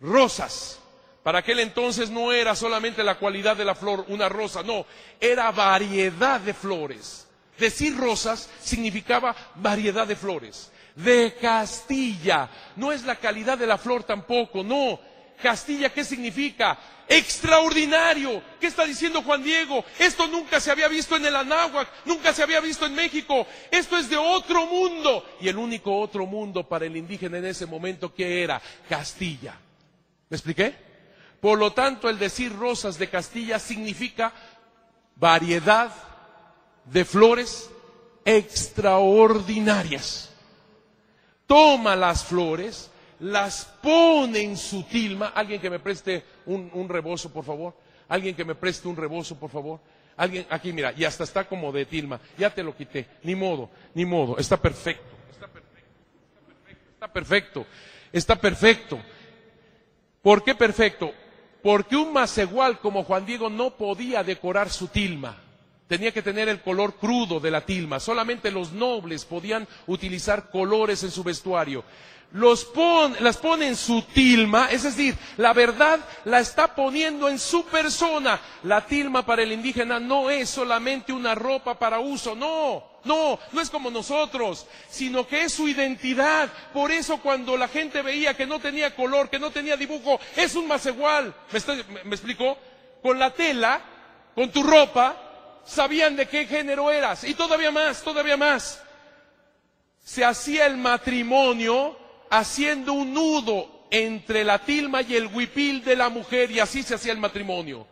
Rosas 0.00 0.78
para 1.26 1.40
aquel 1.40 1.58
entonces 1.58 2.08
no 2.08 2.32
era 2.32 2.54
solamente 2.54 3.02
la 3.02 3.16
cualidad 3.16 3.56
de 3.56 3.64
la 3.64 3.74
flor, 3.74 4.04
una 4.10 4.28
rosa, 4.28 4.62
no, 4.62 4.86
era 5.20 5.50
variedad 5.50 6.38
de 6.40 6.54
flores. 6.54 7.26
Decir 7.58 7.96
rosas 7.96 8.48
significaba 8.60 9.34
variedad 9.56 10.06
de 10.06 10.14
flores. 10.14 10.70
De 10.94 11.34
Castilla, 11.34 12.48
no 12.76 12.92
es 12.92 13.02
la 13.02 13.16
calidad 13.16 13.58
de 13.58 13.66
la 13.66 13.76
flor 13.76 14.04
tampoco, 14.04 14.62
no. 14.62 15.00
Castilla, 15.42 15.92
¿qué 15.92 16.04
significa? 16.04 16.78
Extraordinario. 17.08 18.40
¿Qué 18.60 18.68
está 18.68 18.84
diciendo 18.84 19.20
Juan 19.22 19.42
Diego? 19.42 19.84
Esto 19.98 20.28
nunca 20.28 20.60
se 20.60 20.70
había 20.70 20.86
visto 20.86 21.16
en 21.16 21.26
el 21.26 21.34
Anáhuac, 21.34 21.88
nunca 22.04 22.32
se 22.32 22.44
había 22.44 22.60
visto 22.60 22.86
en 22.86 22.94
México. 22.94 23.48
Esto 23.68 23.96
es 23.96 24.08
de 24.08 24.16
otro 24.16 24.64
mundo. 24.66 25.26
Y 25.40 25.48
el 25.48 25.58
único 25.58 25.98
otro 25.98 26.24
mundo 26.24 26.68
para 26.68 26.86
el 26.86 26.96
indígena 26.96 27.38
en 27.38 27.46
ese 27.46 27.66
momento, 27.66 28.14
¿qué 28.14 28.44
era? 28.44 28.62
Castilla. 28.88 29.58
¿Me 30.28 30.36
expliqué? 30.36 30.86
Por 31.40 31.58
lo 31.58 31.72
tanto, 31.72 32.08
el 32.08 32.18
decir 32.18 32.56
rosas 32.56 32.98
de 32.98 33.08
Castilla 33.08 33.58
significa 33.58 34.32
variedad 35.16 35.92
de 36.84 37.04
flores 37.04 37.70
extraordinarias. 38.24 40.32
Toma 41.46 41.94
las 41.94 42.24
flores, 42.24 42.90
las 43.20 43.64
pone 43.82 44.40
en 44.40 44.56
su 44.56 44.82
tilma. 44.84 45.28
Alguien 45.28 45.60
que 45.60 45.70
me 45.70 45.78
preste 45.78 46.24
un, 46.46 46.88
rebozo, 46.88 47.32
por 47.32 47.44
favor. 47.44 47.76
Alguien 48.08 48.34
que 48.34 48.44
me 48.44 48.54
preste 48.54 48.88
un 48.88 48.96
rebozo, 48.96 49.38
por 49.38 49.50
favor. 49.50 49.80
Alguien, 50.16 50.46
aquí 50.50 50.72
mira, 50.72 50.92
y 50.96 51.04
hasta 51.04 51.24
está 51.24 51.46
como 51.46 51.72
de 51.72 51.84
tilma. 51.84 52.20
Ya 52.38 52.50
te 52.50 52.62
lo 52.62 52.76
quité. 52.76 53.06
Ni 53.22 53.34
modo, 53.34 53.70
ni 53.94 54.04
modo. 54.04 54.38
Está 54.38 54.56
perfecto. 54.56 55.04
Está 55.30 55.48
perfecto. 55.48 55.86
Está 56.94 57.12
perfecto. 57.12 57.66
Está 58.12 58.36
perfecto. 58.36 58.98
¿Por 60.22 60.42
qué 60.42 60.54
perfecto? 60.54 61.12
Porque 61.66 61.96
un 61.96 62.12
macegual 62.12 62.78
como 62.78 63.02
Juan 63.02 63.26
Diego 63.26 63.50
no 63.50 63.70
podía 63.70 64.22
decorar 64.22 64.70
su 64.70 64.86
tilma. 64.86 65.34
Tenía 65.88 66.12
que 66.12 66.22
tener 66.22 66.48
el 66.48 66.62
color 66.62 66.94
crudo 66.96 67.38
de 67.38 67.50
la 67.50 67.64
tilma. 67.64 68.00
Solamente 68.00 68.50
los 68.50 68.72
nobles 68.72 69.24
podían 69.24 69.68
utilizar 69.86 70.50
colores 70.50 71.02
en 71.04 71.12
su 71.12 71.22
vestuario. 71.22 71.84
Los 72.32 72.68
las 73.20 73.36
pone 73.36 73.68
en 73.68 73.76
su 73.76 74.02
tilma, 74.02 74.68
es 74.70 74.82
decir, 74.82 75.16
la 75.36 75.52
verdad 75.52 76.00
la 76.24 76.40
está 76.40 76.74
poniendo 76.74 77.28
en 77.28 77.38
su 77.38 77.64
persona. 77.66 78.40
La 78.64 78.84
tilma 78.84 79.24
para 79.24 79.42
el 79.42 79.52
indígena 79.52 80.00
no 80.00 80.28
es 80.28 80.50
solamente 80.50 81.12
una 81.12 81.36
ropa 81.36 81.78
para 81.78 82.00
uso, 82.00 82.34
no. 82.34 82.96
No, 83.04 83.38
no 83.52 83.60
es 83.60 83.70
como 83.70 83.88
nosotros, 83.88 84.66
sino 84.90 85.28
que 85.28 85.44
es 85.44 85.52
su 85.52 85.68
identidad. 85.68 86.50
Por 86.72 86.90
eso 86.90 87.18
cuando 87.18 87.56
la 87.56 87.68
gente 87.68 88.02
veía 88.02 88.36
que 88.36 88.46
no 88.46 88.58
tenía 88.58 88.96
color, 88.96 89.30
que 89.30 89.38
no 89.38 89.52
tenía 89.52 89.76
dibujo, 89.76 90.18
es 90.34 90.56
un 90.56 90.66
más 90.66 90.84
igual. 90.86 91.32
¿Me, 91.52 92.02
me 92.02 92.16
explicó? 92.16 92.58
Con 93.00 93.20
la 93.20 93.32
tela, 93.32 93.80
con 94.34 94.50
tu 94.50 94.64
ropa, 94.64 95.25
sabían 95.66 96.16
de 96.16 96.26
qué 96.26 96.46
género 96.46 96.90
eras. 96.90 97.24
Y 97.24 97.34
todavía 97.34 97.70
más, 97.70 98.02
todavía 98.02 98.36
más. 98.36 98.82
Se 100.02 100.24
hacía 100.24 100.66
el 100.66 100.76
matrimonio 100.76 101.98
haciendo 102.30 102.92
un 102.92 103.12
nudo 103.12 103.86
entre 103.90 104.44
la 104.44 104.58
tilma 104.58 105.02
y 105.02 105.16
el 105.16 105.26
huipil 105.26 105.84
de 105.84 105.96
la 105.96 106.08
mujer 106.08 106.50
y 106.50 106.60
así 106.60 106.82
se 106.82 106.94
hacía 106.94 107.12
el 107.12 107.18
matrimonio. 107.18 107.86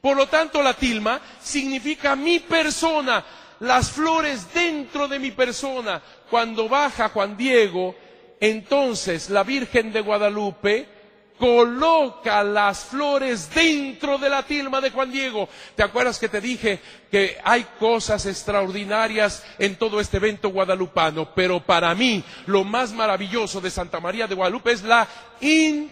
Por 0.00 0.16
lo 0.16 0.26
tanto, 0.28 0.62
la 0.62 0.74
tilma 0.74 1.20
significa 1.40 2.14
mi 2.16 2.40
persona, 2.40 3.24
las 3.60 3.90
flores 3.90 4.52
dentro 4.54 5.08
de 5.08 5.18
mi 5.18 5.30
persona. 5.32 6.00
Cuando 6.30 6.68
baja 6.68 7.08
Juan 7.08 7.36
Diego, 7.36 7.94
entonces 8.40 9.30
la 9.30 9.42
Virgen 9.42 9.92
de 9.92 10.00
Guadalupe 10.00 10.97
coloca 11.38 12.42
las 12.42 12.84
flores 12.84 13.48
dentro 13.54 14.18
de 14.18 14.28
la 14.28 14.42
tilma 14.42 14.80
de 14.80 14.90
Juan 14.90 15.10
Diego. 15.10 15.48
¿Te 15.74 15.82
acuerdas 15.82 16.18
que 16.18 16.28
te 16.28 16.40
dije 16.40 16.80
que 17.10 17.38
hay 17.44 17.64
cosas 17.78 18.26
extraordinarias 18.26 19.44
en 19.58 19.76
todo 19.76 20.00
este 20.00 20.18
evento 20.18 20.50
guadalupano? 20.50 21.34
Pero 21.34 21.60
para 21.60 21.94
mí 21.94 22.22
lo 22.46 22.64
más 22.64 22.92
maravilloso 22.92 23.60
de 23.60 23.70
Santa 23.70 24.00
María 24.00 24.26
de 24.26 24.34
Guadalupe 24.34 24.72
es 24.72 24.82
la 24.82 25.06
in 25.40 25.90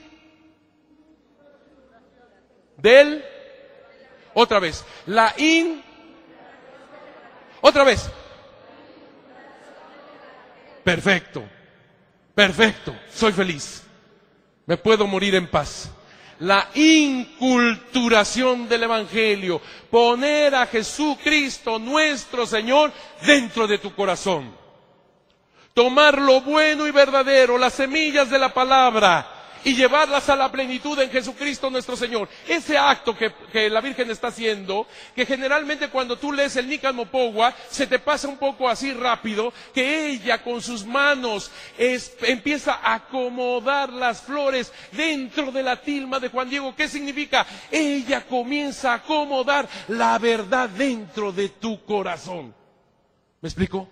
del 2.76 3.24
otra 4.34 4.58
vez, 4.58 4.84
la 5.06 5.32
in 5.38 5.82
otra 7.60 7.84
vez. 7.84 8.10
Perfecto. 10.84 11.42
Perfecto. 12.34 12.94
Soy 13.10 13.32
feliz 13.32 13.85
me 14.66 14.76
puedo 14.76 15.06
morir 15.06 15.34
en 15.34 15.48
paz. 15.48 15.90
La 16.40 16.68
inculturación 16.74 18.68
del 18.68 18.82
Evangelio, 18.82 19.60
poner 19.90 20.54
a 20.54 20.66
Jesucristo 20.66 21.78
nuestro 21.78 22.46
Señor 22.46 22.92
dentro 23.24 23.66
de 23.66 23.78
tu 23.78 23.94
corazón. 23.94 24.54
Tomar 25.72 26.20
lo 26.20 26.42
bueno 26.42 26.86
y 26.86 26.90
verdadero, 26.90 27.56
las 27.56 27.74
semillas 27.74 28.28
de 28.28 28.38
la 28.38 28.52
palabra, 28.52 29.35
y 29.64 29.74
llevarlas 29.74 30.28
a 30.28 30.36
la 30.36 30.50
plenitud 30.50 30.98
en 31.00 31.10
Jesucristo 31.10 31.70
nuestro 31.70 31.96
Señor. 31.96 32.28
Ese 32.48 32.78
acto 32.78 33.16
que, 33.16 33.70
la 33.70 33.80
Virgen 33.80 34.10
está 34.10 34.28
haciendo, 34.28 34.86
que 35.14 35.26
generalmente 35.26 35.88
cuando 35.88 36.16
tú 36.16 36.32
lees 36.32 36.56
el 36.56 36.66
Mopogua, 36.94 37.54
se 37.70 37.86
te 37.86 37.98
pasa 37.98 38.28
un 38.28 38.36
poco 38.36 38.68
así 38.68 38.92
rápido, 38.92 39.52
que 39.72 40.10
ella 40.10 40.42
con 40.42 40.60
sus 40.60 40.84
manos 40.84 41.50
empieza 41.78 42.74
a 42.74 42.94
acomodar 42.94 43.92
las 43.92 44.22
flores 44.22 44.72
dentro 44.92 45.50
de 45.50 45.62
la 45.62 45.80
tilma 45.80 46.20
de 46.20 46.28
Juan 46.28 46.50
Diego. 46.50 46.74
¿Qué 46.76 46.88
significa? 46.88 47.46
Ella 47.70 48.26
comienza 48.26 48.92
a 48.92 48.96
acomodar 48.96 49.68
la 49.88 50.18
verdad 50.18 50.68
dentro 50.68 51.32
de 51.32 51.48
tu 51.48 51.84
corazón. 51.84 52.54
¿Me 53.40 53.48
explico? 53.48 53.88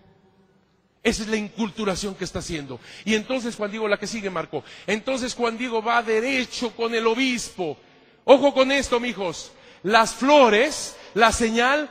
Esa 1.05 1.23
es 1.23 1.29
la 1.29 1.37
inculturación 1.37 2.15
que 2.15 2.25
está 2.25 2.39
haciendo. 2.39 2.81
Y 3.05 3.15
entonces 3.15 3.55
Juan 3.55 3.71
Diego, 3.71 3.87
la 3.87 3.99
que 3.99 4.07
sigue, 4.07 4.31
Marco. 4.31 4.65
Entonces 4.87 5.35
Juan 5.35 5.59
Diego 5.59 5.83
va 5.83 6.03
derecho 6.03 6.75
con 6.75 6.95
el 6.95 7.07
obispo. 7.07 7.77
Ojo 8.25 8.55
con 8.55 8.73
esto, 8.73 8.99
mijos. 8.99 9.53
Las 9.83 10.15
flores, 10.15 10.97
la 11.13 11.31
señal, 11.31 11.91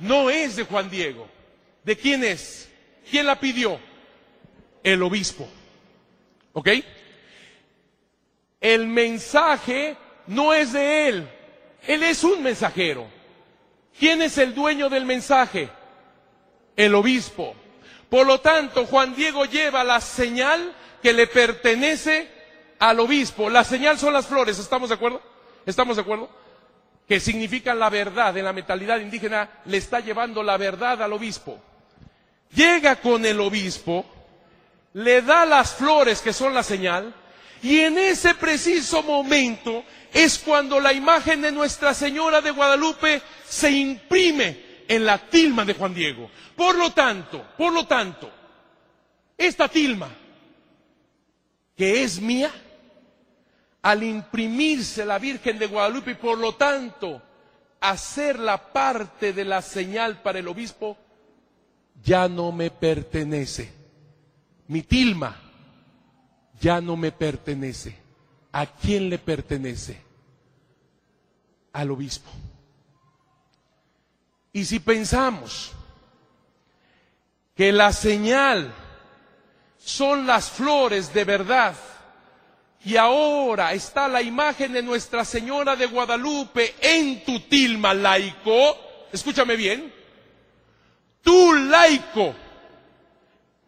no 0.00 0.28
es 0.28 0.56
de 0.56 0.64
Juan 0.64 0.90
Diego. 0.90 1.28
¿De 1.84 1.96
quién 1.96 2.24
es? 2.24 2.68
¿Quién 3.08 3.26
la 3.26 3.38
pidió? 3.38 3.78
El 4.82 5.04
obispo. 5.04 5.48
¿Ok? 6.52 6.68
El 8.60 8.88
mensaje 8.88 9.96
no 10.26 10.52
es 10.52 10.72
de 10.72 11.08
él. 11.08 11.28
Él 11.86 12.02
es 12.02 12.24
un 12.24 12.42
mensajero. 12.42 13.06
¿Quién 13.96 14.20
es 14.20 14.36
el 14.36 14.52
dueño 14.52 14.88
del 14.88 15.04
mensaje? 15.04 15.68
El 16.74 16.96
obispo. 16.96 17.54
Por 18.08 18.26
lo 18.26 18.40
tanto, 18.40 18.86
Juan 18.86 19.14
Diego 19.14 19.44
lleva 19.44 19.84
la 19.84 20.00
señal 20.00 20.72
que 21.02 21.12
le 21.12 21.26
pertenece 21.26 22.28
al 22.78 23.00
obispo. 23.00 23.50
La 23.50 23.64
señal 23.64 23.98
son 23.98 24.12
las 24.12 24.26
flores, 24.26 24.58
¿estamos 24.58 24.88
de 24.88 24.94
acuerdo? 24.94 25.20
¿Estamos 25.66 25.96
de 25.96 26.02
acuerdo? 26.02 26.30
Que 27.06 27.20
significan 27.20 27.78
la 27.78 27.90
verdad. 27.90 28.36
En 28.36 28.44
la 28.44 28.52
mentalidad 28.52 28.98
indígena 28.98 29.48
le 29.66 29.76
está 29.76 30.00
llevando 30.00 30.42
la 30.42 30.56
verdad 30.56 31.02
al 31.02 31.12
obispo. 31.12 31.60
Llega 32.54 32.96
con 32.96 33.26
el 33.26 33.40
obispo, 33.40 34.06
le 34.94 35.20
da 35.20 35.44
las 35.44 35.74
flores 35.74 36.22
que 36.22 36.32
son 36.32 36.54
la 36.54 36.62
señal, 36.62 37.14
y 37.62 37.80
en 37.80 37.98
ese 37.98 38.34
preciso 38.34 39.02
momento 39.02 39.84
es 40.14 40.38
cuando 40.38 40.80
la 40.80 40.94
imagen 40.94 41.42
de 41.42 41.52
Nuestra 41.52 41.92
Señora 41.92 42.40
de 42.40 42.52
Guadalupe 42.52 43.20
se 43.46 43.70
imprime 43.70 44.67
en 44.88 45.04
la 45.04 45.18
tilma 45.18 45.64
de 45.64 45.74
Juan 45.74 45.94
Diego. 45.94 46.30
Por 46.56 46.76
lo 46.76 46.90
tanto, 46.90 47.44
por 47.56 47.72
lo 47.72 47.86
tanto, 47.86 48.30
esta 49.36 49.68
tilma, 49.68 50.08
que 51.76 52.02
es 52.02 52.20
mía, 52.20 52.50
al 53.82 54.02
imprimirse 54.02 55.04
la 55.04 55.18
Virgen 55.18 55.58
de 55.58 55.66
Guadalupe 55.66 56.12
y 56.12 56.14
por 56.14 56.38
lo 56.38 56.56
tanto 56.56 57.22
hacer 57.80 58.38
la 58.38 58.72
parte 58.72 59.32
de 59.32 59.44
la 59.44 59.62
señal 59.62 60.20
para 60.22 60.40
el 60.40 60.48
obispo, 60.48 60.96
ya 62.02 62.28
no 62.28 62.50
me 62.50 62.70
pertenece. 62.70 63.72
Mi 64.66 64.82
tilma 64.82 65.36
ya 66.60 66.80
no 66.80 66.96
me 66.96 67.12
pertenece. 67.12 67.96
¿A 68.52 68.66
quién 68.66 69.08
le 69.08 69.18
pertenece? 69.18 70.00
Al 71.72 71.90
obispo. 71.90 72.30
Y 74.52 74.64
si 74.64 74.80
pensamos 74.80 75.72
que 77.54 77.72
la 77.72 77.92
señal 77.92 78.72
son 79.78 80.26
las 80.26 80.50
flores 80.50 81.12
de 81.12 81.24
verdad, 81.24 81.74
y 82.84 82.96
ahora 82.96 83.72
está 83.72 84.08
la 84.08 84.22
imagen 84.22 84.72
de 84.72 84.82
Nuestra 84.82 85.24
Señora 85.24 85.76
de 85.76 85.86
Guadalupe 85.86 86.76
en 86.80 87.24
tu 87.24 87.40
tilma 87.40 87.92
laico, 87.92 88.78
escúchame 89.12 89.56
bien, 89.56 89.92
tú 91.22 91.54
laico 91.54 92.34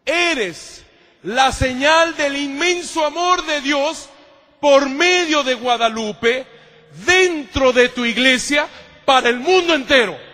eres 0.05 0.83
la 1.23 1.51
señal 1.51 2.15
del 2.15 2.35
inmenso 2.35 3.05
amor 3.05 3.45
de 3.45 3.61
Dios 3.61 4.09
por 4.59 4.89
medio 4.89 5.43
de 5.43 5.55
Guadalupe 5.55 6.45
dentro 7.05 7.73
de 7.73 7.89
tu 7.89 8.05
iglesia 8.05 8.67
para 9.05 9.29
el 9.29 9.39
mundo 9.39 9.73
entero. 9.73 10.30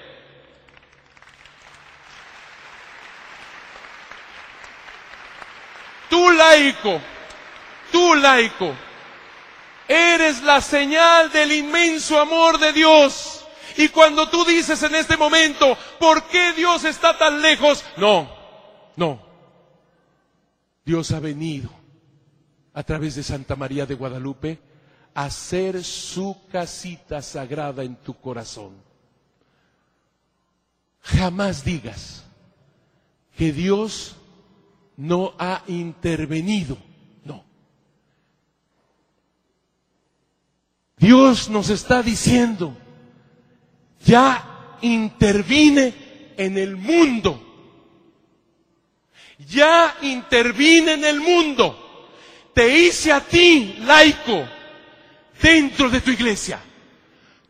Tú 6.10 6.30
laico, 6.32 7.02
tú 7.92 8.16
laico, 8.16 8.74
eres 9.88 10.42
la 10.44 10.62
señal 10.62 11.32
del 11.32 11.52
inmenso 11.52 12.20
amor 12.20 12.60
de 12.60 12.74
Dios. 12.74 13.46
Y 13.78 13.90
cuando 13.90 14.28
tú 14.30 14.44
dices 14.46 14.82
en 14.84 14.96
este 14.96 15.18
momento, 15.18 15.78
¿por 16.00 16.24
qué 16.28 16.54
Dios 16.54 16.84
está 16.84 17.18
tan 17.18 17.42
lejos? 17.42 17.84
No, 17.98 18.30
no. 18.96 19.22
Dios 20.84 21.12
ha 21.12 21.20
venido 21.20 21.70
a 22.74 22.84
través 22.84 23.16
de 23.16 23.24
Santa 23.24 23.56
María 23.56 23.86
de 23.86 23.96
Guadalupe 23.96 24.60
a 25.14 25.26
hacer 25.26 25.84
su 25.84 26.38
casita 26.52 27.22
sagrada 27.22 27.84
en 27.84 27.96
tu 27.98 28.14
corazón. 28.20 28.72
Jamás 31.02 31.64
digas 31.64 32.24
que 33.36 33.52
Dios 33.52 34.16
no 34.98 35.34
ha 35.38 35.64
intervenido. 35.68 36.78
No. 37.24 37.44
Dios 40.98 41.50
nos 41.50 41.70
está 41.70 42.02
diciendo, 42.04 42.76
ya 44.04 44.78
intervine 44.82 46.34
en 46.36 46.58
el 46.58 46.76
mundo. 46.76 47.44
Ya 49.48 49.96
intervine 50.02 50.94
en 50.94 51.06
el 51.06 51.20
mundo. 51.20 52.10
Te 52.54 52.76
hice 52.76 53.12
a 53.12 53.22
ti, 53.22 53.76
laico, 53.82 54.48
dentro 55.40 55.90
de 55.92 56.02
tu 56.02 56.10
iglesia. 56.10 56.60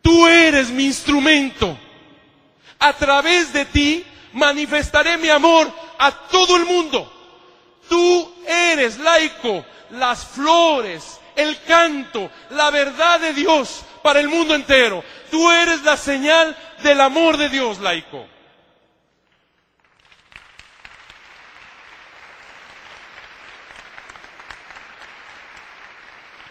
Tú 0.02 0.28
eres 0.28 0.70
mi 0.70 0.86
instrumento. 0.86 1.78
A 2.80 2.94
través 2.94 3.54
de 3.54 3.66
ti 3.66 4.04
manifestaré 4.34 5.18
mi 5.18 5.30
amor 5.30 5.72
a 5.98 6.12
todo 6.28 6.58
el 6.58 6.66
mundo. 6.66 7.17
Tú 7.90 8.34
eres 8.46 9.00
laico, 9.00 9.66
las 9.92 10.26
flores, 10.26 11.20
el 11.36 11.62
canto, 11.62 12.30
la 12.50 12.70
verdad 12.70 13.20
de 13.20 13.34
Dios 13.34 13.84
para 14.02 14.20
el 14.20 14.28
mundo 14.28 14.56
entero. 14.56 15.04
Tú 15.30 15.50
eres 15.52 15.84
la 15.84 15.98
señal 15.98 16.56
del 16.84 17.02
amor 17.02 17.38
de 17.38 17.50
Dios, 17.50 17.80
laico. 17.80 18.26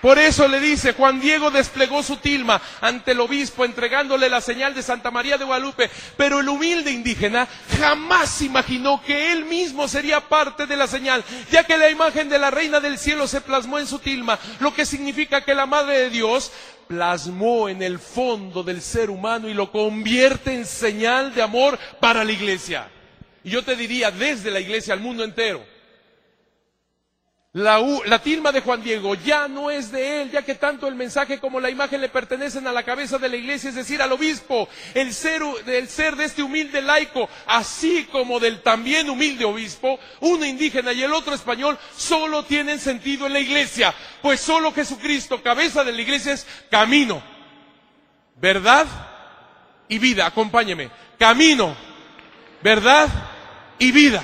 Por 0.01 0.19
eso 0.19 0.47
le 0.49 0.61
dice, 0.61 0.93
Juan 0.93 1.21
Diego 1.21 1.51
desplegó 1.51 2.03
su 2.03 2.17
tilma 2.17 2.61
ante 2.81 3.13
el 3.13 3.21
obispo 3.21 3.65
entregándole 3.65 4.29
la 4.29 4.41
señal 4.41 4.75
de 4.75 4.83
Santa 4.83 5.11
María 5.11 5.39
de 5.39 5.45
Guadalupe, 5.45 5.91
pero 6.17 6.41
el 6.41 6.49
humilde 6.49 6.91
indígena 6.91 7.49
jamás 7.79 8.43
imaginó 8.43 9.03
que 9.03 9.33
él 9.33 9.45
mismo 9.45 9.89
sería 9.89 10.21
parte 10.21 10.67
de 10.67 10.77
la 10.77 10.87
señal, 10.87 11.25
ya 11.51 11.65
que 11.65 11.77
la 11.77 11.91
imagen 11.91 12.29
de 12.29 12.39
la 12.39 12.51
reina 12.51 12.81
del 12.81 12.99
cielo 12.99 13.27
se 13.27 13.41
plasmó 13.41 13.79
en 13.79 13.87
su 13.87 13.99
tilma, 13.99 14.39
lo 14.61 14.75
que 14.75 14.87
significa 14.87 15.45
que 15.45 15.55
la 15.55 15.67
Madre 15.67 15.99
de 15.99 16.11
Dios 16.11 16.53
plasmó 16.87 17.69
en 17.69 17.83
el 17.83 17.99
fondo 17.99 18.63
del 18.63 18.81
ser 18.81 19.11
humano 19.11 19.49
y 19.49 19.55
lo 19.55 19.73
convierte 19.73 20.55
en 20.55 20.67
señal 20.67 21.35
de 21.35 21.43
amor 21.43 21.79
para 22.01 22.25
la 22.25 22.33
iglesia. 22.33 22.89
Y 23.43 23.51
yo 23.51 23.65
te 23.65 23.77
diría 23.77 24.11
desde 24.11 24.51
la 24.51 24.61
iglesia 24.61 24.95
al 24.95 25.01
mundo 25.01 25.25
entero. 25.25 25.65
La, 27.57 28.19
tilma 28.19 28.53
de 28.53 28.61
Juan 28.61 28.83
Diego 28.83 29.15
ya 29.15 29.49
no 29.49 29.71
es 29.71 29.91
de 29.91 30.21
él, 30.21 30.31
ya 30.31 30.43
que 30.43 30.57
tanto 30.57 30.89
el 30.89 30.95
mensaje 30.95 31.41
como 31.41 31.59
la 31.59 31.71
imagen 31.71 32.03
le 32.03 32.11
pertenecen 32.11 32.67
a 32.67 32.73
la 32.73 32.83
cabeza 32.83 33.17
de 33.17 33.31
la 33.31 33.37
iglesia, 33.37 33.71
es 33.71 33.77
decir, 33.77 34.03
al 34.03 34.13
obispo. 34.13 34.69
El 34.93 35.15
ser, 35.15 35.41
el 35.67 35.89
ser 35.89 36.17
de 36.17 36.25
este 36.25 36.43
humilde 36.43 36.83
laico, 36.83 37.31
así 37.47 38.07
como 38.13 38.39
del 38.41 38.61
también 38.61 39.09
humilde 39.09 39.47
obispo, 39.47 39.99
uno 40.21 40.45
indígena 40.45 40.93
y 40.93 41.03
el 41.03 41.15
otro 41.15 41.35
español, 41.35 41.79
solo 41.97 42.45
tienen 42.45 42.79
sentido 42.79 43.27
en 43.27 43.33
la 43.33 43.41
iglesia, 43.41 43.95
pues 44.21 44.39
solo 44.39 44.75
Jesucristo, 44.75 45.43
cabeza 45.43 45.83
de 45.83 45.93
la 45.93 46.03
iglesia, 46.03 46.35
es 46.35 46.47
camino, 46.71 47.23
verdad 48.39 48.87
y 49.89 49.99
vida. 49.99 50.27
Acompáñeme. 50.27 50.91
Camino, 51.19 51.75
verdad 52.63 53.09
y 53.79 53.93
vida. 53.93 54.23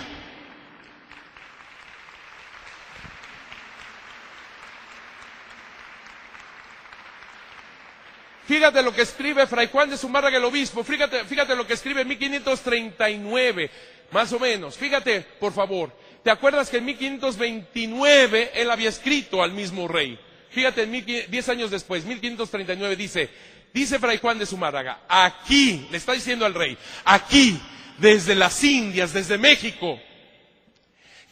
Fíjate 8.52 8.82
lo 8.82 8.94
que 8.94 9.00
escribe 9.00 9.47
Fray 9.47 9.70
Juan 9.72 9.89
de 9.89 9.97
Zumárraga 9.97 10.36
el 10.36 10.44
obispo, 10.44 10.84
fíjate, 10.84 11.24
fíjate 11.24 11.56
lo 11.56 11.66
que 11.66 11.72
escribe 11.72 12.02
en 12.02 12.08
1539, 12.08 13.70
más 14.10 14.31
o 14.31 14.39
menos. 14.39 14.76
Fíjate, 14.76 15.22
por 15.40 15.55
favor, 15.55 15.90
¿te 16.22 16.31
acuerdas 16.31 16.68
que 16.68 16.76
en 16.76 16.84
1529 16.84 18.50
él 18.55 18.70
había 18.70 18.90
escrito 18.90 19.42
al 19.42 19.52
mismo 19.52 19.89
rey? 19.89 20.18
Fíjate, 20.50 20.82
en 20.82 20.90
1500 20.90 21.31
diez 21.31 21.48
años 21.48 21.70
después, 21.70 22.05
1539 22.05 22.94
dice, 22.94 23.31
dice 23.72 23.98
Fray 23.98 24.18
Juan 24.18 24.39
de 24.39 24.44
Zumárraga, 24.44 25.00
aquí, 25.08 25.89
le 25.90 25.97
está 25.97 26.12
diciendo 26.12 26.44
al 26.44 26.52
rey, 26.52 26.76
aquí, 27.06 27.58
desde 27.97 28.34
las 28.34 28.62
Indias, 28.62 29.14
desde 29.14 29.39
México, 29.39 29.98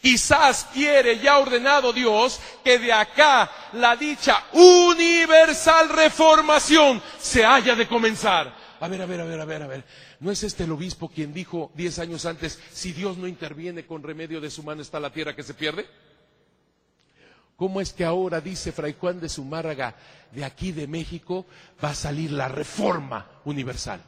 Quizás 0.01 0.67
quiere 0.73 1.19
ya 1.19 1.37
ordenado 1.37 1.93
Dios 1.93 2.39
que 2.63 2.79
de 2.79 2.91
acá 2.91 3.51
la 3.73 3.95
dicha 3.95 4.43
universal 4.53 5.89
reformación 5.89 7.01
se 7.19 7.45
haya 7.45 7.75
de 7.75 7.87
comenzar. 7.87 8.51
A 8.79 8.87
ver, 8.87 8.99
a 9.03 9.05
ver, 9.05 9.21
a 9.21 9.25
ver, 9.25 9.39
a 9.39 9.45
ver, 9.45 9.61
a 9.61 9.67
ver. 9.67 9.85
¿No 10.19 10.31
es 10.31 10.41
este 10.41 10.63
el 10.63 10.71
obispo 10.71 11.09
quien 11.09 11.31
dijo 11.33 11.71
diez 11.75 11.99
años 11.99 12.25
antes, 12.25 12.59
si 12.71 12.93
Dios 12.93 13.17
no 13.17 13.27
interviene 13.27 13.85
con 13.85 14.01
remedio 14.01 14.41
de 14.41 14.49
su 14.49 14.63
mano 14.63 14.81
está 14.81 14.99
la 14.99 15.11
tierra 15.11 15.35
que 15.35 15.43
se 15.43 15.53
pierde? 15.53 15.87
¿Cómo 17.55 17.79
es 17.79 17.93
que 17.93 18.03
ahora 18.03 18.41
dice 18.41 18.71
Fray 18.71 18.95
Juan 18.99 19.19
de 19.19 19.29
Zumárraga, 19.29 19.95
de 20.31 20.43
aquí 20.43 20.71
de 20.71 20.87
México 20.87 21.45
va 21.83 21.91
a 21.91 21.95
salir 21.95 22.31
la 22.31 22.47
reforma 22.47 23.29
universal? 23.45 24.01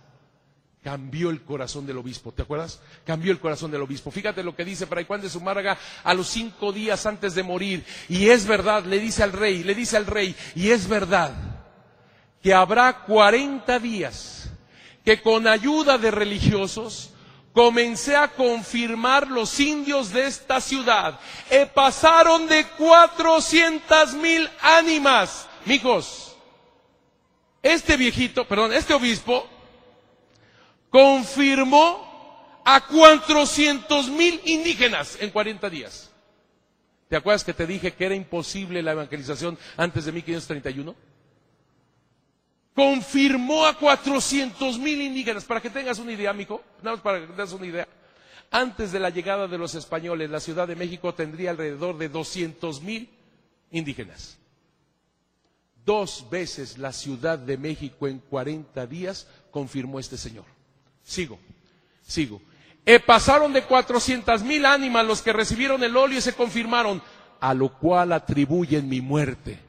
Cambió 0.84 1.30
el 1.30 1.44
corazón 1.44 1.86
del 1.86 1.98
obispo, 1.98 2.34
¿te 2.34 2.42
acuerdas? 2.42 2.82
Cambió 3.06 3.32
el 3.32 3.40
corazón 3.40 3.72
del 3.72 3.82
obispo. 3.82 4.12
Fíjate 4.12 4.44
lo 4.44 4.54
que 4.54 4.66
dice 4.66 4.86
Fray 4.86 5.06
Juan 5.06 5.22
de 5.22 5.30
Zumárraga 5.30 5.78
a 6.04 6.14
los 6.14 6.28
cinco 6.28 6.74
días 6.74 7.06
antes 7.06 7.36
de 7.36 7.44
morir. 7.44 7.86
Y 8.10 8.28
es 8.28 8.46
verdad, 8.46 8.84
le 8.84 9.00
dice 9.00 9.24
al 9.24 9.32
rey, 9.32 9.64
le 9.64 9.76
dice 9.76 9.96
al 9.96 10.06
rey, 10.06 10.36
y 10.56 10.72
es 10.72 10.90
verdad 10.90 11.34
que 12.42 12.54
habrá 12.54 13.06
40 13.06 13.80
días 13.80 14.50
que 15.06 15.22
con 15.22 15.48
ayuda 15.48 15.98
de 15.98 16.12
religiosos 16.12 17.12
comencé 17.54 18.18
a 18.18 18.28
confirmar 18.30 19.28
los 19.28 19.58
indios 19.62 20.12
de 20.12 20.28
esta 20.28 20.60
ciudad. 20.60 21.18
Eh, 21.50 21.66
pasaron 21.74 22.48
de 22.48 22.66
400 22.78 24.16
mil 24.16 24.50
ánimas, 24.62 25.48
mijos. 25.66 26.36
Este 27.62 27.96
viejito, 27.96 28.46
perdón, 28.46 28.74
este 28.74 28.94
obispo 28.94 29.48
confirmó 30.94 32.62
a 32.64 32.86
400 32.86 34.10
mil 34.10 34.40
indígenas 34.46 35.18
en 35.20 35.32
40 35.32 35.68
días. 35.68 36.12
¿Te 37.10 37.16
acuerdas 37.16 37.44
que 37.44 37.52
te 37.52 37.66
dije 37.66 37.94
que 37.94 38.06
era 38.06 38.14
imposible 38.14 38.84
la 38.84 38.92
evangelización 38.92 39.58
antes 39.76 40.06
de 40.06 40.12
1531? 40.12 40.96
Confirmó 42.76 43.66
a 43.66 43.76
400 43.76 44.78
mil 44.78 45.02
indígenas. 45.02 45.46
Para 45.46 45.62
que 45.62 45.72
tengas 45.72 45.98
una 45.98 46.12
idea, 46.12 46.30
amigo, 46.30 46.62
nada 46.84 46.98
más 46.98 47.04
para 47.04 47.22
que 47.22 47.26
tengas 47.26 47.54
una 47.54 47.66
idea. 47.66 47.88
Antes 48.52 48.92
de 48.92 49.00
la 49.00 49.10
llegada 49.10 49.48
de 49.48 49.58
los 49.58 49.74
españoles, 49.74 50.30
la 50.30 50.40
Ciudad 50.40 50.68
de 50.68 50.76
México 50.76 51.16
tendría 51.16 51.50
alrededor 51.50 51.98
de 51.98 52.10
200 52.10 52.84
mil 52.84 53.10
indígenas. 53.72 54.38
Dos 55.84 56.28
veces 56.30 56.78
la 56.78 56.94
Ciudad 56.94 57.40
de 57.40 57.58
México 57.58 58.08
en 58.08 58.20
40 58.20 58.86
días 58.86 59.28
confirmó 59.50 60.00
este 60.00 60.18
señor. 60.18 60.46
Sigo, 61.04 61.38
sigo. 62.02 62.42
Eh, 62.86 63.00
pasaron 63.00 63.54
de 63.54 63.64
400 63.64 64.44
mil 64.44 64.66
ánimas 64.66 65.06
los 65.06 65.22
que 65.22 65.34
recibieron 65.34 65.84
el 65.84 65.96
óleo 65.96 66.18
y 66.18 66.22
se 66.22 66.34
confirmaron, 66.34 67.02
a 67.40 67.54
lo 67.54 67.74
cual 67.78 68.12
atribuyen 68.12 68.90
mi 68.90 69.02
muerte. 69.02 69.60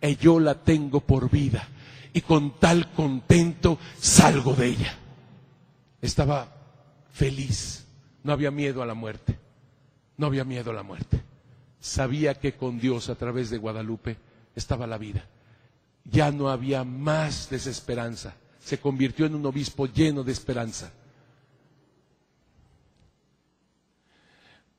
Y 0.00 0.16
yo 0.16 0.38
la 0.38 0.54
tengo 0.54 1.00
por 1.00 1.30
vida. 1.30 1.68
Y 2.12 2.20
con 2.20 2.58
tal 2.60 2.92
contento 2.92 3.78
salgo 3.98 4.54
de 4.54 4.68
ella. 4.68 4.94
Estaba 6.00 6.48
feliz. 7.12 7.86
No 8.22 8.32
había 8.32 8.50
miedo 8.50 8.82
a 8.82 8.86
la 8.86 8.94
muerte. 8.94 9.38
No 10.16 10.26
había 10.26 10.44
miedo 10.44 10.70
a 10.70 10.74
la 10.74 10.82
muerte. 10.82 11.22
Sabía 11.80 12.34
que 12.34 12.52
con 12.52 12.78
Dios 12.78 13.08
a 13.08 13.16
través 13.16 13.50
de 13.50 13.58
Guadalupe 13.58 14.16
estaba 14.54 14.86
la 14.86 14.98
vida. 14.98 15.26
Ya 16.04 16.30
no 16.30 16.50
había 16.50 16.84
más 16.84 17.50
desesperanza 17.50 18.34
se 18.64 18.78
convirtió 18.78 19.26
en 19.26 19.34
un 19.34 19.44
obispo 19.44 19.86
lleno 19.86 20.24
de 20.24 20.32
esperanza. 20.32 20.90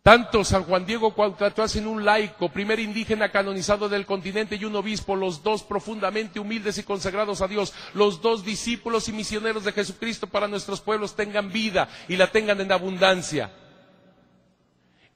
Tanto 0.01 0.43
San 0.43 0.63
Juan 0.63 0.85
Diego 0.85 1.13
Cuauhtémoc 1.13 1.75
en 1.75 1.87
un 1.87 2.05
laico, 2.05 2.49
primer 2.49 2.79
indígena 2.79 3.29
canonizado 3.31 3.89
del 3.89 4.05
continente 4.05 4.55
y 4.55 4.65
un 4.65 4.75
obispo, 4.75 5.15
los 5.15 5.41
dos 5.41 5.63
profundamente 5.63 6.39
humildes 6.39 6.77
y 6.77 6.83
consagrados 6.83 7.41
a 7.41 7.47
Dios, 7.47 7.73
los 7.93 8.21
dos 8.21 8.43
discípulos 8.43 9.07
y 9.07 9.13
misioneros 9.13 9.63
de 9.63 9.71
Jesucristo 9.71 10.27
para 10.27 10.47
nuestros 10.47 10.81
pueblos 10.81 11.15
tengan 11.15 11.51
vida 11.51 11.87
y 12.07 12.17
la 12.17 12.31
tengan 12.31 12.61
en 12.61 12.71
abundancia. 12.71 13.51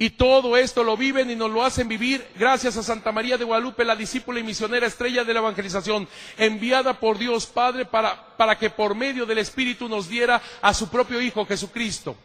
Y 0.02 0.12
todo 0.12 0.56
esto 0.56 0.82
lo 0.82 0.96
viven 0.96 1.30
y 1.30 1.36
nos 1.36 1.52
lo 1.52 1.62
hacen 1.62 1.90
vivir 1.90 2.26
gracias 2.36 2.78
a 2.78 2.84
Santa 2.84 3.12
María 3.12 3.38
de 3.38 3.44
Guadalupe, 3.44 3.84
la 3.84 3.98
discípula 3.98 4.40
y 4.40 4.44
misionera 4.44 4.88
estrella 4.88 5.26
de 5.26 5.34
la 5.34 5.42
evangelización, 5.42 6.08
enviada 6.38 6.98
por 7.02 7.18
Dios 7.18 7.46
Padre 7.48 7.84
para, 7.84 8.38
para 8.38 8.58
que 8.58 8.70
por 8.70 8.96
medio 8.96 9.26
del 9.26 9.40
Espíritu 9.40 9.90
nos 9.90 10.08
diera 10.08 10.42
a 10.62 10.74
su 10.74 10.88
propio 10.88 11.20
Hijo 11.20 11.46
Jesucristo. 11.46 12.16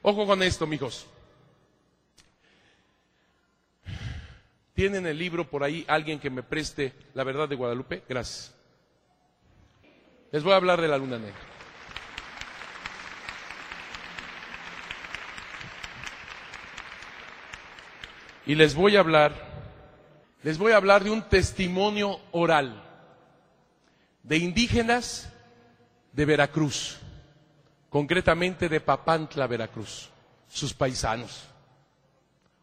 Ojo 0.00 0.26
con 0.26 0.42
esto, 0.42 0.66
mijos. 0.66 1.06
¿Tienen 4.72 5.06
el 5.06 5.18
libro 5.18 5.46
por 5.46 5.62
ahí 5.62 5.84
alguien 5.88 6.18
que 6.18 6.30
me 6.30 6.42
preste 6.42 6.94
la 7.12 7.22
verdad 7.22 7.46
de 7.46 7.56
Guadalupe? 7.56 8.02
Gracias. 8.08 8.54
Les 10.32 10.42
voy 10.42 10.54
a 10.54 10.56
hablar 10.56 10.80
de 10.80 10.88
la 10.88 10.96
luna 10.96 11.18
negra. 11.18 11.49
Y 18.50 18.56
les 18.56 18.74
voy 18.74 18.96
a 18.96 18.98
hablar, 18.98 19.32
les 20.42 20.58
voy 20.58 20.72
a 20.72 20.76
hablar 20.76 21.04
de 21.04 21.10
un 21.12 21.22
testimonio 21.22 22.18
oral 22.32 22.82
de 24.24 24.38
indígenas 24.38 25.32
de 26.12 26.24
Veracruz, 26.24 26.98
concretamente 27.90 28.68
de 28.68 28.80
Papantla, 28.80 29.46
Veracruz, 29.46 30.10
sus 30.48 30.74
paisanos. 30.74 31.44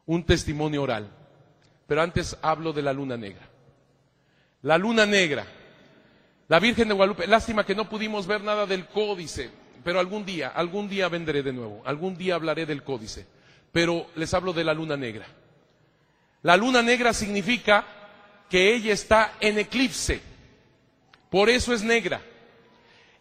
Un 0.06 0.26
testimonio 0.26 0.84
oral. 0.84 1.10
Pero 1.88 2.02
antes 2.02 2.38
hablo 2.42 2.74
de 2.74 2.82
la 2.82 2.92
luna 2.92 3.16
negra. 3.16 3.48
La 4.64 4.78
luna 4.78 5.06
negra. 5.06 5.46
La 6.50 6.60
Virgen 6.60 6.90
de 6.90 6.96
Guadalupe. 6.96 7.28
Lástima 7.28 7.66
que 7.66 7.76
no 7.76 7.88
pudimos 7.88 8.28
ver 8.28 8.44
nada 8.44 8.66
del 8.66 8.88
códice, 8.88 9.50
pero 9.86 10.02
algún 10.02 10.26
día, 10.26 10.50
algún 10.50 10.90
día 10.90 11.08
vendré 11.08 11.44
de 11.44 11.54
nuevo. 11.54 11.82
Algún 11.86 12.18
día 12.18 12.36
hablaré 12.36 12.66
del 12.66 12.84
códice. 12.84 13.26
Pero 13.72 14.08
les 14.18 14.34
hablo 14.34 14.52
de 14.52 14.66
la 14.66 14.74
luna 14.74 14.98
negra. 14.98 15.26
La 16.44 16.56
luna 16.56 16.82
negra 16.82 17.14
significa 17.14 17.86
que 18.50 18.74
ella 18.74 18.94
está 18.94 19.34
en 19.40 19.60
eclipse. 19.60 20.22
Por 21.30 21.50
eso 21.50 21.74
es 21.74 21.82
negra. 21.82 22.22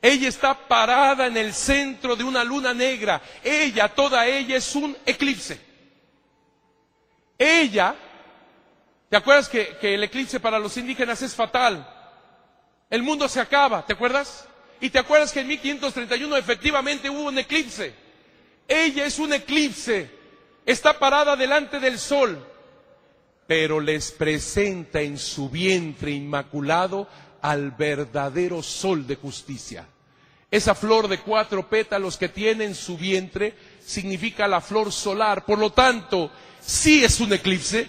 Ella 0.01 0.29
está 0.29 0.55
parada 0.69 1.27
en 1.27 1.37
el 1.37 1.53
centro 1.53 2.15
de 2.15 2.23
una 2.23 2.45
luna 2.45 2.73
negra. 2.73 3.21
Ella, 3.43 3.89
toda 3.89 4.27
ella 4.27 4.57
es 4.57 4.75
un 4.77 4.97
eclipse. 5.05 5.59
Ella, 7.39 7.95
¿te 9.09 9.17
acuerdas 9.17 9.49
que, 9.49 9.77
el 9.81 10.05
eclipse 10.05 10.39
para 10.39 10.59
los 10.59 10.77
indígenas 10.77 11.23
es 11.23 11.35
fatal? 11.35 11.93
El 12.89 13.03
mundo 13.03 13.29
se 13.29 13.41
acaba, 13.41 13.85
¿te 13.85 13.95
acuerdas? 13.95 14.47
Y 14.81 14.91
te 14.91 14.99
acuerdas 14.99 15.33
que 15.33 15.41
en 15.41 15.49
1531 15.49 16.37
efectivamente 16.37 17.11
hubo 17.11 17.25
un 17.25 17.39
eclipse. 17.39 17.93
Ella 18.69 19.07
es 19.07 19.19
un 19.19 19.33
eclipse. 19.33 20.11
Está 20.65 20.99
parada 20.99 21.35
delante 21.35 21.81
del 21.81 21.99
sol 21.99 22.56
pero 23.47 23.81
les 23.81 24.11
presenta 24.13 25.01
en 25.01 25.19
su 25.19 25.49
vientre 25.49 26.11
inmaculado 26.11 27.09
al 27.43 27.71
verdadero 27.71 28.63
sol 28.63 29.07
de 29.07 29.17
justicia. 29.17 29.87
Esa 30.51 30.75
flor 30.75 31.09
de 31.09 31.19
cuatro 31.19 31.69
pétalos 31.69 32.17
que 32.17 32.29
tiene 32.29 32.65
en 32.65 32.75
su 32.75 32.97
vientre 32.97 33.55
significa 33.85 34.49
la 34.49 34.61
flor 34.61 34.93
solar. 34.93 35.45
Por 35.45 35.59
lo 35.59 35.71
tanto, 35.71 36.31
sí 36.61 37.05
es 37.05 37.21
un 37.21 37.33
eclipse, 37.33 37.89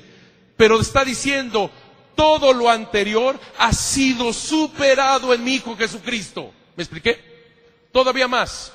Pero 0.58 0.80
está 0.80 1.06
diciendo, 1.06 1.69
todo 2.16 2.52
lo 2.52 2.68
anterior 2.69 3.40
ha 3.60 3.72
sido 3.72 4.34
superado 4.34 5.34
en 5.36 5.44
mi 5.44 5.53
Hijo 5.56 5.77
Jesucristo. 5.77 6.52
¿Me 6.76 6.84
expliqué? 6.84 7.19
Todavía 7.92 8.27
más. 8.27 8.74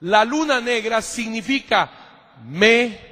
La 0.00 0.26
luna 0.26 0.60
negra 0.60 1.00
significa 1.00 1.90
México. 2.44 3.10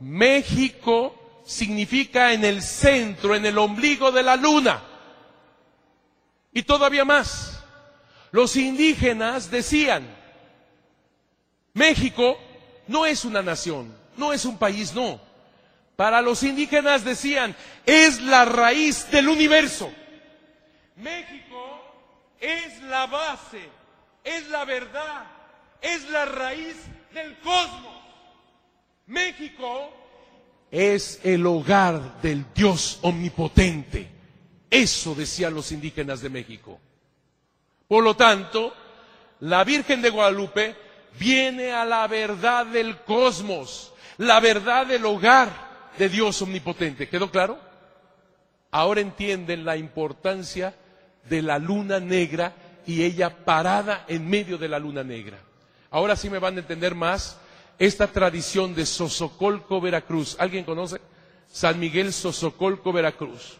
México 0.00 1.42
significa 1.44 2.32
en 2.32 2.44
el 2.44 2.62
centro, 2.62 3.34
en 3.34 3.46
el 3.46 3.58
ombligo 3.58 4.10
de 4.12 4.22
la 4.22 4.36
luna. 4.36 4.82
Y 6.52 6.62
todavía 6.62 7.04
más. 7.04 7.62
Los 8.30 8.56
indígenas 8.56 9.50
decían, 9.50 10.04
México 11.72 12.38
no 12.86 13.06
es 13.06 13.24
una 13.24 13.42
nación, 13.42 13.94
no 14.16 14.32
es 14.32 14.44
un 14.44 14.58
país, 14.58 14.94
no. 14.94 15.20
Para 15.96 16.20
los 16.20 16.42
indígenas 16.42 17.04
decían, 17.04 17.54
es 17.86 18.20
la 18.20 18.44
raíz 18.44 19.10
del 19.10 19.28
universo. 19.28 19.92
México 20.96 21.80
es 22.40 22.82
la 22.82 23.06
base, 23.06 23.68
es 24.24 24.48
la 24.48 24.64
verdad, 24.64 25.26
es 25.80 26.08
la 26.10 26.24
raíz 26.24 26.76
del 27.12 27.38
cosmos. 27.38 28.03
México 29.06 29.90
es 30.70 31.20
el 31.22 31.46
hogar 31.46 32.20
del 32.22 32.46
Dios 32.54 32.98
omnipotente. 33.02 34.08
Eso 34.70 35.14
decían 35.14 35.54
los 35.54 35.70
indígenas 35.72 36.20
de 36.20 36.30
México. 36.30 36.80
Por 37.86 38.02
lo 38.02 38.16
tanto, 38.16 38.74
la 39.40 39.62
Virgen 39.62 40.02
de 40.02 40.10
Guadalupe 40.10 40.74
viene 41.18 41.72
a 41.72 41.84
la 41.84 42.06
verdad 42.08 42.66
del 42.66 42.98
cosmos, 43.02 43.92
la 44.18 44.40
verdad 44.40 44.86
del 44.86 45.04
hogar 45.04 45.48
de 45.98 46.08
Dios 46.08 46.40
omnipotente. 46.42 47.08
¿Quedó 47.08 47.30
claro? 47.30 47.58
Ahora 48.70 49.00
entienden 49.00 49.64
la 49.64 49.76
importancia 49.76 50.74
de 51.28 51.42
la 51.42 51.58
luna 51.58 52.00
negra 52.00 52.54
y 52.86 53.02
ella 53.02 53.44
parada 53.44 54.04
en 54.08 54.28
medio 54.28 54.58
de 54.58 54.68
la 54.68 54.78
luna 54.78 55.04
negra. 55.04 55.38
Ahora 55.90 56.16
sí 56.16 56.28
me 56.28 56.40
van 56.40 56.56
a 56.56 56.60
entender 56.60 56.94
más 56.94 57.38
esta 57.78 58.06
tradición 58.06 58.74
de 58.74 58.86
Sosocolco, 58.86 59.80
Veracruz. 59.80 60.36
¿Alguien 60.38 60.64
conoce? 60.64 61.00
San 61.50 61.78
Miguel 61.78 62.12
Sosocolco, 62.12 62.92
Veracruz. 62.92 63.58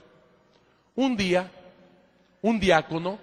Un 0.95 1.17
día, 1.17 1.51
un 2.43 2.61
diácono, 2.61 3.19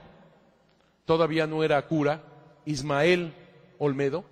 todavía 1.05 1.47
no 1.47 1.63
era 1.63 1.81
cura, 1.87 2.21
Ismael 2.65 3.33
Olmedo, 3.79 4.25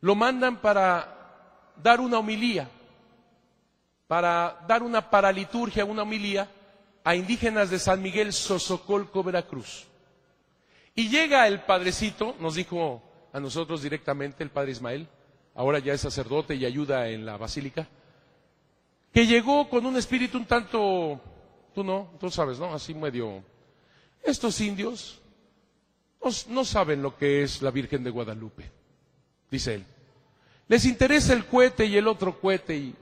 lo 0.00 0.14
mandan 0.14 0.60
para 0.60 1.72
dar 1.76 2.00
una 2.00 2.18
homilía, 2.18 2.68
para 4.06 4.64
dar 4.66 4.82
una 4.82 5.10
paraliturgia, 5.10 5.84
una 5.84 6.02
homilía 6.02 6.48
a 7.04 7.14
indígenas 7.14 7.70
de 7.70 7.78
San 7.78 8.02
Miguel 8.02 8.32
Sosocolco, 8.32 9.22
Veracruz. 9.22 9.86
Y 10.94 11.08
llega 11.08 11.46
el 11.46 11.60
padrecito, 11.60 12.34
nos 12.40 12.54
dijo 12.54 13.02
a 13.32 13.40
nosotros 13.40 13.82
directamente 13.82 14.42
el 14.42 14.50
padre 14.50 14.72
Ismael, 14.72 15.08
ahora 15.54 15.78
ya 15.78 15.92
es 15.92 16.00
sacerdote 16.00 16.54
y 16.54 16.64
ayuda 16.64 17.08
en 17.08 17.26
la 17.26 17.36
basílica, 17.36 17.88
que 19.12 19.26
llegó 19.26 19.68
con 19.68 19.86
un 19.86 19.96
espíritu 19.96 20.38
un 20.38 20.46
tanto, 20.46 21.20
tú 21.74 21.84
no, 21.84 22.10
tú 22.20 22.30
sabes, 22.30 22.58
¿no? 22.58 22.72
Así 22.72 22.94
medio, 22.94 23.42
estos 24.22 24.60
indios 24.60 25.20
no, 26.48 26.64
saben 26.64 27.02
lo 27.02 27.16
que 27.16 27.42
es 27.42 27.62
la 27.62 27.70
Virgen 27.70 28.04
de 28.04 28.10
Guadalupe, 28.10 28.70
dice 29.50 29.74
él. 29.74 29.86
Les 30.68 30.84
interesa 30.84 31.32
el 31.32 31.46
cohete 31.46 31.86
y 31.86 31.96
el 31.96 32.06
otro 32.06 32.38
cohete 32.38 32.76
y... 32.76 32.94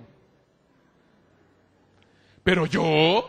Pero 2.44 2.64
yo, 2.64 3.28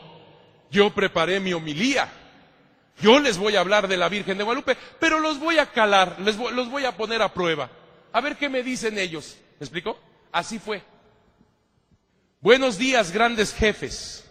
yo 0.71 0.93
preparé 0.93 1.39
mi 1.39 1.51
homilía. 1.51 2.09
Yo 3.01 3.19
les 3.19 3.37
voy 3.37 3.55
a 3.55 3.61
hablar 3.61 3.87
de 3.87 3.97
la 3.97 4.07
Virgen 4.07 4.37
de 4.37 4.43
Guadalupe, 4.43 4.77
pero 4.99 5.19
los 5.19 5.39
voy 5.39 5.57
a 5.57 5.71
calar, 5.71 6.19
les 6.19 6.37
los 6.37 6.69
voy 6.69 6.85
a 6.85 6.95
poner 6.95 7.21
a 7.21 7.33
prueba. 7.33 7.69
A 8.11 8.21
ver 8.21 8.37
qué 8.37 8.49
me 8.49 8.63
dicen 8.63 8.97
ellos. 8.97 9.37
¿Me 9.59 9.65
explico? 9.65 9.97
Así 10.31 10.59
fue. 10.59 10.81
Buenos 12.41 12.77
días, 12.77 13.11
grandes 13.11 13.53
jefes, 13.53 14.23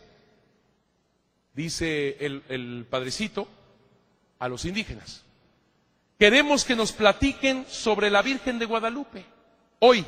dice 1.53 2.17
el, 2.25 2.43
el 2.49 2.87
padrecito 2.89 3.47
a 4.39 4.49
los 4.49 4.65
indígenas. 4.65 5.25
Queremos 6.19 6.65
que 6.65 6.75
nos 6.75 6.93
platiquen 6.93 7.67
sobre 7.69 8.11
la 8.11 8.23
Virgen 8.23 8.59
de 8.59 8.65
Guadalupe. 8.65 9.27
Hoy, 9.81 10.07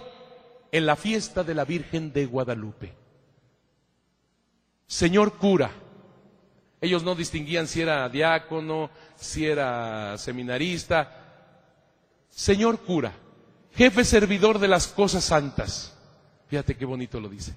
en 0.73 0.87
la 0.87 0.97
fiesta 0.97 1.45
de 1.45 1.55
la 1.55 1.65
Virgen 1.65 2.13
de 2.13 2.25
Guadalupe. 2.25 2.95
Señor 4.87 5.37
cura, 5.37 5.71
ellos 6.81 7.03
no 7.05 7.15
distinguían 7.15 7.69
si 7.69 7.83
era 7.83 8.09
diácono, 8.09 8.91
si 9.15 9.47
era 9.47 10.17
seminarista. 10.17 11.17
Señor 12.31 12.81
cura, 12.81 13.13
jefe 13.75 14.05
servidor 14.05 14.59
de 14.59 14.69
las 14.69 14.87
cosas 14.87 15.25
santas. 15.25 15.95
Fíjate 16.49 16.77
qué 16.77 16.85
bonito 16.85 17.21
lo 17.21 17.29
dice. 17.29 17.55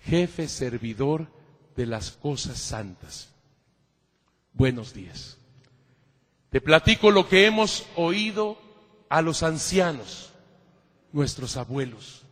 Jefe 0.00 0.48
servidor 0.48 1.28
de 1.76 1.86
las 1.86 2.10
cosas 2.12 2.58
santas. 2.58 3.30
Buenos 4.52 4.92
días. 4.92 5.38
Te 6.50 6.60
platico 6.60 7.10
lo 7.10 7.28
que 7.28 7.46
hemos 7.46 7.86
oído 7.94 8.58
a 9.08 9.22
los 9.22 9.42
ancianos, 9.42 10.32
nuestros 11.12 11.56
abuelos. 11.56 12.24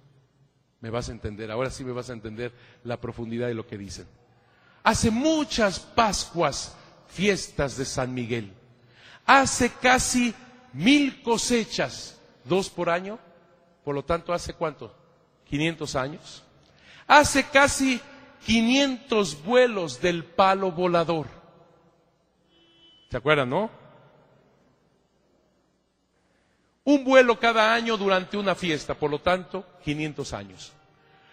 Me 0.81 0.91
vas 0.91 1.09
a 1.09 1.13
entender, 1.13 1.51
ahora 1.51 1.71
sí 1.71 1.85
me 1.85 1.93
vas 1.93 2.11
a 2.11 2.15
entender 2.15 2.53
la 2.85 3.01
profundidad 3.01 3.47
de 3.47 3.55
lo 3.55 3.67
que 3.67 3.79
dicen. 3.79 4.07
Hace 4.83 5.11
muchas 5.11 5.81
Pascuas, 5.81 6.75
fiestas 7.09 7.77
de 7.77 7.85
San 7.85 8.15
Miguel. 8.15 8.53
Hace 9.25 9.71
casi 9.71 10.35
mil 10.73 11.23
cosechas, 11.23 12.16
dos 12.49 12.71
por 12.71 12.91
año. 12.91 13.19
Por 13.85 13.95
lo 13.95 14.05
tanto, 14.05 14.33
¿hace 14.33 14.55
cuánto? 14.55 14.93
500 15.49 15.97
años. 15.97 16.43
Hace 17.07 17.45
casi 17.45 18.01
500 18.45 19.45
vuelos 19.45 20.01
del 20.01 20.25
palo 20.25 20.73
volador. 20.73 21.27
¿Se 23.11 23.17
acuerdan, 23.17 23.51
no? 23.51 23.71
Un 26.85 27.05
vuelo 27.05 27.39
cada 27.39 27.75
año 27.75 27.97
durante 27.97 28.37
una 28.37 28.55
fiesta, 28.55 28.95
por 28.95 29.11
lo 29.11 29.21
tanto, 29.21 29.65
500 29.85 30.33
años. 30.33 30.73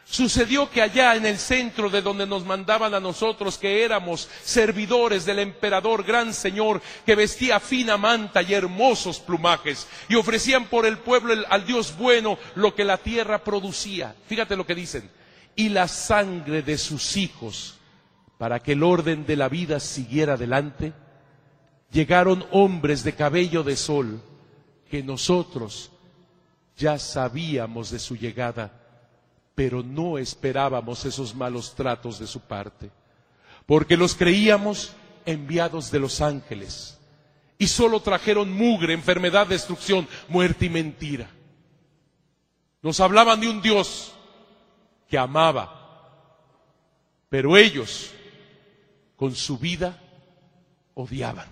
Sucedió 0.05 0.69
que 0.69 0.81
allá 0.81 1.15
en 1.15 1.25
el 1.25 1.39
centro 1.39 1.89
de 1.89 2.01
donde 2.01 2.27
nos 2.27 2.45
mandaban 2.45 2.93
a 2.93 2.99
nosotros, 2.99 3.57
que 3.57 3.83
éramos 3.83 4.29
servidores 4.43 5.25
del 5.25 5.39
emperador 5.39 6.03
gran 6.03 6.33
señor, 6.33 6.81
que 7.05 7.15
vestía 7.15 7.59
fina 7.59 7.97
manta 7.97 8.41
y 8.41 8.53
hermosos 8.53 9.19
plumajes, 9.19 9.87
y 10.09 10.15
ofrecían 10.15 10.65
por 10.65 10.85
el 10.85 10.97
pueblo 10.97 11.33
al 11.49 11.65
Dios 11.65 11.97
bueno 11.97 12.37
lo 12.55 12.75
que 12.75 12.83
la 12.83 12.97
tierra 12.97 13.43
producía. 13.43 14.15
Fíjate 14.27 14.55
lo 14.55 14.67
que 14.67 14.75
dicen. 14.75 15.09
Y 15.55 15.69
la 15.69 15.87
sangre 15.87 16.61
de 16.61 16.77
sus 16.77 17.15
hijos, 17.15 17.79
para 18.37 18.59
que 18.59 18.73
el 18.73 18.83
orden 18.83 19.25
de 19.25 19.37
la 19.37 19.47
vida 19.47 19.79
siguiera 19.79 20.33
adelante, 20.33 20.93
llegaron 21.91 22.45
hombres 22.51 23.03
de 23.03 23.15
cabello 23.15 23.63
de 23.63 23.77
sol, 23.77 24.21
que 24.89 25.01
nosotros 25.01 25.91
ya 26.75 26.99
sabíamos 26.99 27.89
de 27.89 27.99
su 27.99 28.17
llegada, 28.17 28.82
pero 29.55 29.83
no 29.83 30.17
esperábamos 30.17 31.05
esos 31.05 31.35
malos 31.35 31.75
tratos 31.75 32.19
de 32.19 32.27
su 32.27 32.39
parte, 32.41 32.91
porque 33.65 33.97
los 33.97 34.15
creíamos 34.15 34.93
enviados 35.25 35.91
de 35.91 35.99
los 35.99 36.21
ángeles 36.21 36.99
y 37.57 37.67
solo 37.67 38.01
trajeron 38.01 38.51
mugre, 38.51 38.93
enfermedad, 38.93 39.47
destrucción, 39.47 40.07
muerte 40.27 40.65
y 40.65 40.69
mentira. 40.69 41.29
Nos 42.81 42.99
hablaban 42.99 43.39
de 43.39 43.47
un 43.47 43.61
Dios 43.61 44.13
que 45.07 45.17
amaba, 45.17 45.79
pero 47.29 47.55
ellos 47.55 48.11
con 49.15 49.33
su 49.35 49.57
vida 49.57 50.01
odiaban. 50.93 51.47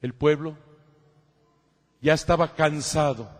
El 0.00 0.14
pueblo 0.14 0.56
ya 2.00 2.14
estaba 2.14 2.54
cansado. 2.54 3.30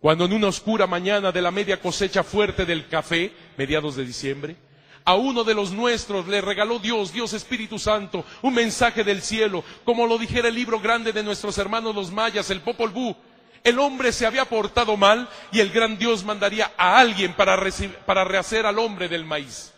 Cuando 0.00 0.26
en 0.26 0.32
una 0.32 0.46
oscura 0.46 0.86
mañana 0.86 1.32
de 1.32 1.42
la 1.42 1.50
media 1.50 1.80
cosecha 1.80 2.22
fuerte 2.22 2.64
del 2.64 2.86
café, 2.88 3.32
mediados 3.56 3.96
de 3.96 4.04
diciembre, 4.04 4.56
a 5.04 5.14
uno 5.14 5.42
de 5.42 5.54
los 5.54 5.72
nuestros 5.72 6.28
le 6.28 6.40
regaló 6.40 6.78
Dios, 6.78 7.12
Dios 7.12 7.32
Espíritu 7.32 7.78
Santo, 7.78 8.24
un 8.42 8.54
mensaje 8.54 9.02
del 9.02 9.22
cielo, 9.22 9.64
como 9.84 10.06
lo 10.06 10.18
dijera 10.18 10.48
el 10.48 10.54
libro 10.54 10.78
grande 10.78 11.12
de 11.12 11.22
nuestros 11.24 11.58
hermanos 11.58 11.94
los 11.94 12.12
mayas, 12.12 12.50
el 12.50 12.60
Popol 12.60 12.90
Vuh. 12.90 13.16
El 13.64 13.80
hombre 13.80 14.12
se 14.12 14.24
había 14.24 14.44
portado 14.44 14.96
mal 14.96 15.28
y 15.50 15.58
el 15.58 15.70
gran 15.70 15.98
Dios 15.98 16.24
mandaría 16.24 16.72
a 16.76 16.98
alguien 16.98 17.32
para, 17.34 17.58
para 18.06 18.22
rehacer 18.22 18.66
al 18.66 18.78
hombre 18.78 19.08
del 19.08 19.24
maíz. 19.24 19.72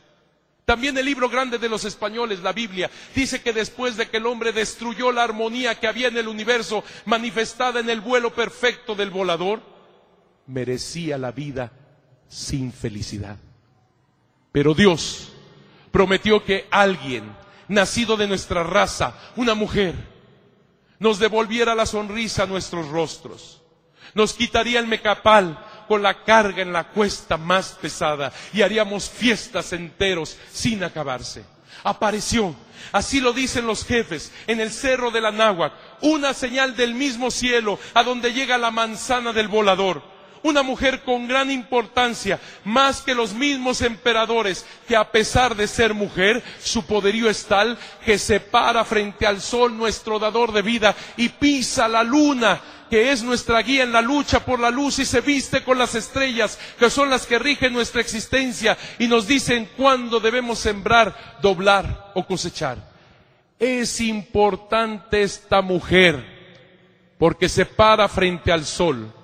También 0.66 0.98
el 0.98 1.06
libro 1.06 1.30
grande 1.30 1.58
de 1.58 1.68
los 1.68 1.84
españoles, 1.84 2.40
la 2.40 2.52
Biblia, 2.52 2.90
dice 3.14 3.40
que 3.40 3.54
después 3.54 3.96
de 3.96 4.08
que 4.08 4.18
el 4.18 4.26
hombre 4.26 4.52
destruyó 4.52 5.12
la 5.12 5.24
armonía 5.24 5.76
que 5.76 5.86
había 5.86 6.08
en 6.08 6.18
el 6.18 6.28
universo 6.28 6.84
manifestada 7.06 7.80
en 7.80 7.88
el 7.88 8.00
vuelo 8.00 8.34
perfecto 8.34 8.94
del 8.94 9.10
volador, 9.10 9.69
merecía 10.50 11.16
la 11.16 11.30
vida 11.32 11.72
sin 12.28 12.72
felicidad. 12.72 13.36
Pero 14.52 14.74
Dios 14.74 15.32
prometió 15.90 16.44
que 16.44 16.66
alguien, 16.70 17.34
nacido 17.68 18.16
de 18.16 18.26
nuestra 18.26 18.62
raza, 18.62 19.14
una 19.36 19.54
mujer, 19.54 19.94
nos 20.98 21.18
devolviera 21.18 21.74
la 21.74 21.86
sonrisa 21.86 22.42
a 22.42 22.46
nuestros 22.46 22.88
rostros, 22.88 23.62
nos 24.14 24.34
quitaría 24.34 24.80
el 24.80 24.86
mecapal 24.86 25.58
con 25.88 26.02
la 26.02 26.24
carga 26.24 26.62
en 26.62 26.72
la 26.72 26.88
cuesta 26.88 27.36
más 27.36 27.78
pesada 27.80 28.32
y 28.52 28.62
haríamos 28.62 29.08
fiestas 29.08 29.72
enteros 29.72 30.36
sin 30.52 30.82
acabarse. 30.84 31.44
Apareció, 31.82 32.54
así 32.92 33.20
lo 33.20 33.32
dicen 33.32 33.66
los 33.66 33.84
jefes, 33.84 34.32
en 34.46 34.60
el 34.60 34.70
cerro 34.70 35.10
de 35.10 35.20
la 35.20 35.30
náhuac, 35.30 35.72
una 36.02 36.34
señal 36.34 36.76
del 36.76 36.94
mismo 36.94 37.30
cielo 37.30 37.78
a 37.94 38.02
donde 38.02 38.32
llega 38.32 38.58
la 38.58 38.70
manzana 38.70 39.32
del 39.32 39.48
volador 39.48 40.02
una 40.42 40.62
mujer 40.62 41.02
con 41.02 41.28
gran 41.28 41.50
importancia, 41.50 42.40
más 42.64 43.02
que 43.02 43.14
los 43.14 43.34
mismos 43.34 43.82
emperadores, 43.82 44.64
que 44.88 44.96
a 44.96 45.10
pesar 45.10 45.54
de 45.54 45.66
ser 45.66 45.94
mujer, 45.94 46.42
su 46.62 46.86
poderío 46.86 47.28
es 47.28 47.44
tal 47.44 47.78
que 48.04 48.18
se 48.18 48.40
para 48.40 48.84
frente 48.84 49.26
al 49.26 49.40
sol, 49.40 49.76
nuestro 49.76 50.18
dador 50.18 50.52
de 50.52 50.62
vida, 50.62 50.94
y 51.16 51.28
pisa 51.28 51.88
la 51.88 52.02
luna, 52.02 52.60
que 52.88 53.12
es 53.12 53.22
nuestra 53.22 53.62
guía 53.62 53.84
en 53.84 53.92
la 53.92 54.02
lucha 54.02 54.44
por 54.44 54.58
la 54.58 54.70
luz, 54.70 54.98
y 54.98 55.04
se 55.04 55.20
viste 55.20 55.62
con 55.62 55.78
las 55.78 55.94
estrellas, 55.94 56.58
que 56.78 56.90
son 56.90 57.10
las 57.10 57.26
que 57.26 57.38
rigen 57.38 57.72
nuestra 57.72 58.00
existencia, 58.00 58.76
y 58.98 59.06
nos 59.06 59.26
dicen 59.26 59.68
cuándo 59.76 60.20
debemos 60.20 60.58
sembrar, 60.58 61.38
doblar 61.42 62.12
o 62.14 62.26
cosechar. 62.26 62.78
Es 63.58 64.00
importante 64.00 65.22
esta 65.22 65.60
mujer, 65.60 66.38
porque 67.18 67.48
se 67.50 67.66
para 67.66 68.08
frente 68.08 68.50
al 68.50 68.64
sol 68.64 69.14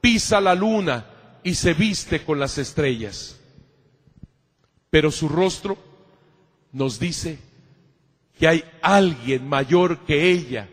pisa 0.00 0.40
la 0.40 0.54
luna 0.54 1.06
y 1.42 1.54
se 1.54 1.74
viste 1.74 2.24
con 2.24 2.38
las 2.38 2.58
estrellas. 2.58 3.38
Pero 4.90 5.10
su 5.10 5.28
rostro 5.28 5.76
nos 6.72 6.98
dice 6.98 7.38
que 8.38 8.48
hay 8.48 8.64
alguien 8.82 9.48
mayor 9.48 10.04
que 10.04 10.30
ella 10.30 10.68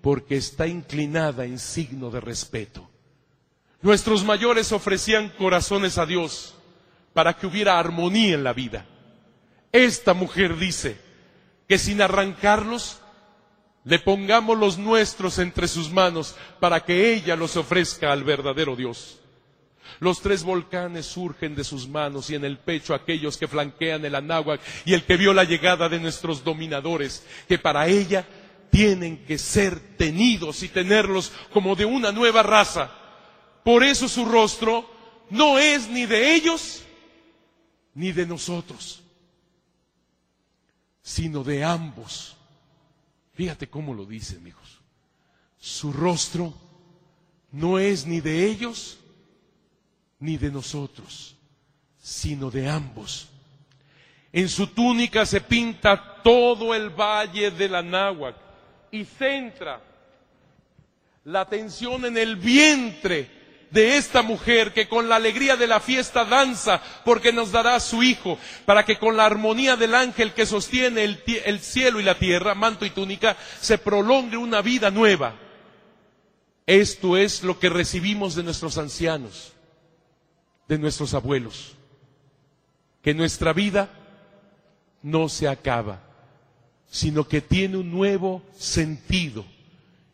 porque 0.00 0.36
está 0.36 0.66
inclinada 0.66 1.44
en 1.44 1.58
signo 1.58 2.10
de 2.10 2.20
respeto. 2.20 2.88
Nuestros 3.80 4.24
mayores 4.24 4.72
ofrecían 4.72 5.28
corazones 5.30 5.98
a 5.98 6.06
Dios 6.06 6.54
para 7.12 7.34
que 7.36 7.46
hubiera 7.46 7.78
armonía 7.78 8.34
en 8.34 8.44
la 8.44 8.52
vida. 8.52 8.86
Esta 9.72 10.14
mujer 10.14 10.56
dice 10.56 10.96
que 11.68 11.78
sin 11.78 12.00
arrancarlos 12.00 13.00
le 13.88 13.98
pongamos 13.98 14.58
los 14.58 14.76
nuestros 14.76 15.38
entre 15.38 15.66
sus 15.66 15.90
manos 15.90 16.36
para 16.60 16.80
que 16.80 17.14
ella 17.14 17.34
los 17.34 17.56
ofrezca 17.56 18.12
al 18.12 18.22
verdadero 18.22 18.76
Dios. 18.76 19.18
Los 19.98 20.20
tres 20.20 20.44
volcanes 20.44 21.06
surgen 21.06 21.54
de 21.54 21.64
sus 21.64 21.88
manos 21.88 22.28
y 22.28 22.34
en 22.34 22.44
el 22.44 22.58
pecho 22.58 22.92
aquellos 22.92 23.38
que 23.38 23.48
flanquean 23.48 24.04
el 24.04 24.14
anáhuac 24.14 24.60
y 24.84 24.92
el 24.92 25.04
que 25.04 25.16
vio 25.16 25.32
la 25.32 25.44
llegada 25.44 25.88
de 25.88 25.98
nuestros 25.98 26.44
dominadores, 26.44 27.24
que 27.48 27.58
para 27.58 27.88
ella 27.88 28.26
tienen 28.70 29.24
que 29.24 29.38
ser 29.38 29.80
tenidos 29.96 30.62
y 30.62 30.68
tenerlos 30.68 31.32
como 31.50 31.74
de 31.74 31.86
una 31.86 32.12
nueva 32.12 32.42
raza. 32.42 32.92
Por 33.64 33.82
eso 33.82 34.06
su 34.06 34.26
rostro 34.26 34.86
no 35.30 35.58
es 35.58 35.88
ni 35.88 36.04
de 36.04 36.34
ellos 36.34 36.82
ni 37.94 38.12
de 38.12 38.26
nosotros, 38.26 39.02
sino 41.02 41.42
de 41.42 41.64
ambos 41.64 42.37
Fíjate 43.38 43.68
cómo 43.68 43.94
lo 43.94 44.04
dicen, 44.04 44.44
hijos. 44.48 44.80
Su 45.60 45.92
rostro 45.92 46.52
no 47.52 47.78
es 47.78 48.04
ni 48.04 48.20
de 48.20 48.46
ellos 48.46 48.98
ni 50.18 50.36
de 50.36 50.50
nosotros, 50.50 51.36
sino 52.02 52.50
de 52.50 52.68
ambos. 52.68 53.28
En 54.32 54.48
su 54.48 54.66
túnica 54.66 55.24
se 55.24 55.40
pinta 55.40 56.20
todo 56.24 56.74
el 56.74 56.90
valle 56.90 57.52
de 57.52 57.68
la 57.68 57.80
náhuac 57.80 58.34
y 58.90 59.04
centra 59.04 59.80
la 61.22 61.42
atención 61.42 62.06
en 62.06 62.18
el 62.18 62.34
vientre 62.34 63.30
de 63.70 63.96
esta 63.96 64.22
mujer 64.22 64.72
que 64.72 64.88
con 64.88 65.08
la 65.08 65.16
alegría 65.16 65.56
de 65.56 65.66
la 65.66 65.80
fiesta 65.80 66.24
danza 66.24 66.80
porque 67.04 67.32
nos 67.32 67.52
dará 67.52 67.78
su 67.80 68.02
hijo, 68.02 68.38
para 68.64 68.84
que 68.84 68.98
con 68.98 69.16
la 69.16 69.26
armonía 69.26 69.76
del 69.76 69.94
ángel 69.94 70.32
que 70.32 70.46
sostiene 70.46 71.04
el, 71.04 71.60
cielo 71.60 72.00
y 72.00 72.02
la 72.02 72.18
tierra, 72.18 72.54
manto 72.54 72.84
y 72.84 72.90
túnica, 72.90 73.36
se 73.60 73.78
prolongue 73.78 74.36
una 74.36 74.62
vida 74.62 74.90
nueva. 74.90 75.34
Esto 76.66 77.16
es 77.16 77.42
lo 77.42 77.58
que 77.58 77.68
recibimos 77.68 78.34
de 78.34 78.42
nuestros 78.42 78.78
ancianos, 78.78 79.52
de 80.66 80.78
nuestros 80.78 81.14
abuelos, 81.14 81.74
que 83.02 83.14
nuestra 83.14 83.52
vida 83.52 83.88
no 85.02 85.28
se 85.28 85.48
acaba, 85.48 86.02
sino 86.90 87.28
que 87.28 87.40
tiene 87.40 87.78
un 87.78 87.90
nuevo 87.90 88.42
sentido 88.58 89.44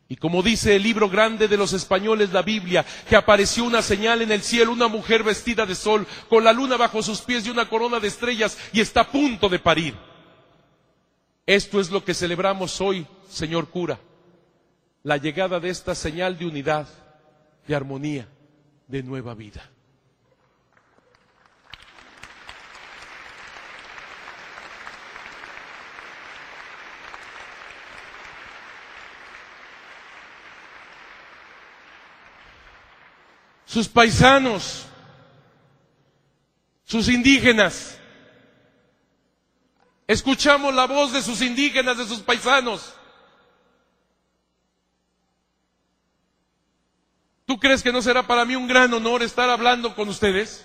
y 0.09 0.17
como 0.17 0.43
dice 0.43 0.77
el 0.77 0.83
libro 0.83 1.09
grande 1.09 1.49
de 1.49 1.57
los 1.57 1.73
españoles, 1.73 2.33
la 2.33 2.43
Biblia, 2.43 2.85
que 3.09 3.17
apareció 3.17 3.65
una 3.65 3.81
señal 3.81 4.21
en 4.21 4.33
el 4.33 4.43
cielo, 4.43 4.73
una 4.73 4.89
mujer 4.89 5.23
vestida 5.23 5.65
de 5.65 5.75
sol, 5.75 6.07
con 6.29 6.45
la 6.45 6.53
luna 6.53 6.77
bajo 6.77 7.03
sus 7.03 7.23
pies 7.23 7.47
y 7.47 7.51
una 7.51 7.69
corona 7.69 8.01
de 8.01 8.09
estrellas, 8.09 8.59
y 8.73 8.81
está 8.81 9.01
a 9.01 9.11
punto 9.11 9.49
de 9.49 9.59
parir. 9.59 9.95
Esto 11.47 11.81
es 11.81 11.91
lo 11.91 12.05
que 12.05 12.15
celebramos 12.15 12.81
hoy, 12.81 13.07
señor 13.29 13.69
cura, 13.71 13.99
la 15.03 15.17
llegada 15.17 15.59
de 15.59 15.71
esta 15.71 15.95
señal 15.95 16.39
de 16.39 16.47
unidad, 16.47 16.87
de 17.67 17.75
armonía, 17.75 18.29
de 18.89 19.03
nueva 19.03 19.35
vida. 19.35 19.71
Sus 33.75 33.89
paisanos, 33.89 34.87
sus 36.85 37.09
indígenas. 37.09 37.99
Escuchamos 40.07 40.73
la 40.73 40.87
voz 40.87 41.13
de 41.13 41.21
sus 41.21 41.43
indígenas, 41.43 41.99
de 41.99 42.07
sus 42.07 42.21
paisanos. 42.21 42.95
¿Tú 47.47 47.59
crees 47.59 47.83
que 47.83 47.91
no 47.91 48.01
será 48.01 48.25
para 48.25 48.45
mí 48.45 48.55
un 48.55 48.69
gran 48.69 48.95
honor 48.95 49.25
estar 49.25 49.51
hablando 49.51 49.97
con 49.97 50.09
ustedes? 50.09 50.65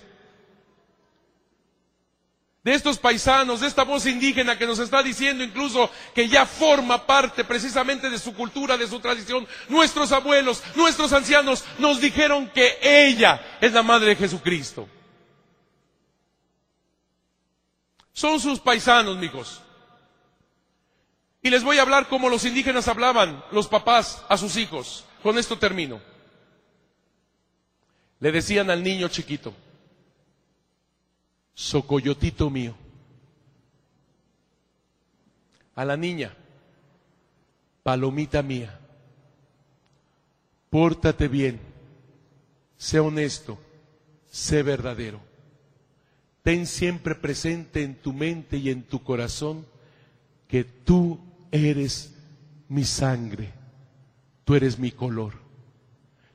De 2.62 2.74
estos 2.74 2.98
paisanos, 2.98 3.60
de 3.60 3.66
esta 3.66 3.84
voz 3.84 4.04
indígena 4.06 4.58
que 4.58 4.66
nos 4.66 4.78
está 4.78 5.02
diciendo 5.02 5.42
incluso 5.42 5.90
que 6.14 6.28
ya 6.28 6.44
forma 6.44 7.06
parte 7.06 7.44
precisamente 7.44 8.10
de 8.10 8.18
su 8.18 8.34
cultura, 8.34 8.76
de 8.76 8.86
su 8.86 9.00
tradición. 9.00 9.46
Nuestros 9.68 10.12
abuelos, 10.12 10.62
nuestros 10.74 11.12
ancianos 11.12 11.64
nos 11.78 12.00
dijeron 12.00 12.50
que 12.50 12.78
ella 12.82 13.40
es 13.60 13.72
la 13.72 13.82
madre 13.82 14.10
de 14.10 14.16
Jesucristo. 14.16 14.86
Son 18.12 18.38
sus 18.38 18.60
paisanos, 18.60 19.16
amigos. 19.16 19.62
Y 21.42 21.48
les 21.48 21.64
voy 21.64 21.78
a 21.78 21.82
hablar 21.82 22.08
como 22.08 22.28
los 22.28 22.44
indígenas 22.44 22.86
hablaban, 22.88 23.42
los 23.50 23.66
papás, 23.68 24.22
a 24.28 24.36
sus 24.36 24.56
hijos. 24.56 25.06
Con 25.22 25.38
esto 25.38 25.56
termino. 25.58 26.02
Le 28.18 28.30
decían 28.30 28.68
al 28.68 28.82
niño 28.82 29.08
chiquito, 29.08 29.54
socoyotito 31.60 32.48
mío. 32.48 32.74
A 35.74 35.84
la 35.84 35.94
niña, 35.94 36.34
palomita 37.82 38.42
mía, 38.42 38.80
pórtate 40.70 41.28
bien, 41.28 41.60
sé 42.78 42.98
honesto, 42.98 43.58
sé 44.30 44.62
verdadero. 44.62 45.20
Ten 46.42 46.66
siempre 46.66 47.14
presente 47.14 47.82
en 47.82 47.94
tu 47.94 48.14
mente 48.14 48.56
y 48.56 48.70
en 48.70 48.82
tu 48.82 49.02
corazón 49.02 49.66
que 50.48 50.64
tú 50.64 51.20
eres 51.52 52.14
mi 52.70 52.84
sangre, 52.84 53.52
tú 54.46 54.54
eres 54.54 54.78
mi 54.78 54.92
color. 54.92 55.34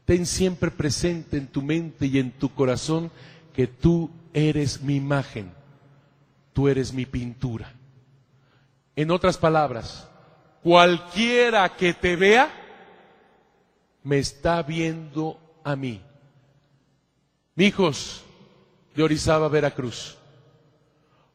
Ten 0.06 0.28
siempre 0.28 0.70
presente 0.70 1.38
en 1.38 1.48
tu 1.48 1.64
mente 1.64 2.06
y 2.06 2.20
en 2.20 2.30
tu 2.32 2.54
corazón 2.54 3.10
que 3.54 3.66
tú 3.66 4.12
eres 4.36 4.82
mi 4.82 4.98
imagen, 4.98 5.54
tú 6.52 6.68
eres 6.68 6.92
mi 6.92 7.06
pintura. 7.06 7.72
En 8.98 9.10
otras 9.10 9.38
palabras, 9.38 10.10
cualquiera 10.62 11.70
que 11.70 11.94
te 11.94 12.18
vea, 12.18 12.50
me 14.04 14.20
está 14.20 14.62
viendo 14.62 15.40
a 15.64 15.78
mí. 15.78 16.02
Hijos 17.56 18.26
de 18.94 19.04
Orizaba, 19.04 19.48
Veracruz, 19.48 20.18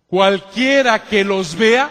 cualquiera 0.06 1.02
que 1.02 1.24
los 1.24 1.56
vea, 1.56 1.90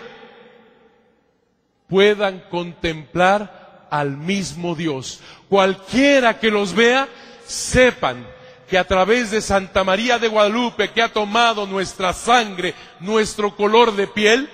puedan 1.88 2.40
contemplar 2.52 3.88
al 3.90 4.16
mismo 4.16 4.76
Dios. 4.76 5.22
Cualquiera 5.50 6.40
que 6.40 6.52
los 6.52 6.76
vea, 6.76 7.10
sepan 7.48 8.28
que 8.70 8.78
a 8.78 8.84
través 8.88 9.32
de 9.32 9.42
Santa 9.42 9.84
María 9.84 10.20
de 10.20 10.28
Guadalupe, 10.28 10.92
que 10.92 11.02
ha 11.02 11.12
tomado 11.12 11.66
nuestra 11.66 12.14
sangre, 12.14 12.74
nuestro 13.00 13.56
color 13.56 13.96
de 13.96 14.08
piel, 14.08 14.50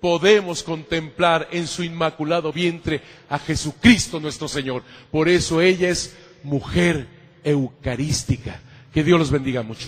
podemos 0.00 0.62
contemplar 0.62 1.48
en 1.52 1.66
su 1.66 1.84
inmaculado 1.84 2.52
vientre 2.52 3.02
a 3.28 3.38
Jesucristo 3.38 4.18
nuestro 4.18 4.48
Señor. 4.48 4.82
Por 5.10 5.28
eso 5.28 5.60
ella 5.60 5.88
es 5.88 6.16
mujer 6.42 7.06
eucarística. 7.44 8.60
Que 8.92 9.04
Dios 9.04 9.18
los 9.18 9.30
bendiga 9.30 9.62
mucho. 9.62 9.86